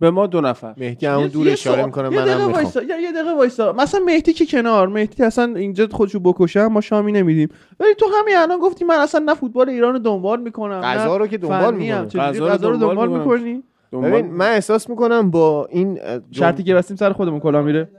به 0.00 0.10
ما 0.10 0.26
دو 0.26 0.40
نفر. 0.40 0.74
مهدی 0.76 1.06
همون 1.06 1.22
یه- 1.22 1.28
دور 1.28 1.48
اشاره 1.48 1.84
می‌کنه 1.84 2.08
منم 2.08 2.46
می‌خوام. 2.46 2.64
یه 3.00 3.12
دقیقه 3.12 3.32
وایسا. 3.36 3.72
مثلا 3.72 4.00
مهدی 4.00 4.32
که 4.32 4.46
کنار؟ 4.46 4.88
مهدی 4.88 5.22
اصلا 5.22 5.54
اینجا 5.56 5.86
خودشو 5.92 6.20
بکشه 6.20 6.68
ما 6.68 6.80
شامی 6.80 7.12
نمیدیم. 7.12 7.48
ولی 7.80 7.94
تو 7.94 8.06
همین 8.20 8.36
الان 8.36 8.58
گفتی 8.58 8.84
من 8.84 8.94
اصلا 8.94 9.20
نه 9.24 9.34
فوتبال 9.34 9.68
ایران 9.68 9.92
رو 9.92 9.98
دنبال 9.98 10.40
می‌کنم 10.40 10.80
غذا 10.80 11.16
رو 11.16 11.26
که 11.26 11.38
دنبال 11.38 11.74
می‌کنم 11.74 12.06
غذا 12.06 12.70
رو 12.70 12.76
دنبال. 12.76 13.08
می‌کنی؟ 13.08 13.62
ببین 13.92 14.26
من 14.26 14.48
احساس 14.52 14.90
می‌کنم 14.90 15.30
با 15.30 15.66
این 15.70 16.00
شرطی 16.30 16.62
که 16.62 16.74
بستیم 16.74 16.96
سر 16.96 17.12
خودمون 17.12 17.40
کلا 17.40 17.62
میره؟ 17.62 17.90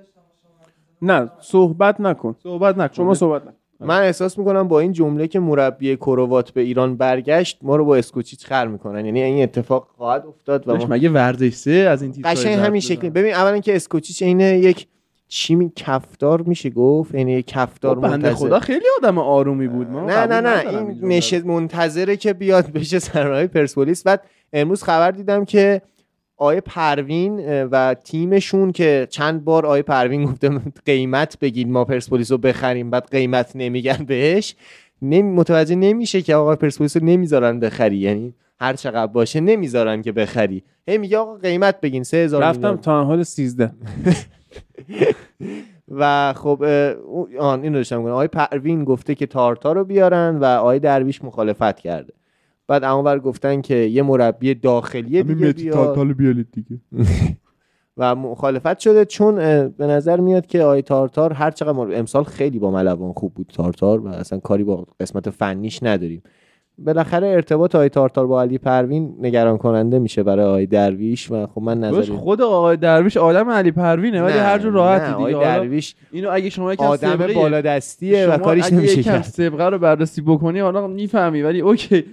نه 1.01 1.29
صحبت 1.41 2.01
نکن. 2.01 2.35
صحبت 2.43 2.77
نکن. 2.77 2.93
شما 2.93 3.13
صحبت 3.13 3.41
نکن. 3.41 3.55
من 3.81 4.01
احساس 4.01 4.37
می‌کنم 4.37 4.67
با 4.67 4.79
این 4.79 4.91
جمله 4.91 5.27
که 5.27 5.39
مربی 5.39 5.95
کروات 5.95 6.51
به 6.51 6.61
ایران 6.61 6.97
برگشت 6.97 7.59
ما 7.61 7.75
رو 7.75 7.85
با 7.85 7.95
اسکوچیچ 7.95 8.45
خر 8.45 8.67
می‌کنن. 8.67 9.05
یعنی 9.05 9.21
این 9.21 9.43
اتفاق 9.43 9.87
خواهد 9.97 10.25
افتاد 10.25 10.69
و 10.69 10.75
ما 10.75 10.85
مگه 10.89 11.09
ورزش 11.09 11.53
سه 11.53 11.71
از 11.71 12.01
این 12.01 12.13
قشنگ 12.23 12.53
همین؟ 12.53 12.81
شکلی. 12.81 13.09
ببین 13.09 13.33
اولا 13.33 13.59
که 13.59 13.75
اسکوچیچ 13.75 14.23
عین 14.23 14.39
یک 14.39 14.87
چی 15.27 15.55
می 15.55 15.71
کفتار 15.75 16.41
میشه 16.41 16.69
گفت؟ 16.69 17.15
یعنی 17.15 17.31
یک 17.33 17.47
کفتار 17.47 17.95
خب، 17.95 18.01
بنده 18.01 18.33
خدا 18.33 18.59
خیلی 18.59 18.85
آدم 18.97 19.17
آرومی 19.17 19.67
بود 19.67 19.89
ما 19.89 20.05
نه 20.05 20.25
نه 20.25 20.41
نه 20.41 20.69
این 20.69 20.99
نشه 21.01 21.41
منتظره 21.41 22.17
که 22.17 22.33
بیاد 22.33 22.71
بشه 22.71 22.99
سرمایه 22.99 23.47
پرسپولیس. 23.47 24.03
بعد 24.03 24.23
امروز 24.53 24.83
خبر 24.83 25.11
دیدم 25.11 25.45
که 25.45 25.81
آیه 26.41 26.61
پروین 26.61 27.63
و 27.63 27.93
تیمشون 27.93 28.71
که 28.71 29.07
چند 29.09 29.43
بار 29.43 29.65
آیه 29.65 29.83
پروین 29.83 30.25
گفته 30.25 30.49
قیمت 30.85 31.39
بگید 31.39 31.67
ما 31.67 31.85
پرسپولیس 31.85 32.31
رو 32.31 32.37
بخریم 32.37 32.89
بعد 32.89 33.11
قیمت 33.11 33.51
نمیگن 33.55 34.05
بهش. 34.07 34.55
نمی 35.01 35.31
متوجه 35.31 35.75
نمیشه 35.75 36.21
که 36.21 36.35
آقا 36.35 36.55
پرسپولیس 36.55 36.97
رو 36.97 37.05
نمی‌ذارن 37.05 37.59
بخری. 37.59 37.97
یعنی 37.97 38.33
هر 38.59 38.73
چقدر 38.73 39.11
باشه 39.11 39.39
نمی‌ذارن 39.39 40.01
که 40.01 40.11
بخری. 40.11 40.63
هی 40.87 40.97
میگه 40.97 41.17
آقا 41.17 41.35
قیمت 41.35 41.81
بگین 41.81 42.03
3000 42.03 42.43
رفتم 42.43 42.77
تا 42.77 43.03
حال 43.03 43.23
13 43.23 43.71
و 45.91 46.33
خب 46.33 46.63
آن 47.39 47.63
این 47.63 47.73
رو 47.73 47.79
داشتم 47.79 48.05
آقای 48.05 48.27
پروین 48.27 48.83
گفته 48.83 49.15
که 49.15 49.25
تارتا 49.25 49.71
رو 49.71 49.83
بیارن 49.83 50.37
و 50.37 50.45
آقای 50.45 50.79
درویش 50.79 51.23
مخالفت 51.23 51.79
کرده. 51.79 52.13
بعد 52.71 52.83
اونور 52.83 53.19
گفتن 53.19 53.61
که 53.61 53.75
یه 53.75 54.03
مربی 54.03 54.53
داخلی 54.53 55.23
دیگه 55.23 55.23
بیاد 55.23 56.13
بیارید 56.13 56.47
دیگه. 56.51 56.79
و 57.97 58.15
مخالفت 58.15 58.79
شده 58.79 59.05
چون 59.05 59.35
به 59.69 59.87
نظر 59.87 60.19
میاد 60.19 60.45
که 60.45 60.63
آقای 60.63 60.81
تارتار 60.81 61.33
هر 61.33 61.51
چقدر 61.51 61.79
امسال 61.79 62.23
خیلی 62.23 62.59
با 62.59 62.71
ملوان 62.71 63.13
خوب 63.13 63.33
بود 63.33 63.51
تارتار 63.53 63.99
و 63.99 64.07
اصلا 64.07 64.39
کاری 64.39 64.63
با 64.63 64.87
قسمت 64.99 65.29
فنیش 65.29 65.83
نداریم. 65.83 66.23
بالاخره 66.85 67.27
ارتباط 67.27 67.75
آقای 67.75 67.89
تارتار 67.89 68.27
با 68.27 68.41
علی 68.41 68.57
پروین 68.57 69.15
نگران 69.21 69.57
کننده 69.57 69.99
میشه 69.99 70.23
برای 70.23 70.45
آقای 70.45 70.65
درویش 70.65 71.31
و 71.31 71.47
خب 71.47 71.61
من 71.61 71.79
نظری 71.79 72.15
خود 72.17 72.41
آقای 72.41 72.77
درویش 72.77 73.17
آدم 73.17 73.49
علی 73.49 73.71
پروینه 73.71 74.23
ولی 74.23 74.37
هر 74.37 74.59
جور 74.59 74.71
راحتی 74.71 75.11
آقای 75.11 75.25
دیگه 75.33 75.37
حالا 75.45 75.57
درویش 75.57 75.95
اینو 76.11 76.29
اگه 76.31 76.49
شما 76.49 76.73
یکم 76.73 76.83
آدم 76.83 77.09
سابقه- 77.09 77.33
بالادستیه 77.33 78.27
و 78.27 78.37
کاریش 78.37 78.73
نمیشه 78.73 79.03
کرد. 79.03 79.23
سابقه 79.23 79.65
رو 79.69 79.79
بررسی 79.79 80.21
بکنی 80.21 80.59
حالا 80.59 80.87
می‌فهمی 80.87 81.41
ولی 81.41 81.61
اوکی. 81.61 82.05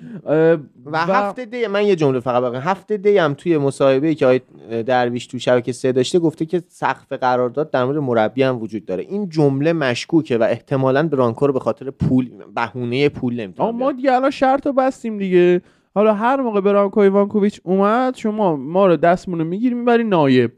و 0.92 0.98
هفته 0.98 1.44
دی 1.44 1.66
من 1.66 1.86
یه 1.86 1.96
جمله 1.96 2.20
فقط 2.20 2.42
بگم. 2.42 2.60
هفته 2.60 2.96
دی 2.96 3.18
هم 3.18 3.34
توی 3.34 3.58
مصاحبه 3.58 4.14
که 4.14 4.26
آقای 4.26 4.40
درویش 4.82 5.26
تو 5.26 5.38
شبکه 5.38 5.72
سه 5.72 5.92
داشته 5.92 6.18
گفته 6.18 6.46
که 6.46 6.62
سقف 6.68 7.12
قرارداد 7.12 7.70
در 7.70 7.84
مورد 7.84 7.96
مربی 7.96 8.42
هم 8.42 8.62
وجود 8.62 8.84
داره. 8.86 9.02
این 9.02 9.28
جمله 9.28 9.72
مشکوکه 9.72 10.38
و 10.38 10.42
احتمالاً 10.42 11.08
برانکو 11.08 11.46
رو 11.46 11.52
به 11.52 11.60
خاطر 11.60 11.90
پول 11.90 12.30
بهونه 12.54 13.08
پول 13.08 13.40
نمی‌تونه 13.40 13.70
ما 13.70 13.92
دیگه 13.92 14.12
الان 14.12 14.30
شرط 14.58 14.66
رو 14.66 14.72
بستیم 14.72 15.18
دیگه. 15.18 15.60
حالا 15.94 16.14
هر 16.14 16.40
موقع 16.40 16.60
برانکو 16.60 17.00
ایوانکوویچ 17.00 17.60
اومد 17.64 18.16
شما 18.16 18.56
ما 18.56 18.86
رو 18.86 18.96
دستمون 18.96 19.38
رو 19.38 19.44
می‌گیری 19.44 19.74
می‌بری 19.74 20.04
نایب. 20.04 20.50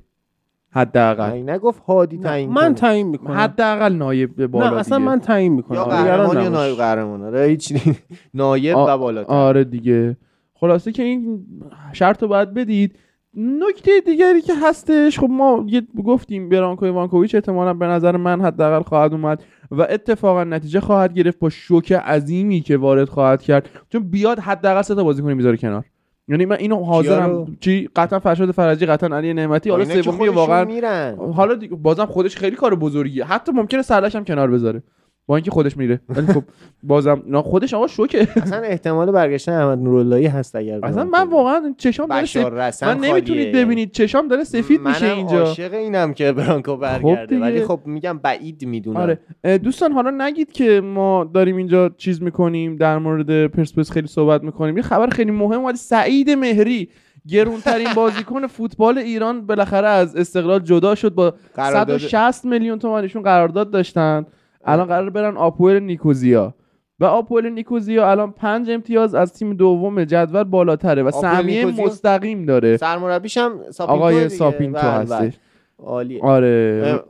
حداقل. 0.72 1.50
نگفت 1.50 1.82
هادی 1.82 2.18
تعیین 2.18 2.50
من. 2.50 2.74
تعیین 2.74 3.06
می‌کنم. 3.06 3.34
حداقل 3.36 3.92
نایب 3.92 4.36
به 4.36 4.46
بالا 4.46 4.70
نه 4.70 4.76
اصلا 4.76 4.98
دیگه. 4.98 5.08
من 5.10 5.20
تعیین 5.20 5.52
می‌کنم. 5.52 5.76
یا 5.78 5.84
نگران 6.02 6.26
قهرمان 6.26 6.42
یا. 6.44 6.48
نایب 6.48 6.76
قهرمان. 6.76 7.22
آره 7.24 7.46
هیچ 7.46 7.72
نایب 8.34 8.76
آ- 8.76 8.94
و 8.94 8.98
بالاتر. 8.98 9.32
آره 9.32 9.64
دیگه. 9.64 10.16
خلاصه 10.54 10.92
که 10.92 11.02
این 11.02 11.46
شرط 11.92 12.22
رو 12.22 12.28
باید 12.28 12.54
بدید. 12.54 12.98
نکته 13.34 13.90
دیگری 14.06 14.40
که 14.42 14.52
هستش 14.62 15.18
خب 15.18 15.28
ما 15.30 15.64
یه 15.68 15.82
گفتیم 16.04 16.48
برانکو 16.48 16.84
ایوانکوویچ 16.84 17.34
احتمالا 17.34 17.74
به 17.74 17.86
نظر 17.86 18.16
من 18.16 18.40
حداقل 18.40 18.82
خواهد 18.82 19.12
اومد. 19.12 19.42
و 19.70 19.86
اتفاقا 19.90 20.44
نتیجه 20.44 20.80
خواهد 20.80 21.14
گرفت 21.14 21.38
با 21.38 21.48
شوک 21.48 21.92
عظیمی 21.92 22.60
که 22.60 22.76
وارد 22.76 23.08
خواهد 23.08 23.42
کرد. 23.42 23.68
چون 23.88 24.10
بیاد 24.10 24.38
حداقل 24.38 24.82
سه 24.82 24.94
تا 24.94 25.04
بازیکن 25.04 25.32
می‌ذاره 25.32 25.56
کنار. 25.56 25.84
یعنی 26.28 26.46
من 26.46 26.56
اینو؟ 26.56 26.84
حاضرم. 26.84 27.56
چی؟ 27.60 27.88
قطعا 27.96 28.18
فرشاد 28.18 28.50
فرجی 28.50 28.86
قطعا 28.86 29.16
علی 29.16 29.34
نعمتی. 29.34 29.70
حالا 29.70 30.02
سومی 30.02 30.28
واقعا 30.28 30.64
میرن. 30.64 31.16
حالا 31.34 31.54
دیگه 31.54 31.76
بازم 31.76 32.06
خودش 32.06 32.36
خیلی 32.36 32.56
کار 32.56 32.74
بزرگیه. 32.74 33.24
حتی 33.24 33.52
ممکنه 33.52 33.82
سرلش 33.82 34.16
هم 34.16 34.24
کنار 34.24 34.50
بذاره. 34.50 34.82
با 35.30 35.36
اینکه 35.36 35.50
خودش 35.50 35.76
میره. 35.76 36.00
ولی 36.08 36.26
خب 36.26 36.42
بازم 36.82 37.22
نه 37.26 37.42
خودش 37.42 37.74
آقا 37.74 37.86
شوکه. 37.86 38.28
اصلا 38.36 38.58
احتمال 38.58 39.10
برگشتن 39.10 39.52
احمد 39.52 39.78
نوراللهی 39.78 40.26
هست 40.26 40.56
اگر 40.56 40.84
اصلا 40.86 41.04
من. 41.04 41.28
واقعا 41.28 41.74
چشام 41.78 42.08
داره 42.08 42.66
رسن 42.66 42.86
من. 42.94 43.04
نمی‌تونید 43.04 43.52
ببینید 43.52 43.92
چشام 43.92 44.28
داره 44.28 44.44
سفید 44.44 44.80
میشه 44.80 45.06
اینجا. 45.06 45.38
عاشق 45.38 45.74
اینم 45.74 46.14
که 46.14 46.32
برانکو 46.32 46.76
برگرده. 46.76 47.26
دیگه. 47.26 47.42
ولی 47.42 47.64
خب 47.64 47.80
میگم 47.84 48.18
بعید 48.18 48.64
می‌دونم. 48.64 48.96
آره. 48.96 49.18
دوستان 49.58 49.92
حالا 49.92 50.10
نگید 50.10 50.52
که 50.52 50.80
ما 50.80 51.30
داریم 51.34 51.56
اینجا 51.56 51.88
چیز 51.88 52.22
می‌کنیم 52.22 52.76
در 52.76 52.98
مورد 52.98 53.46
پرسپولیس 53.46 53.90
خیلی 53.90 54.06
صحبت 54.06 54.42
می‌کنیم. 54.42 54.76
یه 54.76 54.82
خبر 54.82 55.08
خیلی 55.08 55.30
مهم 55.30 55.64
ولی 55.64 55.76
سعید 55.76 56.30
مهری 56.30 56.88
گرونترین 57.28 57.88
بازیکن 57.96 58.46
فوتبال 58.46 58.98
ایران 58.98 59.46
بالاخره 59.46 59.88
از 59.88 60.16
استقلال 60.16 60.60
جدا 60.60 60.94
شد. 60.94 61.14
با 61.14 61.34
قرارداد 61.54 61.98
160 61.98 62.44
میلیون 62.44 62.78
تومانشون 62.78 63.22
قرارداد 63.22 63.70
داشتن. 63.70 64.26
الان 64.64 64.86
قرار 64.86 65.10
برن 65.10 65.36
آپول 65.36 65.80
نیکوزیا 65.80 66.54
و 67.00 67.04
آپول 67.04 67.50
نیکوزیا 67.50 68.10
الان 68.10 68.32
پنج 68.32 68.70
امتیاز 68.70 69.14
از 69.14 69.32
تیم 69.32 69.54
دوم 69.54 70.04
جدول 70.04 70.44
بالاتره 70.44 71.02
و 71.02 71.10
سهمیه؟ 71.10 71.64
مستقیم 71.64 72.44
داره 72.44 72.76
سرمربیش 72.76 73.36
هم 73.36 73.60
ساپینتو 73.70 73.92
آقای. 73.92 74.28
ساپینتو 74.28 74.78
بله، 74.78 75.04
بله. 75.04 75.16
هستش 75.16 75.38
عالیه 75.78 76.22
آره 76.22 77.00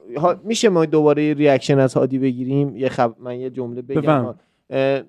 میشه 0.44 0.68
ما 0.68 0.84
دوباره 0.84 1.24
یه 1.24 1.34
ریاکشن 1.34 1.78
از 1.78 1.94
هادی 1.94 2.18
بگیریم 2.18 2.76
یه 2.76 2.88
خب 2.88 3.14
من 3.20 3.40
یه 3.40 3.50
جمله 3.50 3.82
بگم 3.82 4.34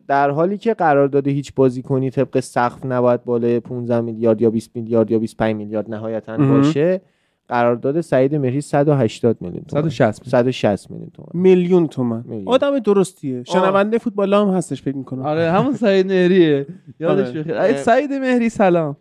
در 0.07 0.29
حالی 0.29 0.57
که 0.57 0.73
قرارداد 0.73 1.27
هیچ 1.27 1.53
بازیکنی 1.55 2.09
طبق 2.09 2.39
سقف 2.39 2.85
نباید 2.85 3.23
بالای 3.23 3.59
15 3.59 4.01
میلیارد 4.01 4.41
یا 4.41 4.49
20 4.49 4.75
میلیارد 4.75 5.11
یا 5.11 5.19
25 5.19 5.55
میلیارد 5.55 5.89
نهایتا. 5.89 6.37
باشه 6.37 7.01
قرارداد 7.51 8.01
سعید 8.01 8.35
مهری 8.35 8.61
180 8.61 9.37
میلیون 9.41 9.63
تومان 9.63 9.89
160 9.89 10.29
160 10.29 10.91
میلیون. 10.91 11.09
تومان 11.13 11.29
میلیون 11.33 11.87
تومن. 11.87 12.23
میلیون. 12.27 12.47
آدم 12.47 12.79
درستیه. 12.79 13.43
شنونده 13.43 13.97
فوتبال 13.97 14.33
هم 14.33 14.47
هستش 14.49 14.81
فکر 14.81 14.97
می‌کنم. 14.97 15.21
آره 15.25 15.51
همون 15.51 15.73
سعید 15.73 16.07
مهریه. 16.07 16.65
یادش 16.99 17.27
آره. 17.29 17.39
بخیر 17.39 17.55
ای 17.57 17.77
سعید 17.77 18.13
مهری 18.13 18.49
سلام. 18.49 18.97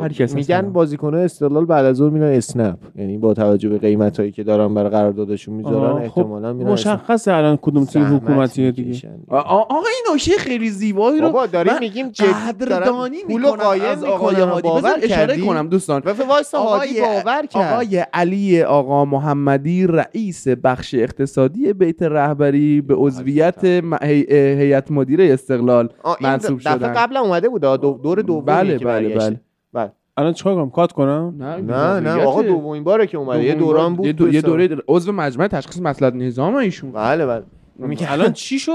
هر 0.00 0.08
کس 0.08 0.34
میگن 0.34 0.54
هستن. 0.56 0.72
بازیکن 0.72 1.14
استقلال 1.14 1.64
بعد 1.64 1.84
از 1.84 1.96
ظهر 1.96 2.10
میرن 2.10 2.32
اسنپ 2.32 2.78
یعنی 2.96 3.18
با 3.18 3.34
توجه 3.34 3.68
به 3.68 3.78
قیمت 3.78 4.20
هایی 4.20 4.32
که 4.32 4.44
دارن 4.44 4.74
برای 4.74 4.90
قراردادشون 4.90 5.54
می‌ذارن 5.54 6.08
خب 6.08 6.18
احتمالاً 6.18 6.52
میرن. 6.52 6.70
مشخصه 6.70 7.32
الان 7.32 7.58
کدوم 7.62 7.84
تیم 7.84 8.04
زحمت 8.04 8.22
حکومتیه 8.22 8.70
دیگه 8.70 9.10
آقا 9.28 9.74
این 9.76 10.14
نکته 10.14 10.30
خیلی 10.38 10.70
زیبایی 10.70 11.20
رو 11.20 11.26
بابا 11.26 11.46
داریم 11.46 11.72
من 11.72 11.78
میگیم 11.78 12.08
قدردانی 12.08 13.16
می‌کنم 13.28 13.50
قایم 13.50 13.82
از 13.82 14.04
آقای 14.04 14.34
می‌کنم 14.34 14.48
هادی 14.50 14.68
باور 14.68 14.80
بذار 14.80 14.98
اشاره؟ 15.02 15.40
کنم 15.40 15.68
دوستان 15.68 16.02
و 16.04 16.10
وایسا 16.28 16.58
هادی 16.58 17.00
باور 17.00 17.46
کرد 17.46 17.72
آقای 17.72 18.06
علی 18.12 18.62
آقا 18.62 19.04
محمدی 19.04 19.86
رئیس 19.86 20.48
بخش 20.48 20.94
اقتصادی 20.94 21.72
بیت 21.72 22.02
رهبری 22.02 22.80
به 22.80 22.94
عضویت 22.94 23.64
هیئت 24.02 24.90
مدیره 24.90 25.32
استقلال 25.32 25.88
منصوب 26.20 26.60
دفعه 26.60 26.78
شدن. 26.78 26.92
قبل 26.92 27.16
اومده 27.16 27.48
بود 27.48 27.60
دور 28.02 28.22
دومی 28.22 28.46
بله 28.46 28.78
که 28.78 28.84
بله 28.84 29.08
برگشته. 29.08 29.45
بله. 29.72 29.92
الان 30.16 30.32
چیکار 30.32 30.54
کنم؟ 30.54 30.70
کات 30.70 30.92
کنم؟ 30.92 31.34
نه 31.38 32.00
نه 32.00 32.22
آقا 32.24 32.42
دومین 32.42 32.84
باره 32.84 33.06
که 33.06 33.18
اومده. 33.18 33.44
یه 33.44 33.54
دوران 33.54 33.96
بود 33.96 34.06
یه. 34.34 34.40
دوره 34.42 34.76
عضو 34.88 35.12
مجمع 35.12 35.48
تشخیص 35.48 35.80
مسئله 35.82 36.10
نظام 36.26 36.54
ایشون. 36.54 36.92
بله 36.92 37.26
بله. 37.26 37.42
میگه 37.78 38.10
الان 38.12 38.32
چی 38.32 38.58
شد؟ 38.58 38.72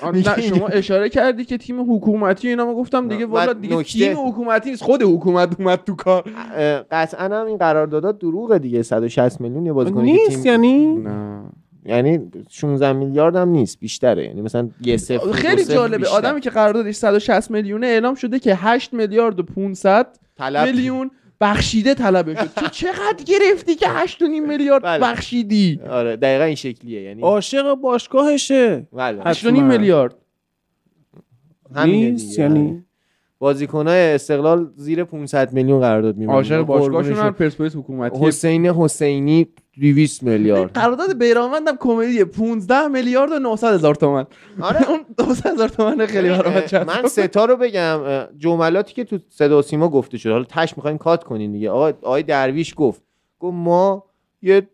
شما 0.54 0.66
اشاره 0.68 1.08
کردی 1.08 1.44
که 1.44 1.58
تیم 1.58 1.94
حکومتی 1.94 2.48
اینا 2.48 2.66
ما 2.66 2.74
گفتم 2.74 3.08
دیگه 3.08 3.26
والا 3.26 3.52
دیگه 3.52 3.76
نکته- 3.76 3.98
تیم 4.14 4.26
حکومتی 4.28 4.70
نیست 4.70 4.82
خود 4.84 5.02
حکومت 5.02 5.60
اومد 5.60 5.80
تو 5.86 5.94
کار. 5.94 6.22
قطعا 6.90 7.24
هم 7.40 7.46
این 7.46 7.56
قراردادات 7.56 8.18
دروغه 8.18 8.58
دیگه 8.58 8.82
160 8.82 9.40
میلیون 9.40 9.66
یه 9.66 9.72
بازیکنی 9.72 10.16
که 10.16 10.22
نیست 10.28 10.46
یعنی؟ 10.46 10.86
نه. 10.96 11.42
یعنی 11.84 12.20
16 12.50 12.92
میلیارد 12.92 13.36
هم 13.36 13.48
نیست 13.48 13.80
بیشتره. 13.80 14.24
یعنی 14.24 14.42
مثلا 14.42 14.68
یه 14.80 14.96
صفر 14.96 15.24
دو 15.24 15.32
خیلی 15.32 15.64
جالبه. 15.64 15.98
بیشتر. 15.98 16.14
آدمی 16.14 16.40
که 16.40 16.50
قراردادش 16.50 16.94
160 16.94 17.50
میلیونه 17.50 17.86
اعلام 17.86 18.14
شده 18.14 18.38
که 18.38 18.54
8 18.54 18.94
میلیارد 18.94 19.40
و 19.40 19.42
500 19.42 20.06
طلب. 20.38 20.66
میلیون 20.66 21.10
بخشیده 21.40 21.94
طلبه 21.94 22.34
شد. 22.34 22.50
تو 22.56 22.66
چقدر 22.66 23.24
گرفتی 23.26 23.74
که 23.74 23.86
8 23.88 24.22
میلیارد 24.22 24.82
بله. 24.82 25.02
بخشیدی؟ 25.04 25.80
آره 25.90 26.16
دقیقا 26.16 26.44
این 26.44 26.54
شکلیه. 26.54 27.02
یعنی 27.02 27.22
عاشق 27.22 27.74
باشگاهشه. 27.74 28.86
بله. 28.92 29.22
8 29.24 29.46
حتما. 29.46 29.62
میلیارد. 29.62 30.14
همینه 31.74 32.10
نیست. 32.10 32.38
یعنی؟ 32.38 32.84
بازیکنای 33.38 34.14
استقلال 34.14 34.70
زیر 34.76 35.04
500 35.04 35.52
میلیون 35.52 35.80
قرارداد 35.80 36.16
می‌بندن. 36.16 36.36
عاشق 36.36 36.62
باشگاهشون 36.62 37.16
هم 37.16 37.32
پرسپولیس 37.32 37.76
حکومتی. 37.76 38.18
حسین 38.26 38.66
حسینی 38.66 39.46
200 39.80 40.22
میلیارد. 40.22 40.72
قرارداد 40.72 41.18
بیرانوند 41.18 41.68
هم 41.68 41.76
کمدیه. 41.76 42.24
15 42.24 42.88
میلیارد 42.88 43.32
و 43.32 43.38
900 43.38 43.74
هزار 43.74 43.94
تومن. 43.94 44.26
آره. 44.60 44.90
اون 44.90 45.00
200 45.18 45.46
هزار 45.46 45.68
تومن 45.68 46.06
خیلی 46.06 46.28
برام 46.28 46.60
جذاب 46.60 46.86
من 46.86 47.06
ستا 47.08 47.44
رو 47.44 47.56
بگم. 47.56 48.00
جملاتی 48.38 48.94
که 48.94 49.04
تو 49.04 49.18
صدا 49.28 49.58
و 49.58 49.62
سیما 49.62 49.88
گفته 49.88 50.18
شد 50.18 50.30
حالا 50.30 50.44
تش 50.44 50.76
می‌خوایم 50.76 50.98
کات 50.98 51.24
کنین 51.24 51.52
دیگه. 51.52 51.70
آقا 51.70 51.86
آقای 51.86 52.22
درویش 52.22 52.74
گفت. 52.76 53.02
گفت 53.40 53.54
ما 53.54 54.04
یه 54.42 54.68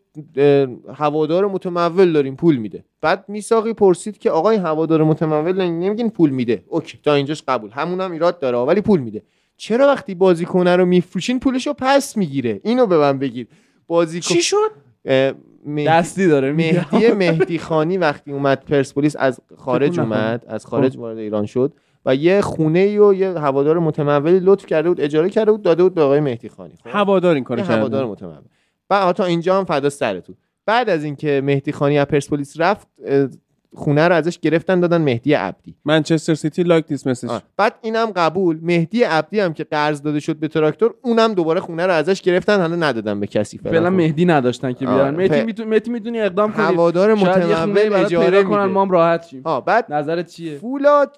هوادار 0.94 1.47
متمول 1.47 2.12
داریم. 2.12 2.36
پول 2.36 2.57
میده. 2.57 2.85
بعد 3.01 3.25
میساقی 3.28 3.73
پرسید 3.73 4.18
که 4.18 4.31
آقای 4.31 4.57
هوادار 4.57 5.05
متمول 5.05 5.62
نمیگین 5.62 6.10
پول 6.10 6.31
میده. 6.31 6.65
اوکی. 6.68 6.99
تا 7.02 7.15
اینجاش 7.15 7.43
قبول. 7.49 7.70
همون 7.70 8.01
هم 8.01 8.12
ایراد 8.12 8.39
داره. 8.39 8.59
ولی 8.59 8.81
پول 8.81 9.01
میده. 9.01 9.23
چرا 9.57 9.86
وقتی 9.86 10.15
بازیکنه 10.15 10.76
رو 10.76 10.85
میفروشین 10.86 11.41
پولش 11.41 11.67
رو 11.67 11.75
پس 11.78 12.17
می‌گیره؟ 12.17 12.60
اینو 12.65 12.86
به 12.86 12.99
من 12.99 13.18
بگید. 13.18 13.49
بازیکن 13.86 14.35
چی 14.35 14.43
شد؟ 14.43 14.85
مهدی- 15.67 15.89
دستی 15.89 16.26
داره. 16.26 16.52
مهدی 16.52 17.09
مهدی 17.12 17.59
خانی 17.59 17.99
وقتی 17.99 18.33
اومد 18.33 18.65
پرسپولیس 18.65 19.17
از 19.18 19.41
خارج. 19.57 20.01
اومد 20.01 20.44
از 20.49 20.67
خارج 20.67 20.97
وارد 20.97 21.18
ایران 21.18 21.47
شد 21.47 21.73
و 22.07 22.15
یه 22.15 22.41
خونه 22.41 23.01
و 23.01 23.15
یه 23.15 23.31
هوادار 23.31 23.78
متمولی 23.78 24.41
لطف 24.41 24.67
کرده 24.67 24.89
بود 24.89 25.01
اجاره 25.01 25.31
کرده 25.31 25.51
بود 25.52 25.62
داده 25.62 25.83
بود 25.83 25.94
به 25.94 26.02
آقای 26.02 26.20
مهدی 26.20 26.49
خانی 26.49 26.75
خب؟ 26.85 26.91
هوادار 26.93 27.35
این 27.35 27.44
کارو 27.44 27.60
یه 27.60 27.67
هوادار 27.67 28.07
متمول 28.07 28.35
بعد 28.89 29.17
تا 29.17 29.25
اینجا 29.25 29.59
هم 29.59 29.65
فدا 29.65 29.91
سرتون 29.91 30.36
بعد 30.67 30.91
از 30.91 31.05
اینکه 31.05 31.41
مهدی 31.44 31.73
خانی 31.73 31.99
از 31.99 32.07
پرسپولیس 32.07 32.60
رفت 32.60 32.89
خونه 33.76 34.08
رو 34.08 34.14
ازش 34.14 34.38
گرفتن 34.38 34.80
دادن 34.80 35.00
مهدی 35.00 35.34
عبدی. 35.34 35.74
منچستر 35.84 36.34
سیتی 36.34 36.62
like 36.62 36.86
this 36.86 37.07
message. 37.07 37.31
آه. 37.30 37.42
بعد 37.56 37.74
اینم 37.82 38.06
قبول. 38.16 38.58
مهدی 38.62 39.02
عبدی 39.02 39.40
هم 39.40 39.52
که 39.52 39.64
قرض 39.64 40.02
داده 40.02 40.20
شد 40.20 40.36
به 40.36 40.48
تراکتور 40.48 40.94
اونم 41.02 41.34
دوباره 41.34 41.60
خونه 41.60 41.86
رو 41.86 41.92
ازش 41.92 42.22
گرفتن 42.22 42.60
حالا 42.60 42.76
ندادن 42.76 43.20
به 43.20 43.26
کسی 43.26 43.58
فعلا. 43.58 43.90
خب. 43.90 43.96
مهدی 43.96 44.24
نداشتن 44.24 44.72
که 44.72 44.86
بیارن. 44.86 45.14
مهدی 45.14 45.40
ف- 45.40 45.44
می‌تونی 45.44 45.70
مهدی 45.70 45.90
می‌تونی 45.90 46.20
اقدام 46.20 46.52
کنی. 46.52 46.64
هوادار 46.64 47.14
متمول 47.14 47.92
اجاره 47.92 48.42
کنن 48.42 48.64
ما 48.64 48.82
هم 48.82 48.90
راحت 48.90 49.26
شیم. 49.26 49.40
آه 49.44 49.64
بعد 49.64 49.92
نظرت 49.92 50.26
چیه؟ 50.30 50.58
فولاد 50.58 51.16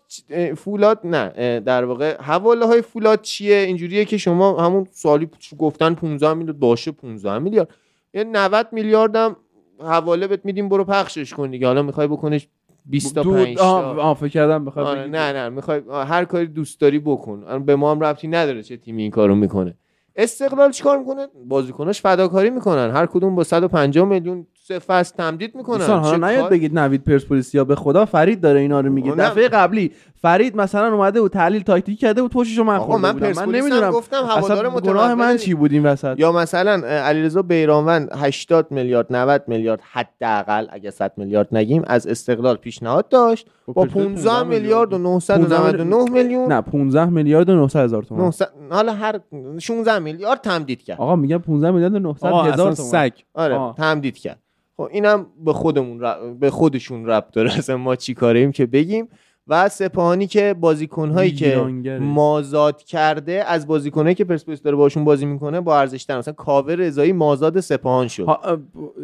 فولاد 0.57 1.01
نه 1.05 1.61
در 1.61 1.85
واقع 1.85 2.17
حواله 2.23 2.67
های 2.67 2.83
فولاد 2.83 3.21
چیه؟ 3.23 3.57
اینجوریه 3.57 4.05
که 4.05 4.17
شما 4.19 4.63
همون 4.65 4.87
سالی 4.93 5.29
گفتن 5.59 5.95
15 5.95 6.35
میلیارد 6.35 6.59
باشه 6.59 6.91
15 6.91 7.39
میلیارد. 7.39 7.69
یه 8.15 8.25
90 8.25 8.69
میلیارد 8.73 9.17
هم 9.17 9.37
حواله 9.81 10.27
بهت 10.27 10.41
میدیم 10.45 10.69
برو 10.69 10.85
پخشش 10.85 11.35
کن 11.35 11.51
دیگه. 11.51 11.67
حالا 11.67 11.83
می‌خوای 11.83 12.07
بکنش 12.07 12.49
20 12.87 13.15
تا 13.15 13.23
دو- 13.23 13.33
5 13.35 13.59
آه 13.59 13.97
تا 13.97 14.15
فکر 14.15 14.29
کردم 14.29 14.65
بخواد 14.65 14.87
آره. 14.87 15.07
نه 15.07 15.33
نه 15.33 15.49
می‌خوای 15.49 15.81
هر 15.91 16.25
کاری 16.25 16.47
دوست 16.47 16.81
داری 16.81 16.99
بکن. 16.99 17.45
الان 17.47 17.65
به 17.65 17.77
ما 17.77 17.91
هم 17.91 18.01
ربطی 18.01 18.29
نداره 18.29 18.63
چه 18.63 18.77
تیمی 18.77 19.03
این 19.03 19.11
کارو 19.11 19.35
می‌کنه. 19.35 19.75
استقلال 20.17 20.71
چیکار 20.71 20.99
می‌کنه؟ 20.99 21.27
بازیکناش 21.49 22.01
فداکاری 22.01 22.51
می‌کنن. 22.51 22.91
هر 22.91 23.07
کدوم 23.07 23.35
با 23.35 23.45
150 23.45 24.09
میلیون 24.09 24.47
سه 24.63 24.79
فصل 24.79 25.17
تمدید 25.17 25.55
می‌کنن. 25.55 25.87
حالا 25.87 26.29
نیاد 26.29 26.51
بگید 26.51 26.79
نوید 26.79 27.05
پرسپولیس 27.05 27.55
یا 27.55 27.65
به 27.65 27.75
خدا 27.75 28.05
فرید 28.05 28.41
داره 28.41 28.61
اینا 28.61 28.81
رو 28.81 28.93
میگه. 28.93 29.13
دفعه 29.13 29.49
قبلی 29.49 29.93
فرید 30.23 30.57
مثلا 30.57 30.95
اومده 30.95 31.21
و 31.21 31.29
تحلیل 31.29 31.63
تاکتیکی 31.63 31.97
کرده 31.97 32.23
و 32.23 32.29
پشتشو 32.29 32.65
من 32.65 32.77
آقا 32.77 32.85
خورده 32.87 33.03
من 33.03 33.13
بودم 33.13 33.47
من 33.47 33.55
نمی‌دونم 33.55 33.91
گفتم 33.91 34.25
هوادار 34.25 34.81
گناه 34.81 35.15
من. 35.15 35.37
چی 35.37 35.55
بود 35.55 35.73
این 35.73 35.87
وسط؟ 35.87 36.15
یا 36.19 36.33
مثلا 36.33 36.73
علیرضا 36.89 37.43
بیرانوند 37.43 38.09
80 38.17 38.67
میلیارد 38.71 39.07
90 39.13 39.45
میلیارد 39.47 39.81
حداقل 39.93 40.67
اگه 40.71 40.91
100 40.91 41.13
میلیارد 41.17 41.49
نگیم 41.53 41.83
از 41.87 42.07
استقلال 42.07 42.57
پیشنهاد 42.57 43.09
داشت. 43.09 43.47
خب 43.67 43.73
با 43.73 43.83
پرسپولیس 43.83 44.25
15 44.27 44.43
میلیارد. 44.43 44.93
و 44.93 44.99
999 44.99 46.11
میلیون. 46.11 46.53
نه 46.53 46.61
15 46.61 47.05
میلیارد 47.05 47.49
و 47.49 47.55
900 47.55 47.85
هزار 47.85 48.03
تومان. 48.03 48.25
900 48.25 48.49
حالا 48.71 48.93
هر 48.93 49.21
16 49.59 49.99
میلیارد 49.99 50.41
تمدید 50.41 50.83
کرد. 50.83 51.01
آقا 51.01 51.17
میگم 51.17 51.39
15 51.39 51.71
میلیارد 51.71 51.95
و 51.95 51.99
900 51.99 52.27
آقا 52.27 52.43
هزار 52.43 52.73
تومان. 52.73 52.91
سگ. 52.91 53.11
آره. 53.35 53.75
تمدید 53.77 54.19
کرد. 54.19 54.39
خب 54.77 54.89
اینم 54.93 55.27
به 55.45 55.53
خودمون 55.53 56.01
رب- 56.01 56.39
به 56.41 56.51
خودشون 56.51 57.07
ربط 57.07 57.31
داره. 57.33 57.51
اصلا 57.59 57.77
ما 57.77 57.97
چی 57.97 58.15
کاریم 58.15 58.53
که 58.53 58.67
بگیم. 58.67 59.09
و 59.49 59.69
سپاهانی 59.69 60.27
که 60.27 60.55
بازیکنهایی 60.61 61.33
که. 61.33 61.57
مازاد 62.01 62.83
کرده 62.83 63.45
از 63.47 63.67
بازیکنهایی 63.67 64.15
که 64.15 64.25
پرسپولیس 64.25 64.63
داره 64.63 64.77
باشون 64.77 65.05
بازی 65.05 65.27
می‌کنه 65.27 65.61
با 65.61 65.79
ارزش 65.79 66.05
تر 66.05 66.19
مثلا 66.19 66.35
کاوه 66.35 66.75
رضایی 66.75 67.13
مازاد 67.13 67.61
سپاهان 67.61 68.09
شد. 68.09 68.27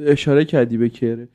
اشاره 0.07 0.45
کردی 0.45 0.79
به 0.79 0.89
کره 0.89 1.29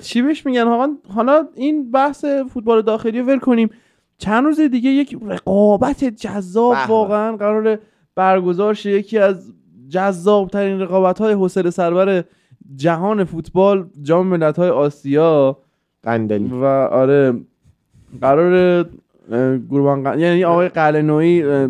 چی 0.00 0.22
بهش 0.22 0.46
میگن؟ 0.46 0.64
حالا 0.64 0.96
حالا 1.08 1.44
این 1.54 1.90
بحث 1.90 2.24
فوتبال 2.24 2.82
داخلی 2.82 3.20
رو 3.20 3.26
ول 3.26 3.38
کنیم. 3.38 3.70
چند 4.18 4.44
روز 4.44 4.60
دیگه 4.60 4.90
یک 4.90 5.18
رقابت 5.26 6.04
جذاب 6.04 6.74
به. 6.74 6.86
واقعا 6.88 7.36
قرار 7.36 7.78
برگزار 8.14 8.74
شه. 8.74 8.90
یکی 8.90 9.18
از 9.18 9.52
جذاب 9.88 10.50
ترین 10.50 10.80
رقابت 10.80 11.18
های 11.18 11.32
حوصله 11.32 11.70
سربر 11.70 12.24
جهان 12.76 13.24
فوتبال 13.24 13.86
جام 14.02 14.26
ملت 14.26 14.58
های 14.58 14.70
آسیا. 14.70 15.58
قندلی. 16.02 16.48
و 16.48 16.64
آره 16.64 17.34
قرار 18.20 18.84
گروبان 19.70 20.04
ق- 20.04 20.18
یعنی 20.18 20.44
آقای 20.44 20.68
قلنویی 20.68 21.42
اه، 21.42 21.68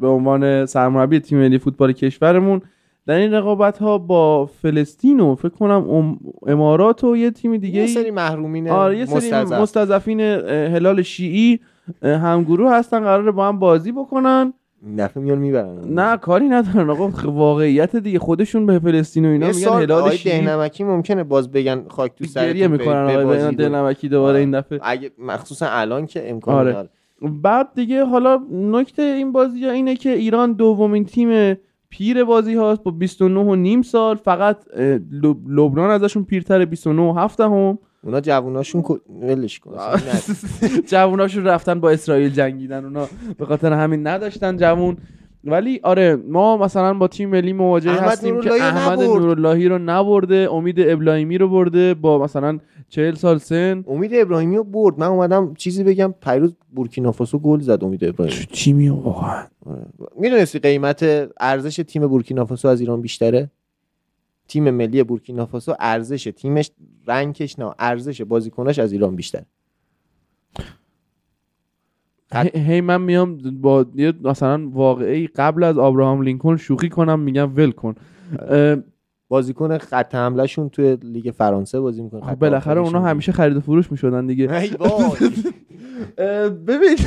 به 0.00 0.08
عنوان 0.08 0.66
سرمربی 0.66 1.20
تیم 1.20 1.38
ملی 1.38 1.58
فوتبال 1.58 1.92
کشورمون 1.92 2.60
در 3.06 3.14
این 3.14 3.32
رقابت 3.34 3.78
ها 3.78 3.98
با 3.98 4.46
فلسطین 4.46 5.20
و 5.20 5.34
فکر 5.34 5.48
کنم 5.48 5.90
ام- 5.90 6.18
امارات 6.46 7.04
و 7.04 7.16
یه 7.16 7.30
تیم 7.30 7.56
دیگه 7.56 7.80
یه 7.80 7.86
سری 7.86 8.10
محرومین 8.10 8.70
آره 8.70 8.98
یه 8.98 9.04
سری 9.06 9.16
مستضعف. 9.16 9.60
مستضعفین 9.60 10.20
هلال 10.20 11.02
شیعی 11.02 11.60
همگروه 12.02 12.72
هستن 12.74 13.00
قراره 13.00 13.30
با 13.30 13.48
هم 13.48 13.58
بازی 13.58 13.92
بکنن 13.92 14.52
دفعه 14.98 15.22
میان 15.22 15.38
می‌برن. 15.38 15.78
نه 15.94 16.16
کاری 16.16 16.48
ندارن 16.48 16.90
آقا. 16.90 17.10
واقعیت 17.24 17.96
دیگه. 17.96 18.18
خودشون 18.18 18.66
به 18.66 18.78
فلسطین 18.78 19.24
و 19.24 19.28
اینا 19.28 19.46
میگن 19.46 19.68
هلال 19.68 20.10
شیعی 20.10 20.40
دهنمکی 20.40 20.84
ممکنه 20.84 21.24
باز 21.24 21.50
بگن 21.50 21.84
خاک 21.88 22.14
تو 22.14 22.24
سرتون 22.24 22.48
گریه 22.52 22.68
می‌کنن 22.68 23.16
و- 23.16 23.50
دلنمکی 23.52 24.08
دوباره. 24.08 24.38
این 24.38 24.50
دفعه. 24.50 24.80
اگه 24.82 25.10
مخصوصا 25.18 25.66
الان 25.70 26.06
که 26.06 26.30
امکان 26.30 26.54
آره. 26.54 26.72
داره. 26.72 26.88
بعد 27.42 27.68
دیگه 27.74 28.04
حالا 28.04 28.40
نکته 28.52 29.02
این 29.02 29.32
بازی 29.32 29.64
ها 29.64 29.70
اینه 29.70 29.96
که 29.96 30.10
ایران 30.10 30.52
دومین 30.52 31.04
تیم 31.04 31.54
پیر 31.90 32.24
بازی 32.24 32.54
هاست 32.54 32.82
با 32.82 32.90
29 32.90 33.40
و 33.40 33.54
نیم 33.54 33.82
سال. 33.82 34.16
فقط 34.16 34.56
لبنان 35.48 35.90
ازشون 35.90 36.24
پیرتر 36.24 36.64
29 36.64 37.02
و 37.02 37.12
7 37.18 37.40
هم 37.40 37.78
اونا 38.04 38.20
جووناشون 38.20 38.82
کو- 38.82 38.98
ولش 39.22 39.58
کن. 39.58 39.74
جووناشون 40.90 41.44
رفتن 41.44 41.80
با 41.80 41.90
اسرائیل 41.90 42.30
جنگیدن 42.30 42.84
اونا 42.84 43.06
به 43.38 43.46
خاطر 43.46 43.72
همین 43.72 44.06
نداشتن 44.06 44.56
جوون. 44.56 44.96
ولی 45.44 45.80
آره 45.82 46.16
ما 46.16 46.56
مثلا 46.56 46.94
با 46.94 47.08
تیم 47.08 47.28
ملی 47.30 47.52
مواجه 47.52 47.90
هستیم 47.92 48.40
که 48.40 48.52
احمد. 48.52 49.00
نوراللهی 49.00 49.68
رو 49.68 49.78
نبرده 49.78 50.48
امید 50.52 50.76
ابراهیمی 50.80 51.38
رو 51.38 51.48
برده 51.48 51.94
با 51.94 52.18
مثلا 52.18 52.58
40 52.88 53.14
سال 53.14 53.38
سن. 53.38 53.84
امید 53.88 54.10
ابراهیمی 54.14 54.56
رو 54.56 54.64
برد. 54.64 54.98
من 54.98 55.06
اومدم 55.06 55.54
چیزی 55.54 55.84
بگم 55.84 56.14
پیروز 56.22 56.54
بورکینافاسو 56.74 57.38
گل 57.38 57.60
زد 57.60 57.84
امید 57.84 58.04
ابراهیمی. 58.04 58.46
تیمی 58.52 58.88
واقعا؟ 58.88 59.42
می‌دونستی 60.20 60.58
قیمت 60.58 61.28
ارزش 61.40 61.76
تیم 61.76 62.06
بورکینافاسو 62.06 62.68
از 62.68 62.80
ایران 62.80 63.00
بیشتره؟ 63.00 63.50
تیم 64.48 64.70
ملی 64.70 65.02
بورکینافاسو 65.02 65.74
ارزش 65.80 66.32
تیمش 66.36 66.70
رنکش 67.06 67.58
نه 67.58 67.74
ارزش 67.78 68.22
بازیکناش 68.22 68.78
از 68.78 68.92
ایران 68.92 69.16
بیشتر 69.16 69.42
هی 72.54 72.80
من 72.80 73.00
میام 73.00 73.38
با 73.60 73.86
یه 73.94 74.12
مثلا 74.22 74.68
واقعی 74.68 75.26
قبل 75.26 75.62
از 75.62 75.78
آبراهام 75.78 76.22
لینکلن 76.22 76.56
شوخی 76.56 76.88
کنم 76.88 77.20
میگم 77.20 77.56
ول 77.56 77.70
کن. 77.70 77.94
اه، 78.38 78.76
بازیکن 79.28 79.78
خط 79.78 80.14
حمله 80.14 80.46
شون 80.46 80.68
توی 80.68 80.98
لیگ 81.02 81.30
فرانسه 81.30 81.80
بازی 81.80 82.02
می‌کنه. 82.02 82.20
خب 82.20 82.34
بالاخره 82.34 82.80
اونا 82.80 83.00
همیشه 83.02 83.32
خرید 83.32 83.56
و 83.56 83.60
فروش 83.60 83.92
می‌شدن 83.92 84.26
دیگه. 84.26 84.46
ببین 86.66 86.98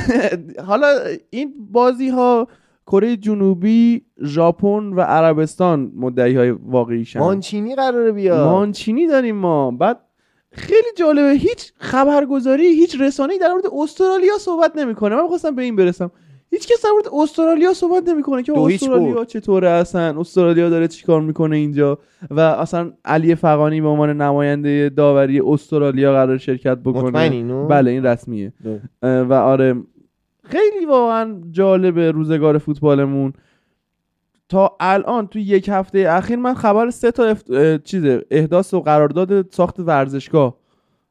حالا 0.66 0.86
این 1.30 1.54
بازی 1.72 2.08
ها 2.08 2.48
کره 2.86 3.16
جنوبی 3.16 4.02
ژاپن 4.24 4.92
و 4.92 5.00
عربستان 5.00 5.92
مدعی 5.96 6.36
های 6.36 6.50
واقعیشن 6.50 7.20
مانچینی 7.20 7.74
قراره 7.74 8.12
بیاد. 8.12 8.48
مانچینی 8.48 9.06
داریم 9.06 9.36
ما. 9.36 9.70
بعد 9.70 9.98
خیلی 10.50 10.88
جالبه 10.96 11.30
هیچ 11.30 11.72
خبرگزاری 11.76 12.66
هیچ 12.66 13.00
رسانه‌ای 13.00 13.38
در 13.38 13.52
مورد 13.52 13.64
استرالیا 13.82 14.38
صحبت 14.40 14.76
نمی‌کنه. 14.76 15.16
من 15.16 15.22
می‌خواستم 15.22 15.56
به 15.56 15.62
این 15.62 15.76
برسم. 15.76 16.10
هیچ 16.50 16.68
کس 16.68 16.84
در 16.84 16.90
مورد 16.90 17.08
استرالیا 17.22 17.74
صحبت 17.74 18.08
نمی‌کنه 18.08 18.42
که 18.42 18.58
استرالیا. 18.58 19.24
چطوره 19.24 19.68
اصلا؟ 19.68 20.20
استرالیا 20.20 20.68
داره 20.70 20.88
چیکار 20.88 21.20
می‌کنه 21.20 21.56
اینجا؟ 21.56 21.98
و 22.30 22.40
اصلا 22.40 22.92
علی 23.04 23.34
فقانی 23.34 23.80
به 23.80 23.88
عنوان 23.88 24.20
نماینده 24.22 24.88
داوری 24.88 25.40
استرالیا 25.40 26.12
قرار 26.12 26.38
شرکت 26.38 26.78
بکنه. 26.78 27.18
اینو؟ 27.18 27.66
بله 27.66 27.90
این 27.90 28.06
رسمیه. 28.06 28.52
و 29.02 29.32
آره 29.32 29.74
خیلی 30.44 30.86
واقعا 30.86 31.40
جالبه 31.50 32.10
روزگار 32.10 32.58
فوتبالمون. 32.58 33.32
تا 34.48 34.76
الان 34.80 35.26
تو 35.26 35.38
یک 35.38 35.68
هفته 35.68 36.06
اخیر 36.08 36.36
من 36.36 36.54
خبر 36.54 36.90
سه 36.90 37.10
تا. 37.10 37.36
اه، 37.50 37.78
چیزه 37.78 38.24
احداث 38.30 38.74
و 38.74 38.80
قرارداد 38.80 39.50
ساخت 39.52 39.80
ورزشگاه 39.80 40.56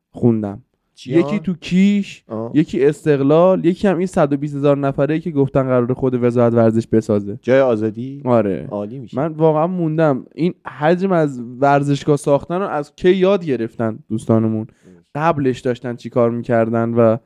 خوندم. 0.10 0.64
چیا؟ 0.96 1.20
یکی 1.20 1.40
تو 1.40 1.54
کیش 1.54 2.24
آه. 2.28 2.52
یکی 2.54 2.86
استقلال 2.86 3.66
یکی 3.66 3.88
هم 3.88 3.98
این 3.98 4.08
120 4.08 4.56
هزار 4.56 4.78
نفره 4.78 5.20
که 5.20 5.32
گفتن 5.32 5.64
قرار 5.64 5.94
خود 5.94 6.24
وزارت 6.24 6.54
ورزش 6.54 6.88
بسازه. 6.88 7.40
جای 7.42 7.62
آزادی؟ 7.62 8.22
آره. 8.26 8.68
عالی 8.72 9.00
میشه. 9.00 9.18
من 9.18 9.34
واقعا 9.34 9.68
موندم. 9.68 10.26
این 10.36 10.54
حجم 10.68 11.12
از 11.12 11.42
ورزشگاه 11.60 12.18
ساختن 12.18 12.56
رو 12.56 12.68
از 12.68 12.96
کی 12.96 13.12
یاد 13.12 13.46
گرفتن 13.46 14.00
دوستانمون؟ 14.10 14.68
قبلش 15.16 15.60
داشتن 15.60 15.96
چی 15.96 16.10
کار 16.10 16.32
می‌کردن 16.32 16.94
و 16.94 17.18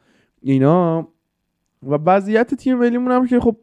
اینا. 0.42 1.08
و 1.84 2.00
وضعیت 2.06 2.54
تیم 2.54 2.78
ملیمون 2.78 3.12
هم 3.12 3.28
که 3.28 3.40
خب 3.40 3.56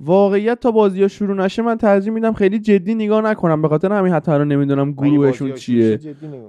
واقعیت 0.00 0.60
تا 0.60 0.70
بازی 0.70 1.02
ها 1.02 1.08
شروع 1.08 1.36
نشه 1.36 1.62
من 1.62 1.78
ترجیح 1.78 2.12
میدم 2.12 2.32
خیلی 2.32 2.58
جدی 2.58 2.94
نگاه 2.94 3.22
نکنم 3.22 3.62
به 3.62 3.68
خاطر 3.68 3.92
همین 3.92 4.12
حتی 4.12 4.32
الان 4.32 4.52
نمی‌دونم 4.52 4.92
گروهشون 4.92 5.52
چیه. 5.52 6.00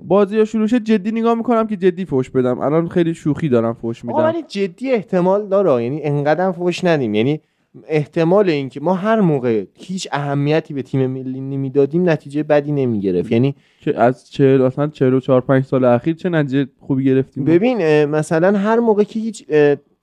بازی 0.07 0.38
ها 0.38 0.45
شروع 0.45 0.67
شه 0.67 0.79
جدی 0.79 1.11
نگاه 1.11 1.33
می‌کنم 1.33 1.67
که 1.67 1.75
جدی 1.77 2.05
فوش 2.05 2.29
بدم. 2.29 2.59
الان 2.59 2.88
خیلی 2.88 3.13
شوخی 3.13 3.49
دارم 3.49 3.73
فوش 3.73 4.05
میدم. 4.05 4.19
ولی 4.19 4.43
جدی 4.47 4.91
احتمال 4.91 5.47
داره 5.47 5.83
یعنی 5.83 6.03
انقدر 6.03 6.51
فوش 6.51 6.83
ندیم. 6.83 7.13
یعنی 7.13 7.41
احتمال 7.88 8.49
اینکه 8.49 8.79
ما 8.79 8.93
هر 8.93 9.21
موقع 9.21 9.65
هیچ 9.73 10.07
اهمیتی 10.11 10.73
به 10.73 10.81
تیم 10.81 11.07
ملی 11.07 11.41
نمی‌دادیم 11.41 12.09
نتیجه 12.09 12.43
بدی 12.43 12.71
نمی‌گرفت. 12.71 13.31
یعنی 13.31 13.55
که 13.81 13.99
از 13.99 14.29
چهل 14.29 14.61
اصلا 14.61 14.88
44 14.88 15.41
5 15.41 15.65
سال 15.65 15.85
اخیر 15.85 16.15
چه 16.15 16.29
نتیجه 16.29 16.67
خوبی 16.79 17.03
گرفتیم؟ 17.03 17.45
ببین 17.45 18.05
مثلا 18.05 18.57
هر 18.57 18.79
موقع 18.79 19.03
که 19.03 19.19
هیچ 19.19 19.45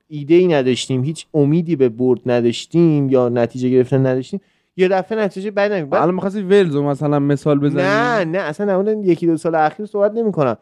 ایده 0.09 0.35
ای 0.35 0.47
نداشتیم 0.47 1.05
هیچ 1.05 1.27
امیدی 1.35 1.77
به 1.77 1.89
برد 1.89 2.21
نداشتیم 2.27 3.09
یا 3.09 3.29
نتیجه 3.29 3.69
گرفتن 3.69 4.07
نداشتیم. 4.07 4.41
یه 4.77 4.89
دفعه 4.89 5.19
نتیجه 5.19 5.51
بد 5.51 5.73
نمی‌گرفت 5.73 6.03
الان 6.03 6.15
می‌خواستی 6.15 6.43
ولز 6.43 6.77
مثلا 6.77 7.19
مثال 7.19 7.59
بزنی؟ 7.59 7.83
نه 7.83 8.25
نه 8.25 8.39
اصلا 8.39 8.83
مورد 8.83 9.05
یکی 9.05 9.27
دو 9.27 9.37
سال 9.37 9.55
اخیر 9.55 9.87
صحبت 9.87 10.13
نمی 10.13 10.33
کنم 10.33 10.57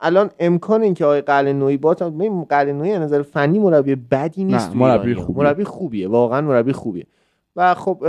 الان 0.00 0.30
امکان 0.38 0.82
این 0.82 0.94
که 0.94 1.04
آقای 1.04 1.20
قلنویی 1.20 1.76
با 1.76 1.94
ببین 1.94 2.44
قلنویی 2.44 2.92
از 2.92 3.02
نظر 3.02 3.22
فنی 3.22 3.58
مربی 3.58 3.94
بدی 3.94 4.44
نیست 4.44 4.76
مربی. 4.76 5.14
خوبیه. 5.14 5.44
مربی 5.44 5.64
خوبیه 5.64 6.08
واقعا 6.08 6.40
مربی 6.40 6.72
خوبیه. 6.72 7.06
و 7.56 7.74
خب 7.74 8.04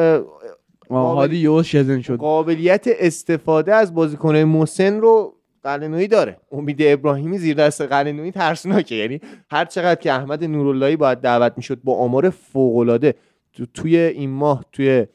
شزن 1.63 2.01
شد. 2.01 2.17
قابلیت 2.17 2.87
استفاده 2.99 3.75
از 3.75 3.93
بازیکنهای 3.93 4.43
مسن 4.43 4.99
رو 4.99 5.33
قلنویی 5.63 6.07
داره. 6.07 6.37
امید 6.51 6.77
ابراهیمی 6.81 7.37
زیر 7.37 7.55
دست 7.55 7.81
قلنویی 7.81 8.31
ترسناکه. 8.31 8.95
یعنی 8.95 9.21
هر 9.51 9.65
چقدر 9.65 10.01
که 10.01 10.11
احمد 10.11 10.43
نوراللهی 10.43 10.95
باید 10.95 11.17
دعوت 11.17 11.53
می‌شد 11.57 11.79
با 11.83 11.97
آمار 11.97 12.29
فوق 12.29 12.77
العاده 12.77 13.15
تو 13.53 13.65
توی 13.73 13.97
این 13.97 14.29
ماه 14.29 14.65
توی 14.71 15.05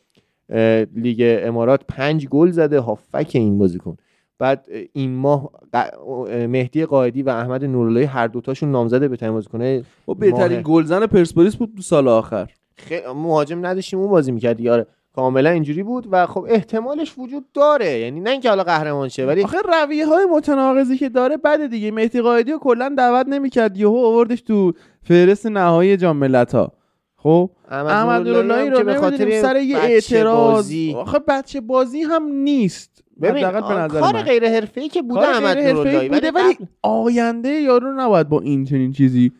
لیگ 0.95 1.41
امارات 1.43 1.81
پنج 1.89 2.29
گل 2.29 2.51
زده. 2.51 2.81
هافک 2.81 3.31
این 3.35 3.59
بازیکن. 3.59 3.97
بعد 4.39 4.67
این 4.93 5.15
ماه 5.15 5.51
مهدی 6.29 6.85
قائدی 6.85 7.23
و 7.23 7.29
احمد 7.29 7.65
نوراللهی 7.65 8.05
هر 8.05 8.27
دوتاشون 8.27 8.73
نامزد 8.73 9.11
به 9.11 9.17
تیم 9.17 9.33
بازیکن‌های 9.33 9.83
و 10.09 10.15
بهترین 10.15 10.53
ماه. 10.53 10.63
گلزن 10.63 11.07
پرسپولیس 11.07 11.57
بود 11.57 11.73
تو 11.77 11.83
سال 11.83 12.09
آخر. 12.09 12.51
خیلی 12.77 13.07
مهاجم 13.07 13.67
نداشتیم 13.67 13.99
اون 13.99 14.11
بازی 14.11 14.33
می‌کرد 14.33 14.61
یاره 14.61 14.87
کاملا 15.15 15.51
اینجوری 15.51 15.83
بود 15.83 16.07
و 16.10 16.26
خب 16.26 16.47
احتمالش 16.49 17.15
وجود 17.18 17.44
داره. 17.55 17.99
یعنی 17.99 18.20
نه 18.20 18.31
اینکه 18.31 18.49
حالا 18.49 18.62
قهرمان 18.62 19.09
شه 19.09 19.26
ولی 19.26 19.43
آخه 19.43 19.59
رویه 19.59 20.07
های 20.07 20.25
متناقضی 20.25 20.99
که 20.99 21.09
داره 21.09 21.36
بده 21.36 21.68
دیگه. 21.68 21.91
مهدی 21.91 22.20
قائدی 22.20 22.52
رو 22.52 22.59
کلا 22.59 22.94
دعوت 22.99 23.28
نمی‌کرد. 23.28 23.76
یهو 23.76 23.97
آوردش 23.97 24.41
تو 24.41 24.73
فهرست 25.02 25.47
نهایی 25.47 25.97
جام 25.97 26.17
ملت‌ها. 26.17 26.73
خب؟ 27.17 27.51
احمد 27.70 28.28
نوراللهی 28.28 28.70
رو 28.70 28.84
به 28.84 28.94
خاطر 28.94 29.43
سر 29.43 29.57
یه 29.57 29.78
اعتراض. 29.78 30.55
بازی 30.55 30.94
آخه 30.97 31.18
بچه 31.18 31.60
بازی 31.60 32.02
هم 32.02 32.23
نیست. 32.28 33.05
ببین 33.23 33.51
کار. 33.89 34.23
غیر 34.23 34.49
حرفه‌ای 34.49 34.89
که 34.89 35.02
بوده 35.02 35.28
احمد 35.28 35.59
نوراللهی 35.59 36.09
بوده 36.09 36.31
ولی 36.31 36.57
آینده 36.83 37.49
یارو 37.49 37.93
نباید 37.93 38.28
با 38.28 38.41
این 38.41 38.65
چنین 38.65 38.93
چیزی 38.93 39.33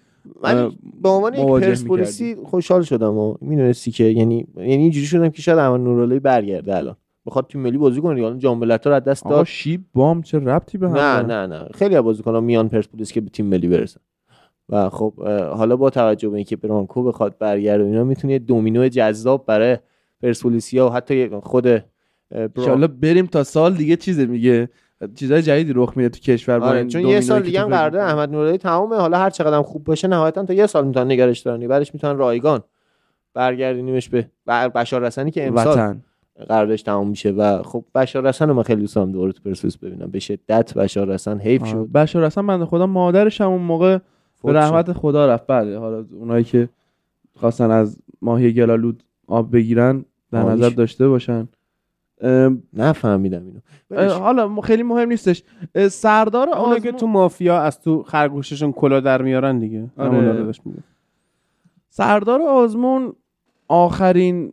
اه، 0.43 0.55
ولی 0.55 0.79
به 1.03 1.09
عنوان 1.09 1.35
یک 1.35 1.47
پرسپولیسی 1.47 2.35
خوشحال 2.45 2.83
شدم 2.83 3.19
و 3.19 3.35
می‌دونستی 3.41 3.91
که 3.91 4.05
یعنی 4.05 4.47
یعنی 4.57 4.73
اینجوری 4.73 5.07
شدم 5.07 5.29
که 5.29 5.43
شاید 5.43 5.59
احمد 5.59 5.81
نوراللهی 5.81 6.21
برگرده 6.21 6.77
الان. 6.77 6.97
بخواد 7.27 7.47
تیم 7.47 7.61
ملی 7.61 7.79
بازی 7.79 8.01
کنه 8.01 8.21
الان 8.21 8.39
جام 8.39 8.59
ملت‌ها 8.59 8.91
رو 8.91 8.97
از 8.97 9.05
دست 9.05 9.25
داد. 9.25 9.47
شیب 9.47 9.85
بام 9.95 10.23
چه 10.23 10.39
ربطی 10.39 10.79
به 10.79 10.89
هم 10.89 10.97
نه؟ 10.97 11.23
نه 11.23 11.47
نه. 11.47 11.69
خیلی 11.75 11.97
از 11.97 12.05
بازیکن‌ها 12.05 12.41
میان 12.41 12.69
پرسپولیس 12.69 13.13
که 13.13 13.21
به 13.21 13.31
تیم 13.31 13.47
ملی 13.47 13.69
برسن. 13.69 14.01
و 14.69 14.91
خب 14.91 15.13
حالا 15.57 15.77
با 15.77 15.91
توجه 15.91 16.29
به 16.29 16.37
اینکه 16.37 16.57
برانکو 16.57 17.03
بخواد 17.03 17.39
برگرده 17.39 17.85
اینا 17.85 18.05
می‌تونه 18.05 18.33
یه 18.33 18.39
دومینو 18.39 18.89
جذاب 18.89 19.47
برای 19.47 19.79
پرسپولیسیا 20.23 20.87
و 20.87 20.91
حتی 20.91 21.29
خود 21.43 21.67
انشالله 22.31 22.87
بریم 22.87 23.27
تا 23.27 23.45
سال 23.45 23.75
دیگه 23.75 23.97
چیزه 23.97 24.27
میگه. 24.27 24.69
چیزای 25.15 25.43
جدیدی 25.43 25.73
رخ 25.77 25.97
میده 25.97 26.09
تو 26.09 26.19
کشور 26.19 26.61
آره 26.61 26.87
چون 26.87 27.01
یه 27.03 27.21
سال 27.21 27.43
دیگه 27.43 27.61
هم 27.61 27.69
قرارداد. 27.69 28.01
احمد 28.01 28.31
نوراللهی 28.31 28.59
تمومه 28.59 28.97
حالا 28.97 29.19
هر 29.19 29.31
چقدر 29.31 29.63
خوب 29.63 29.85
باشه 29.85 30.09
نهایتا 30.09 30.45
تا 30.45 30.55
یه 30.55 30.67
سال 30.67 30.87
می‌تونن 30.87 31.13
نگرش 31.13 31.41
دارن 31.41 31.69
بعدش 31.69 31.95
می‌تونن 31.95 32.19
رایگان 32.19 32.61
برگردونیمش 33.35 34.09
به 34.09 34.29
بشار 34.47 35.03
رسنی 35.03 35.31
که 35.31 35.47
امسال 35.47 35.73
وطن 35.73 36.03
قراردادش 36.49 36.83
تموم 36.83 37.09
میشه 37.09 37.31
و 37.31 37.63
خب 37.63 37.85
بشار 37.95 38.23
رسن 38.23 38.49
رو 38.49 38.55
من 38.55 38.63
خیلی 38.63 38.81
دوست 38.81 38.97
دارم 38.97 39.13
دوباره 39.13 39.33
تو 39.33 39.43
پرسپولیس 39.45 39.77
ببینم 39.77 40.11
به 40.11 40.19
شدت 40.19 40.75
بشار 40.75 41.07
رسن 41.07 41.39
حیف. 41.39 41.67
شد 41.67 41.89
بشار 41.95 42.25
اصلا 42.25 42.45
بنده 42.45 42.65
خدا 42.65 42.87
مادرش 42.87 43.41
هم 43.41 43.51
اون 43.51 43.63
موقع 43.63 43.99
به. 44.45 44.53
رحمت 44.53 44.93
خدا 44.93 45.27
رفت 45.27 45.47
بله 45.47 45.79
حالا 45.79 46.05
اونایی 46.13 46.45
که 46.45 46.69
خواستن 47.37 47.71
از 47.71 47.99
ماهی 48.23 48.53
گلالود 48.53 49.03
آب 49.27 49.53
بگیرن 49.53 50.05
در. 50.33 50.43
نظر 50.43 50.69
داشته 50.69 51.09
باشن 51.09 51.49
نفهمیدم 52.73 53.43
اینو. 53.47 54.11
حالا 54.11 54.61
خیلی 54.61 54.83
مهم 54.83 55.09
نیستش. 55.09 55.43
سردار 55.91 56.49
اونا 56.49 56.75
که 56.75 56.79
آزمون 56.79 56.97
تو 56.97 57.07
مافیا 57.07 57.61
از 57.61 57.81
تو 57.81 58.03
خرگوششون 58.03 58.73
کلا 58.73 59.01
در 59.01 59.23
میارن 59.23 59.59
دیگه. 59.59 59.91
آره. 59.97 60.53
سردار 61.89 62.43
آزمون 62.43 63.13
آخرین 63.69 64.53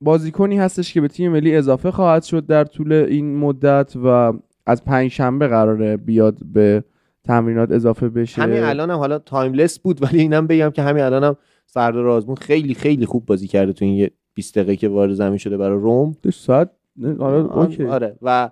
بازیکنی 0.00 0.58
هستش 0.58 0.94
که 0.94 1.00
به 1.00 1.08
تیم 1.08 1.32
ملی 1.32 1.56
اضافه 1.56 1.90
خواهد 1.90 2.22
شد 2.22 2.46
در 2.46 2.64
طول 2.64 2.92
این 2.92 3.36
مدت 3.36 3.96
و 4.04 4.32
از 4.66 4.84
پنج 4.84 5.10
شنبه 5.10 5.48
قراره 5.48 5.96
بیاد 5.96 6.38
به 6.44 6.84
تمرینات 7.24 7.70
اضافه 7.70 8.08
بشه. 8.08 8.42
همین 8.42 8.62
الانم 8.62 8.96
حالا 8.96 9.18
تایملس 9.18 9.78
بود 9.78 10.02
ولی 10.02 10.20
اینم 10.20 10.46
بگم 10.46 10.70
که 10.70 10.82
همین 10.82 11.02
الانم 11.02 11.36
سردار 11.66 12.08
آزمون 12.08 12.36
خیلی 12.36 12.74
خیلی 12.74 13.06
خوب 13.06 13.26
بازی 13.26 13.46
کرده 13.46 13.72
تو 13.72 13.84
این 13.84 14.10
20 14.34 14.54
دقیقه 14.58 14.76
که 14.76 14.88
وارد 14.88 15.12
زمین 15.12 15.38
شده 15.38 15.56
برای 15.56 15.78
روم. 15.78 16.16
ساعت 16.32 16.70
نه، 16.96 17.16
آره 17.18 17.58
اوکی. 17.58 17.84
آره. 17.84 18.16
و 18.22 18.50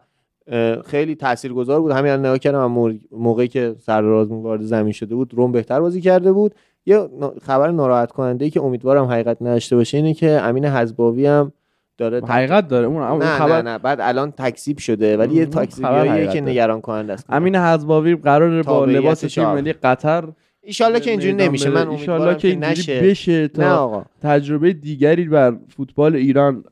خیلی 0.84 1.14
تاثیرگذار 1.14 1.80
بود. 1.80 1.92
همین 1.92 2.12
الان 2.12 2.26
نگاه 2.26 2.38
کردم 2.38 2.90
موقعی 3.12 3.48
که 3.48 3.74
سردار 3.78 4.12
آزمون 4.12 4.42
وارد 4.42 4.62
زمین 4.62 4.92
شده 4.92 5.14
بود 5.14 5.34
روم 5.34 5.52
بهتر 5.52 5.80
بازی 5.80 6.00
کرده 6.00 6.32
بود. 6.32 6.54
یه 6.86 7.08
خبر 7.42 7.70
ناراحت 7.70 8.12
کننده 8.12 8.44
ای 8.44 8.50
که 8.50 8.62
امیدوارم 8.62 9.04
حقیقت 9.04 9.42
نداشته 9.42 9.76
باشه 9.76 9.96
اینه 9.96 10.14
که 10.14 10.30
امین 10.30 10.64
حزباوی 10.64 11.26
هم 11.26 11.52
داره 11.98 12.20
حقیقت 12.26 12.68
داره. 12.68 12.86
اون 12.86 13.22
نه 13.22 13.26
خبر 13.26 13.62
نه. 13.62 13.70
نه 13.70 13.78
بعد 13.78 13.98
الان 14.00 14.30
تکسیب 14.30 14.78
شده 14.78 15.16
ولی 15.16 15.34
یه 15.34 15.48
حقیقت 15.82 16.32
که. 16.32 16.40
نگران 16.40 16.80
کننده 16.80 17.12
است. 17.12 17.26
امین 17.28 17.56
حزباوی 17.56 18.16
قرار 18.16 18.62
با 18.62 18.84
لباس 18.84 19.20
تیم. 19.20 19.44
ملی 19.44 19.72
قطر 19.72 20.24
ایشالله 20.70 21.00
که 21.00 21.10
اینجوری 21.10 21.32
نمیشه. 21.32 21.70
من 21.70 21.88
ایشالله 21.88 22.20
امیدوارم 22.20 22.38
که 22.38 22.48
اینجوری 22.48 22.72
نشه. 22.72 23.00
بشه 23.00 23.40
نه 23.42 23.48
تا 23.48 23.76
آقا. 23.76 24.04
تجربه 24.22 24.72
دیگری 24.72 25.24
بر 25.24 25.56
فوتبال 25.68 26.16
ایران 26.16 26.64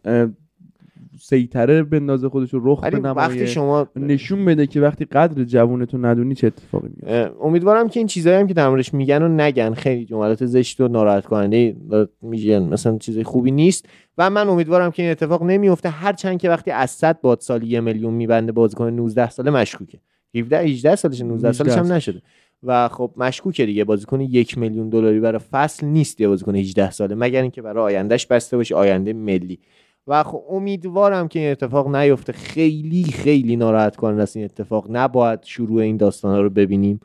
سیطره 1.20 1.82
بندازه 1.82 2.28
خودش 2.28 2.54
رو 2.54 2.72
رخ 2.72 2.84
بنمایه 2.84 3.12
وقتی 3.12 3.46
شما 3.46 3.88
نشون 3.96 4.44
بده 4.44 4.66
که 4.66 4.80
وقتی 4.80 5.04
قدر 5.04 5.44
جوونتو 5.44 5.98
ندونی 5.98 6.34
چه 6.34 6.46
اتفاقی 6.46 6.88
میفته. 6.88 7.30
امیدوارم 7.42 7.88
که 7.88 8.00
این 8.00 8.06
چیزایی 8.06 8.36
هم 8.36 8.46
که 8.46 8.54
در 8.54 8.68
موردش 8.68 8.94
میگن 8.94 9.22
و 9.22 9.28
نگن. 9.28 9.74
خیلی 9.74 10.04
جملات 10.04 10.46
زشت 10.46 10.80
و 10.80 10.88
ناراحت 10.88 11.26
کننده 11.26 11.76
میگن. 12.22 12.62
مثلا 12.62 12.98
چیز 12.98 13.18
خوبی 13.18 13.50
نیست. 13.50 13.86
و 14.18 14.30
من 14.30 14.48
امیدوارم 14.48 14.90
که 14.90 15.02
این 15.02 15.10
اتفاق 15.10 15.42
نمیفته. 15.42 15.88
هرچند 15.88 16.38
که 16.38 16.48
وقتی 16.48 16.70
از 16.70 16.90
100 16.90 17.20
باد 17.20 17.40
سالی 17.40 17.66
یه 17.66 17.80
میلیون 17.80 18.14
میبنده 18.14 18.52
بازیکن 18.52 18.90
19 18.90 19.30
ساله 19.30 19.50
مشکوکه. 19.50 19.98
17 20.34 20.58
18 20.58 20.96
سالشه 20.96 21.24
19 21.24 21.52
سالش 21.52 21.72
هم 21.72 21.78
18 21.78 21.94
نشده. 21.94 22.22
و 22.62 22.88
خب 22.88 23.12
مشکوکه 23.16 23.66
دیگه. 23.66 23.84
بازیکن 23.84 24.20
یک 24.20 24.58
میلیون 24.58 24.88
دلاری 24.88 25.20
برای 25.20 25.40
فصل 25.50 25.86
نیست 25.86 26.20
یه 26.20 26.28
بازیکن 26.28 26.56
18 26.56 26.90
ساله 26.90 27.14
مگر 27.14 27.42
اینکه 27.42 27.62
برای 27.62 27.94
آیندهش 27.94 28.26
بسته 28.26 28.56
باشه 28.56 28.74
آینده 28.74 29.12
ملی. 29.12 29.58
و 30.06 30.22
خب 30.22 30.42
امیدوارم 30.50 31.28
که 31.28 31.38
این 31.38 31.50
اتفاق 31.50 31.96
نیفته. 31.96 32.32
خیلی 32.32 33.04
خیلی 33.04 33.56
ناراحت 33.56 33.96
کننده 33.96 34.22
است 34.22 34.36
این 34.36 34.44
اتفاق. 34.44 34.86
نباید 34.90 35.42
شروع 35.42 35.82
این 35.82 35.96
داستانا 35.96 36.40
رو 36.40 36.50
ببینیم. 36.50 37.00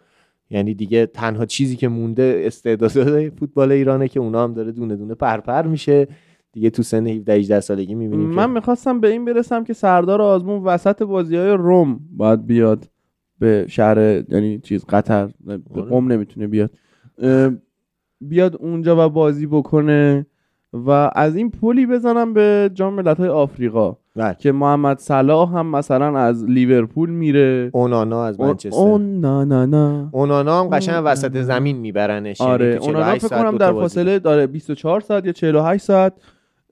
یعنی 0.49 0.73
دیگه 0.73 1.05
تنها 1.05 1.45
چیزی 1.45 1.75
که 1.75 1.87
مونده 1.87 2.43
استعدادهای 2.45 3.29
فوتبال 3.29 3.71
ایرانه 3.71 4.07
که 4.07 4.19
اونا 4.19 4.43
هم 4.43 4.53
داره 4.53 4.71
دونه 4.71 4.95
دونه 4.95 5.15
پرپر 5.15 5.61
میشه. 5.61 6.07
دیگه 6.51 6.69
تو 6.69 6.83
سن 6.83 7.07
17 7.07 7.33
18 7.33 7.59
سالگی 7.59 7.95
می‌بینیم 7.95 8.29
من 8.29 8.49
می‌خواستم 8.51 8.99
به 8.99 9.09
این 9.09 9.25
برسم 9.25 9.63
که 9.63 9.73
سردار 9.73 10.21
آزمون 10.21 10.63
وسط 10.63 11.03
بازی 11.03 11.35
های 11.35 11.49
روم 11.49 11.99
باید 12.11 12.45
بیاد. 12.45 12.92
به 13.43 13.65
شهر 13.69 14.23
یعنی 14.29 14.59
چیز 14.59 14.85
قطر 14.85 15.29
به 15.45 15.59
آره. 15.75 15.81
قم 15.81 16.11
نمی‌تونه 16.11 16.47
بیاد. 16.47 16.69
بیاد 18.21 18.55
اونجا 18.55 19.05
و 19.05 19.09
بازی 19.09 19.47
بکنه 19.47 20.25
و 20.73 21.11
از 21.15 21.35
این 21.35 21.51
پلی 21.51 21.85
بزنم 21.85 22.33
به 22.33 22.71
جام 22.73 22.93
ملت‌های 22.93 23.29
آفریقا 23.29 23.97
بله. 24.15 24.35
که 24.39 24.51
محمد 24.51 24.97
صلاح 24.97 25.57
هم 25.57 25.65
مثلا 25.65 26.19
از 26.19 26.45
لیورپول 26.45 27.09
میره. 27.09 27.69
اونانا 27.73 28.25
از 28.25 28.39
منچستر 28.39 28.79
اون 28.79 29.19
نه 29.19 29.45
نه 29.45 29.65
نه 29.65 30.09
اونانا 30.11 30.59
هم 30.59 30.69
قشنگ 30.69 31.01
وسط 31.05 31.37
زمین 31.37 31.77
میبرنش 31.77 32.39
یعنی 32.39 32.51
آره 32.51 32.75
تو 32.77 32.83
اونا 32.83 32.99
48 32.99 33.27
فکر 33.27 33.41
کنم 33.41 33.57
در. 33.57 33.71
فاصله 33.71 34.19
داره. 34.19 34.47
24 34.47 35.01
ساعت 35.01 35.25
یا 35.25 35.31
48 35.31 35.83
ساعت 35.83 36.13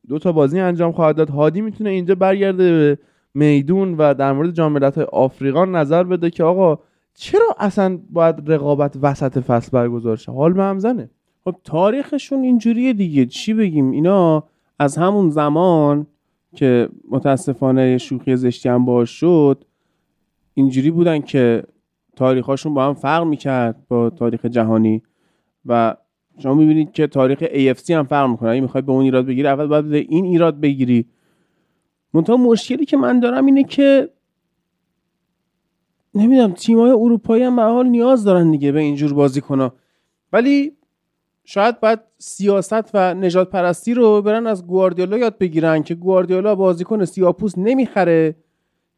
دو 0.07 0.19
تا 0.19 0.31
بازی 0.31 0.59
انجام 0.59 0.91
خواهد 0.91 1.15
داد. 1.15 1.29
هادی 1.29 1.61
می‌تونه 1.61 1.89
اینجا 1.89 2.15
برگرده 2.15 2.71
به 2.71 2.97
میدون 3.33 3.93
و 3.97 4.13
در 4.13 4.33
مورد 4.33 4.51
جام 4.51 4.71
ملت‌های 4.71 5.05
آفریقا 5.11 5.65
نظر 5.65 6.03
بده 6.03 6.29
که 6.29 6.43
آقا 6.43 6.79
چرا 7.13 7.45
اصلا 7.59 7.99
باید 8.09 8.35
رقابت 8.47 8.97
وسط 9.01 9.39
فصل 9.39 9.69
برگزار 9.71 10.17
شه؟ 10.17 10.31
حال 10.31 10.53
به 10.53 10.63
هم 10.63 10.79
زنه. 10.79 11.09
خب 11.45 11.55
تاریخشون 11.63 12.43
اینجوریه 12.43 12.93
دیگه. 12.93 13.25
چی 13.25 13.53
بگیم؟ 13.53 13.91
اینا 13.91 14.43
از 14.79 14.97
همون 14.97 15.29
زمان 15.29 16.07
که 16.55 16.89
متاسفانه 17.11 17.97
شوخی 17.97 18.35
زشتی 18.35 18.69
هم 18.69 18.85
باش 18.85 19.09
شد 19.09 19.65
اینجوری 20.53 20.91
بودن 20.91 21.19
که 21.19 21.63
تاریخاشون 22.15 22.73
با 22.73 22.85
هم 22.85 22.93
فرق 22.93 23.23
می‌کرد 23.23 23.75
با 23.87 24.09
تاریخ 24.09 24.45
جهانی. 24.45 25.01
و 25.65 25.95
شما 26.37 26.53
می‌بینید 26.53 26.91
که 26.91 27.07
تاریخ 27.07 27.43
AFC 27.43 27.89
هم 27.89 28.05
فرق 28.05 28.29
می‌کنه. 28.29 28.49
اگه 28.49 28.61
می‌خوای 28.61 28.81
به 28.81 28.91
اون 28.91 29.03
ایراد 29.03 29.25
بگیری 29.25 29.47
اول 29.47 29.67
باید 29.67 29.93
این 29.93 30.25
ایراد 30.25 30.59
بگیری. 30.59 31.05
منتها 32.13 32.37
مشکلی 32.37 32.85
که 32.85 32.97
من 32.97 33.19
دارم 33.19 33.45
اینه 33.45 33.63
که 33.63 34.09
نمی‌دونم 36.15 36.53
تیمای 36.53 36.91
اروپایی 36.91 37.43
هم 37.43 37.55
به 37.55 37.61
حال 37.61 37.87
نیاز 37.87 38.23
دارن 38.23 38.51
دیگه 38.51 38.71
به 38.71 38.79
اینجور 38.79 39.13
بازیکن‌ها. 39.13 39.73
ولی 40.33 40.71
شاید 41.43 41.79
باید 41.79 41.99
سیاست 42.17 42.91
و 42.93 43.13
نجات 43.13 43.49
پرستی 43.49 43.93
رو 43.93 44.21
برن 44.21 44.47
از 44.47 44.67
گواردیولا 44.67 45.17
یاد 45.17 45.37
بگیرن 45.37 45.83
که 45.83 45.95
گواردیولا 45.95 46.55
بازیکن 46.55 47.05
سیاپوس 47.05 47.57
نمی‌خره 47.57 48.35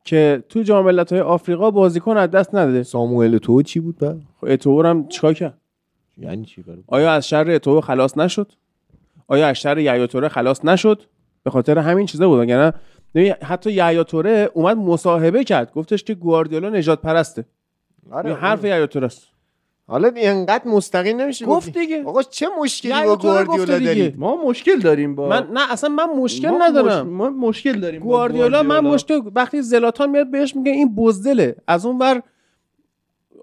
که 0.06 0.44
تو 0.50 0.64
جام 0.64 0.86
ملت‌های 0.86 1.22
آفریقا 1.22 1.72
بازیکن 1.72 2.18
از 2.18 2.32
دست 2.32 2.56
نده 2.56 2.84
ساموئل 2.84 3.38
تو 3.38 3.62
چی 3.62 3.80
بود 3.80 3.98
بعد؟ 3.98 4.22
خب 4.42 4.48
اتوور 4.50 4.86
هم 4.86 5.08
چیکار 5.08 5.34
کرد؟ 5.34 5.58
یعنی 6.18 6.46
چی 6.46 6.62
برای؟ 6.62 6.84
آیا 6.88 7.12
از 7.12 7.28
شر 7.28 7.52
اتوور 7.52 7.82
خلاص 7.82 8.18
نشد؟ 8.18 8.52
آیا 9.28 9.48
از 9.48 9.56
شر 9.56 9.78
یحیی 9.78 10.08
توره 10.08 10.28
خلاص 10.28 10.66
نشد؟ 10.66 11.04
به 11.44 11.50
خاطر 11.50 11.78
همین 11.78 12.06
چیزا 12.06 12.28
بود 12.28 12.40
وگرنه 12.40 12.74
حتی 13.44 13.72
یحیی 13.72 14.04
توره 14.04 14.50
اومد 14.54 14.78
مصاحبه 14.78 15.44
کرد. 15.44 15.74
گفتش 15.74 16.04
که 16.04 16.14
گواردیولا 16.16 16.70
نجات 16.70 17.02
پرسته. 17.02 17.46
آره 18.12 18.30
این 18.30 18.40
حرف 18.40 18.64
یحیی 18.66 18.88
توره 18.88 19.06
است. 19.06 19.28
حالا 19.88 20.08
اینقدر 20.08 20.68
مستقیم 20.68 21.22
نمیشه 21.22 21.46
گفت. 21.46 21.78
دیگه. 21.78 22.04
آقا 22.04 22.24
چه 22.24 22.48
مشکلی 22.62 23.06
با 23.06 23.16
گواردیولا 23.18 23.78
دیگه. 23.78 23.94
داری 23.94 24.14
ما 24.18 24.46
مشکل 24.46 24.80
داریم 24.80 25.16
با 25.16 25.30
من 25.30 25.48
نه 25.54 25.72
اصلا 25.72 25.90
من 25.90 26.06
مشکل 26.06 26.50
ما 26.50 26.58
ندارم. 26.68 27.08
مش- 27.08 27.14
ما 27.14 27.30
مشکل 27.30 27.80
داریم 27.80 28.00
با 28.00 28.06
گواردیولا 28.06 28.64
من 28.64 28.80
مشکل 28.80 29.22
وقتی 29.36 29.62
زلاتان 29.62 30.10
میاد 30.10 30.32
بهش 30.32 30.56
میگه 30.56 30.72
این 30.72 30.96
بزدله. 30.96 31.56
از 31.68 31.86
اون 31.86 31.98
ور 31.98 32.22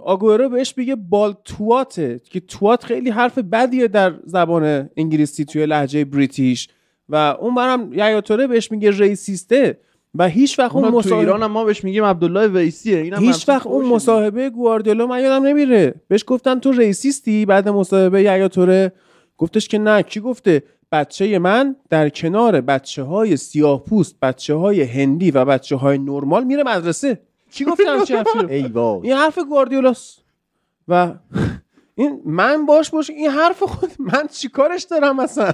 آگورو 0.01 0.49
بهش 0.49 0.75
میگه 0.77 0.95
بال 0.97 1.35
تواته 1.45 2.21
که 2.25 2.41
توات 2.41 2.85
خیلی 2.85 3.11
حرف 3.11 3.39
بدیه 3.39 3.89
در 3.89 4.15
زبان 4.25 4.91
انگلیسی 4.97 5.45
توی 5.45 5.67
لهجه 5.67 6.05
بریتیش. 6.05 6.69
و 7.11 7.37
اون 7.41 7.55
برم 7.55 7.93
یایاتوره 7.93 8.47
بهش 8.47 8.73
میگه 8.73 8.91
ریسیسته 8.91 9.79
و 10.15 10.29
هیچ 10.29 10.59
وقت 10.59 10.75
اون 10.75 10.85
اون 10.85 10.93
تو 10.93 10.99
مصاحبه 10.99 11.19
ایران 11.19 11.43
هم 11.43 11.51
ما 11.51 11.65
بهش 11.65 11.85
میگیم 11.85 12.05
عبدالله 12.05 12.47
ویسیه. 12.47 12.99
اینم 12.99 13.19
هیچ 13.19 13.49
وقت 13.49 13.67
اون 13.67 13.87
مصاحبه 13.87 14.51
گواردیولا 14.51 15.07
من 15.07 15.23
یادم 15.23 15.47
نمیره. 15.47 15.95
بهش 16.09 16.25
گفتن 16.27 16.59
تو 16.59 16.73
ریسیستی 16.73 17.47
بعد 17.47 17.69
مصاحبه 17.69 18.23
یایاتوره. 18.23 18.93
گفتش 19.39 19.69
که 19.69 19.79
نه. 19.79 20.03
کی 20.03 20.21
گفته؟ 20.21 20.63
بچه 20.93 21.39
من 21.39 21.77
در 21.91 22.09
کنار 22.09 22.61
بچه 22.61 23.03
های 23.03 23.37
سیاه 23.37 23.85
پوست 23.85 24.17
بچه 24.23 24.55
های 24.55 24.83
هندی 24.83 25.31
و 25.31 25.45
بچه 25.45 25.77
های 25.77 25.99
نرمال 25.99 26.45
میره 26.45 26.63
مدرسه. 26.63 27.21
کی 27.53 27.65
گفته 27.65 27.91
همچین 27.91 28.17
حرفی 28.17 28.39
این 29.03 29.13
حرف 29.13 29.39
گواردیولاست. 29.39 30.19
و 30.89 31.15
این 31.95 32.23
من 32.25 32.67
باش 32.67 32.91
باش 32.91 33.11
این 33.11 33.31
حرف 33.31 33.63
خود 33.63 33.91
من 33.99 34.27
چیکارش 34.27 34.83
دارم 34.83 35.19
اصلا؟ 35.19 35.53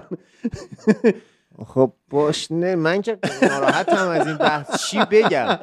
خب 1.65 1.93
باش 2.10 2.52
نه 2.52 2.76
من 2.76 3.02
که 3.02 3.18
ناراحتم 3.43 4.09
از 4.09 4.26
این 4.26 4.36
بحث. 4.36 4.86
چی 4.86 4.99
بگم؟ 5.10 5.59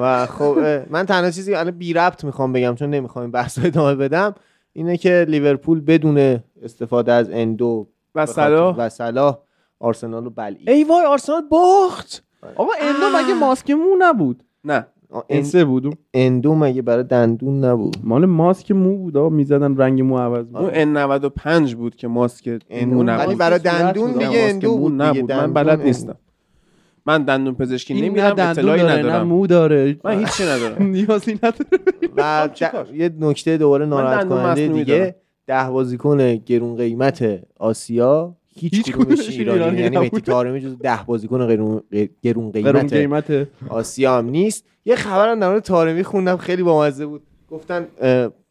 و 0.00 0.26
خب 0.26 0.58
من 0.90 1.06
تنها 1.06 1.30
چیزی 1.30 1.52
که 1.52 1.58
الان 1.58 1.78
بی 1.78 1.92
ربط 1.92 2.24
می‌خوام 2.24 2.52
بگم 2.52 2.74
چون 2.74 2.90
نمی‌خوام 2.90 3.22
این 3.22 3.30
بحث 3.30 3.58
رو 3.58 3.66
ادامه 3.66 3.94
بدم 3.94 4.34
اینه 4.72 4.96
که 4.96 5.26
لیورپول 5.28 5.80
بدون 5.80 6.40
استفاده 6.62 7.12
از 7.12 7.30
اندو 7.30 7.88
و 8.14 8.26
صلاح. 8.26 8.76
و 8.76 8.88
صلاح 8.88 9.38
آرسنال 9.80 10.24
رو 10.24 10.30
بلعید. 10.30 10.70
ای 10.70 10.84
وای 10.84 11.04
آرسنال 11.04 11.42
باخت. 11.50 12.24
آقا 12.56 12.72
اندو 12.80 13.18
مگه 13.18 13.34
ماسک 13.34 13.70
مو 13.70 13.96
نبود؟ 13.98 14.42
نه. 14.64 14.86
آه، 15.10 15.24
ان- 15.30 15.36
انسه 15.38 15.64
بود. 15.64 15.98
اندو 16.14 16.54
مگه 16.54 16.82
برای 16.82 17.04
دندون 17.04 17.64
نبود. 17.64 17.96
مال 18.04 18.26
ماسک 18.26 18.70
مو 18.70 18.96
بود 18.96 19.16
آقا 19.16 19.28
می‌زدن 19.28 19.76
رنگ 19.76 20.02
مو 20.02 20.18
عوض 20.18 20.46
بود 20.46 20.56
اون 20.56 20.94
N95 21.68 21.74
بود 21.74 21.96
که 21.96 22.08
ماسک 22.08 22.48
مو 22.48 23.02
ولی 23.02 23.12
نبود. 23.12 23.38
برای 23.38 23.58
صورت 23.58 23.62
دندون. 23.62 24.12
دیگه 24.12 24.38
اندو 24.38 24.76
بود 24.78 25.02
نبود. 25.02 25.32
من 25.32 25.52
بلد. 25.52 25.82
نیستم. 25.82 26.16
من 27.06 27.22
دندون 27.24 27.54
پزشکی 27.54 27.94
این 27.94 28.04
نمیرم 28.04 28.30
دندون 28.30 28.48
اطلاعی 28.70 28.98
ندارم. 28.98 29.26
مو 29.28 29.46
داره. 29.46 29.96
من 30.04 30.18
هیچی 30.18 30.42
ندارم. 30.42 30.82
نیازی 30.92 31.34
نداره. 31.34 31.66
و 32.16 32.48
یه 32.94 33.10
نکته 33.20 33.56
دوباره 33.56 33.86
ناراحت 33.86 34.28
کننده 34.28 34.68
دیگه. 34.68 35.14
ده 35.46 35.70
بازیکن 35.70 36.34
گرون 36.36 36.76
قیمت 36.76 37.40
آسیا 37.58 38.36
هیچ, 38.58 38.74
هیچ 38.74 38.92
کدومش 38.92 39.28
ایرانی 39.28 39.58
ایرانی 39.58 39.80
یعنی 39.80 39.98
مهدی. 39.98 40.20
طارمی 40.20 40.60
جز 40.60 40.78
ده 40.78 41.02
بازیکن 41.06 41.48
گرون, 41.48 41.82
گرون 42.22 42.52
قیمت 42.52 42.92
قیمت 42.92 43.48
آسیا 43.68 44.18
هم 44.18 44.26
نیست. 44.26 44.64
یه 44.84 44.96
خبرم 44.96 45.40
در 45.40 45.48
مورد 45.48 45.62
طارمی 45.62 46.02
خوندم 46.02 46.36
خیلی 46.36 46.62
بامزه 46.62 47.06
بود. 47.06 47.22
گفتن 47.50 47.86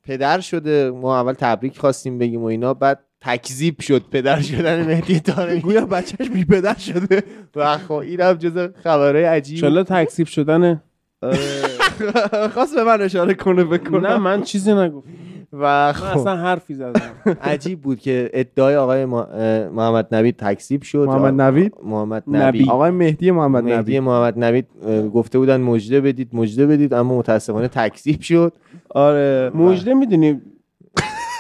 پدر 0.04 0.40
شده. 0.40 0.92
ما 0.92 1.20
اول 1.20 1.34
تبریک 1.34 1.78
خواستیم 1.78 2.18
بگیم 2.18 2.42
و 2.42 2.46
اینا 2.46 2.74
بعد 2.74 3.00
تکذیب 3.22 3.82
شد 3.82 4.04
پدر 4.12 4.42
شدن 4.42 4.86
مهدی 4.86 5.20
طارمی 5.20 5.60
گویا 5.60 5.86
بچهش 5.86 6.30
بی 6.30 6.46
پدر 6.46 6.78
شده. 6.78 7.24
و 7.56 7.78
خب 7.78 7.92
اینم 7.94 8.34
جز 8.34 8.70
خبرهای 8.84 9.24
عجیب. 9.24 9.56
انشالله 9.56 9.84
تکسیب 9.84 10.28
شدنه 10.28 10.84
خواست 12.54 12.76
به 12.76 12.84
من 12.84 13.02
اشاره 13.02 13.34
کنه 13.34 13.64
بکنم. 13.64 14.08
نه 14.08 14.18
من 14.18 14.42
چیزی 14.42 14.74
نگفتم. 14.74 15.10
و 15.54 15.58
من 15.58 15.92
خب. 15.92 16.18
اصلا 16.18 16.36
حرفی 16.36 16.74
زدم. 16.74 17.02
عجیب 17.42 17.82
بود 17.82 18.00
که 18.00 18.30
ادعای 18.34 18.76
آقای 18.76 19.06
محمد 19.06 20.08
نوید 20.16 20.36
تکذیب 20.38 20.82
شد. 20.82 21.06
محمد 21.08 21.42
نوید؟ 21.42 21.74
محمد 21.84 22.24
نبی. 22.28 22.60
نبی 22.60 22.70
آقای 22.70 22.92
مهدی 22.92 23.32
محمد 23.32 23.64
مهدی 23.64 23.78
نبی 23.78 24.00
محمد 24.00 24.40
نوید 24.40 24.66
گفته 25.14 25.40
بودن 25.40 25.62
مجده 25.62 26.02
بدید 26.02 26.30
مجده 26.34 26.68
بدید 26.68 26.94
اما 26.94 27.18
متاسفانه 27.18 27.68
تکذیب 27.68 28.22
شد. 28.22 28.54
آره. 28.90 29.52
مجده 29.56 29.94
می‌دونی 29.94 30.42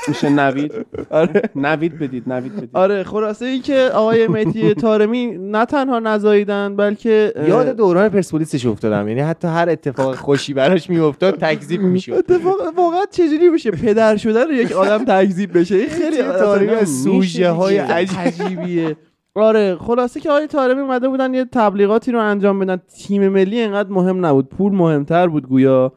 میشه 0.09 0.29
نوید. 0.29 0.71
آره. 1.09 1.41
نوید 1.55 1.99
بدید 1.99 2.29
نوید 2.29 2.55
بدید. 2.55 2.69
آره 2.73 3.03
خلاصه 3.03 3.45
ای 3.45 3.59
که 3.59 3.89
آقای 3.93 4.27
مهدی 4.27 4.73
طارمی 4.73 5.37
نه 5.37 5.65
تنها 5.65 5.99
نزاییدن 5.99 6.75
بلکه 6.75 7.33
یاد 7.47 7.69
دوران 7.69 8.09
پرسپولیسش 8.09 8.65
افتادم. 8.65 9.07
یعنی 9.07 9.21
حتی 9.21 9.47
هر 9.47 9.69
اتفاق 9.69 10.15
خوشی 10.15 10.53
براش 10.53 10.89
میافتاد 10.89 11.35
تکذیب 11.35 11.81
می‌شد. 11.81 12.13
اتفاق 12.13 12.55
واقعا 12.77 13.01
چجوری 13.11 13.49
میشه 13.49 13.71
پدر 13.71 14.17
شدن 14.17 14.45
یک 14.51 14.71
آدم 14.71 15.05
تکذیب 15.05 15.57
بشه؟ 15.57 15.75
این 15.75 15.89
خیلی 15.89 16.21
از 16.69 16.89
سوژه 17.03 17.49
های 17.49 17.77
عجیب. 17.77 18.19
عجیبیه. 18.19 18.95
آره 19.35 19.75
خلاصه 19.75 20.19
که 20.19 20.29
آقای 20.29 20.47
طارمی 20.47 20.81
اومده 20.81 21.09
بودن 21.09 21.33
یه 21.33 21.45
تبلیغاتی 21.45 22.11
رو 22.11 22.19
انجام 22.19 22.59
بدن. 22.59 22.81
تیم 22.97 23.27
ملی 23.29 23.61
انقدر 23.61 23.89
مهم 23.89 24.25
نبود. 24.25 24.49
پول 24.49 24.71
مهمتر 24.71 25.27
بود 25.27 25.47
گویا. 25.47 25.93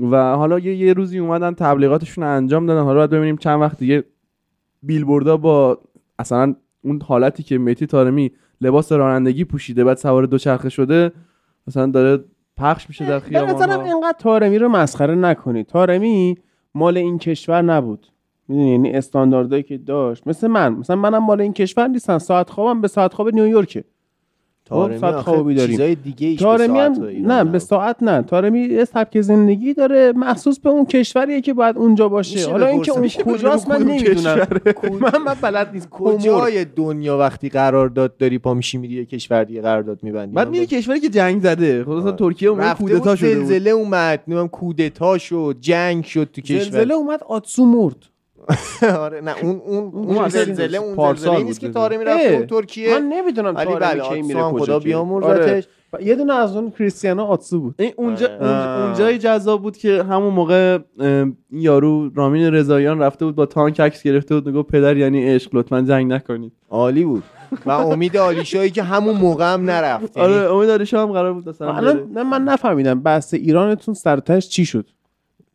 و 0.00 0.36
حالا 0.36 0.58
یه, 0.58 0.76
یه 0.76 0.92
روزی 0.92 1.18
اومدن 1.18 1.54
تبلیغاتشون 1.54 2.24
رو 2.24 2.30
انجام 2.30 2.66
دادن. 2.66 2.82
حالا 2.82 2.98
باید 2.98 3.10
ببینیم 3.10 3.36
چند 3.36 3.60
وقت 3.60 3.78
دیگه 3.78 4.04
بیلبوردا 4.82 5.36
با 5.36 5.78
اصلا 6.18 6.54
اون 6.84 7.02
حالتی 7.02 7.42
که 7.42 7.58
مهدی 7.58 7.86
طارمی 7.86 8.32
لباس 8.60 8.92
رانندگی 8.92 9.44
پوشیده 9.44 9.84
بعد 9.84 9.96
سوار 9.96 10.26
دوچرخه 10.26 10.68
شده 10.68 11.12
مثلا 11.66 11.86
داره 11.86 12.24
پخش 12.56 12.88
میشه 12.88 13.06
در 13.06 13.18
خیابان 13.18 13.70
اینقدر 13.70 14.16
تارمی 14.18 14.58
رو 14.58 14.68
مسخره 14.68 15.14
نکنید. 15.14 15.66
تارمی 15.66 16.38
مال 16.74 16.96
این 16.96 17.18
کشور 17.18 17.62
نبود. 17.62 18.06
می‌دونی؟ 18.48 18.70
یعنی 18.70 18.90
استانداردهایی 18.90 19.62
که 19.62 19.78
داشت. 19.78 20.26
مثل 20.26 20.46
من. 20.46 20.72
مثلا 20.72 20.96
منم 20.96 21.24
مال 21.24 21.40
این 21.40 21.52
کشور 21.52 21.88
نیستم. 21.88 22.18
ساعت 22.18 22.50
خوابم 22.50 22.80
به 22.80 22.88
ساعت 22.88 23.14
خواب 23.14 23.34
نیویورکه. 23.34 23.84
ساعت 24.68 25.04
آخه 25.04 25.22
خوابی 25.22 25.54
داریم. 25.54 25.70
چیزای 25.70 25.94
دیگه 25.94 26.36
تارمی 26.36 26.78
هم 26.78 26.94
ساعت 26.94 27.16
نه. 27.16 27.44
به 27.44 27.58
ساعت 27.58 28.02
نه. 28.02 28.22
تارمی 28.22 28.60
یه 28.60 28.84
سبک 28.84 29.20
زندگی 29.20 29.74
داره 29.74 30.12
مخصوص 30.16 30.58
به 30.58 30.70
اون 30.70 30.86
کشوریه 30.86 31.40
که 31.40 31.54
باید 31.54 31.78
اونجا 31.78 32.08
باشه. 32.08 32.50
حالا 32.50 32.66
اینکه؟ 32.66 32.92
اون 32.92 33.08
کجاست 33.08 33.68
من 33.68 33.82
نمی‌دونم. 33.82 34.36
من 35.00 35.22
من 35.26 35.34
بلد 35.42 35.70
نیست 35.72 35.88
کجای 35.90 36.64
دنیا 36.64 37.18
وقتی 37.18 37.48
قرارداد 37.48 38.16
داری 38.16 38.38
پا 38.38 38.54
میشی 38.54 38.78
میری 38.78 38.94
یه 38.94 39.04
کشور 39.04 39.44
دیگه 39.44 39.60
قرارداد 39.60 39.98
میبندی؟ 40.02 40.34
بعد 40.34 40.50
میری 40.50 40.66
کشوری 40.66 41.00
که 41.00 41.08
جنگ 41.08 41.42
زده. 41.42 41.84
خلاص 41.84 42.04
آره. 42.04 42.16
ترکیه 42.16 42.50
رفته 42.50 42.84
کودتا 42.84 43.16
شده 43.16 43.34
زلزله 43.34 43.70
اومد 43.70 44.22
نمی‌دونم 44.28 44.48
کودتا 44.48 45.18
شد 45.18 45.56
جنگ 45.60 46.04
شد 46.04 46.28
تو 46.32 46.40
کشور. 46.40 46.58
زلزله 46.58 46.94
اومد 46.94 47.22
آتسو 47.22 47.66
مرد. 47.66 48.11
آره 48.98 49.20
نه 49.20 49.34
اون 49.42 49.60
اون 49.66 49.90
اون 49.94 50.16
اون 50.16 50.28
زلزله 50.28 50.78
اون 50.78 51.14
زلزله 51.14 51.42
نیست 51.42 51.60
که 51.60 51.68
رفته 51.68 52.10
اه، 52.10 52.36
بود 52.36 52.46
ترکیه. 52.48 52.94
من 52.98 53.08
نمی‌دونم 53.08 53.54
تارمی 53.54 53.74
بله 53.80 54.02
کی 54.08 54.22
میره 54.22 54.42
کجا 54.42 54.64
خدا. 54.64 54.78
بیامرزتش. 54.78 55.64
و 55.92 56.02
یه 56.02 56.14
دونه 56.14 56.34
از 56.34 56.56
اون 56.56 56.70
کریستیانو 56.70 57.24
آتسو 57.24 57.60
بود. 57.60 57.74
این 57.78 57.92
اونجا 57.96 58.26
آره. 58.26 58.36
اونجا- 58.36 58.84
اونجای 58.84 59.18
جذاب 59.18 59.62
بود 59.62 59.76
که 59.76 60.02
همون 60.02 60.34
موقع 60.34 60.78
یارو 61.50 62.10
رامین 62.14 62.42
رضاییان 62.54 62.98
رفته 62.98 63.24
بود 63.24 63.34
با 63.34 63.46
تانک 63.46 63.80
عکس 63.80 64.02
گرفته 64.02 64.34
بود 64.34 64.46
می‌گفت 64.46 64.68
پدر 64.68 64.96
یعنی 64.96 65.34
عشق 65.34 65.50
لطفا 65.54 65.80
جنگ 65.82 66.12
نکنید. 66.12 66.52
عالی 66.70 67.04
بود. 67.04 67.22
و 67.66 67.70
امید 67.70 68.16
آلیشایی 68.16 68.70
که 68.70 68.82
همون 68.82 69.16
موقع 69.16 69.52
هم 69.54 69.64
نرفت. 69.70 70.16
یعنی 70.16 70.34
آره 70.34 70.54
امید 70.54 70.70
علیشا 70.70 71.02
هم 71.02 71.12
قرار 71.12 71.32
بود 71.32 71.48
مثلا. 71.48 71.72
الان 71.72 72.10
نه 72.14 72.22
من 72.22 72.42
نفهمیدم 72.44 73.00
بحث 73.00 73.34
ایرانتون 73.34 73.94
سر 73.94 74.16
و 74.16 74.20
تهش 74.20 74.48
چی 74.48 74.64
شد؟ 74.64 74.86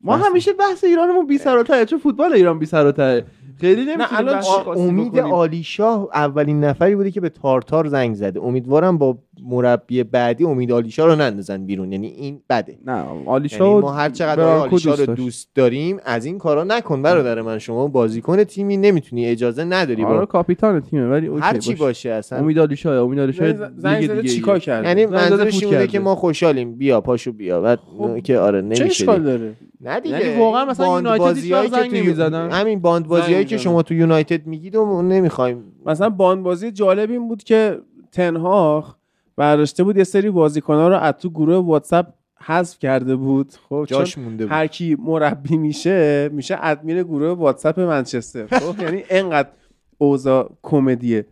ما 0.08 0.18
همیشه 0.18 0.53
بحث 0.53 0.84
ایرانمون 0.84 1.27
بی 1.27 1.38
سر 1.38 1.58
و 1.58 1.86
چون 1.86 2.00
فوتبال 2.00 2.34
ایران 2.34 2.60
بی 2.60 2.66
سر 2.66 2.86
و 2.86 3.22
خیلی 3.61 3.86
نمی‌تونیم 3.86 4.08
الان 4.11 4.44
امید 4.68 5.14
بکنیم. 5.14 5.34
آلیشاه 5.34 6.10
اولین 6.14 6.64
نفری 6.64 6.95
بوده 6.95 7.11
که 7.11 7.22
به 7.22 7.30
تارتار 7.30 7.88
زنگ 7.88 8.16
زده. 8.16 8.40
امیدوارم 8.44 8.98
با 8.98 9.18
مربی 9.45 10.03
بعدی 10.03 10.43
امید 10.45 10.72
آلیشا 10.72 11.06
رو 11.06 11.16
نندازن 11.16 11.66
بیرون 11.66 11.91
یعنی 11.91 12.07
این 12.07 12.41
بده 12.49 12.77
نه 12.85 12.98
یعنی 12.98 13.25
آلیشا 13.25 13.80
ما 13.80 13.91
هر 13.91 14.09
چقدر 14.09 14.41
آلیشا 14.41 14.93
رو. 14.93 15.06
دوست 15.06 15.49
داریم 15.56 15.98
از 16.06 16.25
این 16.25 16.38
کارا 16.38 16.64
نکن 16.64 17.01
برادر 17.01 17.41
من 17.41 17.59
شما 17.59 17.88
بازیکن 17.88 18.43
تیمی 18.43 18.77
نمی‌تونی 18.77 19.25
اجازه 19.25 19.64
نداری 19.64 20.03
آره 20.03 20.19
با 20.19 20.25
کاپیتان 20.25 20.80
تیمه 20.82 21.07
ولی 21.09 21.27
اوکی 21.27 21.41
هر 21.41 21.57
چی 21.57 21.72
باشه. 21.72 21.83
باشه 21.83 22.09
اصلا 22.09 22.40
امید 22.40 22.59
آلیشا 22.59 23.03
امید 23.03 23.19
آلیشا 23.19 23.53
زده 23.77 23.99
دیگه 23.99 24.24
چیکار 24.24 24.59
کرد 24.59 24.85
یعنی 24.85 25.06
منظورش 25.06 25.53
فوت 25.53 25.53
این 25.53 25.64
بوده 25.64 25.75
کرده. 25.75 25.88
که 25.88 25.99
ما 25.99 26.16
خوشحالیم 26.16 26.75
بیا 26.77 27.01
پاشو 27.01 27.32
بیا 27.32 27.61
بعد 27.61 27.80
خب، 27.98 28.19
که 28.19 28.38
آره 28.40 28.61
چه 28.61 28.66
نمیشه 28.67 28.83
اشکال 28.85 29.17
دیگه. 29.19 29.25
داره 29.38 29.53
نه 29.82 29.99
دیگه 29.99 30.25
یعنی 30.25 30.40
واقعا 30.40 30.66
مثلا 30.66 30.85
باند 30.88 31.38
یونایتد 31.38 31.67
زنگ 31.72 31.90
تو- 31.90 31.95
نمی‌زدن؟ 31.95 32.51
همین 32.51 32.80
باند 32.80 33.07
بازیایی 33.07 33.45
که. 33.45 33.57
شما 33.57 33.82
تو 33.82 33.93
یونایتد 33.93 34.48
میگید 34.48 34.75
و 34.75 35.01
نمی‌خوایم 35.01 35.64
مثلا 35.85 36.09
باندبازی 36.09 36.72
جالب 36.72 37.11
این 37.11 37.27
بود 37.27 37.43
که 37.43 37.80
تن 38.11 38.45
هاخ 38.45 38.95
برداشته 39.38 39.83
بود 39.83 39.98
یه 39.98 40.03
سری 40.03 40.30
بازیکن‌ها 40.30 40.88
رو 40.88 40.95
از 40.95 41.14
تو 41.14 41.30
گروه 41.30 41.56
واتساپ 41.56 42.06
حذف 42.40 42.80
کرده 42.80 43.16
بود. 43.16 43.53
خب 43.69 43.85
جاش 43.88 44.17
مونده 44.17 44.45
بود. 44.45 44.53
هر 44.53 44.67
کی 44.67 44.98
مربی 44.99 45.57
میشه 45.57 46.30
میشه 46.33 46.57
ادمین 46.61 47.03
گروه 47.03 47.30
واتساپ 47.30 47.80
منچستر. 47.80 48.48
خب 48.48 48.80
یعنی 48.83 49.03
انقدر 49.09 49.49
اوضاع 49.98 50.51
کمدیه. 50.61 51.25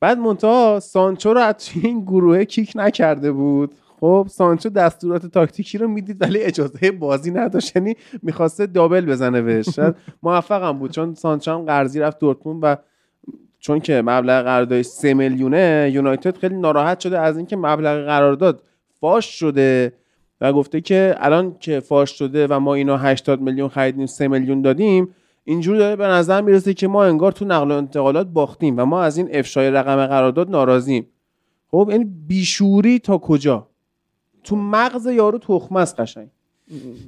بعد 0.00 0.18
منتها 0.18 0.80
سانچو 0.80 1.34
رو 1.34 1.40
از 1.40 1.54
توی 1.56 1.82
این 1.86 2.00
گروه 2.00 2.44
kick 2.44 2.72
نکرده 2.74 3.32
بود. 3.32 3.74
خب 4.00 4.26
سانچو 4.30 4.68
دستورات 4.68 5.26
تاکتیکی 5.26 5.78
رو 5.78 5.88
می‌دید 5.88 6.22
ولی 6.22 6.38
اجازه 6.38 6.90
بازی 6.90 7.30
نداشت. 7.30 7.76
یعنی 7.76 7.96
می‌خواسته 8.22 8.66
دابل 8.66 9.06
بزنه 9.06 9.42
بهش. 9.42 9.68
موفقم 10.22 10.78
بود 10.78 10.90
چون 10.90 11.14
سانچو 11.14 11.50
هم 11.50 11.64
قرضی 11.64 12.00
رفت 12.00 12.18
دورتموند 12.18 12.60
و 12.62 12.76
چون 13.62 13.80
که 13.80 14.02
مبلغ 14.02 14.44
قراردادش 14.44 14.86
3 14.86 15.14
میلیونه 15.14 15.90
یونایتد 15.94 16.36
خیلی 16.36 16.56
ناراحت 16.56 17.00
شده 17.00 17.18
از 17.18 17.36
اینکه 17.36 17.56
مبلغ 17.56 18.04
قرارداد 18.04 18.62
فاش 19.00 19.38
شده 19.38 19.92
و 20.40 20.52
گفته 20.52 20.80
که 20.80 21.14
الان 21.18 21.56
که 21.60 21.80
فاش 21.80 22.10
شده 22.10 22.46
و 22.46 22.58
ما 22.58 22.74
اینو 22.74 22.96
80 22.96 23.40
میلیون 23.40 23.68
خریدیم 23.68 24.06
3 24.06 24.28
میلیون 24.28 24.62
دادیم 24.62 25.08
اینجور 25.44 25.76
داره 25.76 25.96
به 25.96 26.06
نظر 26.06 26.40
می‌رسه 26.40 26.74
که 26.74 26.88
ما 26.88 27.04
انگار 27.04 27.32
تو 27.32 27.44
نقل 27.44 27.70
و 27.70 27.74
انتقالات 27.74 28.26
باختیم 28.26 28.74
و 28.78 28.84
ما 28.84 29.02
از 29.02 29.18
این 29.18 29.28
افشای 29.32 29.70
رقم 29.70 30.06
قرارداد 30.06 30.50
ناراضیم. 30.50 31.06
خب 31.70 31.88
این 31.92 32.14
بیشوری 32.26 32.98
تا 32.98 33.18
کجا؟ 33.18 33.68
تو 34.44 34.56
مغز 34.56 35.06
یارو 35.06 35.38
تخمه 35.38 35.80
است 35.80 36.00
قشنگ. 36.00 36.28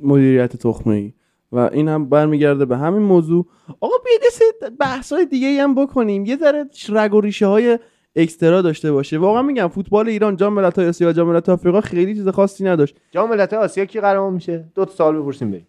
مدیریت 0.02 0.56
تخمه 0.56 0.94
ای 0.94 1.12
و 1.54 1.58
این 1.58 1.88
هم 1.88 2.08
برمیگرده 2.08 2.64
به 2.64 2.76
همین 2.76 3.02
موضوع. 3.02 3.46
آقا 3.80 3.94
بیاید 4.04 4.20
یه 4.24 4.30
سری 4.30 4.70
بحث 4.80 5.12
های 5.12 5.26
دیگه 5.26 5.62
هم 5.62 5.74
بکنیم. 5.74 6.24
یه 6.24 6.36
ذره 6.36 6.64
رگ 6.88 7.14
و 7.14 7.20
ریشه 7.20 7.46
های 7.46 7.78
اکسترا 8.16 8.62
داشته 8.62 8.92
باشه. 8.92 9.18
واقعا 9.18 9.42
میگم 9.42 9.68
فوتبال 9.68 10.08
ایران 10.08 10.36
جام 10.36 10.52
ملت‌های 10.52 10.88
آسیا 10.88 11.08
و 11.08 11.12
جام 11.12 11.28
ملت‌های 11.28 11.54
آفریقا 11.54 11.80
خیلی 11.80 12.14
چیز 12.14 12.28
خاصی 12.28 12.64
نداشت. 12.64 12.96
جام 13.10 13.30
ملت‌های 13.30 13.64
آسیا 13.64 13.84
کی 13.84 14.00
قرار 14.00 14.30
میشه؟ 14.30 14.70
دو 14.74 14.84
تا 14.84 14.92
سال 14.92 15.20
بپرسیم 15.20 15.50
بریم. 15.50 15.66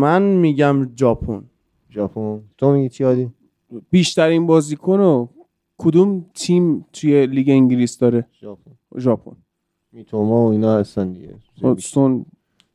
من 0.00 0.22
میگم 0.22 0.88
ژاپن. 0.96 1.44
ژاپن. 1.90 2.40
تو 2.58 2.72
میگی 2.72 2.88
چی 2.88 3.04
عادی 3.04 3.30
بیشترین 3.90 4.46
بازیکن 4.46 4.98
رو 4.98 5.30
کدوم 5.78 6.26
تیم 6.34 6.86
توی 6.92 7.26
لیگ 7.26 7.50
انگلیس 7.50 7.98
داره؟ 7.98 8.26
ژاپن. 8.40 8.70
ژاپن. 8.98 9.36
میتوما 9.92 10.46
و 10.46 10.50
اینا 10.50 10.78
هستن 10.78 11.12
دیگه. 11.12 11.34
خب، 11.62 11.78
سون 11.78 12.26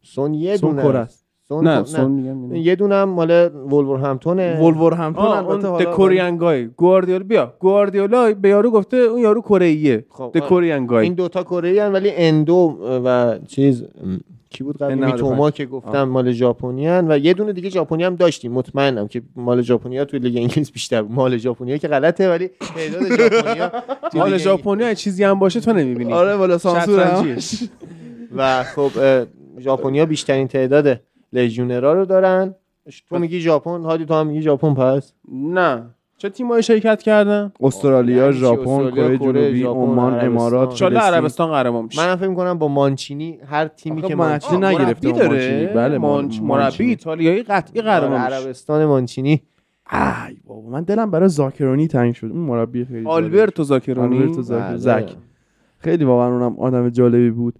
سون 0.01 0.33
یه 0.33 0.58
دونه. 0.58 1.08
سون 1.49 1.67
نه 1.67 1.77
نه. 1.77 1.83
سون 1.83 2.11
میگم 2.11 2.55
یه 2.55 2.75
دونه 2.75 2.95
هم 2.95 3.09
مال 3.09 3.31
وولورهمپتونه. 3.71 4.59
ولور 4.59 4.93
همتون 4.93 5.25
آه 5.25 5.37
البته 5.37 5.67
اون 5.67 5.77
حالا 5.77 5.91
دکورین 5.91 6.37
گای 6.37 6.67
گواردیولا 6.67 7.23
بیا. 7.23 7.53
گواردیولا 7.59 8.33
به 8.33 8.49
یارو 8.49 8.71
گفته 8.71 8.97
اون 8.97 9.21
یارو 9.21 9.41
کره 9.41 9.65
ایه 9.65 10.05
خب 10.09 10.31
دکورین 10.35 10.85
گای 10.85 11.03
این 11.03 11.13
دوتا 11.13 11.43
کره 11.43 11.81
ان 11.81 11.91
ولی 11.93 12.11
اندو 12.11 12.77
و 13.05 13.37
چیز 13.47 13.85
کی 14.49 14.63
بود 14.63 14.77
قبل؟ 14.77 14.93
میتوما 14.93 15.51
که 15.51 15.65
گفتم 15.65 16.03
مال 16.03 16.31
ژاپنی 16.31 16.87
ان 16.87 17.11
و 17.11 17.17
یه 17.17 17.33
دونه 17.33 17.53
دیگه 17.53 17.69
ژاپنی 17.69 18.03
هم 18.03 18.15
داشتیم. 18.15 18.51
مطمئنم 18.51 19.07
که 19.07 19.21
مال 19.35 19.61
ژاپنیا 19.61 20.05
توی 20.05 20.19
لیگ 20.19 20.37
انگلیس 20.37 20.71
بیشتر. 20.71 21.01
مال 21.01 21.37
ژاپنیا 21.37 21.77
که 21.77 21.87
غلطه 21.87 22.29
ولی 22.29 22.49
تعداد 22.75 23.17
ژاپنیا 23.17 23.71
حال 24.13 24.31
لیگ 24.31 24.37
ژاپنی 24.37 24.95
چیزی 24.95 25.23
هم 25.23 25.39
باشه 25.39 25.59
تو 25.59 25.73
نمی‌بینی. 25.73 26.13
آره 26.13 26.35
والا 26.35 26.57
سانسور. 26.57 27.37
و 28.35 28.63
خب 28.63 28.91
ژاپنیا 29.59 30.05
بیشترین 30.05 30.47
تعداد 30.47 30.99
لژیونرا 31.33 31.93
رو 31.93 32.06
دارن 32.06 32.56
تو 33.09 33.19
میگی 33.19 33.40
ژاپن 33.40 33.82
هادی 33.82 34.06
تو 34.06 34.14
هم 34.14 34.27
میگی 34.27 34.41
ژاپن 34.41 34.74
پس 34.74 35.14
نه 35.32 35.83
چه 36.17 36.30
تیمایی 36.30 36.64
شرکت 36.64 37.01
کردن 37.01 37.51
استرالیا 37.61 38.32
چی؟ 38.32 38.38
ژاپن 38.40 38.91
کره 38.91 39.17
جنوبی 39.17 39.64
عمان. 39.64 40.19
امارات 40.19 40.69
فلسطین. 40.69 40.98
عربستان 40.98 41.49
قهرمان 41.51 41.83
میشه 41.83 42.01
منم 42.06 42.16
فکر 42.16 42.27
می‌کنم 42.27 42.58
با 42.58 42.67
مانچینی 42.67 43.40
هر 43.45 43.67
تیمی 43.67 44.01
که 44.01 44.16
مانچینی 44.16 44.58
نگرفته 44.66 45.08
مانچینی. 45.08 45.30
داره 45.30 45.72
بله، 45.75 45.98
مانچ- 45.98 46.41
مان- 46.41 46.59
مربی. 46.61 46.83
ایتالیایی 46.85 47.43
قطعی 47.43 47.82
قهرمان 47.82 48.24
میشه 48.25 48.35
عربستان 48.35 48.85
مانچینی 48.85 49.41
ای 49.91 50.35
بابا 50.45 50.69
من 50.69 50.83
دلم 50.83 51.11
برای 51.11 51.30
زاکرونی 51.30 51.88
تنگ 51.88 52.14
شد 52.14 52.27
اون 52.27 52.41
مربی 52.41 52.85
خیلی. 52.85 53.06
آلبرتو 53.08 53.64
زاکرونی 53.64 54.17
آلبرتو 54.19 54.41
زاکر- 54.41 54.67
بله. 54.69 54.77
زک 54.77 55.16
خیلی 55.77 56.03
واقعا 56.06 56.27
اونم 56.33 56.56
آدم 56.59 56.90
جالبی 56.90 57.30
بود 57.32 57.59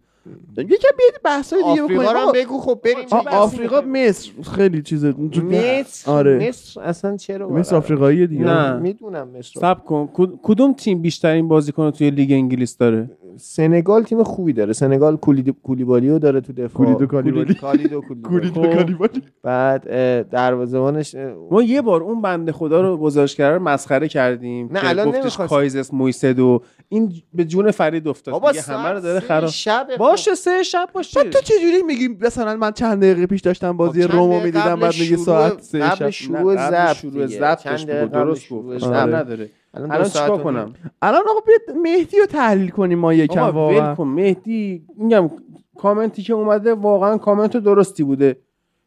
یکم 0.58 0.68
بیاید 0.98 1.22
بحثای 1.24 1.60
دیگه 1.60 1.72
آفریقا 1.84 2.04
بکنیم. 2.04 2.10
رو 2.12 2.18
هم 2.18 2.24
آقا، 2.24 2.32
بگو 2.32 2.60
خب 2.60 2.82
بریم 2.84 3.28
آفریقا؟ 3.32 3.82
مصر 3.82 4.32
خیلی 4.56 4.82
چیزه 4.82 5.14
مصر 5.44 6.12
آره. 6.12 6.48
مصر 6.48 6.82
اصلا 6.82 7.18
چرا 7.18 7.50
مصر؟ 7.50 7.76
آفریقایی 7.76 8.28
دیگه. 8.28 8.44
نه. 8.44 8.78
می‌دونم 8.80 9.28
مصر. 9.38 9.60
صبر 9.60 9.86
کن. 9.86 10.10
کد- 10.14 10.40
کدوم 10.44 10.74
تیم 10.74 11.02
بیشترین 11.02 11.48
بازیکن 11.48 11.84
رو 11.84 11.92
توی 11.92 12.10
لیگ 12.10 12.32
انگلیس 12.32 12.78
داره؟ 12.78 13.10
سنگال 13.38 14.04
تیم 14.04 14.24
خوبی 14.24 14.54
داره 14.54 14.74
سنگال 14.74 15.18
کولید 15.18 15.50
کولیبالیو 15.64 16.20
داره 16.20 16.42
تو 16.42 16.54
دفاع 16.54 16.86
کولیدو 16.86 17.08
کالیبالی. 17.08 17.54
کالیدو. 17.54 18.02
کولیدو 18.30 18.62
کالیبالی. 18.62 19.22
بعد 19.44 19.84
دروازه‌بانش 20.30 21.16
ما 21.52 21.64
یه 21.64 21.82
بار 21.82 22.04
اون 22.04 22.22
بنده 22.22 22.52
خدا 22.52 22.82
رو 22.82 22.98
گزارشگر 22.98 23.52
رو 23.54 23.60
مسخره 23.64 24.08
کردیم 24.08 24.70
نه، 24.72 24.80
الان 24.84 25.10
گفتش. 25.10 25.38
کایزس 25.38 25.94
مویسدو 25.94 26.62
این 26.90 27.14
به 27.34 27.46
جون 27.46 27.72
فرید 27.72 28.08
افتاد 28.08 28.32
بابا 28.32 28.52
دیگه 28.52 28.64
همه 28.64 28.90
رو 28.90 29.00
داره 29.00 29.20
خراب 29.20 29.50
شب 29.50 29.88
باشه 30.00 30.36
سه 30.36 30.64
شب 30.64 30.90
باشه 30.94 31.24
تو 31.24 31.40
چجوری 31.40 31.82
میگی 31.88 32.08
مثلا 32.22 32.56
من 32.58 32.72
چند 32.72 32.98
دقیقه 32.98 33.26
پیش 33.26 33.42
داشتم 33.42 33.78
بازی 33.78 34.08
خب 34.08 34.14
رومو 34.14 34.40
می‌دیدم 34.40 34.76
بعد 34.80 34.94
میگی 34.94 35.06
شروع- 35.06 35.26
ساعت 35.26 35.62
سه 35.62 35.80
قبل 35.80 35.96
شب 35.96 36.10
شروع 36.10 36.56
قبل 36.56 36.72
ضبط 36.76 36.96
شروع 36.96 37.26
دیگه. 37.26 37.40
ضبطش 37.40 37.64
چند 37.64 37.78
بود 37.80 37.88
دقیقه 37.90 38.08
درست 38.08 38.50
گفت 38.50 38.78
شروع. 38.78 39.04
نداره 39.06 39.50
الان 39.74 39.92
الان 39.92 40.10
چیکار 40.10 40.44
کنم. 40.44 40.74
الان 41.02 41.22
آقا 41.30 41.40
بیاد 41.48 41.78
مهدی 41.78 42.20
رو 42.20 42.26
تحلیل 42.26 42.70
کنیم 42.70 43.00
ما 43.00 43.14
یکم 43.14 43.42
واقعا. 43.42 43.96
کن. 43.96 44.08
مهدی 44.08 44.86
میگم 44.98 45.30
کامنتی 45.78 46.22
که 46.22 46.34
اومده 46.34 46.74
واقعا 46.74 47.18
کامنت 47.18 47.58
درستی 47.58 48.04
بوده. 48.04 48.38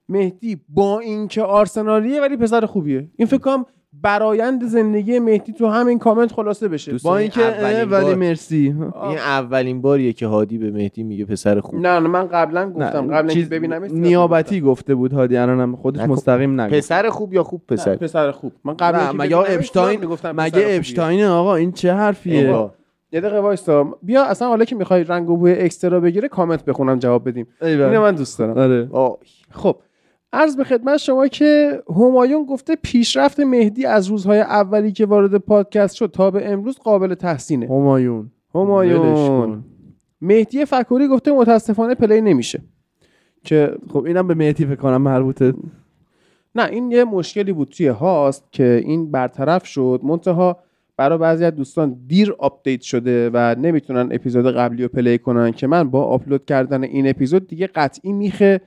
مهدی 0.09 0.61
با 0.69 0.99
اینکه 0.99 1.43
آرسنالیه 1.43 2.21
ولی 2.21 2.37
پسر 2.37 2.67
خوبیه. 2.67 3.09
این 3.17 3.29
فکر 3.29 3.41
کنم 3.41 3.67
برایند 4.03 4.65
زندگی 4.65 5.19
مهدی 5.19 5.53
تو 5.53 5.67
همین 5.67 5.99
کامنت 5.99 6.33
خلاصه 6.33 6.69
بشه 6.69 6.93
با 7.05 7.17
اینکه 7.19 7.47
اه، 7.47 7.63
ولی 7.63 7.85
بار. 7.85 8.15
مرسی 8.15 8.75
این 9.09 9.19
اولین 9.19 9.81
باریه 9.81 10.13
که 10.13 10.27
هادی 10.27 10.59
به 10.59 10.71
مهدی 10.71 11.03
میگه 11.03 11.25
پسر 11.25 11.61
خوب 11.61 11.81
نه 11.81 12.01
نه 12.01 12.09
من 12.09 12.27
قبلا 12.27 12.71
گفتم 12.71 12.83
نه، 12.85 13.17
قبل 13.17 13.17
اینکه 13.17 13.35
چیز 13.35 13.49
ببینم 13.49 13.85
نیابتی 13.85 14.61
گفته 14.61 14.95
بود 14.95 15.13
هادی 15.13 15.37
الانم 15.37 15.77
خودش 15.77 16.01
نگفت. 16.01 16.11
مستقیم 16.11 16.61
نگفت 16.61 16.77
پسر 16.77 17.11
خوب 17.11 17.35
یا 17.35 17.43
خوب 17.43 17.63
پسر 17.69 17.97
پسر 17.97 18.31
خوب 18.31 18.53
من 18.65 18.75
قبل 18.75 18.99
نه، 18.99 19.23
اینکه 19.23 19.37
مگه 19.37 20.07
پسر 20.07 20.33
مگه. 20.33 20.65
اپشتاینه 20.67 21.29
آقا 21.29 21.55
این 21.55 21.73
چه 21.73 21.93
حرفیه. 21.95 22.71
یه 23.15 23.21
دقیقه 23.21 23.41
وایسا 23.41 23.99
بیا 24.03 24.25
اصلا 24.25 24.49
حالا 24.49 24.65
که 24.65 24.77
می‌خوای 24.77 25.05
رنگ 25.05 25.31
و 25.31 25.37
بوی 25.37 25.53
اکسترا 25.53 26.01
بگیره 26.01 26.29
کامنت 26.29 26.65
بخونم 26.65 26.99
جواب 26.99 27.29
بدیم. 27.29 27.47
اینو 27.63 28.01
من 28.03 28.15
دوست 28.15 28.39
دارم 28.39 28.59
آره. 28.59 28.89
خب 29.51 29.77
عرض 30.33 30.57
به 30.57 30.65
خدمت 30.65 30.97
شما 30.97 31.27
که 31.27 31.83
همایون 31.89 32.45
گفته 32.45 32.77
پیشرفت 32.83 33.41
مهدی 33.41 33.87
از 33.87 34.07
روزهای 34.07 34.41
اولی 34.41 34.93
که 34.93 35.07
وارد 35.07 35.37
پادکست 35.37 35.95
شد 35.95 36.11
تا 36.11 36.31
به 36.31 36.53
امروز 36.53 36.79
قابل 36.79 37.15
تحسینه. 37.15 37.67
همایون. 37.67 38.31
همایون. 38.55 39.65
مهدی 40.21 40.65
فکوری 40.65 41.09
گفته 41.09 41.33
متاسفانه 41.33 41.95
پلی 41.95 42.21
نمیشه. 42.21 42.63
که 43.45 43.75
خب 43.93 44.05
اینم 44.05 44.27
به 44.27 44.35
مهدی 44.35 44.67
فکر 44.67 44.75
کنم 44.75 45.03
مربوطه. 45.03 45.55
نه 46.55 46.67
این 46.67 46.91
یه 46.91 47.05
مشکلی 47.05 47.53
بود 47.53 47.69
توی 47.69 47.87
هاست 47.87 48.45
که 48.53 48.83
این 48.85 49.11
برطرف 49.11 49.67
شد. 49.67 50.01
منتها 50.03 50.59
برای 50.97 51.19
بعضی 51.19 51.45
از 51.45 51.55
دوستان 51.55 51.97
دیر 52.07 52.35
update 52.39 52.81
شده 52.81 53.31
و 53.33 53.55
نمی‌تونن 53.59 54.09
اپیزود 54.13 54.47
قبلی 54.47 54.83
رو 54.83 54.89
play 54.89 55.19
کنن 55.19 55.53
که 55.53 55.67
من 55.67 55.91
با 55.91 56.05
آپلود 56.05 56.45
کردن 56.45 56.85
این 56.85 57.09
اپیزود 57.09 57.47
دیگه 57.47 57.67
قطعی 57.67 58.13
میخ 58.13 58.61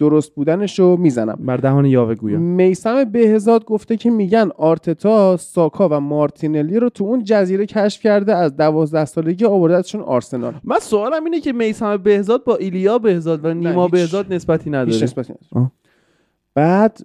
درست 0.00 0.34
بودنش 0.34 0.78
رو 0.78 0.96
می‌زنم 0.96 1.38
بر 1.40 1.56
دهان 1.56 1.84
یاوه 1.84 2.14
گویا 2.14 2.38
میسم 2.38 3.04
بهزاد 3.04 3.64
گفته 3.64 3.96
که 3.96 4.10
میگن 4.10 4.50
آرتتا 4.58 5.36
ساکا 5.36 5.88
و 5.88 6.00
مارتینلی 6.00 6.80
رو 6.80 6.88
تو 6.88 7.04
اون 7.04 7.24
جزیره 7.24 7.66
کشف 7.66 8.02
کرده 8.02 8.34
از 8.34 8.56
دوازده 8.56 9.04
سالگی 9.04 9.44
آوردتشون 9.44 10.00
آرسنال 10.00 10.54
من 10.64 10.78
سوالم 10.78 11.24
اینه 11.24 11.40
که 11.40 11.52
میسم 11.52 11.96
بهزاد 11.96 12.44
با 12.44 12.56
ایلیا 12.56 12.98
بهزاد 12.98 13.44
و 13.44 13.54
نیما 13.54 13.82
هیچ. 13.82 13.92
بهزاد 13.92 14.32
نسبتی 14.32 14.70
نداره 14.70 14.92
هیچ 14.92 15.02
نسبتی 15.02 15.32
نداره. 15.32 15.64
آه. 15.64 15.72
بعد 16.54 17.00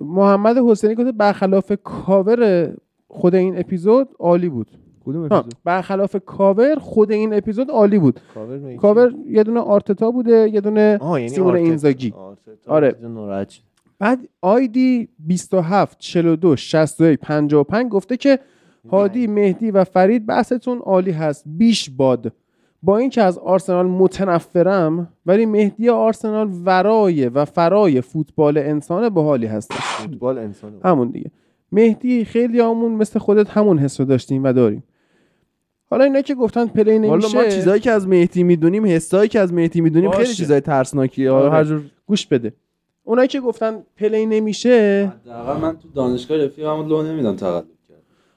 محمد 0.00 0.56
حسینی 0.58 0.94
گفته 0.94 1.12
برخلاف 1.12 1.72
کاور 1.84 2.72
خود 3.08 3.34
این 3.34 3.58
اپیزود 3.58 4.08
عالی 4.18 4.48
بود 4.48 4.70
کدوم 5.10 5.24
اپیزود؟ 5.24 5.54
برخلاف 5.64 6.16
کاور 6.26 6.78
خود 6.78 7.12
این 7.12 7.34
اپیزود 7.34 7.70
عالی 7.70 7.98
بود. 7.98 8.20
کاور 8.80 9.14
یه 9.28 9.42
دونه 9.42 9.60
آرتتا 9.60 10.10
بوده 10.10 10.50
یه 10.52 10.60
دونه 10.60 10.98
یعنی 11.02 11.28
سیمون. 11.28 11.56
اینزاگی. 11.56 12.14
آره. 12.66 12.96
بعد 13.98 14.28
ID 14.40 15.08
27 15.18 15.98
42 15.98 16.56
61 16.56 17.20
55 17.20 17.90
گفته 17.90 18.16
که 18.16 18.38
هادی 18.90 19.26
مهدی 19.26 19.70
و 19.70 19.84
فرید 19.84 20.26
بحثتون 20.26 20.78
عالی 20.78 21.10
هست. 21.10 21.44
بیش 21.46 21.90
باد. 21.90 22.32
با 22.82 22.98
اینکه 22.98 23.22
از 23.22 23.38
آرسنال 23.38 23.86
متنفرم 23.86 25.08
ولی 25.26 25.46
مهدی 25.46 25.88
آرسنال 25.88 26.50
ورای 26.64 27.28
و 27.28 27.44
فرای 27.44 28.00
فوتبال 28.00 28.58
انسان 28.58 29.08
باحالی 29.08 29.46
هست. 29.46 29.72
فوتبال 29.72 30.38
انسان 30.38 30.72
همون 30.84 31.10
دیگه. 31.10 31.30
مهدی 31.72 32.24
خیلی 32.24 32.60
همون 32.60 32.92
مثل 32.92 33.18
خودت 33.18 33.50
همون 33.50 33.78
حس 33.78 34.00
رو 34.00 34.06
داشتیم 34.06 34.44
و 34.44 34.52
داریم. 34.52 34.82
حالا 35.90 36.04
اینا 36.04 36.20
که 36.20 36.34
گفتن 36.34 36.66
play 36.66 36.98
نمیشه 36.98 37.38
ما 37.38 37.44
چیزایی 37.44 37.80
که 37.80 37.90
از 37.90 38.08
مهدی 38.08 38.42
می‌دونیم 38.42 38.86
حسایی 38.86 39.28
که 39.28 39.40
از 39.40 39.52
مهدی 39.52 39.80
می‌دونیم 39.80 40.10
خیلی. 40.10 40.34
چیزای 40.34 40.60
ترسناکیه 40.60 41.30
حالا 41.30 41.44
آره. 41.46 41.54
هر 41.54 41.64
جور 41.64 41.82
گوش 42.06 42.26
بده 42.26 42.52
اونایی 43.04 43.28
که 43.28 43.40
گفتن 43.40 43.82
play 43.96 44.26
نمیشه 44.26 45.12
حداقل 45.24 45.60
من 45.60 45.76
تو 45.78 45.88
دانشگاه 45.94 46.38
رفیقمو 46.38 46.82
لو 46.82 47.02
نمیدم 47.02 47.36
تقلب 47.36 47.64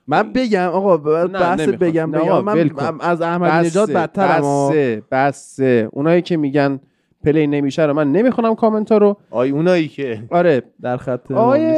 من 0.07 0.33
بگم 0.33 0.69
آقا 0.69 0.97
بحث. 0.97 1.59
بگم 1.59 2.09
نه 2.09 2.17
بگم 2.21 2.29
آقا، 2.29 2.41
من 2.41 2.53
ول 2.53 2.69
کن. 2.69 2.89
من 2.89 3.01
از 3.01 3.21
احمدی 3.21 3.67
نژاد 3.67 3.91
بدترم. 3.91 4.41
بسه 4.41 5.01
بسه 5.11 5.89
اونایی 5.91 6.21
که 6.21 6.37
میگن 6.37 6.79
play 7.23 7.47
نمیشه 7.47 7.85
رو 7.85 7.93
من 7.93 8.11
نمی‌خونم 8.11 8.55
کامنت 8.55 8.91
ها 8.91 8.97
رو 8.97 9.17
آی 9.31 9.49
اونایی 9.49 9.87
که 9.87 10.23
آره 10.31 10.63
در 10.81 10.97
خط 10.97 11.31
آقای. 11.31 11.75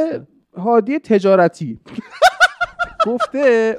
هادی 0.56 0.98
تجارتی 0.98 1.80
گفته. 3.06 3.76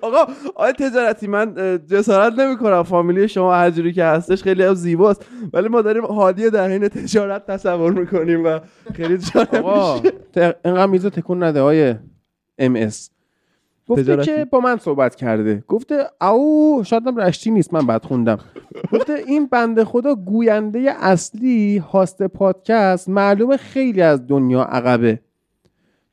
آقا 0.00 0.32
آقای 0.54 0.72
تجارتی 0.72 1.26
من 1.26 1.78
جسارت 1.90 2.38
نمی 2.38 2.56
کنم 2.56 2.82
فامیلی 2.82 3.28
شما 3.28 3.54
هر 3.54 3.70
جوری 3.70 3.92
که 3.92 4.04
هستش 4.04 4.42
خیلی 4.42 4.62
هم 4.62 4.74
زیباست. 4.74 5.26
ولی 5.52 5.68
ما 5.68 5.82
داریم 5.82 6.04
هادی 6.04 6.50
در 6.50 6.68
حین 6.68 6.88
تجارت 6.88 7.46
تصور 7.46 7.92
می‌کنیم 7.92 8.44
و 8.44 8.58
خیلی 8.94 9.18
جالب 9.18 9.66
میشه. 9.66 10.56
اینقدر 10.64 10.86
میزو 10.86 11.10
تکون 11.10 11.42
نده 11.42 11.60
های 11.60 11.94
MS. 12.58 13.10
گفته 13.88 14.02
تجارتی. 14.02 14.26
که 14.30 14.44
با 14.44 14.60
من 14.60 14.76
صحبت 14.76 15.14
کرده. 15.14 15.64
گفته 15.68 16.06
او 16.20 16.82
شاید 16.84 17.06
هم 17.06 17.16
رشتی 17.16 17.50
نیست 17.50 17.74
من 17.74 17.86
بد 17.86 18.04
خوندم. 18.04 18.38
گفته 18.92 19.12
این 19.26 19.46
بنده 19.46 19.84
خدا 19.84 20.14
گوینده 20.14 20.94
اصلی 21.00 21.78
هاست 21.78 22.22
پادکست 22.22 23.08
معلومه 23.08 23.56
خیلی 23.56 24.02
از 24.02 24.26
دنیا 24.26 24.62
عقبه. 24.62 25.20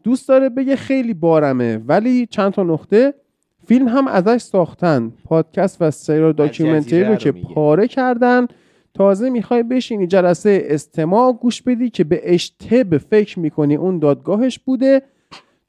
دوست 0.06 0.28
داره 0.28 0.50
بگه 0.50 0.76
خیلی 0.76 1.14
بارمه 1.14 1.78
ولی 1.78 2.26
چند 2.26 2.52
تا 2.52 2.64
نقطه 2.64 3.14
فیلم 3.68 3.88
هم 3.88 4.08
ازش 4.08 4.38
ساختن. 4.38 5.14
پادکست 5.24 5.82
و 5.82 5.92
سریال 5.92 6.34
داکیومنتری 6.34 7.04
رو 7.04 7.16
که 7.16 7.32
میگه. 7.32 7.54
پاره 7.54 7.88
کردن. 7.88 8.48
تازه 8.94 9.30
می‌خوای 9.30 9.64
بشینی 9.64 10.08
جلسه 10.08 10.64
استماع 10.70 11.34
گوش 11.34 11.62
بدی 11.62 11.90
که 11.90 12.04
به 12.04 12.22
اشتب 12.24 12.98
فکر 12.98 13.40
می‌کنی. 13.40 13.76
اون 13.76 14.00
دادگاهش 14.00 14.60
بوده. 14.60 15.02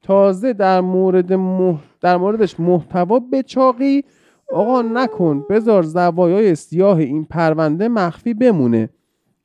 تازه 0.02 0.52
در 0.52 0.80
مورد 0.80 1.32
مح... 1.32 1.78
در 2.00 2.16
موردش 2.16 2.60
محتوا 2.60 3.18
بچاقی. 3.18 4.04
آقا 4.52 4.82
نکن 4.82 5.44
بذار 5.50 5.82
زوایای 5.82 6.54
سیاه 6.54 6.98
این 6.98 7.24
پرونده 7.24 7.88
مخفی 7.88 8.34
بمونه. 8.34 8.88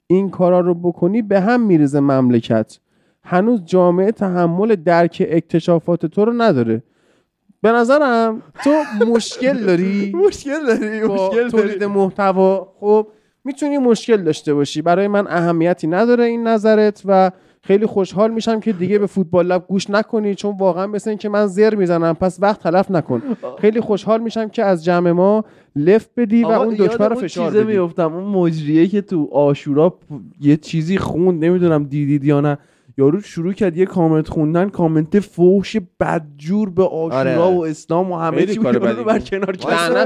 این 0.08 0.30
کارا 0.30 0.60
رو 0.60 0.74
بکنی 0.74 1.22
به 1.22 1.42
هم 1.42 1.61
میرزه 1.61 2.00
مملکت. 2.00 2.80
هنوز 3.24 3.61
جامعه 3.66 4.11
تحمل 4.11 4.75
درک 4.75 5.27
اکتشافات 5.30 6.06
تو 6.06 6.25
رو 6.25 6.33
نداره. 6.33 6.83
به 7.61 7.72
نظرم 7.72 8.41
تو 8.64 8.69
مشکل 9.06 9.58
داری. 9.66 10.11
مشکل 10.27 10.66
داری 10.67 11.03
مشکل 11.03 11.50
تولید 11.50 11.83
محتوا. 11.83 12.74
خب 12.80 13.08
می‌تونی 13.43 13.77
مشکل 13.77 14.17
داشته 14.17 14.53
باشی. 14.53 14.82
برای 14.82 15.08
من 15.08 15.27
اهمیتی 15.27 15.88
نداره 15.88 16.24
این 16.24 16.48
نظرت 16.48 17.01
و 17.06 17.32
خیلی 17.64 17.85
خوشحال 17.85 18.32
میشم 18.32 18.59
که 18.59 18.72
دیگه 18.72 19.00
به 19.00 19.06
فوتبال 19.06 19.48
لب 19.48 19.66
گوش 19.67 19.90
نکنی 19.90 20.35
چون 20.35 20.58
واقعا 20.58 20.88
مثل 20.88 21.09
این 21.09 21.19
که 21.19 21.30
من 21.30 21.48
زر 21.48 21.75
می‌زنم. 21.75 22.14
پس 22.14 22.38
وقت 22.41 22.64
تلف 22.64 22.91
نکن. 22.91 23.22
خیلی 23.59 23.82
خوشحال 23.82 24.22
میشم 24.22 24.50
که 24.50 24.64
از 24.64 24.83
جمع 24.85 25.11
ما 25.11 25.45
لفت 25.75 26.09
بدی 26.17 26.43
و 26.43 26.48
اون 26.48 26.74
دکمه 26.74 27.08
رو 27.08 27.16
فشار 27.16 27.51
بدی. 27.51 27.64
میفتم 27.64 28.14
اون 28.14 28.24
مجریه 28.24 28.88
که 28.88 29.01
تو 29.01 29.30
آشورا 29.32 29.98
یه 30.41 30.58
چیزی 30.58 30.98
خوند 30.98 31.45
نمی‌دونم 31.45 31.83
دیدید 31.83 32.24
یا 32.24 32.41
نه. 32.41 32.58
یارو 32.98 33.22
شروع 33.22 33.53
کرد 33.53 33.78
یه 33.78 33.86
کامنت 33.86 34.28
خوندن 34.28 34.70
کامنت 34.70 35.20
فوش 35.20 35.76
بدجور 36.00 36.70
به 36.70 36.84
آشورا 36.84 37.20
آره. 37.20 37.38
و 37.38 37.61
اسلام 37.61 38.11
و 38.11 38.18
همه 38.18 38.45
چی 38.45 38.56
کار 38.56 38.80
بر. 38.80 39.20
کنار 39.20 39.56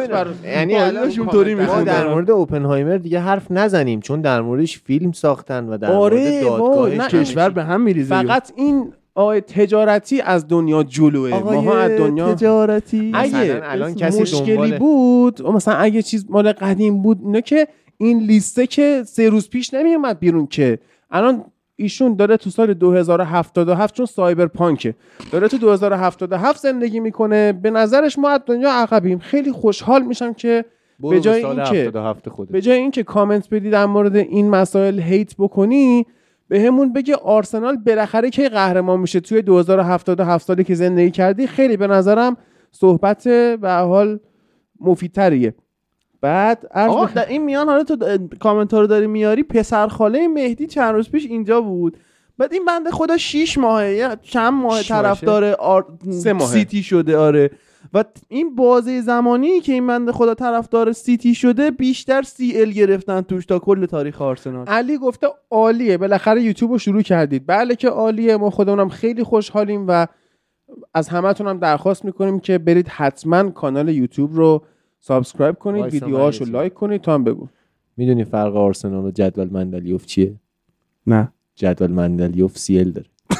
بر 0.07 0.27
یعنی 0.43 0.73
بالای 0.73 0.87
الان 0.87 1.19
اون 1.19 1.27
طوری 1.27 1.55
کامنت. 1.55 1.69
ما. 1.69 1.83
در 1.83 2.07
مورد 2.13 2.31
اوپنهایمر 2.31 2.97
دیگه 2.97 3.19
حرف 3.19 3.51
نزنیم 3.51 3.99
چون 3.99 4.21
در 4.21 4.41
موردش 4.41 4.79
فیلم 4.79 5.11
ساختن 5.11 5.65
و 5.69 5.77
در 5.77 5.91
آره، 5.91 6.17
مورد 6.17 6.43
دادگاهش 6.43 7.13
کشور. 7.13 7.49
به 7.49 7.63
هم 7.63 7.81
میریزه 7.81 8.21
فقط 8.21 8.51
این 8.55 8.93
آقای 9.15 9.41
تجارتی 9.41 10.21
از 10.21 10.47
دنیا 10.47 10.83
جلوه 10.83 11.29
ماها 11.29 11.77
از 11.77 11.91
دنیا 11.91 12.33
تجارتی 12.33 13.11
مثلا 13.11 13.39
اگه 13.39 13.61
الان 13.63 13.95
کسی 13.95 14.21
مشکلی 14.21 14.55
دنبال- 14.55 14.77
بود 14.77 15.41
مثلا 15.41 15.73
اگه 15.73 16.01
چیز 16.01 16.25
مال 16.29 16.51
قدیم 16.51 17.01
بود 17.01 17.19
اینا 17.21 17.41
که 17.41 17.67
این 17.97 18.19
لیسته 18.19 18.67
که 18.67 19.03
سه 19.05 19.29
روز 19.29 19.49
پیش 19.49 19.73
نمیومد 19.73 20.19
بیرون 20.19 20.47
که 20.47 20.79
الان 21.11 21.43
ایشون 21.75 22.15
داره 22.15 22.37
تو 22.37 22.49
سال 22.49 22.73
2077 22.73 23.93
چون 23.95 24.05
سایبر 24.05 24.45
پانکه 24.47 24.95
داره 25.31 25.47
تو 25.47 25.57
2077 25.57 26.61
زندگی 26.61 26.99
می‌کنه. 26.99 27.53
به 27.53 27.69
نظرش 27.71 28.19
ما 28.19 28.29
از 28.29 28.39
دنیا 28.45 28.71
عقبیم. 28.71 29.19
خیلی 29.19 29.51
خوشحال 29.51 30.01
میشم 30.01 30.33
که 30.33 30.65
به 30.99 31.19
جای 31.19 31.45
اینکه- 31.45 31.61
77 31.61 32.29
خودت. 32.29 32.51
به 32.51 32.61
جای 32.61 32.77
اینکه 32.77 33.03
کامنت 33.03 33.49
بدی 33.49 33.69
در 33.69 33.85
مورد 33.85 34.15
این 34.15 34.49
مسائل 34.49 34.99
هیت 34.99 35.35
بکنی 35.37 36.05
به 36.47 36.61
همون 36.61 36.93
بگه 36.93 37.15
آرسنال 37.15 37.77
بالاخره 37.77 38.29
کی 38.29 38.49
قهرمان 38.49 38.99
میشه 38.99 39.19
توی 39.19 39.41
2077 39.41 40.47
سالی 40.47 40.63
که 40.63 40.75
زندگی 40.75 41.11
کردی؟ 41.11 41.47
خیلی 41.47 41.77
به 41.77 41.87
نظرم 41.87 42.37
صحبت 42.71 43.27
به 43.61 43.71
حال 43.71 44.19
مفیدتریه. 44.79 45.53
بعد 46.21 46.65
آقا 46.75 47.05
بخ- 47.05 47.13
در 47.13 47.25
این 47.29 47.43
میان 47.43 47.67
حالا 47.69 47.83
تو 47.83 47.97
کامنت 48.39 48.73
ها 48.73 48.81
رو 48.81 48.87
داری 48.87 49.07
میاری 49.07 49.43
پسر 49.43 49.87
خاله 49.87 50.27
مهدی 50.27 50.67
چند 50.67 50.93
روز 50.93 51.09
پیش 51.09 51.25
اینجا 51.25 51.61
بود. 51.61 51.97
بعد 52.37 52.53
این 52.53 52.65
بنده 52.65 52.91
خدا 52.91 53.17
شیش 53.17 53.57
ماهه 53.57 53.91
یا 53.93 54.15
چند 54.15 54.53
ماه؟ 54.53 54.83
طرفدار 54.83 55.43
آر... 55.45 55.85
سیتی 56.45 56.83
شده 56.83 57.17
آره. 57.17 57.51
و 57.93 58.03
این 58.27 58.55
بازه 58.55 59.01
زمانی 59.01 59.59
که 59.59 59.73
این 59.73 59.87
بنده 59.87 60.11
خدا 60.11 60.33
طرفدار 60.33 60.91
سیتی 60.91 61.35
شده 61.35 61.71
بیشتر 61.71 62.21
CL 62.21 62.71
گرفتن 62.71 63.21
توش 63.21 63.45
تا 63.45 63.59
کل 63.59 63.85
تاریخ 63.85 64.21
آرسنال. 64.21 64.67
علی 64.67 64.97
گفته 64.97 65.27
عالیه 65.51 65.97
بالاخره 65.97 66.41
یوتیوب 66.41 66.71
رو 66.71 66.77
شروع 66.77 67.01
کردید. 67.01 67.43
بله 67.47 67.75
که 67.75 67.89
عالیه 67.89 68.37
ما 68.37 68.49
خودمونم 68.49 68.89
خیلی 68.89 69.23
خوشحالیم 69.23 69.85
و 69.87 70.07
از 70.93 71.09
همتون 71.09 71.47
هم 71.47 71.59
درخواست 71.59 72.05
می‌کنیم 72.05 72.39
که 72.39 72.57
برید 72.57 72.87
حتما 72.87 73.49
کانال 73.49 73.89
یوتیوب 73.89 74.35
رو 74.35 74.63
subscribe 75.07 75.55
کنید 75.55 75.83
ویدیوهاشو 75.93 76.45
like 76.45 76.73
کنید 76.73 77.01
تا 77.01 77.13
هم 77.13 77.23
بگو. 77.23 77.47
می‌دونی 77.97 78.23
فرق 78.23 78.55
آرسنال 78.55 79.05
و 79.05 79.11
جدول 79.11 79.49
مندلیوف 79.49 80.05
چیه؟ 80.05 80.35
نه. 81.07 81.31
جدول 81.55 81.91
مندلیوف 81.91 82.57
CL 82.57 82.91
داره. 82.91 83.07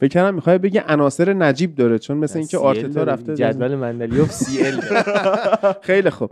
فکر 0.00 0.08
کردم 0.08 0.34
می‌خوای 0.34 0.58
بگی 0.58 0.78
عناصر 0.78 1.32
نجیب 1.32 1.74
داره 1.74 1.98
چون 1.98 2.16
مثل 2.16 2.38
اینکه 2.38 2.58
آرتتا. 2.58 3.02
رفته 3.02 3.34
جدول 3.34 3.74
مندلیوف 3.74 4.32
سیل 4.32 4.76
داره. 4.76 5.02
خیلی 5.88 6.10
خوب. 6.10 6.30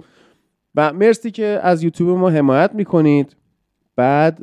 و 0.74 0.92
مرسی 0.92 1.30
که 1.30 1.60
از 1.62 1.82
یوتیوب 1.82 2.18
ما 2.18 2.30
حمایت 2.30 2.70
می‌کنید. 2.74 3.36
بعد 3.96 4.38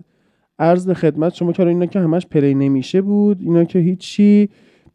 عرض 0.60 0.88
به 0.88 0.94
خدمت 0.94 1.34
شما 1.34 1.52
که 1.52 1.68
اینا 1.68 1.86
که 1.86 2.00
همش 2.00 2.26
پلی 2.26 2.54
نمیشه 2.54 3.02
بود 3.02 3.38
اینا 3.42 3.64
که 3.64 3.80
هیچی. 3.80 4.50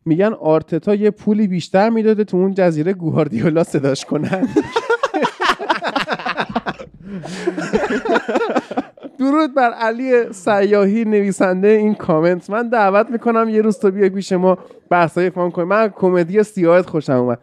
میگن 0.06 0.32
آرتتا 0.40 0.94
یه 0.94 1.10
پولی 1.10 1.46
بیشتر 1.46 1.90
می‌داده 1.90 2.24
تو 2.24 2.36
اون 2.36 2.54
جزیره 2.54 2.92
گواردیولا 2.92 3.64
صداش 3.64 4.04
کنن. 4.04 4.48
درود 9.18 9.54
بر 9.54 9.70
علی 9.70 10.32
سیاهی 10.32 11.04
نویسنده 11.04 11.68
این 11.68 11.94
کامنت. 11.94 12.50
من 12.50 12.68
دعوت 12.68 13.10
می‌کنم 13.10 13.48
یه 13.48 13.62
روز 13.62 13.78
تو 13.78 13.90
بیای 13.90 14.08
پیش 14.08 14.32
ما 14.32 14.58
بحثای 14.90 15.30
فان 15.30 15.50
کنیم. 15.50 15.68
من 15.68 15.88
کمدی 15.88 16.42
سیاهت 16.42 16.86
خوشم 16.86 17.12
اومد. 17.12 17.38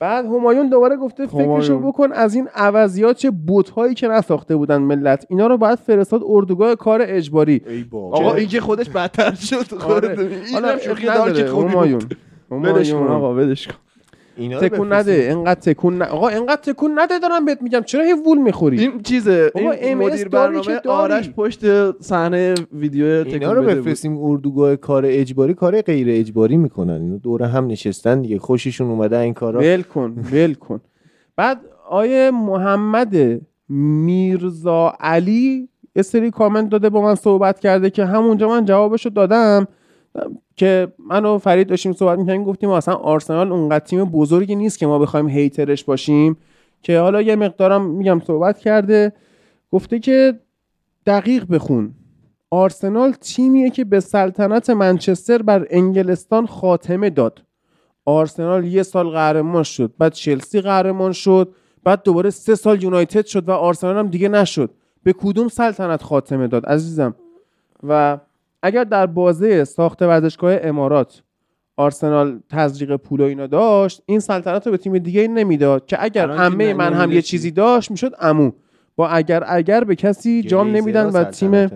بعد 0.00 0.24
همایون 0.24 0.68
دوباره 0.68 0.96
گفته 0.96 1.26
فکرشو. 1.26 1.78
بکن 1.78 2.12
از 2.12 2.34
این 2.34 2.48
عوضیات 2.54 3.16
چه 3.16 3.30
بوت 3.30 3.70
هایی 3.70 3.94
که 3.94 4.08
نساخته 4.08 4.56
بودن 4.56 4.76
ملت 4.76 5.26
اینا 5.28 5.46
رو 5.46 5.56
باید 5.56 5.78
فرستاد 5.78 6.22
اردوگاه 6.26 6.74
کار 6.74 7.00
اجباری 7.04 7.62
ای 7.68 7.84
آقا 7.92 8.34
این 8.34 8.48
که 8.48 8.60
خودش 8.60 8.88
بدتر 8.88 9.34
شد 9.34 9.56
آره. 9.56 9.80
خودت 9.80 10.18
حالا 10.52 10.68
اینم 10.68 10.80
شوخی 10.80 11.06
نداره، 11.08 11.32
دارک 11.32 11.46
خوبی 11.48 11.72
بود. 11.72 12.16
همایون 12.50 12.76
همایون. 12.76 13.06
آقا 13.08 13.34
ولش 13.34 13.66
کن 13.66 13.74
اینا 14.40 14.58
رو 14.58 14.68
تکون. 14.68 14.92
نده 14.92 15.28
انقدر 15.30 15.60
تکون 15.60 15.98
نه 15.98 16.04
آقا 16.04 16.28
انقدر 16.28 16.60
تکون 16.62 16.98
نده 16.98 17.18
دارم 17.18 17.44
بهت 17.44 17.62
میگم 17.62 17.80
چرا 17.80 18.04
هی 18.04 18.12
وول 18.12 18.38
می‌خوری 18.38 18.80
این 18.80 19.02
چیزه 19.02 19.52
این 19.54 19.94
مدیر 19.94 20.28
برنامه. 20.28 20.80
آرش 20.88 21.30
پشت 21.30 21.60
صحنه 22.02 22.54
ویدیو 22.72 23.06
اینا 23.06 23.24
تکون 23.24 23.56
رو 23.56 23.62
بده 23.62 23.74
بود. 23.74 23.84
بفرستیم 23.84 24.18
اردوگاه 24.18 24.76
کار 24.76 25.02
اجباری 25.06 25.54
کار 25.54 25.82
غیر 25.82 26.06
اجباری 26.10 26.56
می‌کنن 26.56 27.02
اینا 27.02 27.16
دوره 27.16 27.46
هم 27.46 27.66
نشستن 27.66 28.22
دیگه 28.22 28.38
خوششون 28.38 28.90
اومده 28.90 29.18
این 29.18 29.34
کارا 29.34 29.60
ول 29.60 29.82
کن 29.82 30.24
ول 30.32 30.54
کن 30.54 30.80
بعد 31.36 31.60
آیه 31.88 32.30
محمد 32.30 33.40
میرزا 33.68 34.92
علی 35.00 35.68
یه 35.96 36.02
سری 36.02 36.30
کامنت 36.30 36.68
داده 36.68 36.90
با 36.90 37.02
من 37.02 37.14
صحبت 37.14 37.60
کرده 37.60 37.90
که 37.90 38.04
همونجا 38.04 38.48
من 38.48 38.64
جوابشو 38.64 39.08
دادم 39.08 39.66
که 40.60 40.92
من 40.98 41.24
و 41.24 41.38
فرید 41.38 41.68
داشتیم 41.68 41.92
صحبت 41.92 42.18
می‌کنیم 42.18 42.44
گفتیم 42.44 42.70
اصلا 42.70 42.94
آرسنال 42.94 43.52
اونقدر 43.52 43.84
تیم 43.84 44.04
بزرگی 44.04 44.56
نیست 44.56 44.78
که 44.78 44.86
ما 44.86 44.98
بخوایم 44.98 45.28
هیترش 45.28 45.84
باشیم. 45.84 46.36
که 46.82 46.98
حالا 46.98 47.22
یه 47.22 47.36
مقدارم 47.36 47.86
میگم 47.86 48.20
صحبت 48.26 48.58
کرده 48.58 49.12
گفته 49.72 49.98
که 49.98 50.40
دقیق 51.06 51.44
بخون. 51.50 51.94
آرسنال 52.50 53.12
تیمیه 53.12 53.70
که 53.70 53.84
به 53.84 54.00
سلطنت 54.00 54.70
منچستر 54.70 55.42
بر 55.42 55.66
انگلستان 55.70 56.46
خاتمه 56.46 57.10
داد. 57.10 57.42
آرسنال 58.04 58.64
یه 58.64 58.82
سال 58.82 59.08
قهرمان 59.08 59.62
شد 59.62 59.94
بعد 59.98 60.12
چلسی 60.12 60.60
قهرمان 60.60 61.12
شد 61.12 61.54
بعد 61.84 62.02
دوباره 62.02 62.30
سه 62.30 62.54
سال 62.54 62.82
یونایتد 62.82 63.26
شد 63.26 63.48
و 63.48 63.52
آرسنال 63.52 63.96
هم 63.96 64.08
دیگه 64.08 64.28
نشد. 64.28 64.70
به 65.02 65.12
کدوم 65.12 65.48
سلطنت 65.48 66.02
خاتمه 66.02 66.48
داد 66.48 66.66
عزیزم؟ 66.66 67.14
و 67.82 68.18
اگر 68.62 68.84
در 68.84 69.06
بازه 69.06 69.64
ساخت 69.64 70.02
ورزشگاه 70.02 70.56
امارات 70.62 71.22
آرسنال 71.76 72.40
تزریق 72.48 72.96
پول 72.96 73.20
و 73.20 73.24
اینا 73.24 73.46
داشت 73.46 74.02
این 74.06 74.20
سلطنت 74.20 74.66
رو 74.66 74.72
به 74.72 74.78
تیم 74.78 74.98
دیگه 74.98 75.28
نمی‌داد 75.28 75.86
که 75.86 76.04
اگر 76.04 76.30
عمه 76.30 76.74
من 76.74 76.92
هم 76.92 77.12
یه 77.12 77.22
چی؟ 77.22 77.28
چیزی 77.28 77.50
داشت 77.50 77.90
می‌شد 77.90 78.14
عمو. 78.18 78.52
با 78.96 79.08
اگر 79.08 79.44
اگر 79.46 79.84
به 79.84 79.96
کسی 79.96 80.42
جام 80.42 80.76
نمیدن 80.76 81.06
و 81.06 81.24
تیم. 81.24 81.66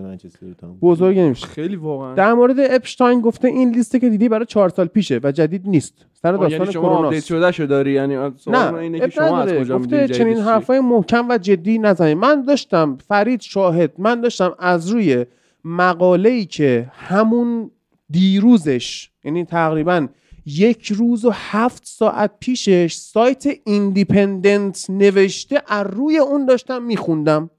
بزرگی 0.82 1.20
نمیشه 1.20 1.46
خیلی 1.46 1.76
واقعا 1.76 2.14
در 2.14 2.34
مورد 2.34 2.56
اپشتاین 2.58 3.20
گفته 3.20 3.48
این 3.48 3.70
لیسته 3.70 3.98
که 3.98 4.08
دیدی 4.08 4.28
برای 4.28 4.46
چهار 4.46 4.68
سال 4.68 4.86
پیشه 4.86 5.20
و 5.22 5.32
جدید 5.32 5.68
نیست 5.68 6.06
سر 6.12 6.34
آه، 6.34 6.40
داستان 6.40 6.60
یعنی 6.60 6.72
شما 6.72 6.88
update 6.88 7.24
شده 7.24 7.52
شو 7.52 7.66
داری 7.66 7.92
یعنی 7.92 8.16
نه 8.46 8.74
اینه 8.74 9.00
که 9.00 9.08
شما 9.08 9.38
از. 9.38 9.52
کجا 9.52 9.78
گفته 9.78 10.08
چنین؟ 10.08 10.38
حرفای 10.38 10.80
محکم 10.80 11.28
و 11.28 11.38
جدی 11.38 11.78
نزنید 11.78 12.16
من 12.16 12.42
داشتم 12.42 12.98
فرید 13.08 13.40
شاهد 13.40 13.92
من 13.98 14.20
داشتم 14.20 14.54
از 14.58 14.88
روی 14.88 15.26
مقاله 15.64 16.28
ای 16.28 16.44
که 16.44 16.90
همون 16.92 17.70
دیروزش 18.10 19.10
یعنی 19.24 19.44
تقریبا 19.44 20.08
یک 20.46 20.92
روز 20.92 21.24
و 21.24 21.30
هفت 21.32 21.82
ساعت 21.86 22.30
پیشش 22.40 22.94
سایت 22.94 23.44
ایندیپندنت 23.64 24.86
نوشته 24.90 25.62
از 25.66 25.86
روی 25.86 26.18
اون 26.18 26.46
داشتم 26.46 26.82
میخوندم. 26.82 27.50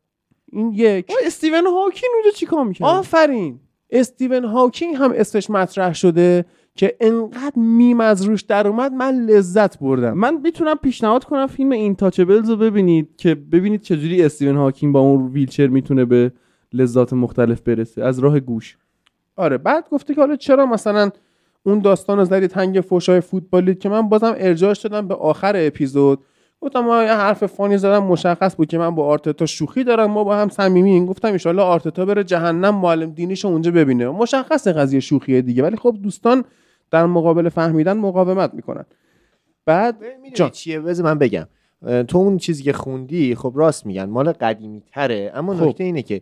این 0.52 0.72
یک. 0.72 1.12
استیون 1.26 1.66
هاکین 1.68 2.10
اونجا 2.14 2.32
چیکار 2.36 2.64
می‌کرد؟ 2.64 2.88
آفرین. 2.88 3.60
استیون 3.90 4.46
هاکینگ 4.46 4.96
هم 4.96 5.14
اسمش 5.16 5.50
مطرح 5.50 5.94
شده 5.94 6.46
که 6.76 6.96
انقدر 7.00 7.54
میم 7.56 8.00
از 8.02 8.24
روش 8.24 8.42
در 8.42 8.68
اومد 8.68 8.92
من 8.92 9.16
لذت 9.16 9.80
بردم. 9.80 10.14
من 10.14 10.42
می‌تونم 10.44 10.76
پیشنهاد 10.76 11.24
کنم 11.24 11.48
فیلم 11.48 11.72
Intouchables 11.72 12.50
رو 12.50 12.56
ببینید 12.56 13.10
که 13.18 13.36
ببینید 13.36 13.82
چجوری 13.82 14.24
استیون 14.24 14.56
هاکینگ 14.56 14.94
با 14.94 15.00
اون 15.00 15.28
ویلچر 15.28 15.68
می‌تونه 15.68 16.06
به 16.06 16.32
لذات 16.76 17.14
مختلف 17.14 17.62
برسه 17.62 18.04
از 18.04 18.20
راه 18.20 18.40
گوش. 18.40 18.78
آره 19.36 19.58
بعد 19.58 19.90
گفته 19.90 20.14
که 20.14 20.22
حالا 20.22 20.36
چرا 20.36 20.66
مثلا 20.66 21.10
اون 21.64 21.80
داستان 21.80 22.18
رو 22.18 22.26
زدی 22.26 22.48
تنگ 22.48 22.82
فوشای 22.82 23.22
فوتبالی 23.22 23.76
که 23.76 23.90
من 23.90 24.10
بازم 24.10 24.36
ارجاعش 24.38 24.80
دادم 24.80 25.08
به 25.08 25.16
آخر 25.16 25.54
اپیزود. 25.56 26.20
گفتم 26.62 26.80
ما 26.80 27.04
یه 27.04 27.14
حرف 27.14 27.46
funny 27.46 27.78
زدم 27.78 28.04
مشخص 28.04 28.56
بود 28.56 28.68
که 28.68 28.78
من 28.78 28.96
با 28.96 29.06
آرتتا 29.06 29.46
شوخی 29.46 29.84
دارم 29.84 30.12
ما 30.12 30.24
با 30.24 30.36
هم 30.36 30.50
صمیمیم 30.50 31.06
گفتم 31.06 31.38
ان 31.46 31.60
آرتتا 31.60 32.06
بره 32.06 32.24
جهنم 32.24 32.76
معلم 32.76 33.12
دینیشو 33.12 33.48
اونجا 33.48 33.72
ببینه. 33.72 34.10
مشخص 34.10 34.68
قضیه 34.68 35.00
شوخیه 35.00 35.42
دیگه 35.42 35.64
ولی 35.64 35.78
خب 35.78 35.98
دوستان 36.04 36.44
در 36.92 37.06
مقابل 37.06 37.50
فهمیدن 37.50 37.98
مقاومت 37.98 38.54
می‌کنن. 38.54 38.86
بعد 39.66 40.04
جان. 40.34 40.50
چیه؟ 40.50 40.80
بذار 40.80 41.06
من 41.06 41.20
بگم. 41.20 41.48
تو 42.08 42.18
اون 42.18 42.38
چیزی 42.38 42.64
که 42.64 42.74
خوندی 42.74 43.36
خب 43.36 43.54
راست 43.56 43.86
میگن 43.86 44.06
مال 44.06 44.32
قدیمی 44.32 44.84
تره 44.92 45.32
اما 45.36 45.56
خب. 45.56 45.64
نکته 45.64 45.84
اینه 45.84 46.02
که 46.02 46.22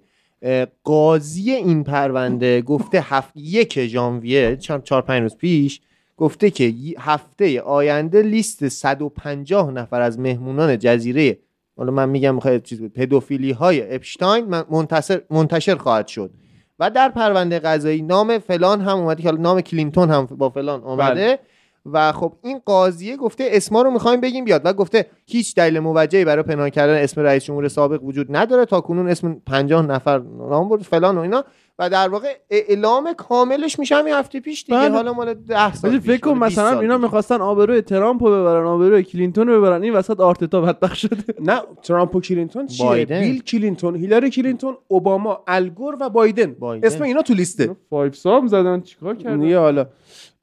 قاضی 0.84 1.52
این 1.52 1.84
پرونده 1.84 2.62
گفته 2.62 3.02
هفت 3.02 3.32
یک 3.36 3.86
ژانویه 3.86 4.56
چهار 4.58 5.02
پنج 5.02 5.22
روز 5.22 5.38
پیش 5.38 5.82
گفته 6.18 6.50
که 6.52 6.74
هفته 7.00 7.62
آینده 7.62 8.22
لیست 8.22 8.68
150 8.68 9.72
نفر 9.72 10.02
از 10.02 10.20
مهمونان 10.20 10.80
جزیره 10.80 11.38
حالا 11.78 11.92
من 11.92 12.10
میگم 12.10 12.40
خیلی 12.40 12.60
چیز 12.60 12.80
بود 12.80 12.94
پدوفیلی 12.94 13.52
های 13.52 13.96
اپشتاین 13.96 14.46
من- 14.46 14.66
منتشر 14.70 15.22
منتشر 15.30 15.76
خواهد 15.76 16.08
شد. 16.08 16.32
و 16.80 16.90
در 16.90 17.10
پرونده 17.10 17.60
قضایی 17.60 18.02
نام 18.02 18.40
فلان 18.40 18.82
هم 18.82 18.98
اومده 18.98 19.22
که 19.24 19.30
حالا 19.30 19.42
نام 19.42 19.62
کلینتون 19.62 20.10
هم 20.10 20.26
با 20.26 20.50
فلان 20.50 20.82
اومده. 20.84 21.40
و 21.86 22.12
خب 22.12 22.34
این 22.44 22.62
قاضیه 22.66 23.18
گفته 23.18 23.48
اسما 23.52 23.82
رو 23.82 23.92
می‌خوایم 23.92 24.22
بگیم 24.22 24.46
بیاد 24.46 24.62
و 24.66 24.74
گفته 24.74 25.06
هیچ 25.26 25.56
دلیل 25.56 25.80
موجهی 25.80 26.26
برای 26.26 26.44
پنهان 26.44 26.70
کردن 26.70 26.96
اسم 27.04 27.22
رئیس 27.22 27.44
جمهور 27.44 27.68
سابق 27.68 28.04
وجود 28.04 28.36
نداره 28.36 28.66
تا 28.66 28.82
کنون 28.82 29.10
اسم 29.10 29.42
50 29.46 29.86
نفر 29.86 30.20
نام 30.50 30.70
برد 30.70 30.82
فلان 30.82 31.18
و 31.18 31.22
اینا 31.22 31.44
و 31.80 31.90
در 31.90 32.10
واقع 32.10 32.28
اعلام 32.50 33.14
کاملش 33.14 33.80
میشه 33.80 33.96
همین 33.96 34.14
هفته 34.14 34.40
پیش 34.40 34.64
دیگه 34.64 34.78
بله. 34.78 34.90
حالا 34.90 35.14
مال 35.14 35.34
10 35.34 35.74
سال 35.74 36.00
فکر 36.00 36.18
کن 36.18 36.32
مال 36.32 36.50
20 36.50 36.60
مثلا 36.60 36.80
اینا. 36.80 36.98
می‌خواستن 36.98 37.42
آبروی 37.42 37.82
ترامپ 37.82 38.24
رو 38.24 38.30
ببرن 38.30 38.66
آبروی 38.66 39.04
کلینتون 39.04 39.48
رو 39.48 39.62
ببرن 39.62 39.84
این 39.84 39.94
وسط 39.94 40.20
آرتتا 40.20 40.62
بدبخت 40.62 40.96
شده 40.96 41.24
نه 41.50 41.62
ترامپ 41.84 42.16
و 42.16 42.22
کلینتون 42.22 42.68
چیه 42.68 42.86
بایدن. 42.86 43.20
بیل 43.20 43.42
کلینتون 43.42 43.96
هیلاری 43.96 44.30
کلینتون 44.30 44.78
اوباما 44.88 45.44
الگور 45.48 45.98
و 46.00 46.10
بایدن. 46.10 46.54
بایدن. 46.54 46.88
اسم 46.88 47.04
اینا 47.04 47.22
تو 47.22 47.34
لیسته 47.34 47.76
fivesome 47.90 48.48
زدن 48.48 48.82
چیکار 48.82 49.16
کردن 49.16 49.54
حالا 49.54 49.86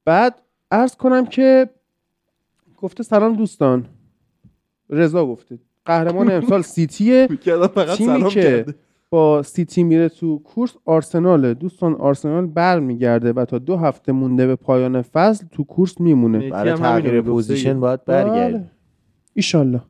بعد 0.04 0.42
عرض 0.70 0.96
کنم 0.96 1.26
که 1.26 1.70
گفته 2.76 3.02
سلام 3.02 3.36
دوستان. 3.36 3.86
رضا 4.90 5.26
گفته. 5.26 5.58
قهرمان 5.84 6.30
امسال 6.36 6.62
سیتیه. 6.62 7.26
تیمی 7.26 7.86
سلام 7.96 8.28
که 8.28 8.42
کرده. 8.42 8.74
با 9.10 9.42
سیتی 9.42 9.82
میره 9.82 10.08
تو 10.08 10.38
کورس 10.38 10.76
آرسناله. 10.84 11.54
دوستان 11.54 11.94
آرسنال 11.94 12.46
برمیگرده 12.46 13.32
و 13.32 13.44
تا 13.44 13.58
دو 13.58 13.76
هفته 13.76 14.12
مونده 14.12 14.46
به 14.46 14.56
پایان 14.56 15.02
فصل 15.02 15.46
تو 15.46 15.64
کورس 15.64 16.00
میمونه. 16.00 16.50
برای 16.50 16.74
تغییر 16.74 17.22
position. 17.22 17.80
باید 17.80 18.04
برگرده. 18.04 18.58
بله. 18.58 18.70
ایشالله. 19.34 19.82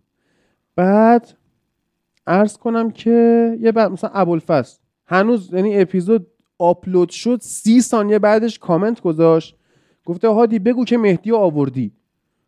بعد 0.77 1.29
عرض 2.27 2.57
کنم 2.57 2.91
که 2.91 3.57
یه 3.61 3.73
بعد 3.73 3.91
مثلا 3.93 4.11
ابوالفضل. 4.15 4.77
هنوز 5.07 5.53
یعنی 5.53 5.81
اپیزود 5.81 6.27
آپلود 6.59 7.09
شد 7.09 7.39
سی 7.43 7.81
ثانیه 7.81 8.19
بعدش 8.19 8.59
کامنت 8.59 9.01
گذاشت. 9.01 9.57
گفته 10.11 10.29
هادی 10.29 10.59
بگو 10.59 10.85
که 10.85 10.99
مهدی 10.99 11.33
آوردی. 11.33 11.93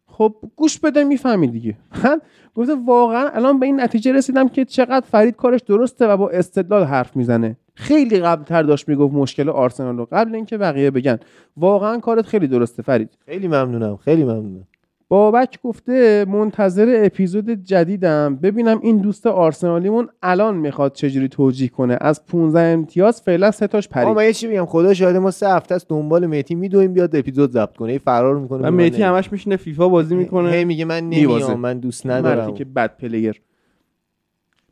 خب 0.06 0.34
گوش 0.56 0.78
بده 0.78 1.04
می‌فهمی 1.04 1.46
دیگه. 1.46 1.76
من 2.04 2.20
گفته 2.54 2.74
واقعا 2.86 3.28
الان 3.28 3.58
به 3.58 3.66
این 3.66 3.80
نتیجه 3.80 4.12
رسیدم 4.12 4.48
که 4.48 4.64
چقدر 4.64 5.06
فرید 5.10 5.36
کارش 5.36 5.60
درسته 5.60 6.06
و 6.06 6.16
با 6.16 6.30
استدلال 6.30 6.84
حرف 6.84 7.16
می‌زنه. 7.16 7.56
خیلی 7.74 8.20
قبل 8.20 8.44
تر 8.44 8.62
داشت 8.62 8.88
می‌گفت 8.88 9.14
مشکل 9.14 9.48
آرسنال 9.48 9.96
رو. 9.96 10.08
قبل 10.12 10.34
اینکه 10.34 10.58
بقیه 10.58 10.90
بگن. 10.90 11.18
واقعا 11.56 11.98
کارت 11.98 12.26
خیلی 12.26 12.46
درسته 12.46 12.82
فرید. 12.82 13.18
خیلی 13.26 13.48
ممنونم 13.48 13.96
خیلی 13.96 14.24
ممنونم. 14.24 14.66
بابک 15.12 15.58
گفته 15.62 16.24
منتظر 16.28 17.02
اپیزود 17.04 17.50
جدیدم. 17.50 18.36
ببینم 18.36 18.80
این 18.82 18.98
دوست 18.98 19.26
آرسنالیمون 19.26 20.08
الان 20.22 20.56
می‌خواد 20.56 20.92
چجوری 20.92 21.28
توجیه 21.28 21.68
کنه. 21.68 21.98
از 22.00 22.26
15 22.26 22.60
امتیاز 22.60 23.22
فعلا 23.22 23.50
سه 23.50 23.66
تاش 23.66 23.88
آقا 23.88 23.94
فرید 23.94 24.16
من 24.16 24.24
یه 24.24 24.32
چی 24.32 24.48
بگم؟ 24.48 24.66
خدا 24.66 24.94
شاهده 24.94 25.18
ما 25.18 25.30
سه 25.30 25.48
هفته 25.48 25.74
است 25.74 25.88
دنبال 25.88 26.26
مهدی 26.26 26.54
میدویم 26.54 26.92
بیاد 26.92 27.16
اپیزود 27.16 27.50
ضبط 27.50 27.76
کنه. 27.76 27.98
فرار 27.98 28.38
می‌کنه 28.38 28.68
و 28.68 28.70
مهدی 28.70 29.02
همش 29.02 29.32
میشینه 29.32 29.56
فیفا 29.56 29.88
بازی 29.88 30.14
هی 30.14 30.20
می‌کنه. 30.20 30.64
میگه 30.64 30.84
من. 30.84 31.08
نمیام 31.08 31.60
من 31.60 31.78
دوست 31.78 32.06
مردی 32.06 32.28
ندارم. 32.28 32.54
که 32.54 32.64
bad 32.64 32.96
player. 32.96 33.42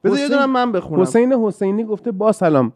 بذار 0.05 0.19
یه 0.19 0.28
دونم 0.28 0.52
من 0.52 0.73
بخونم. 0.73 1.02
حسین 1.02 1.33
حسینی 1.33 1.85
گفته 1.85 2.12
با 2.12 2.33
سلام. 2.33 2.73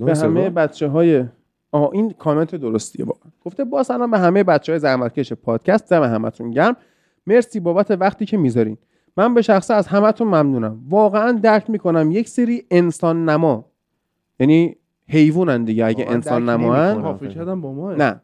به 0.00 0.16
همه؟ 0.16 0.50
بچه 0.50 0.88
های 0.88 1.24
آها 1.72 1.90
این 1.92 2.10
کامنت 2.10 2.54
درستیه 2.54 3.04
با 3.04 3.14
گفته 3.44 3.64
با 3.64 3.82
سلام 3.82 4.10
به 4.10 4.18
همه 4.18 4.44
بچه 4.44 4.72
های 4.72 4.78
زحمتکش 4.78 5.32
پادکست. 5.32 5.90
دم 5.90 6.02
همتون 6.02 6.50
گرم. 6.50 6.76
مرسی 7.28 7.60
بابت 7.60 7.90
وقتی 7.90 8.26
که 8.26 8.36
می‌ذارین. 8.36 8.76
من 9.16 9.34
به 9.34 9.42
شخصه 9.42 9.74
از 9.74 9.86
همتون 9.86 10.26
ممنونم. 10.26 10.80
واقعا 10.88 11.32
درک 11.32 11.70
می‌کنم 11.70 12.10
یک 12.10 12.28
سری 12.28 12.62
انسان 12.70 13.28
نما. 13.28 13.64
یعنی 14.40 14.76
حیوانن 15.08 15.64
دیگه 15.64 15.86
اگه 15.86 16.04
انسان 16.08 16.44
درک 16.44 16.50
نماهن. 16.50 16.90
نمی‌کنم. 16.90 17.10
ما 17.10 17.16
فکر 17.16 17.28
کردم 17.28 17.60
با 17.60 17.72
ما. 17.72 17.94
نه. 17.94 18.20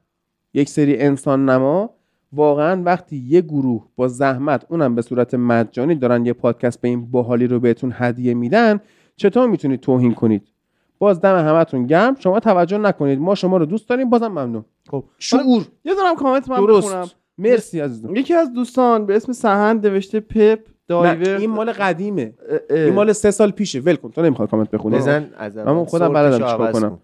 یک 0.55 0.69
سری 0.69 0.99
انسان 0.99 1.49
نما. 1.51 1.91
واقعا 2.33 2.83
وقتی 2.83 3.17
یه 3.17 3.41
گروه 3.41 3.87
با 3.97 4.09
زحمت 4.09 4.67
اونم 4.69 4.95
به 4.95 5.03
صورت 5.03 5.35
مجانی 5.35 5.95
دارن 5.95 6.27
یه 6.27 6.33
پادکست 6.33 6.81
به 6.81 6.89
این 6.89 7.11
باحالی 7.11 7.47
رو 7.47 7.61
بهتون 7.61 7.93
هدیه 7.95 8.35
میدن 8.35 8.81
چطور 9.17 9.49
می‌تونید 9.49 9.81
توهین 9.81 10.15
کنید؟ 10.15 10.49
باز 10.99 11.21
دم 11.21 11.49
همتون 11.49 11.87
گرم. 11.87 12.15
شما 12.19 12.41
توجه 12.41 12.79
نکنید. 12.79 13.19
ما 13.19 13.35
شما 13.35 13.57
رو 13.57 13.67
دوست 13.67 13.89
داریم. 13.89 14.11
بازم 14.11 14.29
ممنون. 14.29 14.65
خب. 14.91 15.05
شعور. 15.19 15.67
یه 15.85 15.95
دارم 15.95 16.15
کامنت 16.15 16.49
من 16.49 16.57
درست. 16.57 16.89
بخونم. 16.89 17.07
مرسی 17.39 17.81
عزیزم. 17.81 18.17
یکی 18.17 18.35
از 18.35 18.53
دوستان 18.53 19.07
به 19.07 19.17
اسم 19.17 19.33
سهند 19.33 19.87
نوشته 19.87 20.21
پپ 20.21 20.59
دایور. 20.89 21.37
این 21.37 21.51
مال 21.51 21.73
قدیمه. 21.73 22.35
اه، 22.51 22.59
اه. 22.71 22.85
این 22.85 22.95
مال 22.95 23.13
سه 23.13 23.31
سال 23.31 23.51
پیشه. 23.51 23.81
ول 23.81 23.95
کن 23.95 24.11
تو 24.11 24.23
نمی‌خوای 24.23 24.49
کامنت 24.49 24.71
بخونی. 24.71 24.97
بزن 24.97 25.31
از 25.39 25.57
من 25.57 25.85
خودم 25.85 26.13
بلدم 26.13 26.37
چیکار 26.37 26.73
کنم. 26.73 26.91
کن. 26.91 26.99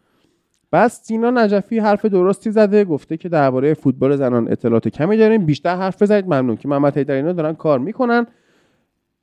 بس 0.72 1.00
سینا 1.02 1.30
نجفی 1.30 1.78
حرف 1.78 2.04
درستی 2.04 2.50
زده 2.50 2.84
گفته 2.84 3.16
که 3.16 3.28
درباره 3.28 3.74
فوتبال 3.74 4.16
زنان 4.16 4.52
اطلاعات 4.52 4.88
کمی 4.88 5.16
داریم. 5.16 5.46
بیشتر 5.46 5.76
حرف 5.76 6.02
بزنید. 6.02 6.24
ممنون 6.24 6.56
که 6.56 6.68
محمد 6.68 6.96
حیدری 6.96 7.16
اینا 7.16 7.32
دارن 7.32 7.54
کار 7.54 7.78
می‌کنن. 7.78 8.26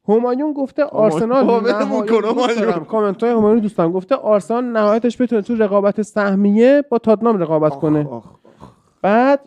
همایون 0.09 0.53
گفته 0.53 0.83
آرسنال. 0.83 1.63
کامنت 2.87 3.23
های 3.23 3.31
همایون 3.31 3.59
دوستان. 3.59 3.91
گفته 3.91 4.15
آرسنال 4.15 4.63
نهایتش 4.65 5.21
بتونه 5.21 5.41
تو 5.41 5.55
رقابت 5.55 6.01
سهمیه 6.01 6.83
با 6.89 6.97
تاتنام 6.97 7.37
رقابت 7.37 7.75
کنه. 7.75 7.99
آخ، 7.99 8.11
آخ. 8.11 8.25
بعد 9.01 9.39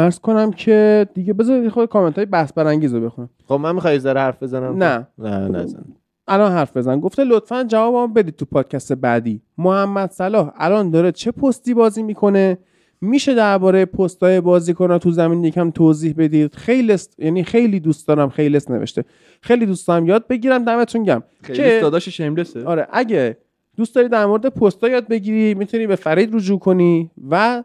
ارز 0.00 0.18
کنم 0.18 0.50
که 0.50 1.06
دیگه 1.14 1.32
بذار 1.32 1.68
خود 1.68 1.88
کامنت 1.88 2.16
های 2.16 2.26
بحث 2.26 2.52
برانگیز 2.52 2.94
رو 2.94 3.00
بخونم. 3.00 3.30
خب 3.48 3.54
من 3.54 3.74
می‌خوای 3.74 3.98
ذره 3.98 4.20
حرف 4.20 4.42
بزنم؟ 4.42 4.82
نه. 4.82 5.06
نه 5.18 5.48
نزن. 5.48 5.84
الان 6.28 6.52
حرف 6.52 6.76
بزن. 6.76 7.00
گفته 7.00 7.24
لطفا 7.24 7.64
جوابمو 7.64 8.14
بدید 8.14 8.36
تو 8.36 8.44
پادکست 8.44 8.92
بعدی. 8.92 9.42
محمد 9.58 10.10
صلاح 10.10 10.52
الان 10.56 10.90
داره 10.90 11.12
چه 11.12 11.30
پستی 11.30 11.74
بازی 11.74 12.02
می‌کنه؟ 12.02 12.58
میشه 13.00 13.34
درباره 13.34 13.84
پستای 13.84 14.40
بازیکن‌ها 14.40 14.98
تو 14.98 15.10
زمین 15.10 15.44
یکم 15.44 15.70
توضیح 15.70 16.14
بدید؟ 16.18 16.54
خیلی 16.54 16.92
است... 16.92 17.20
یعنی 17.20 17.44
خیلی 17.44 17.80
دوست 17.80 18.08
دارم 18.08 18.28
خیلی 18.28 18.56
است 18.56 18.70
نوشته. 18.70 19.04
خیلی 19.40 19.66
دوست 19.66 19.88
دارم 19.88 20.06
یاد 20.06 20.26
بگیرم 20.26 20.64
دمتون 20.64 21.02
گم 21.02 21.22
خیلی 21.42 21.58
که 21.58 21.78
داداش 21.82 22.08
شیملسه 22.08 22.64
آره 22.64 22.88
اگه 22.92 23.36
دوست 23.76 23.94
داری 23.94 24.08
در 24.08 24.26
مورد 24.26 24.46
پستا 24.46 24.88
یاد 24.88 25.08
بگیری 25.08 25.54
می‌تونی 25.54 25.86
به 25.86 25.96
فرید 25.96 26.34
رجوع 26.34 26.58
کنی 26.58 27.10
و 27.30 27.64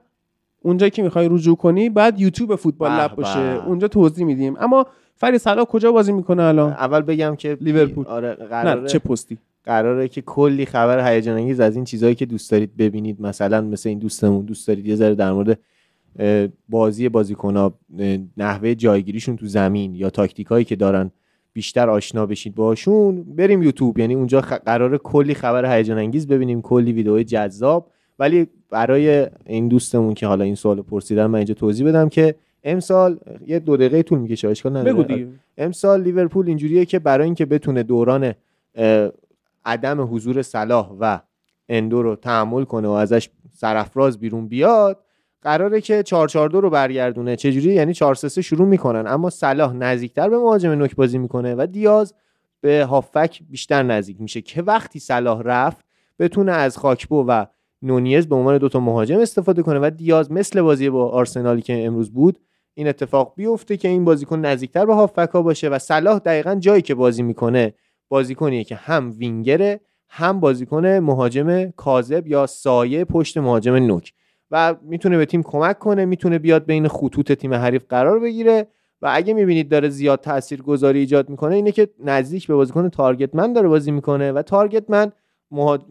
اونجایی 0.66 0.92
که 0.92 1.03
می‌خوای 1.03 1.30
رجوع 1.32 1.56
کنی 1.56 1.90
بعد 1.90 2.19
یوتیوب 2.19 2.56
فوتبال 2.56 2.92
لب 2.92 3.16
باشه. 3.16 3.40
اونجا 3.40 3.88
توضیح 3.88 4.26
میدیم. 4.26 4.56
اما 4.60 4.85
فرید 5.16 5.38
صلاح 5.38 5.66
کجا 5.66 5.92
بازی 5.92 6.11
می‌کنه 6.11 6.44
الان؟ 6.44 6.72
اول 6.72 7.02
بگم 7.02 7.35
که 7.35 7.58
لیورپول. 7.61 8.06
آره 8.08 8.38
نه 8.40 8.45
قراره 8.45 8.88
چه 8.88 9.00
پستی. 9.00 9.38
قراره 9.64 10.08
که 10.08 10.22
کلی 10.22 10.66
خبر 10.66 11.14
هیجان 11.14 11.38
انگیز 11.38 11.60
از 11.60 11.76
این 11.76 11.85
چیزهایی 11.85 12.16
که 12.16 12.26
دوست 12.26 12.52
دارید 12.52 12.77
ببینید 12.77 13.22
مثلا 13.22 13.61
مثل 13.61 13.90
این 13.90 14.00
دوستمون 14.00 14.45
دوست 14.45 14.68
دارید 14.68 14.88
یه 14.88 14.95
ذره 14.95 15.16
در 15.16 15.32
مورد 15.32 15.60
بازی 16.69 17.10
بازیکن‌ها 17.10 17.74
نحوه 18.38 18.76
جایگیریشون 18.76 19.35
تو 19.35 19.48
زمین 19.48 19.95
یا 19.95 20.10
تاکتیکایی 20.10 20.66
که 20.66 20.76
دارن 20.76 21.11
بیشتر 21.53 21.90
آشنا 21.90 22.26
بشید 22.26 22.56
باشون 22.56 23.24
بریم 23.24 23.64
یوتیوب. 23.64 24.00
یعنی 24.00 24.16
اونجا 24.16 24.42
خ... 24.42 24.53
قرار 24.53 24.98
کلی 24.98 25.34
خبر 25.34 25.77
هیجان 25.77 25.98
انگیز 25.98 26.27
ببینیم 26.27 26.61
کلی 26.61 26.92
ویدیو 26.92 27.24
جذاب. 27.24 27.92
ولی 28.19 28.48
برای 28.69 29.27
این 29.45 29.68
دوستمون 29.68 30.14
که 30.14 30.27
حالا 30.27 30.44
این 30.44 30.56
سوال 30.56 30.82
پرسیدن 30.82 31.26
من 31.26 31.35
اینجا 31.35 31.53
توضیح 31.53 31.88
بدم 31.88 32.10
که 32.10 32.35
امسال 32.64 33.19
یه 33.48 33.60
دو 33.60 33.77
دقیقه 33.77 34.03
طول 34.03 34.19
می‌کشه 34.19 34.48
اشکال 34.48 34.77
نداره 34.77 35.27
امسال 35.58 36.02
لیورپول 36.02 36.48
اینجوریه 36.48 36.85
که 36.85 37.00
برای 37.00 37.26
اینکه 37.26 37.45
بتونه 37.45 37.84
دوران 37.84 38.34
عدم 39.66 40.16
حضور 40.16 40.42
صلاح 40.42 40.92
و 41.00 41.19
اندو 41.69 42.02
رو 42.02 42.16
تحمل 42.16 42.64
کنه 42.64 42.88
و 42.88 42.92
ازش 42.92 43.30
سرافراز 43.53 44.18
بیرون 44.18 44.48
بیاد 44.48 45.00
قراره 45.42 45.82
که 45.82 46.03
442 46.03 46.61
رو 46.61 46.69
برگردونه. 46.69 47.35
چجوری؟ 47.35 47.74
یعنی 47.74 47.94
433 47.94 48.42
شروع 48.42 48.68
می‌کنن. 48.68 49.08
اما 49.08 49.30
صلاح 49.30 49.74
نزدیکتر 49.74 50.30
به 50.30 50.38
مهاجم 50.38 50.72
نوک 50.72 50.95
بازی 50.95 51.18
می‌کنه 51.18 51.56
و 51.56 51.68
دیاز 51.72 52.14
به 52.61 52.85
هافک 52.85 53.40
بیشتر 53.50 53.84
نزدیک 53.84 54.22
میشه. 54.22 54.42
که 54.42 54.61
وقتی 54.61 55.00
صلاح 55.00 55.42
رفت 55.42 55.85
بتونه 56.19 56.52
از 56.52 56.77
خاکپو 56.77 57.24
و 57.27 57.45
نونیز 57.85 58.27
به 58.27 58.35
عنوان 58.35 58.57
دوتا 58.57 58.80
مهاجم 58.80 59.19
استفاده 59.19 59.61
کنه 59.64 59.80
و 59.80 59.91
دیاز 59.97 60.31
مثل 60.31 60.61
بازی 60.61 60.89
با 60.89 61.09
آرسنالی 61.09 61.61
که 61.61 61.85
امروز 61.85 62.11
بود 62.11 62.39
این 62.73 62.88
اتفاق 62.88 63.33
بیفته 63.35 63.77
که 63.77 63.88
این 63.88 64.05
بازیکن 64.05 64.39
نزدیکتر 64.39 64.85
به 64.85 64.95
هافک 64.95 65.30
ها 65.33 65.41
باشه 65.41 65.69
و 65.69 65.80
صلاح 65.80 66.19
دقیقا 66.19 66.55
جایی 66.55 66.81
که 66.81 66.95
بازی 66.95 67.23
می‌کنه 67.23 67.73
بازیکنیه 68.09 68.64
که 68.64 68.75
هم 68.75 69.14
وینگره 69.17 69.80
هم 70.09 70.39
بازیکن 70.39 70.88
مهاجم 70.88 71.72
کاذب 71.72 72.27
یا 72.27 72.45
سایه 72.45 73.05
پشت 73.05 73.38
مهاجم 73.38 73.75
نوک 73.75 74.14
و 74.51 74.75
می‌تونه 74.81 75.17
به 75.17 75.25
تیم 75.25 75.43
کمک 75.43 75.80
کنه 75.80 76.05
می‌تونه 76.05 76.39
بیاد 76.39 76.65
بین 76.65 76.88
خطوط 76.88 77.31
تیم 77.31 77.53
حریف 77.53 77.85
قرار 77.89 78.19
بگیره 78.19 78.67
و 79.01 79.09
اگه 79.14 79.33
می‌بینید 79.33 79.69
داره 79.69 79.89
زیاد 79.89 80.22
تاثیرگذاری 80.22 80.99
ایجاد 80.99 81.30
می‌کنه 81.30 81.55
اینه 81.55 81.72
که 81.72 81.89
نزدیک 82.03 82.47
به 82.47 82.55
بازیکن 82.55 82.89
target 82.90 83.35
man 83.35 83.53
داره 83.53 83.67
بازی 83.67 83.91
می‌کنه 83.91 84.31
و 84.31 84.41
target 84.42 84.90
man. 84.90 85.11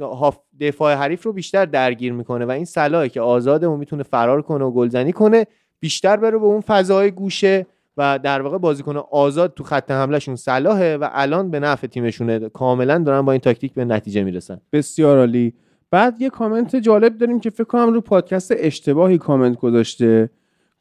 هاف- 0.00 0.43
دفاع 0.60 0.94
حریف 0.94 1.23
رو 1.23 1.33
بیشتر 1.33 1.65
درگیر 1.65 2.12
می‌کنه 2.12 2.44
و 2.44 2.50
این 2.50 2.65
صلاحه 2.65 3.08
که 3.08 3.20
آزاده 3.20 3.66
و 3.66 3.76
می‌تونه 3.76 4.02
فرار 4.02 4.42
کنه 4.42 4.65
و 4.65 4.70
گلزنی 4.70 5.12
کنه 5.12 5.47
بیشتر 5.81 6.16
بره 6.16 6.39
به 6.39 6.44
اون 6.44 6.60
فضای 6.60 7.10
گوشه 7.10 7.66
و 7.97 8.18
در 8.23 8.42
واقع 8.42 8.58
بازیکن 8.58 8.97
آزاد 8.97 9.55
تو 9.55 9.65
خط 9.65 9.91
حملهشون 9.91 10.36
صلاحه 10.36 10.97
و 10.97 11.08
الان 11.12 11.50
به 11.50 11.60
نفع 11.60 11.86
تیمشونه. 11.86 12.49
کاملا 12.49 12.99
دارن 12.99 13.23
با 13.23 13.33
این 13.33 13.41
تاکتیک 13.41 13.74
به 13.74 13.84
نتیجه 13.84 14.24
می‌رسن. 14.24 14.60
بسیار 14.73 15.18
عالی. 15.18 15.55
بعد 15.91 16.20
یه 16.20 16.31
کامنت 16.31 16.76
جالب 16.76 17.18
داریم 17.18 17.41
که 17.41 17.50
فکر 17.50 17.65
کنم 17.65 17.92
رو 17.92 18.00
پادکست 18.00 18.55
اشتباهی 18.57 19.18
کامنت 19.18 19.57
گذاشته. 19.57 20.31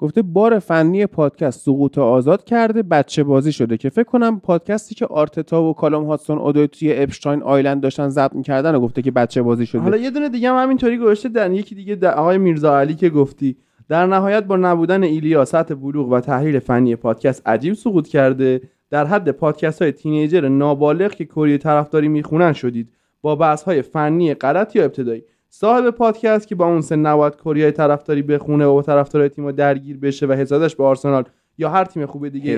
گفته 0.03 0.21
بار 0.21 0.59
فنی 0.59 1.05
پادکست 1.05 1.65
سقوط 1.65 1.97
آزاد 1.97 2.43
کرده 2.43 2.83
بچه 2.83 3.23
بازی 3.23 3.51
شده 3.51 3.77
که 3.77 3.89
فکر 3.89 4.03
کنم 4.03 4.39
پادکستی 4.39 4.95
که 4.95 5.05
آرتتا 5.05 5.63
و 5.63 5.73
کالوم 5.73 6.03
هاتسون 6.03 6.37
اودوی 6.37 6.67
توی 6.67 6.93
اپشتاین 6.95 7.43
آیلند 7.43 7.81
داشتن 7.81 8.09
ضبط 8.09 8.33
می‌کردن 8.33 8.75
و 8.75 8.79
گفته 8.79 9.01
که 9.01 9.11
بچه 9.11 9.41
بازی 9.41 9.65
شده. 9.65 9.81
حالا 9.81 9.97
یه 9.97 10.11
دونه 10.11 10.29
دیگه 10.29 10.49
هم 10.49 10.63
همینطوری 10.63 10.97
گذاشته 10.97 11.29
در 11.29 11.51
یکی 11.51 11.75
دیگه 11.75 11.95
در 11.95 12.13
آقای 12.13 12.37
میرزا 12.37 12.79
علی 12.79 12.95
که 12.95 13.09
گفتی 13.09 13.55
در 13.89 14.05
نهایت 14.05 14.43
با 14.43 14.55
نبودن 14.55 15.03
ایلیا 15.03 15.45
سطح 15.45 15.73
بلوغ 15.73 16.11
و 16.11 16.19
تحلیل 16.19 16.59
فنی 16.59 16.95
پادکست 16.95 17.47
عجیب 17.47 17.73
سقوط 17.73 18.07
کرده. 18.07 18.61
در 18.89 19.05
حد 19.05 19.31
پادکست 19.31 19.81
های 19.81 19.91
تینیجر 19.91 20.47
نابالغ 20.47 21.11
که 21.11 21.25
کری 21.25 21.57
طرفداری 21.57 22.07
می‌خونن 22.07 22.53
شدید. 22.53 22.89
با 23.21 23.35
بحث 23.35 23.63
های 23.63 23.81
فنی 23.81 24.33
غلط 24.33 24.75
یا 24.75 24.83
ابتدایی. 24.83 25.23
صاحب 25.55 25.89
پادکست 25.89 26.47
که 26.47 26.55
با 26.55 26.65
اون 26.65 26.81
سن 26.81 26.99
نباید 26.99 27.35
کره 27.35 27.71
طرفداری 27.71 28.21
بخونه 28.21 28.65
و 28.65 28.73
با 28.73 28.81
طرفدار 28.81 29.27
تیم 29.27 29.51
درگیر 29.51 29.97
بشه 29.97 30.25
و 30.25 30.31
حسادش 30.31 30.75
به 30.75 30.83
آرسنال 30.83 31.23
یا 31.57 31.69
هر 31.69 31.85
تیم 31.85 32.05
خوب 32.05 32.27
دیگه 32.27 32.57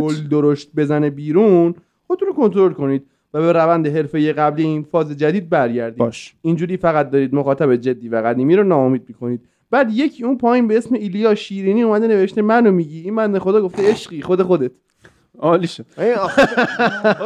گل 0.00 0.28
درشت 0.30 0.70
بزنه 0.76 1.10
بیرون 1.10 1.74
خودتون 2.06 2.28
رو 2.28 2.34
کنترل 2.34 2.72
کنید 2.72 3.06
و 3.34 3.40
به 3.40 3.52
روند 3.52 3.86
حرفه 3.86 4.32
قبلی 4.32 4.62
این 4.62 4.82
فاز 4.82 5.18
جدید 5.18 5.48
برگردید. 5.48 5.98
باش. 5.98 6.34
اینجوری 6.42 6.76
فقط 6.76 7.10
دارید 7.10 7.34
مخاطب 7.34 7.76
جدی 7.76 8.08
و 8.08 8.16
قدیمی 8.16 8.56
رو 8.56 8.64
ناامید 8.64 9.02
می‌کنید. 9.08 9.40
بعد 9.70 9.90
یکی 9.92 10.24
اون 10.24 10.38
پایین 10.38 10.68
به 10.68 10.76
اسم 10.76 10.94
ایلیا 10.94 11.34
شیرینی 11.34 11.82
اومده 11.82 12.08
نوشته 12.08 12.42
منو 12.42 12.72
میگی؟ 12.72 13.00
این 13.00 13.16
بنده 13.16 13.38
خدا 13.38 13.62
گفته 13.62 13.90
عشقی 13.90 14.22
خود 14.22 14.42
خودت. 14.42 14.72
عالی 15.38 15.66
شد. 15.66 15.86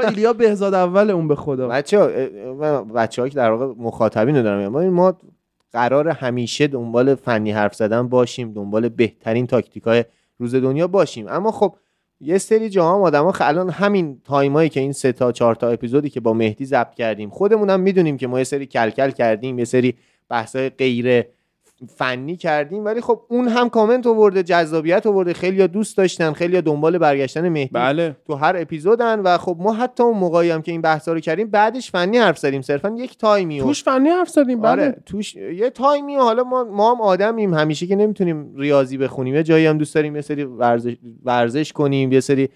ایلیا 0.05 0.33
بهزاد 0.33 0.75
اول 0.75 1.11
اون 1.11 1.29
به 1.29 1.35
خدا. 1.35 1.69
بچه 1.69 1.99
ها 1.99 2.07
بچه 2.83 3.29
که 3.29 3.37
در 3.37 3.51
واقع 3.51 3.75
مخاطبین 3.83 4.37
رو 4.37 4.43
دارم. 4.43 4.69
ما 4.69 4.91
ما 4.91 5.19
قرار 5.73 6.09
همیشه 6.09 6.67
دنبال 6.67 7.15
فنی 7.15 7.51
حرف 7.51 7.75
زدن 7.75 8.09
باشیم 8.09 8.53
دنبال 8.53 8.89
بهترین 8.89 9.47
تاکتیک 9.47 9.83
های 9.83 10.05
روز 10.39 10.55
دنیا 10.55 10.87
باشیم. 10.87 11.29
اما 11.29 11.51
خب 11.51 11.75
یه 12.21 12.39
سری 12.39 12.71
جاها 12.71 12.95
هم 12.95 13.03
آدم 13.03 13.33
الان 13.41 13.71
همین 13.71 14.21
time 14.25 14.54
ایی 14.54 14.69
که 14.69 14.81
این 14.81 14.93
سه 14.93 15.13
تا 15.13 15.33
چهار 15.33 15.55
تا 15.55 15.69
اپیزودی 15.69 16.11
که 16.11 16.21
با 16.21 16.33
مهدی 16.33 16.65
ضبط 16.65 16.95
کردیم 16.95 17.31
خودمونم 17.31 17.81
می‌دونیم 17.81 18.17
که 18.17 18.27
ما 18.27 18.39
یه 18.39 18.45
سری 18.45 18.67
کلکل 18.67 19.11
کردیم 19.11 19.59
یه 19.59 19.65
سری 19.65 19.95
بحثای 20.29 20.71
غیر 20.71 21.25
فنی 21.97 22.37
کردیم 22.37 22.85
ولی 22.85 23.01
خب 23.01 23.21
اون 23.29 23.49
هم 23.49 23.69
کامنت 23.69 24.07
آورده 24.07 24.43
جذابیت 24.43 25.07
آورده. 25.07 25.33
خیلی 25.33 25.69
دوست 25.69 25.97
داشتن 25.97 26.33
خیلی 26.33 26.61
دنبال 26.61 26.99
برگشتن 26.99 27.49
مهدی 27.49 27.71
بله. 27.73 28.17
تو 28.27 28.35
هر 28.35 28.57
اپیزودن 28.59 29.21
و 29.21 29.39
خب 29.39 29.57
ما 29.61 29.73
حتی 29.73 30.03
اون 30.03 30.19
موقعی 30.19 30.51
هم 30.51 30.63
که 30.63 30.73
این 30.73 30.81
بحثا 30.81 31.13
رو 31.13 31.21
کردیم 31.21 31.51
بعدش 31.51 31.91
فنی 31.91 32.19
حرف 32.19 32.39
زدیم 32.39 32.63
صرفا. 32.63 32.95
یک 32.99 33.19
time 33.19 33.52
ی 33.52 33.61
و 33.61 33.65
توش 33.65 33.85
فنی 33.85 34.09
حرف 34.09 34.29
زدیم 34.29 34.65
آره 34.65 34.83
بله 34.83 34.97
توش 35.07 35.37
یه 35.37 35.71
time 35.71 36.08
ی 36.08 36.17
و 36.17 36.21
حالا 36.21 36.45
ما 36.45 36.65
ما 36.65 36.95
هم 36.95 37.01
آدمیم. 37.01 37.55
همیشه 37.55 37.87
که 37.87 37.97
نمی‌تونیم 37.97 38.57
ریاضی 38.57 38.99
بخونیم. 38.99 39.35
یه 39.35 39.43
جایی 39.43 39.67
هم 39.67 39.79
دوست 39.79 39.95
داریم 39.95 40.17
یه 40.17 40.23
سری 40.23 40.45
ورزش, 40.45 40.97
ورزش 41.25 41.73
کنیم 41.73 42.13
یه 42.13 42.21
سری 42.21 42.49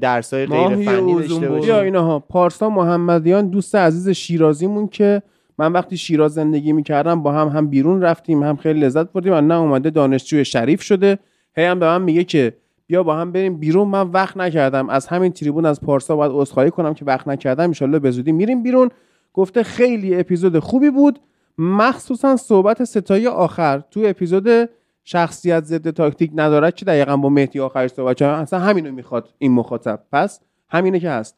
درسای 0.00 0.46
غیر 0.46 0.68
فنی 0.68 1.14
داشته. 1.14 1.48
باشیم. 1.48 1.60
بیا 1.60 1.80
اینها 1.80 2.18
پارسا 2.18 2.70
محمدیان 2.70 3.48
دوست 3.48 3.74
عزیز 3.74 4.08
شیرازیمون 4.08 4.88
که 4.88 5.22
من 5.58 5.72
وقتی 5.72 5.96
شیراز 5.96 6.34
زندگی 6.34 6.72
می‌کردم 6.72 7.22
با 7.22 7.32
هم 7.32 7.48
هم 7.48 7.68
بیرون 7.68 8.02
رفتیم 8.02 8.42
هم 8.42 8.56
خیلی 8.56 8.80
لذت 8.80 9.12
بردیم 9.12 9.32
و 9.32 9.40
نه 9.40 9.54
اومده 9.54 9.90
دانشجوی 9.90 10.44
شریف 10.44 10.82
شده. 10.82 11.18
هی 11.56 11.64
هم 11.64 11.78
به 11.78 11.86
من 11.86 12.02
میگه 12.02 12.24
که 12.24 12.56
بیا 12.86 13.02
با 13.02 13.16
هم 13.16 13.32
بریم 13.32 13.56
بیرون. 13.56 13.88
من 13.88 14.10
وقت 14.10 14.36
نکردم. 14.36 14.88
از 14.88 15.06
همین 15.06 15.32
تریبون 15.32 15.66
از 15.66 15.80
پارسا 15.80 16.16
باید 16.16 16.32
عذرخواهی 16.34 16.70
کنم 16.70 16.94
که 16.94 17.04
وقت 17.04 17.28
نکردم. 17.28 17.72
ان 17.80 17.98
به 17.98 18.10
زودی 18.10 18.32
میریم 18.32 18.62
بیرون. 18.62 18.88
گفته 19.34 19.62
خیلی 19.62 20.20
اپیزود 20.20 20.58
خوبی 20.58 20.90
بود. 20.90 21.18
مخصوصا 21.58 22.36
صحبت 22.36 22.84
ستایی 22.84 23.26
آخر. 23.26 23.82
تو 23.90 24.00
اپیزود 24.04 24.68
شخصیت 25.04 25.64
ضد 25.64 25.90
تاکتیک 25.90 26.30
ندارد 26.34 26.74
که 26.74 26.84
دقیقا 26.84 27.16
با 27.16 27.28
مهدی 27.28 27.60
آخرش 27.60 27.90
صحبت 27.90 28.16
کرد 28.16 28.40
اصلا 28.40 28.58
همینو 28.58 28.92
می‌خواد 28.92 29.28
این 29.38 29.52
مخاطب. 29.52 30.02
پس 30.12 30.40
همینه 30.68 31.00
که 31.00 31.10
هست. 31.10 31.36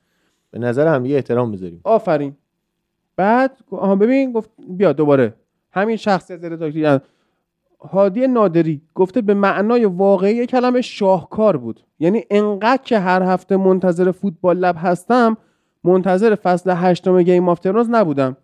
به 0.51 0.59
نظر 0.59 0.95
هم 0.95 1.07
یه 1.07 1.17
احترام 1.17 1.53
بذاریم 1.53 1.81
آفرین. 1.85 2.37
بعد 3.21 3.57
آها 3.71 3.97
ببین 3.97 4.33
گفت 4.33 4.51
بیا 4.69 4.93
دوباره. 4.93 5.35
همین 5.73 5.97
شخصیت 5.97 6.41
تاکتیک 6.41 6.85
ندارد. 6.85 7.03
هادی 7.81 8.27
نادری 8.27 8.83
گفته 8.95 9.21
به 9.21 9.35
معنای 9.35 9.85
واقعی 9.85 10.47
کلمه 10.47 10.81
شاهکار 10.81 11.57
بود. 11.57 11.81
یعنی 11.99 12.25
انقدر 12.31 12.83
که 12.83 12.99
هر 12.99 13.23
هفته 13.23 13.57
منتظر 13.57 14.11
فوتبال 14.11 14.59
لب 14.59 14.77
هستم 14.79 15.37
منتظر 15.85 16.35
فصل 16.35 16.71
هشتم 16.77 17.23
Game 17.23 17.49
of 17.49 17.67
نبودم. 17.67 18.37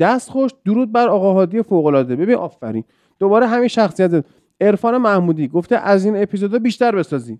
دست 0.00 0.30
خوش 0.30 0.50
درود 0.64 0.92
بر 0.92 1.08
آقا 1.08 1.32
هادی 1.32 1.62
فوق 1.62 1.86
العاده 1.86 2.16
ببین 2.16 2.36
آفرین. 2.36 2.84
دوباره 3.18 3.46
همین 3.46 3.68
شخصیت 3.68 4.24
عرفان 4.60 4.98
محمودی 4.98 5.48
گفته 5.48 5.76
از 5.76 6.04
این 6.04 6.22
اپیزودا 6.22 6.58
بیشتر 6.58 6.96
بسازی. 6.96 7.38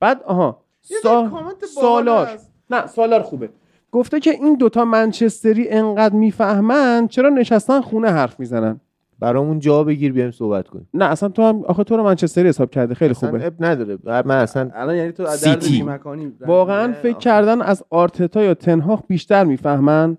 بعد 0.00 0.22
آها 0.22 0.62
سا... 1.02 1.30
سالار. 1.74 2.28
نه 2.70 2.86
سالار 2.86 3.22
خوبه. 3.22 3.48
گفته 3.92 4.20
که 4.20 4.30
این 4.30 4.54
دوتا 4.54 4.84
منچستری 4.84 5.68
انقدر 5.68 6.14
می‌فهمن 6.14 7.08
چرا 7.08 7.28
نشستن 7.28 7.80
خونه 7.80 8.08
حرف 8.08 8.40
می‌زنن؟ 8.40 8.80
برامون 9.20 9.58
جا 9.58 9.84
بگیر 9.84 10.12
بیایم 10.12 10.30
صحبت 10.30 10.68
کنیم. 10.68 10.88
نه 10.94 11.04
اصلا 11.04 11.28
تو 11.28 11.42
هم 11.42 11.64
آخه 11.64 11.84
تو 11.84 11.96
رو 11.96 12.02
منچستری 12.02 12.48
حساب 12.48 12.70
کرده 12.70 12.94
خیلی 12.94 13.10
اصلا 13.10 13.30
خوبه. 13.30 13.46
اب 13.46 13.52
نداره. 13.60 13.98
من 14.04 14.30
اصلا 14.30 14.70
الان 14.74 14.96
یعنی 14.96 15.12
تو 15.12 15.22
از 15.22 15.38
سیتی. 15.38 15.82
مکانی؟ 15.82 16.32
واقعا 16.46 16.92
فکر 16.92 17.18
کردن 17.18 17.62
از 17.62 17.84
آرتتا 17.90 18.42
یا 18.42 18.54
تنهاخ 18.54 19.02
بیشتر 19.08 19.44
می‌فهمن. 19.44 20.16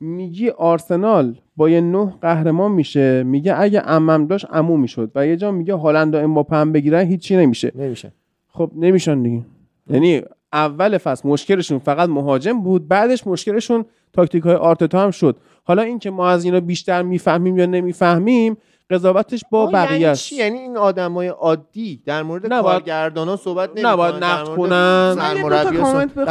میگی 0.00 0.48
آرسنال 0.50 1.34
با 1.56 1.70
یه 1.70 1.80
نه 1.80 2.14
قهرمان 2.20 2.72
میشه. 2.72 3.22
میگه 3.22 3.60
اگه 3.60 3.82
امم 3.86 4.26
داشت 4.26 4.46
عمو 4.50 4.76
می‌شد. 4.76 5.10
و 5.14 5.26
یه 5.26 5.36
جا 5.36 5.50
میگه 5.50 5.74
هالند 5.74 6.14
و 6.14 6.18
امباپه 6.18 6.56
هم 6.56 6.72
بگیرن 6.72 7.06
هیچی 7.06 7.36
نمیشه. 7.36 7.72
نمیشه. 7.74 8.12
خب 8.48 8.70
نمیشن 8.76 9.22
دیگه. 9.22 9.42
یعنی 9.90 10.22
اول 10.52 10.98
فصل 10.98 11.28
مشکلشون 11.28 11.78
فقط 11.78 12.08
مهاجم 12.08 12.60
بود 12.62 12.88
بعدش 12.88 13.26
مشکلشون 13.26 13.84
تاکتیک 14.12 14.42
های 14.42 14.54
آرتتا 14.54 15.00
هم 15.00 15.10
شد. 15.10 15.36
حالا 15.64 15.82
اینکه 15.82 16.10
ما 16.10 16.28
از 16.28 16.44
اینا 16.44 16.60
بیشتر 16.60 17.02
می‌فهمیم 17.02 17.58
یا 17.58 17.66
نمی‌فهمیم 17.66 18.56
قضاوتش 18.90 19.44
با 19.50 19.62
آه، 19.62 19.72
بقیه 19.72 20.00
یعنی 20.00 20.16
چی؟ 20.16 20.36
یعنی 20.36 20.58
این 20.58 20.76
آدمای 20.76 21.28
عادی 21.28 22.02
در 22.06 22.22
مورد 22.22 22.52
نباید- 22.52 22.62
کارگردانا 22.62 23.36
صحبت 23.36 23.70
نمی‌کنن 23.70 23.92
نباید 23.92 24.14
نقد 24.14 24.56
کنن. 24.56 25.14
در 25.14 25.42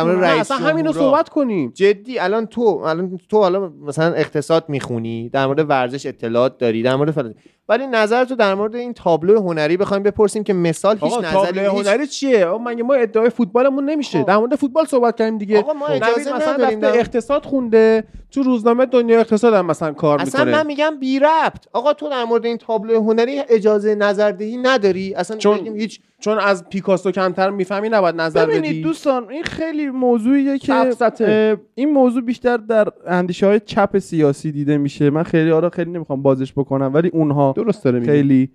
مورد 0.04 0.24
رئیس 0.26 0.52
اصلا 0.52 0.58
همینو. 0.58 0.94
صحبت 0.94 1.30
کنیم. 1.30 1.72
جدی 1.76 2.20
الان 2.20 2.46
تو 2.46 2.62
الان 2.62 3.20
تو 3.30 3.38
حالا 3.38 3.70
مثلا 3.82 4.14
اقتصاد 4.14 4.66
می‌خونی 4.70 5.30
در 5.30 5.46
مورد 5.48 5.70
ورزش 5.70 6.06
اطلاعات 6.06 6.58
داری 6.58 6.84
در 6.84 6.96
مورد 6.96 7.12
فلان 7.12 7.36
ولی 7.70 7.88
نظر 7.88 8.26
تو 8.26 8.36
در 8.36 8.56
مورد 8.56 8.76
این 8.76 8.94
تابلو 8.94 9.42
هنری 9.42 9.78
بخوایم 9.78 10.04
بپرسیم 10.04 10.44
که 10.44 10.54
مثال 10.54 10.98
هیچ 11.02 11.14
نظری 11.18 11.32
تابلو 11.32 11.72
هنری 11.72 12.08
چیه؟ 12.08 12.46
آقا 12.46 12.64
مگه 12.64 12.84
ما 12.84 12.94
ادعای 12.94 13.30
فوتبالمون 13.30 13.90
نمیشه. 13.90 14.24
در 14.24 14.38
مورد 14.38 14.56
فوتبال 14.56 14.86
صحبت 14.86 15.18
کردیم 15.18 15.38
دیگه. 15.38 15.60
آقا 15.60 15.74
ما 15.74 15.88
اجازه 15.88 16.34
مثلا 16.36 16.88
اقتصاد 16.88 17.46
خونده 17.46 18.04
تو 18.32 18.44
روزنامه 18.44 18.86
دنیا 18.86 19.20
اقتصاد 19.20 19.54
هم 19.54 19.66
مثلا 19.66 19.94
کار 19.94 20.22
اصلا 20.22 20.46
می‌کنه. 20.46 20.58
من 20.58 20.68
میگم 20.68 21.00
بی 21.00 21.20
ربط 21.20 21.66
آقا 21.74 21.94
تو 21.94 22.10
در 22.10 22.24
مورد 22.24 22.46
این 22.46 22.58
تابلو 22.58 23.04
هنری 23.04 23.40
اجازه 23.50 23.96
نظردهی 23.96 24.58
نداری؟ 24.58 25.14
اصلا 25.14 25.38
چون- 25.38 25.68
هیچ 25.78 26.00
چون 26.20 26.38
از 26.40 26.70
پیکاسو 26.70 27.12
کمتر 27.12 27.50
می‌فهمی 27.50 27.90
نباید 27.90 28.16
نظر 28.16 28.46
بدی. 28.46 28.60
ببینید 28.60 28.84
دوستان 28.84 29.30
این 29.30 29.44
خیلی 29.44 29.90
موضوعیه 29.90 30.58
که 30.58 31.58
این 31.76 31.92
موضوع 31.92 32.22
بیشتر 32.22 32.58
در 32.58 32.88
اندیشه 33.08 33.48
های 33.48 33.60
چپ 33.60 33.98
سیاسی 33.98 34.52
دیده 34.52 34.78
میشه. 34.78 35.10
من 35.10 35.24
خیلی 35.24 35.52
آره 35.52 35.70
خیلی 35.70 35.92
نمی‌خوام 35.92 36.22
بازش 36.22 36.54
بکنم 36.54 36.92
ولی 36.94 37.10
اونها 37.10 37.54
درست 37.56 37.84
داره 37.84 38.00
خیلی 38.00 38.52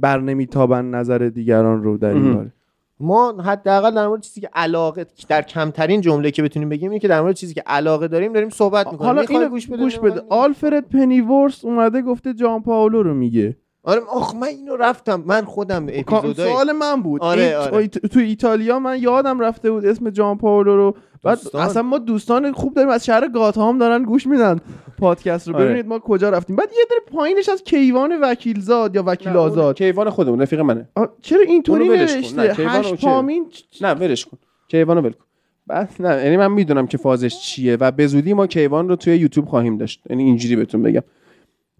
بر 0.00 0.20
نمیتابن 0.20 0.84
نظر 0.84 1.18
دیگران 1.18 1.82
رو 1.82 1.98
در 1.98 2.08
این. 2.08 2.34
باره. 2.34 2.52
ما 3.00 3.42
حداقل 3.42 3.94
در 3.94 4.08
مورد 4.08 4.20
چیزی 4.20 4.40
که 4.40 4.50
علاقه 4.54 5.06
در 5.28 5.42
کمترین 5.42 6.00
جمله 6.00 6.30
که 6.30 6.42
بتونیم 6.42 6.68
بگیم 6.68 6.90
اینه 6.90 7.00
که 7.00 7.08
در 7.08 7.20
مورد 7.20 7.34
چیزی 7.34 7.54
که 7.54 7.62
علاقه 7.66 8.08
داریم 8.08 8.32
داریم 8.32 8.48
صحبت 8.48 8.86
می‌کنیم. 8.92 9.06
حالا 9.06 9.22
اینو 9.28 9.48
گوش 9.48 9.66
بده, 9.66 9.76
گوش 9.76 9.98
بده. 9.98 10.22
آلفرد 10.28 10.88
پنیورس 10.88 11.64
اومده 11.64 12.02
گفته 12.02 12.34
جان 12.34 12.62
پاولو 12.62 13.02
رو 13.02 13.14
میگه. 13.14 13.56
آره 13.88 14.00
آخ 14.00 14.34
من 14.34 14.46
اینو 14.46 14.76
رفتم. 14.76 15.22
من 15.26 15.44
خودم 15.44 15.86
اپیزودای 15.88 16.50
سوال 16.52 16.72
من 16.72 17.02
بود. 17.02 17.22
آره، 17.22 17.56
آره. 17.56 17.88
تو 17.88 18.20
ایتالیا 18.20 18.78
من 18.78 19.02
یادم 19.02 19.40
رفته 19.40 19.70
بود 19.70 19.86
اسم 19.86 20.10
جان 20.10 20.38
پاولو 20.38 20.76
رو. 20.76 20.94
بعد. 21.22 21.38
اصلا 21.54 21.82
ما 21.82 21.98
دوستان 21.98 22.52
خوب 22.52 22.74
داریم 22.74 22.90
از 22.90 23.06
شهر 23.06 23.28
گاتهام 23.28 23.78
دارن 23.78 24.02
گوش 24.02 24.26
میدن 24.26 24.60
پادکست 24.98 25.48
رو. 25.48 25.56
آره. 25.56 25.64
ببینید 25.64 25.86
ما 25.86 25.98
کجا 25.98 26.30
رفتیم. 26.30 26.56
بعد 26.56 26.68
یه 26.78 26.84
دونه 26.88 27.00
پایینش 27.20 27.48
از 27.48 27.62
کیوان 27.62 28.20
وکیلزاد 28.22 28.94
یا 28.94 29.02
وکیل 29.06 29.36
آزاد 29.36 29.76
کیوان 29.76 30.10
خودمون 30.10 30.40
رفیق 30.40 30.60
منه. 30.60 30.88
آه، 30.94 31.08
چرا 31.22 31.40
اینطوری 31.40 31.88
نوشته؟ 31.88 32.42
هشت 32.42 32.90
OK. 32.90 33.06
پامین؟ 33.06 33.46
نه 33.80 33.94
ولش 33.94 34.24
کن. 34.24 34.38
کیوانو 34.68 35.00
ول 35.00 35.12
کن. 35.12 35.24
بعد 35.66 35.90
نه 36.00 36.24
یعنی 36.24 36.36
من 36.36 36.52
می‌دونم 36.52 36.86
که 36.86 36.98
فازش 36.98 37.40
چیه 37.40 37.76
و 37.76 37.90
به 37.90 38.06
زودی 38.06 38.34
ما 38.34 38.46
کیوان 38.46 38.88
رو 38.88 38.96
توی 38.96 39.16
یوتیوب 39.16 39.46
خواهیم 39.46 39.76
داشت. 39.76 40.02
یعنی 40.10 40.22
اینجوری 40.22 40.56
بهتون 40.56 40.82
بگم. 40.82 41.02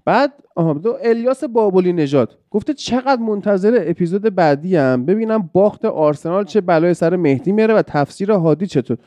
بعد 0.09 0.33
آها 0.55 0.73
دو 0.73 0.97
الیاس 1.03 1.45
بابولی 1.45 1.93
نژاد. 1.93 2.39
گفته 2.51 2.75
چقدر 2.75 3.23
منتظر 3.23 3.85
اپیزود 3.87 4.23
بعدی 4.23 4.77
هم 4.77 5.05
ببینم 5.05 5.51
باخت 5.53 5.85
آرسنال 5.85 6.45
چه 6.45 6.61
بلای 6.61 6.95
سر 6.95 7.17
مهدی 7.17 7.53
میاره 7.53 7.75
و 7.75 7.83
تفسیر 7.83 8.31
هادی 8.31 8.67
چطور. 8.67 8.99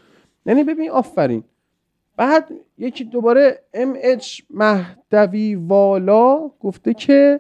یعنی 0.46 0.64
ببین 0.64 0.92
آفرین. 0.92 1.44
بعد 2.18 2.52
یکی 2.78 3.04
دوباره 3.04 3.60
MH 3.74 4.42
مهدوی 4.50 5.56
والا 5.56 6.52
گفته 6.60 6.94
که 6.94 7.40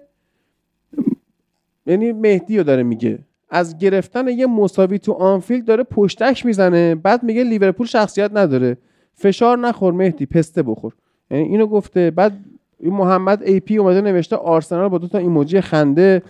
یعنی 1.85 2.11
مهدی 2.11 2.57
رو 2.57 2.63
داره 2.63 2.83
میگه. 2.83 3.19
از 3.49 3.77
گرفتن 3.77 4.27
یه 4.27 4.47
مساوی 4.47 4.99
تو 4.99 5.11
آنفیلد 5.11 5.65
داره 5.65 5.83
پشتک 5.83 6.45
می‌زنه. 6.45 6.95
بعد 6.95 7.23
میگه 7.23 7.43
لیورپول 7.43 7.87
شخصیت 7.87 8.31
نداره. 8.33 8.77
فشار 9.13 9.57
نخور 9.57 9.93
مهدی 9.93 10.25
پسته 10.25 10.63
بخور. 10.63 10.93
یعنی 11.31 11.43
اینو 11.43 11.67
گفته. 11.67 12.11
بعد 12.11 12.33
این 12.81 12.93
محمد 12.93 13.43
AP 13.43 13.77
اومده 13.77 14.01
نوشته 14.01 14.35
آرسنال 14.35 14.87
با 14.87 14.97
دو 14.97 15.07
تا 15.07 15.17
ایموجی 15.17 15.61
خنده. 15.61 16.21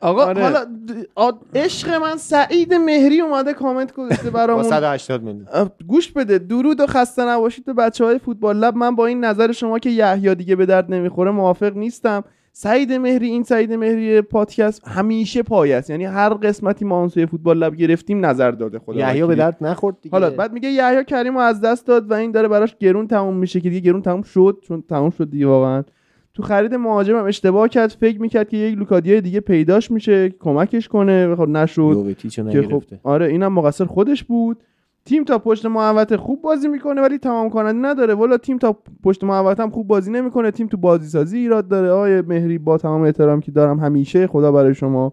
آقا 0.00 0.24
آره. 0.24 0.42
حالا 0.42 1.38
عشق 1.54 1.90
من 1.94 2.16
سعید 2.16 2.74
مهری 2.74 3.20
اومده 3.20 3.52
کامنت 3.52 3.92
گذاشته 3.92 4.30
با 4.30 4.38
برامون 4.38 4.62
180 4.62 5.22
میلیون. 5.22 5.46
گوش 5.86 6.12
بده 6.12 6.38
درود 6.38 6.80
و 6.80 6.86
خسته 6.86 7.24
نباشید 7.24 7.64
به 7.64 7.72
بچه 7.72 8.04
های 8.04 8.18
فوتبال 8.18 8.56
لب. 8.56 8.76
من 8.76 8.96
با 8.96 9.06
این 9.06 9.24
نظر 9.24 9.52
شما 9.52 9.78
که 9.78 9.90
یحیی 9.90 10.34
دیگه 10.34 10.56
به 10.56 10.66
درد 10.66 10.92
نمی‌خوره 10.92 11.30
موافق 11.30 11.76
نیستم. 11.76 12.24
سعید 12.58 12.92
مهری 12.92 13.26
این 13.26 13.42
سعید 13.42 13.72
مهری 13.72 14.20
پادکست 14.20 14.88
همیشه 14.88 15.42
پای 15.42 15.72
است. 15.72 15.90
یعنی 15.90 16.04
هر 16.04 16.28
قسمتی 16.28 16.84
ما 16.84 16.98
اون 16.98 17.08
سوی 17.08 17.26
فوتبال 17.26 17.58
لب 17.58 17.74
گرفتیم 17.74 18.26
نظر 18.26 18.50
داده 18.50 18.78
خدا 18.78 18.98
یحیی 18.98 19.26
به. 19.26 19.34
درد 19.34 19.56
نخورد 19.60 19.96
دیگه. 20.02 20.12
حالا 20.12 20.30
بعد 20.30 20.52
میگه 20.52 20.68
یحیی 20.68 21.04
کریم 21.04 21.34
رو 21.34 21.40
از 21.40 21.60
دست 21.60 21.86
داد 21.86 22.10
و 22.10 22.14
این 22.14 22.30
داره 22.30 22.48
براش 22.48 22.76
گرون 22.80 23.06
تموم 23.06 23.36
میشه 23.36 23.60
که 23.60 23.70
دیگه 23.70 23.80
گرون 23.80 24.02
تموم 24.02 24.22
شد 24.22 24.58
چون 24.68 24.84
تموم 24.88 25.10
شد 25.10 25.30
دیگه 25.30 25.46
واقعا. 25.46 25.84
تو 26.34 26.42
خرید 26.42 26.74
مهاجم 26.74 27.18
هم 27.18 27.24
اشتباه 27.24 27.68
کرد 27.68 27.90
فکر 27.90 28.20
می‌کرد 28.20 28.48
که 28.48 28.56
یک 28.56 28.78
لوکادیای 28.78 29.20
دیگه 29.20 29.40
پیداش 29.40 29.90
میشه 29.90 30.28
کمکش 30.28 30.88
کنه 30.88 31.36
خب 31.36 31.48
نشد 31.48 32.16
که 32.52 32.62
خب 32.62 32.82
آره 33.02 33.26
اینم 33.26 33.52
مقصر 33.52 33.84
خودش 33.84 34.24
بود. 34.24 34.62
تیم 35.06 35.24
تا 35.24 35.38
پشت 35.38 35.66
محوطه 35.66 36.16
خوب 36.16 36.42
بازی 36.42 36.68
می‌کنه 36.68 37.02
ولی 37.02 37.18
تمام 37.18 37.50
کننده 37.50 37.88
نداره. 37.88 38.14
والا 38.14 38.36
تیم 38.36 38.58
تا 38.58 38.76
پشت 39.02 39.24
محوطه 39.24 39.62
هم 39.62 39.70
خوب 39.70 39.86
بازی 39.86 40.10
نمی‌کنه. 40.10 40.50
تیم 40.50 40.66
تو 40.66 40.76
بازی 40.76 41.08
سازی 41.08 41.38
ایراد 41.38 41.68
داره. 41.68 41.90
آیه 41.90 42.22
مهری 42.22 42.58
با 42.58 42.78
تمام 42.78 43.02
احترام 43.02 43.40
که 43.40 43.52
دارم 43.52 43.80
همیشه 43.80 44.26
خدا 44.26 44.52
برای 44.52 44.74
شما. 44.74 45.12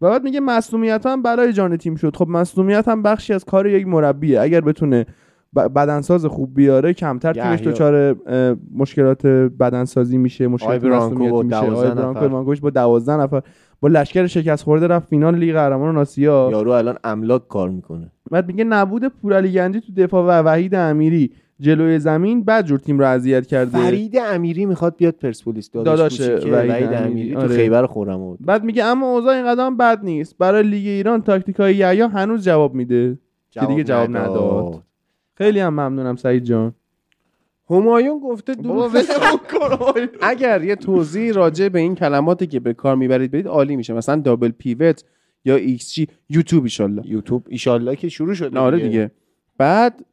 و 0.00 0.10
بعد 0.10 0.24
میگه 0.24 0.40
مصونیت 0.40 1.06
هم 1.06 1.22
برای 1.22 1.52
جان 1.52 1.76
تیم 1.76 1.94
شد. 1.94 2.16
خب 2.16 2.28
مصونیت 2.28 2.88
هم 2.88 3.02
بخشی 3.02 3.32
از 3.32 3.44
کار 3.44 3.66
یک 3.66 3.86
مربیه. 3.86 4.40
اگر 4.40 4.60
بتونه 4.60 5.06
بدنساز 5.54 6.26
خوب 6.26 6.54
بیاره 6.54 6.92
کمتر 6.92 7.32
تیمش. 7.32 7.60
دچار 7.60 8.16
مشکلات 8.74 9.26
بدنسازی 9.26 10.18
میشه 10.18 10.46
مشکلات 10.46 10.84
با 10.84 11.42
میشه. 11.42 11.60
12 11.60 11.90
آی 11.90 12.28
برانکو 12.28 12.54
با 12.62 12.70
12 12.70 13.16
نفر. 13.16 13.42
با 13.80 13.88
لشکر 13.88 14.26
شکست 14.26 14.64
خورده 14.64 14.86
رفت 14.86 15.08
فینال 15.08 15.34
لیگ 15.34 15.52
قهرمانان 15.52 15.96
آسیا. 15.96 16.48
یارو 16.52 16.70
الان 16.70 16.96
املاک 17.04 17.48
کار 17.48 17.68
می‌کنه. 17.68 18.12
بعد 18.30 18.46
میگه 18.46 18.64
نبود 18.64 19.08
پورعلی 19.08 19.52
گنجی 19.52 19.80
تو 19.80 19.92
دفاع 19.96 20.24
و 20.24 20.42
وحید 20.42 20.74
امیری. 20.74 21.30
جلوی 21.60 21.98
زمین 21.98 22.44
بعد 22.44 22.66
جور 22.66 22.78
تیم 22.78 22.98
رو 22.98 23.06
اذیت 23.06 23.46
کرده. 23.46 23.78
فرید 23.78 24.16
امیری 24.16 24.66
می‌خواد 24.66 24.96
بیاد 24.96 25.14
پرسپولیس. 25.14 25.70
داداش 25.70 26.20
وحید 26.20 26.52
وحید 26.52 26.84
امیری. 26.84 26.94
امیری 26.96 27.34
تو 27.34 27.40
آره. 27.40 27.56
خیبر 27.56 27.86
خورم 27.86 28.16
بود 28.16 28.38
بعد 28.40 28.64
میگه 28.64 28.84
اما 28.84 29.12
اوضاع 29.12 29.34
این 29.34 29.46
قدم 29.46 29.76
بد 29.76 30.04
نیست. 30.04 30.38
برای 30.38 30.62
لیگ 30.62 30.86
ایران 30.86 31.22
تاکتیک 31.22 31.56
های 31.56 31.76
یحیی 31.76 32.00
هنوز 32.00 32.44
جواب 32.44 32.74
میده. 32.74 33.18
که 33.50 33.66
دیگه 33.66 33.84
جواب 33.84 34.16
نداد. 34.16 34.82
خیلی 35.34 35.60
هم 35.60 35.72
ممنونم 35.72 36.16
سعید 36.16 36.44
جان. 36.44 36.74
همایون 37.70 38.20
گفته 38.20 38.54
درود 38.54 38.92
اگر 40.22 40.64
یه 40.64 40.76
توضیح 40.76 41.32
راجع 41.32 41.68
به 41.68 41.78
این 41.78 41.94
کلماتی 41.94 42.46
که 42.46 42.60
به 42.60 42.74
کار 42.74 42.96
می‌برید 42.96 43.30
بدید 43.30 43.46
عالی 43.46 43.76
میشه. 43.76 43.94
مثلا 43.94 44.16
double 44.16 44.50
pivot 44.50 45.04
یا 45.44 45.56
ایکس 45.56 45.92
جی 45.92 46.08
یوتیوب 46.28 46.64
ایشالله. 46.64 47.02
یوتیوب 47.06 47.46
ایشالله 47.48 47.96
که 47.96 48.08
شروع 48.08 48.34
شد 48.34 48.56
آره 48.56 48.78
دیگه. 48.78 49.10
بعد 49.58 50.04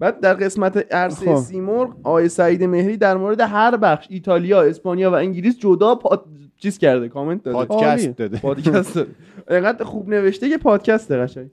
بعد 0.00 0.20
در 0.20 0.34
قسمت 0.34 0.94
عرصه 0.94 1.34
خب. 1.34 1.40
سیمرغ 1.40 1.96
آقای 2.02 2.28
سعید 2.28 2.64
مهری 2.64 2.96
در 2.96 3.16
مورد 3.16 3.40
هر 3.40 3.76
بخش 3.76 4.06
ایتالیا 4.10 4.62
اسپانیا 4.62 5.10
و 5.10 5.14
انگلیس 5.14 5.58
جدا 5.58 5.94
پاد... 5.94 6.24
چیز 6.56 6.78
کرده 6.78 7.08
کامنت 7.08 7.42
داده. 7.42 7.64
پادکست 7.64 8.16
داده 8.16 8.38
پادکست 8.48 8.94
داده. 8.94 9.10
اینقدر 9.50 9.84
خوب 9.84 10.08
نوشته 10.08 10.48
که 10.48 10.58
پادکست 10.58 11.12
قشنگ. 11.12 11.50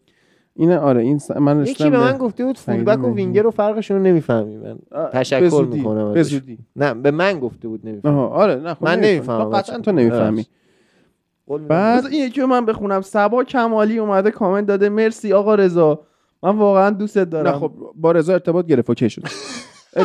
اینه 0.56 0.78
آره 0.78 1.02
این 1.02 1.18
س... 1.18 1.32
من 1.32 1.66
یکی 1.66 1.90
به 1.90 1.98
من 1.98 2.18
گفته 2.18 2.46
بود 2.46 2.56
سعید 2.56 2.86
fullback 2.86 3.06
و. 3.06 3.14
وینگر 3.14 3.42
رو 3.42 3.52
فرقشون 3.52 3.98
رو 3.98 4.04
نمی‌فهمی. 4.04 4.58
من 4.58 4.78
تشکر. 5.14 5.66
می‌کنم 5.66 6.14
به 6.14 6.20
ازش. 6.20 6.32
زودی. 6.32 6.58
نه 6.76 6.94
به 6.94 7.12
من 7.12 7.40
گفته 7.40 7.68
بود 7.68 7.88
نمی‌فهمی. 7.88 8.20
آره 8.20 8.56
نه 8.56 8.74
خب 8.74 8.84
من 8.84 8.92
نمی‌فهمی. 8.92 9.14
نمی‌فهمم. 9.14 9.44
تو 9.44 9.50
قطعا 9.50 9.80
تو 9.80 9.92
نمی‌فهمی. 9.92 10.46
بعد 11.68 12.06
این 12.06 12.28
یکی 12.28 12.42
رو 12.42 12.48
من 12.48 12.66
بخونم. 12.66 13.02
سبا 13.02 13.44
کمالی 13.44 13.98
اومده 13.98 14.32
کامنت 14.32 14.66
داده. 14.66 14.90
مرسی 14.90 15.34
آقا 15.34 15.56
رضا. 15.56 16.00
من 16.44 16.58
واقعا 16.58 16.90
دوستت 16.90 17.30
دارم. 17.30 17.48
نه 17.48 17.60
خب 17.60 17.72
با 17.96 18.12
رضا 18.12 18.34
ارتباط 18.34 18.66
گرفت. 18.66 18.90
OK 18.90 19.10
شد. 19.10 19.24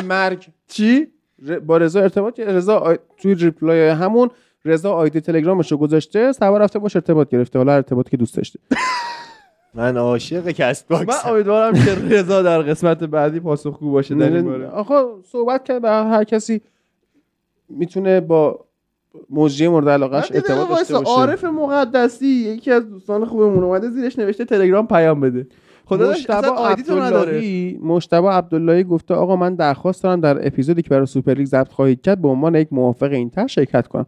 مرگ. 0.08 0.46
چی؟ 0.68 1.06
ر- 1.46 1.58
با 1.58 1.76
رضا 1.76 2.00
ارتباط 2.00 2.34
گرفت. 2.34 2.50
رضا 2.50 2.78
آی... 2.78 2.98
توی 3.16 3.34
reply 3.34 3.88
همون 3.88 4.30
رضا 4.64 4.92
آیدی 4.92 5.20
تلگرامش 5.20 5.72
رو 5.72 5.78
گذاشته 5.78 6.32
سبا 6.32 6.58
رفته 6.58 6.78
باش 6.78 6.96
ارتباط 6.96 7.28
گرفته. 7.28 7.58
حالا 7.58 7.72
ارتباطی 7.72 8.10
که 8.10 8.16
دوست 8.16 8.36
داشته. 8.36 8.58
من 9.74 9.96
عاشق 9.96 10.50
کست 10.50 10.92
من 10.92 10.98
باکس 10.98 11.26
امیدوارم 11.26 11.72
که 11.72 11.94
رضا 11.94 12.42
در 12.42 12.62
قسمت 12.62 13.04
بعدی 13.04 13.40
پاسخگو 13.40 13.90
باشه 13.90 14.14
در 14.14 14.32
این 14.32 14.44
باره. 14.44 14.66
آقا 14.66 15.04
صحبت 15.24 15.64
کرد 15.64 15.82
به 15.82 15.88
هر 15.88 16.24
کسی 16.24 16.60
می‌تونه 17.68 18.20
با 18.20 18.64
موجی 19.30 19.68
مورد 19.68 19.86
دقیقه 19.86 20.16
ارتباط 20.16 20.68
داشته 20.68 20.94
باشه. 20.94 21.06
عارف 21.06 21.44
مقدسی 21.44 22.26
یکی 22.26 22.70
از 22.70 22.90
دوستان 22.90 23.24
خوبمون 23.24 23.64
اومده 23.64 23.90
زیرش 23.90 24.18
نوشته 24.18 24.44
تلگرام 24.44 24.86
پیام 24.86 25.20
بده. 25.20 25.46
خدا 25.84 26.06
داشت 26.06 26.20
مشتبه 26.20 26.36
اصلا 26.38 26.50
آیدی 26.52 26.82
تو 26.82 27.00
نداره 27.00 27.78
مشتبه 27.82 28.28
عبداللهی 28.28 28.84
گفته 28.84 29.14
آقا 29.14 29.36
من 29.36 29.54
درخواست 29.54 30.02
دارم 30.02 30.20
در 30.20 30.46
اپیزودی 30.46 30.82
که 30.82 30.88
برای 30.88 31.06
سوپر 31.06 31.34
لیگ 31.34 31.46
ضبط 31.46 31.72
خواهید 31.72 32.02
کرد 32.02 32.22
به 32.22 32.28
عنوان 32.28 32.54
یک 32.54 32.68
موافق 32.70 33.12
این 33.12 33.30
تر 33.30 33.46
شرکت 33.46 33.86
کنم. 33.86 34.06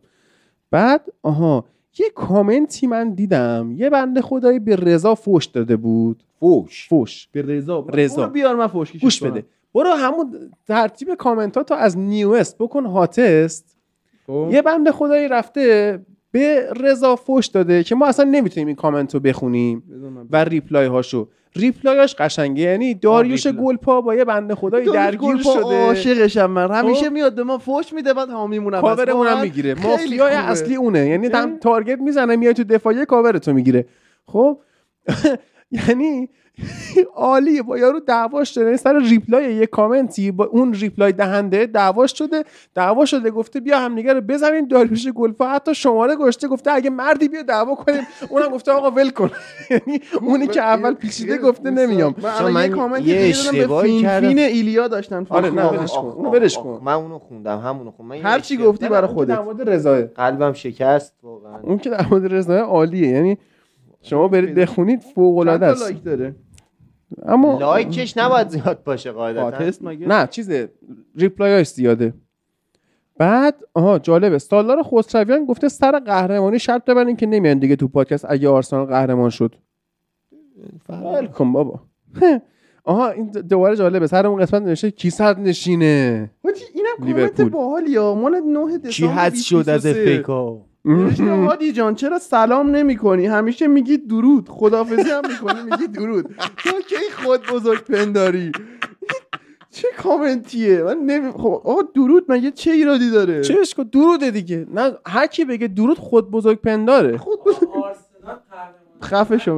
بعد 0.70 1.00
آها 1.23 1.65
یه 1.98 2.10
کامنتی 2.14 2.86
من 2.86 3.14
دیدم. 3.14 3.74
یه 3.76 3.90
بنده 3.90 4.22
خدایی 4.22 4.58
به 4.58 4.76
رضا 4.76 5.14
فوش 5.14 5.44
داده 5.46 5.76
بود. 5.76 6.22
فوش. 6.40 6.88
فوش. 6.88 7.28
به 7.32 7.42
رضا. 7.42 7.86
رضا. 7.92 8.26
بیار 8.26 8.56
من 8.56 8.66
فوشکیش 8.66 9.02
گوش. 9.02 9.22
بده. 9.22 9.44
برو 9.74 9.90
همون 9.90 10.50
ترتیب 10.68 11.14
کامنتاتو 11.14 11.74
از 11.74 11.98
newest 11.99 12.58
بکن 12.58 12.86
hottest 12.86 13.76
خب؟ 14.26 14.48
یه 14.52 14.62
بنده 14.62 14.92
خدایی 14.92 15.28
رفته 15.28 15.98
به 16.30 16.68
رضا 16.76 17.16
فوش 17.16 17.46
داده 17.46 17.84
که 17.84 17.94
ما 17.94 18.06
اصلا 18.06 18.30
نمی‌تونیم 18.30 18.66
این 18.66 18.76
کامنت 18.76 19.14
رو 19.14 19.20
بخونیم 19.20 19.82
و 20.30 20.44
reply 20.44 20.86
هاشو 20.86 21.28
reply 21.57 21.98
اش 21.98 22.15
قشنگه 22.14 22.62
یعنی 22.62 22.94
داریوش. 22.94 23.47
گلپا 23.47 24.00
با 24.00 24.14
یه 24.14 24.24
بنده 24.24 24.55
خدایی 24.55 24.86
درگیر 24.86 25.36
شده. 25.36 25.86
عاشقشم 25.86 26.47
من 26.47 26.70
همیشه 26.70 27.05
خب. 27.05 27.12
میاد 27.12 27.34
به 27.34 27.42
ما 27.42 27.58
فوش 27.58 27.92
میده 27.92 28.14
بعد 28.14 28.31
همه 28.31 28.47
میمونم 28.47 28.81
کاورمون 28.81 29.26
هم 29.26 29.40
می‌گیره. 29.40 29.74
مافیای 29.74 30.34
اصلی 30.34 30.74
اونه. 30.74 31.08
یعنی 31.08 31.26
هم 31.26 31.58
target 31.58 31.99
می‌زنه 31.98 32.36
میای 32.36 32.55
تو 32.55 32.64
دفاعی 32.64 33.05
کاورتو 33.05 33.52
می‌گیره. 33.52 33.86
خب؟ 34.26 34.58
یعنی 35.89 36.28
عالیه. 37.14 37.62
با 37.62 37.78
یارو 37.78 38.00
دعواش 38.00 38.55
شده. 38.55 38.64
یعنی 38.64 38.76
سر 38.76 38.98
reply 38.99 39.55
یه 39.55 39.66
کامنتی. 39.66 40.31
با 40.31 40.44
اون 40.44 40.74
reply 40.74 41.12
دهنده 41.12 41.66
دعواش 41.66 42.18
شده. 42.18 42.44
دعوا 42.74 43.05
شده. 43.05 43.31
گفته 43.31 43.60
بیا 43.60 43.78
همدیگه 43.78 44.12
رو 44.12 44.20
بزنین. 44.20 44.68
داریوش 44.68 45.08
گلفا 45.08 45.48
حتی 45.48 45.74
شماره 45.74 46.16
گشته 46.16 46.48
گفته 46.48 46.70
اگه 46.72 46.90
مردی 46.90 47.28
بیا 47.28 47.42
دعوا 47.42 47.74
کنیم. 47.74 48.02
اونم 48.28 48.48
گفته 48.48 48.72
آقا 48.72 48.90
ول 48.90 49.10
کن. 49.10 49.31
یعنی 49.70 50.00
اونی 50.20 50.47
که 50.47 50.62
اول 50.62 50.94
پیچیده 50.94 51.39
گفته 51.39 51.70
نمیام. 51.70 52.14
من 52.55 53.02
یه 53.05 53.22
یه 53.22 53.28
اشتباهی 53.28 54.02
کردم. 54.02 54.28
فین 54.28 54.39
ایلیا 54.39 54.89
داشتن. 54.89 55.26
آره، 55.31 55.50
نه،. 55.50 55.62
ولش 55.64 55.92
کن. 55.92 56.06
اونو 56.06 56.47
آخ، 56.47 56.55
کن. 56.62 56.81
من 56.84 56.92
اونو 56.92 57.18
خوندم. 57.18 57.58
همونو 57.58 57.90
خوندم 57.90 58.16
هر 58.22 58.40
چی 58.40 58.56
گفتی 58.56 58.89
برای 58.89 59.00
که 59.00 59.06
در 59.06 59.14
خودت. 59.14 59.39
مورد 59.39 59.70
رضاه 59.70 60.02
قلبم 60.02 60.52
شکست 60.52 61.14
واقعا. 61.22 61.60
اون 61.62 61.78
که 61.78 61.90
در 61.90 62.06
مورد 62.10 62.34
رضاه 62.34 62.58
عالیه. 62.58 63.08
یعنی 63.08 63.39
شما 64.02 64.28
برید 64.28 64.55
بخونید 64.55 65.00
فوق 65.14 65.39
العاده 65.39 65.66
است. 65.66 65.82
لایک 65.82 66.05
داره؟ 66.05 66.34
اما 67.26 67.58
لایکش 67.58 68.16
نباید 68.16 68.49
زیاد 68.49 68.84
باشه 68.84 69.12
قاعدتا. 69.12 69.89
مگه؟ 69.89 70.07
نه 70.08 70.26
چیزه 70.26 70.73
ریپلایاش 71.16 71.68
زیاده. 71.68 72.15
بعد 73.18 73.55
آها 73.74 73.99
جالبه. 73.99 74.39
سالار 74.39 74.82
خسرویان 74.82 75.44
گفته 75.44 75.68
سر 75.68 75.99
قهرمانی 75.99 76.58
شرط 76.58 76.84
ببرین 76.84 77.16
که 77.16 77.26
نمیان 77.26 77.58
دیگه 77.58 77.76
تو 77.76 77.89
پادکست 77.89 78.26
اگه 78.28 78.49
آرسنال 78.49 78.86
قهرمان 78.86 79.31
شد. 79.31 79.55
کن 81.34 81.52
بابا. 81.52 81.81
آها 82.84 83.10
این 83.10 83.31
دوباره 83.31 83.76
جالبه. 83.76 84.07
سر 84.07 84.26
اون 84.26 84.42
قسمت 84.42 84.62
نوشته 84.62 84.91
کی 84.91 85.10
صد 85.10 85.41
نشینه؟ 85.41 86.31
اینم 86.74 86.97
کامنت 86.99 87.16
لیورپول. 87.16 87.49
باحالی 87.49 87.97
ها 87.97 88.15
مال 88.15 88.41
9 88.41 88.78
دسامبر 88.78 88.91
کی 88.91 89.07
حد 89.07 89.34
شد 89.34 89.55
از 89.57 89.65
2023. 89.82 90.00
افیکا 90.12 90.60
نوشته 90.85 91.35
هادی 91.35 91.73
جان 91.73 91.94
چرا 91.94 92.19
سلام 92.19 92.70
نمی 92.70 92.97
کنی 92.97 93.27
همیشه 93.27 93.67
میگی 93.67 93.97
درود. 93.97 94.49
خدافزی 94.49 95.11
هم 95.11 95.23
می‌کنی 95.28 95.62
میگی 95.70 95.86
درود. 95.86 96.35
تو 96.57 96.81
کی 96.89 97.25
خود 97.25 97.47
بزرگ 97.47 97.85
پنداری؟ 97.85 98.52
چه 99.70 99.89
کامنتیه؟ 99.99 100.83
من 100.83 100.99
نمی... 100.99 101.31
خب 101.33 101.62
آقا 101.65 101.83
درود 101.94 102.25
مگه 102.28 102.51
چه 102.51 102.70
ایرادی 102.70 103.11
داره؟ 103.11 103.41
چش 103.41 103.75
کن 103.75 103.83
دروده 103.83 104.31
دیگه. 104.31 104.67
نه 104.75 104.93
هر 105.07 105.27
کی 105.27 105.44
بگه 105.44 105.69
درود 105.69 105.99
خود 105.99 106.31
بزرگ 106.31 106.61
پنداره. 106.61 107.19
خود 107.19 107.39
بزرگ 107.44 107.69
خفه 109.02 109.39
شو 109.39 109.57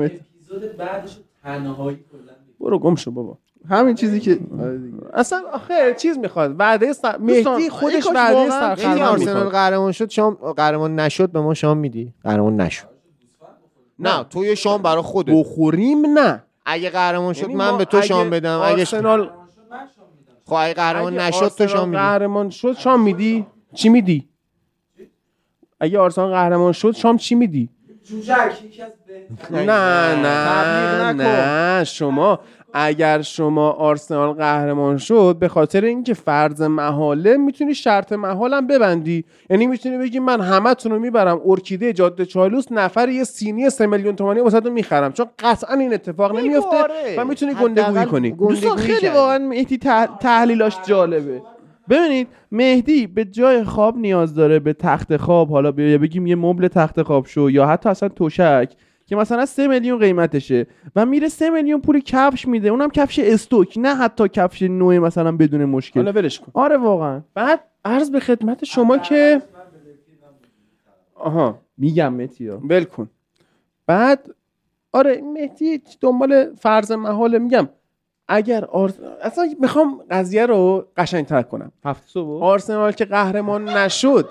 بعدش 0.78 1.16
رو 1.16 1.22
تنهایی 1.42 1.96
کلا 2.12 2.32
برو 2.60 2.78
گم 2.78 2.94
شو 2.94 3.10
بابا. 3.10 3.38
همین 3.68 3.94
چیزی 3.94 4.20
که 4.20 4.38
آره. 4.60 4.80
اصلا 5.14 5.42
آخه 5.52 5.94
چیز 5.94 6.18
می‌خواد. 6.18 6.54
وعده 6.58 6.92
سر... 6.92 7.16
مهدی 7.16 7.70
خودش 7.70 8.06
وعده 8.06 8.20
واقعاً 8.20 8.40
این 8.40 8.50
سرخرم 8.50 9.02
آرسنال 9.02 9.48
قهرمان 9.48 9.92
شد 9.92 10.10
شام 10.10 10.34
قهرمان 10.34 11.00
نشد 11.00 11.30
به 11.30 11.40
ما 11.40 11.54
شام 11.54 11.78
میدی. 11.78 12.12
قهرمان 12.24 12.60
نشد. 12.60 12.86
نه. 13.98 14.24
تو 14.30 14.44
یه 14.44 14.54
شام 14.54 14.82
برای 14.82 15.02
خودت. 15.02 15.34
بخوریم 15.34 16.18
نه. 16.18 16.42
اگه 16.66 16.90
قهرمان 16.90 17.32
شد 17.32 17.42
یعنی 17.42 17.54
من 17.54 17.78
به 17.78 17.84
تو 17.84 18.02
شام 18.02 18.30
بدم. 18.30 18.60
اگه 18.60 18.72
آرسنال 18.72 19.30
خب 20.44 20.52
اگه 20.54 20.74
قهرمان 20.74 21.18
نشد 21.18 21.52
تو 21.58 21.66
شام 21.66 21.88
میدی. 21.88 21.98
قهرمان 21.98 22.50
شد 22.50 22.76
شام 22.78 23.02
میدی؟ 23.02 23.46
چی 23.74 23.88
میدی؟ 23.88 24.28
اگه 25.80 25.98
آرسنال 25.98 26.30
قهرمان 26.30 26.72
شد 26.72 26.92
شام 26.92 27.16
چی 27.16 27.34
میدی؟ 27.34 27.68
جوجک 28.04 28.64
یکی 28.64 28.82
از 28.82 28.92
بهترین 29.06 29.70
نه 29.70 30.14
نه. 30.22 31.12
نه 31.12 31.84
شما 31.84 32.40
اگر 32.76 33.22
شما 33.22 33.70
آرسنال 33.70 34.32
قهرمان 34.32 34.98
شد 34.98 35.36
به 35.40 35.48
خاطر 35.48 35.84
اینکه 35.84 36.14
فرض 36.14 36.62
محاله 36.62 37.36
می‌تونی 37.36 37.74
شرط 37.74 38.12
محالم 38.12 38.66
ببندی. 38.66 39.24
یعنی 39.50 39.66
می‌تونی 39.66 39.98
بگی 39.98 40.18
من 40.18 40.40
همتون 40.40 40.92
رو 40.92 40.98
می‌برم. 40.98 41.40
ارکیده 41.44 41.92
جاده 41.92 42.26
چالوس 42.26 42.66
نفر 42.70 43.08
یه 43.08 43.24
سینی 43.24 43.70
سه 43.70 43.86
میلیون 43.86 44.16
تومانی 44.16 44.40
واسه 44.40 44.60
می‌خرم. 44.60 45.12
چون 45.12 45.26
قطعا 45.38 45.76
این 45.76 45.94
اتفاق 45.94 46.36
نمیفته. 46.38 46.76
و 47.18 47.24
می‌تونی 47.24 47.54
گندگویی 47.54 48.06
کنی. 48.06 48.30
دوستان 48.30 48.76
خیلی 48.76 49.08
واقعا 49.08 49.38
مهدی 49.38 49.76
تح- 49.76 50.18
تحلیلاش 50.20 50.76
جالبه. 50.86 51.42
ببینید 51.90 52.28
مهدی 52.52 53.06
به 53.06 53.24
جای 53.24 53.64
خواب 53.64 53.96
نیاز 53.96 54.34
داره 54.34 54.58
به 54.58 54.72
تخت 54.72 55.16
خواب 55.16 55.50
حالا 55.50 55.72
بیا 55.72 55.88
یا 55.88 55.98
بگیم 55.98 56.26
یه 56.26 56.36
مبل 56.36 56.68
تخت 56.68 57.02
خواب 57.02 57.26
شو 57.26 57.50
یا 57.50 57.66
حتی 57.66 57.88
اصلا 57.88 58.08
توشک 58.08 58.72
که 59.06 59.16
مثلا 59.16 59.46
سه 59.46 59.66
میلیون 59.66 59.98
قیمتشه 59.98 60.66
و 60.96 61.06
میره 61.06 61.28
سه 61.28 61.50
میلیون 61.50 61.80
پول 61.80 62.00
کفش 62.00 62.48
میده. 62.48 62.68
اونم 62.68 62.90
کفش 62.90 63.18
استوک 63.18 63.74
نه 63.78 63.94
حتی 63.94 64.28
کفش 64.28 64.62
نوع 64.62 64.98
مثلا 64.98 65.32
بدون 65.32 65.60
حالا 65.60 65.72
مشکل 65.72 66.12
ولش 66.14 66.40
کن. 66.40 66.50
آره 66.54 66.76
واقعا. 66.76 67.22
بعد 67.34 67.60
عرض 67.84 68.10
به 68.10 68.20
خدمت 68.20 68.64
شما 68.64 68.98
که 68.98 69.42
آها. 71.14 71.58
میگم 71.76 72.14
متیا 72.14 72.60
ول 72.64 72.84
کن. 72.84 73.10
بعد 73.86 74.34
آره 74.92 75.22
مهدی 75.22 75.82
دنبال 76.00 76.54
فرض 76.54 76.92
محاله 76.92 77.38
میگم. 77.38 77.68
اگر 78.28 78.64
آرس... 78.64 78.98
اصلا 79.22 79.48
می‌خوام 79.60 80.00
قضیه 80.10 80.46
رو 80.46 80.88
قشنگتر 80.96 81.42
کنم. 81.42 81.72
هفت 81.84 82.08
صبح. 82.08 82.44
آرسنال 82.44 82.92
که 82.92 83.04
قهرمان 83.04 83.68
نشد. 83.68 84.28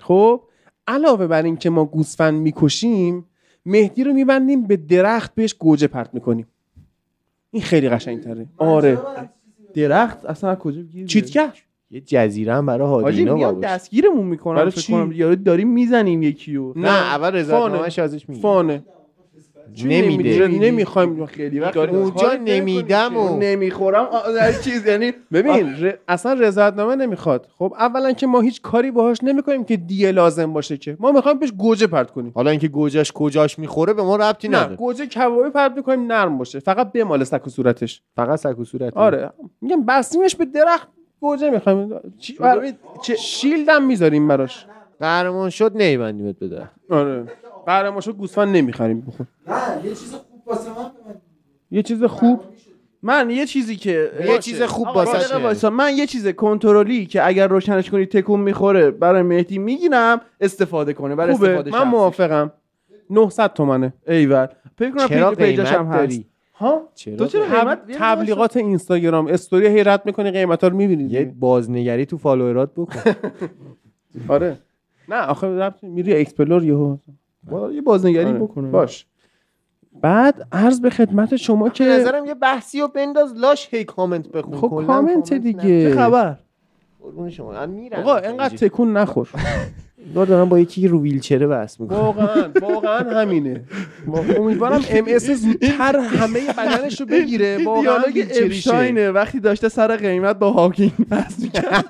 خب 0.00 0.40
علاوه 0.86 1.26
بر 1.26 1.42
این 1.42 1.56
که 1.56 1.70
ما 1.70 1.84
گوسفند 1.84 2.34
می‌کشیم 2.34 3.26
مهدی 3.66 4.04
رو 4.04 4.12
میبندیم 4.12 4.62
به 4.66 4.76
درخت 4.76 5.34
بهش 5.34 5.54
گوجه 5.54 5.86
پرت 5.86 6.14
می‌کنیم. 6.14 6.46
این 7.50 7.62
خیلی 7.62 7.88
قشنگتره. 7.88 8.46
آره. 8.58 8.98
درخت 9.74 10.24
اصلا 10.24 10.50
از 10.50 10.58
کجا 10.58 10.82
گیر 10.82 11.06
چیتگر 11.06 11.52
یه 11.90 12.00
جزیره 12.00 12.54
هم 12.54 12.66
برای 12.66 12.88
حاجی 12.88 13.24
هادینا 13.24 13.52
باشه. 13.52 13.68
دستگیرمون 13.68 14.26
می‌کنم 14.26 14.54
برای 14.54 14.70
فکر 14.70 14.80
چی؟ 14.80 14.92
کنم. 14.92 15.12
یارو 15.12 15.36
داریم 15.36 15.68
می‌زنیم 15.68 16.22
یکیو 16.22 16.72
نه 16.76 16.88
اول. 16.88 17.30
رضایتنامه‌اش 17.32 17.98
ازش 17.98 18.28
می‌گیره 18.28 18.42
فانه. 18.42 18.82
نمیده. 19.84 20.48
نمی‌خوایم 20.48 21.26
خیلی 21.26 21.60
وقت 21.60 21.76
اونجا 21.76 22.34
نمیدم. 22.44 23.16
و 23.16 23.38
نمی‌خورم؟ 23.38 24.08
چیز. 24.64 24.86
یعنی 24.86 25.12
ببین 25.32 25.74
ر- 25.80 25.92
اصلا 26.08 26.32
رضایتنامه 26.32 26.96
نمی‌خواد. 26.96 27.48
خب 27.58 27.74
اولا 27.78 28.12
که 28.12 28.26
ما 28.26 28.40
هیچ 28.40 28.62
کاری 28.62 28.90
باهاش 28.90 29.18
نمی‌کنیم 29.22 29.64
که 29.64 29.76
دیه 29.76 30.12
لازم 30.12 30.52
باشه 30.52 30.76
که. 30.76 30.96
ما 31.00 31.12
می‌خوایم 31.12 31.38
بهش 31.38 31.52
گوجه 31.52 31.86
پرت 31.86 32.10
کنیم. 32.10 32.32
حالا 32.34 32.50
اینکه 32.50 32.68
گوجش 32.68 33.12
کجاش 33.12 33.58
می‌خوره 33.58 33.92
به 33.92 34.02
ما 34.02 34.16
ربطی 34.16 34.48
نه 34.48 34.58
نداره. 34.58 34.76
گوجه 34.76 35.06
کبابی 35.06 35.50
پرت 35.50 35.72
می‌کنیم 35.76 36.12
نرم 36.12 36.38
باشه. 36.38 36.58
فقط 36.58 36.92
بمال 36.92 37.24
سک 37.24 37.46
و 37.46 37.50
صورتش. 37.50 38.02
فقط 38.16 38.38
سک 38.38 38.58
و 38.58 38.64
صورت 38.64 38.96
آره. 38.96 39.30
میگم 39.60 39.84
بستیمش 39.84 40.36
به 40.36 40.44
درخت 40.44 40.88
گوجه 41.20 41.50
می‌خوایم. 41.50 42.00
شیلدم 43.18 43.84
می‌ذاریم 43.84 44.28
براش. 44.28 44.66
قهرمان 45.00 45.50
شد 45.50 45.76
نیبندیمت 45.76 46.38
بده 46.40 46.70
آره. 46.90 47.24
قهرمانشو 47.66 48.12
گوسفند 48.12 48.56
نمی‌خریم. 48.56 49.00
بخور 49.00 49.26
نه 49.46 49.84
یه 49.84 49.90
چیز 49.90 50.14
خوب 50.14 50.48
واسه 50.48 50.70
من 50.70 50.90
یه 51.70 51.82
چیز 51.82 52.04
خوب؟ 52.04 52.40
من 53.02 53.30
یه 53.30 53.46
چیزی 53.46 53.76
که 53.76 54.10
یه 54.26 54.38
چیز 54.38 54.62
خوب 54.62 54.86
وایسا. 55.42 55.70
من 55.70 55.92
یه 55.96 56.06
چیز 56.06 56.28
کنترلی 56.28 57.06
که 57.06 57.26
اگر 57.26 57.48
روشنش 57.48 57.90
کنی 57.90 58.06
تکون 58.06 58.40
می‌خوره 58.40 58.90
برای 58.90 59.22
مهدی 59.22 59.58
می‌گیرم 59.58 60.20
استفاده 60.40 60.92
کنه 60.92 61.14
برای 61.14 61.34
خوبه. 61.34 61.48
استفاده 61.48 61.70
من 61.70 61.78
شخصی. 61.78 61.90
موافقم. 61.90 62.52
900 63.10 63.52
تومنه. 63.52 63.92
ایول. 64.08 64.46
فکر 64.78 64.90
کنم 64.90 65.08
چرا 65.08 65.30
پیج 65.30 65.56
پیجش 65.56 65.72
هم 65.72 65.86
هست. 65.86 65.98
داری 65.98 66.26
ها؟ 66.54 66.88
چرا 66.94 67.16
تو 67.16 67.26
چرا 67.26 67.44
قیمت؟ 67.44 67.86
قیمت 67.86 67.98
تب... 67.98 68.14
تبلیغات 68.14 68.56
اینستاگرام 68.56 69.26
استوری 69.26 69.66
هی 69.66 69.84
رد 69.84 70.06
می‌کنی 70.06 70.30
قیمتا 70.30 70.68
رو 70.68 70.76
می‌بینید 70.76 71.12
یه 71.12 71.24
بازنگری 71.40 72.06
تو 72.06 72.18
فالوورات 72.18 72.70
بکن. 72.76 73.00
آره. 74.28 74.58
نه 75.08 75.16
آخه 75.16 75.46
ربط 75.46 75.84
میری 75.84 76.20
explore 76.20 76.64
یهو. 76.64 76.96
یه 77.72 77.82
بازنگری 77.82 78.24
آره. 78.24 78.38
بکنه. 78.38 78.70
باش. 78.70 79.06
بعد 80.02 80.48
عرض 80.52 80.80
به 80.80 80.90
خدمت 80.90 81.36
شما 81.36 81.64
به 81.64 81.70
که 81.70 81.84
نظرم 81.84 82.24
یه 82.24 82.34
بحثی 82.34 82.80
رو 82.80 82.88
بنداز 82.88 83.34
لاش 83.36 83.68
هی 83.70 83.84
کامنت 83.84 84.28
بخون. 84.28 84.56
خب 84.56 84.68
کامنت 84.68 84.86
کامنت 84.86 85.32
دیگه. 85.32 85.90
چه 85.90 85.96
خبر؟ 85.96 86.36
قربون 87.00 87.30
شما. 87.30 87.66
میرن 87.66 88.00
آقا 88.00 88.16
اینقدر 88.16 88.56
تکون 88.56 88.96
نخور. 88.96 89.28
انگار 90.08 90.26
دارم 90.32 90.48
با 90.48 90.58
یکی 90.58 90.88
رو 90.88 91.02
ویلچره 91.02 91.46
بحث 91.46 91.80
می‌کنم. 91.80 91.98
واقعا 91.98 92.50
واقعا 92.60 93.20
همینه. 93.20 93.64
امیدوارم 94.38 94.84
ام 94.90 95.04
اس 95.08 95.30
زودتر 95.30 95.98
همه 95.98 96.40
بدنش 96.58 97.00
رو 97.00 97.06
بگیره. 97.06 97.64
واقعا 97.64 97.98
دیالوگ 98.12 99.14
وقتی 99.14 99.40
داشته 99.40 99.68
سر 99.68 99.96
قیمت 99.96 100.38
با 100.38 100.52
هاکینگ 100.52 100.92
بحث 101.10 101.38
می‌کرد. 101.42 101.84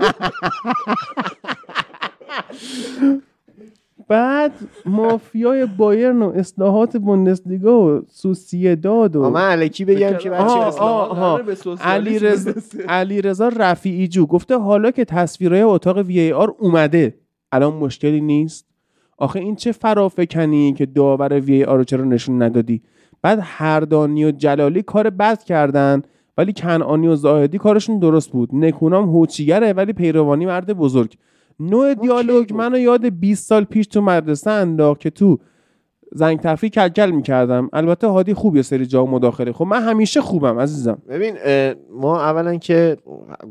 بعد 4.08 4.52
مافیای 4.86 5.66
بایرن 5.66 6.22
و 6.22 6.32
اصلاحات 6.34 6.96
بوندسلیگا 6.96 7.80
و 7.80 8.02
سوسیداد 8.08 9.16
و 9.16 9.30
من 9.30 9.50
علکی 9.50 9.84
بگم 9.84 10.16
که 10.18 10.30
بچه 10.30 10.54
علی 11.80 12.18
رضا. 12.18 12.52
علی 12.88 13.22
رضا 13.22 13.48
رفیعی 13.48 14.08
جو 14.08 14.26
گفته 14.26 14.58
حالا 14.58 14.90
که 14.90 15.04
تصویرهای 15.04 15.62
اتاق 15.62 15.98
وی 15.98 16.20
ای 16.20 16.32
آر 16.32 16.54
اومده. 16.58 17.14
الان 17.52 17.74
مشکلی 17.74 18.20
نیست. 18.20 18.66
آخه 19.18 19.40
این 19.40 19.56
چه 19.56 19.72
فرافکنی 19.72 20.72
که 20.72 20.86
داور 20.86 21.40
وی 21.40 21.54
ای 21.54 21.64
آر 21.64 21.78
رو 21.78 21.84
چرا 21.84 22.04
نشون 22.04 22.42
ندادی؟ 22.42 22.82
بعد 23.22 23.38
هردانی 23.42 24.24
و 24.24 24.30
جلالی 24.30 24.82
کار 24.82 25.10
بد 25.10 25.42
کردن 25.42 26.02
ولی 26.38 26.52
کنعانی 26.52 27.08
و 27.08 27.16
زاهدی 27.16 27.58
کارشون 27.58 27.98
درست 27.98 28.30
بود. 28.30 28.54
نکونام 28.54 29.08
هوچیگره 29.08 29.72
ولی 29.72 29.92
پیروانی 29.92 30.46
مرد 30.46 30.72
بزرگ. 30.72 31.16
نوع 31.60 31.94
دیالوگ 31.94 32.54
منو 32.54 32.78
یاد 32.78 33.06
20 33.06 33.48
سال 33.48 33.64
پیش 33.64 33.86
تو 33.86 34.00
مدرسه 34.00 34.50
انداخت 34.50 35.00
که 35.00 35.10
تو 35.10 35.38
زنگ 36.12 36.40
تفریح 36.40 36.70
کلکل 36.70 37.10
می‌کردم. 37.10 37.68
البته 37.72 38.06
هادی 38.06 38.34
خوب 38.34 38.56
یه 38.56 38.62
سری 38.62 38.86
جا 38.86 39.06
مداخله. 39.06 39.52
خب 39.52 39.64
من 39.64 39.82
همیشه 39.82 40.20
خوبم 40.20 40.58
عزیزم. 40.58 41.02
ببین 41.08 41.34
ما 41.90 42.20
اولا 42.20 42.56
که 42.56 42.96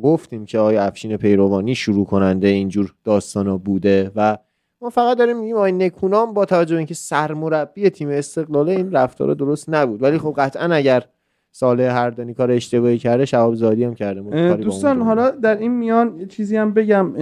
گفتیم 0.03 0.45
که 0.45 0.59
آقای 0.59 0.77
افشین 0.77 1.17
پیروانی 1.17 1.75
شروع 1.75 2.05
کننده 2.05 2.47
اینجور 2.47 2.93
داستانا 3.03 3.57
بوده 3.57 4.11
و 4.15 4.37
ما 4.81 4.89
فقط 4.89 5.17
داریم 5.17 5.39
میگیم 5.39 5.55
آقای 5.55 5.71
نکونام 5.71 6.33
با 6.33 6.45
توجه 6.45 6.77
اینکه 6.77 6.93
سرمربی 6.93 7.89
تیم 7.89 8.09
استقلال 8.09 8.69
این 8.69 8.91
رفتار 8.91 9.33
درست 9.33 9.69
نبود. 9.69 10.03
ولی 10.03 10.17
خب 10.17 10.33
قطعا 10.37 10.75
اگر 10.75 11.03
ساله 11.51 11.91
هردانی 11.91 12.33
کار 12.33 12.51
اشتباهی 12.51 12.97
کرده 12.97 13.25
شهاب 13.25 13.55
زادی 13.55 13.83
هم 13.83 13.93
کرده. 13.93 14.55
دوستان 14.55 15.01
حالا 15.01 15.29
در 15.29 15.57
این 15.57 15.71
میان 15.71 16.27
چیزی 16.27 16.57
هم 16.57 16.73
بگم. 16.73 17.13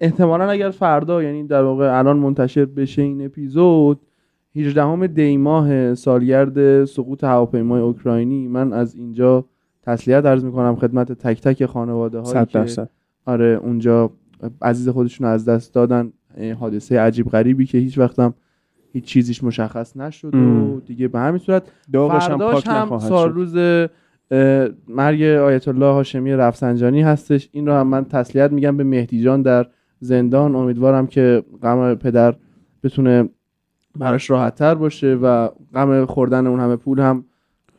احتمالا 0.00 0.50
اگر 0.50 0.70
فردا 0.70 1.22
یعنی 1.22 1.46
در 1.46 1.62
واقع 1.62 1.98
الان 1.98 2.16
منتشر 2.16 2.64
بشه 2.64 3.02
این 3.02 3.24
اپیزود 3.24 4.00
18 4.56 5.06
دی 5.06 5.36
ماه 5.36 5.94
سالگرد 5.94 6.84
سقوط 6.84 7.24
هواپیمای 7.24 7.80
اوکراینی 7.80 8.48
من 8.48 8.72
از 8.72 8.94
اینجا 8.94 9.44
تسلیت 9.82 10.24
عرض 10.26 10.44
می‌کنم 10.44 10.76
خدمت 10.76 11.12
تک 11.12 11.40
تک 11.40 11.66
خانواده 11.66 12.18
هایی 12.18 12.30
100 12.30 12.48
که 12.48 12.58
درصد. 12.58 12.88
آره 13.26 13.60
اونجا 13.62 14.10
عزیز 14.62 14.88
خودشون 14.88 15.26
از 15.26 15.44
دست 15.44 15.74
دادن 15.74 16.12
حادثه 16.60 17.00
عجیب 17.00 17.28
غریبی 17.28 17.66
که 17.66 17.78
هیچ 17.78 17.98
وقتم 17.98 18.34
هیچ 18.92 19.04
چیزیش 19.04 19.44
مشخص 19.44 19.96
نشد 19.96 20.34
و. 20.34 20.80
دیگه 20.86 21.08
به 21.08 21.18
همین 21.18 21.38
صورت 21.38 21.62
فرداش 21.92 22.28
پاک 22.30 22.66
هم 22.66 22.72
نخواهد 22.74 23.08
سال 23.08 23.28
شد 23.28 23.34
روز 23.34 23.56
اه، 24.30 24.68
مرگ 24.88 25.22
آیت 25.22 25.68
الله 25.68 25.92
هاشمی 25.92 26.32
رفسنجانی 26.32 27.02
هستش. 27.02 27.48
این 27.52 27.66
رو 27.66 27.72
هم 27.72 27.86
من 27.86 28.04
تسلیت 28.04 28.52
میگم 28.52 28.76
به 28.76 28.84
مهدی 28.84 29.22
جان 29.22 29.42
در 29.42 29.66
زندان. 30.00 30.54
امیدوارم 30.54 31.06
که 31.06 31.44
غم 31.62 31.94
پدر 31.94 32.34
بتونه 32.82 33.28
براش 33.96 34.30
راحت 34.30 34.54
تر 34.54 34.74
باشه 34.74 35.14
و 35.14 35.48
غم 35.74 36.06
خوردن 36.06 36.46
اون 36.46 36.60
همه 36.60 36.76
پول 36.76 37.00
هم 37.00 37.24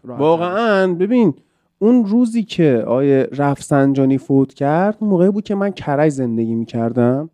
راحت‌تر 0.04 0.24
واقعا. 0.24 0.94
ببین 0.94 1.34
اون 1.80 2.06
روزی 2.06 2.44
که 2.44 2.84
آیه 2.88 3.28
رفسنجانی 3.32 4.18
فوت 4.18 4.54
کرد 4.54 4.98
اون 5.00 5.10
موقعی 5.10 5.30
بود 5.30 5.44
که 5.44 5.56
من 5.56 5.70
کرج 5.70 6.12
زندگی 6.12 6.56
می‌کردم. 6.56 7.30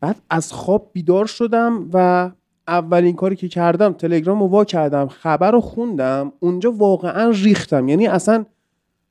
بعد 0.00 0.16
از 0.30 0.52
خواب 0.52 0.90
بیدار 0.92 1.26
شدم 1.26 1.88
و 1.92 2.30
اولین 2.68 3.16
کاری 3.16 3.36
که 3.36 3.48
کردم 3.48 3.92
تلگرام 3.92 4.40
رو 4.40 4.46
وا 4.46 4.64
کردم 4.64 5.06
خبر 5.06 5.50
رو 5.50 5.60
خوندم 5.60 6.32
اونجا 6.40 6.72
واقعا 6.72 7.30
ریختم. 7.30 7.88
یعنی 7.88 8.06
اصلا 8.06 8.44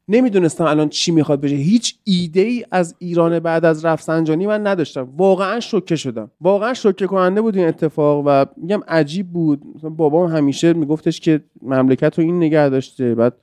نمی‌دونستم 0.08 0.64
الان 0.64 0.90
چی 0.90 1.12
می‌خواد 1.12 1.42
بشه. 1.42 1.56
هیچ 1.56 1.96
ایده 2.04 2.42
ای 2.42 2.66
از 2.72 2.96
ایران 3.00 3.40
بعد 3.40 3.66
از 3.66 3.86
رفسنجانی 3.86 4.48
من 4.48 4.68
نداشتم. 4.68 5.10
واقعا 5.18 5.60
شوکه 5.60 5.96
شدم. 5.96 6.32
واقعا 6.42 6.74
شوکه 6.74 7.08
کننده 7.08 7.42
بود 7.42 7.58
این 7.58 7.68
اتفاق 7.68 8.24
و 8.28 8.46
میگم 8.58 8.82
عجیب 8.88 9.28
بود. 9.28 9.62
مثلا 9.76 9.90
بابام 9.90 10.32
همیشه 10.32 10.74
میگفتش 10.74 11.20
که 11.20 11.42
مملکت 11.62 12.20
رو 12.20 12.26
این 12.26 12.38
نگه 12.38 12.70
داشته. 12.70 13.16
بعد 13.16 13.34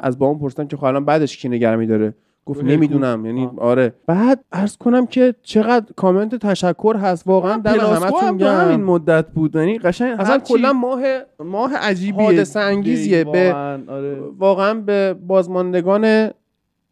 از 0.00 0.18
بابام 0.18 0.38
پرسیدم 0.38 0.66
که 0.66 0.76
خب 0.76 0.84
الان 0.84 1.04
بعدش 1.04 1.36
کی 1.36 1.48
نگه 1.48 1.76
میداره؟ 1.76 2.14
گفت. 2.46 2.64
نمی‌دونم 2.64 3.26
یعنی. 3.26 3.50
آره 3.56 3.94
بعد 4.06 4.44
عرض 4.52 4.76
کنم 4.76 5.06
که 5.06 5.34
چقدر 5.42 5.86
کامنت 5.96 6.34
تشکر 6.34 6.96
هست 6.96 7.26
واقعا 7.26 7.58
پلاسکو 7.58 8.04
همتون 8.04 8.28
هم 8.28 8.38
تو 8.38 8.46
همین 8.46 8.84
مدت 8.84 9.26
بود 9.30 9.56
یعنی 9.56 9.78
قشنگ 9.78 10.20
اصلا 10.20 10.38
کلا 10.38 10.72
ماه 10.72 11.02
ماه 11.44 11.76
عجیبیه 11.76 12.24
حادثه 12.24 12.60
انگیزیه. 12.60 13.24
به- 13.24 13.30
واقعاً، 13.52 13.80
آره. 13.88 14.18
واقعا 14.38 14.74
به 14.74 15.14
بازماندگان 15.26 16.30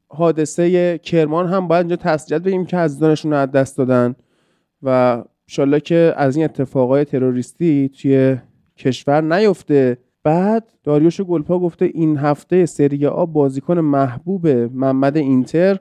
حادثه 0.09 0.99
کرمان 0.99 1.47
هم 1.47 1.69
باید 1.69 1.81
اینجا 1.81 1.97
تسلیت 1.97 2.43
بگیم 2.43 2.65
که 2.67 2.77
عزیزانشون 2.77 3.31
رو 3.31 3.37
از 3.37 3.51
دست 3.51 3.79
دادن 3.79 4.15
و 4.83 5.23
انشالله 5.49 5.81
که 5.81 6.15
از 6.17 6.37
این 6.37 6.45
اتفاقای 6.45 7.05
تروریستی 7.05 7.89
توی 8.03 8.37
کشور 8.77 9.21
نیفته 9.21 9.99
بعد 10.23 10.73
داریوش 10.85 11.21
گلپا 11.21 11.59
گفته 11.59 11.85
این 11.95 12.17
هفته 12.17 12.67
سری 12.67 13.07
آ 13.07 13.27
بازیکن 13.27 13.81
محبوب 13.81 14.49
محمد 14.49 15.17
اینتر 15.17 15.79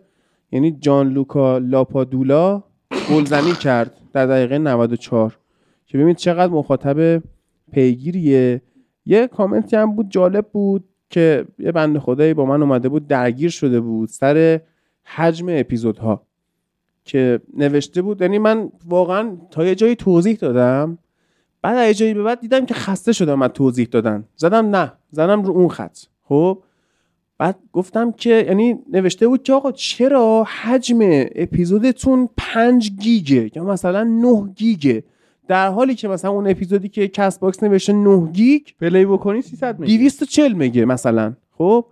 یعنی 0.52 0.72
جان 0.72 1.10
لوکا 1.10 1.58
لاپادولا 1.58 2.64
گلزنی 3.12 3.52
کرد 3.52 4.02
در 4.14 4.26
دقیقه 4.26 4.58
94 4.58 5.38
که 5.86 5.98
ببینید 5.98 6.18
چقدر 6.18 6.54
مخاطب 6.54 7.24
پیگیریه. 7.72 8.62
یه 9.06 9.28
کامنتی 9.28 9.76
هم 9.76 9.96
بود 9.96 10.10
جالب 10.10 10.46
بود 10.52 10.84
که 11.10 11.46
یه 11.60 11.72
بند 11.72 11.98
خدایی 11.98 12.34
با 12.34 12.46
من 12.46 12.62
اومده 12.62 12.90
بود 12.90 13.08
درگیر 13.08 13.50
شده 13.50 13.80
بود 13.80 14.10
سر 14.10 14.62
حجم 15.04 15.46
اپیزودها 15.50 16.28
که 17.04 17.40
نوشته 17.58 18.02
بود 18.02 18.22
یعنی 18.22 18.40
من 18.40 18.70
واقعا 18.86 19.38
تا 19.52 19.66
یه 19.66 19.76
جایی 19.76 19.96
توضیح 19.96 20.36
دادم 20.36 20.98
بعد 21.62 21.78
از 21.78 21.88
یه 21.88 21.94
جایی 21.94 22.14
به 22.14 22.24
بعد 22.24 22.40
دیدم 22.40 22.66
که 22.66 22.74
خسته 22.74 23.14
شدم 23.14 23.42
از 23.42 23.52
توضیح 23.54 23.88
دادن. 23.92 24.24
زدم 24.36 24.76
نه 24.76 24.94
زدم 25.12 25.44
رو 25.44 25.54
اون 25.54 25.68
خط. 25.68 25.98
خب؟ 26.24 26.64
بعد 27.38 27.60
گفتم 27.74 28.12
که 28.12 28.30
یعنی 28.48 28.80
نوشته 28.94 29.28
بود 29.28 29.44
که 29.44 29.54
آقا 29.54 29.72
چرا 29.72 30.44
حجم 30.44 31.00
اپیزودتون 31.36 32.30
5 32.38 32.92
گیگه 32.92 33.52
یا 33.56 33.64
مثلا 33.64 34.04
9 34.04 34.54
گیگه؟ 34.56 35.04
در 35.48 35.70
حالی 35.70 35.96
که 35.96 36.08
مثلا 36.08 36.32
اون 36.32 36.48
اپیزودی 36.48 36.90
که 36.90 37.08
Castbox 37.08 37.64
نوشته 37.64 37.94
9 37.94 38.32
گیگ 38.32 38.62
play 38.82 39.06
بکنی 39.06 39.42
300 39.42 39.80
مگه 39.80 39.98
240 39.98 40.54
مگه 40.54 40.86
مثلا. 40.86 41.34
خب؟ 41.58 41.86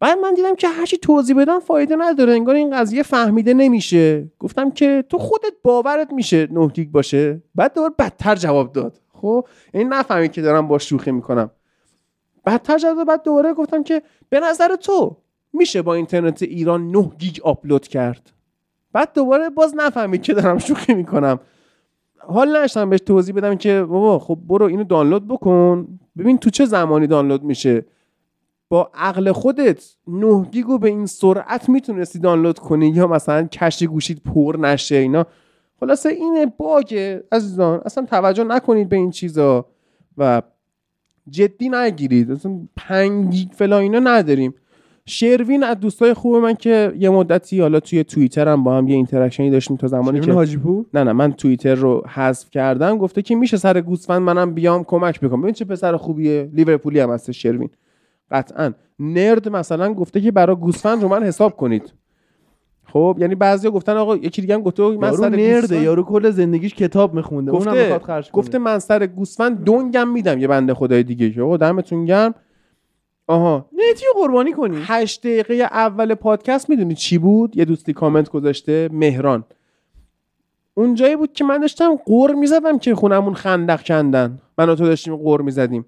بعد 0.00 0.18
من 0.18 0.34
دیدم 0.34 0.54
که 0.54 0.68
هرچی 0.68 0.98
توضیح 0.98 1.36
بدم 1.36 1.58
فایده 1.58 1.96
نداره 1.98 2.32
انگار 2.32 2.54
این 2.54 2.76
قضیه 2.76 3.02
فهمیده 3.02 3.54
نمیشه. 3.54 4.32
گفتم 4.38 4.70
که 4.70 5.04
تو 5.08 5.18
خودت 5.18 5.52
باورت 5.62 6.12
میشه 6.12 6.48
9 6.50 6.66
گیگ 6.66 6.90
باشه. 6.90 7.42
بعد 7.54 7.74
دوباره 7.74 7.94
بدتر 7.98 8.34
جواب 8.34 8.72
داد. 8.72 9.00
خب 9.12 9.46
این 9.74 9.88
نفهمید 9.88 10.32
که 10.32 10.42
دارم 10.42 10.68
با 10.68 10.78
شوخی 10.78 11.10
می‌کنم. 11.10 11.50
بدتر 12.46 12.78
جواب 12.78 12.96
داد. 12.96 13.06
بعد 13.06 13.22
دوباره 13.22 13.52
گفتم 13.54 13.82
که 13.82 14.02
به 14.28 14.40
نظر 14.40 14.76
تو 14.76 15.16
میشه 15.52 15.82
با 15.82 15.94
اینترنت 15.94 16.42
ایران 16.42 16.90
9 16.90 17.10
گیگ 17.18 17.36
آپلود 17.42 17.88
کرد؟ 17.88 18.32
بعد 18.92 19.12
دوباره 19.14 19.50
باز 19.50 19.74
نفهمید 19.76 20.22
که 20.22 20.34
دارم 20.34 20.58
شوخی 20.58 20.94
می‌کنم. 20.94 21.40
حال 22.18 22.48
نداشتم 22.48 22.90
بهش 22.90 23.00
توضیح 23.00 23.34
بدم 23.34 23.54
که 23.54 23.82
بابا 23.82 24.18
خب 24.18 24.38
برو 24.46 24.66
اینو 24.66 24.84
دانلود 24.84 25.28
بکن. 25.28 25.98
ببین 26.18 26.38
تو 26.38 26.50
چه 26.50 26.64
زمانی 26.64 27.06
دانلود 27.06 27.42
میشه. 27.42 27.84
با 28.70 28.90
عقل 28.94 29.32
خودت 29.32 29.94
9 30.06 30.46
گیگو 30.50 30.78
به 30.78 30.88
این 30.88 31.06
سرعت 31.06 31.68
می‌تونستی 31.68 32.18
دانلود 32.18 32.58
کنی 32.58 32.88
یا 32.88 33.06
مثلا 33.06 33.46
کش 33.46 33.82
گوشید 33.82 34.22
پر 34.22 34.56
نشه 34.60 34.96
اینا؟ 34.96 35.26
خلاصه 35.80 36.08
این 36.08 36.52
bug 36.58 37.07
ه 37.07 37.24
عزیزان 37.32 37.80
اصلا 37.84 38.06
توجه 38.06 38.44
نکنید 38.44 38.88
به 38.88 38.96
این 38.96 39.10
چیزا 39.10 39.66
و 40.18 40.42
جدی 41.30 41.68
نگیرید. 41.68 42.30
اصلا 42.30 42.60
5 42.76 43.32
گیگ 43.34 43.48
فلان 43.52 43.82
اینا 43.82 43.98
نداریم. 43.98 44.54
شروین 45.06 45.64
از 45.64 45.80
دوستای 45.80 46.14
خوب 46.14 46.36
من 46.36 46.54
که 46.54 46.92
یه 46.98 47.10
مدتی 47.10 47.60
حالا 47.60 47.80
توی 47.80 48.04
توییتر 48.04 48.48
هم 48.48 48.64
با 48.64 48.76
هم 48.76 48.88
یه 48.88 48.94
interaction 48.94 49.45
ی 49.45 49.50
داشتیم 49.50 49.76
تا 49.76 49.86
زمانی 49.86 50.20
که 50.20 50.32
حاجی 50.32 50.56
پور 50.56 50.86
نه 50.94 51.04
نه 51.04 51.12
من 51.12 51.32
توییتر 51.32 51.74
رو 51.74 52.02
حذف 52.08 52.50
کردم. 52.50 52.98
گفته 52.98 53.22
که 53.22 53.34
میشه 53.34 53.56
سر 53.56 53.80
گوسفند 53.80 54.22
منم 54.22 54.54
بیام 54.54 54.84
کمک 54.84 55.20
بکنم. 55.20 55.42
ببین 55.42 55.54
چه 55.54 55.64
پسر 55.64 55.96
خوبیه. 55.96 56.50
لیورپولی 56.52 57.00
هم 57.00 57.10
هست 57.10 57.32
شروین. 57.32 57.70
قطعا. 58.30 58.72
نرد 58.98 59.48
مثلا 59.48 59.94
گفته 59.94 60.20
که 60.20 60.30
برای 60.32 60.56
گوسفند 60.56 61.02
رو 61.02 61.08
من 61.08 61.22
حساب 61.22 61.56
کنید. 61.56 61.92
خب 62.84 63.16
یعنی 63.20 63.34
بعضیا 63.34 63.70
گفتن 63.70 63.96
آقا 63.96 64.16
یکی 64.16 64.42
دیگه 64.42 64.54
هم 64.54 64.62
گفته 64.62 64.82
من 64.82 65.12
سر 65.12 65.28
نرده 65.28 65.82
یارو 65.82 66.02
کل 66.02 66.30
زندگیش 66.30 66.74
کتاب 66.74 67.14
میخونده 67.14 67.50
اونم 67.50 67.64
گفته 67.64 67.82
می‌خواد 67.82 68.02
خرج 68.02 68.30
کنه. 68.30 68.42
گفته 68.42 68.58
من 68.58 68.78
سر 68.78 69.06
گوسفند 69.06 69.64
دونگم 69.64 70.08
میدم 70.08 70.38
یه 70.38 70.46
بنده 70.46 70.74
خدای 70.74 71.02
دیگه 71.02 71.30
که 71.30 71.42
آقا 71.42 71.56
دمتون 71.56 72.04
گرم. 72.04 72.34
آها. 73.26 73.68
نیتی 73.72 74.04
رو 74.06 74.22
قربانی 74.22 74.52
کنی. 74.52 74.76
هشت 74.80 75.20
دقیقه 75.26 75.54
اول 75.54 76.14
پادکست 76.14 76.70
می‌دونی 76.70 76.94
چی 76.94 77.18
بود؟ 77.18 77.56
یه 77.56 77.64
دوستی 77.64 77.92
کامنت 77.92 78.30
گذاشته 78.30 78.88
مهران. 78.92 79.44
اونجایی 80.74 81.16
بود 81.16 81.32
که 81.32 81.44
من 81.44 81.58
داشتم 81.58 81.96
قور 81.96 82.34
می‌زدم 82.34 82.78
که 82.78 82.94
خونمون 82.94 83.34
خندق 83.34 83.82
کندن. 83.82 84.38
من 84.58 84.68
و 84.68 84.74
تو 84.74 84.84
داشتیم 84.84 85.16
قور 85.16 85.42
می‌زدیم. 85.42 85.86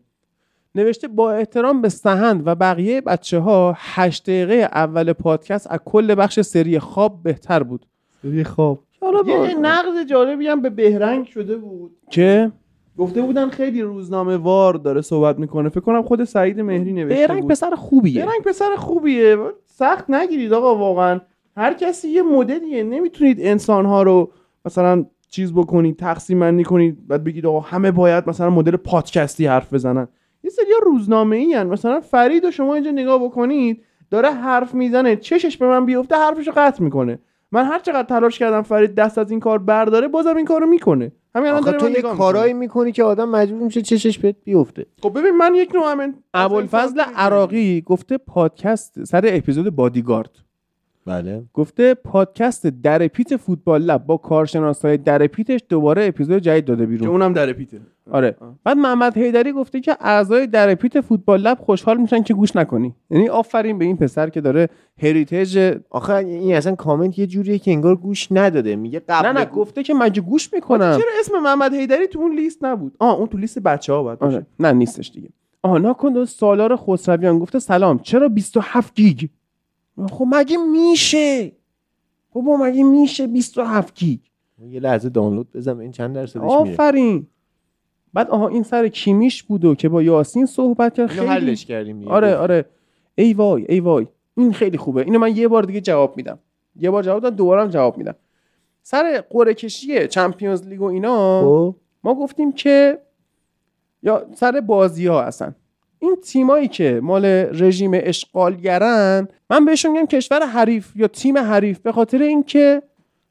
نوشته 0.74 1.08
با 1.08 1.32
احترام 1.32 1.82
به 1.82 1.88
سهند 1.88 2.42
و 2.46 2.54
بقیه 2.54 3.00
بچه 3.00 3.38
ها 3.38 3.74
هشت 3.78 4.22
دقیقه 4.22 4.54
اول 4.54 5.12
پادکست 5.12 5.66
از 5.70 5.78
کل 5.84 6.14
بخش 6.14 6.40
سری 6.40 6.78
خواب 6.78 7.22
بهتر 7.22 7.62
بود. 7.62 7.86
سری 8.22 8.44
خواب. 8.44 8.78
حالا 9.00 9.46
یه 9.46 9.54
نقد 9.54 10.08
جالبی 10.10 10.46
هم 10.46 10.62
به 10.62 10.70
بهرنگ 10.70 11.26
شده 11.26 11.56
بود. 11.56 11.96
که؟ 12.10 12.52
گفته 12.98 13.22
بودن 13.22 13.48
خیلی 13.48 13.82
روزنامه 13.82 14.36
وار 14.36 14.74
داره 14.74 15.00
صحبت 15.00 15.38
می‌کنه. 15.38 15.68
فکر 15.68 15.80
کنم 15.80 16.02
خود 16.02 16.24
سعید 16.24 16.60
مهری 16.60 16.92
نوشته 16.92 17.26
بیرنگ 17.26 17.42
بود. 17.42 17.50
پسر 17.50 17.74
خوبیه. 17.74 18.24
بیرنگ 18.24 18.42
پسر 18.44 18.76
خوبیه. 18.76 19.36
سخت 19.66 20.10
نگیرید 20.10 20.52
آقا 20.52 20.76
واقعا. 20.76 21.20
هر 21.56 21.74
کسی 21.74 22.08
یه 22.08 22.22
مدلیه. 22.22 22.82
نمی‌تونید 22.82 23.36
انسانها 23.40 24.02
رو 24.02 24.32
مثلا 24.64 25.04
چیز 25.30 25.52
بکنید 25.52 25.96
تقسیم 25.96 26.40
بندی 26.40 26.64
کنید 26.64 27.08
بعد 27.08 27.24
بگید 27.24 27.46
آقا 27.46 27.60
همه 27.60 27.90
باید 27.90 28.28
مثلا 28.28 28.50
مدل 28.50 28.76
پادکستی 28.76 29.46
حرف 29.46 29.74
بزنن. 29.74 30.08
یه 30.44 30.50
سری 30.50 30.66
روزنامه 30.82 31.36
ای 31.36 31.64
مثلا 31.64 32.00
فرید 32.00 32.44
رو 32.44 32.50
شما 32.50 32.74
اینجا 32.74 32.90
نگاه 32.90 33.24
بکنید 33.24 33.84
داره 34.10 34.30
حرف 34.30 34.74
می‌زنه 34.74 35.16
چشش 35.16 35.56
به 35.56 35.66
من 35.66 35.86
بیفته 35.86 36.16
حرفشو 36.16 36.52
قطع 36.56 36.82
می‌کنه. 36.82 37.18
من 37.52 37.64
هر 37.64 37.78
چقدر 37.78 38.02
تلاش 38.02 38.38
کردم 38.38 38.62
فرید 38.62 38.94
دست 38.94 39.18
از 39.18 39.30
این 39.30 39.40
کار 39.40 39.58
برداره 39.58 40.08
بازم 40.08 40.36
این 40.36 40.46
کارو 40.46 40.66
می‌کنه. 40.66 41.12
همین 41.34 41.48
الان 41.48 41.62
داره 41.62 41.78
تو 41.78 41.86
من 41.86 41.92
یه 41.92 42.02
کارایی. 42.02 42.52
می‌کنی 42.52 42.92
که 42.92 43.04
آدم 43.04 43.28
مجبور 43.28 43.62
میشه 43.62 43.82
چشش 43.82 44.18
بهت 44.18 44.36
بیفته. 44.44 44.86
خب 45.02 45.18
ببین 45.18 45.30
من 45.30 45.54
یک 45.54 45.74
نوع 45.74 45.92
همین 45.92 46.14
ابوالفضل 46.34 47.00
عراقی 47.00 47.80
گفته 47.80 48.18
پادکست 48.18 49.04
سر 49.04 49.22
اپیزود 49.26 49.76
بادیگارد. 49.76 50.30
بله. 51.06 51.42
گفته 51.54 51.94
پادکست 51.94 52.66
در 52.66 53.06
پیت 53.06 53.36
فوتبال 53.36 53.82
لب 53.82 54.06
با 54.06 54.16
کارشناسای 54.16 54.96
در 54.96 55.26
پیتش 55.26 55.60
دوباره 55.68 56.06
اپیزود 56.06 56.38
جدید 56.42 56.64
داده 56.64 56.82
که 56.82 56.86
بیرون 56.86 57.08
اونم 57.08 57.32
در 57.32 57.52
پیته. 57.52 57.80
آره. 58.10 58.36
بعد 58.64 58.76
محمد 58.76 59.16
حیدری 59.16 59.52
گفته 59.52 59.80
که 59.80 59.96
اعضای 60.00 60.46
در 60.46 60.74
پیت 60.74 61.00
فوتبال 61.00 61.40
لب 61.40 61.58
خوشحال 61.58 61.96
میشن 61.96 62.22
که 62.22 62.34
گوش 62.34 62.56
نکنی. 62.56 62.94
یعنی 63.10 63.28
آفرین 63.28 63.78
به 63.78 63.84
این 63.84 63.96
پسر 63.96 64.28
که 64.30 64.40
داره 64.40 64.68
هریتیج 65.02 65.74
آخه 65.90 66.12
این 66.14 66.54
اصلا 66.54 66.74
کامنت 66.74 67.18
یه 67.18 67.26
جوریه 67.26 67.58
که 67.58 67.70
انگار 67.70 67.96
گوش 67.96 68.28
نداده. 68.30 68.76
میگه 68.76 69.00
قبل 69.08 69.26
نه 69.28 69.32
نه 69.32 69.44
گو- 69.44 69.60
گفته 69.60 69.82
که 69.82 69.94
مگه 69.94 70.22
گوش 70.22 70.52
می‌کنم. 70.52 70.96
چرا 70.96 71.10
اسم 71.20 71.38
محمد 71.38 71.74
حیدری 71.74 72.06
تو 72.06 72.18
اون 72.20 72.34
لیست 72.34 72.64
نبود؟ 72.64 72.96
آه 72.98 73.14
اون 73.18 73.26
تو 73.26 73.38
لیست 73.38 73.58
بچه 73.58 73.92
ها 73.92 74.02
باید 74.02 74.18
باشه. 74.18 74.36
آره. 74.36 74.46
نه 74.60 74.72
نیستش 74.72 75.10
دیگه. 75.10 75.28
آها 75.62 75.78
ناکن 75.78 76.24
سالار 76.24 76.76
خسرویان 76.76 77.38
گفته 77.38 77.58
سلام. 77.58 77.98
چرا 77.98 78.28
27 78.28 78.94
گیگ؟ 78.94 79.28
خب 80.10 80.26
مگه 80.30 80.56
میشه؟ 80.56 81.52
بابا 82.32 82.56
مگه 82.56 82.82
میشه 82.82 83.26
27 83.26 83.94
گیگ؟ 83.94 84.20
یه 84.70 84.80
لحظه 84.80 85.08
دانلود 85.08 85.50
بزن 85.52 85.80
این 85.80 85.92
چند 85.92 86.14
درصدش 86.14 86.36
میره؟ 86.36 86.54
آفرین. 86.54 87.26
بعد 88.14 88.30
آها 88.30 88.48
این 88.48 88.62
سر 88.62 88.88
کیمیش 88.88 89.42
بودو 89.42 89.74
که 89.74 89.88
با 89.88 90.02
یاسین 90.02 90.46
صحبت 90.46 90.94
کرد. 90.94 91.06
خیلی 91.06 91.26
حلش 91.26 91.66
کردیم. 91.66 92.08
آره. 92.08 92.34
آره. 92.34 92.64
ای 93.14 93.34
وای 93.34 93.66
ای 93.68 93.80
وای. 93.80 94.06
این 94.36 94.52
خیلی 94.52 94.78
خوبه. 94.78 95.02
اینو 95.02 95.18
من 95.18 95.36
یه 95.36 95.48
بار 95.48 95.62
دیگه 95.62 95.80
جواب 95.80 96.16
میدم. 96.16 96.38
یه 96.76 96.90
بار 96.90 97.02
جواب 97.02 97.22
دادم 97.22 97.36
دوباره 97.36 97.62
هم 97.62 97.68
جواب 97.68 97.98
میدم. 97.98 98.14
سر 98.82 99.24
قرعه 99.30 99.54
کشی 99.54 100.06
چمپیونز 100.06 100.62
لیگ 100.68 100.80
و 100.80 100.84
اینا 100.84 101.42
خب. 101.42 101.76
ما 102.04 102.14
گفتیم 102.14 102.52
که 102.52 102.98
یا 104.02 104.26
سر 104.34 104.60
بازی 104.60 105.06
ها 105.06 105.22
اصلا. 105.22 105.52
این 106.02 106.16
تیمایی 106.16 106.68
که 106.68 107.00
مال 107.02 107.24
رژیم 107.60 107.90
اشغالگرن 107.94 109.28
من 109.50 109.64
بهشون 109.64 109.92
میگم 109.92 110.06
کشور 110.06 110.46
حریف 110.46 110.96
یا 110.96 111.08
تیم 111.08 111.38
حریف 111.38 111.78
به 111.78 111.92
خاطر 111.92 112.22
اینکه 112.22 112.82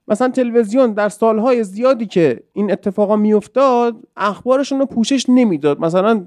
مثلا 0.08 0.30
تلویزیون 0.30 0.93
در 0.93 1.09
سالهای 1.09 1.64
زیادی 1.64 2.06
که 2.06 2.43
این 2.53 2.72
اتفاقا 2.72 3.16
میافتاد 3.16 3.95
اخبارشون 4.17 4.80
رو 4.80 4.85
پوشش 4.85 5.25
نمی‌داد. 5.30 5.80
مثلا 5.80 6.25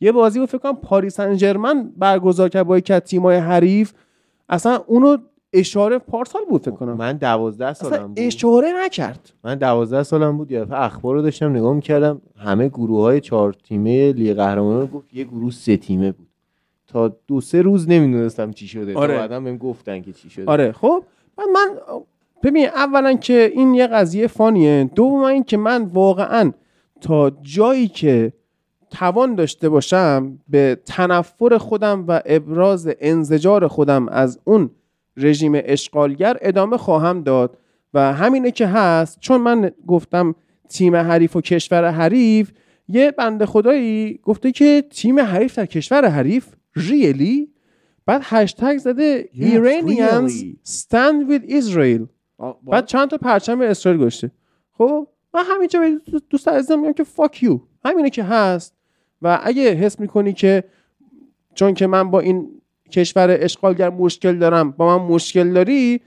یه 0.00 0.12
بازی 0.12 0.38
رو 0.38 0.46
فکر 0.46 0.58
کنم 0.58 0.76
پاریس 0.76 1.14
سن 1.14 1.36
ژرمن 1.36 1.92
برگزار 1.96 2.48
کرد 2.48 2.66
با 2.66 2.78
یک 2.78 2.92
تیمای 2.92 3.36
حریف. 3.36 3.92
اصلا 4.48 4.84
اونو 4.86 5.16
اشاره 5.58 5.98
پارسال 5.98 6.42
بود 6.48 6.62
فکر 6.62 6.70
کنم. 6.70 6.92
من 6.96 7.16
دوازده 7.16 7.66
اصلا 7.66 7.90
سالم 7.90 8.06
بود. 8.06 8.18
اشاره 8.20 8.68
نکرد. 8.84 9.32
من 9.44 9.54
دوازده 9.54 10.02
سالم 10.02 10.36
بود 10.36 10.50
یه 10.50 10.60
دفعه 10.60 10.82
اخبار 10.82 11.14
رو 11.14 11.22
داشتم 11.22 11.50
نگاه 11.50 11.74
می‌کردم 11.74 12.22
همه 12.36 12.68
گروه 12.68 13.00
های 13.00 13.20
چهار 13.20 13.52
تیمه 13.52 14.12
لیگ 14.12 14.36
قهرمانان 14.36 14.86
گفت 14.86 15.14
یه 15.14 15.24
گروه 15.24 15.52
سه 15.52 15.76
تیمه 15.76 16.12
بود. 16.12 16.26
تا 16.86 17.16
دو 17.26 17.40
سه 17.40 17.62
روز 17.62 17.88
نمی‌دونستم 17.88 18.50
چی 18.52 18.68
شده. 18.68 18.94
آره. 18.94 19.14
بعدا 19.14 19.40
بهم 19.40 19.56
گفتن 19.56 20.02
که 20.02 20.12
چی 20.12 20.30
شده. 20.30 20.50
آره 20.50 20.72
خب 20.72 21.04
بعد 21.36 21.48
من 21.54 21.78
ببین 22.42 22.66
اولا 22.66 23.14
که 23.14 23.52
این 23.54 23.74
یه 23.74 23.86
قضیه 23.86 24.26
فانیه 24.26 24.90
دوم 24.94 25.22
این 25.22 25.44
که 25.44 25.56
من 25.56 25.82
واقعا 25.82 26.52
تا 27.00 27.30
جایی 27.30 27.88
که 27.88 28.32
توان 28.90 29.34
داشته 29.34 29.68
باشم 29.68 30.38
به 30.48 30.80
تنفر 30.86 31.58
خودم 31.58 32.04
و 32.08 32.20
ابراز 32.26 32.88
انزجار 33.00 33.68
خودم 33.68 34.08
از 34.08 34.40
اون 34.44 34.70
رژیم 35.16 35.52
اشغالگر 35.54 36.36
ادامه 36.40 36.76
خواهم 36.76 37.22
داد 37.22 37.58
و 37.94 38.12
همینه 38.12 38.50
که 38.50 38.66
هست 38.66 39.20
چون 39.20 39.40
من 39.40 39.70
گفتم 39.86 40.34
تیم 40.68 40.96
حریف 40.96 41.36
و 41.36 41.40
کشور 41.40 41.90
حریف 41.90 42.52
یه 42.88 43.10
بنده 43.10 43.46
خدایی 43.46 44.20
گفته 44.22 44.52
که 44.52 44.84
تیم 44.90 45.20
حریف 45.20 45.54
در 45.58 45.66
کشور 45.66 46.08
حریف 46.08 46.46
ریلی 46.76 47.48
بعد 48.06 48.20
هشتگ 48.24 48.76
زده 48.78 49.28
Yes, 49.34 49.38
Iranians 49.38 50.30
really. 50.32 50.68
stand 50.68 51.28
with 51.30 51.50
Israel. 51.50 52.06
بعد 52.62 52.86
چند 52.86 53.08
تا 53.10 53.16
پرچم 53.18 53.60
اسرائیل 53.60 54.00
گذاشته. 54.00 54.30
خب 54.72 55.08
من 55.34 55.42
همینجا 55.46 55.80
به 55.80 55.90
دو- 56.12 56.20
دوست 56.30 56.48
عزیزم 56.48 56.80
میگم 56.80 56.92
که 56.92 57.04
fuck 57.04 57.36
you. 57.44 57.60
همینه 57.84 58.10
که 58.10 58.22
هست. 58.24 58.74
و 59.22 59.40
اگه 59.42 59.70
حس 59.74 60.00
می‌کنی 60.00 60.32
که 60.32 60.64
چون 61.54 61.74
که 61.74 61.86
من 61.86 62.10
با 62.10 62.20
این 62.20 62.50
کشور 62.90 63.36
اشغالگر 63.40 63.90
مشکل 63.90 64.38
دارم 64.38 64.70
با 64.70 64.98
من 64.98 65.04
مشکل 65.04 65.52
داری 65.52 66.00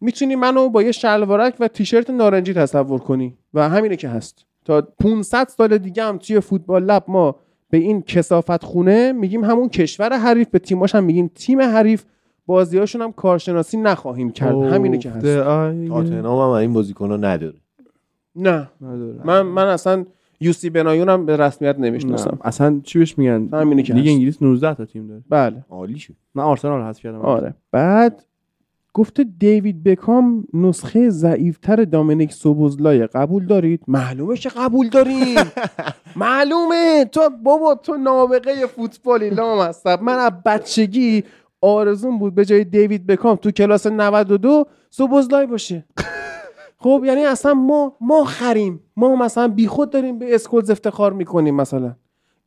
می‌تونی 0.00 0.36
منو 0.36 0.68
با 0.68 0.82
یه 0.82 0.92
شلوارک 0.92 1.54
و 1.60 1.68
تیشرت 1.68 2.10
نارنجی 2.10 2.54
تصور 2.54 2.98
کنی. 3.00 3.36
و 3.54 3.68
همینه 3.68 3.96
که 3.96 4.08
هست. 4.08 4.46
تا 4.64 4.80
500 4.80 5.48
سال 5.48 5.78
دیگه 5.78 6.04
هم 6.04 6.18
توی 6.18 6.40
فوتبال 6.40 6.84
لب 6.84 7.04
ما 7.08 7.36
به 7.70 7.78
این 7.78 8.02
کسافت 8.02 8.64
خونه 8.64 9.12
میگیم 9.12 9.44
همون 9.44 9.68
کشور 9.68 10.18
حریف. 10.18 10.48
به 10.48 10.58
تیماش 10.58 10.94
هم 10.94 11.04
میگیم 11.04 11.30
تیم 11.34 11.60
حریف. 11.60 12.04
بازیاشون 12.46 13.02
هم 13.02 13.12
کارشناسی 13.12 13.76
نخواهیم 13.76 14.30
کرد. 14.30 14.54
همینه 14.54 14.98
که 14.98 15.10
هست. 15.10 15.24
تاتنهام 15.88 16.50
هم 16.50 16.56
این 16.60 16.72
بازیکن 16.72 17.10
ها 17.10 17.16
نداره. 17.16 17.54
نه. 18.36 18.70
نداره. 18.80 19.20
من 19.24 19.42
من 19.42 19.66
اصلا 19.66 20.04
یوسی 20.40 20.70
بنایونم 20.70 21.26
به 21.26 21.36
رسمیت 21.36 21.78
نمی‌شناسم. 21.78 22.38
اصلا 22.44 22.80
چی 22.84 22.98
بهش 22.98 23.18
میگن؟ 23.18 23.48
همینه 23.52 23.82
که 23.82 23.94
لیگ 23.94 24.08
انگلیس 24.08 24.42
19 24.42 24.74
تا 24.74 24.84
تیم 24.84 25.06
داره. 25.06 25.22
بله. 25.28 25.64
عالی 25.70 25.98
شد. 25.98 26.14
من 26.34 26.44
آرسنال 26.44 26.82
حذف 26.82 27.02
کردم. 27.02 27.20
آره. 27.20 27.54
بعد 27.72 28.24
گفته 28.94 29.24
دیوید 29.38 29.82
بکام 29.84 30.44
نسخه 30.54 31.10
ضعیفتر 31.10 31.84
دامینیک 31.84 32.32
سوبوزلای 32.32 33.06
قبول 33.06 33.46
دارید؟ 33.46 33.80
معلومه 33.88 34.36
که 34.36 34.48
قبول 34.48 34.88
داریم. 34.88 35.38
معلومه. 36.16 37.04
تو 37.12 37.20
بابا 37.42 37.74
تو 37.74 37.96
نابغه 37.96 38.66
فوتبالی 38.66 39.30
لامصب. 39.30 40.02
من 40.02 40.18
از 40.18 40.32
بچگی 40.46 41.24
آرزوم 41.60 42.18
بود 42.18 42.34
به 42.34 42.44
جای 42.44 42.64
دیوید 42.64 43.06
بکام 43.06 43.36
تو 43.36 43.50
کلاس 43.50 43.86
92 43.86 44.66
سوبوسلای 44.90 45.46
باشه. 45.46 45.84
خب 46.84 47.02
یعنی 47.06 47.24
اصلا 47.24 47.54
ما 47.54 47.96
ما 48.00 48.24
خریم. 48.24 48.80
ما 48.96 49.16
مثلا 49.16 49.48
بیخود 49.48 49.90
داریم 49.90 50.18
به 50.18 50.34
اسکولز 50.34 50.70
افتخار 50.70 51.12
می‌کنیم 51.12 51.54
مثلا. 51.54 51.96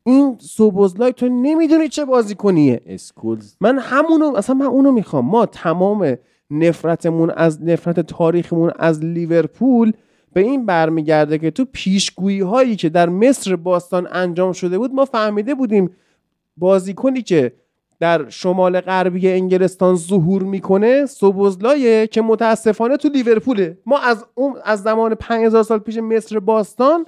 این 0.04 0.36
سوبوسلای 0.40 1.12
تو 1.12 1.28
نمی‌دونی 1.28 1.88
چه 1.88 2.04
بازی 2.04 2.34
کنیه 2.34 2.80
اسکولز. 2.86 3.56
من 3.60 3.78
همونو 3.78 4.36
اصلا 4.36 4.54
من 4.54 4.66
اونو 4.66 4.92
می‌خوام. 4.92 5.24
ما 5.24 5.46
تمام 5.46 6.16
نفرتمون 6.50 7.30
از 7.30 7.62
نفرت 7.62 8.00
تاریخمون 8.00 8.72
از 8.78 9.04
لیورپول 9.04 9.92
به 10.32 10.40
این 10.40 10.66
برمیگرده 10.66 11.38
که 11.38 11.50
تو 11.50 11.64
پیشگویی 11.72 12.40
هایی 12.40 12.76
که 12.76 12.88
در 12.88 13.08
مصر 13.08 13.56
باستان 13.56 14.08
انجام 14.12 14.52
شده 14.52 14.78
بود 14.78 14.94
ما 14.94 15.04
فهمیده 15.04 15.54
بودیم 15.54 15.90
بازیکنی 16.56 17.22
که 17.22 17.52
در 18.00 18.28
شمال 18.28 18.80
غربی 18.80 19.28
انگلستان 19.28 19.96
ظهور 19.96 20.42
می‌کنه 20.42 21.06
سوبوزلایه 21.06 22.06
که 22.06 22.22
متاسفانه 22.22 22.96
تو 22.96 23.08
لیورپوله. 23.08 23.78
ما 23.86 23.98
از 23.98 24.24
اون 24.34 24.54
از 24.64 24.82
زمان 24.82 25.14
5000 25.14 25.62
سال 25.62 25.78
پیش 25.78 25.96
مصر 25.98 26.38
باستان 26.38 27.06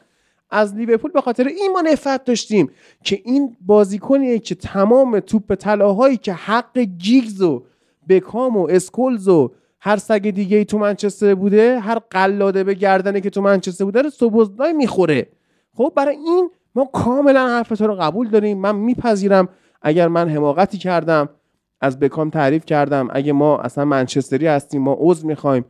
از 0.50 0.74
لیورپول 0.74 1.10
به 1.10 1.20
خاطر 1.20 1.46
این 1.46 1.72
ما 1.72 1.80
نفرت 1.80 2.24
داشتیم 2.24 2.70
که 3.04 3.20
این 3.24 3.56
بازیکنیه 3.66 4.38
که 4.38 4.54
تمام 4.54 5.20
توپ 5.20 5.54
طلاهایی 5.54 6.16
که 6.16 6.32
حق 6.32 6.78
گیگز 6.78 7.42
و 7.42 7.62
بکام 8.08 8.56
و 8.56 8.66
اسکولز 8.70 9.28
و 9.28 9.50
هر 9.80 9.96
سگ 9.96 10.30
دیگه 10.30 10.56
ای 10.56 10.64
تو 10.64 10.78
منچستر 10.78 11.34
بوده 11.34 11.78
هر 11.78 11.98
قلاده 12.10 12.64
به 12.64 12.74
گردنه 12.74 13.20
که 13.20 13.30
تو 13.30 13.42
منچستر 13.42 13.84
بوده 13.84 14.02
رو 14.02 14.10
سوبوزلای 14.10 14.72
می‌خوره. 14.72 15.28
خب 15.74 15.92
برای 15.96 16.16
این 16.16 16.50
ما 16.74 16.84
کاملا 16.84 17.48
حرف 17.48 17.68
تو 17.68 17.86
رو 17.86 17.94
قبول 17.94 18.28
داریم. 18.28 18.58
من 18.58 18.76
میپذیرم 18.76 19.48
اگر 19.82 20.08
من 20.08 20.28
حماقتی 20.28 20.78
کردم 20.78 21.28
از 21.80 21.98
بکام 21.98 22.30
تعریف 22.30 22.64
کردم 22.64 23.08
اگه 23.12 23.32
ما 23.32 23.58
اصلا 23.58 23.84
منچستری 23.84 24.46
هستیم 24.46 24.82
ما 24.82 24.96
عضو 25.00 25.26
می‌خوایم 25.26 25.64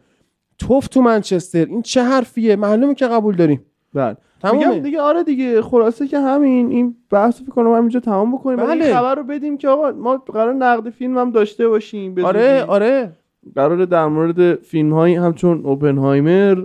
توف 0.59 0.89
تو 0.89 1.03
منچستر 1.03 1.65
این 1.65 1.83
چه 1.83 2.03
حرفیه 2.03 2.57
معلومه 2.57 2.95
که 2.95 3.07
قبول 3.07 3.37
داریم 3.37 3.67
بله. 3.95 4.17
میگم 4.53 4.79
دیگه 4.79 5.01
آره 5.01 5.23
دیگه 5.23 5.63
خلاصه 5.63 6.09
که 6.09 6.19
همین 6.19 6.71
این 6.71 6.97
بحث 7.11 7.41
فکر 7.41 7.51
کنم 7.51 7.73
همینجا 7.73 8.01
تمام 8.01 8.35
بکنیم 8.35 8.57
بله. 8.57 8.85
این 8.85 8.95
خبر 8.95 9.15
رو 9.15 9.23
بدیم 9.23 9.59
که 9.59 9.69
آقا 9.69 9.91
ما 9.91 10.17
قرار 10.17 10.55
نقد 10.55 10.91
فیلم 10.91 11.19
هم 11.19 11.31
داشته 11.31 11.69
باشیم 11.69 12.25
آره. 12.25 12.65
آره 12.65 13.13
قرار 13.55 13.85
در 13.85 14.07
مورد 14.07 14.55
فیلم 14.55 14.93
هایی 14.93 15.15
همچون 15.15 15.61
اوپنهایمر 15.65 16.65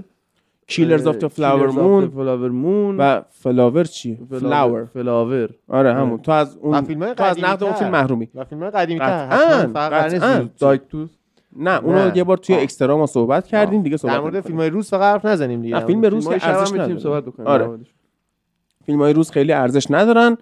کیلرز 0.68 1.08
آف 1.08 1.26
فلاور 1.28 1.68
مون 1.68 2.10
فلاور 2.10 2.50
مون 2.50 2.98
و 2.98 3.22
فلاور 3.30 3.84
چیه 3.84 4.20
فلاور 4.30 4.86
فلاور 4.86 5.50
آره 5.68 5.94
همون. 5.94 6.18
تو 6.18 6.32
از 6.32 6.58
اون 6.58 6.82
فیلم‌های 6.82 7.14
تو 7.14 7.24
از 7.24 7.40
نقد 7.40 7.64
اون. 7.64 7.74
فیلم 7.74 7.92
محرومی. 7.92 8.30
و 8.36 8.44
فیلم 8.44 8.62
های 8.62 8.72
قدیمی 8.72 9.00
قطعاً، 9.00 9.66
تر. 10.20 10.46
دایکتوس 10.60 11.10
نه 11.56 11.84
اونو 11.84 12.06
نه. 12.06 12.18
یه 12.18 12.24
بار 12.24 12.38
توی. 12.38 12.56
اکسترا 12.56 12.98
ما 12.98 13.06
صحبت 13.06 13.48
کردیم 13.48 13.84
دیگه 13.84 13.98
صحبت 13.98 14.16
در 14.16 14.22
مورد. 14.22 14.42
فیلم 14.42 14.58
های 14.58 14.70
روس 14.70 14.90
فقط 14.90 15.14
حرف 15.14 15.26
نزنیم 15.26 15.62
دیگه. 15.62 15.80
فیلم 15.80 16.02
روس 16.02 16.28
فیلم‌های 16.28 16.40
که 16.40 16.48
ارزش 16.48 16.72
می‌تونیم 16.72 16.98
نداره. 16.98 17.00
صحبت 17.00 17.26
بکنیم. 17.26 17.48
آره. 17.48 17.80
فیلم 18.86 19.02
های 19.02 19.14
روز 19.14 19.32
خیلی 19.32 19.52
ارزش 19.52 19.88
ندارن 19.90 20.38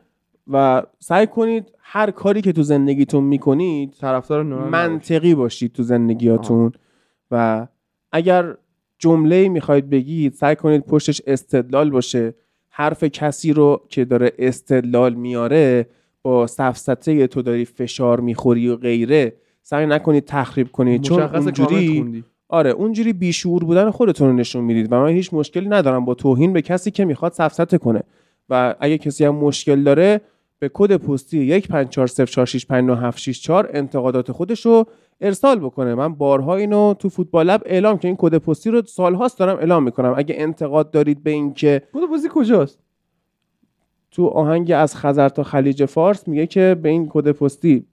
و 0.52 0.84
سعی 1.00 1.28
کنید 1.28 1.72
هر 1.80 2.12
کاری 2.12 2.42
که 2.42 2.54
تو 2.54 2.64
زندگیتون 2.64 3.24
می‌کنید 3.24 3.94
طرفدار 4.02 4.44
منطقی 4.44 5.36
باشید 5.36 5.74
تو 5.74 5.84
زندگیاتون. 5.84 6.72
و 7.32 7.68
اگر 8.12 8.56
جمله 9.00 9.50
می‌خواید 9.50 9.90
بگید 9.90 10.34
سعی 10.34 10.56
کنید 10.56 10.86
پشتش 10.86 11.22
استدلال 11.28 11.90
باشه. 11.90 12.34
حرف 12.70 13.04
کسی 13.04 13.54
رو 13.54 13.82
که 13.90 14.06
داره 14.06 14.32
استدلال 14.40 15.14
میاره 15.14 15.88
با 16.22 16.48
سفسطه 16.48 17.28
تو 17.28 17.42
داری 17.42 17.66
فشار 17.66 18.20
می‌خوری 18.20 18.68
و 18.68 18.76
غیره 18.76 19.34
سعی 19.62 19.86
نکنید 19.86 20.26
تخریب 20.26 20.72
کنید. 20.72 21.02
چون 21.02 21.22
اونجوری. 21.22 22.24
آره 22.50 22.70
اونجوری 22.70 23.14
بیشعور 23.14 23.64
بودن 23.64 23.92
خودتون 23.92 24.28
رو 24.28 24.34
نشون 24.34 24.64
می‌دید 24.64 24.92
و 24.92 24.96
من 24.96 25.10
هیچ 25.10 25.34
مشکلی 25.34 25.70
ندارم 25.70 26.06
با 26.06 26.14
توهین 26.14 26.54
به 26.54 26.62
کسی 26.62 26.92
که 26.92 27.06
می‌خواد 27.06 27.32
سفسطه 27.32 27.78
کنه. 27.78 28.04
و 28.50 28.76
اگه 28.80 28.98
کسی 28.98 29.26
هم 29.26 29.36
مشکل 29.36 29.84
داره 29.84 30.22
به 30.60 30.72
کد 30.74 30.96
پستی 30.96 31.62
15404659764 31.62 31.66
انتقادات 33.74 34.32
خودش 34.32 34.66
رو 34.66 34.86
ارسال 35.26 35.60
بکنه. 35.60 35.96
من 35.96 36.14
بارها 36.14 36.56
اینو 36.56 36.94
تو 36.94 37.10
فوتبال 37.10 37.46
لب 37.46 37.62
اعلام 37.66 37.98
که 37.98 38.08
این 38.08 38.18
کد 38.20 38.38
پستی 38.38 38.70
رو 38.70 38.82
سالهاست 38.82 39.40
دارم 39.40 39.58
اعلام 39.58 39.84
می‌کنم. 39.84 40.14
اگه 40.18 40.36
انتقاد 40.38 40.92
دارید 40.92 41.24
به 41.24 41.32
اینکه 41.32 41.82
کد 41.94 42.10
بازی 42.10 42.30
کجاست؟ 42.34 42.80
تو 44.12 44.28
آهنگ 44.28 44.72
از 44.76 44.96
خزر 44.96 45.30
تا 45.30 45.44
خلیج 45.44 45.86
فارس 45.86 46.28
میگه 46.28 46.48
که 46.48 46.78
به 46.82 46.90
این 46.90 47.10
کد 47.10 47.32
پستی 47.32 47.86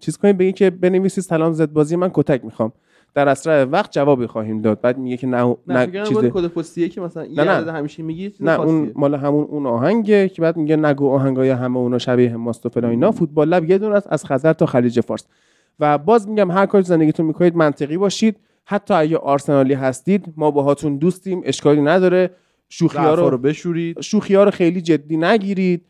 چیز 0.00 0.16
کنید 0.18 0.38
بگی 0.38 0.52
که 0.52 0.70
بنویسید 0.70 1.24
سلام 1.24 1.52
زد 1.52 1.72
بازی 1.72 1.96
من 1.96 2.10
کتک 2.14 2.44
می‌خوام. 2.44 2.72
در 3.14 3.28
اسرع 3.28 3.64
وقت 3.64 3.92
جوابی 3.92 4.26
خواهیم 4.26 4.62
داد. 4.62 4.80
بعد 4.80 4.98
میگه 4.98 5.16
که 5.16 5.26
نه 5.26 5.56
نه, 5.66 5.86
نه, 5.86 6.04
چیز 6.04 6.18
کد 6.18 6.46
پستیه 6.46 6.88
که 6.88 7.00
مثلا 7.00 7.22
نه، 7.22 7.44
نه. 7.44 7.50
عدد 7.50 7.68
همیشه 7.68 8.02
میگی 8.02 8.32
نه 8.40 8.60
اون 8.60 8.78
خاصیه. 8.78 8.92
مال 8.96 9.14
همون 9.14 9.44
اون 9.44 9.66
آهنگه 9.66 10.28
که 10.28 10.42
بعد 10.42 10.56
میگه 10.56 10.76
نگو 10.76 11.10
آهنگای 11.10 11.50
همه 11.50 11.78
اونا 11.78 11.98
شبیه 11.98 12.36
ماست 12.36 12.66
و 12.66 12.68
فلان 12.68 12.90
اینا. 12.90 13.10
فوتبال 13.10 13.48
لب 13.48 13.70
یه 13.70 13.78
دونه 13.78 13.94
است 13.94 14.06
از 14.10 14.24
خزر 14.24 14.52
تا 14.52 14.66
خلیج 14.66 15.00
فارس. 15.00 15.26
و 15.80 15.98
باز 15.98 16.28
میگم 16.28 16.50
هر 16.50 16.66
کاری 16.66 16.84
تو 16.84 16.88
زندگیتون 16.88 17.26
می‌کنید 17.26 17.56
منطقی 17.56 17.96
باشید. 17.96 18.36
حتی 18.64 18.94
اگه 18.94 19.16
آرسنالی 19.16 19.74
هستید 19.74 20.34
ما 20.36 20.50
باهاتون 20.50 20.96
دوستیم 20.96 21.42
اشکالی 21.44 21.80
نداره. 21.80 22.30
شوخی 22.68 22.98
ها 22.98 23.14
رو 23.14 23.30
رو 23.30 23.38
بشورید. 23.38 24.00
شوخی 24.00 24.34
ها 24.34 24.44
رو 24.44 24.50
خیلی 24.50 24.80
جدی 24.80 25.16
نگیرید. 25.16 25.86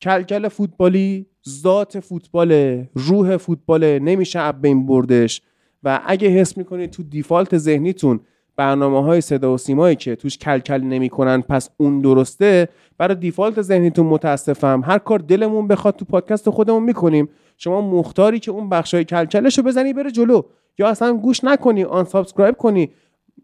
کلکل 0.00 0.48
فوتبالی 0.48 1.26
ذات 1.48 2.00
فوتباله 2.00 2.90
روح 2.94 3.36
فوتباله 3.36 3.98
نمیشه 3.98 4.40
اب 4.40 4.62
بین 4.62 4.86
بردش. 4.86 5.42
و 5.82 6.00
اگه 6.06 6.28
حس 6.28 6.56
می‌کنید 6.56 6.90
تو 6.90 7.02
دیفالت 7.02 7.58
ذهنیتون 7.58 8.20
برنامه 8.56 9.02
های 9.02 9.20
صدا 9.20 9.54
و 9.54 9.58
سیمایی 9.58 9.96
که 9.96 10.16
توش 10.16 10.38
کلکل 10.38 10.80
نمی‌کنن 10.80 11.40
پس 11.40 11.68
اون 11.76 12.00
درسته. 12.00 12.68
برای 12.98 13.14
دیفالت 13.14 13.62
ذهنیتون 13.62 14.06
متاسفم 14.06 14.82
هر 14.86 14.98
کار 14.98 15.18
دلمون 15.18 15.68
بخواد 15.68 15.96
تو 15.96 16.04
پادکست 16.04 16.50
خودمون 16.50 16.82
می‌کنیم. 16.82 17.28
شما 17.64 17.80
مختاری 17.80 18.38
که 18.38 18.50
اون 18.50 18.68
بخشای 18.68 19.04
کلکلش 19.04 19.58
رو 19.58 19.64
بزنی 19.64 19.92
بره 19.92 20.10
جلو. 20.10 20.42
یا 20.78 20.88
اصلا 20.88 21.12
گوش 21.12 21.44
نکنی 21.44 21.84
unsubscribe 21.84 22.56
کنی. 22.56 22.90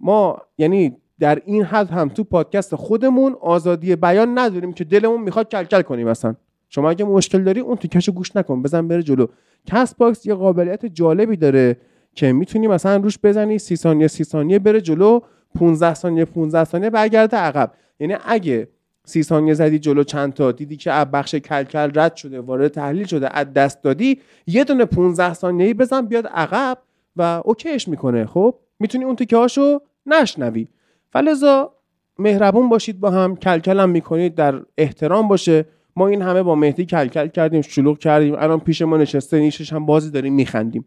ما 0.01 0.39
یعنی 0.59 0.97
در 1.21 1.43
این 1.45 1.65
حد 1.65 1.91
هم 1.91 2.09
تو 2.09 2.25
پادکست 2.25 2.75
خودمون 2.75 3.37
آزادی 3.41 3.97
بیان 3.97 4.39
نداریم 4.39 4.73
که 4.73 4.85
دلمون 4.85 5.21
می‌خواد 5.21 5.49
کلکل 5.49 5.83
کنیم 5.83 6.09
مثلا 6.09 6.35
شما 6.69 6.91
اگه 6.91 7.05
مشکل 7.05 7.45
داری 7.45 7.61
اون 7.61 7.77
تیکشو 7.77 8.13
گوش 8.13 8.37
نکن 8.37 8.63
بزن 8.63 8.89
بره 8.89 9.03
جلو. 9.03 9.27
کست‌باکس 9.67 10.27
یه 10.27 10.35
قابلیت 10.35 10.87
جالبی 10.87 11.37
داره 11.37 11.77
که 12.15 12.33
می‌تونی 12.33 12.67
مثلا 12.67 12.97
روش 12.97 13.19
بزنی 13.23 13.59
30 13.59 13.77
ثانیه 13.77 14.09
30 14.09 14.25
ثانیه 14.25 14.59
بره 14.59 14.81
جلو 14.81 15.21
15 15.55 15.95
ثانیه 15.95 16.25
15 16.25 16.65
ثانیه 16.65 16.91
برگرده 16.91 17.37
عقب. 17.37 17.73
یعنی 18.01 18.17
اگه 18.27 18.69
30 19.09 19.23
ثانیه 19.23 19.55
زدی 19.55 19.79
جلو 19.79 20.05
چند 20.05 20.33
تا 20.33 20.53
دیدی 20.53 20.77
که 20.77 20.93
از 20.93 21.11
بخش 21.11 21.35
کلکل 21.35 21.91
رد 21.95 22.17
شده 22.17 22.41
وارد 22.41 22.69
تحلیل 22.69 23.07
شده 23.07 23.37
از 23.37 23.53
دست 23.53 23.83
دادی. 23.83 24.21
یه 24.47 24.65
دونه 24.65 24.85
15 24.85 25.35
ثانیه‌ای 25.35 25.75
بزن 25.75 26.01
بیاد 26.01 26.27
عقب 26.27 26.79
و 27.17 27.43
اوکیش 27.45 27.89
می‌کنه. 27.89 28.27
خب؟ 28.27 28.55
می‌تونی 28.81 29.05
اون 29.05 29.17
تیکه 29.17 29.37
هاشو 29.37 29.79
نشنوی. 30.07 30.69
فلزا 31.13 31.73
مهربون 32.19 32.69
باشید 32.69 33.01
با 33.01 33.11
هم. 33.11 33.37
کلکل 33.37 33.81
هم 33.81 33.91
می‌کنید 33.91 34.35
در 34.35 34.61
احترام 34.79 35.29
باشه. 35.29 35.65
ما 35.97 36.09
این 36.09 36.23
همه 36.23 36.43
با 36.43 36.55
مهدی 36.55 36.85
کلکل 36.85 37.27
کردیم 37.27 37.63
شلوغ 37.63 37.99
کردیم. 37.99 38.35
الان 38.35 38.61
پیش 38.61 38.83
ما 38.83 38.97
نشسته 38.97 39.39
نیشش 39.39 39.73
هم 39.73 39.87
بازی 39.87 40.11
داریم 40.11 40.35
میخندیم. 40.35 40.85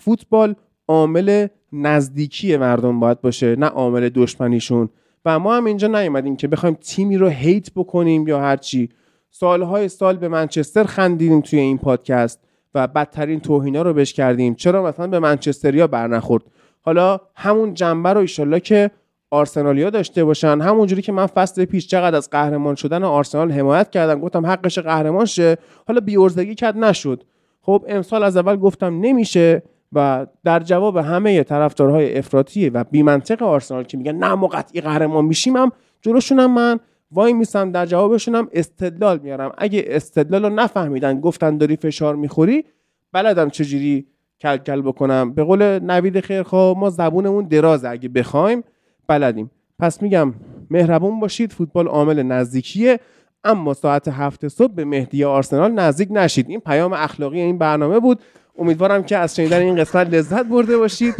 فوتبال 0.00 0.54
عامل 0.88 1.46
نزدیکی 1.72 2.56
مردم 2.56 3.00
باید 3.00 3.20
باشه 3.20 3.56
نه 3.56 3.66
عامل 3.66 4.08
دشمنیشون. 4.08 4.88
و 5.24 5.38
ما 5.38 5.56
هم 5.56 5.64
اینجا 5.64 5.88
نیومدیم 5.88 6.36
که 6.36 6.48
بخوایم 6.48 6.76
تیمی 6.80 7.16
رو 7.16 7.28
هیت 7.28 7.70
بکنیم 7.76 8.28
یا 8.28 8.40
هرچی 8.40 8.88
سالهای 9.30 9.88
سال 9.88 10.16
به 10.16 10.28
منچستر 10.28 10.84
خندیدیم 10.84 11.40
توی 11.40 11.58
این 11.58 11.78
پادکست 11.78 12.40
و 12.74 12.86
بدترین 12.86 13.40
توهینا 13.40 13.82
رو 13.82 13.92
بهش 13.92 14.12
کردیم. 14.12 14.54
چرا 14.54 14.82
مثلا 14.82 15.06
به 15.06 15.18
منچستریا 15.18 15.86
برنخورد 15.86 16.42
حالا 16.80 17.20
همون 17.36 17.74
جنبه 17.74 18.12
رو 18.12 18.20
ایشالله 18.20 18.60
که 18.60 18.90
آرسنالیا 19.30 19.90
داشته 19.90 20.24
باشن. 20.24 20.60
همونجوری 20.60 21.02
که 21.02 21.12
من 21.12 21.26
فصل 21.26 21.64
پیش 21.64 21.86
چقدر 21.86 22.16
از 22.16 22.30
قهرمان 22.30 22.74
شدن 22.74 23.04
آرسنال 23.04 23.52
حمایت 23.52 23.90
کردم 23.90 24.20
گفتم 24.20 24.46
حقش 24.46 24.78
قهرمان 24.78 25.24
شه 25.24 25.56
حالا 25.86 26.00
بیورزگی 26.00 26.54
کرد 26.54 26.78
نشد. 26.78 27.24
خب 27.60 27.84
امسال 27.88 28.22
از 28.22 28.36
اول 28.36 28.56
گفتم 28.56 29.00
نمیشه. 29.00 29.62
و 29.92 30.26
در 30.44 30.60
جواب 30.60 30.96
همه 30.96 31.42
طرفدارهای 31.42 32.18
افراطی 32.18 32.70
و 32.70 32.84
بیمنطق 32.84 33.42
آرسنال 33.42 33.84
که 33.84 33.96
میگن 33.96 34.12
نه 34.16 34.34
ما 34.34 34.46
قطعی 34.46 34.80
قهرمان 34.80 35.24
میشیم 35.24 35.56
هم 35.56 35.72
جلوشونم 36.00 36.54
من 36.54 36.80
وای 37.12 37.32
میسم 37.32 37.70
در 37.70 37.86
جوابشونم 37.86 38.48
استدلال 38.52 39.18
میارم. 39.18 39.52
اگه 39.58 39.84
استدلال 39.86 40.44
رو 40.44 40.50
نفهمیدن 40.50 41.20
گفتن 41.20 41.56
داری 41.56 41.76
فشار 41.76 42.16
می‌خوری 42.16 42.64
بلدم 43.12 43.50
چجوری 43.50 44.06
کل 44.40 44.56
کل 44.56 44.82
بکنم. 44.82 45.34
به 45.34 45.44
قول 45.44 45.78
نوید 45.78 46.20
خیرخواه 46.20 46.78
ما 46.78 46.90
زبونمون 46.90 47.44
درازه 47.44 47.88
اگه 47.88 48.08
بخوایم 48.08 48.64
بلدیم. 49.08 49.50
پس 49.78 50.02
میگم 50.02 50.34
مهربون 50.70 51.20
باشید 51.20 51.52
فوتبال 51.52 51.86
عامل 51.86 52.22
نزدیکیه 52.22 53.00
اما 53.44 53.74
ساعت 53.74 54.08
هفت 54.08 54.48
صبح 54.48 54.74
به 54.74 54.84
مهدی 54.84 55.24
آرسنال 55.24 55.72
نزدیک 55.72 56.08
نشید. 56.10 56.50
این 56.50 56.60
پیام 56.60 56.92
اخلاقی 56.92 57.40
این 57.40 57.58
برنامه 57.58 58.00
بود. 58.00 58.20
امیدوارم 58.58 59.02
که 59.02 59.16
از 59.16 59.36
شنیدن 59.36 59.62
این 59.62 59.76
قسمت 59.76 60.14
لذت 60.14 60.46
برده 60.46 60.76
باشید. 60.78 61.14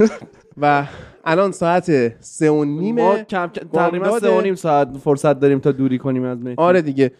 و 0.60 0.86
الان 1.24 1.52
ساعت 1.52 2.12
سه 2.22 2.50
و 2.50 2.54
ما 2.54 2.64
نیمه 2.64 3.24
کم 3.24 3.46
کم- 3.46 3.68
تقریبا 3.72 4.18
سه 4.18 4.38
و 4.38 4.40
نیم 4.40 4.54
ساعت 4.54 4.96
فرصت 4.96 5.40
داریم 5.40 5.58
تا 5.58 5.72
دوری 5.72 5.98
کنیم 5.98 6.24
از 6.24 6.38
مهدی 6.38 6.54
آره 6.58 6.82
دیگه. 6.82 7.10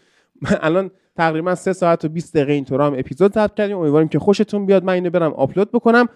الان 0.60 0.91
تقریبا 1.16 1.55
سه 1.55 1.73
ساعت 1.73 2.05
و 2.05 2.08
20 2.08 2.34
دقیقه 2.36 2.52
اینطور 2.52 2.81
هم 2.81 2.94
اپیزود 2.99 3.32
ضبط 3.34 3.55
کردیم. 3.55 3.78
امیدواریم 3.78 4.08
که 4.08 4.18
خوشتون 4.18 4.66
بیاد. 4.66 4.84
من 4.84 4.92
اینو 4.92 5.10
برم 5.10 5.32
آپلود 5.32 5.73
بکنم. 5.73 6.08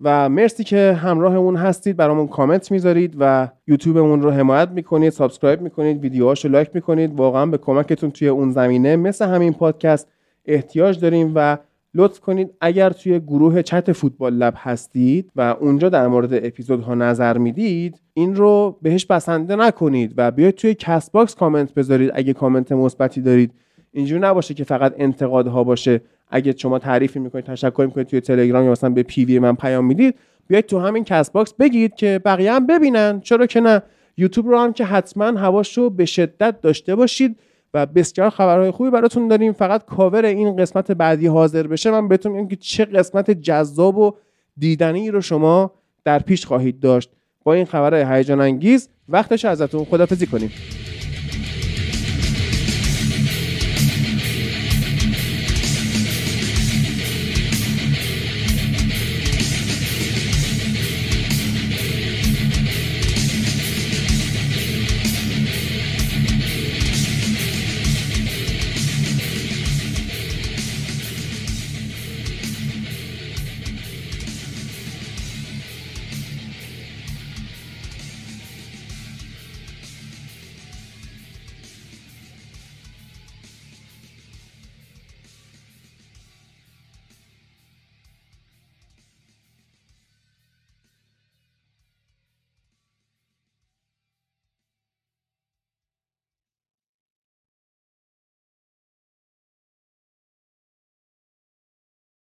و 0.00 0.28
مرسی 0.28 0.64
که 0.64 0.98
همراهمون 1.02 1.56
هستید. 1.56 1.96
برامون 1.96 2.28
کامنت 2.28 2.70
می‌ذارید 2.70 3.16
و 3.18 3.48
یوتیوبمون 3.66 4.22
رو 4.22 4.30
حمایت 4.30 4.68
می‌کنید 4.68 5.10
subscribe 5.10 5.60
می‌کنید 5.60 6.00
ویدیوهاشو 6.00 6.48
like 6.48 6.70
می‌کنید. 6.74 7.14
واقعا 7.14 7.46
به 7.46 7.58
کمکتون 7.58 8.10
توی 8.10 8.28
اون 8.28 8.50
زمینه 8.50 8.96
مثل 8.96 9.26
همین 9.26 9.52
پادکست 9.52 10.08
احتیاج 10.46 11.00
داریم 11.00 11.32
و 11.34 11.58
لطف 11.94 12.20
کنید 12.20 12.50
اگر 12.60 12.90
توی 12.90 13.20
گروه 13.20 13.62
چت 13.62 13.92
فوتبال 13.92 14.34
لب 14.34 14.54
هستید 14.56 15.30
و 15.36 15.56
اونجا 15.60 15.88
در 15.88 16.08
مورد 16.08 16.34
اپیزودها 16.34 16.94
نظر 16.94 17.38
می‌دید 17.38 18.00
این 18.14 18.34
رو 18.34 18.78
بهش 18.82 19.06
بسنده 19.06 19.56
نکنید 19.56 20.14
و 20.16 20.30
بیاید 20.30 20.54
توی 20.54 20.74
کست 20.74 21.12
باکس 21.12 21.34
کامنت 21.34 21.74
بذارید. 21.74 22.10
اگه 22.14 22.32
کامنت 22.32 22.72
مثبتی 22.72 23.20
دارید 23.20 23.52
اینجوری 23.92 24.20
نباشه 24.20 24.54
که 24.54 24.64
فقط 24.64 24.94
انتقادها 24.98 25.64
باشه. 25.64 26.00
اگه 26.30 26.54
شما 26.56 26.78
تعریفی 26.78 27.18
می‌کنید 27.18 27.44
تشکر 27.44 27.84
می‌کنید 27.86 28.06
توی 28.06 28.20
تلگرام 28.20 28.64
یا 28.64 28.70
مثلا 28.70 28.90
به 28.90 29.02
PV 29.02 29.38
من 29.38 29.56
پیام 29.56 29.84
می‌دید 29.84 30.14
بیاید 30.46 30.66
تو 30.66 30.78
همین 30.78 31.04
کست 31.04 31.32
باکس 31.32 31.54
بگید 31.54 31.94
که 31.94 32.20
بقیه 32.24 32.52
هم 32.52 32.66
ببینن. 32.66 33.20
چرا 33.20 33.46
که 33.46 33.60
نه؟ 33.60 33.82
یوتیوب 34.16 34.48
رو 34.48 34.58
هم 34.58 34.72
که 34.72 34.84
حتما 34.84 35.24
هواش 35.24 35.78
رو 35.78 35.90
به 35.90 36.04
شدت 36.04 36.60
داشته 36.60 36.94
باشید. 36.94 37.36
و 37.74 37.86
بسیار 37.86 38.30
خبرهای 38.30 38.70
خوبی 38.70 38.90
براتون 38.90 39.28
داریم. 39.28 39.52
فقط 39.52 39.84
کاور 39.84 40.24
این 40.24 40.56
قسمت 40.56 40.92
بعدی 40.92 41.26
حاضر 41.26 41.66
بشه 41.66 41.90
من 41.90 42.08
بهتون 42.08 42.32
میگم 42.32 42.48
که 42.48 42.56
چه 42.56 42.84
قسمت 42.84 43.30
جذاب 43.30 43.98
و 43.98 44.12
دیدنی 44.56 45.10
رو 45.10 45.20
شما 45.20 45.72
در 46.04 46.18
پیش 46.18 46.46
خواهید 46.46 46.80
داشت. 46.80 47.10
با 47.44 47.54
این 47.54 47.64
خبرهای 47.64 48.16
هیجان 48.16 48.40
انگیز 48.40 48.88
وقتش 49.08 49.44
ازتون 49.44 49.84
خدافزی 49.84 50.26
کنیم. 50.26 50.50